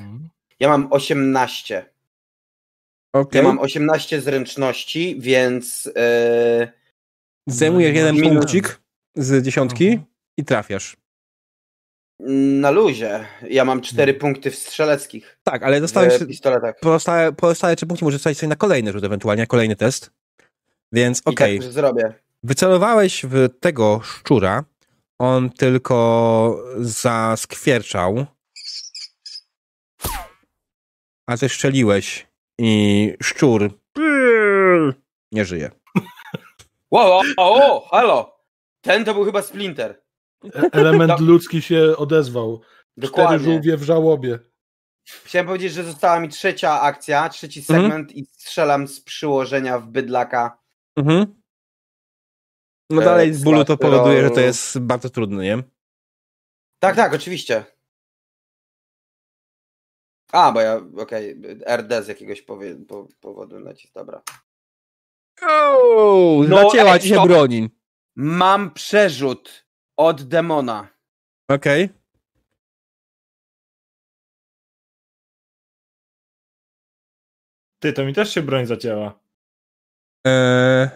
Ja 0.60 0.70
mam 0.70 0.88
18. 0.94 1.86
Okay. 3.14 3.42
Ja 3.42 3.48
mam 3.48 3.60
18 3.60 4.22
zręczności, 4.22 5.16
więc 5.20 5.86
yy, 5.86 6.72
Zajmujesz 7.48 7.96
jeden 7.96 8.16
minus- 8.16 8.30
punkcik 8.34 8.82
z 9.16 9.46
dziesiątki 9.46 9.88
Mhm. 9.88 10.06
i 10.38 10.46
trafiasz. 10.46 10.98
Na 12.20 12.72
luzie. 12.72 13.26
Ja 13.50 13.66
mam 13.66 13.82
4 13.82 14.14
punkty 14.14 14.52
w 14.52 14.56
strzeleckich. 14.56 15.40
Tak, 15.44 15.64
ale 15.64 15.82
pistoletach. 16.28 16.80
pozostałe, 16.80 17.34
pozostałe 17.34 17.76
trzy 17.76 17.86
punkty, 17.88 18.06
możesz 18.06 18.22
wstać 18.22 18.38
sobie 18.38 18.48
na 18.48 18.56
kolejny 18.56 18.92
rzut 18.92 19.04
ewentualnie, 19.04 19.48
kolejny 19.48 19.76
test. 19.76 20.12
Więc 20.92 21.20
I 21.20 21.22
okej, 21.26 21.58
tak 21.58 21.66
już 21.66 21.74
zrobię. 21.74 22.14
wycelowałeś 22.44 23.26
w 23.26 23.50
tego 23.60 24.02
szczura, 24.04 24.64
on 25.20 25.50
tylko 25.50 26.64
zaskwierczał, 26.78 28.26
a 31.28 31.38
ty 31.38 31.50
strzeliłeś 31.50 32.28
i 32.60 33.14
szczur 33.24 33.72
nie 35.32 35.46
żyje. 35.46 35.72
Wow, 36.92 37.12
o, 37.12 37.24
o, 37.38 37.88
halo! 37.92 38.40
Ten 38.82 39.06
to 39.06 39.14
był 39.14 39.26
chyba 39.26 39.42
Splinter. 39.42 40.02
E- 40.46 40.70
Element 40.72 41.14
No. 41.20 41.26
ludzki 41.26 41.62
się 41.62 41.98
odezwał. 41.98 42.60
Cztery 42.60 43.08
Dokładnie. 43.08 43.40
żółwie 43.40 43.78
w 43.78 43.84
żałobie. 43.84 44.40
Chciałem 45.26 45.48
powiedzieć, 45.48 45.74
że 45.74 45.84
została 45.84 46.20
mi 46.20 46.30
trzecia 46.30 46.82
akcja, 46.82 47.30
trzeci 47.30 47.60
Mhm. 47.60 47.82
segment 47.82 48.12
i 48.16 48.26
strzelam 48.26 48.88
z 48.88 49.02
przyłożenia 49.02 49.80
w 49.80 49.88
bydlaka. 49.88 50.58
Mhm. 50.98 51.42
No 52.90 53.02
E, 53.02 53.06
dalej 53.06 53.34
z 53.34 53.44
bólu 53.44 53.66
to 53.66 53.78
powoduje, 53.78 54.22
że 54.24 54.30
to 54.32 54.40
jest 54.40 54.80
bardzo 54.80 55.10
trudne, 55.10 55.44
nie? 55.44 55.64
Tak, 56.80 56.96
tak, 56.96 57.14
oczywiście. 57.14 57.66
A, 60.32 60.52
bo 60.52 60.62
ja, 60.62 60.82
okej, 60.98 61.42
RD 61.78 62.04
z 62.04 62.08
jakiegoś 62.08 62.42
powie, 62.42 62.76
po, 62.76 63.08
powodu 63.20 63.60
nacis, 63.60 63.92
dobra. 63.92 64.22
Ooo, 65.42 66.44
No, 66.48 66.58
zacięła 66.70 67.00
ci 67.00 67.10
się 67.10 67.24
broni. 67.24 67.70
Mam 68.16 68.74
przerzut 68.74 69.66
od 70.00 70.24
demona. 70.24 70.88
Okej. 71.50 71.90
Ty, 77.80 77.94
to 77.94 78.06
mi 78.06 78.14
też 78.14 78.34
się 78.34 78.42
broń 78.42 78.66
zacięła. 78.66 79.20
Eee, 80.28 80.90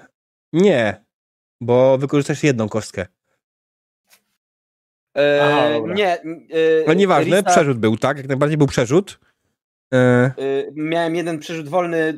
nie, 0.54 1.04
bo 1.62 1.98
wykorzystasz 1.98 2.44
jedną 2.44 2.70
kostkę. 2.70 3.06
E, 5.18 5.40
Aha, 5.44 5.94
nie. 5.94 6.14
E, 6.22 6.24
No 6.88 6.94
nieważne, 6.94 7.42
Risa- 7.42 7.52
przerzut 7.52 7.80
był, 7.80 7.98
tak? 7.98 8.18
Jak 8.18 8.28
najbardziej 8.28 8.58
był 8.58 8.68
przerzut. 8.68 9.20
Eee, 9.92 10.32
Y, 10.40 10.72
miałem 10.76 11.16
jeden 11.16 11.40
przerzut 11.40 11.70
wolny, 11.70 12.14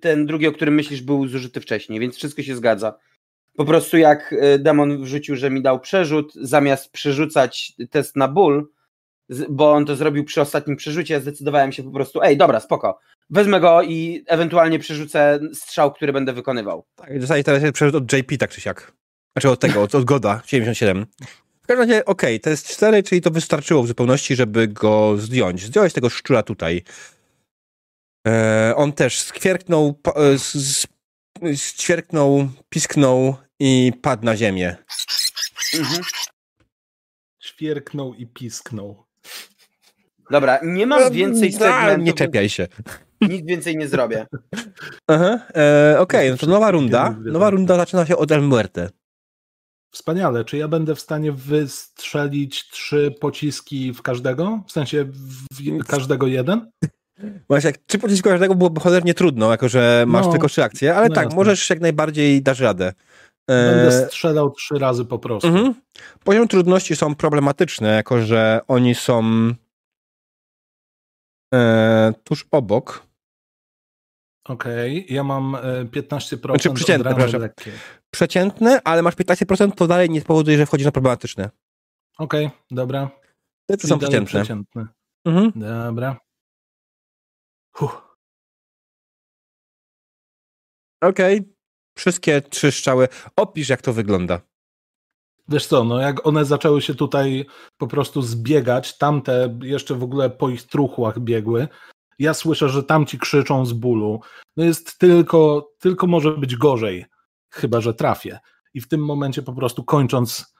ten 0.00 0.26
drugi, 0.26 0.46
o 0.46 0.52
którym 0.52 0.74
myślisz, 0.74 1.02
był 1.02 1.28
zużyty 1.28 1.60
wcześniej, 1.60 2.00
więc 2.00 2.16
wszystko 2.16 2.42
się 2.42 2.56
zgadza. 2.56 2.98
Po 3.58 3.64
prostu 3.64 3.96
jak 3.96 4.32
y, 4.32 4.58
demon 4.58 5.04
wrzucił, 5.04 5.36
że 5.36 5.50
mi 5.50 5.62
dał 5.62 5.80
przerzut, 5.80 6.34
zamiast 6.34 6.92
przerzucać 6.92 7.72
test 7.90 8.16
na 8.16 8.28
ból, 8.28 8.68
bo 9.48 9.72
on 9.72 9.86
to 9.86 9.96
zrobił 9.96 10.24
przy 10.24 10.40
ostatnim 10.40 10.76
przerzucie, 10.76 11.20
zdecydowałem 11.20 11.72
się 11.72 11.82
po 11.82 11.90
prostu, 11.90 12.22
ej, 12.22 12.36
dobra, 12.36 12.60
spoko, 12.60 12.98
wezmę 13.30 13.60
go 13.60 13.82
i 13.82 14.24
ewentualnie 14.26 14.78
przerzucę 14.78 15.40
strzał, 15.54 15.92
który 15.92 16.12
będę 16.12 16.32
wykonywał. 16.32 16.86
tak, 16.94 17.20
dostajesz 17.20 17.44
teraz 17.44 17.72
przerzut 17.72 17.94
od 17.94 18.12
JP, 18.12 18.38
tak 18.38 18.50
czy 18.50 18.60
siak. 18.60 18.92
Znaczy 19.32 19.50
od 19.50 19.60
tego, 19.60 19.82
od, 19.82 19.94
od 19.94 20.04
Goda, 20.04 20.42
77. 20.46 21.06
W 21.62 21.66
każdym 21.66 21.88
razie, 21.88 22.04
okej, 22.04 22.40
to 22.40 22.50
jest 22.50 22.68
4, 22.68 23.02
czyli 23.02 23.20
to 23.20 23.30
wystarczyło 23.30 23.82
w 23.82 23.88
zupełności, 23.88 24.36
żeby 24.36 24.68
go 24.68 25.16
zdjąć. 25.16 25.62
Zdjąłeś 25.62 25.92
tego 25.92 26.10
szczura 26.10 26.42
tutaj. 26.42 26.82
Eee, 28.26 28.74
on 28.74 28.92
też 28.92 29.20
skwierknął, 29.20 30.00
e, 30.16 31.56
ćwierknął, 31.56 32.48
pisknął 32.68 33.36
i 33.60 33.92
padł 34.02 34.24
na 34.24 34.36
ziemię. 34.36 34.76
Mhm. 35.78 36.02
Świerknął 37.40 38.14
i 38.14 38.26
pisknął. 38.26 39.04
Dobra, 40.30 40.58
nie 40.62 40.86
mam 40.86 41.12
więcej 41.12 41.48
A, 41.48 41.58
segmentów, 41.58 42.04
Nie 42.04 42.12
czepiaj 42.12 42.48
się. 42.48 42.68
nic 43.20 43.46
więcej 43.46 43.76
nie 43.76 43.88
zrobię. 43.88 44.26
Aha, 45.06 45.38
e, 45.56 45.96
okej, 46.00 46.30
no 46.30 46.36
to 46.36 46.46
nowa 46.46 46.70
runda. 46.70 47.04
Nowa 47.04 47.20
zwierzęta. 47.20 47.50
runda 47.50 47.76
zaczyna 47.76 48.06
się 48.06 48.16
od 48.16 48.32
El 48.32 48.42
Muerte. 48.42 48.90
Wspaniale. 49.90 50.44
Czy 50.44 50.56
ja 50.56 50.68
będę 50.68 50.94
w 50.94 51.00
stanie 51.00 51.32
wystrzelić 51.32 52.68
trzy 52.70 53.14
pociski 53.20 53.92
w 53.92 54.02
każdego? 54.02 54.62
W 54.66 54.72
sensie 54.72 55.04
w 55.50 55.84
każdego 55.86 56.26
jeden? 56.26 56.70
Właśnie, 57.48 57.68
jak 57.70 57.78
trzy 57.86 57.98
pociski 57.98 58.22
każdego 58.28 58.54
byłoby 58.54 58.80
cholernie 58.80 59.14
trudno, 59.14 59.50
jako 59.50 59.68
że 59.68 60.04
masz 60.06 60.26
No, 60.26 60.32
tylko 60.32 60.48
trzy 60.48 60.64
akcje, 60.64 60.96
ale 60.96 61.08
no 61.08 61.14
tak, 61.14 61.24
jasne. 61.24 61.36
możesz 61.36 61.70
jak 61.70 61.80
najbardziej 61.80 62.42
dasz 62.42 62.60
radę. 62.60 62.92
Będę 63.48 63.86
E, 63.86 64.06
strzelał 64.06 64.50
trzy 64.50 64.78
razy 64.78 65.04
po 65.04 65.18
prostu. 65.18 65.48
mhm. 65.48 65.74
Poziom 66.24 66.48
trudności 66.48 66.96
są 66.96 67.14
problematyczne, 67.14 67.88
jako 67.88 68.22
że 68.22 68.60
oni 68.68 68.94
są 68.94 69.22
e, 71.54 72.12
tuż 72.24 72.46
obok. 72.50 73.06
Okej, 74.48 75.06
ja 75.08 75.24
mam 75.24 75.54
e, 75.54 75.84
15% 75.84 76.50
Znaczy, 76.50 76.70
przeciętne, 76.70 77.10
od. 77.24 77.52
Przeciętne, 78.10 78.80
ale 78.84 79.02
masz 79.02 79.14
15%, 79.14 79.72
to 79.72 79.86
dalej 79.86 80.10
nie 80.10 80.20
powoduje, 80.22 80.58
że 80.58 80.66
wchodzi 80.66 80.84
na 80.84 80.92
problematyczne. 80.92 81.50
Okej, 82.18 82.50
dobra. 82.70 83.10
Te 83.66 83.76
Czyli 83.76 83.88
są 83.90 83.98
przeciętne. 83.98 84.40
przeciętne. 84.40 84.86
Mhm. 85.26 85.52
Dobra. 85.54 86.20
Huh. 87.76 88.02
Okej. 91.02 91.57
Wszystkie 91.98 92.42
trzy 92.42 92.72
strzały. 92.72 93.08
Opisz, 93.36 93.68
jak 93.68 93.82
to 93.82 93.92
wygląda. 93.92 94.40
Wiesz 95.48 95.66
co, 95.66 95.84
no 95.84 96.00
jak 96.00 96.26
one 96.26 96.44
zaczęły 96.44 96.82
się 96.82 96.94
tutaj 96.94 97.46
po 97.78 97.86
prostu 97.86 98.22
zbiegać, 98.22 98.98
tamte 98.98 99.58
jeszcze 99.62 99.94
w 99.94 100.02
ogóle 100.02 100.30
po 100.30 100.48
ich 100.48 100.62
truchłach 100.62 101.20
biegły, 101.20 101.68
ja 102.18 102.34
słyszę, 102.34 102.68
że 102.68 102.82
tamci 102.82 103.18
krzyczą 103.18 103.66
z 103.66 103.72
bólu. 103.72 104.20
No 104.56 104.64
jest 104.64 104.98
tylko, 104.98 105.70
tylko 105.78 106.06
może 106.06 106.30
być 106.30 106.56
gorzej, 106.56 107.06
chyba 107.50 107.80
że 107.80 107.94
trafię. 107.94 108.38
I 108.74 108.80
w 108.80 108.88
tym 108.88 109.04
momencie 109.04 109.42
po 109.42 109.52
prostu 109.52 109.84
kończąc 109.84 110.54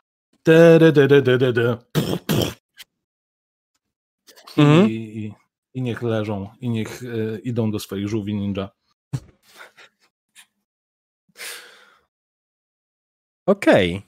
Mhm. 4.57 4.91
i, 4.91 4.95
i, 4.95 5.35
i 5.75 5.83
niech 5.83 6.03
leżą, 6.03 6.49
i 6.61 6.71
niech 6.71 7.03
y, 7.03 7.41
idą 7.45 7.71
do 7.71 7.79
swoich 7.79 8.09
żółwi 8.09 8.35
ninja. 8.35 8.78
Okej. 13.49 14.03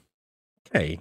Okej. 0.67 0.99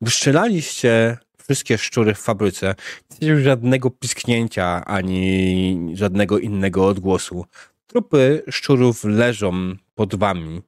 Wystrzelaliście 0.00 1.18
wszystkie 1.38 1.78
szczury 1.78 2.14
w 2.14 2.18
fabryce. 2.18 2.74
Nie 3.22 3.28
już 3.28 3.42
żadnego 3.42 3.90
pisknięcia, 3.90 4.84
ani 4.84 5.90
żadnego 5.94 6.38
innego 6.38 6.86
odgłosu. 6.86 7.46
Trupy 7.86 8.42
szczurów 8.50 9.04
leżą 9.04 9.76
pod 9.94 10.14
wami. 10.14 10.62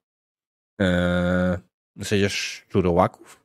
Eee, 0.78 1.58
w 1.96 2.04
sensie 2.06 2.28
szczurołaków? 2.28 3.40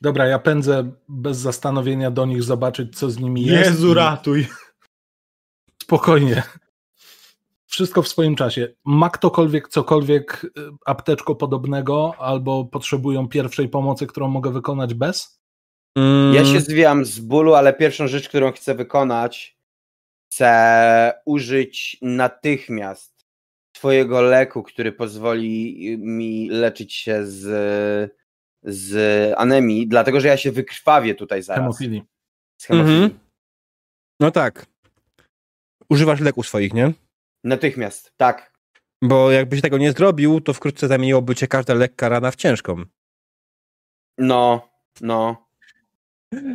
Dobra, 0.00 0.26
ja 0.26 0.38
pędzę 0.38 0.92
bez 1.08 1.36
zastanowienia 1.36 2.10
do 2.10 2.26
nich 2.26 2.42
zobaczyć, 2.42 2.98
co 2.98 3.10
z 3.10 3.18
nimi 3.18 3.46
jest. 3.46 3.70
Jezu, 3.70 3.94
ratuj. 3.94 4.46
Spokojnie. 5.82 6.42
Wszystko 7.74 8.02
w 8.02 8.08
swoim 8.08 8.36
czasie. 8.36 8.74
Ma 8.84 9.10
ktokolwiek 9.10 9.68
cokolwiek 9.68 10.44
y, 10.44 10.48
apteczko 10.86 11.34
podobnego, 11.34 12.14
albo 12.18 12.64
potrzebują 12.64 13.28
pierwszej 13.28 13.68
pomocy, 13.68 14.06
którą 14.06 14.28
mogę 14.28 14.52
wykonać 14.52 14.94
bez? 14.94 15.40
Mm, 15.98 16.34
Ja 16.34 16.44
się 16.44 16.60
zwijam 16.60 17.04
z 17.04 17.20
bólu, 17.20 17.54
ale 17.54 17.72
pierwszą 17.72 18.08
rzecz, 18.08 18.28
którą 18.28 18.52
chcę 18.52 18.74
wykonać, 18.74 19.58
chcę 20.26 21.12
użyć 21.26 21.96
natychmiast 22.02 23.26
twojego 23.72 24.22
leku, 24.22 24.62
który 24.62 24.92
pozwoli 24.92 25.96
mi 25.98 26.48
leczyć 26.48 26.94
się 26.94 27.26
z, 27.26 28.12
z 28.62 28.94
anemii, 29.36 29.86
dlatego 29.88 30.20
że 30.20 30.28
ja 30.28 30.36
się 30.36 30.52
wykrwawię 30.52 31.14
tutaj 31.14 31.42
zaraz. 31.42 31.60
Hemofilii. 31.62 32.02
Z 32.60 32.64
hemofilii. 32.64 33.02
Mhm. 33.02 33.20
No 34.20 34.30
tak. 34.30 34.66
Używasz 35.88 36.20
leku 36.20 36.42
swoich, 36.42 36.74
nie? 36.74 36.92
Natychmiast, 37.44 38.12
tak. 38.16 38.52
Bo 39.02 39.30
jakbyś 39.30 39.60
tego 39.60 39.78
nie 39.78 39.92
zrobił, 39.92 40.40
to 40.40 40.52
wkrótce 40.52 40.88
zamieniłoby 40.88 41.34
cię 41.34 41.46
każda 41.46 41.74
lekka 41.74 42.08
rana 42.08 42.30
w 42.30 42.36
ciężką. 42.36 42.82
No, 44.18 44.68
no. 45.00 45.46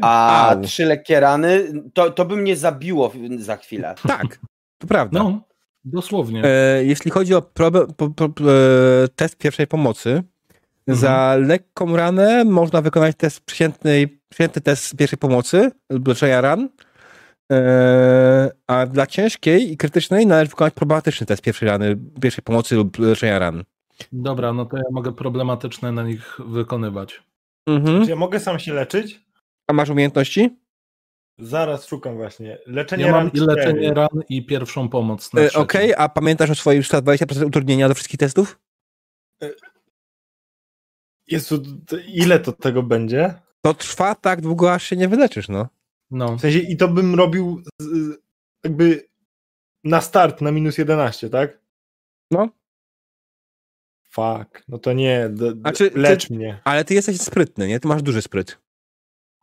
A 0.02 0.50
Au. 0.50 0.62
trzy 0.62 0.86
lekkie 0.86 1.20
rany, 1.20 1.72
to, 1.94 2.12
to 2.12 2.26
by 2.26 2.36
mnie 2.38 2.56
zabiło 2.56 3.12
za 3.38 3.58
chwilę. 3.58 3.96
Tak, 4.08 4.40
to 4.78 4.88
prawda. 4.88 5.20
No, 5.24 5.42
dosłownie. 5.86 6.44
E, 6.46 6.84
jeśli 6.86 7.12
chodzi 7.12 7.34
o 7.34 7.42
probe, 7.42 7.88
po, 7.98 8.10
po, 8.10 8.26
e, 8.26 8.30
test 9.16 9.38
pierwszej 9.38 9.68
pomocy, 9.68 10.24
Mhm. 10.88 10.98
za 11.02 11.36
lekką 11.48 11.96
ranę 11.96 12.46
można 12.46 12.82
wykonać 12.82 13.16
test 13.18 13.42
przeciętny, 13.42 14.10
przeciętny 14.30 14.62
test 14.62 14.96
pierwszej 14.98 15.20
pomocy 15.20 15.72
leczenia 16.08 16.42
ran, 16.42 16.70
e, 17.52 18.52
A 18.68 18.86
dla 18.86 19.08
ciężkiej 19.08 19.72
i 19.72 19.78
krytycznej 19.78 20.26
należy 20.28 20.50
wykonać 20.50 20.74
problematyczny 20.74 21.28
test 21.28 21.42
pierwszej 21.42 21.70
rany, 21.70 21.98
pierwszej 22.22 22.44
pomocy 22.44 22.76
lub 22.76 23.00
leczenia 23.00 23.40
ran. 23.40 23.64
Dobra, 24.12 24.54
no 24.54 24.66
to 24.66 24.78
ja 24.78 24.84
mogę 24.92 25.12
problematyczne 25.12 25.92
na 25.92 26.04
nich 26.04 26.38
wykonywać. 26.48 27.24
Mhm. 27.68 28.04
Czy 28.04 28.10
ja 28.10 28.16
mogę 28.16 28.40
sam 28.40 28.60
się 28.60 28.74
leczyć? 28.74 29.22
A 29.68 29.74
masz 29.74 29.90
umiejętności? 29.90 30.58
Zaraz 31.40 31.88
szukam 31.88 32.16
właśnie. 32.16 32.58
Leczenie 32.66 33.06
Ja 33.06 33.12
mam 33.12 33.22
ran 33.22 33.32
i 33.34 33.40
leczenie 33.40 33.80
cztery. 33.80 33.94
ran 33.94 34.24
i 34.30 34.46
pierwszą 34.46 34.90
pomoc 34.90 35.30
E. 35.38 35.54
Okej, 35.54 35.94
a 35.98 36.10
pamiętasz 36.10 36.50
o 36.50 36.56
swoich 36.56 36.86
120% 36.88 37.46
utrudnienia 37.46 37.88
do 37.88 37.94
wszystkich 37.94 38.20
testów? 38.20 38.60
Jezu, 41.28 41.64
to 41.88 41.98
ile 42.08 42.40
to 42.40 42.52
tego 42.52 42.84
będzie? 42.84 43.34
To 43.62 43.74
trwa 43.74 44.16
tak 44.16 44.42
długo, 44.42 44.74
aż 44.74 44.84
się 44.84 44.96
nie 44.96 45.08
wyleczysz, 45.08 45.50
no. 45.50 45.68
No, 46.12 46.36
W 46.38 46.42
sensie 46.42 46.60
i 46.60 46.78
to 46.78 46.88
bym 46.88 47.16
robił 47.16 47.62
z, 47.82 48.18
jakby 48.64 49.08
na 49.84 50.02
start 50.02 50.42
na 50.42 50.52
minus 50.52 50.78
11, 50.78 51.30
tak? 51.30 51.60
No. 52.32 52.50
Fuck, 54.10 54.64
no 54.68 54.78
to 54.78 54.94
nie, 54.94 55.30
d, 55.30 55.56
d, 55.56 55.62
A 55.64 55.72
czy 55.72 55.92
ty- 55.92 56.00
lecz 56.00 56.30
mnie. 56.30 56.62
Ale 56.64 56.86
ty 56.86 56.94
jesteś 56.94 57.22
sprytny, 57.22 57.68
nie? 57.68 57.80
Ty 57.80 57.88
masz 57.88 58.02
duży 58.02 58.22
spryt. 58.22 58.58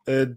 E, 0.09 0.35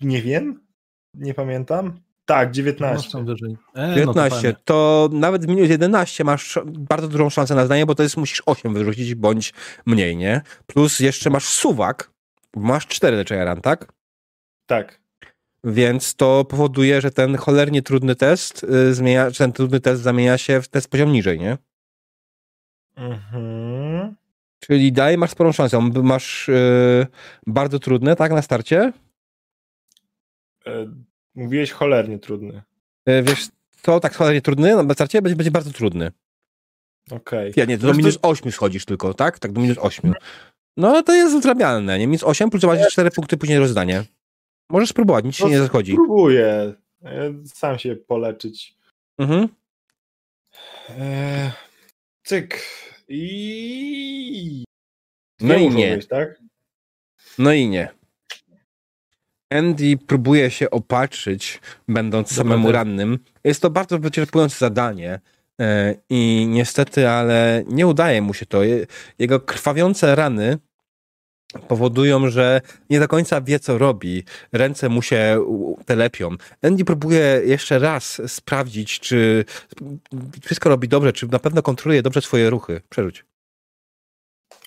nie 0.00 0.22
wiem, 0.22 0.66
nie 1.14 1.34
pamiętam. 1.34 2.00
Tak, 2.24 2.48
no 2.48 2.54
19. 2.54 3.10
są 3.10 3.24
wyżej. 3.24 3.56
E, 3.74 3.88
no 3.88 3.94
to 3.94 4.00
15. 4.00 4.40
fajnie. 4.40 4.56
to 4.64 5.08
nawet 5.12 5.44
w 5.44 5.48
minus 5.48 5.70
11 5.70 6.24
masz 6.24 6.58
bardzo 6.66 7.08
dużą 7.08 7.30
szansę 7.30 7.54
na 7.54 7.66
zdanie, 7.66 7.86
bo 7.86 7.94
to 7.94 8.02
jest 8.02 8.16
musisz 8.16 8.42
8 8.46 8.74
wyrzucić 8.74 9.14
bądź 9.14 9.52
mniej, 9.86 10.16
nie? 10.16 10.42
Plus 10.66 11.00
jeszcze 11.00 11.30
masz 11.30 11.44
suwak, 11.44 12.10
masz 12.56 12.86
4 12.86 13.16
leczenia 13.16 13.44
ran, 13.44 13.60
tak? 13.60 13.92
Tak. 14.66 14.99
Więc 15.64 16.14
to 16.14 16.44
powoduje, 16.44 17.00
że 17.00 17.10
ten 17.10 17.36
cholernie 17.36 17.82
trudny 17.82 18.14
test 18.16 18.64
y, 18.64 18.94
zmienia, 18.94 19.30
że 19.30 19.38
ten 19.38 19.52
trudny 19.52 19.80
test 19.80 20.02
zamienia 20.02 20.38
się 20.38 20.62
w 20.62 20.68
test 20.68 20.88
poziom 20.88 21.12
niżej, 21.12 21.38
nie? 21.38 21.58
Mhm. 22.96 24.14
Czyli 24.60 24.92
dalej 24.92 25.18
masz 25.18 25.30
sporą 25.30 25.52
szansę. 25.52 25.80
Masz 26.02 26.48
y, 26.48 27.06
bardzo 27.46 27.78
trudne, 27.78 28.16
tak, 28.16 28.32
na 28.32 28.42
starcie. 28.42 28.92
E, 30.66 30.86
mówiłeś 31.34 31.70
cholernie 31.70 32.18
trudny. 32.18 32.62
Y, 33.08 33.22
wiesz, 33.22 33.48
to 33.82 34.00
tak 34.00 34.14
cholernie 34.14 34.42
trudny, 34.42 34.82
na 34.84 34.94
starcie 34.94 35.22
będzie, 35.22 35.36
będzie 35.36 35.50
bardzo 35.50 35.70
trudny. 35.70 36.12
Okej. 37.10 37.52
Ja 37.56 37.64
nie, 37.64 37.78
to 37.78 37.86
do 37.86 37.94
minus 37.94 38.18
8 38.22 38.52
schodzisz 38.52 38.84
tylko, 38.84 39.14
tak? 39.14 39.38
Tak, 39.38 39.52
do 39.52 39.60
minus 39.60 39.78
8. 39.78 40.14
No 40.76 41.02
to 41.02 41.14
jest 41.14 41.38
zdrabialne, 41.38 41.98
nie? 41.98 42.06
Minus 42.06 42.24
8 42.24 42.50
plus 42.50 42.62
zobaczysz 42.62 42.92
4 42.92 43.10
punkty 43.10 43.36
później 43.36 43.58
rozdanie. 43.58 44.04
Możesz 44.70 44.88
spróbować, 44.88 45.24
nic 45.24 45.34
się 45.34 45.48
nie 45.48 45.58
zachodzi. 45.58 45.92
Spróbuję 45.92 46.74
e, 47.04 47.32
sam 47.46 47.78
się 47.78 47.96
poleczyć. 47.96 48.76
Mhm. 49.18 49.48
E, 50.88 51.52
cyk. 52.24 52.62
I... 53.08 54.64
No 55.40 55.54
i 55.54 55.70
nie. 55.70 55.96
Być, 55.96 56.06
tak? 56.06 56.40
No 57.38 57.52
i 57.52 57.68
nie. 57.68 57.88
Andy 59.52 59.96
próbuje 60.06 60.50
się 60.50 60.70
opatrzyć, 60.70 61.60
będąc 61.88 62.28
Dobra, 62.34 62.42
samemu 62.52 62.72
rannym. 62.72 63.18
Jest 63.44 63.62
to 63.62 63.70
bardzo 63.70 63.98
wyczerpujące 63.98 64.58
zadanie 64.58 65.20
e, 65.60 65.94
i 66.10 66.46
niestety, 66.48 67.08
ale 67.08 67.64
nie 67.66 67.86
udaje 67.86 68.22
mu 68.22 68.34
się 68.34 68.46
to. 68.46 68.62
Je- 68.62 68.86
Jego 69.18 69.40
krwawiące 69.40 70.14
rany 70.14 70.58
powodują, 71.68 72.30
że 72.30 72.60
nie 72.90 73.00
do 73.00 73.08
końca 73.08 73.40
wie, 73.40 73.60
co 73.60 73.78
robi. 73.78 74.24
Ręce 74.52 74.88
mu 74.88 75.02
się 75.02 75.44
telepią. 75.86 76.30
Andy 76.62 76.84
próbuje 76.84 77.40
jeszcze 77.44 77.78
raz 77.78 78.22
sprawdzić, 78.26 79.00
czy 79.00 79.44
wszystko 80.44 80.68
robi 80.68 80.88
dobrze, 80.88 81.12
czy 81.12 81.26
na 81.28 81.38
pewno 81.38 81.62
kontroluje 81.62 82.02
dobrze 82.02 82.20
swoje 82.22 82.50
ruchy. 82.50 82.80
Przerzuć. 82.88 83.24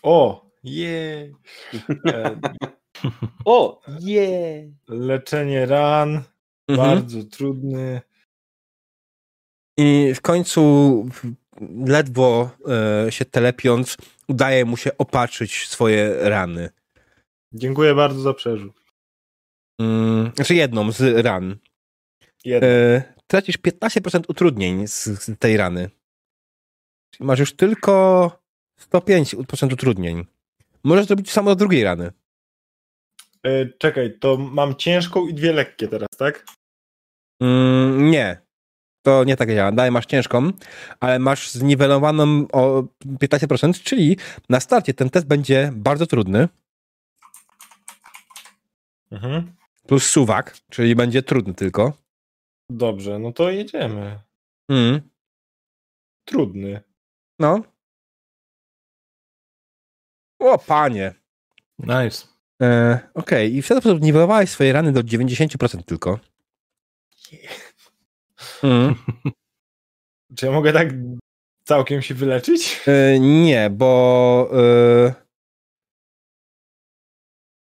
O, 0.03 0.45
jej. 0.63 1.35
E, 2.07 2.39
O, 3.45 3.81
je! 3.99 4.69
leczenie 4.87 5.65
ran, 5.65 6.23
Mhm. 6.67 6.89
bardzo 6.89 7.23
trudny. 7.23 8.01
I 9.77 10.13
w 10.15 10.21
końcu, 10.21 10.61
ledwo 11.85 12.49
e, 13.07 13.11
się 13.11 13.25
telepiąc, 13.25 13.97
udaje 14.27 14.66
mu 14.66 14.77
się 14.77 14.98
opatrzyć 14.98 15.68
swoje 15.68 16.30
rany. 16.30 16.69
Dziękuję 17.53 17.95
bardzo 17.95 18.22
za 18.22 18.34
przerzut. 18.34 18.84
Mm, 19.80 20.32
znaczy 20.35 20.56
jedną 20.56 20.92
z 20.92 21.26
ran. 21.26 21.58
Jeden. 22.45 22.69
E, 22.69 23.03
tracisz 23.27 23.58
15% 23.58 24.24
utrudnień 24.27 24.88
z, 24.88 25.03
z 25.03 25.40
tej 25.40 25.58
rany. 25.58 25.90
Czyli 27.14 27.27
masz 27.27 27.40
już 27.40 27.56
tylko 27.56 28.32
105% 28.92 29.74
utrudnień. 29.74 30.26
Możesz 30.84 31.06
zrobić 31.06 31.27
to 31.27 31.34
samo 31.34 31.50
do 31.50 31.56
drugiej 31.56 31.84
rany. 31.84 32.11
E, 33.43 33.66
czekaj, 33.66 34.19
to 34.19 34.38
mam 34.38 34.76
ciężką 34.76 35.27
i 35.27 35.34
dwie 35.34 35.53
lekkie 35.53 35.88
teraz, 35.88 36.10
tak? 36.18 36.45
Mm, 37.42 38.11
nie. 38.11 38.42
To 39.03 39.23
nie 39.23 39.38
tak 39.38 39.49
działa. 39.49 39.72
Dalej 39.72 39.91
masz 39.91 40.06
ciężką, 40.06 40.51
ale 40.99 41.19
masz 41.19 41.51
zniwelowaną 41.51 42.45
o 42.51 42.83
15%, 43.06 43.83
czyli 43.83 44.17
na 44.49 44.59
starcie 44.59 44.93
ten 44.93 45.09
test 45.09 45.27
będzie 45.27 45.72
bardzo 45.73 46.07
trudny. 46.07 46.48
Mhm. 49.11 49.53
plus 49.88 50.09
suwak, 50.09 50.57
czyli 50.69 50.95
będzie 50.95 51.23
trudny 51.23 51.53
tylko. 51.53 51.93
Dobrze, 52.69 53.19
no 53.19 53.32
to 53.32 53.49
jedziemy. 53.49 54.19
Mm. 54.69 55.01
Trudny. 56.25 56.82
No. 57.40 57.61
O, 60.40 60.57
panie. 60.57 61.14
Nice. 61.80 62.27
E, 62.61 62.99
Okej, 63.14 63.56
i 63.56 63.61
w 63.61 63.67
ten 63.67 63.82
sposób 63.82 64.01
niwelowałeś 64.01 64.49
swoje 64.49 64.73
rany 64.73 64.91
do 64.91 65.01
90% 65.01 65.83
tylko. 65.83 66.19
Mm. 68.63 68.95
Czy 70.38 70.45
ja 70.45 70.51
mogę 70.51 70.73
tak 70.73 70.88
całkiem 71.63 72.01
się 72.01 72.13
wyleczyć? 72.13 72.81
E, 72.88 73.19
nie, 73.19 73.69
bo 73.69 74.49
e, 74.53 75.13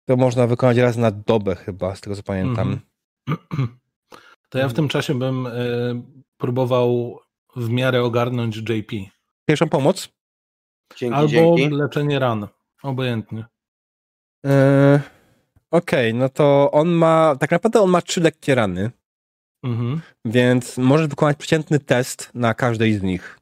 to 0.09 0.17
można 0.17 0.47
wykonać 0.47 0.77
raz 0.77 0.97
na 0.97 1.11
dobę 1.11 1.55
chyba, 1.57 1.97
z 1.97 2.01
tego 2.01 2.17
co 2.17 2.23
pamiętam. 2.23 2.81
Mhm. 3.29 3.79
To 4.49 4.59
ja 4.59 4.69
w 4.69 4.75
tym 4.75 4.89
czasie 4.89 5.19
bym 5.19 5.47
e, 5.47 5.53
próbował 6.37 7.19
w 7.57 7.71
miarę 7.71 8.03
ogarnąć 8.03 8.57
JP. 8.57 8.93
Pierwszą 9.49 9.69
pomoc? 9.69 10.09
Dzięki, 10.97 11.15
Albo 11.17 11.29
dzięki. 11.29 11.69
leczenie 11.71 12.19
ran. 12.19 12.49
Obojętnie. 12.83 13.45
Okej, 15.71 16.15
no 16.15 16.29
to 16.29 16.71
on 16.73 16.89
ma, 16.89 17.37
tak 17.41 17.51
naprawdę 17.51 17.81
on 17.81 17.91
ma 17.91 18.03
trzy 18.03 18.21
lekkie 18.21 18.55
rany, 18.55 18.91
Mhm. 19.65 20.01
więc 20.25 20.79
możesz 20.79 21.07
wykonać 21.07 21.37
przeciętny 21.37 21.79
test 21.79 22.31
na 22.35 22.55
każdej 22.55 22.95
z 22.95 23.03
nich. 23.03 23.39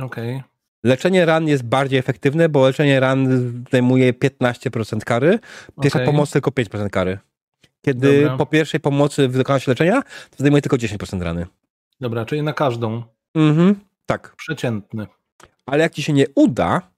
Okej. 0.00 0.42
Leczenie 0.84 1.26
ran 1.26 1.48
jest 1.48 1.62
bardziej 1.62 1.98
efektywne, 1.98 2.48
bo 2.48 2.66
leczenie 2.66 3.00
ran 3.00 3.28
zajmuje 3.72 4.12
15% 4.12 5.04
kary, 5.04 5.38
pierwsza 5.82 5.98
Okej. 5.98 6.06
pomoc 6.06 6.30
tylko 6.30 6.50
5% 6.50 6.90
kary. 6.90 7.18
Kiedy 7.84 8.20
Dobra. 8.22 8.36
po 8.36 8.46
pierwszej 8.46 8.80
pomocy 8.80 9.28
wykona 9.28 9.58
się 9.58 9.70
leczenia, 9.70 10.02
to 10.02 10.36
zajmuje 10.38 10.62
tylko 10.62 10.76
10% 10.76 11.22
rany. 11.22 11.46
Dobra, 12.00 12.24
czyli 12.24 12.42
na 12.42 12.52
każdą. 12.52 13.02
Mhm, 13.34 13.80
tak. 14.06 14.36
Przeciętny. 14.36 15.06
Ale 15.66 15.82
jak 15.82 15.94
ci 15.94 16.02
się 16.02 16.12
nie 16.12 16.26
uda, 16.34 16.90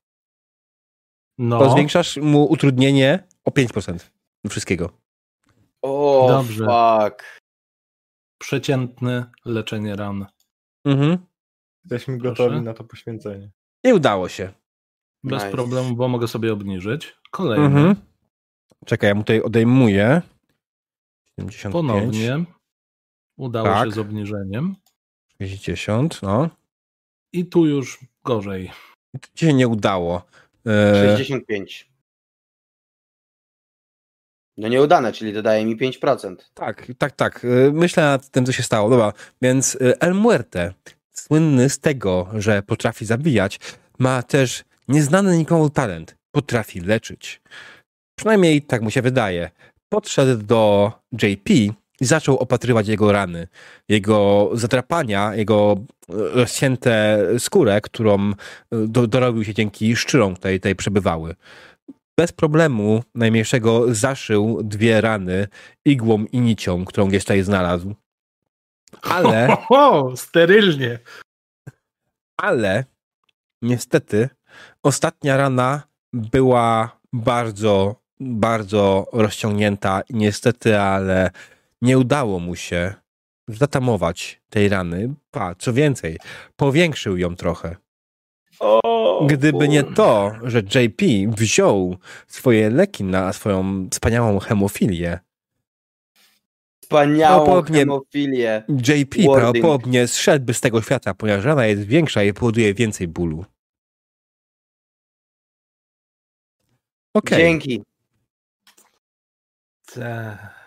No. 1.38 1.58
to 1.58 1.70
zwiększasz 1.70 2.16
mu 2.16 2.44
utrudnienie 2.44 3.24
o 3.44 3.50
5% 3.50 4.10
do 4.44 4.50
wszystkiego. 4.50 4.90
O, 5.82 6.26
Dobrze. 6.28 6.64
fuck. 6.64 7.41
Przeciętny 8.46 9.24
leczenie 9.44 9.96
ran. 9.96 10.26
Mhm. 10.84 11.18
Jesteśmy 11.84 12.18
Proszę. 12.18 12.42
gotowi 12.44 12.60
na 12.64 12.74
to 12.74 12.84
poświęcenie. 12.84 13.50
Nie 13.84 13.94
udało 13.94 14.28
się. 14.28 14.52
Bez 15.24 15.42
Nice. 15.42 15.50
problemu, 15.52 15.96
bo 15.96 16.08
mogę 16.08 16.28
sobie 16.28 16.52
obniżyć. 16.52 17.14
Kolejny. 17.30 17.66
Mhm. 17.66 17.96
Czekaj, 18.86 19.08
ja 19.08 19.14
mu 19.14 19.20
tutaj 19.20 19.40
odejmuję. 19.42 20.22
75, 21.40 21.72
Ponownie. 21.72 22.44
Udało 23.36 23.66
Tak. 23.68 23.88
się 23.88 23.92
z 23.94 23.98
obniżeniem. 23.98 24.76
60, 25.38 26.22
no. 26.22 26.50
I 27.32 27.46
tu 27.46 27.66
już 27.66 28.00
gorzej. 28.24 28.70
I 29.14 29.18
to 29.18 29.28
ci 29.34 29.46
się 29.46 29.52
nie 29.54 29.68
udało. 29.68 30.22
E, 30.66 31.16
65. 31.16 31.91
No 34.56 34.68
nieudane, 34.68 35.12
czyli 35.12 35.32
dodaje 35.32 35.64
mi 35.64 35.76
5%. 35.76 36.36
Tak, 36.54 36.86
tak, 36.98 37.12
tak. 37.12 37.44
Y, 37.44 37.70
Myślę 37.72 38.02
nad 38.02 38.28
tym, 38.28 38.46
co 38.46 38.52
się 38.52 38.62
stało. 38.62 38.90
Dobra, 38.90 39.12
więc 39.42 39.74
y, 39.74 39.98
El 40.00 40.14
Muerte, 40.14 40.72
słynny 41.12 41.70
z 41.70 41.78
tego, 41.78 42.28
że 42.34 42.62
potrafi 42.62 43.04
zabijać, 43.06 43.60
ma 43.98 44.22
też 44.22 44.64
nieznany 44.88 45.38
nikomu 45.38 45.70
talent. 45.70 46.16
Potrafi 46.30 46.80
leczyć. 46.80 47.40
Przynajmniej 48.18 48.62
tak 48.62 48.82
mu 48.82 48.90
się 48.90 49.02
wydaje. 49.02 49.50
Podszedł 49.88 50.42
do 50.42 50.92
JP 51.22 51.50
i 52.00 52.04
zaczął 52.04 52.36
opatrywać 52.38 52.88
jego 52.88 53.12
rany, 53.12 53.48
jego 53.88 54.50
zadrapania, 54.52 55.34
jego 55.34 55.76
rozcięte 56.08 57.18
skórę, 57.38 57.80
którą 57.80 58.32
do, 58.70 59.06
dorobił 59.06 59.44
się 59.44 59.54
dzięki 59.54 59.96
szczyrą, 59.96 60.34
które 60.34 60.54
tutaj 60.54 60.74
przebywały. 60.74 61.34
Bez 62.22 62.32
problemu 62.32 63.02
najmniejszego 63.14 63.94
zaszył 63.94 64.62
dwie 64.62 65.00
rany 65.00 65.48
igłą 65.84 66.24
i 66.32 66.40
nicią, 66.40 66.84
którą 66.84 67.08
gdzieś 67.08 67.24
tutaj 67.24 67.42
znalazł. 67.42 67.94
Ale... 69.02 69.56
O, 69.70 70.16
sterylnie. 70.16 70.98
Ale 72.36 72.84
niestety 73.62 74.28
ostatnia 74.82 75.36
rana 75.36 75.82
była 76.12 76.98
bardzo, 77.12 77.96
bardzo 78.20 79.06
rozciągnięta 79.12 80.02
i 80.08 80.14
niestety, 80.14 80.78
ale 80.78 81.30
nie 81.82 81.98
udało 81.98 82.38
mu 82.38 82.56
się 82.56 82.94
zatamować 83.48 84.40
tej 84.50 84.68
rany. 84.68 85.14
A, 85.32 85.54
co 85.54 85.72
więcej, 85.72 86.18
powiększył 86.56 87.16
ją 87.16 87.36
trochę. 87.36 87.76
O, 88.60 89.01
Gdyby 89.26 89.68
nie 89.68 89.82
to, 89.82 90.32
że 90.42 90.58
JP 90.58 91.02
wziął 91.36 91.96
swoje 92.26 92.70
leki 92.70 93.04
na 93.04 93.32
swoją 93.32 93.88
wspaniałą 93.90 94.38
hemofilię, 94.38 95.18
Wspaniałą 96.82 97.44
Prawdopodobnie- 97.44 97.78
hemofilię. 97.78 98.62
JP 98.68 99.14
Wording. 99.16 99.34
prawdopodobnie 99.36 100.06
zszedłby 100.08 100.54
z 100.54 100.60
tego 100.60 100.82
świata, 100.82 101.14
ponieważ 101.14 101.44
rana 101.44 101.66
jest 101.66 101.82
większa 101.82 102.22
i 102.22 102.32
powoduje 102.32 102.74
więcej 102.74 103.08
bólu. 103.08 103.44
Okej. 107.14 107.38
Dzięki. 107.38 107.82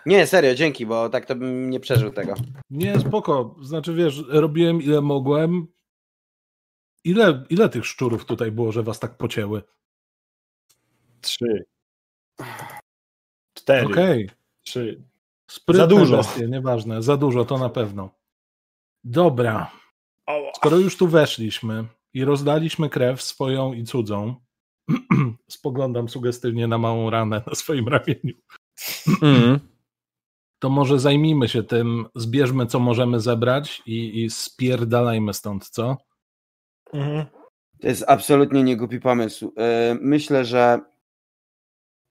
Nie, 0.06 0.28
serio, 0.28 0.56
dzięki, 0.56 0.86
bo 0.86 1.10
tak 1.10 1.26
to 1.26 1.36
bym 1.36 1.70
nie 1.70 1.80
przeżył 1.80 2.12
tego. 2.12 2.34
Nie, 2.70 3.00
spoko. 3.00 3.56
Znaczy, 3.62 3.94
wiesz, 3.94 4.24
robiłem 4.28 4.82
ile 4.82 5.02
mogłem. 5.02 5.68
Ile, 7.06 7.44
ile 7.50 7.70
tych 7.70 7.86
szczurów 7.86 8.26
tutaj 8.26 8.52
było, 8.52 8.72
że 8.72 8.84
was 8.84 9.00
tak 9.00 9.18
pocięły? 9.18 9.64
Trzy. 11.22 11.66
Cztery. 13.54 13.86
Okej. 13.86 14.30
Trzy. 14.62 15.04
Sprytne 15.52 15.84
Za 15.84 15.88
dużo. 15.88 16.18
Bestie, 16.18 16.48
nieważne. 16.48 17.04
Za 17.04 17.18
dużo, 17.18 17.46
to 17.46 17.58
na 17.58 17.70
pewno. 17.70 18.10
Dobra. 19.04 19.72
Skoro 20.56 20.78
już 20.78 20.98
tu 20.98 21.08
weszliśmy 21.08 21.86
i 22.14 22.26
rozdaliśmy 22.26 22.90
krew 22.90 23.22
swoją 23.22 23.74
i 23.74 23.84
cudzą, 23.84 24.36
spoglądam 25.48 26.10
sugestywnie 26.10 26.68
na 26.68 26.78
małą 26.78 27.10
ranę 27.10 27.44
na 27.48 27.56
swoim 27.56 27.88
ramieniu, 27.88 28.34
Mm. 29.22 29.60
to 30.60 30.70
może 30.70 31.00
zajmijmy 31.00 31.50
się 31.50 31.64
tym, 31.64 32.06
zbierzmy 32.16 32.66
co 32.66 32.80
możemy 32.80 33.20
zebrać 33.20 33.84
i, 33.86 34.24
i 34.24 34.30
spierdalajmy 34.30 35.34
stąd, 35.34 35.70
co? 35.70 35.98
Mhm. 36.96 37.26
To 37.82 37.88
jest 37.88 38.04
absolutnie 38.08 38.64
niegłupi 38.64 39.00
pomysł. 39.00 39.54
Yy, 39.58 39.98
myślę, 40.02 40.46
że 40.46 40.80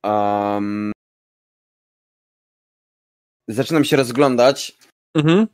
um, 0.04 0.92
zaczynam 3.48 3.84
się 3.84 3.96
rozglądać. 3.96 4.78
Mhm. 5.14 5.46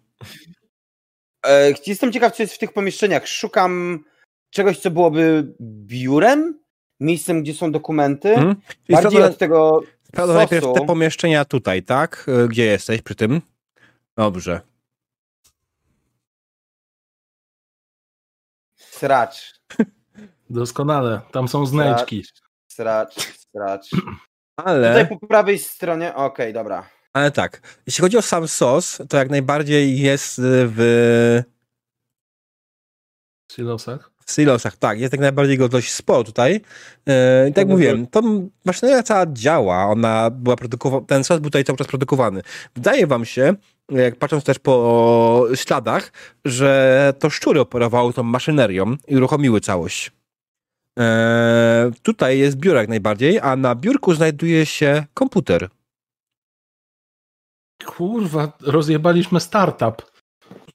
E, 1.47 1.73
Jestem 1.87 2.13
ciekaw, 2.13 2.37
co 2.37 2.43
jest 2.43 2.55
w 2.55 2.59
tych 2.59 2.73
pomieszczeniach. 2.73 3.27
Szukam 3.29 4.05
czegoś, 4.51 4.79
co 4.79 4.91
byłoby 4.91 5.55
biurem, 5.61 6.61
miejscem, 7.01 7.43
gdzie 7.43 7.55
są 7.55 7.73
dokumenty. 7.73 8.29
Mhm. 8.29 8.57
Bardziej 8.89 9.23
od 9.23 9.39
tego 9.39 9.83
najpierw 10.13 10.67
te 10.75 10.87
pomieszczenia 10.87 11.45
tutaj, 11.45 11.83
tak? 11.83 12.27
Y, 12.45 12.49
Gdzie 12.49 12.65
jesteś 12.65 13.03
przy 13.03 13.15
tym? 13.15 13.41
Dobrze. 14.17 14.61
Sracz, 19.01 19.55
Doskonale, 20.51 21.21
tam 21.33 21.49
są 21.49 21.67
znajdźki. 21.67 22.25
sracz, 22.73 23.15
sracz. 23.39 23.91
Ale, 24.67 24.89
Tutaj 24.89 25.19
po 25.19 25.27
prawej 25.27 25.59
stronie, 25.59 26.15
okej, 26.15 26.53
dobra. 26.53 26.89
ale 27.13 27.31
tak, 27.31 27.79
jeśli 27.87 28.03
chodzi 28.03 28.17
o 28.19 28.23
sam 28.23 28.49
sos, 28.49 28.99
to 29.09 29.17
jak 29.17 29.31
najbardziej 29.31 29.99
jest 30.01 30.39
y, 30.39 30.43
w, 30.45 30.77
W 33.49 33.53
silosach. 33.53 34.11
W 34.31 34.35
silosach, 34.35 34.77
tak, 34.77 35.01
jest 35.01 35.13
jak 35.13 35.21
najbardziej 35.21 35.59
go 35.59 35.69
dość 35.69 35.93
sporo 35.93 36.25
tutaj. 36.25 36.55
Y, 36.57 37.51
I 37.51 37.53
tak 37.53 37.67
by 37.67 37.73
mówiłem, 37.73 38.07
to 38.07 38.23
maszyneria 38.65 39.03
cała 39.03 39.27
działa, 39.27 39.87
ona 39.87 40.31
była 40.31 40.57
produkowana, 40.57 41.07
ten 41.07 41.25
sos 41.25 41.41
był 41.41 41.51
tutaj 41.51 41.65
cały 41.65 41.77
czas 41.77 41.87
produkowany. 41.87 42.43
Wydaje 42.75 43.07
wam 43.07 43.25
się, 43.25 43.55
jak 43.91 44.17
patrząc 44.17 44.45
też 44.45 44.59
po 44.59 45.47
śladach, 45.55 46.13
że 46.45 47.13
to 47.19 47.31
szczury 47.31 47.61
operowały 47.61 48.13
tą 48.13 48.23
maszynerią 48.23 48.97
i 49.09 49.17
uruchomiły 49.17 49.61
całość. 49.61 50.13
Eee, 50.99 51.93
tutaj 52.03 52.39
jest 52.39 52.57
biuro 52.57 52.79
jak 52.79 52.89
najbardziej, 52.89 53.41
a 53.41 53.57
na 53.57 53.75
biurku 53.75 54.15
znajduje 54.15 54.67
się 54.67 55.05
komputer. 55.15 55.69
Kurwa, 57.87 58.53
rozjebaliśmy 58.61 59.41
startup. 59.41 60.11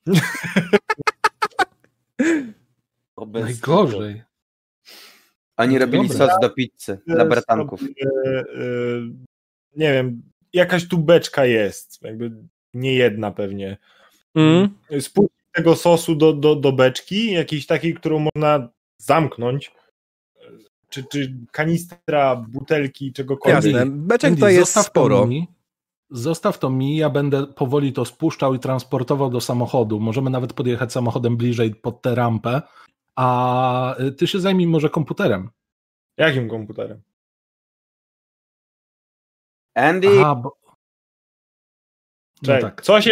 O, 3.15 3.25
bez- 3.25 3.43
Najgorzej. 3.43 4.23
Oni 5.57 5.79
robili 5.79 6.07
Dobra. 6.07 6.27
sos 6.27 6.39
do 6.41 6.49
pizzy 6.49 6.99
dla 7.07 7.25
bratanków. 7.25 7.83
E, 7.83 7.85
e, 7.85 8.43
nie 9.75 9.93
wiem, 9.93 10.21
jakaś 10.53 10.87
tu 10.87 10.97
beczka 10.97 11.45
jest. 11.45 12.01
Jakby 12.01 12.31
nie 12.73 12.93
jedna 12.93 13.31
pewnie. 13.31 13.77
Mm. 14.35 14.69
Spójrz 14.99 15.31
tego 15.53 15.75
sosu 15.75 16.15
do, 16.15 16.33
do, 16.33 16.55
do 16.55 16.71
beczki, 16.71 17.31
jakiejś 17.31 17.65
takiej, 17.65 17.93
którą 17.93 18.27
można 18.35 18.69
zamknąć. 18.97 19.71
Czy, 20.89 21.03
czy 21.03 21.35
kanistra, 21.51 22.35
butelki, 22.35 23.13
czegokolwiek. 23.13 23.63
Jasne, 23.73 23.85
beczek 23.85 24.27
Andy, 24.27 24.37
tutaj 24.37 24.53
jest 24.53 24.73
zostaw 24.73 24.85
sporo. 24.85 25.19
To 25.19 25.27
mi, 25.27 25.47
zostaw 26.09 26.59
to 26.59 26.69
mi, 26.69 26.97
ja 26.97 27.09
będę 27.09 27.47
powoli 27.47 27.93
to 27.93 28.05
spuszczał 28.05 28.55
i 28.55 28.59
transportował 28.59 29.29
do 29.29 29.41
samochodu. 29.41 29.99
Możemy 29.99 30.29
nawet 30.29 30.53
podjechać 30.53 30.91
samochodem 30.91 31.37
bliżej 31.37 31.75
pod 31.75 32.01
tę 32.01 32.15
rampę, 32.15 32.61
a 33.15 33.95
y, 33.99 34.11
ty 34.11 34.27
się 34.27 34.39
zajmij 34.39 34.67
może 34.67 34.89
komputerem. 34.89 35.49
Jakim 36.17 36.49
komputerem? 36.49 37.01
Andy, 39.75 40.07
Aha, 40.19 40.35
bo... 40.35 40.57
No 42.41 42.45
Czekaj, 42.45 42.61
tak. 42.61 42.81
co 42.81 43.01
się... 43.01 43.11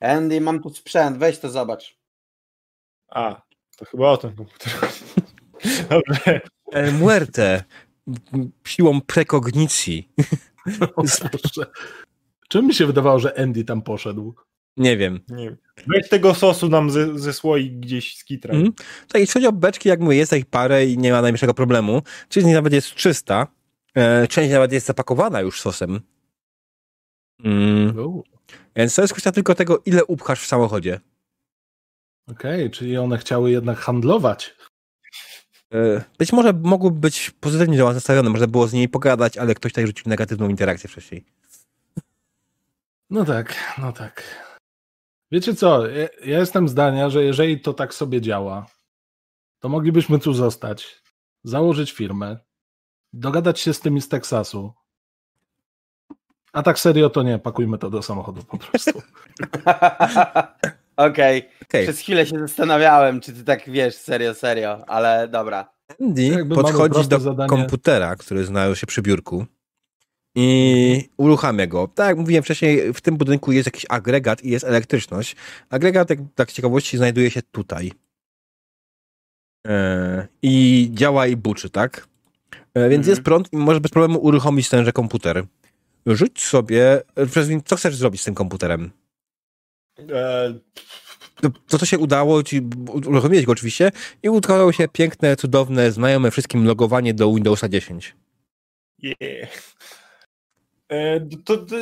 Andy, 0.00 0.40
mam 0.40 0.62
tu 0.62 0.70
sprzęt, 0.70 1.18
weź 1.18 1.38
to 1.38 1.50
zobacz. 1.50 1.98
A, 3.08 3.42
to 3.76 3.84
chyba 3.84 4.10
o 4.10 4.16
ten 4.16 4.36
komputer. 4.36 4.72
Dobrze. 5.90 6.40
El 6.72 6.92
Muerte. 6.92 7.64
Siłą 8.64 9.00
prekognicji. 9.00 10.12
Czym 12.48 12.66
mi 12.66 12.74
się 12.74 12.86
wydawało, 12.86 13.18
że 13.18 13.38
Andy 13.38 13.64
tam 13.64 13.82
poszedł? 13.82 14.34
Nie 14.78 14.96
wiem. 14.96 15.20
Nie 15.28 15.44
wiem. 15.44 15.56
Weź 15.86 16.08
tego 16.08 16.34
sosu 16.34 16.68
nam 16.68 16.90
ze, 16.90 17.18
ze 17.18 17.32
słoik 17.32 17.72
gdzieś 17.72 18.16
z 18.16 18.24
kitrem. 18.24 18.56
Mhm. 18.56 18.74
Tak, 19.08 19.20
jeśli 19.20 19.32
chodzi 19.32 19.46
o 19.46 19.52
beczki, 19.52 19.88
jak 19.88 20.00
mówię, 20.00 20.16
jest 20.16 20.32
ich 20.32 20.46
parę 20.46 20.86
i 20.86 20.98
nie 20.98 21.12
ma 21.12 21.22
najmniejszego 21.22 21.54
problemu. 21.54 22.02
Część 22.28 22.44
z 22.44 22.46
nich 22.46 22.54
nawet 22.54 22.72
jest 22.72 22.94
czysta. 22.94 23.46
E, 23.94 24.28
część 24.28 24.52
nawet 24.52 24.72
jest 24.72 24.86
zapakowana 24.86 25.40
już 25.40 25.60
sosem. 25.60 26.00
Mm. 27.44 27.96
Więc 28.76 28.94
to 28.94 29.02
jest 29.02 29.14
kwestia 29.14 29.32
tylko 29.32 29.54
tego, 29.54 29.82
ile 29.86 30.04
upchasz 30.04 30.40
w 30.42 30.46
samochodzie. 30.46 31.00
Okej, 32.30 32.70
czyli 32.70 32.98
one 32.98 33.18
chciały 33.18 33.50
jednak 33.50 33.78
handlować. 33.78 34.54
E, 35.74 36.04
Być 36.18 36.32
może 36.32 36.52
mogłyby 36.52 37.00
być 37.00 37.30
pozytywnie 37.40 37.78
do 37.78 37.92
nastawione, 37.92 38.30
można 38.30 38.46
było 38.46 38.68
z 38.68 38.72
nimi 38.72 38.88
pogadać, 38.88 39.36
ale 39.36 39.54
ktoś 39.54 39.72
tutaj 39.72 39.86
rzucił 39.86 40.08
negatywną 40.08 40.48
interakcję 40.48 40.90
wcześniej. 40.90 41.24
No 43.10 43.24
tak, 43.24 43.54
no 43.78 43.92
tak. 43.92 44.47
Wiecie 45.32 45.54
co, 45.54 45.86
ja, 45.86 46.08
ja 46.24 46.38
jestem 46.38 46.68
zdania, 46.68 47.10
że 47.10 47.24
jeżeli 47.24 47.60
to 47.60 47.74
tak 47.74 47.94
sobie 47.94 48.20
działa, 48.20 48.66
to 49.58 49.68
moglibyśmy 49.68 50.18
tu 50.18 50.34
zostać, 50.34 51.02
założyć 51.44 51.92
firmę, 51.92 52.38
dogadać 53.12 53.60
się 53.60 53.74
z 53.74 53.80
tymi 53.80 54.00
z 54.00 54.08
Teksasu. 54.08 54.72
A 56.52 56.62
tak 56.62 56.78
serio 56.78 57.10
to 57.10 57.22
nie, 57.22 57.38
pakujmy 57.38 57.78
to 57.78 57.90
do 57.90 58.02
samochodu 58.02 58.42
po 58.44 58.58
prostu. 58.58 59.02
Okej, 60.96 61.48
Okej, 61.62 61.84
przez 61.84 62.00
chwilę 62.00 62.26
się 62.26 62.38
zastanawiałem, 62.38 63.20
czy 63.20 63.32
ty 63.32 63.44
tak 63.44 63.70
wiesz, 63.70 63.94
serio, 63.94 64.34
serio, 64.34 64.84
ale 64.86 65.28
dobra. 65.28 65.72
Andy 66.00 66.46
podchodzi 66.54 67.08
do 67.08 67.20
zadanie. 67.20 67.48
komputera, 67.48 68.16
który 68.16 68.44
znalazł 68.44 68.76
się 68.76 68.86
przy 68.86 69.02
biurku 69.02 69.46
i 70.40 71.08
uruchamia 71.16 71.66
go. 71.66 71.88
Tak 71.88 72.08
jak 72.08 72.18
mówiłem 72.18 72.42
wcześniej, 72.44 72.92
w 72.92 73.00
tym 73.00 73.16
budynku 73.16 73.52
jest 73.52 73.66
jakiś 73.66 73.86
agregat 73.88 74.44
i 74.44 74.50
jest 74.50 74.64
elektryczność. 74.64 75.36
Agregat, 75.70 76.10
jak 76.10 76.18
tak 76.34 76.52
ciekawości, 76.52 76.96
znajduje 76.96 77.30
się 77.30 77.42
tutaj. 77.42 77.92
E, 79.66 80.28
I 80.42 80.88
działa 80.92 81.26
i 81.26 81.36
buczy, 81.36 81.70
tak? 81.70 82.08
E, 82.74 82.80
więc 82.88 83.00
Mhm. 83.00 83.08
jest 83.10 83.22
prąd 83.22 83.52
i 83.52 83.56
może 83.56 83.80
bez 83.80 83.90
problemu 83.90 84.18
uruchomić 84.18 84.68
tenże 84.68 84.92
komputer. 84.92 85.44
rzuć 86.06 86.40
sobie, 86.44 87.02
co 87.64 87.76
chcesz 87.76 87.96
zrobić 87.96 88.20
z 88.20 88.24
tym 88.24 88.34
komputerem? 88.34 88.90
E, 89.98 90.54
to, 91.40 91.50
to, 91.68 91.78
co 91.78 91.86
się 91.86 91.98
udało 91.98 92.42
ci, 92.42 92.60
uruchomiłeś 93.04 93.46
go 93.46 93.52
oczywiście 93.52 93.92
i 94.22 94.28
udało 94.28 94.72
się 94.72 94.88
piękne, 94.88 95.36
cudowne, 95.36 95.92
znajome 95.92 96.30
wszystkim 96.30 96.64
logowanie 96.64 97.14
do 97.14 97.34
Windowsa 97.34 97.68
10. 97.68 98.16
Yeah. 99.02 99.48
E, 100.88 101.20
to, 101.44 101.56
to, 101.56 101.76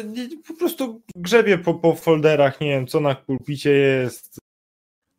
po 0.48 0.54
prostu 0.54 1.02
grzebie 1.16 1.58
po, 1.58 1.74
po 1.74 1.94
folderach, 1.94 2.60
nie 2.60 2.68
wiem, 2.68 2.86
co 2.86 3.00
na 3.00 3.14
pulpicie 3.14 3.70
jest. 3.70 4.38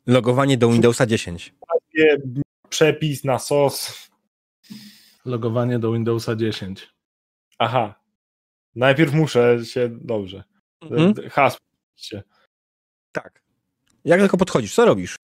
Logowanie 0.08 0.58
do 0.58 0.70
Windowsa 0.70 1.06
10. 1.06 1.56
Przepis 2.70 3.24
na 3.24 3.40
SOS. 3.40 4.10
Logowanie 5.26 5.80
do 5.80 5.92
Windowsa 5.92 6.36
10. 6.36 6.94
Aha. 7.60 8.02
Najpierw 8.76 9.14
muszę 9.14 9.66
się, 9.66 9.90
dobrze. 10.02 10.44
Mhm. 10.82 11.30
Hasło. 11.30 11.60
Tak. 13.12 13.42
Jak 14.06 14.20
tylko 14.20 14.38
podchodzisz, 14.38 14.76
co 14.76 14.86
robisz? 14.86 15.16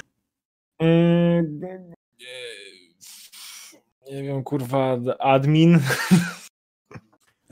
Mm, 0.80 1.60
nie 4.12 4.24
wiem, 4.24 4.44
kurwa, 4.44 4.98
admin. 5.20 5.80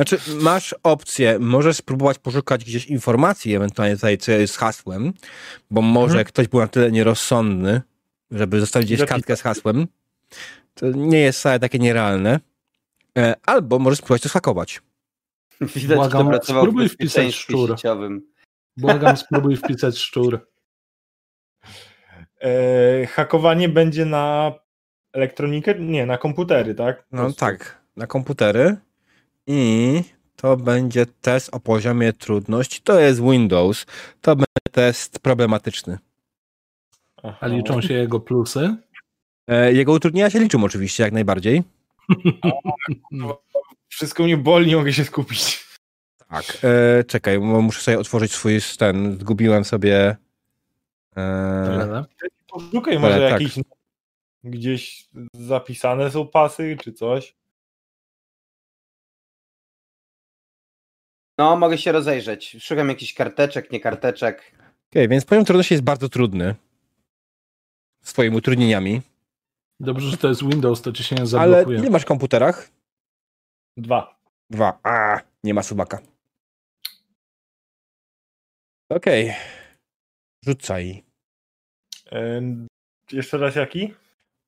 Znaczy, 0.02 0.20
masz 0.42 0.76
opcję, 0.84 1.40
możesz 1.40 1.78
spróbować 1.78 2.20
poszukać 2.20 2.66
gdzieś 2.66 2.86
informacji, 2.86 3.56
ewentualnie 3.56 3.96
tutaj, 3.96 4.18
co 4.18 4.32
jest 4.32 4.58
hasłem, 4.58 5.14
bo 5.72 5.82
może 5.82 6.12
mhm. 6.12 6.26
ktoś 6.26 6.48
był 6.48 6.60
na 6.60 6.68
tyle 6.68 6.92
nierozsądny, 6.92 7.82
żeby 8.32 8.60
zostawić 8.60 8.94
gdzieś 8.94 9.10
kartkę 9.10 9.36
z 9.36 9.42
hasłem. 9.42 9.88
To 10.74 10.92
nie 10.92 11.20
jest 11.20 11.40
wcale 11.40 11.60
takie 11.60 11.80
nierealne. 11.80 12.40
E, 13.18 13.36
albo 13.46 13.80
możesz 13.80 13.98
spróbować 13.98 14.22
to 14.22 14.30
schakować. 14.30 14.82
Widać, 15.76 15.98
Błagam, 15.98 16.40
spróbuj 16.44 16.90
wpisać 16.90 17.36
szczur. 17.36 17.70
Sieciowym. 17.70 18.28
Błagam, 18.78 19.18
spróbuj 19.18 19.58
wpisać 19.58 19.98
szczur. 19.98 20.40
E, 22.42 23.06
hakowanie 23.06 23.70
będzie 23.70 24.06
na 24.06 24.54
elektronikę? 25.14 25.80
Nie, 25.80 26.06
na 26.06 26.18
komputery, 26.18 26.76
tak? 26.76 27.06
No 27.12 27.34
tak, 27.34 27.82
na 27.96 28.08
komputery. 28.08 28.78
I 29.48 30.04
to 30.36 30.58
będzie 30.58 31.06
test 31.06 31.50
o 31.52 31.60
poziomie 31.60 32.14
trudności. 32.14 32.82
To 32.82 33.00
jest 33.00 33.22
Windows. 33.22 33.86
To 34.22 34.36
będzie 34.36 34.72
test 34.72 35.20
problematyczny. 35.20 35.98
Aha. 37.24 37.38
A 37.42 37.48
liczą 37.48 37.82
się 37.82 37.94
jego 37.94 38.20
plusy? 38.20 38.76
E, 39.48 39.74
jego 39.74 39.92
utrudnienia 39.92 40.30
się 40.30 40.40
liczą 40.40 40.64
oczywiście, 40.64 41.04
jak 41.04 41.14
najbardziej. 41.14 41.64
Wszystko 43.88 44.24
mnie 44.24 44.38
boli, 44.38 44.68
nie 44.68 44.76
mogę 44.76 44.94
się 44.94 45.06
skupić. 45.06 45.68
Tak, 46.30 46.58
e, 46.64 47.04
czekaj, 47.04 47.40
muszę 47.40 47.82
sobie 47.82 48.00
otworzyć 48.00 48.32
swój 48.32 48.60
ten. 48.78 49.18
Zgubiłem 49.20 49.66
sobie. 49.66 50.16
E, 51.18 52.06
Poszukaj 52.48 53.00
może 53.00 53.20
tak. 53.20 53.42
jakieś 53.42 53.60
gdzieś 54.44 55.08
zapisane 55.34 56.12
są 56.12 56.28
pasy 56.28 56.78
czy 56.84 56.94
coś. 56.94 57.36
No, 61.42 61.56
mogę 61.58 61.78
się 61.78 61.92
rozejrzeć. 61.92 62.58
Szukam 62.60 62.90
jakichś 62.90 63.14
karteczek, 63.14 63.72
nie 63.72 63.80
karteczek. 63.80 64.52
Okej, 64.54 64.68
okay, 64.92 65.08
więc 65.08 65.26
poziom 65.26 65.46
trudności 65.46 65.74
jest 65.74 65.84
bardzo 65.84 66.10
trudny. 66.10 66.56
Swoimi 68.02 68.38
utrudnieniami. 68.38 69.02
Dobrze, 69.80 70.10
że 70.10 70.18
to 70.18 70.28
jest 70.28 70.42
Windows, 70.42 70.82
to 70.82 70.92
ci 70.92 71.04
się 71.04 71.16
nie 71.16 71.26
zablokuje. 71.26 71.78
Ale 71.78 71.80
ile 71.80 71.90
masz 71.90 72.02
w 72.02 72.06
komputerach? 72.06 72.70
Dwa. 73.78 74.20
Dwa. 74.50 74.80
A, 74.84 75.22
nie 75.44 75.54
ma 75.54 75.64
subaka. 75.64 76.00
Okej. 78.90 79.30
Okay. 79.30 79.36
Rzucaj. 80.46 81.04
Yy, 82.12 82.68
jeszcze 83.12 83.38
raz 83.38 83.56
jaki? 83.56 83.94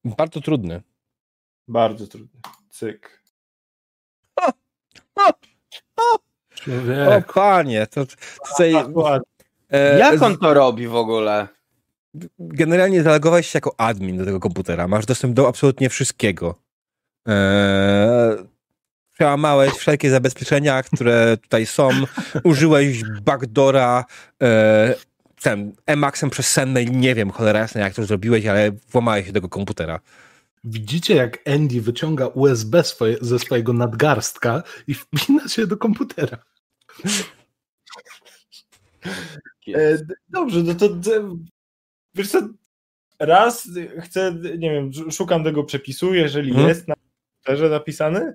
Bardzo 0.05 0.41
trudny. 0.41 0.81
Bardzo 1.67 2.07
trudny. 2.07 2.41
Cyk. 2.69 3.23
O, 4.35 4.51
o, 5.15 5.33
o. 7.07 7.15
o 7.15 7.21
panie, 7.21 7.87
to 7.87 8.05
tutaj... 8.49 8.75
E, 9.71 9.99
Jak 9.99 10.21
on 10.21 10.37
to 10.37 10.53
robi 10.53 10.87
w 10.87 10.95
ogóle? 10.95 11.47
Generalnie 12.39 13.03
zalegowałeś 13.03 13.47
się 13.47 13.57
jako 13.57 13.75
admin 13.77 14.17
do 14.17 14.25
tego 14.25 14.39
komputera. 14.39 14.87
Masz 14.87 15.05
dostęp 15.05 15.33
do 15.33 15.47
absolutnie 15.47 15.89
wszystkiego. 15.89 16.55
Eee, 17.27 18.37
przełamałeś 19.13 19.73
wszelkie 19.73 20.09
zabezpieczenia, 20.09 20.83
które 20.83 21.37
tutaj 21.37 21.65
są. 21.65 21.89
Użyłeś 22.43 23.03
backdora, 23.21 24.05
e, 24.43 24.95
ten 25.41 25.71
Emaxem 25.85 26.29
przez 26.29 26.47
senne 26.47 26.85
nie 26.85 27.15
wiem 27.15 27.31
cholera 27.31 27.59
jasna 27.59 27.81
jak 27.81 27.93
to 27.93 28.05
zrobiłeś, 28.05 28.45
ale 28.45 28.71
włamałeś 28.91 29.25
się 29.25 29.31
do 29.31 29.37
tego 29.37 29.49
komputera. 29.49 29.99
Widzicie, 30.63 31.15
jak 31.15 31.39
Andy 31.47 31.81
wyciąga 31.81 32.27
USB 32.27 32.83
swoje, 32.83 33.17
ze 33.21 33.39
swojego 33.39 33.73
nadgarstka 33.73 34.63
i 34.87 34.93
wpina 34.93 35.47
się 35.47 35.67
do 35.67 35.77
komputera. 35.77 36.37
E, 39.67 39.97
dobrze, 40.29 40.63
no 40.63 40.75
to 40.75 40.89
wiesz 42.15 42.29
co, 42.31 42.49
raz 43.19 43.69
chcę, 43.99 44.35
nie 44.57 44.71
wiem, 44.71 45.11
szukam 45.11 45.43
tego 45.43 45.63
przepisu, 45.63 46.13
jeżeli 46.13 46.51
hmm? 46.51 46.69
jest 46.69 46.87
na 46.87 46.95
komputerze 46.95 47.69
zapisany, 47.69 48.33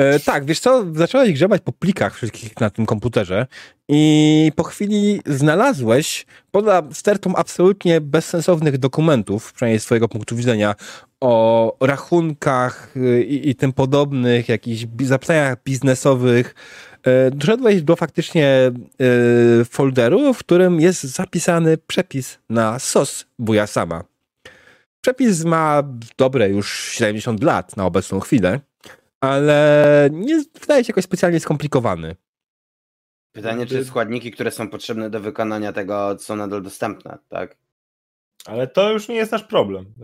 e, 0.00 0.20
tak, 0.20 0.44
wiesz 0.44 0.60
co, 0.60 0.84
zacząłeś 0.94 1.32
grzebać 1.32 1.62
po 1.62 1.72
plikach 1.72 2.14
wszystkich 2.14 2.60
na 2.60 2.70
tym 2.70 2.86
komputerze 2.86 3.46
i 3.88 4.52
po 4.56 4.62
chwili 4.62 5.20
znalazłeś, 5.26 6.26
poza 6.50 6.82
stertą 6.92 7.36
absolutnie 7.36 8.00
bezsensownych 8.00 8.78
dokumentów, 8.78 9.52
przynajmniej 9.52 9.80
z 9.80 9.84
twojego 9.84 10.08
punktu 10.08 10.36
widzenia, 10.36 10.74
o 11.20 11.76
rachunkach 11.80 12.96
y, 12.96 13.24
i, 13.24 13.48
i 13.48 13.54
tym 13.54 13.72
podobnych, 13.72 14.48
jakichś 14.48 14.86
zapytaniach 15.00 15.62
biznesowych, 15.64 16.54
e, 17.02 17.30
doszedłeś 17.30 17.82
do 17.82 17.96
faktycznie 17.96 18.46
e, 18.46 18.72
folderu, 19.64 20.34
w 20.34 20.38
którym 20.38 20.80
jest 20.80 21.02
zapisany 21.02 21.78
przepis 21.78 22.38
na 22.48 22.78
sos 22.78 23.26
buja 23.38 23.66
sama. 23.66 24.04
Przepis 25.00 25.44
ma 25.44 25.82
dobre 26.18 26.48
już 26.48 26.90
70 26.90 27.42
lat 27.42 27.76
na 27.76 27.86
obecną 27.86 28.20
chwilę 28.20 28.60
ale 29.20 30.08
nie 30.12 30.44
wydaje 30.60 30.84
się 30.84 30.90
jakoś 30.90 31.04
specjalnie 31.04 31.40
skomplikowany. 31.40 32.16
Pytanie, 33.32 33.66
czy 33.66 33.84
składniki, 33.84 34.30
które 34.30 34.50
są 34.50 34.68
potrzebne 34.68 35.10
do 35.10 35.20
wykonania 35.20 35.72
tego, 35.72 36.16
są 36.18 36.36
nadal 36.36 36.62
dostępne, 36.62 37.18
tak? 37.28 37.56
Ale 38.46 38.66
to 38.66 38.92
już 38.92 39.08
nie 39.08 39.14
jest 39.14 39.32
nasz 39.32 39.44
problem. 39.44 39.94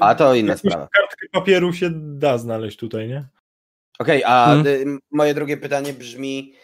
A 0.00 0.14
to 0.14 0.34
inna 0.34 0.56
sprawa. 0.56 0.88
Kartkę 0.92 1.26
papieru 1.32 1.72
się 1.72 1.90
da 1.94 2.38
znaleźć 2.38 2.76
tutaj, 2.76 3.08
nie? 3.08 3.28
Okej, 3.98 4.24
okay, 4.24 4.34
a 4.34 4.46
hmm. 4.46 4.98
moje 5.10 5.34
drugie 5.34 5.56
pytanie 5.56 5.92
brzmi, 5.92 6.54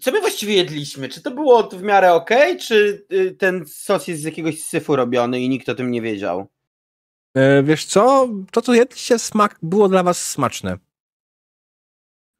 co 0.00 0.12
my 0.12 0.20
właściwie 0.20 0.54
jedliśmy? 0.54 1.08
Czy 1.08 1.22
to 1.22 1.30
było 1.30 1.68
w 1.68 1.82
miarę 1.82 2.12
ok, 2.12 2.30
czy 2.60 3.06
y, 3.12 3.34
ten 3.34 3.66
sos 3.66 4.08
jest 4.08 4.22
z 4.22 4.24
jakiegoś 4.24 4.62
syfu 4.62 4.96
robiony 4.96 5.40
i 5.40 5.48
nikt 5.48 5.68
o 5.68 5.74
tym 5.74 5.90
nie 5.90 6.02
wiedział? 6.02 6.48
E, 7.34 7.62
wiesz 7.62 7.84
co? 7.84 8.28
To, 8.50 8.62
co 8.62 8.74
jedliście, 8.74 9.18
smak 9.18 9.58
było 9.62 9.88
dla 9.88 10.02
was 10.02 10.30
smaczne. 10.30 10.78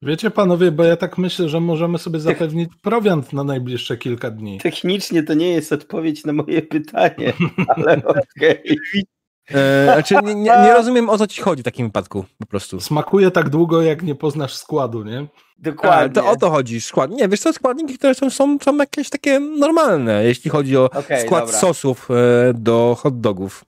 Wiecie 0.02 0.30
panowie, 0.30 0.72
bo 0.72 0.84
ja 0.84 0.96
tak 0.96 1.18
myślę, 1.18 1.48
że 1.48 1.60
możemy 1.60 1.98
sobie 1.98 2.20
zapewnić 2.20 2.70
prowiant 2.82 3.32
na 3.32 3.44
najbliższe 3.44 3.96
kilka 3.96 4.30
dni. 4.30 4.58
Technicznie 4.58 5.22
to 5.22 5.34
nie 5.34 5.48
jest 5.48 5.72
odpowiedź 5.72 6.24
na 6.24 6.32
moje 6.32 6.62
pytanie, 6.62 7.32
ale 7.76 7.96
okej. 7.96 8.60
Okay. 8.62 9.60
E, 9.60 9.84
znaczy, 9.84 10.14
nie, 10.24 10.34
nie, 10.34 10.42
nie, 10.42 10.74
rozumiem 10.74 11.10
o 11.10 11.18
co 11.18 11.26
ci 11.26 11.42
chodzi 11.42 11.62
w 11.62 11.64
takim 11.64 11.86
wypadku, 11.86 12.24
po 12.38 12.46
prostu. 12.46 12.80
Smakuje 12.80 13.30
tak 13.30 13.48
długo, 13.48 13.82
jak 13.82 14.02
nie 14.02 14.14
poznasz 14.14 14.54
składu, 14.54 15.04
nie? 15.04 15.26
Dokładnie. 15.58 16.22
A, 16.22 16.24
to 16.24 16.30
o 16.30 16.36
to 16.36 16.50
chodzi, 16.50 16.80
skład. 16.80 17.10
Nie, 17.10 17.28
wiesz 17.28 17.40
co, 17.40 17.52
składniki, 17.52 17.98
które 17.98 18.14
są, 18.14 18.30
są, 18.30 18.58
są 18.64 18.76
jakieś 18.76 19.10
takie 19.10 19.40
normalne, 19.40 20.24
jeśli 20.24 20.50
chodzi 20.50 20.76
o 20.76 20.84
okay, 20.84 21.22
skład 21.22 21.44
dobra. 21.44 21.60
sosów 21.60 22.08
e, 22.10 22.54
do 22.54 22.96
hot 23.00 23.20
dogów. 23.20 23.64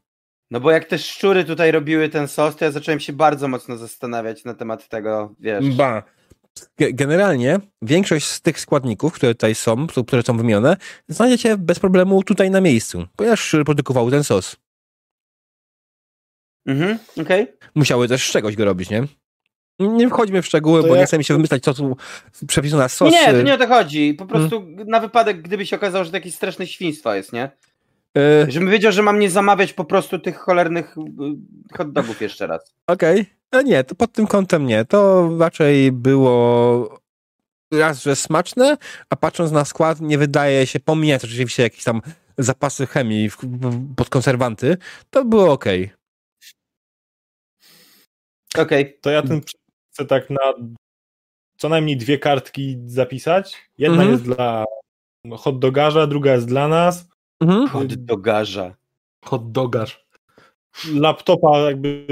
No 0.50 0.60
bo 0.60 0.70
jak 0.70 0.84
te 0.84 0.98
szczury 0.98 1.44
tutaj 1.44 1.70
robiły 1.70 2.08
ten 2.08 2.28
sos, 2.28 2.56
to 2.56 2.64
ja 2.64 2.70
zacząłem 2.70 3.00
się 3.00 3.12
bardzo 3.12 3.48
mocno 3.48 3.76
zastanawiać 3.76 4.44
na 4.44 4.54
temat 4.54 4.88
tego, 4.88 5.34
wiesz. 5.40 5.70
Ba. 5.70 6.02
Generalnie 6.78 7.58
większość 7.82 8.26
z 8.26 8.40
tych 8.40 8.60
składników, 8.60 9.12
które 9.12 9.34
tutaj 9.34 9.54
są, 9.54 9.86
które 10.06 10.22
są 10.22 10.36
wymienione, 10.36 10.76
znajdziecie 11.08 11.56
bez 11.56 11.78
problemu 11.78 12.22
tutaj 12.22 12.50
na 12.50 12.60
miejscu, 12.60 13.06
ponieważ 13.16 13.40
szczury 13.40 13.64
produkowały 13.64 14.10
ten 14.10 14.24
sos. 14.24 14.56
Mhm, 16.66 16.98
okej. 17.20 17.42
Okay. 17.42 17.56
Musiały 17.74 18.08
też 18.08 18.28
z 18.28 18.32
czegoś 18.32 18.56
go 18.56 18.64
robić, 18.64 18.90
nie? 18.90 19.04
Nie 19.78 20.08
wchodźmy 20.08 20.42
w 20.42 20.46
szczegóły, 20.46 20.82
to 20.82 20.88
bo 20.88 20.94
jak... 20.94 21.02
nie 21.02 21.06
chcemy 21.06 21.24
się 21.24 21.34
wymyślać, 21.34 21.62
co 21.62 21.74
tu 21.74 21.96
przepisu 22.46 22.76
na 22.76 22.88
sos. 22.88 23.12
Nie, 23.12 23.32
to 23.32 23.42
nie 23.42 23.54
o 23.54 23.58
to 23.58 23.66
chodzi. 23.66 24.14
Po 24.14 24.26
prostu 24.26 24.60
hmm. 24.60 24.88
na 24.88 25.00
wypadek, 25.00 25.42
gdyby 25.42 25.66
się 25.66 25.76
okazało, 25.76 26.04
że 26.04 26.10
to 26.10 26.16
jakieś 26.16 26.34
straszne 26.34 26.66
świństwo 26.66 27.14
jest, 27.14 27.32
nie? 27.32 27.50
Yy... 28.16 28.46
Żebym 28.48 28.70
wiedział, 28.70 28.92
że 28.92 29.02
mam 29.02 29.18
nie 29.18 29.30
zamawiać 29.30 29.72
po 29.72 29.84
prostu 29.84 30.18
tych 30.18 30.36
cholernych 30.36 30.96
y, 30.98 31.76
hot 31.76 31.92
dogów 31.92 32.22
jeszcze 32.22 32.46
raz. 32.46 32.74
Okej. 32.86 33.20
Okay. 33.20 33.36
No 33.52 33.62
nie, 33.62 33.84
to 33.84 33.94
pod 33.94 34.12
tym 34.12 34.26
kątem 34.26 34.66
nie. 34.66 34.84
To 34.84 35.30
raczej 35.38 35.92
było 35.92 37.00
raz, 37.72 38.02
że 38.02 38.16
smaczne, 38.16 38.76
a 39.10 39.16
patrząc 39.16 39.52
na 39.52 39.64
skład 39.64 40.00
nie 40.00 40.18
wydaje 40.18 40.66
się, 40.66 40.80
pomijając 40.80 41.24
oczywiście 41.24 41.62
jakieś 41.62 41.84
tam 41.84 42.00
zapasy 42.38 42.86
chemii 42.86 43.30
w, 43.30 43.36
pod 43.96 44.08
konserwanty, 44.08 44.76
to 45.10 45.24
było 45.24 45.52
ok. 45.52 45.64
Okej. 48.58 48.98
To 49.00 49.10
ja 49.10 49.22
ten 49.22 49.40
chcę 49.92 50.04
tak 50.04 50.30
na 50.30 50.54
co 51.58 51.68
najmniej 51.68 51.96
dwie 51.96 52.18
kartki 52.18 52.76
zapisać. 52.86 53.68
Jedna 53.78 54.02
Mhm. 54.02 54.12
jest 54.12 54.24
dla 54.24 54.64
hot 55.38 55.58
dogarza, 55.58 56.06
druga 56.06 56.32
jest 56.32 56.46
dla 56.46 56.68
nas. 56.68 57.08
Mhm. 57.40 57.68
Hot 57.68 57.94
dogarza. 57.94 58.74
Hot 59.24 59.52
dogarz. 59.52 60.06
Laptopa 60.94 61.58
jakby 61.58 62.06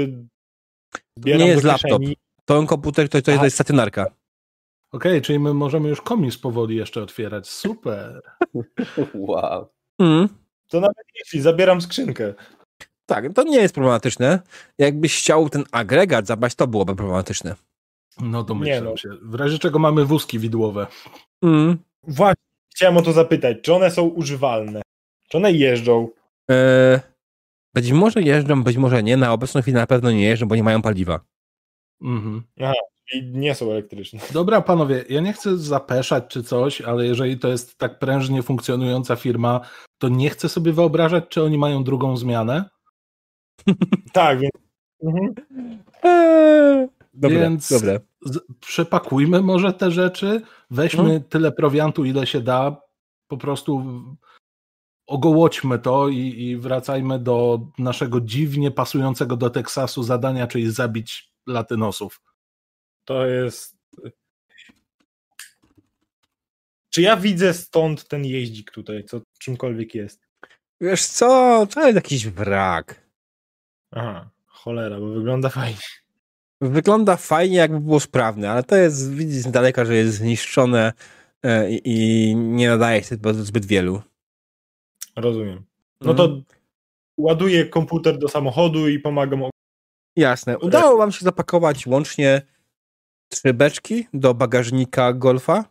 nie 1.25 1.47
jest 1.47 1.63
laptop. 1.63 2.01
To 2.45 2.65
komputer 2.65 3.09
to, 3.09 3.21
to, 3.21 3.31
jest, 3.31 3.39
to 3.39 3.45
jest 3.45 3.57
satynarka. 3.57 4.05
Okej, 4.91 5.21
czyli 5.21 5.39
my 5.39 5.53
możemy 5.53 5.89
już 5.89 6.01
komis 6.01 6.37
powoli 6.37 6.75
jeszcze 6.75 7.01
otwierać. 7.03 7.49
Super. 7.49 8.21
Wow. 9.13 9.67
Mhm. 9.99 10.29
To 10.67 10.79
nawet 10.79 11.05
jeśli 11.15 11.41
zabieram 11.41 11.81
skrzynkę. 11.81 12.33
Tak, 13.05 13.33
to 13.33 13.43
nie 13.43 13.57
jest 13.57 13.73
problematyczne. 13.75 14.39
Jakbyś 14.77 15.19
chciał 15.19 15.49
ten 15.49 15.63
agregat 15.71 16.27
zabrać, 16.27 16.55
to 16.55 16.67
byłoby 16.67 16.95
problematyczne. 16.95 17.55
No 18.21 18.43
domyślam 18.43 18.83
Nie 18.83 18.89
no. 18.89 18.97
się. 18.97 19.09
W 19.21 19.35
razie 19.35 19.59
czego 19.59 19.79
mamy 19.79 20.05
wózki 20.05 20.39
widłowe. 20.39 20.87
Mhm. 21.41 21.77
Właśnie, 22.03 22.43
chciałem 22.75 22.97
o 22.97 23.01
to 23.01 23.13
zapytać, 23.13 23.57
czy 23.61 23.73
one 23.73 23.91
są 23.91 24.03
używalne? 24.03 24.81
Czy 25.29 25.37
one 25.37 25.51
jeżdżą? 25.51 26.07
E, 26.51 27.01
być 27.73 27.91
może 27.91 28.21
jeżdżą, 28.21 28.63
być 28.63 28.77
może 28.77 29.03
nie. 29.03 29.17
Na 29.17 29.33
obecną 29.33 29.61
chwilę 29.61 29.79
na 29.79 29.87
pewno 29.87 30.11
nie 30.11 30.21
jeżdżą, 30.23 30.47
bo 30.47 30.55
nie 30.55 30.63
mają 30.63 30.81
paliwa. 30.81 31.19
Mhm. 32.01 32.43
I 33.13 33.23
nie 33.23 33.55
są 33.55 33.71
elektryczne. 33.71 34.19
Dobra, 34.33 34.61
panowie, 34.61 35.05
ja 35.09 35.21
nie 35.21 35.33
chcę 35.33 35.57
zapeszać 35.57 36.23
czy 36.27 36.43
coś, 36.43 36.81
ale 36.81 37.05
jeżeli 37.05 37.39
to 37.39 37.47
jest 37.47 37.77
tak 37.77 37.99
prężnie 37.99 38.43
funkcjonująca 38.43 39.15
firma, 39.15 39.61
to 39.97 40.09
nie 40.09 40.29
chcę 40.29 40.49
sobie 40.49 40.73
wyobrażać, 40.73 41.23
czy 41.29 41.43
oni 41.43 41.57
mają 41.57 41.83
drugą 41.83 42.17
zmianę. 42.17 42.69
Tak, 44.13 44.39
więc. 44.39 44.51
Mhm. 45.03 45.33
Eee, 46.03 46.87
dobre, 47.13 47.39
Więc- 47.39 47.69
dobre. 47.69 47.99
Z- 48.21 48.39
przepakujmy 48.59 49.41
może 49.41 49.73
te 49.73 49.91
rzeczy, 49.91 50.41
weźmy 50.71 51.03
Mhm. 51.03 51.23
tyle 51.23 51.51
prowiantu, 51.51 52.05
ile 52.05 52.27
się 52.27 52.41
da, 52.41 52.81
po 53.27 53.37
prostu 53.37 53.83
ogołodźmy 55.07 55.79
to 55.79 56.09
i, 56.09 56.17
i 56.17 56.57
wracajmy 56.57 57.19
do 57.19 57.59
naszego 57.79 58.21
dziwnie 58.21 58.71
pasującego 58.71 59.37
do 59.37 59.49
Teksasu 59.49 60.03
zadania, 60.03 60.47
czyli 60.47 60.71
zabić 60.71 61.33
latynosów. 61.47 62.21
To 63.05 63.25
jest. 63.25 63.75
Czy 66.89 67.01
ja 67.01 67.17
widzę 67.17 67.53
stąd 67.53 68.07
ten 68.07 68.25
jeździk 68.25 68.71
tutaj, 68.71 69.03
co 69.03 69.21
czymkolwiek 69.39 69.95
jest? 69.95 70.21
Wiesz 70.81 71.05
co, 71.05 71.27
to 71.73 71.81
jest 71.81 71.95
jakiś 71.95 72.27
wrak. 72.27 73.01
Aha, 73.91 74.29
cholera, 74.45 74.99
bo 74.99 75.07
wygląda 75.07 75.49
fajnie. 75.49 75.77
Wygląda 76.61 77.17
fajnie, 77.17 77.57
jakby 77.57 77.79
było 77.79 77.99
sprawne, 77.99 78.51
ale 78.51 78.63
to 78.63 78.75
jest, 78.75 79.13
widzieć 79.13 79.41
z 79.41 79.51
daleka, 79.51 79.85
że 79.85 79.95
jest 79.95 80.17
zniszczone 80.17 80.93
e, 81.43 81.71
i, 81.71 81.81
i 81.85 82.35
nie 82.35 82.69
nadaje 82.69 83.03
się 83.03 83.15
zbyt 83.31 83.65
wielu. 83.65 84.01
Rozumiem. 85.15 85.65
No 86.01 86.13
to 86.13 86.23
Mhm. 86.23 86.43
ładuję 87.17 87.65
komputer 87.65 88.17
do 88.17 88.27
samochodu 88.27 88.89
i 88.89 88.99
pomagam. 88.99 89.43
Jasne. 90.15 90.59
Udało 90.59 90.97
wam 90.97 91.11
się 91.11 91.25
zapakować 91.25 91.87
łącznie 91.87 92.41
trzy 93.29 93.53
beczki 93.53 94.07
do 94.13 94.33
bagażnika 94.33 95.13
Golfa. 95.13 95.65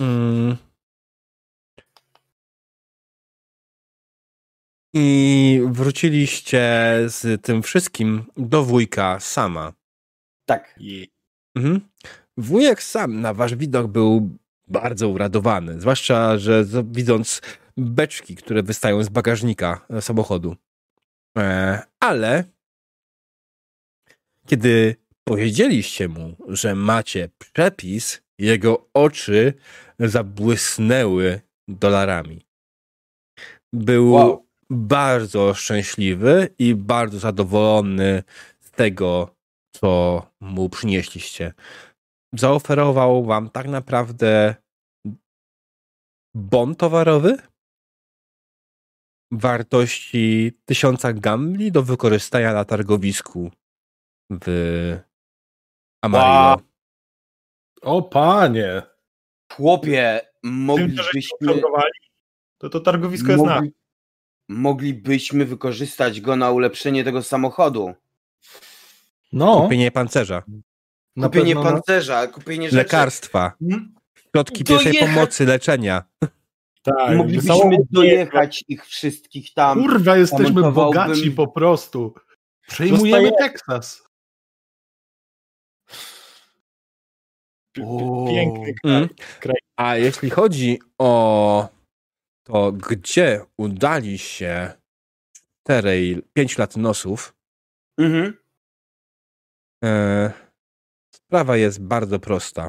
Mm. 0.00 0.56
I 4.94 5.60
wróciliście 5.70 6.62
z 7.06 7.42
tym 7.42 7.62
wszystkim 7.62 8.24
do 8.36 8.64
wujka 8.64 9.20
sama. 9.20 9.72
Tak. 10.46 10.78
Mhm. 11.56 11.80
Wujek 12.36 12.82
sam 12.82 13.20
na 13.20 13.34
wasz 13.34 13.54
widok 13.54 13.86
był 13.86 14.38
bardzo 14.66 15.08
uradowany, 15.08 15.80
zwłaszcza, 15.80 16.38
że 16.38 16.64
widząc 16.84 17.40
beczki, 17.78 18.36
które 18.36 18.62
wystają 18.62 19.02
z 19.02 19.08
bagażnika 19.08 19.86
e, 19.90 20.02
samochodu. 20.02 20.56
E, 21.38 21.82
ale 22.00 22.44
kiedy 24.46 24.96
powiedzieliście 25.24 26.08
mu, 26.08 26.36
że 26.48 26.74
macie 26.74 27.28
przepis, 27.38 28.22
jego 28.38 28.86
oczy 28.94 29.54
zabłysnęły 29.98 31.40
dolarami. 31.68 32.46
Był 33.72 34.12
Wow. 34.12 34.46
bardzo 34.70 35.54
szczęśliwy 35.54 36.48
i 36.58 36.74
bardzo 36.74 37.18
zadowolony 37.18 38.22
z 38.60 38.70
tego, 38.70 39.34
co 39.76 40.22
mu 40.40 40.68
przynieśliście. 40.68 41.52
Zaoferował 42.34 43.24
wam 43.24 43.50
tak 43.50 43.66
naprawdę 43.66 44.54
bon 46.34 46.74
towarowy 46.74 47.36
wartości 49.30 50.52
tysiąca 50.64 51.12
gambli 51.12 51.72
do 51.72 51.82
wykorzystania 51.82 52.52
na 52.52 52.64
targowisku 52.64 53.50
w 54.30 54.98
Amarillo. 56.02 56.68
O 57.82 58.02
panie! 58.02 58.82
Chłopie, 59.52 60.20
moglibyśmy, 60.42 61.62
to 62.58 62.68
to 62.68 62.80
targowisko 62.80 63.32
jest 63.32 63.44
na. 63.44 63.54
mogli, 63.54 63.72
moglibyśmy 64.48 65.44
wykorzystać 65.44 66.20
go 66.20 66.36
na 66.36 66.50
ulepszenie 66.50 67.04
tego 67.04 67.22
samochodu. 67.22 67.94
No, 69.32 69.62
Kupienie 69.62 69.90
pancerza, 69.90 70.42
na 71.16 71.26
Kupienie 71.26 71.54
na- 71.54 71.62
pancerza, 71.62 72.26
kupienie 72.26 72.66
rzeczy. 72.66 72.76
lekarstwa, 72.76 73.52
Hmm? 73.58 73.94
środki 74.32 74.64
pierwszej 74.64 74.98
pomocy, 74.98 75.46
leczenia. 75.46 76.02
Tak, 76.96 77.16
Moglibyśmy 77.16 77.76
dojechać 77.90 78.64
ich 78.68 78.86
wszystkich 78.86 79.54
tam. 79.54 79.82
Kurwa, 79.82 80.16
jesteśmy 80.16 80.46
Zamontowałbym- 80.46 81.02
bogaci 81.06 81.30
po 81.30 81.48
prostu. 81.48 82.14
Przejmujemy 82.68 83.30
Dostaje- 83.30 83.48
Teksas. 83.50 84.08
Piękny 88.28 88.74
kraj. 88.74 88.96
Mm. 88.96 89.08
A 89.76 89.96
jeśli 89.96 90.30
chodzi 90.30 90.78
o 90.98 91.68
to, 92.46 92.72
gdzie 92.72 93.44
udali 93.58 94.18
się 94.18 94.72
czterej, 95.32 96.22
pięć 96.32 96.58
latynosów, 96.58 97.36
Mhm. 97.98 98.38
e, 99.84 100.32
sprawa 101.14 101.56
jest 101.56 101.82
bardzo 101.82 102.18
prosta. 102.18 102.68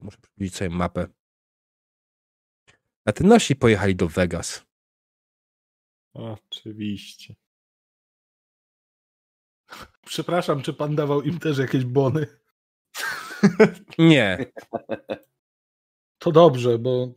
Muszę 0.00 0.18
przybliżyć 0.18 0.56
sobie 0.56 0.70
mapę. 0.70 1.06
Latynosi 3.08 3.56
pojechali 3.56 3.96
do 3.96 4.08
Vegas. 4.08 4.66
Oczywiście. 6.12 7.34
Przepraszam, 10.06 10.62
czy 10.62 10.74
pan 10.74 10.96
dawał 10.96 11.22
im 11.22 11.38
też 11.38 11.58
jakieś 11.58 11.84
bony? 11.84 12.26
Nie, 13.98 14.46
To 16.18 16.32
dobrze, 16.32 16.78
bo 16.78 17.12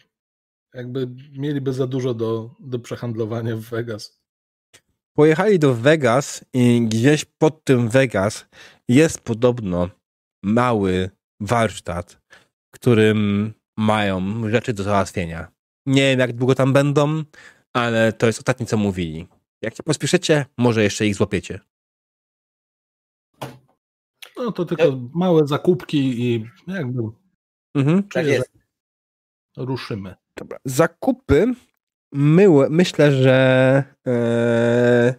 jakby 0.73 1.07
mieliby 1.31 1.73
za 1.73 1.87
dużo 1.87 2.13
do, 2.13 2.55
do 2.59 2.79
przehandlowania 2.79 3.55
w 3.55 3.59
Vegas. 3.61 4.21
pojechali 5.13 5.59
do 5.59 5.75
Vegas 5.75 6.45
i 6.53 6.81
gdzieś 6.87 7.25
pod 7.25 7.63
tym 7.63 7.89
Vegas 7.89 8.45
jest 8.87 9.21
podobno 9.21 9.89
mały 10.43 11.09
warsztat, 11.39 12.21
w 12.67 12.71
którym 12.71 13.53
mają 13.77 14.49
rzeczy 14.49 14.73
do 14.73 14.83
załatwienia. 14.83 15.51
Nie 15.85 16.01
wiem, 16.01 16.19
jak 16.19 16.33
długo 16.33 16.55
tam 16.55 16.73
będą, 16.73 17.23
ale 17.73 18.13
to 18.13 18.27
jest 18.27 18.39
ostatnie, 18.39 18.65
co 18.65 18.77
mówili. 18.77 19.27
Jak 19.61 19.75
się 19.75 19.83
pospieszycie, 19.83 20.45
może 20.57 20.83
jeszcze 20.83 21.07
ich 21.07 21.15
złapiecie. 21.15 21.59
No 24.37 24.51
to 24.51 24.65
tylko 24.65 24.83
małe 25.13 25.47
zakupki 25.47 26.21
i 26.25 26.45
jakby 26.67 27.01
Mhm. 27.75 28.03
Tak 28.03 28.25
jest. 28.27 28.51
ruszymy. 29.57 30.15
Dobra. 30.35 30.57
Zakupy 30.65 31.45
myłe, 32.13 32.67
myślę, 32.69 33.11
że 33.11 33.83
e, 34.07 35.15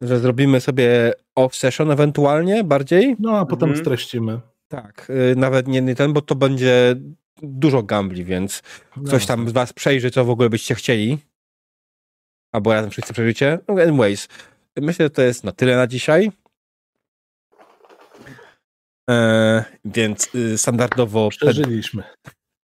że 0.00 0.18
zrobimy 0.18 0.60
sobie 0.60 1.12
off-session 1.38 1.92
ewentualnie 1.92 2.64
bardziej. 2.64 3.16
No 3.18 3.38
a 3.38 3.46
potem 3.46 3.68
Mhm. 3.68 3.84
streścimy. 3.84 4.40
Tak, 4.68 5.10
y, 5.32 5.36
nawet 5.36 5.68
nie 5.68 5.80
nie 5.82 5.94
ten, 5.94 6.12
bo 6.12 6.22
to 6.22 6.34
będzie 6.34 6.96
dużo 7.42 7.82
gambli, 7.82 8.24
więc 8.24 8.62
ktoś 9.06 9.26
tam 9.26 9.48
z 9.48 9.52
was 9.52 9.72
przejrzy, 9.72 10.10
co 10.10 10.24
w 10.24 10.30
ogóle 10.30 10.50
byście 10.50 10.74
chcieli. 10.74 11.18
Albo 12.52 12.74
razem 12.74 12.90
wszyscy 12.90 13.12
przejrzycie. 13.12 13.58
No, 13.68 13.74
anyways, 13.82 14.28
myślę, 14.76 15.06
że 15.06 15.10
to 15.10 15.22
jest 15.22 15.44
na 15.44 15.52
tyle 15.52 15.76
na 15.76 15.86
dzisiaj. 15.86 16.32
E, 19.10 19.64
więc 19.84 20.34
y, 20.34 20.58
standardowo... 20.58 21.28
Przeżyliśmy. 21.28 22.02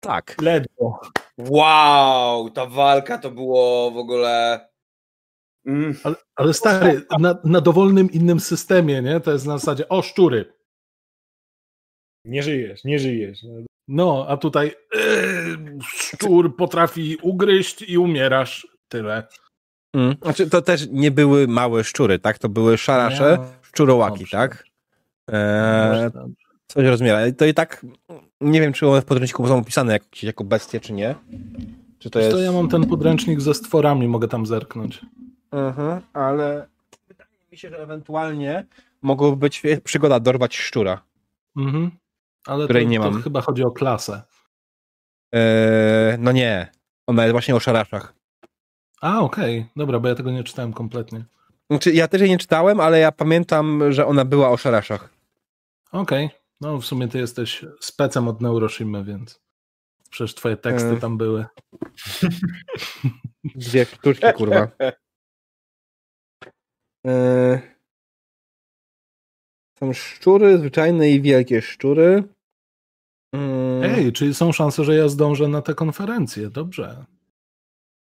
Tak. 0.00 0.36
Ledwo. 0.42 1.00
Wow, 1.38 2.50
ta 2.50 2.66
walka 2.66 3.18
to 3.18 3.30
było 3.30 3.90
w 3.90 3.96
ogóle. 3.96 4.60
Mm. 5.66 5.96
Ale, 6.04 6.16
ale 6.36 6.54
stary, 6.54 7.02
na, 7.18 7.38
na 7.44 7.60
dowolnym 7.60 8.10
innym 8.10 8.40
systemie, 8.40 9.02
nie? 9.02 9.20
To 9.20 9.32
jest 9.32 9.46
na 9.46 9.58
zasadzie, 9.58 9.88
o 9.88 10.02
szczury. 10.02 10.59
Nie 12.24 12.42
żyjesz, 12.42 12.84
nie 12.84 12.98
żyjesz. 12.98 13.38
No, 13.88 14.26
a 14.28 14.36
tutaj 14.36 14.72
yy, 14.94 15.78
szczur 15.84 16.56
potrafi 16.56 17.16
ugryźć 17.22 17.82
i 17.82 17.98
umierasz. 17.98 18.66
Tyle. 18.88 19.26
Mm. 19.94 20.14
Znaczy, 20.22 20.50
to 20.50 20.62
też 20.62 20.86
nie 20.90 21.10
były 21.10 21.48
małe 21.48 21.84
szczury, 21.84 22.18
tak? 22.18 22.38
To 22.38 22.48
były 22.48 22.78
szarasze, 22.78 23.36
No, 23.40 23.46
szczurołaki, 23.62 24.18
dobrze. 24.18 24.36
tak? 24.36 24.64
E, 25.30 25.88
dobrze, 25.90 26.10
dobrze. 26.20 26.34
coś 26.66 26.84
rozmiera. 26.86 27.32
To 27.38 27.44
i 27.44 27.54
tak 27.54 27.86
nie 28.40 28.60
wiem, 28.60 28.72
czy 28.72 28.88
one 28.88 29.02
w 29.02 29.04
podręczniku 29.04 29.48
są 29.48 29.58
opisane 29.58 29.92
jak, 29.92 30.22
jako 30.22 30.44
bestie, 30.44 30.80
czy 30.80 30.92
nie. 30.92 31.14
Czy 31.98 32.10
to 32.10 32.18
jest... 32.20 32.30
co, 32.30 32.38
ja 32.38 32.52
mam 32.52 32.68
ten 32.68 32.86
podręcznik 32.86 33.40
ze 33.40 33.54
stworami, 33.54 34.08
mogę 34.08 34.28
tam 34.28 34.46
zerknąć. 34.46 35.00
Mhm, 35.50 36.00
ale 36.12 36.66
wydaje 37.08 37.30
mi 37.52 37.58
się, 37.58 37.70
że 37.70 37.78
ewentualnie 37.82 38.66
mogłoby 39.02 39.36
być 39.36 39.62
przygoda 39.84 40.20
dorwać 40.20 40.56
szczura. 40.56 41.02
Mhm. 41.56 41.90
Ale 42.46 42.64
Której 42.64 42.84
to, 42.84 42.90
nie 42.90 42.98
to 43.00 43.10
mam. 43.10 43.22
chyba 43.22 43.40
chodzi 43.40 43.62
o 43.64 43.70
klasę. 43.70 44.22
Eee, 45.32 46.16
no 46.18 46.32
nie. 46.32 46.72
Ona 47.06 47.22
jest 47.22 47.32
właśnie 47.32 47.56
o 47.56 47.60
szaraszach. 47.60 48.14
A, 49.00 49.20
okej. 49.20 49.66
Dobra, 49.76 50.00
bo 50.00 50.08
ja 50.08 50.14
tego 50.14 50.30
nie 50.30 50.44
czytałem 50.44 50.72
kompletnie. 50.72 51.24
Znaczy, 51.70 51.92
ja 51.92 52.08
też 52.08 52.20
jej 52.20 52.30
nie 52.30 52.38
czytałem, 52.38 52.80
ale 52.80 52.98
ja 52.98 53.12
pamiętam, 53.12 53.92
że 53.92 54.06
ona 54.06 54.24
była 54.24 54.48
o 54.50 54.56
szaraszach. 54.56 55.08
Okej. 55.92 56.30
No 56.60 56.78
w 56.78 56.86
sumie 56.86 57.08
ty 57.08 57.18
jesteś 57.18 57.64
specem 57.80 58.28
od 58.28 58.40
Neuroshimy, 58.40 59.04
więc 59.04 59.40
przecież 60.10 60.34
twoje 60.34 60.56
teksty 60.56 60.88
E. 60.90 60.96
tam 60.96 61.18
były. 61.18 61.46
Dwie 63.54 63.84
sztuczki, 63.84 64.26
kurwa. 64.36 64.68
Eee, 67.04 67.58
są 69.82 69.92
szczury, 69.92 70.58
zwyczajne 70.58 71.10
i 71.10 71.20
wielkie 71.22 71.62
szczury. 71.62 72.22
Mm, 73.34 73.82
Ej, 73.84 74.12
czyli 74.12 74.34
są 74.34 74.52
szanse, 74.52 74.84
że 74.84 74.94
ja 74.94 75.08
zdążę 75.08 75.48
na 75.48 75.62
tę 75.62 75.74
konferencję. 75.74 76.50
Dobrze. 76.50 77.04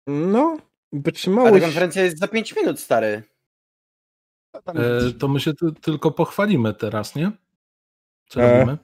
No, 0.09 0.57
A 0.59 0.61
ta 0.61 0.65
wytrzymałość. 0.93 1.65
konferencja 1.65 2.03
jest 2.05 2.19
za 2.19 2.29
5 2.29 2.57
minut, 2.57 2.81
stary. 2.81 3.23
E, 4.67 5.11
to 5.19 5.29
my 5.29 5.41
się 5.41 5.55
ty, 5.55 5.73
tylko 5.73 6.11
pochwalimy 6.11 6.75
teraz, 6.75 7.15
nie? 7.15 7.33
Co 8.29 8.41
E. 8.43 8.53
robimy? 8.59 8.79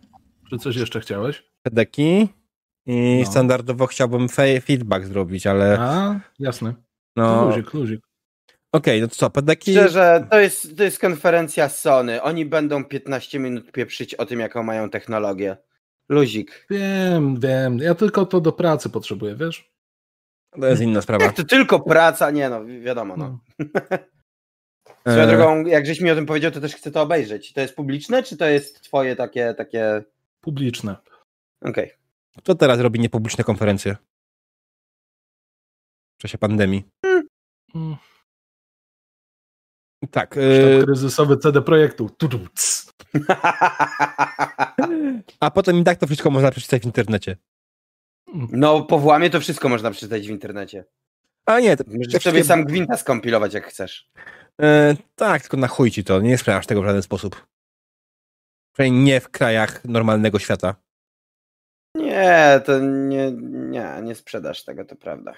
Czy 0.50 0.58
coś 0.58 0.76
jeszcze 0.76 1.00
chciałeś? 1.00 1.50
pedeki 1.62 2.28
i 2.86 3.22
No. 3.24 3.30
standardowo 3.30 3.86
chciałbym 3.86 4.26
fe- 4.28 4.60
feedback 4.60 5.04
zrobić, 5.06 5.46
ale 5.46 5.78
A, 5.80 6.20
jasne. 6.38 6.74
no... 7.16 7.48
Okej, 7.48 7.62
Luzik, 7.74 8.00
luzik. 8.72 9.00
no 9.00 9.08
to 9.08 9.14
co, 9.14 9.30
pedeki... 9.30 9.72
Szczerze, 9.72 10.26
to 10.30 10.40
jest, 10.40 10.76
to 10.76 10.84
jest 10.84 10.98
konferencja 10.98 11.68
Sony. 11.68 12.22
Oni 12.22 12.46
będą 12.46 12.84
15 12.84 13.38
minut 13.38 13.72
pieprzyć 13.72 14.14
o 14.14 14.26
tym, 14.26 14.40
jaką 14.40 14.62
mają 14.62 14.90
technologię. 14.90 15.56
Luzik. 16.08 16.66
Wiem, 16.70 17.40
wiem. 17.40 17.78
Ja 17.78 17.94
tylko 17.94 18.26
to 18.26 18.40
do 18.40 18.52
pracy 18.52 18.90
potrzebuję, 18.90 19.34
wiesz? 19.34 19.70
To 20.60 20.66
jest 20.66 20.82
inna 20.82 21.02
sprawa. 21.02 21.24
Jak 21.24 21.34
to 21.34 21.44
tylko 21.44 21.80
praca? 21.80 22.30
Nie 22.30 22.48
no, 22.50 22.64
wi- 22.64 22.80
wiadomo. 22.80 23.16
No. 23.16 23.38
No. 23.58 23.66
Swoją 25.00 25.24
E, 25.24 25.26
drogą, 25.26 25.64
jak 25.66 25.86
żeś 25.86 26.00
mi 26.00 26.10
o 26.10 26.14
tym 26.14 26.26
powiedział, 26.26 26.50
to 26.50 26.60
też 26.60 26.74
chcę 26.74 26.90
to 26.90 27.02
obejrzeć. 27.02 27.52
To 27.52 27.60
jest 27.60 27.76
publiczne, 27.76 28.22
czy 28.22 28.36
to 28.36 28.46
jest 28.46 28.80
twoje 28.80 29.16
takie, 29.16 29.54
takie... 29.54 30.02
Publiczne. 30.40 30.96
Okej. 31.62 31.90
Kto 32.38 32.54
teraz 32.54 32.80
robi 32.80 33.00
niepubliczne 33.00 33.44
konferencje? 33.44 33.96
W 36.18 36.22
czasie 36.22 36.38
pandemii. 36.38 36.84
Mm. 37.74 37.96
Tak. 40.10 40.32
Sztab 40.32 40.80
e, 40.80 40.84
kryzysowy 40.84 41.36
CD 41.36 41.62
Projektu. 41.62 42.10
Tudu, 42.10 42.38
cs. 42.54 42.92
a 45.40 45.50
potem 45.50 45.76
i 45.76 45.84
tak 45.84 45.98
to 45.98 46.06
wszystko 46.06 46.30
można 46.30 46.50
przeczytać 46.50 46.82
w 46.82 46.84
internecie. 46.84 47.36
No, 48.52 48.82
po 48.82 48.98
włamie 48.98 49.30
to 49.30 49.40
wszystko 49.40 49.68
można 49.68 49.90
przeczytać 49.90 50.26
w 50.26 50.30
internecie. 50.30 50.84
A 51.46 51.60
nie, 51.60 51.76
to, 51.76 51.84
Możesz 51.86 52.06
sobie 52.06 52.20
wszystkie- 52.20 52.44
sam 52.44 52.64
gwinta 52.64 52.96
skompilować, 52.96 53.54
jak 53.54 53.66
chcesz. 53.66 54.10
E, 54.62 54.96
tak, 55.16 55.42
tylko 55.42 55.56
na 55.56 55.68
chuj 55.68 55.90
ci 55.90 56.04
to. 56.04 56.20
Nie 56.20 56.38
sprzedasz 56.38 56.66
tego 56.66 56.82
w 56.82 56.84
żaden 56.84 57.02
sposób. 57.02 57.46
Przynajmniej 58.72 59.04
nie 59.04 59.20
w 59.20 59.28
krajach 59.28 59.84
normalnego 59.84 60.38
świata. 60.38 60.74
Nie, 61.94 62.60
to 62.64 62.78
nie, 62.80 63.32
nie, 63.42 64.00
nie 64.02 64.14
sprzedasz 64.14 64.64
tego, 64.64 64.84
to 64.84 64.96
prawda. 64.96 65.32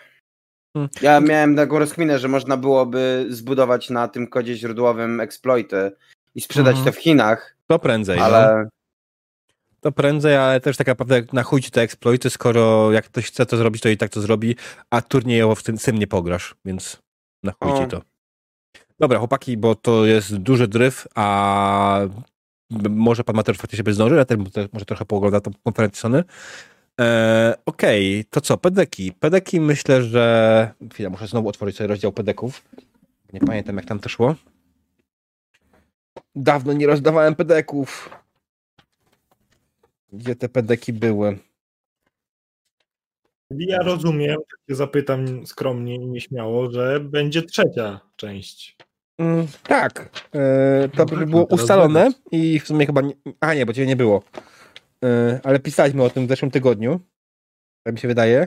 Hmm. 0.77 0.89
Ja 1.03 1.21
miałem 1.21 1.57
taką 1.57 1.79
rozkminę, 1.79 2.19
że 2.19 2.29
można 2.29 2.57
byłoby 2.57 3.27
zbudować 3.31 3.91
na 3.91 4.09
tym 4.09 4.27
kodzie 4.27 4.57
źródłowym 4.57 5.21
exploity 5.21 5.93
i 6.35 6.41
sprzedać 6.41 6.77
Mhm. 6.77 6.85
to 6.95 7.01
w 7.01 7.03
Chinach, 7.03 7.57
To 7.67 7.79
prędzej. 7.79 8.19
No. 8.19 8.25
ale 8.25 8.69
To 9.81 9.93
prędzej, 9.93 10.37
ale 10.37 10.61
też 10.61 10.77
tak 10.77 10.87
naprawdę 10.87 11.23
na 11.33 11.43
chuj 11.43 11.61
ci 11.63 11.71
te 11.71 11.81
exploity, 11.83 12.31
skoro 12.31 12.93
jak 12.93 13.05
ktoś 13.05 13.27
chce 13.27 13.47
to 13.47 13.57
zrobić, 13.57 13.83
to 13.83 13.89
i 13.89 13.97
tak 13.97 14.11
to 14.11 14.21
zrobi, 14.21 14.57
a 14.91 15.03
turniejowo 15.03 15.55
w 15.55 15.63
tym, 15.63 15.79
tym 15.79 15.99
nie 15.99 16.07
pograsz, 16.07 16.55
więc 16.65 16.99
na 17.43 17.53
chuj 17.63 17.81
ci 17.83 17.87
to. 17.91 18.03
Dobra, 19.01 19.19
chłopaki, 19.19 19.57
bo 19.57 19.75
to 19.75 20.07
jest 20.07 20.37
duży 20.37 20.69
dryf, 20.69 21.07
a 21.15 22.01
może 22.91 23.25
pan 23.25 23.37
Mateusz 23.37 23.59
faktycznie 23.59 23.85
by 23.85 23.95
zdążył, 23.95 24.19
ja 24.19 24.25
też 24.25 24.39
może- 24.39 24.69
może 24.73 24.85
trochę 24.85 25.05
poogląda 25.05 25.41
tą 25.41 25.51
konferencję 25.65 26.01
Sony. 26.01 26.25
E, 27.01 27.55
Okej, 27.67 28.25
to 28.31 28.41
co, 28.41 28.57
pedeki. 28.57 29.13
Pedeki 29.13 29.61
myślę, 29.61 30.03
że... 30.03 30.75
Chwila, 30.93 31.11
muszę 31.11 31.27
znowu 31.27 31.49
otworzyć 31.49 31.77
sobie 31.77 31.89
rozdział 31.89 32.13
pedeków. 32.13 32.65
Nie 33.33 33.41
pamiętam, 33.41 33.77
jak 33.77 33.85
tam 33.85 33.99
to 33.99 34.09
szło. 34.09 34.35
Dawno 36.35 36.73
nie 36.73 36.87
rozdawałem 36.87 37.35
pedeków. 37.35 38.11
Gdzie 40.13 40.37
te 40.37 40.49
pedeki 40.49 40.93
były? 40.93 41.39
Ja 43.51 43.79
rozumiem, 43.79 44.37
tak 44.37 44.61
się 44.69 44.75
zapytam 44.75 45.47
skromnie 45.47 45.95
i 45.95 46.07
nieśmiało, 46.07 46.71
że 46.71 47.01
będzie 47.01 47.43
trzecia 47.43 48.01
część. 48.17 48.77
Mm, 49.19 49.47
tak. 49.63 50.11
E, 50.33 50.89
to 50.89 50.99
No 50.99 51.07
tak, 51.07 51.19
by 51.19 51.27
no 51.27 51.31
było 51.31 51.45
teraz 51.45 51.61
ustalone 51.61 52.11
i 52.31 52.61
w 52.61 52.67
sumie 52.67 52.87
chyba. 52.87 53.01
Nie, 53.01 53.15
a 53.41 53.55
nie, 53.55 53.67
bo 53.67 53.73
ciebie 53.73 53.87
nie 53.87 53.97
było. 53.97 54.23
E, 55.05 55.41
ale 55.45 55.61
pisaliśmy 55.61 56.03
o 56.03 56.11
tym 56.11 56.27
w 56.27 56.29
zeszłym 56.29 56.51
tygodniu. 56.51 57.01
Tak 57.87 57.95
mi 57.95 58.01
się 58.01 58.09
wydaje, 58.09 58.47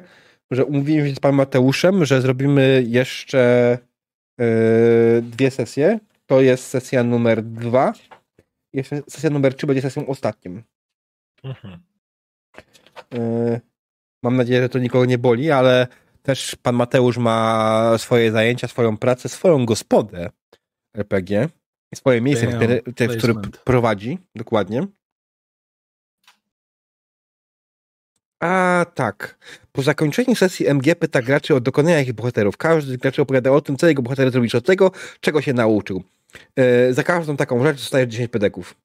że 0.51 0.65
umówiliśmy 0.65 1.09
się 1.09 1.15
z 1.15 1.19
panem 1.19 1.35
Mateuszem, 1.35 2.05
że 2.05 2.21
zrobimy 2.21 2.83
jeszcze 2.87 3.77
e, 4.39 4.45
dwie 5.21 5.51
sesje. 5.51 5.99
To 6.25 6.41
jest 6.41 6.67
sesja 6.67 7.03
numer 7.03 7.43
dwa. 7.43 7.93
Jeszcze 8.73 9.01
sesja 9.09 9.29
numer 9.29 9.55
trzy 9.55 9.67
będzie 9.67 9.81
sesją 9.81 10.07
ostatnią. 10.07 10.61
Mhm. 11.43 11.79
E, 13.13 13.61
mam 14.23 14.35
nadzieję, 14.35 14.61
że 14.61 14.69
to 14.69 14.79
nikogo 14.79 15.05
nie 15.05 15.17
boli, 15.17 15.51
ale 15.51 15.87
też 16.21 16.55
pan 16.55 16.75
Mateusz 16.75 17.17
ma 17.17 17.97
swoje 17.97 18.31
zajęcia, 18.31 18.67
swoją 18.67 18.97
pracę, 18.97 19.29
swoją 19.29 19.65
gospodę 19.65 20.29
RPG. 20.97 21.49
Swoje 21.95 22.21
miejsce, 22.21 22.47
w, 22.47 22.55
które, 22.55 22.81
w 22.81 23.17
które 23.17 23.33
prowadzi, 23.63 24.17
dokładnie. 24.35 24.87
A 28.45 28.85
tak. 28.93 29.37
Po 29.71 29.81
zakończeniu 29.81 30.35
sesji 30.35 30.67
MG 30.67 30.95
pyta 30.95 31.21
graczy 31.21 31.55
o 31.55 31.59
dokonania 31.59 32.01
ich 32.01 32.13
bohaterów. 32.13 32.57
Każdy 32.57 32.93
z 32.93 32.97
graczy 32.97 33.21
opowiada 33.21 33.51
o 33.51 33.61
tym, 33.61 33.77
co 33.77 33.87
jego 33.87 34.01
bohater 34.01 34.31
zrobił 34.31 34.49
od 34.53 34.65
tego, 34.65 34.91
czego 35.19 35.41
się 35.41 35.53
nauczył. 35.53 36.03
E, 36.55 36.93
za 36.93 37.03
każdą 37.03 37.37
taką 37.37 37.63
rzecz 37.63 37.77
dostajesz 37.77 38.09
10 38.09 38.31
pedeków. 38.31 38.75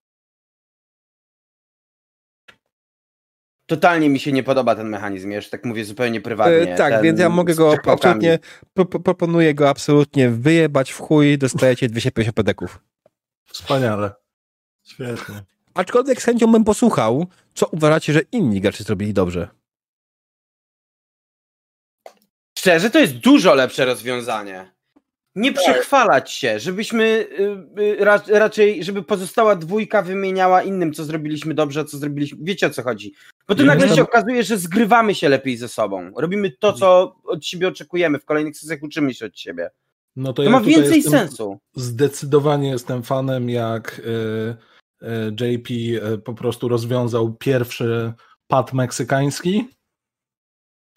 totalnie 3.71 4.09
mi 4.11 4.21
się 4.21 4.33
nie 4.33 4.43
podoba 4.43 4.75
ten 4.75 4.89
mechanizm, 4.89 5.31
już 5.31 5.49
tak 5.49 5.65
mówię 5.65 5.85
zupełnie 5.85 6.21
prywatnie. 6.21 6.75
E, 6.75 6.77
tak, 6.77 6.93
ten 6.93 7.03
więc 7.03 7.21
ja 7.21 7.29
mogę 7.29 7.55
go 7.55 7.75
absolutnie, 7.87 8.39
pro- 8.75 8.85
proponuję 8.85 9.55
go 9.55 9.69
absolutnie 9.69 10.31
wyjebać 10.31 10.91
w 10.93 10.99
chuj, 10.99 11.39
dostajecie 11.39 11.89
250 11.89 12.37
pedeków. 12.37 12.81
Wspaniale. 13.47 14.13
Świetnie. 14.83 15.43
Aczkolwiek 15.75 16.23
z 16.23 16.25
chęcią 16.25 16.53
bym 16.53 16.65
posłuchał, 16.65 17.27
co 17.61 17.67
uważacie, 17.67 18.13
że 18.13 18.21
inni 18.33 18.61
gracze 18.61 18.85
zrobili 18.85 19.13
dobrze. 19.13 19.49
Szczerze, 22.59 22.91
to 22.91 22.99
jest 22.99 23.15
dużo 23.15 23.55
lepsze 23.55 23.85
rozwiązanie. 23.85 24.73
Nie 25.35 25.53
przechwalać 25.53 26.33
się, 26.33 26.59
żebyśmy 26.59 27.05
y, 27.05 27.83
y, 27.83 28.05
ra, 28.05 28.23
raczej, 28.29 28.85
żeby 28.85 29.03
pozostała 29.03 29.57
dwójka 29.57 30.03
wymieniała 30.03 30.63
innym, 30.63 30.93
co 30.93 31.05
zrobiliśmy 31.05 31.55
dobrze, 31.55 31.81
a 31.81 31.85
co 31.85 31.99
zrobiliśmy. 31.99 32.39
Wiecie 32.43 32.67
o 32.67 32.71
co 32.71 32.83
chodzi? 32.83 33.15
Bo 33.49 33.55
to 33.55 33.63
Ja 33.63 33.67
nagle 33.67 33.89
się 33.89 34.03
okazuje, 34.03 34.43
że 34.43 34.59
zgrywamy 34.59 35.15
się 35.15 35.29
lepiej 35.29 35.57
ze 35.57 35.69
sobą. 35.69 36.13
Robimy 36.17 36.51
to, 36.51 36.73
co 36.73 37.17
od 37.25 37.47
siebie 37.47 37.69
oczekujemy. 37.69 38.19
W 38.19 38.25
kolejnych 38.25 38.59
sesjach 38.59 38.83
uczymy 38.83 39.15
się 39.15 39.27
od 39.27 39.39
siebie. 39.39 39.71
No 40.17 40.33
to, 40.33 40.33
To 40.33 40.43
ja 40.43 40.51
ma 40.51 40.61
więcej 40.61 41.03
sensu. 41.03 41.59
Zdecydowanie 41.75 42.69
jestem 42.69 43.03
fanem, 43.03 43.51
jak 43.51 43.99
y, 43.99 44.03
e, 44.09 44.57
JP 45.41 45.71
e, 46.03 46.19
po 46.19 46.35
prostu 46.35 46.69
rozwiązał 46.69 47.35
pierwszy 47.35 48.13
pad 48.47 48.73
meksykański 48.73 49.65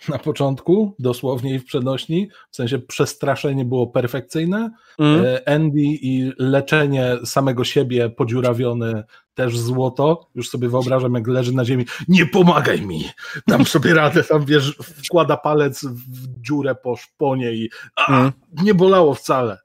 na 0.09 0.19
początku, 0.19 0.95
dosłownie 0.99 1.55
i 1.55 1.59
w 1.59 1.65
przenośni, 1.65 2.29
w 2.51 2.55
sensie 2.55 2.79
przestraszenie 2.79 3.65
było 3.65 3.87
perfekcyjne. 3.87 4.71
Mm. 4.99 5.25
E, 5.25 5.49
Andy 5.49 5.81
i 5.81 6.31
leczenie 6.39 7.17
samego 7.25 7.63
siebie 7.63 8.09
podziurawione 8.09 9.03
też 9.33 9.57
złoto. 9.57 10.29
Już 10.35 10.49
sobie 10.49 10.69
wyobrażam, 10.69 11.13
jak 11.13 11.27
leży 11.27 11.53
na 11.53 11.65
ziemi. 11.65 11.85
Nie 12.07 12.25
pomagaj 12.25 12.81
mi! 12.81 13.03
Dam 13.47 13.65
sobie 13.75 13.93
radę, 13.93 14.23
tam 14.23 14.45
wiesz, 14.45 14.77
wkłada 15.05 15.37
palec 15.37 15.85
w 15.85 16.41
dziurę 16.41 16.75
po 16.75 16.95
szponie 16.95 17.51
i 17.51 17.69
a, 17.95 18.19
Mm. 18.19 18.31
nie 18.63 18.73
bolało 18.73 19.13
wcale. 19.13 19.57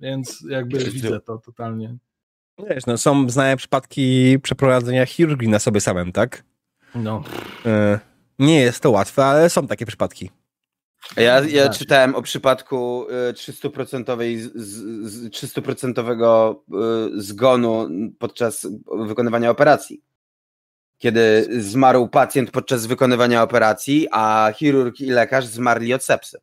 Więc 0.00 0.44
jakby 0.48 0.78
widzę 0.78 1.20
to 1.20 1.38
totalnie. 1.38 1.96
Wiesz, 2.58 2.86
no, 2.86 2.98
są 2.98 3.30
znane 3.30 3.56
przypadki 3.56 4.38
przeprowadzenia 4.42 5.06
chirurgii 5.06 5.48
na 5.48 5.58
sobie 5.58 5.80
samym, 5.80 6.12
tak? 6.12 6.44
No. 6.94 7.24
E, 7.66 7.98
nie 8.38 8.60
jest 8.60 8.80
to 8.80 8.90
łatwe, 8.90 9.24
ale 9.24 9.50
są 9.50 9.66
takie 9.66 9.86
przypadki. 9.86 10.30
Ja, 11.16 11.40
ja 11.40 11.68
czytałem 11.68 12.14
o 12.14 12.22
przypadku 12.22 13.06
y, 13.30 13.32
300% 13.32 14.38
z, 14.38 14.52
z, 14.54 15.12
z 15.12 15.30
300% 15.30 16.56
y, 17.16 17.22
zgonu 17.22 17.88
podczas 18.18 18.66
wykonywania 19.06 19.50
operacji. 19.50 20.02
Kiedy 20.98 21.48
zmarł 21.60 22.08
pacjent 22.08 22.50
podczas 22.50 22.86
wykonywania 22.86 23.42
operacji, 23.42 24.08
a 24.10 24.52
chirurg 24.56 25.00
i 25.00 25.06
lekarz 25.06 25.46
zmarli 25.46 25.94
od 25.94 26.04
sepsy. 26.04 26.38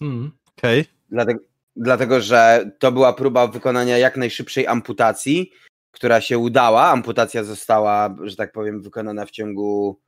Mm. 0.00 0.32
Okej. 0.58 0.84
Dlatego, 1.10 1.40
dlatego, 1.76 2.20
że 2.20 2.70
to 2.78 2.92
była 2.92 3.12
próba 3.12 3.46
wykonania 3.46 3.98
jak 3.98 4.16
najszybszej 4.16 4.66
amputacji, 4.66 5.52
która 5.90 6.20
się 6.20 6.38
udała. 6.38 6.84
Amputacja 6.90 7.44
została, 7.44 8.16
że 8.22 8.36
tak 8.36 8.52
powiem, 8.52 8.82
wykonana 8.82 9.26
w 9.26 9.30
ciągu 9.30 10.00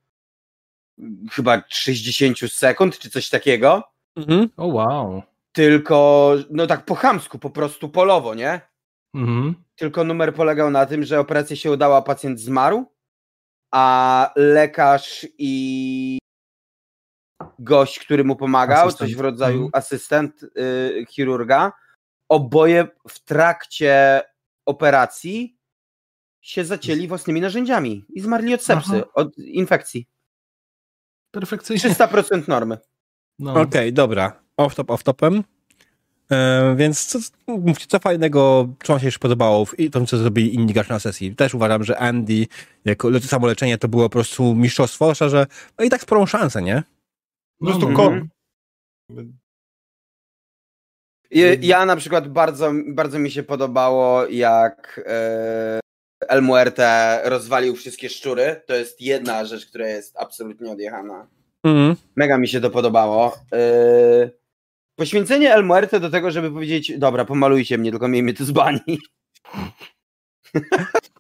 chyba 1.33 1.63
60 1.69 2.39
sekund, 2.53 2.99
czy 2.99 3.11
coś 3.11 3.31
takiego. 3.31 3.83
Mhm. 4.17 4.49
O 4.57 4.67
wow. 4.67 5.23
Tylko, 5.53 6.35
no 6.51 6.67
tak 6.67 6.85
po 6.85 6.95
chamsku, 6.95 7.39
po 7.39 7.51
prostu 7.51 7.89
polowo, 7.89 8.35
nie? 8.35 8.61
Mhm. 9.15 9.55
Tylko 9.77 10.05
numer 10.05 10.35
polegał 10.35 10.71
na 10.71 10.87
tym, 10.87 11.05
że 11.05 11.21
operacja 11.21 11.57
się 11.57 11.71
udała, 11.71 12.03
pacjent 12.03 12.41
zmarł, 12.41 12.85
a 13.71 14.33
lekarz 14.37 15.27
i 15.39 16.19
gość, 17.59 17.99
który 17.99 18.25
mu 18.25 18.37
pomagał, 18.37 18.87
Asystent. 18.89 19.11
coś 19.11 19.17
w 19.17 19.21
rodzaju 19.21 19.57
Mhm. 19.65 19.71
asystent 19.75 20.43
y, 20.43 21.07
chirurga, 21.11 21.73
oboje 22.29 22.87
w 23.09 23.19
trakcie 23.25 24.23
operacji 24.67 25.57
się 26.41 26.65
zacięli 26.65 27.09
własnymi 27.09 27.41
narzędziami 27.41 28.05
i 28.15 28.21
zmarli 28.21 28.55
od 28.55 28.63
sepsy, 28.63 28.93
Aha. 28.97 29.05
od 29.15 29.39
infekcji. 29.39 30.09
Perfekcyjnie. 31.31 31.83
300% 31.95 32.49
normy. 32.49 32.79
No. 33.39 33.61
Okej, 33.61 33.93
dobra. 33.93 34.41
Off-top, 34.61 34.85
off-topem. 34.85 35.43
E, 36.31 36.75
więc 36.77 37.05
co, 37.07 37.19
mówcie, 37.47 37.87
co 37.87 37.99
fajnego, 37.99 38.69
co 38.85 38.93
wam 38.93 39.01
się 39.01 39.07
jeszcze 39.07 39.21
podobało 39.21 39.65
w 39.65 39.79
i 39.79 39.91
tym, 39.91 40.07
co 40.07 40.17
zrobili 40.17 40.55
inni 40.55 40.73
gracze 40.73 40.93
na 40.93 40.99
sesji. 41.01 41.37
Też 41.37 41.55
uważam, 41.55 41.85
że 41.85 41.99
Andy 41.99 42.47
jako 42.85 43.21
samo 43.21 43.47
leczenie 43.47 43.79
to 43.79 43.89
było 43.89 44.03
po 44.03 44.11
prostu 44.11 44.55
mistrzostwo, 44.55 45.15
że 45.15 45.47
no 45.79 45.85
i 45.85 45.91
tak 45.91 46.03
sporą 46.03 46.27
szansę, 46.27 46.63
nie? 46.63 46.83
Po 47.65 47.71
prostu 47.71 47.91
no, 47.91 47.97
kon. 47.97 48.29
Mhm. 49.11 49.39
Ja, 51.61 51.87
na 51.87 51.97
przykład 51.97 52.29
bardzo, 52.29 52.73
bardzo 52.87 53.19
mi 53.19 53.31
się 53.31 53.43
podobało, 53.43 54.27
jak 54.27 55.01
e, 55.07 55.81
El 56.29 56.43
Muerte 56.43 57.21
rozwalił 57.25 57.77
wszystkie 57.77 58.09
szczury. 58.09 58.61
To 58.67 58.75
jest 58.75 59.01
jedna 59.01 59.45
rzecz, 59.45 59.67
która 59.67 59.89
jest 59.89 60.17
absolutnie 60.17 60.71
odjechana. 60.71 61.27
Mhm. 61.65 61.97
Mega 62.17 62.39
mi 62.39 62.49
się 62.49 62.61
to 62.61 62.71
podobało. 62.71 63.39
E, 63.53 64.31
poświęcenie 64.97 65.55
El 65.55 65.65
Muerte 65.65 66.01
do 66.01 66.11
tego, 66.11 66.31
żeby 66.31 66.51
powiedzieć, 66.51 66.99
dobra, 66.99 67.25
pomalujcie 67.25 67.79
mnie, 67.79 67.91
tylko 67.91 68.09
miejmy 68.09 68.35
to 68.35 68.45
z 68.45 68.51
bani. 68.51 68.99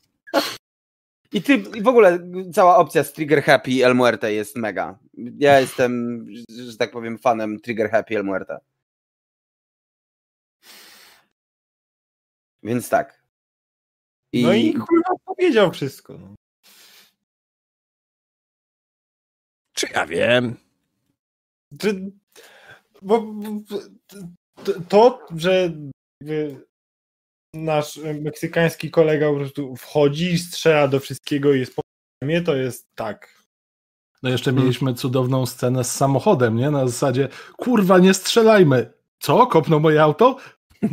I, 1.34 1.42
ty, 1.42 1.54
I 1.54 1.82
w 1.82 1.88
ogóle 1.88 2.18
cała 2.52 2.76
opcja 2.76 3.04
z 3.04 3.12
Trigger 3.12 3.42
Happy 3.42 3.84
El 3.84 3.94
Muerte 3.94 4.32
jest 4.32 4.56
mega. 4.56 4.98
Ja 5.38 5.60
jestem, 5.60 6.26
że 6.48 6.76
tak 6.76 6.90
powiem, 6.90 7.18
fanem 7.18 7.60
Trigger 7.60 7.90
Happy 7.90 8.16
El 8.16 8.24
Muerte. 8.24 8.58
Więc 12.62 12.88
tak. 12.88 13.24
No 14.34 14.52
i 14.52 14.74
kurwa 14.74 15.14
powiedział 15.24 15.72
wszystko. 15.72 16.18
No. 16.18 16.34
Czy 19.72 19.86
ja 19.94 20.06
wiem? 20.06 20.56
Czy, 21.78 22.12
bo, 23.02 23.20
bo- 23.20 23.60
to- 24.88 25.26
że 25.36 25.72
nasz 27.54 28.00
meksykański 28.20 28.90
kolega 28.90 29.30
po 29.30 29.36
prostu 29.36 29.76
wchodzi, 29.76 30.38
strzela 30.38 30.88
do 30.88 31.00
wszystkiego 31.00 31.52
i 31.52 31.60
jest 31.60 31.74
po 31.76 31.82
mnie, 32.22 32.42
to 32.42 32.56
jest 32.56 32.86
tak. 32.94 33.34
No 34.22 34.30
jeszcze 34.30 34.52
mieliśmy 34.52 34.94
cudowną 34.94 35.46
scenę 35.46 35.84
z 35.84 35.92
samochodem, 35.92 36.56
nie? 36.56 36.70
Na 36.70 36.86
zasadzie, 36.88 37.28
kurwa, 37.56 37.98
nie 37.98 38.14
strzelajmy. 38.14 38.92
Co? 39.18 39.46
Kopnął 39.46 39.80
moje 39.80 40.02
auto? 40.02 40.36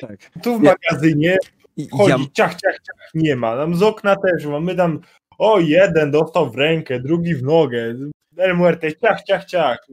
Tak. 0.00 0.30
tu 0.42 0.58
w 0.58 0.62
magazynie 0.62 1.36
I- 1.76 1.88
wchodzi, 1.88 2.10
Ja, 2.10 2.16
ciach, 2.32 2.50
ciach, 2.54 2.74
ciach, 2.74 3.10
nie 3.14 3.36
ma. 3.36 3.56
Tam 3.56 3.74
z 3.76 3.82
okna 3.82 4.16
też 4.16 4.46
ma. 4.46 4.60
My 4.60 4.74
tam, 4.74 5.00
o 5.38 5.60
jeden 5.60 6.10
dostał 6.10 6.50
w 6.50 6.56
rękę, 6.56 7.00
drugi 7.00 7.34
w 7.34 7.42
nogę. 7.42 7.94
El 8.36 8.56
Muerte, 8.56 8.96
ciach, 8.96 9.22
ciach, 9.22 9.44
ciach. 9.44 9.86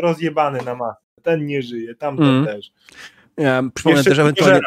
Rozjebany 0.00 0.62
na 0.64 0.74
masę. 0.74 0.96
Ten 1.22 1.46
nie 1.46 1.62
żyje, 1.62 1.94
tamten 1.94 2.26
Mm. 2.26 2.46
też. 2.46 2.70
Ja 3.38 3.62
przypomnę 3.74 3.98
Jeszcze 3.98 4.10
też 4.10 4.18
ewentualnie 4.18 4.60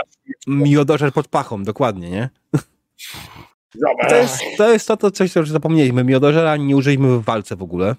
miodożer 0.47 1.13
pod 1.13 1.27
pachą, 1.27 1.63
dokładnie, 1.63 2.09
nie? 2.09 2.29
To 4.09 4.15
jest 4.15 4.39
to, 4.57 4.71
jest 4.71 4.87
to, 4.87 4.97
to 4.97 5.11
coś, 5.11 5.31
co 5.31 5.39
już 5.39 5.49
zapomnieliśmy. 5.49 6.03
Miodożera 6.03 6.57
nie 6.57 6.75
użyliśmy 6.75 7.19
w 7.19 7.23
walce 7.23 7.55
w 7.55 7.63
ogóle. 7.63 7.95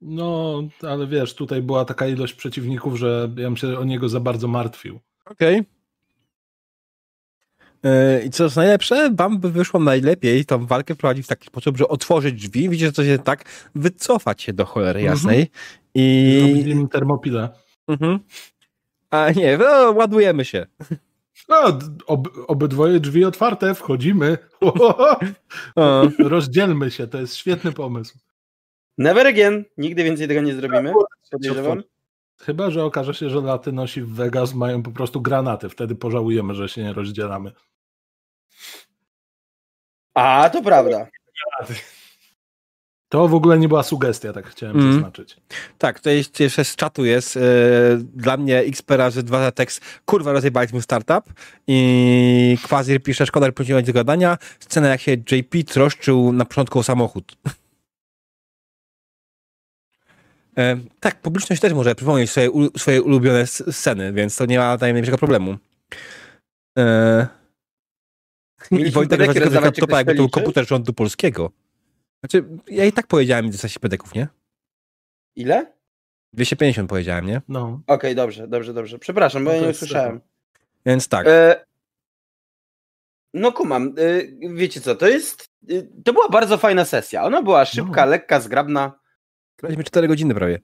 No, 0.00 0.62
ale 0.82 1.06
wiesz, 1.06 1.34
tutaj 1.34 1.62
była 1.62 1.84
taka 1.84 2.06
ilość 2.06 2.34
przeciwników, 2.34 2.96
że 2.96 3.30
ja 3.36 3.44
bym 3.44 3.56
się 3.56 3.78
o 3.78 3.84
niego 3.84 4.08
za 4.08 4.20
bardzo 4.20 4.48
martwił. 4.48 5.00
Okej. 5.24 5.62
Yy, 7.82 8.22
I 8.26 8.30
co 8.30 8.44
jest 8.44 8.56
najlepsze, 8.56 9.10
wam 9.14 9.38
by 9.38 9.50
wyszło 9.50 9.80
najlepiej 9.80 10.44
tą 10.44 10.66
walkę 10.66 10.94
prowadzić 10.94 11.24
w 11.26 11.28
taki 11.28 11.46
sposób, 11.46 11.76
że 11.76 11.88
otworzyć 11.88 12.34
drzwi, 12.34 12.68
widzicie, 12.68 12.86
że 12.86 12.92
coś 12.92 13.06
jest 13.06 13.22
tak, 13.22 13.44
wycofać 13.74 14.42
się 14.42 14.52
do 14.52 14.64
cholery 14.64 15.00
Mhm. 15.00 15.14
jasnej 15.16 15.50
I... 15.94 16.02
i... 16.66 16.70
im 16.70 16.88
termopilę. 16.88 17.48
Mhm. 17.88 18.18
A 19.10 19.30
nie, 19.30 19.58
no, 19.58 19.92
ładujemy 19.92 20.44
się. 20.44 20.66
No, 21.48 21.78
ob, 22.06 22.28
obydwoje 22.46 23.00
drzwi 23.00 23.24
otwarte, 23.24 23.74
wchodzimy. 23.74 24.38
Rozdzielmy 26.18 26.90
się, 26.90 27.06
to 27.06 27.18
jest 27.18 27.36
świetny 27.36 27.72
pomysł. 27.72 28.18
Never 28.98 29.26
again. 29.26 29.64
Nigdy 29.76 30.04
więcej 30.04 30.28
tego 30.28 30.40
nie 30.40 30.54
zrobimy. 30.54 30.92
Podejrzewam. 31.30 31.82
Chyba, 32.40 32.70
że 32.70 32.84
okaże 32.84 33.14
się, 33.14 33.30
że 33.30 33.40
latynosi 33.40 34.02
w 34.02 34.14
Vegas 34.14 34.54
mają 34.54 34.82
po 34.82 34.90
prostu 34.90 35.20
granaty. 35.20 35.68
Wtedy 35.68 35.94
pożałujemy, 35.94 36.54
że 36.54 36.68
się 36.68 36.82
nie 36.82 36.92
rozdzielamy. 36.92 37.52
A, 40.14 40.50
to 40.50 40.62
prawda. 40.62 41.06
To 43.08 43.28
w 43.28 43.34
ogóle 43.34 43.58
nie 43.58 43.68
była 43.68 43.82
sugestia, 43.82 44.32
tak 44.32 44.46
chciałem 44.46 44.76
Mm. 44.80 44.92
zaznaczyć. 44.92 45.36
tak, 45.78 46.00
to 46.00 46.10
jest 46.10 46.40
jeszcze 46.40 46.64
z 46.64 46.76
czatu 46.76 47.04
jest, 47.04 47.36
e, 47.36 47.40
dla 48.14 48.36
mnie 48.36 48.58
XP 48.58 48.90
razy 48.96 49.22
2 49.22 49.52
tekst, 49.52 49.80
kurwa 50.04 50.32
rozjebaliśmy 50.32 50.82
startup 50.82 51.24
i 51.66 52.58
Quasir 52.68 53.02
pisze, 53.02 53.26
szkoda, 53.26 53.46
że 53.46 53.52
później 53.52 53.82
do 53.84 53.92
gadania, 53.92 54.38
scena 54.60 54.88
jak 54.88 55.00
się 55.00 55.12
JP 55.12 55.64
troszczył 55.64 56.32
na 56.32 56.44
początku 56.44 56.78
o 56.78 56.82
samochód. 56.82 57.36
E, 60.58 60.76
tak, 61.00 61.20
publiczność 61.20 61.62
też 61.62 61.72
może 61.72 61.94
przypomnieć 61.94 62.30
swoje, 62.30 62.50
u- 62.50 62.78
swoje 62.78 63.02
ulubione 63.02 63.46
sceny, 63.46 64.12
więc 64.12 64.36
to 64.36 64.46
nie 64.46 64.58
ma 64.58 64.76
najmniejszego 64.76 65.18
problemu. 65.18 65.56
E, 66.78 67.26
I 68.70 68.90
Wojtek 68.90 69.32
czy 69.32 69.50
laptopa, 69.50 69.96
jakby 69.96 70.12
to 70.12 70.16
był 70.16 70.28
komputer 70.28 70.66
rządu 70.68 70.92
polskiego. 70.92 71.50
Znaczy, 72.30 72.48
ja 72.68 72.84
i 72.84 72.92
tak 72.92 73.06
powiedziałem 73.06 73.50
do 73.50 73.58
sesji 73.58 73.80
pedeków, 73.80 74.14
nie? 74.14 74.28
Ile? 75.36 75.72
250 76.32 76.88
powiedziałem, 76.88 77.26
nie? 77.26 77.42
No. 77.48 77.80
Okej, 77.86 78.14
dobrze, 78.14 78.48
dobrze, 78.48 78.74
dobrze. 78.74 78.98
Przepraszam, 78.98 79.44
bo 79.44 79.50
No 79.50 79.54
ja 79.54 79.60
nie 79.62 79.66
jest 79.68 79.82
usłyszałem. 79.82 80.20
Więc 80.86 81.08
tak. 81.08 81.26
E, 81.26 81.64
no 83.34 83.52
kumam, 83.52 83.94
e, 83.98 84.52
wiecie 84.54 84.80
co, 84.80 84.94
to 84.96 85.08
jest, 85.08 85.50
e, 85.70 85.82
to 86.04 86.12
była 86.12 86.28
bardzo 86.28 86.58
fajna 86.58 86.84
sesja. 86.84 87.24
Ona 87.24 87.42
była 87.42 87.64
szybka, 87.64 88.04
No. 88.04 88.10
lekka, 88.10 88.40
zgrabna. 88.40 88.92
Graliśmy 89.58 89.84
4 89.84 90.08
godziny 90.08 90.34
prawie. 90.34 90.58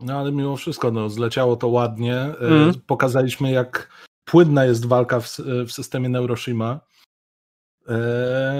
No 0.00 0.20
ale 0.20 0.32
mimo 0.32 0.56
wszystko, 0.56 0.90
no, 0.90 1.10
zleciało 1.10 1.56
to 1.56 1.68
ładnie. 1.68 2.14
E, 2.16 2.26
Mhm. 2.40 2.74
Pokazaliśmy, 2.86 3.50
jak 3.50 3.88
płynna 4.24 4.64
jest 4.64 4.86
walka 4.86 5.20
w, 5.20 5.28
w 5.66 5.72
systemie 5.72 6.08
Neuroshima. 6.08 6.80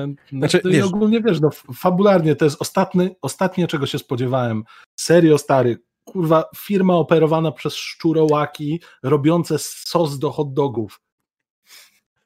Eee, 0.07 0.39
znaczy, 0.39 0.61
no 0.65 0.71
wiesz, 0.71 0.85
ogólnie 0.85 1.21
wiesz, 1.21 1.41
no, 1.41 1.51
fabularnie 1.75 2.37
to 2.37 2.45
jest 2.45 2.63
ostatni, 2.63 3.11
ostatnie, 3.23 3.67
czego 3.67 3.87
się 3.87 3.99
spodziewałem. 3.99 4.65
Serio 4.97 5.39
stary, 5.39 5.79
kurwa, 6.05 6.45
firma 6.57 6.95
operowana 6.95 7.53
przez 7.53 7.75
szczurołaki, 7.75 8.81
robiące 9.03 9.59
sos 9.59 10.19
do 10.19 10.31
hot 10.31 10.53
dogów. 10.53 11.01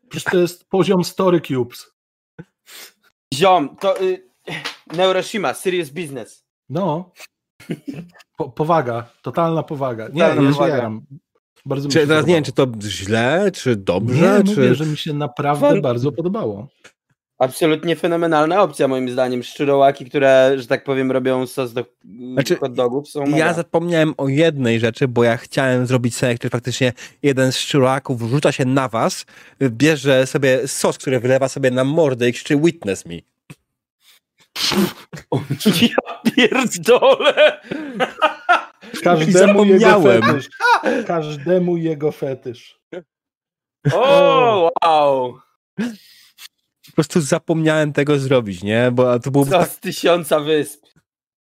Przecież 0.08 0.32
to 0.32 0.38
jest 0.38 0.68
poziom 0.68 1.04
Story 1.04 1.40
Cubes. 1.40 1.92
Ziom, 3.34 3.76
to 3.76 4.02
y, 4.02 4.30
Neuroshima, 4.96 5.54
serious 5.54 5.90
business. 5.90 6.44
No. 6.68 7.12
Po, 8.36 8.50
powaga, 8.50 9.08
totalna 9.22 9.62
powaga. 9.62 10.08
Nie, 10.08 10.22
totalna 10.22 10.42
ja 10.42 10.52
powaga. 10.52 10.90
Bardzo 11.66 11.88
czy, 11.88 12.06
teraz 12.06 12.26
nie 12.26 12.34
wiem, 12.34 12.44
czy 12.44 12.52
to 12.52 12.66
źle, 12.82 13.50
czy 13.54 13.76
dobrze? 13.76 14.14
Nie, 14.14 14.44
czy... 14.44 14.60
mówię, 14.60 14.74
że 14.74 14.86
mi 14.86 14.96
się 14.96 15.12
naprawdę 15.14 15.80
bardzo 15.80 16.12
podobało. 16.12 16.68
Absolutnie 17.40 17.96
fenomenalna 17.96 18.62
opcja 18.62 18.88
moim 18.88 19.10
zdaniem. 19.10 19.42
Szczurołaki, 19.42 20.04
które, 20.04 20.54
że 20.56 20.66
tak 20.66 20.84
powiem, 20.84 21.12
robią 21.12 21.46
sos 21.46 21.72
do 21.72 21.84
znaczy, 22.32 22.56
hot 22.56 22.74
dogów 22.74 23.08
są 23.08 23.20
Ja 23.20 23.26
mega. 23.26 23.54
zapomniałem 23.54 24.14
o 24.16 24.28
jednej 24.28 24.80
rzeczy, 24.80 25.08
bo 25.08 25.24
ja 25.24 25.36
chciałem 25.36 25.86
zrobić 25.86 26.16
scenę, 26.16 26.34
który 26.34 26.50
faktycznie 26.50 26.92
jeden 27.22 27.52
z 27.52 27.56
szczurołaków 27.56 28.22
rzuca 28.22 28.52
się 28.52 28.64
na 28.64 28.88
was, 28.88 29.26
bierze 29.60 30.26
sobie 30.26 30.68
sos, 30.68 30.98
który 30.98 31.20
wylewa 31.20 31.48
sobie 31.48 31.70
na 31.70 31.84
mordę 31.84 32.28
i 32.28 32.32
krzyczy 32.32 32.56
witness 32.56 33.06
me. 33.06 33.14
ja 35.82 36.32
pierdolę! 36.32 37.60
Każdemu 39.04 39.64
jego 39.64 40.00
fetysz. 40.02 40.48
Każdemu 41.06 41.76
jego 41.76 42.12
fetysz. 42.12 42.80
O, 43.92 44.70
wow! 44.84 45.38
Po 47.00 47.04
prostu 47.04 47.20
zapomniałem 47.20 47.92
tego 47.92 48.18
zrobić, 48.18 48.62
nie? 48.62 48.90
Bo 48.92 49.18
to 49.18 49.30
było. 49.30 49.44
Co 49.44 49.50
tak... 49.50 49.68
z 49.68 49.80
tysiąca 49.80 50.40
wysp. 50.40 50.86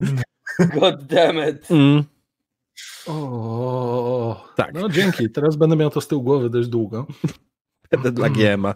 God 0.75 1.05
damn 1.05 1.51
it. 1.51 1.71
Mm. 1.71 2.05
O, 3.07 4.45
tak. 4.57 4.75
No 4.75 4.89
dzięki. 4.89 5.31
Teraz 5.31 5.57
będę 5.57 5.77
miał 5.77 5.91
to 5.91 6.01
z 6.01 6.09
tyłu 6.09 6.23
głowy 6.23 6.51
dość 6.51 6.69
długo. 6.69 7.07
Będę 7.91 8.13
dla 8.13 8.29
GMA. 8.29 8.75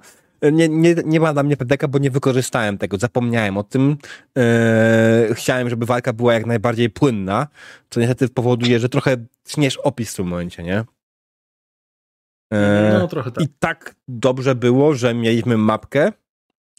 Nie, 0.52 0.68
nie, 0.68 0.94
nie 1.04 1.20
ma 1.20 1.32
na 1.32 1.42
mnie 1.42 1.56
PDK, 1.56 1.88
bo 1.88 1.98
nie 1.98 2.10
wykorzystałem 2.10 2.78
tego, 2.78 2.98
zapomniałem 2.98 3.56
o 3.56 3.62
tym. 3.62 3.96
Eee, 4.36 5.34
chciałem, 5.34 5.70
żeby 5.70 5.86
walka 5.86 6.12
była 6.12 6.34
jak 6.34 6.46
najbardziej 6.46 6.90
płynna, 6.90 7.46
co 7.90 8.00
niestety 8.00 8.28
powoduje, 8.28 8.78
że 8.78 8.88
trochę 8.88 9.16
śniesz 9.48 9.76
opis 9.76 10.12
w 10.12 10.16
tym 10.16 10.26
momencie, 10.26 10.62
nie? 10.62 10.84
Eee, 12.52 12.92
no, 12.98 13.08
trochę 13.08 13.30
tak. 13.30 13.44
I 13.44 13.48
tak 13.48 13.94
dobrze 14.08 14.54
było, 14.54 14.94
że 14.94 15.14
mieliśmy 15.14 15.58
mapkę, 15.58 16.12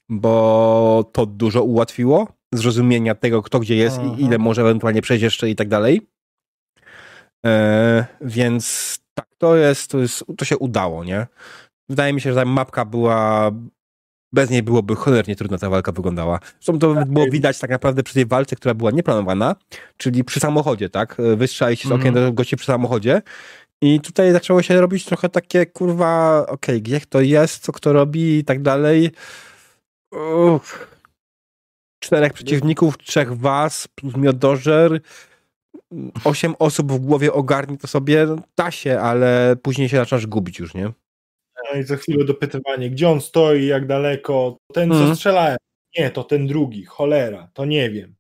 bo 0.10 1.10
to 1.12 1.26
dużo 1.26 1.64
ułatwiło 1.64 2.28
zrozumienia 2.54 3.16
tego, 3.16 3.42
kto 3.42 3.60
gdzie 3.60 3.76
jest 3.76 3.98
Aha. 4.00 4.16
i 4.18 4.24
ile 4.24 4.38
może 4.38 4.62
ewentualnie 4.62 5.02
przejść 5.02 5.24
jeszcze 5.24 5.50
i 5.50 5.56
tak 5.56 5.68
dalej. 5.68 6.02
Eee, 7.46 8.04
więc 8.22 9.00
tak, 9.14 9.28
to 9.38 9.56
jest, 9.56 9.92
to 9.92 10.00
jest, 10.00 10.24
to 10.38 10.46
się 10.46 10.58
udało, 10.58 11.04
nie? 11.04 11.28
Wydaje 11.90 12.14
mi 12.14 12.22
się, 12.22 12.34
że 12.34 12.40
ta 12.40 12.46
mapka 12.46 12.86
była 12.86 13.52
bez 14.34 14.50
niej 14.50 14.64
byłoby 14.64 14.96
cholernie 14.96 15.36
trudna 15.36 15.58
ta 15.58 15.70
walka 15.70 15.92
wyglądała. 15.92 16.40
Zresztą 16.54 16.80
to 16.80 16.96
tak, 16.96 17.12
było 17.12 17.26
widać 17.32 17.60
tak 17.60 17.70
naprawdę 17.70 18.04
przy 18.04 18.14
tej 18.14 18.26
walce, 18.26 18.56
która 18.56 18.74
była 18.74 18.92
nieplanowana, 18.92 19.56
czyli 19.98 20.24
przy 20.24 20.40
samochodzie, 20.40 20.90
tak? 20.90 21.18
Wystrzelić 21.38 21.88
z 21.88 21.92
okien 21.92 22.18
mm. 22.18 22.24
do 22.24 22.34
gości 22.34 22.56
przy 22.56 22.66
samochodzie. 22.66 23.22
I 23.82 24.00
tutaj 24.00 24.32
zaczęło 24.32 24.62
się 24.62 24.82
robić 24.82 25.06
trochę 25.06 25.30
takie, 25.30 25.66
kurwa, 25.66 26.42
okej, 26.42 26.54
okay, 26.54 26.82
gdzie 26.82 27.00
kto 27.00 27.22
jest, 27.22 27.64
co 27.64 27.72
kto 27.72 27.94
robi 27.94 28.38
i 28.38 28.44
tak 28.44 28.62
dalej. 28.62 29.12
Uff. 30.14 30.88
Czterech 32.00 32.34
przeciwników, 32.34 32.98
trzech 32.98 33.38
was, 33.38 33.88
plus 33.88 34.16
miodożer. 34.16 35.02
Osiem 36.24 36.56
osób 36.60 36.92
w 36.92 37.00
głowie 37.00 37.34
ogarni 37.34 37.78
to 37.78 37.88
sobie, 37.88 38.26
no, 38.26 38.36
da 38.58 38.72
się, 38.72 39.00
ale 39.00 39.56
później 39.64 39.90
się 39.90 39.98
zaczynasz 39.98 40.28
gubić 40.28 40.60
już, 40.60 40.74
nie? 40.74 40.84
No 41.74 41.80
I 41.80 41.84
za 41.84 41.98
chwilę 41.98 42.26
dopytywanie, 42.26 42.90
gdzie 42.90 43.10
on 43.10 43.22
stoi, 43.22 43.66
jak 43.66 43.88
daleko. 43.88 44.58
Ten, 44.74 44.90
co 44.90 45.04
mm. 45.04 45.16
strzelałem. 45.16 45.58
Nie, 45.98 46.12
to 46.12 46.24
ten 46.24 46.48
drugi, 46.48 46.86
cholera, 46.86 47.50
to 47.54 47.66
nie 47.66 47.90
wiem. 47.90 48.16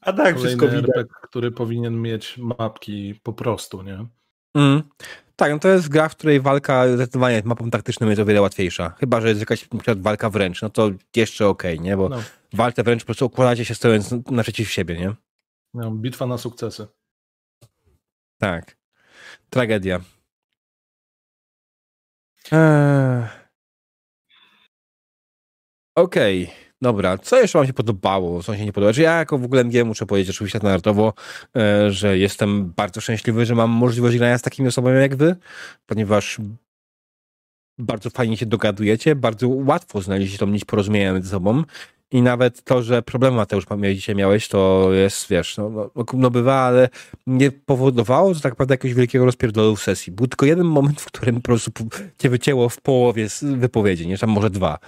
A 0.00 0.12
tak 0.12 0.16
Kolejny 0.16 0.38
wszystko 0.38 0.68
widać. 0.68 0.96
RPG, 0.96 1.14
który 1.22 1.50
powinien 1.50 2.02
mieć 2.02 2.38
mapki 2.38 3.20
po 3.22 3.32
prostu, 3.32 3.82
nie? 3.82 4.06
Mm. 4.54 4.82
Tak, 5.40 5.52
no 5.52 5.58
to 5.58 5.68
jest 5.68 5.88
gra, 5.88 6.08
w 6.08 6.16
której 6.16 6.40
walka 6.40 6.94
zdecydowanie 6.94 7.42
mapą 7.44 7.70
taktyczną 7.70 8.08
jest 8.08 8.20
o 8.20 8.24
wiele 8.24 8.42
łatwiejsza. 8.42 8.90
Chyba, 8.90 9.20
że 9.20 9.28
jest 9.28 9.40
jakaś 9.40 9.70
na 9.70 9.78
przykład 9.78 10.00
walka 10.00 10.30
wręcz, 10.30 10.62
no 10.62 10.70
to 10.70 10.90
jeszcze 11.16 11.48
okej, 11.48 11.74
okay, 11.74 11.84
nie? 11.84 11.96
Bo 11.96 12.08
no. 12.08 12.22
walkę 12.52 12.82
wręcz 12.82 13.02
po 13.02 13.06
prostu 13.06 13.26
układacie 13.26 13.64
się 13.64 13.74
stojąc 13.74 14.10
naprzeciw 14.30 14.70
siebie, 14.70 14.98
nie? 14.98 15.14
No, 15.74 15.90
bitwa 15.90 16.26
na 16.26 16.38
sukcesy. 16.38 16.86
Tak. 18.38 18.76
Tragedia. 19.50 20.00
Eee... 22.52 23.26
Okej, 25.94 26.44
okay. 26.44 26.69
Dobra. 26.82 27.18
Co 27.18 27.40
jeszcze 27.40 27.58
wam 27.58 27.66
się 27.66 27.72
podobało, 27.72 28.42
co 28.42 28.56
się 28.56 28.64
nie 28.64 28.72
podobało? 28.72 28.92
Że 28.92 29.02
ja 29.02 29.18
jako 29.18 29.38
w 29.38 29.44
ogóle 29.44 29.64
MG 29.64 29.84
muszę 29.84 30.06
powiedzieć 30.06 30.36
oczywiście 30.36 30.58
standardowo, 30.58 31.12
e, 31.56 31.90
że 31.90 32.18
jestem 32.18 32.72
bardzo 32.76 33.00
szczęśliwy, 33.00 33.46
że 33.46 33.54
mam 33.54 33.70
możliwość 33.70 34.18
grania 34.18 34.38
z 34.38 34.42
takimi 34.42 34.68
osobami 34.68 35.00
jak 35.00 35.16
wy, 35.16 35.36
ponieważ 35.86 36.38
bardzo 37.78 38.10
fajnie 38.10 38.36
się 38.36 38.46
dogadujecie, 38.46 39.16
bardzo 39.16 39.48
łatwo 39.48 40.00
znaleźć 40.00 40.38
tą 40.38 40.46
nić 40.46 40.64
porozumienia 40.64 41.12
między 41.12 41.30
sobą 41.30 41.64
i 42.12 42.22
nawet 42.22 42.62
to, 42.64 42.82
że 42.82 43.02
problemy 43.02 43.36
Mateusz 43.36 43.64
dzisiaj 43.94 44.14
miałeś, 44.14 44.48
to 44.48 44.88
jest, 44.92 45.28
wiesz, 45.28 45.56
no, 45.56 45.70
no, 45.70 45.90
no, 45.96 46.04
no 46.14 46.30
bywa, 46.30 46.54
ale 46.54 46.88
nie 47.26 47.50
powodowało 47.50 48.34
to 48.34 48.40
tak 48.40 48.52
naprawdę 48.52 48.74
jakiegoś 48.74 48.94
wielkiego 48.94 49.24
rozpierdolu 49.24 49.76
w 49.76 49.82
sesji. 49.82 50.12
Był 50.12 50.26
tylko 50.26 50.46
jeden 50.46 50.66
moment, 50.66 51.00
w 51.00 51.06
którym 51.06 51.36
po 51.36 51.42
prostu 51.42 51.70
cię 52.18 52.30
wycięło 52.30 52.68
w 52.68 52.80
połowie 52.80 53.26
wypowiedzi, 53.42 54.08
nie? 54.08 54.18
Tam 54.18 54.30
może 54.30 54.50
dwa. 54.50 54.78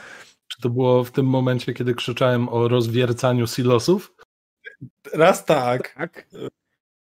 Czy 0.53 0.63
to 0.63 0.71
było 0.71 1.05
w 1.05 1.11
tym 1.11 1.27
momencie, 1.27 1.75
kiedy 1.75 1.95
krzyczałem 1.95 2.49
o 2.49 2.69
rozwiercaniu 2.69 3.47
silosów? 3.47 4.15
Raz 5.15 5.45
tak. 5.45 5.95
tak. 5.95 6.27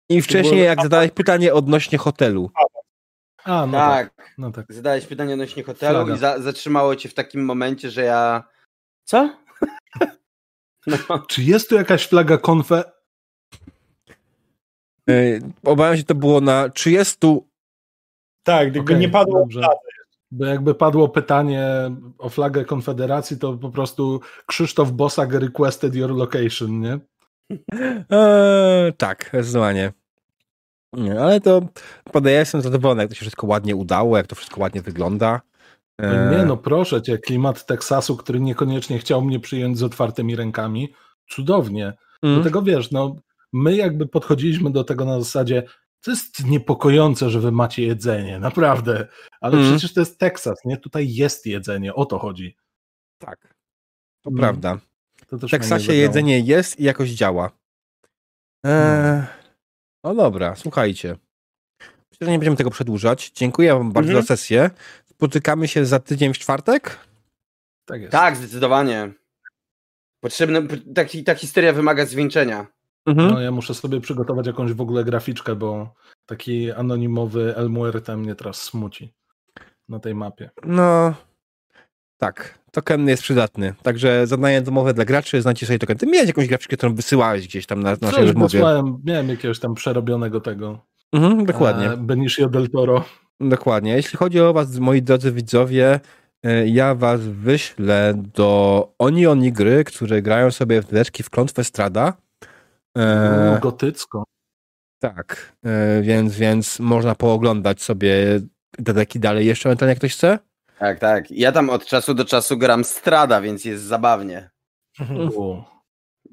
I 0.09 0.23
wcześniej, 0.23 0.55
było... 0.55 0.65
jak 0.65 0.83
zadałeś 0.83 1.11
pytanie 1.11 1.55
odnośnie 1.55 1.99
hotelu. 1.99 2.51
A, 3.45 3.67
no 3.67 3.73
tak. 3.73 4.15
tak. 4.17 4.35
No 4.39 4.53
tak. 4.53 4.67
Zadałeś 4.73 5.07
pytanie 5.07 5.33
odnośnie 5.33 5.63
hotelu 5.63 5.95
Flaga. 5.95 6.15
i 6.15 6.19
za 6.19 6.39
zatrzymało 6.39 6.97
cię 6.97 7.09
w 7.09 7.15
takim 7.15 7.45
momencie, 7.45 7.91
że 7.91 8.03
ja... 8.03 8.45
Co? 9.05 9.31
No. 10.87 11.19
Czy 11.29 11.43
jest 11.43 11.69
tu 11.69 11.75
jakaś 11.75 12.07
flaga 12.07 12.39
konfe? 12.39 12.85
Yy, 15.07 15.41
obawiam 15.65 15.97
się, 15.97 16.05
to 16.05 16.15
było 16.15 16.41
na 16.41 16.69
30. 16.69 17.17
Tak, 18.43 18.71
gdyby 18.71 18.85
okay, 18.85 18.99
nie 18.99 19.09
padło. 19.09 19.39
Dobrze. 19.41 19.61
Bo 20.31 20.45
jakby 20.45 20.75
padło 20.75 21.09
pytanie 21.09 21.67
o 22.19 22.29
flagę 22.29 22.65
Konfederacji, 22.65 23.39
to 23.39 23.53
po 23.53 23.71
prostu 23.71 24.21
Krzysztof 24.47 24.93
Bosak 24.93 25.33
requested 25.33 25.95
your 25.95 26.11
location, 26.11 26.81
nie? 26.81 26.99
Eee, 28.11 28.93
tak, 28.97 29.31
zdecydowanie. 29.33 29.93
Nie, 30.93 31.21
ale 31.21 31.41
to 31.41 31.63
podaję, 32.13 32.37
jestem 32.37 32.61
zadowolony, 32.61 33.03
jak 33.03 33.11
to 33.11 33.15
się 33.15 33.21
wszystko 33.21 33.47
ładnie 33.47 33.77
udało, 33.77 34.17
jak 34.17 34.27
to 34.27 34.35
wszystko 34.35 34.61
ładnie 34.61 34.83
wygląda. 34.83 35.41
E, 35.99 36.37
nie, 36.37 36.45
no 36.45 36.57
proszę 36.57 37.03
cię, 37.03 37.19
klimat 37.19 37.67
Teksasu, 37.67 38.17
który 38.17 38.41
niekoniecznie 38.41 38.99
chciał 38.99 39.23
mnie 39.23 39.41
przyjąć 39.41 39.79
z 39.79 39.83
otwartymi 39.83 40.37
rękami, 40.37 40.93
cudownie. 41.29 41.93
Mm. 42.23 42.37
Do 42.37 42.45
tego 42.45 42.63
wiesz, 42.63 42.91
no 42.91 43.17
my 43.53 43.77
jakby 43.77 44.07
podchodziliśmy 44.07 44.71
do 44.71 44.85
tego 44.85 45.05
na 45.05 45.21
zasadzie, 45.21 45.63
to 46.01 46.11
jest 46.11 46.45
niepokojące, 46.45 47.31
że 47.31 47.41
wy 47.41 47.53
macie 47.53 47.83
jedzenie, 47.83 48.39
naprawdę, 48.39 49.09
ale 49.41 49.59
mm. 49.59 49.71
przecież 49.71 49.95
to 49.95 50.01
jest 50.01 50.19
Teksas, 50.19 50.65
nie? 50.65 50.77
Tutaj 50.77 51.15
jest 51.15 51.47
jedzenie, 51.47 51.95
o 51.95 52.07
to 52.07 52.19
chodzi. 52.19 52.57
Tak, 53.19 53.55
to 54.23 54.31
mm. 54.31 54.41
prawda. 54.41 54.79
To 55.27 55.39
w 55.39 55.51
Teksasie 55.51 55.95
jedzenie 55.95 56.41
jest 56.41 56.81
i 56.81 56.85
jakoś 56.85 57.11
działa. 57.11 57.51
Eee, 58.65 59.23
no 60.05 60.15
dobra, 60.15 60.57
słuchajcie. 60.57 61.17
Myślę, 62.11 62.25
że 62.27 62.31
nie 62.31 62.39
będziemy 62.39 62.57
tego 62.57 62.71
przedłużać. 62.71 63.31
Dziękuję 63.31 63.75
wam 63.75 63.93
bardzo 63.93 64.11
mm 64.11 64.23
-hmm. 64.23 64.27
za 64.27 64.37
sesję 64.37 64.71
spotykamy 65.19 65.69
się 65.69 65.87
za 65.87 65.99
tydzień 65.99 66.35
w 66.35 66.39
czwartek? 66.39 66.99
Tak 67.85 68.01
jest. 68.01 68.13
Tak, 68.13 68.37
zdecydowanie. 68.37 69.13
Potrzebne, 70.21 70.63
taki, 70.95 71.25
ta 71.25 71.35
historia 71.35 71.73
wymaga 71.73 72.07
zwieńczenia. 72.07 72.67
Mhm. 73.09 73.31
No 73.31 73.41
ja 73.41 73.51
muszę 73.51 73.75
sobie 73.75 74.01
przygotować 74.01 74.47
jakąś 74.47 74.73
w 74.73 74.81
ogóle 74.81 75.05
graficzkę, 75.05 75.57
bo 75.57 75.95
taki 76.27 76.73
anonimowy 76.73 77.57
Elmuerta 77.57 78.17
mnie 78.17 78.35
teraz 78.35 78.63
smuci 78.63 79.13
na 79.89 79.99
tej 79.99 80.15
mapie. 80.15 80.51
No, 80.65 81.15
tak. 82.19 82.59
Token 82.73 83.09
jest 83.09 83.23
przydatny. 83.23 83.75
Także 83.83 84.27
zadanie 84.27 84.63
domowe 84.63 84.95
dla 84.95 85.05
graczy, 85.05 85.43
znacie 85.43 85.67
sobie 85.67 85.79
token. 85.79 85.97
Ty 85.99 86.07
miałeś 86.07 86.29
jakąś 86.29 86.49
graficzkę, 86.49 86.77
którą 86.77 86.95
wysyłałeś 86.95 87.49
gdzieś 87.49 87.67
tam 87.67 87.83
na, 87.83 87.91
na 87.91 87.97
naszej 88.01 88.25
rozmowie. 88.25 88.59
Wysłałem, 88.59 89.03
miałem 89.05 89.29
jakiegoś 89.29 89.59
tam 89.59 89.75
przerobionego 89.75 90.41
tego. 90.41 90.79
Mhm, 91.13 91.47
dokładnie. 91.47 91.91
E, 91.91 91.97
Benicio 91.97 92.49
del 92.49 92.71
Toro. 92.71 93.05
Dokładnie. 93.41 93.93
Jeśli 93.93 94.19
chodzi 94.19 94.41
o 94.41 94.53
was, 94.53 94.79
moi 94.79 95.03
drodzy 95.03 95.33
widzowie, 95.33 96.01
e, 96.43 96.69
ja 96.69 96.95
was 96.95 97.21
wyślę 97.21 98.15
do 98.35 98.93
Oni 98.99 99.27
Oni 99.27 99.53
gry, 99.53 99.85
które 99.85 100.23
grają 100.23 100.51
sobie 100.51 100.83
w 100.83 100.93
leczki 100.93 101.23
w 101.23 101.31
klątwę 101.31 101.65
Strada. 101.65 102.13
E, 102.99 103.57
U, 103.57 103.61
gotycko. 103.61 104.25
Tak, 105.01 105.53
e, 105.65 106.03
więc, 106.03 106.37
więc 106.37 106.81
można 106.81 107.15
pooglądać 107.15 107.83
sobie 107.83 108.41
te 108.85 108.95
deki 108.95 109.21
dalej 109.21 109.47
jeszcze, 109.47 109.69
ewentualnie 109.69 109.91
jak 109.91 109.99
ktoś 109.99 110.15
chce. 110.15 110.39
Tak, 110.79 110.99
tak. 110.99 111.31
Ja 111.31 111.53
tam 111.53 111.71
od 111.71 111.87
czasu 111.87 112.15
do 112.15 112.25
czasu 112.25 112.59
gram 112.59 112.85
Strada, 112.85 113.41
więc 113.41 113.65
jest 113.65 113.85
zabawnie. 113.85 114.51
U. 115.37 115.63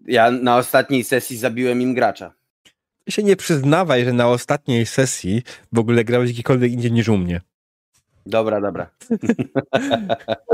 Ja 0.08 0.32
na 0.32 0.58
ostatniej 0.58 1.04
sesji 1.04 1.38
zabiłem 1.38 1.82
im 1.82 1.94
gracza. 1.94 2.34
Ty 3.04 3.12
się 3.12 3.24
nie 3.24 3.36
przyznawaj, 3.36 4.06
że 4.06 4.14
na 4.14 4.28
ostatniej 4.28 4.86
sesji 4.86 5.44
w 5.72 5.80
ogóle 5.80 6.04
grałeś 6.04 6.34
gdziekolwiek 6.34 6.72
indziej 6.72 6.92
niż 6.92 7.08
u 7.08 7.18
mnie. 7.18 7.42
Dobra, 8.26 8.62
dobra. 8.62 8.90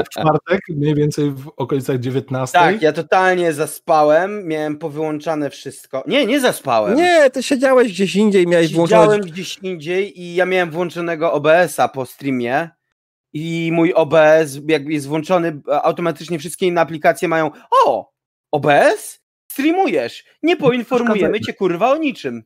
W 0.06 0.10
czwartek, 0.10 0.62
mniej 0.70 0.96
więcej 0.96 1.32
w 1.32 1.52
okolicach 1.58 2.00
19. 2.00 2.60
Tak, 2.60 2.82
ja 2.82 2.94
totalnie 2.94 3.54
zaspałem, 3.54 4.48
miałem 4.48 4.78
powyłączane 4.78 5.50
wszystko. 5.50 6.04
Nie, 6.08 6.26
nie 6.26 6.40
zaspałem. 6.40 6.96
Nie, 6.96 7.30
ty 7.30 7.44
siedziałeś 7.44 7.92
gdzieś 7.92 8.16
indziej, 8.16 8.48
miałeś 8.48 8.68
Siedziałem 8.68 9.08
włączone... 9.08 9.32
gdzieś 9.32 9.58
indziej 9.58 10.22
i 10.22 10.36
ja 10.36 10.46
miałem 10.46 10.72
włączonego 10.72 11.34
OBS-a 11.34 11.88
po 11.88 12.06
streamie 12.06 12.70
i 13.34 13.70
mój 13.74 13.94
OBS 13.94 14.60
jakby 14.68 14.94
jest 14.94 15.08
włączony, 15.08 15.62
automatycznie 15.68 16.40
wszystkie 16.40 16.68
inne 16.68 16.82
aplikacje 16.82 17.28
mają 17.28 17.52
o, 17.86 18.12
OBS? 18.52 19.22
Streamujesz, 19.52 20.26
nie 20.44 20.58
poinformujemy 20.58 21.42
cię 21.42 21.54
kurwa 21.54 21.92
o 21.92 21.98
niczym. 21.98 22.44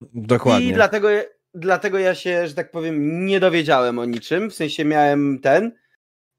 Dokładnie. 0.00 0.66
I 0.66 0.72
dlatego, 0.72 1.08
dlatego 1.56 1.98
ja 1.98 2.14
się, 2.14 2.48
że 2.48 2.54
tak 2.54 2.70
powiem, 2.70 3.26
nie 3.26 3.40
dowiedziałem 3.40 3.98
o 3.98 4.04
niczym, 4.04 4.50
w 4.50 4.54
sensie 4.54 4.84
miałem 4.84 5.38
ten 5.38 5.72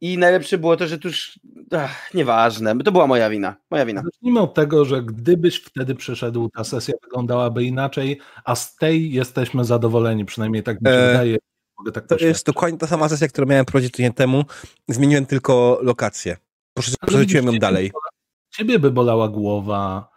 i 0.01 0.17
najlepsze 0.17 0.57
było 0.57 0.77
to, 0.77 0.87
że 0.87 0.97
tuż, 0.97 1.39
ach, 1.71 2.13
nieważne, 2.13 2.79
to 2.79 2.91
była 2.91 3.07
moja 3.07 3.29
wina, 3.29 3.55
moja 3.71 3.85
wina. 3.85 4.01
Zacznijmy 4.03 4.39
od 4.39 4.53
tego, 4.53 4.85
że 4.85 5.03
gdybyś 5.03 5.57
wtedy 5.57 5.95
przyszedł, 5.95 6.49
ta 6.49 6.63
sesja 6.63 6.93
wyglądałaby 7.03 7.63
inaczej, 7.63 8.19
a 8.45 8.55
z 8.55 8.75
tej 8.75 9.11
jesteśmy 9.11 9.65
zadowoleni, 9.65 10.25
przynajmniej 10.25 10.63
tak 10.63 10.81
mi 10.81 10.87
się 10.87 10.93
E, 10.93 11.11
wydaje. 11.11 11.37
Mogę 11.77 11.91
tak 11.91 12.07
To 12.07 12.17
jest 12.17 12.45
dokładnie 12.45 12.79
ta 12.79 12.87
sama 12.87 13.09
sesja, 13.09 13.27
którą 13.27 13.47
miałem 13.47 13.65
prowadzić 13.65 13.91
tydzień 13.91 14.13
temu. 14.13 14.43
Zmieniłem 14.87 15.25
tylko 15.25 15.79
lokację. 15.81 16.37
Przerzuciłem 17.07 17.45
ją 17.45 17.53
dalej. 17.53 17.91
Ciebie 18.49 18.79
by 18.79 18.91
bolała 18.91 19.29
głowa, 19.29 20.09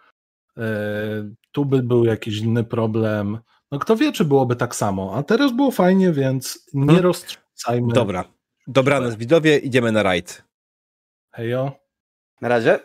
e, 0.57 0.62
tu 1.53 1.65
by 1.65 1.83
był 1.83 2.05
jakiś 2.05 2.39
inny 2.39 2.65
problem. 2.65 3.39
No 3.70 3.78
kto 3.78 3.97
wie, 3.97 4.12
czy 4.12 4.24
byłoby 4.24 4.57
tak 4.57 4.74
samo. 4.74 5.15
A 5.16 5.23
teraz 5.23 5.52
było 5.52 5.70
fajnie, 5.70 6.12
więc 6.12 6.66
nie 6.74 6.86
Hmm. 6.86 7.02
roztrząsajmy. 7.05 7.92
Dobra. 7.92 8.24
Dobranoc 8.66 9.15
widzowie, 9.15 9.58
idziemy 9.58 9.92
na 9.92 10.02
rajd. 10.02 10.44
Hejo. 11.32 11.73
Na 12.40 12.49
razie. 12.49 12.78